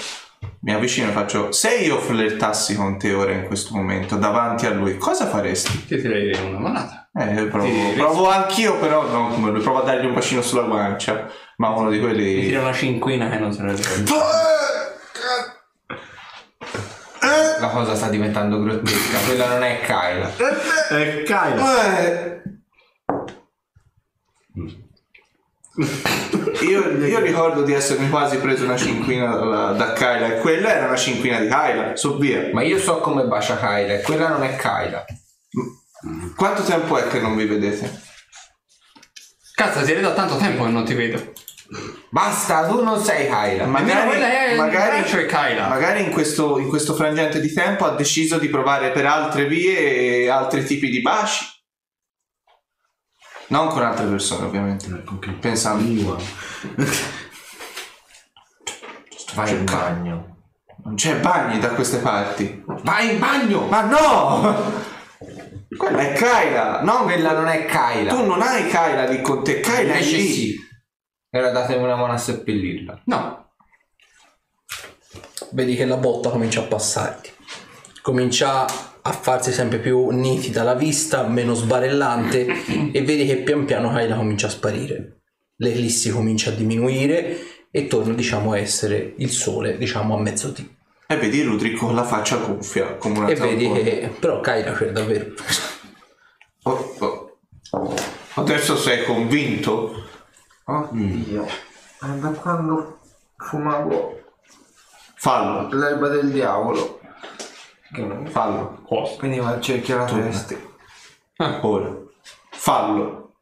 Mi 0.62 0.74
avvicino 0.74 1.08
e 1.08 1.12
faccio. 1.12 1.52
Se 1.52 1.76
io 1.76 1.98
flirtassi 2.00 2.74
con 2.74 2.98
te 2.98 3.12
ora 3.12 3.30
in 3.32 3.46
questo 3.46 3.74
momento 3.76 4.16
davanti 4.16 4.66
a 4.66 4.70
lui, 4.70 4.98
cosa 4.98 5.26
faresti? 5.28 5.86
Ti 5.86 5.96
direi 6.00 6.36
una 6.48 6.58
manata. 6.58 7.08
Eh, 7.14 7.44
provo, 7.46 7.66
Ti- 7.66 7.92
provo 7.96 8.28
anch'io, 8.28 8.76
però 8.78 9.06
non 9.06 9.32
come 9.32 9.50
lui. 9.52 9.60
Provo 9.62 9.82
a 9.82 9.84
dargli 9.84 10.06
un 10.06 10.14
bacino 10.14 10.42
sulla 10.42 10.62
guancia. 10.62 11.26
Ma 11.58 11.68
uno 11.70 11.88
di 11.90 11.98
Ti 11.98 12.02
quelli. 12.02 12.40
tira 12.42 12.60
una 12.60 12.72
cinquina 12.72 13.28
che 13.28 13.38
non 13.38 13.52
se 13.52 13.62
ne 13.62 13.74
ricorda. 17.28 17.60
La 17.60 17.68
cosa 17.68 17.94
sta 17.94 18.08
diventando 18.08 18.62
grottesca. 18.62 19.18
Quella 19.26 19.48
non 19.48 19.62
è 19.62 19.80
Kyla. 19.80 20.36
È 20.88 21.22
Kylo. 21.22 21.80
Eh. 21.80 22.42
Io, 26.62 27.06
io 27.06 27.20
ricordo 27.20 27.62
di 27.62 27.72
essermi 27.72 28.08
quasi 28.10 28.38
preso 28.38 28.64
una 28.64 28.76
cinquina 28.76 29.36
da, 29.36 29.72
da 29.72 29.92
Kyla 29.92 30.34
e 30.34 30.38
quella 30.40 30.74
era 30.74 30.86
una 30.86 30.96
cinquina 30.96 31.38
di 31.38 31.46
Kyla, 31.46 31.94
su 31.94 32.18
via. 32.18 32.50
Ma 32.52 32.62
io 32.62 32.78
so 32.78 32.98
come 32.98 33.24
bacia 33.24 33.56
Kyla 33.56 33.94
e 33.94 34.02
quella 34.02 34.28
non 34.28 34.42
è 34.42 34.56
Kyla. 34.56 35.04
Quanto 36.34 36.62
tempo 36.62 36.96
è 36.98 37.06
che 37.08 37.20
non 37.20 37.36
vi 37.36 37.46
vedete? 37.46 38.06
Cazzo, 39.54 39.84
siete 39.84 40.00
da 40.00 40.12
tanto 40.12 40.36
tempo 40.36 40.64
che 40.64 40.70
non 40.70 40.84
ti 40.84 40.94
vedo. 40.94 41.32
Basta, 42.10 42.66
tu 42.66 42.82
non 42.82 42.98
sei 43.02 43.26
Kyla. 43.26 43.64
È 43.64 43.64
il 43.64 43.68
magari, 43.68 45.00
braccio 45.00 45.18
e 45.18 45.26
Kyla. 45.26 45.68
magari 45.68 46.02
in, 46.02 46.10
questo, 46.10 46.58
in 46.58 46.68
questo 46.68 46.94
frangente 46.94 47.40
di 47.40 47.52
tempo 47.52 47.84
ha 47.84 47.94
deciso 47.94 48.38
di 48.38 48.48
provare 48.48 48.90
per 48.90 49.04
altre 49.04 49.46
vie 49.46 50.22
e 50.22 50.28
altri 50.30 50.64
tipi 50.64 50.88
di 50.88 51.02
baci. 51.02 51.44
Non 53.48 53.68
con 53.68 53.82
altre 53.82 54.06
persone, 54.06 54.46
ovviamente. 54.46 55.02
Con 55.04 55.18
che 55.18 55.30
Pensando. 55.32 55.82
lingua. 55.82 56.16
Vai 59.34 59.50
in 59.52 59.64
bagno. 59.64 60.36
Non 60.84 60.94
c'è 60.94 61.16
bagni 61.16 61.58
da 61.58 61.68
queste 61.70 61.98
parti. 61.98 62.62
Vai 62.82 63.12
in 63.12 63.18
bagno! 63.18 63.66
Ma 63.66 63.82
no! 63.82 64.86
Quella 65.76 65.98
è 66.00 66.12
Kyla, 66.14 66.82
no? 66.82 67.02
Quella 67.02 67.32
non 67.32 67.48
è 67.48 67.66
Kyla. 67.66 68.10
Tu 68.14 68.24
non 68.24 68.40
hai 68.40 68.66
Kyla 68.68 69.04
lì 69.06 69.20
con 69.20 69.44
te, 69.44 69.60
Kyla 69.60 69.76
è 69.76 69.82
Invece 69.98 70.16
lì. 70.16 70.32
sì. 70.32 70.66
Ora 71.30 71.50
datemi 71.50 71.82
una 71.82 71.96
mano 71.96 72.12
a 72.12 72.18
seppellirla. 72.18 73.02
No. 73.04 73.50
Vedi 75.50 75.76
che 75.76 75.84
la 75.84 75.96
botta 75.96 76.30
comincia 76.30 76.60
a 76.60 76.64
passarti. 76.64 77.30
Comincia 78.02 78.64
a 78.64 79.12
farsi 79.12 79.52
sempre 79.52 79.78
più 79.78 80.08
nitida 80.10 80.62
la 80.62 80.74
vista, 80.74 81.26
meno 81.26 81.54
sbarellante 81.54 82.46
e 82.92 83.02
vedi 83.02 83.26
che 83.26 83.36
pian 83.38 83.64
piano 83.64 83.90
Kyla 83.92 84.16
comincia 84.16 84.46
a 84.46 84.50
sparire. 84.50 85.20
L'ellissi 85.56 86.10
comincia 86.10 86.50
a 86.50 86.54
diminuire 86.54 87.38
e 87.70 87.86
torna 87.86 88.14
diciamo 88.14 88.52
a 88.52 88.58
essere 88.58 89.14
il 89.18 89.30
sole 89.30 89.76
diciamo 89.76 90.16
a 90.16 90.20
mezzodì. 90.20 90.76
E 91.06 91.16
vedi 91.16 91.42
Rudrick 91.42 91.78
con 91.78 91.94
la 91.94 92.04
faccia 92.04 92.36
gonfia, 92.36 92.96
come 92.96 93.18
una 93.18 93.28
E 93.28 93.34
vedi 93.34 93.64
zampona. 93.64 93.82
che 93.82 94.12
però 94.18 94.40
Kyla 94.40 94.72
c'è 94.72 94.92
davvero. 94.92 95.26
Oh, 96.64 96.94
oh. 96.98 97.94
Adesso 98.34 98.76
sei 98.76 99.04
convinto? 99.04 100.06
Oddio. 100.70 101.46
Da 101.98 102.28
quando 102.32 102.98
fumavo 103.36 104.20
Fallo, 105.14 105.68
l'erba 105.74 106.08
del 106.08 106.30
diavolo. 106.30 107.00
Che 107.90 108.02
non 108.02 108.26
fallo. 108.26 108.82
veniva 109.18 109.48
a 109.48 109.60
cerchio 109.60 109.96
la 109.96 110.04
testa. 110.04 110.54
Ora. 111.62 111.90
Fallo. 112.50 113.32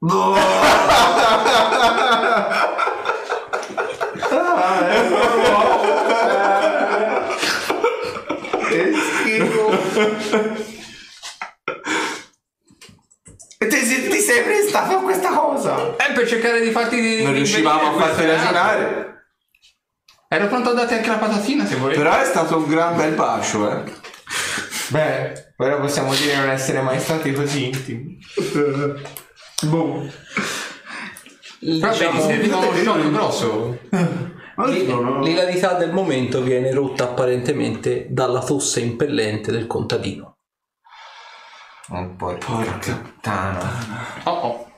Che 8.68 8.92
schifo. 8.94 9.70
E 13.60 13.66
ti, 13.66 13.80
ti- 13.86 14.08
ti 14.08 14.20
sei 14.38 14.42
prestato 14.44 14.96
a 14.96 15.02
questa 15.02 15.30
cosa? 15.30 15.96
È 15.96 16.12
per 16.12 16.26
cercare 16.28 16.60
di 16.60 16.70
farti... 16.70 17.22
Non 17.22 17.32
riuscivamo 17.32 17.96
a 17.96 18.00
farti 18.00 18.26
ragionare. 18.26 19.06
Ero 20.28 20.46
pronto 20.46 20.70
a 20.70 20.72
darti 20.74 20.94
anche 20.94 21.08
la 21.08 21.16
patatina 21.16 21.64
se 21.66 21.76
volevi. 21.76 22.00
Però 22.00 22.18
è 22.20 22.24
stato 22.24 22.58
un 22.58 22.68
gran 22.68 22.96
bel 22.96 23.14
bacio, 23.14 23.70
eh. 23.70 23.92
Beh, 24.88 25.52
ora 25.56 25.76
possiamo 25.76 26.14
dire 26.14 26.36
non 26.36 26.50
essere 26.50 26.80
mai 26.80 26.98
stati 27.00 27.32
così 27.32 27.66
intimi. 27.66 28.18
Boh. 29.62 30.06
Però 31.60 31.90
Diciamo- 31.90 32.20
vedi, 32.20 32.20
serviva 32.20 32.56
uno 32.58 32.74
shock 32.76 33.10
grosso. 33.10 33.78
Ma 34.58 34.66
L'i- 34.66 34.86
no, 34.86 35.00
no, 35.00 35.10
no. 35.14 35.22
L'ilarità 35.22 35.74
del 35.74 35.92
momento 35.92 36.42
viene 36.42 36.72
rotta 36.72 37.04
apparentemente 37.04 38.06
dalla 38.10 38.40
tosse 38.42 38.80
impellente 38.80 39.52
del 39.52 39.66
contadino. 39.68 40.27
Un 41.90 42.16
po' 42.16 42.36
Porca. 42.36 42.96
puttana. 42.96 43.70
Oh 44.24 44.30
oh. 44.30 44.70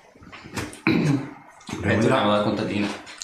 E 0.85 1.99
torniamo. 1.99 2.65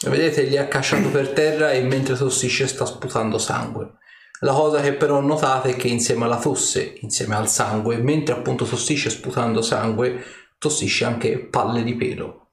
E 0.03 0.11
Vedete, 0.11 0.47
gli 0.47 0.55
è 0.55 0.59
accasciato 0.59 1.09
per 1.09 1.31
terra 1.31 1.71
e 1.71 1.83
mentre 1.83 2.17
tossisce 2.17 2.67
sta 2.67 2.85
sputando 2.85 3.39
sangue. 3.39 3.95
La 4.41 4.53
cosa 4.53 4.81
che 4.81 4.93
però 4.93 5.21
notate 5.21 5.71
è 5.71 5.77
che 5.77 5.89
insieme 5.89 6.25
alla 6.25 6.39
tosse, 6.39 6.97
insieme 7.01 7.37
al 7.37 7.49
sangue, 7.49 7.97
mentre 7.97 8.35
appunto 8.35 8.65
tossisce 8.65 9.09
sputando 9.09 9.63
sangue, 9.63 10.23
tossisce 10.59 11.05
anche 11.05 11.39
palle 11.39 11.83
di 11.83 11.95
pelo. 11.95 12.49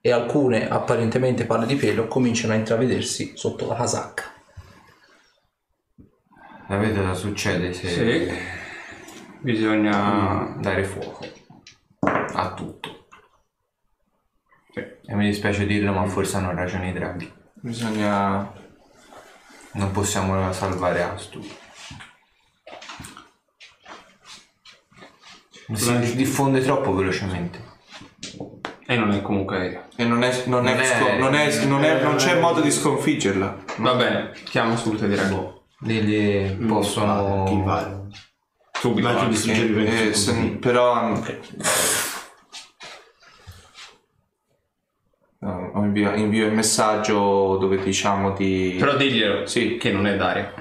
E 0.00 0.10
alcune 0.10 0.68
apparentemente 0.68 1.46
palle 1.46 1.66
di 1.66 1.76
pelo 1.76 2.08
cominciano 2.08 2.52
a 2.52 2.56
intravedersi 2.56 3.32
sotto 3.36 3.66
la 3.66 3.76
casacca. 3.76 4.24
Sapete 6.68 7.00
cosa 7.00 7.14
succede 7.14 7.72
se 7.72 7.88
Sì. 7.88 8.60
Bisogna... 9.42 10.54
dare 10.58 10.84
fuoco 10.84 11.26
a 12.34 12.54
tutto? 12.54 13.06
Sì. 14.72 14.80
E 14.80 15.14
mi 15.14 15.26
dispiace 15.26 15.66
dirlo, 15.66 15.92
ma 15.92 16.06
forse 16.06 16.36
hanno 16.36 16.54
ragione 16.54 16.90
i 16.90 16.92
draghi. 16.92 17.30
Bisogna... 17.54 18.52
Non 19.72 19.90
possiamo 19.90 20.52
salvare 20.52 21.02
Astu. 21.02 21.40
Si 25.74 26.16
diffonde 26.16 26.60
troppo 26.62 26.94
velocemente. 26.94 27.70
E 28.86 28.96
non 28.96 29.10
è 29.12 29.22
comunque 29.22 29.56
aereo. 29.56 29.84
E 29.96 30.04
non, 30.04 30.22
è, 30.22 30.42
non, 30.46 30.66
è 30.66 30.72
Non 30.74 30.80
è- 30.82 30.84
sco- 30.84 31.16
non, 31.16 31.34
è- 31.34 31.64
non 31.64 31.84
è- 31.84 32.02
non 32.02 32.16
c'è 32.16 32.38
modo 32.38 32.60
di 32.60 32.70
sconfiggerla. 32.70 33.64
Va 33.78 33.94
bene, 33.94 34.32
chiamo 34.44 34.76
subito 34.76 35.06
di 35.06 35.14
draghi. 35.14 35.50
Digli 35.78 36.66
possono... 36.66 37.44
Chi 37.44 37.60
va? 37.62 38.00
Subito. 38.82 39.06
Vai, 39.12 39.16
anzi. 39.16 39.52
distruggere 39.52 39.82
i 39.82 40.08
Eh, 40.08 40.14
se- 40.14 40.56
però 40.60 41.14
No, 45.38 45.70
invio, 45.76 46.14
invio 46.14 46.46
il 46.46 46.52
messaggio 46.52 47.56
dove 47.60 47.80
diciamo 47.82 48.32
di 48.32 48.76
Però 48.78 48.96
diglielo 48.96 49.46
Sì. 49.46 49.76
che 49.76 49.90
non 49.92 50.06
è 50.06 50.16
Dario. 50.16 50.52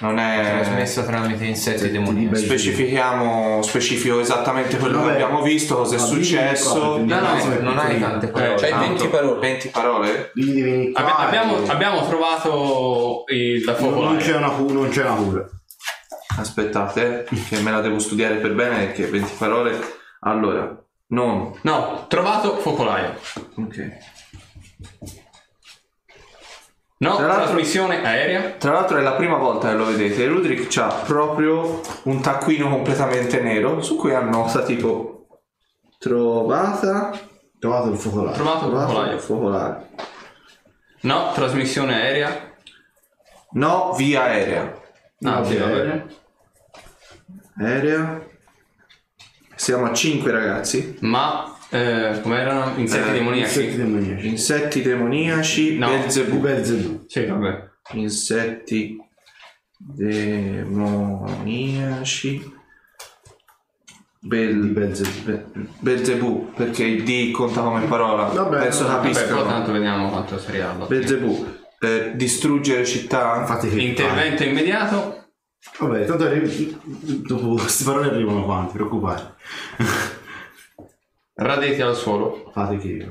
non 0.00 0.18
è 0.18 0.40
Trasmessa 0.62 1.02
tramite 1.04 1.44
insetti 1.44 1.90
demoniaci. 1.90 2.44
specifichiamo 2.44 3.62
specifico 3.62 4.20
esattamente 4.20 4.76
quello 4.78 4.98
che 5.00 5.04
Vabbè. 5.04 5.14
abbiamo 5.22 5.42
visto 5.42 5.76
cosa 5.76 5.96
è 5.96 5.98
Ma 5.98 6.04
successo 6.04 6.74
cosa, 6.74 7.02
No, 7.02 7.20
no, 7.20 7.38
Sì, 7.40 7.62
non 7.62 7.78
hai 7.78 8.00
tante 8.00 8.26
parole. 8.28 8.54
C'hai 8.56 8.70
Tanto, 8.70 8.86
20 8.88 9.06
parole. 9.08 9.40
20 9.40 9.68
parole 9.68 10.32
abbiamo, 10.94 11.56
abbiamo 11.66 12.06
trovato 12.06 13.24
il 13.28 13.62
da 13.64 13.72
Non, 13.72 13.80
non 13.82 13.90
focolare. 13.92 14.16
c'è 14.22 14.36
una 14.36 14.48
non 14.56 14.88
c'è 14.88 15.02
una 15.04 15.14
cura. 15.14 15.48
Aspettate 16.38 17.26
che 17.48 17.60
me 17.60 17.70
la 17.70 17.80
devo 17.80 17.98
studiare 17.98 18.36
per 18.36 18.54
bene 18.54 18.92
che 18.92 19.06
20 19.06 19.34
parole 19.38 19.78
allora 20.20 20.76
non 21.08 21.58
No, 21.62 22.06
trovato 22.08 22.56
focolaio. 22.56 23.14
ok 23.56 23.88
No, 26.98 27.16
Tra 27.16 27.26
l'altro- 27.26 27.44
trasmissione 27.46 28.04
aerea. 28.04 28.50
Tra 28.58 28.72
l'altro 28.74 28.96
è 28.98 29.00
la 29.02 29.14
prima 29.14 29.36
volta 29.36 29.70
che 29.70 29.74
lo 29.74 29.86
vedete, 29.86 30.24
Rudrick 30.28 30.76
ha 30.76 30.86
proprio 31.04 31.80
un 32.04 32.20
taccuino 32.20 32.68
completamente 32.70 33.40
nero 33.40 33.82
su 33.82 33.96
cui 33.96 34.14
annota 34.14 34.62
tipo 34.62 35.26
trovata 35.98 37.10
Trovato 37.58 37.88
il 37.90 37.96
focolare. 37.96 38.34
Trovato 38.36 38.66
il 38.66 38.72
focolaio. 38.76 39.18
focolare. 39.18 39.88
No, 41.00 41.32
trasmissione 41.32 41.94
aerea. 41.94 42.52
No, 43.54 43.92
via 43.96 44.22
aerea. 44.22 44.80
Ah, 45.24 45.44
sì, 45.44 45.54
Ok. 45.56 45.60
va 45.60 45.66
bene. 45.66 46.06
Aerea. 47.58 48.26
Siamo 49.54 49.84
a 49.86 49.92
5 49.92 50.30
ragazzi. 50.32 50.96
Ma, 51.00 51.56
eh, 51.70 52.18
come 52.22 52.38
erano? 52.40 52.72
Insetti 52.78 53.08
Eh, 53.08 53.12
demoniaci? 53.12 53.58
Insetti 53.60 53.76
demoniaci. 53.76 54.26
Insetti 54.26 54.82
demoniaci, 54.82 55.78
No. 55.78 55.88
Belzebù. 55.88 56.38
Belzebù. 56.38 57.04
Sì, 57.06 57.24
vabbè. 57.26 57.70
Insetti 57.92 58.96
demoniaci. 61.22 62.60
Bel, 64.24 64.54
Belzebù. 64.68 65.22
Be- 65.24 65.46
Belzebù, 65.80 66.52
perché 66.54 66.84
il 66.84 67.02
D 67.02 67.32
conta 67.32 67.60
come 67.62 67.84
parola. 67.86 68.26
Vabbè, 68.26 68.58
Penso 68.60 68.86
vabbè, 68.86 69.12
tanto 69.12 69.72
vediamo 69.72 70.10
quanto 70.10 70.38
seriallo. 70.38 70.86
Belzebù. 70.86 71.44
Eh, 71.80 72.12
distruggere 72.14 72.84
città. 72.84 73.38
Infatti 73.40 73.68
che 73.68 73.80
Intervento 73.80 74.44
immediato. 74.44 75.21
Vabbè, 75.78 76.04
tanto 76.06 76.24
arri- 76.24 77.22
dopo 77.26 77.54
queste 77.54 77.84
parole 77.84 78.08
arrivano 78.10 78.44
qua, 78.44 78.56
non 78.56 78.66
ti 78.66 78.72
preoccupare. 78.72 79.34
Radeti 81.34 81.80
al 81.80 81.96
suolo. 81.96 82.50
Fate 82.52 82.76
che... 82.78 83.08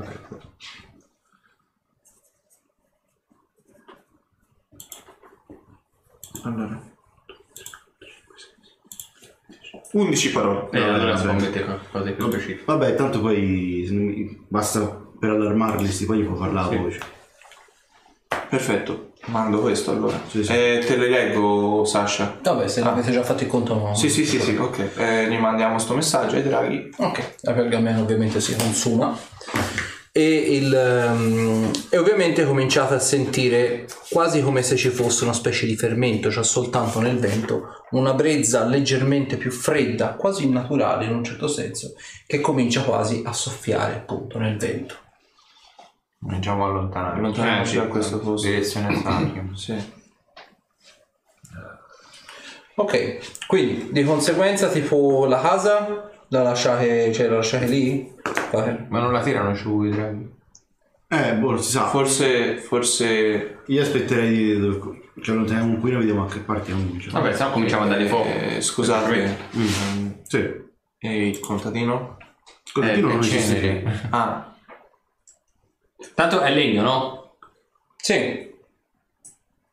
Allora. 6.43 6.81
11 9.93 10.31
parole. 10.31 10.69
E 10.71 10.79
No, 10.79 10.85
allora 10.93 11.13
vabbè. 11.15 11.23
scommetti 11.27 11.63
qualcosa 11.63 12.03
di 12.05 12.13
più 12.13 12.31
specifico. 12.31 12.63
Vabbè, 12.77 12.95
tanto 12.95 13.19
poi 13.21 13.83
se 13.87 13.93
non- 13.93 14.45
basta 14.47 14.85
per 15.19 15.29
allarmarli, 15.31 15.87
sti 15.87 16.05
poi 16.05 16.19
gli 16.19 16.25
può 16.25 16.35
parlare 16.35 16.69
Sì. 16.69 16.75
a 16.75 16.81
voce. 16.81 16.99
Perfetto. 18.49 19.10
Mando 19.25 19.61
questo 19.61 19.91
allora. 19.91 20.19
Sì, 20.27 20.43
sì. 20.43 20.51
Eh, 20.51 20.83
te 20.85 20.95
le 20.95 21.09
leggo, 21.09 21.85
Sasha. 21.85 22.39
Vabbè, 22.41 22.67
se 22.67 22.81
l'avete 22.81 23.11
già 23.11 23.23
fatto 23.23 23.43
il 23.43 23.49
conto 23.49 23.75
no. 23.75 23.95
Sì, 23.95 24.09
sì, 24.09 24.25
sì, 24.25 24.39
sì, 24.39 24.55
ok. 24.55 24.89
Eh, 24.97 25.29
gli 25.29 25.37
mandiamo 25.37 25.77
sto 25.77 25.93
messaggio 25.93 26.35
ai 26.35 26.43
draghi. 26.43 26.89
Ok, 26.97 27.35
la 27.41 27.53
pergamena 27.53 27.99
ovviamente 27.99 28.41
si 28.41 28.55
consuma 28.55 29.15
e, 30.13 30.57
il, 30.57 30.73
ehm, 30.73 31.71
e 31.89 31.97
ovviamente 31.97 32.45
cominciate 32.45 32.95
a 32.95 32.99
sentire 32.99 33.87
quasi 34.09 34.41
come 34.41 34.61
se 34.61 34.75
ci 34.75 34.89
fosse 34.89 35.23
una 35.23 35.33
specie 35.33 35.65
di 35.65 35.77
fermento, 35.77 36.29
cioè 36.29 36.43
soltanto 36.43 36.99
nel 36.99 37.17
vento, 37.17 37.85
una 37.91 38.13
brezza 38.13 38.65
leggermente 38.65 39.37
più 39.37 39.51
fredda, 39.51 40.15
quasi 40.15 40.45
innaturale 40.45 41.05
in 41.05 41.13
un 41.13 41.23
certo 41.23 41.47
senso, 41.47 41.93
che 42.27 42.41
comincia 42.41 42.81
quasi 42.83 43.21
a 43.25 43.31
soffiare 43.31 43.93
appunto 43.93 44.37
nel 44.37 44.57
vento. 44.57 44.95
Cominciamo 46.21 46.65
a 46.65 46.69
allontanarci. 46.69 47.19
Allontaniamoci 47.19 47.75
da 47.77 47.87
questo 47.87 48.19
posto. 48.19 48.47
Direzione 48.47 48.95
Sanctum. 49.01 49.53
Sì. 49.53 49.99
Ok, 52.75 53.45
quindi 53.47 53.89
di 53.91 54.03
conseguenza 54.03 54.69
tipo 54.69 55.25
la 55.25 55.39
casa 55.41 56.09
la 56.29 56.41
lasciate, 56.41 57.11
cioè 57.11 57.27
la 57.27 57.35
lasciate 57.37 57.65
lì? 57.65 58.11
Fate- 58.23 58.85
Ma 58.89 58.99
non 58.99 59.11
la 59.11 59.21
tirano 59.21 59.51
giù 59.53 59.83
i 59.83 59.91
draghi? 59.91 60.29
Eh, 61.09 61.33
boh, 61.35 61.51
non 61.51 61.61
si 61.61 61.71
sa. 61.71 61.87
Forse, 61.87 62.57
forse 62.57 63.59
Io 63.65 63.81
aspetterei 63.81 64.29
di... 64.33 64.59
dove- 64.59 65.09
Cioè, 65.21 65.35
non 65.35 65.45
teniamo 65.45 65.73
un 65.73 65.79
qui, 65.81 65.91
vediamo 65.91 66.23
a 66.23 66.27
che 66.27 66.39
partiamo. 66.39 66.97
Cioè. 66.97 67.11
Vabbè, 67.11 67.33
se 67.33 67.43
no 67.43 67.51
cominciamo 67.51 67.83
a 67.83 67.87
dargli 67.87 68.07
fuoco. 68.07 68.29
eh, 68.29 68.61
scusate, 68.61 69.37
Mm. 69.57 70.11
Sì. 70.23 70.37
e 70.99 71.27
il 71.27 71.39
contadino? 71.41 72.17
Così 72.71 72.89
Eh, 72.89 72.97
non 73.01 73.19
che 73.19 73.35
esiste. 73.35 74.07
Ah, 74.11 74.50
Tanto 76.15 76.41
è 76.41 76.53
legno, 76.53 76.81
no? 76.81 77.35
Sì. 77.97 78.49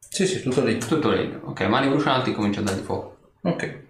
Sì, 0.08 0.26
sì, 0.26 0.42
tutto 0.42 0.62
lì. 0.62 0.78
Tutto 0.78 1.10
legno. 1.10 1.40
Ok, 1.44 1.60
mani 1.62 1.89
brucianti, 1.89 2.32
comincia 2.32 2.60
a 2.60 2.65
dargli 2.65 2.82
fuoco. 2.82 3.16
Ok. 3.42 3.86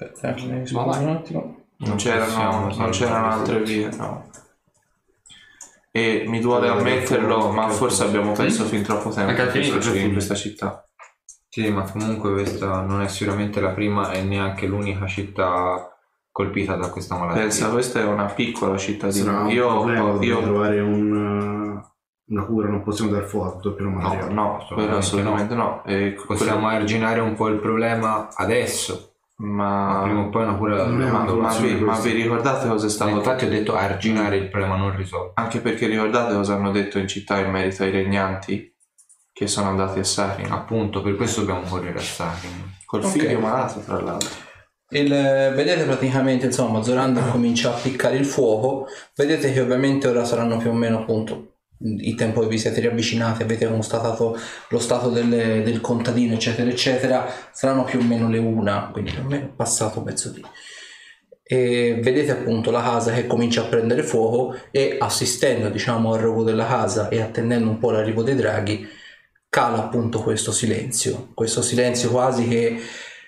Aspetta, 0.00 0.34
eh, 0.34 0.46
mi 0.46 0.66
scuso 0.66 0.84
vai. 0.84 1.02
un 1.02 1.10
attimo. 1.10 1.64
non 1.78 1.96
c'erano, 1.96 2.66
possiamo 2.66 2.82
non 2.82 2.90
c'erano 2.90 3.26
altre 3.30 3.62
vie, 3.62 3.88
no. 3.96 4.30
E 5.90 6.24
mi 6.26 6.40
duole 6.40 6.68
ammetterlo, 6.68 7.50
ma 7.50 7.68
forse 7.68 8.04
abbiamo 8.04 8.32
perso 8.32 8.64
fin 8.64 8.82
troppo 8.82 9.10
tempo 9.10 9.94
in 9.96 10.12
questa 10.12 10.34
città. 10.34 10.87
Sì, 11.50 11.70
ma 11.70 11.82
comunque 11.90 12.32
questa 12.32 12.82
non 12.82 13.00
è 13.00 13.08
sicuramente 13.08 13.60
la 13.60 13.70
prima 13.70 14.12
e 14.12 14.22
neanche 14.22 14.66
l'unica 14.66 15.06
città 15.06 15.92
colpita 16.30 16.76
da 16.76 16.90
questa 16.90 17.16
malattia. 17.16 17.42
Pensa, 17.42 17.70
questa 17.70 18.00
è 18.00 18.04
una 18.04 18.26
piccola 18.26 18.76
cittadina. 18.76 19.32
Sarà 19.32 19.50
Io, 19.50 19.68
dobbiamo 19.72 20.22
io 20.22 20.40
trovare 20.42 20.80
un, 20.80 21.12
uh, 21.12 22.32
una 22.32 22.44
cura, 22.44 22.68
non 22.68 22.82
possiamo 22.82 23.10
dar 23.10 23.24
fuoco 23.24 23.48
a 23.48 23.52
tutto 23.52 23.68
il 23.70 23.74
piano 23.74 23.90
no, 23.90 23.96
materiale. 24.00 24.32
no, 24.34 24.66
quello 24.72 24.96
assolutamente 24.98 25.54
no. 25.54 25.82
E 25.84 26.12
Possiamo 26.26 26.60
quello- 26.60 26.76
arginare 26.76 27.20
un 27.20 27.34
po' 27.34 27.48
il 27.48 27.58
problema 27.58 28.28
adesso 28.34 29.14
Ma 29.36 29.54
Ma, 29.94 30.02
prima 30.02 30.20
o 30.20 30.28
poi 30.28 30.42
una 30.42 30.54
pure 30.54 30.76
Non 30.76 31.00
una 31.00 31.24
ma, 31.34 31.56
vi, 31.58 31.74
ma 31.80 31.98
vi 31.98 32.12
ricordate 32.12 32.68
cosa 32.68 32.86
è 32.86 32.90
stato 32.90 33.10
Infatti 33.10 33.44
ho 33.46 33.48
detto 33.48 33.74
arginare 33.74 34.36
il 34.36 34.48
problema 34.48 34.76
non 34.76 34.94
risolto. 34.94 35.32
Anche 35.34 35.60
perché 35.60 35.86
ricordate 35.86 36.34
cosa 36.34 36.54
hanno 36.54 36.70
detto 36.72 36.98
in 36.98 37.08
città 37.08 37.38
in 37.38 37.50
merito 37.50 37.82
ai 37.84 37.90
regnanti 37.90 38.72
che 39.38 39.46
sono 39.46 39.68
andati 39.68 40.00
a 40.00 40.04
Sarin? 40.04 40.50
Appunto, 40.50 41.00
per 41.00 41.14
questo 41.14 41.40
dobbiamo 41.40 41.62
correre 41.68 41.98
a 41.98 42.02
Sarin. 42.02 42.74
Col 42.84 43.04
Ok. 43.04 43.10
figlio 43.12 43.38
malato, 43.38 43.78
tra 43.80 44.00
l'altro. 44.00 44.28
Il- 44.90 45.08
vedete 45.54 45.84
praticamente 45.84 46.46
insomma 46.46 46.82
Zorander 46.82 47.30
comincia 47.30 47.74
a 47.74 47.78
piccare 47.78 48.16
il 48.16 48.24
fuoco 48.24 48.86
vedete 49.14 49.52
che 49.52 49.60
ovviamente 49.60 50.08
ora 50.08 50.24
saranno 50.24 50.56
più 50.56 50.70
o 50.70 50.72
meno 50.72 51.00
appunto 51.00 51.56
il 51.80 52.14
tempo 52.14 52.40
che 52.40 52.46
vi 52.48 52.56
siete 52.56 52.80
riavvicinati 52.80 53.42
avete 53.42 53.68
constatato 53.68 54.34
lo 54.70 54.78
stato 54.78 55.10
delle- 55.10 55.62
del 55.62 55.82
contadino 55.82 56.32
eccetera 56.32 56.70
eccetera 56.70 57.30
saranno 57.52 57.84
più 57.84 57.98
o 58.00 58.02
meno 58.02 58.30
le 58.30 58.38
una 58.38 58.88
quindi 58.90 59.10
più 59.10 59.20
o 59.22 59.28
meno 59.28 59.52
passato 59.54 60.00
mezzodì 60.00 60.42
e 61.42 61.98
vedete 62.02 62.30
appunto 62.30 62.70
la 62.70 62.80
casa 62.82 63.12
che 63.12 63.26
comincia 63.26 63.60
a 63.60 63.66
prendere 63.66 64.02
fuoco 64.02 64.56
e 64.70 64.96
assistendo 64.98 65.68
diciamo 65.68 66.14
al 66.14 66.20
rogo 66.20 66.44
della 66.44 66.66
casa 66.66 67.10
e 67.10 67.20
attendendo 67.20 67.68
un 67.68 67.76
po' 67.78 67.90
l'arrivo 67.90 68.22
dei 68.22 68.34
draghi 68.36 68.88
cala 69.48 69.78
appunto 69.78 70.22
questo 70.22 70.52
silenzio 70.52 71.30
questo 71.34 71.62
silenzio 71.62 72.10
quasi 72.10 72.46
che 72.48 72.80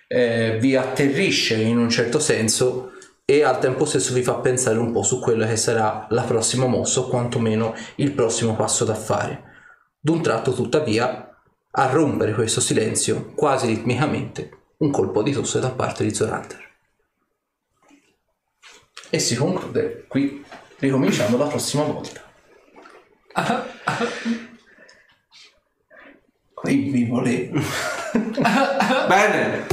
eh, 0.07 0.59
vi 0.61 0.75
atterrisce 0.77 1.55
in 1.55 1.79
un 1.79 1.89
certo 1.89 2.19
senso 2.19 2.91
e 3.31 3.45
al 3.45 3.61
tempo 3.61 3.85
stesso 3.85 4.13
vi 4.13 4.25
fa 4.25 4.35
pensare 4.35 4.77
un 4.77 4.91
po' 4.91 5.05
su 5.05 5.21
quello 5.21 5.47
che 5.47 5.57
sarà 5.57 6.09
la 6.11 6.23
prossima 6.23 6.67
mossa 6.67 6.99
o 6.99 7.07
quantomeno 7.07 7.77
il 7.97 8.11
prossimo 8.11 8.57
passo 8.57 8.85
da 8.85 8.97
fare. 8.97 9.45
D'un 10.01 10.21
tratto, 10.21 10.53
tuttavia, 10.53 11.41
a 11.71 11.87
rompere 11.87 12.33
questo 12.33 12.61
silenzio, 12.61 13.33
quasi 13.37 13.69
ritmicamente, 13.69 14.73
un 14.79 14.91
colpo 14.91 15.23
di 15.23 15.31
tosse 15.31 15.61
da 15.61 15.71
parte 15.71 16.03
di 16.03 16.13
Zorander. 16.13 16.69
E 19.11 19.19
si 19.21 19.37
conclude 19.37 20.07
qui, 20.09 20.45
ricominciando 20.81 21.37
la 21.37 21.47
prossima 21.47 21.85
volta. 21.85 22.21
Vi 26.65 27.05
volevo. 27.07 27.59
Bene! 29.09 29.67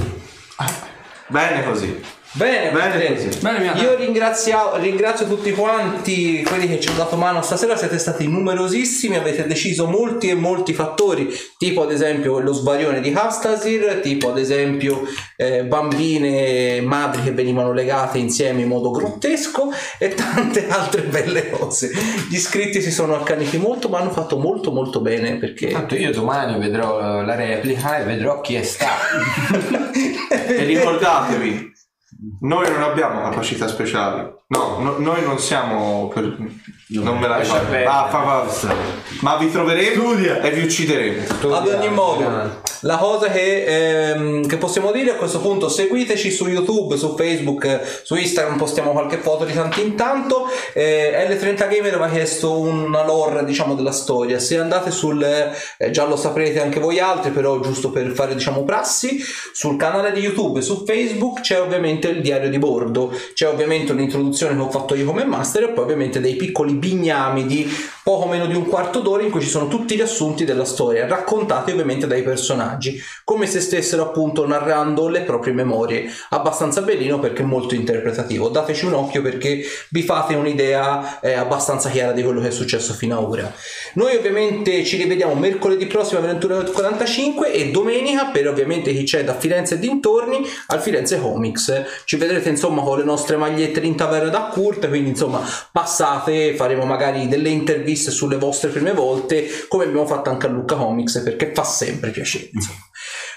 Bene 1.27 1.63
così. 1.65 2.01
Bene, 2.37 2.69
Bene 2.69 3.31
bene. 3.41 3.81
Io 3.81 3.95
ringrazio, 3.95 4.77
ringrazio 4.77 5.25
tutti 5.25 5.51
quanti 5.53 6.43
quelli 6.43 6.67
che 6.67 6.79
ci 6.79 6.89
hanno 6.89 6.99
dato 6.99 7.15
mano 7.15 7.41
stasera, 7.41 7.75
siete 7.75 7.97
stati 7.97 8.27
numerosissimi, 8.27 9.15
avete 9.15 9.47
deciso 9.47 9.87
molti 9.87 10.29
e 10.29 10.35
molti 10.35 10.73
fattori, 10.73 11.35
tipo 11.57 11.81
ad 11.81 11.91
esempio 11.91 12.37
lo 12.39 12.53
sbarione 12.53 13.01
di 13.01 13.11
Hastasir, 13.11 14.01
tipo 14.01 14.29
ad 14.29 14.37
esempio 14.37 15.01
eh, 15.35 15.63
bambine 15.63 16.75
e 16.75 16.81
madri 16.81 17.23
che 17.23 17.31
venivano 17.31 17.73
legate 17.73 18.19
insieme 18.19 18.61
in 18.61 18.67
modo 18.67 18.91
grottesco 18.91 19.71
e 19.97 20.13
tante 20.13 20.67
altre 20.69 21.01
belle 21.01 21.49
cose. 21.49 21.91
Gli 22.29 22.35
iscritti 22.35 22.83
si 22.83 22.91
sono 22.91 23.15
accaniti 23.15 23.57
molto, 23.57 23.89
ma 23.89 23.97
hanno 23.97 24.11
fatto 24.11 24.37
molto 24.37 24.71
molto 24.71 25.01
bene 25.01 25.37
perché... 25.37 25.69
Tanto 25.69 25.95
io 25.95 26.11
domani 26.11 26.59
vedrò 26.59 27.21
la 27.23 27.33
replica 27.33 27.97
e 27.97 28.03
vedrò 28.03 28.41
chi 28.41 28.53
è 28.53 28.63
stato. 28.63 29.85
E 30.29 30.63
ricordatevi, 30.63 31.73
noi 32.41 32.69
non 32.71 32.81
abbiamo 32.81 33.21
capacità 33.21 33.67
speciali. 33.67 34.27
No, 34.47 34.79
no- 34.79 34.97
noi 34.97 35.23
non 35.23 35.39
siamo 35.39 36.07
per... 36.13 36.37
Non 36.89 37.17
me 37.17 37.27
la 37.27 37.37
lascia 37.37 37.59
ricordo. 37.59 37.69
perdere. 37.69 37.83
Va, 37.83 38.07
fa, 38.09 38.17
va. 38.19 38.47
Ma 39.19 39.35
vi 39.35 39.51
troveremo 39.51 40.13
e 40.41 40.51
vi 40.51 40.61
uccideremo. 40.61 41.21
Ad 41.53 41.67
ogni 41.67 41.89
modo, 41.89 42.63
la 42.81 42.95
cosa 42.95 43.27
che, 43.27 44.11
ehm, 44.11 44.47
che 44.47 44.55
possiamo 44.55 44.93
dire 44.93 45.11
a 45.11 45.15
questo 45.15 45.41
punto, 45.41 45.67
seguiteci 45.67 46.31
su 46.31 46.47
YouTube, 46.47 46.95
su 46.95 47.13
Facebook, 47.17 48.01
su 48.03 48.15
Instagram, 48.15 48.57
postiamo 48.57 48.91
qualche 48.91 49.17
foto 49.17 49.43
di 49.43 49.51
tanto 49.51 49.81
in 49.81 49.95
tanto. 49.95 50.45
Eh, 50.73 51.27
L30 51.29 51.67
Gamer 51.67 51.93
aveva 51.95 52.07
chiesto 52.07 52.57
una 52.57 53.03
lore, 53.03 53.43
diciamo, 53.43 53.75
della 53.75 53.91
storia. 53.91 54.39
Se 54.39 54.57
andate 54.57 54.89
sul, 54.89 55.21
eh, 55.21 55.91
già 55.91 56.05
lo 56.05 56.15
saprete 56.15 56.61
anche 56.61 56.79
voi 56.79 56.99
altri, 56.99 57.31
però 57.31 57.59
giusto 57.59 57.89
per 57.89 58.11
fare, 58.11 58.33
diciamo, 58.33 58.63
prassi, 58.63 59.19
sul 59.51 59.75
canale 59.75 60.13
di 60.13 60.21
YouTube 60.21 60.59
e 60.59 60.61
su 60.61 60.85
Facebook 60.85 61.41
c'è 61.41 61.59
ovviamente 61.59 62.07
il 62.07 62.21
diario 62.21 62.49
di 62.49 62.59
bordo, 62.59 63.11
c'è 63.33 63.49
ovviamente 63.49 63.91
un'introduzione 63.91 64.55
che 64.55 64.61
ho 64.61 64.69
fatto 64.69 64.95
io 64.95 65.05
come 65.05 65.25
master 65.25 65.63
e 65.63 65.69
poi 65.69 65.83
ovviamente 65.83 66.21
dei 66.21 66.35
piccoli 66.35 66.75
bignami 66.79 67.45
di 67.45 67.69
poco 68.07 68.27
meno 68.29 68.45
di 68.45 68.55
un 68.55 68.65
quarto 68.67 69.01
d'ora 69.01 69.21
in 69.21 69.29
cui 69.29 69.41
ci 69.41 69.49
sono 69.49 69.67
tutti 69.67 69.97
gli 69.97 70.01
assunti 70.01 70.45
della 70.45 70.63
storia, 70.63 71.07
raccontati 71.07 71.71
ovviamente 71.71 72.07
dai 72.07 72.23
personaggi, 72.23 73.01
come 73.25 73.47
se 73.47 73.59
stessero 73.59 74.03
appunto 74.03 74.47
narrando 74.47 75.09
le 75.09 75.23
proprie 75.23 75.51
memorie. 75.51 76.09
Abbastanza 76.29 76.81
bellino 76.81 77.19
perché 77.19 77.43
molto 77.43 77.75
interpretativo. 77.75 78.47
Dateci 78.47 78.85
un 78.85 78.93
occhio 78.93 79.21
perché 79.21 79.61
vi 79.89 80.03
fate 80.03 80.35
un'idea 80.35 81.19
eh, 81.19 81.33
abbastanza 81.33 81.89
chiara 81.89 82.13
di 82.13 82.23
quello 82.23 82.39
che 82.39 82.47
è 82.47 82.51
successo 82.51 82.93
fino 82.93 83.17
ad 83.17 83.25
ora. 83.25 83.53
Noi 83.95 84.15
ovviamente 84.15 84.85
ci 84.85 84.95
rivediamo 84.95 85.33
mercoledì 85.35 85.85
prossimo 85.85 86.21
alle 86.21 86.31
21.45 86.31 87.51
e 87.51 87.71
domenica 87.71 88.27
per 88.27 88.47
ovviamente 88.47 88.93
chi 88.93 89.03
c'è 89.03 89.25
da 89.25 89.37
Firenze 89.37 89.75
e 89.75 89.79
dintorni 89.79 90.45
al 90.67 90.81
Firenze 90.81 91.19
Comics. 91.19 91.83
Ci 92.05 92.15
vedrete 92.15 92.47
insomma 92.47 92.81
con 92.83 92.99
le 92.99 93.03
nostre 93.03 93.35
magliette 93.35 93.81
in 93.81 93.97
taverna 93.97 94.29
da 94.29 94.49
Kurt, 94.51 94.87
quindi 94.87 95.09
insomma 95.09 95.41
passate, 95.71 96.53
faremo 96.67 96.85
magari 96.85 97.29
delle 97.29 97.49
interviste 97.49 98.11
sulle 98.11 98.35
vostre 98.35 98.69
prime 98.69 98.91
volte 98.91 99.47
come 99.69 99.85
abbiamo 99.85 100.05
fatto 100.05 100.29
anche 100.29 100.47
a 100.47 100.49
Lucca 100.49 100.75
Comics 100.75 101.21
perché 101.23 101.51
fa 101.53 101.63
sempre 101.63 102.11
piacere. 102.11 102.49
Insomma. 102.51 102.79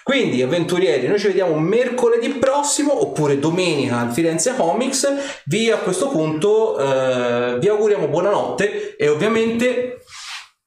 Quindi 0.02 0.42
avventurieri, 0.42 1.06
noi 1.06 1.20
ci 1.20 1.28
vediamo 1.28 1.54
mercoledì 1.56 2.30
prossimo 2.30 3.00
oppure 3.00 3.38
domenica 3.38 3.98
al 3.98 4.12
Firenze 4.12 4.56
Comics. 4.56 5.06
Vi 5.44 5.70
a 5.70 5.76
questo 5.76 6.08
punto 6.08 6.76
eh, 6.78 7.58
vi 7.60 7.68
auguriamo 7.68 8.08
buonanotte 8.08 8.96
e 8.96 9.08
ovviamente 9.08 10.02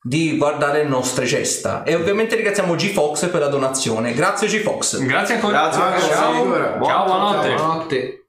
di 0.02 0.38
guardare 0.38 0.84
le 0.84 0.90
nostre 0.90 1.26
gesta. 1.26 1.84
E 1.84 1.96
ovviamente 1.96 2.36
ringraziamo 2.36 2.76
G-Fox 2.76 3.28
per 3.28 3.42
la 3.42 3.48
donazione. 3.48 4.14
Grazie 4.14 4.48
G-Fox. 4.48 5.00
Grazie 5.00 5.36
ancora. 5.36 5.70
Grazie, 5.70 5.80
Ciao. 5.80 5.90
ragazzi. 5.90 6.10
Ciao, 6.86 7.06
buonanotte. 7.06 7.54
Buonanotte. 7.54 8.23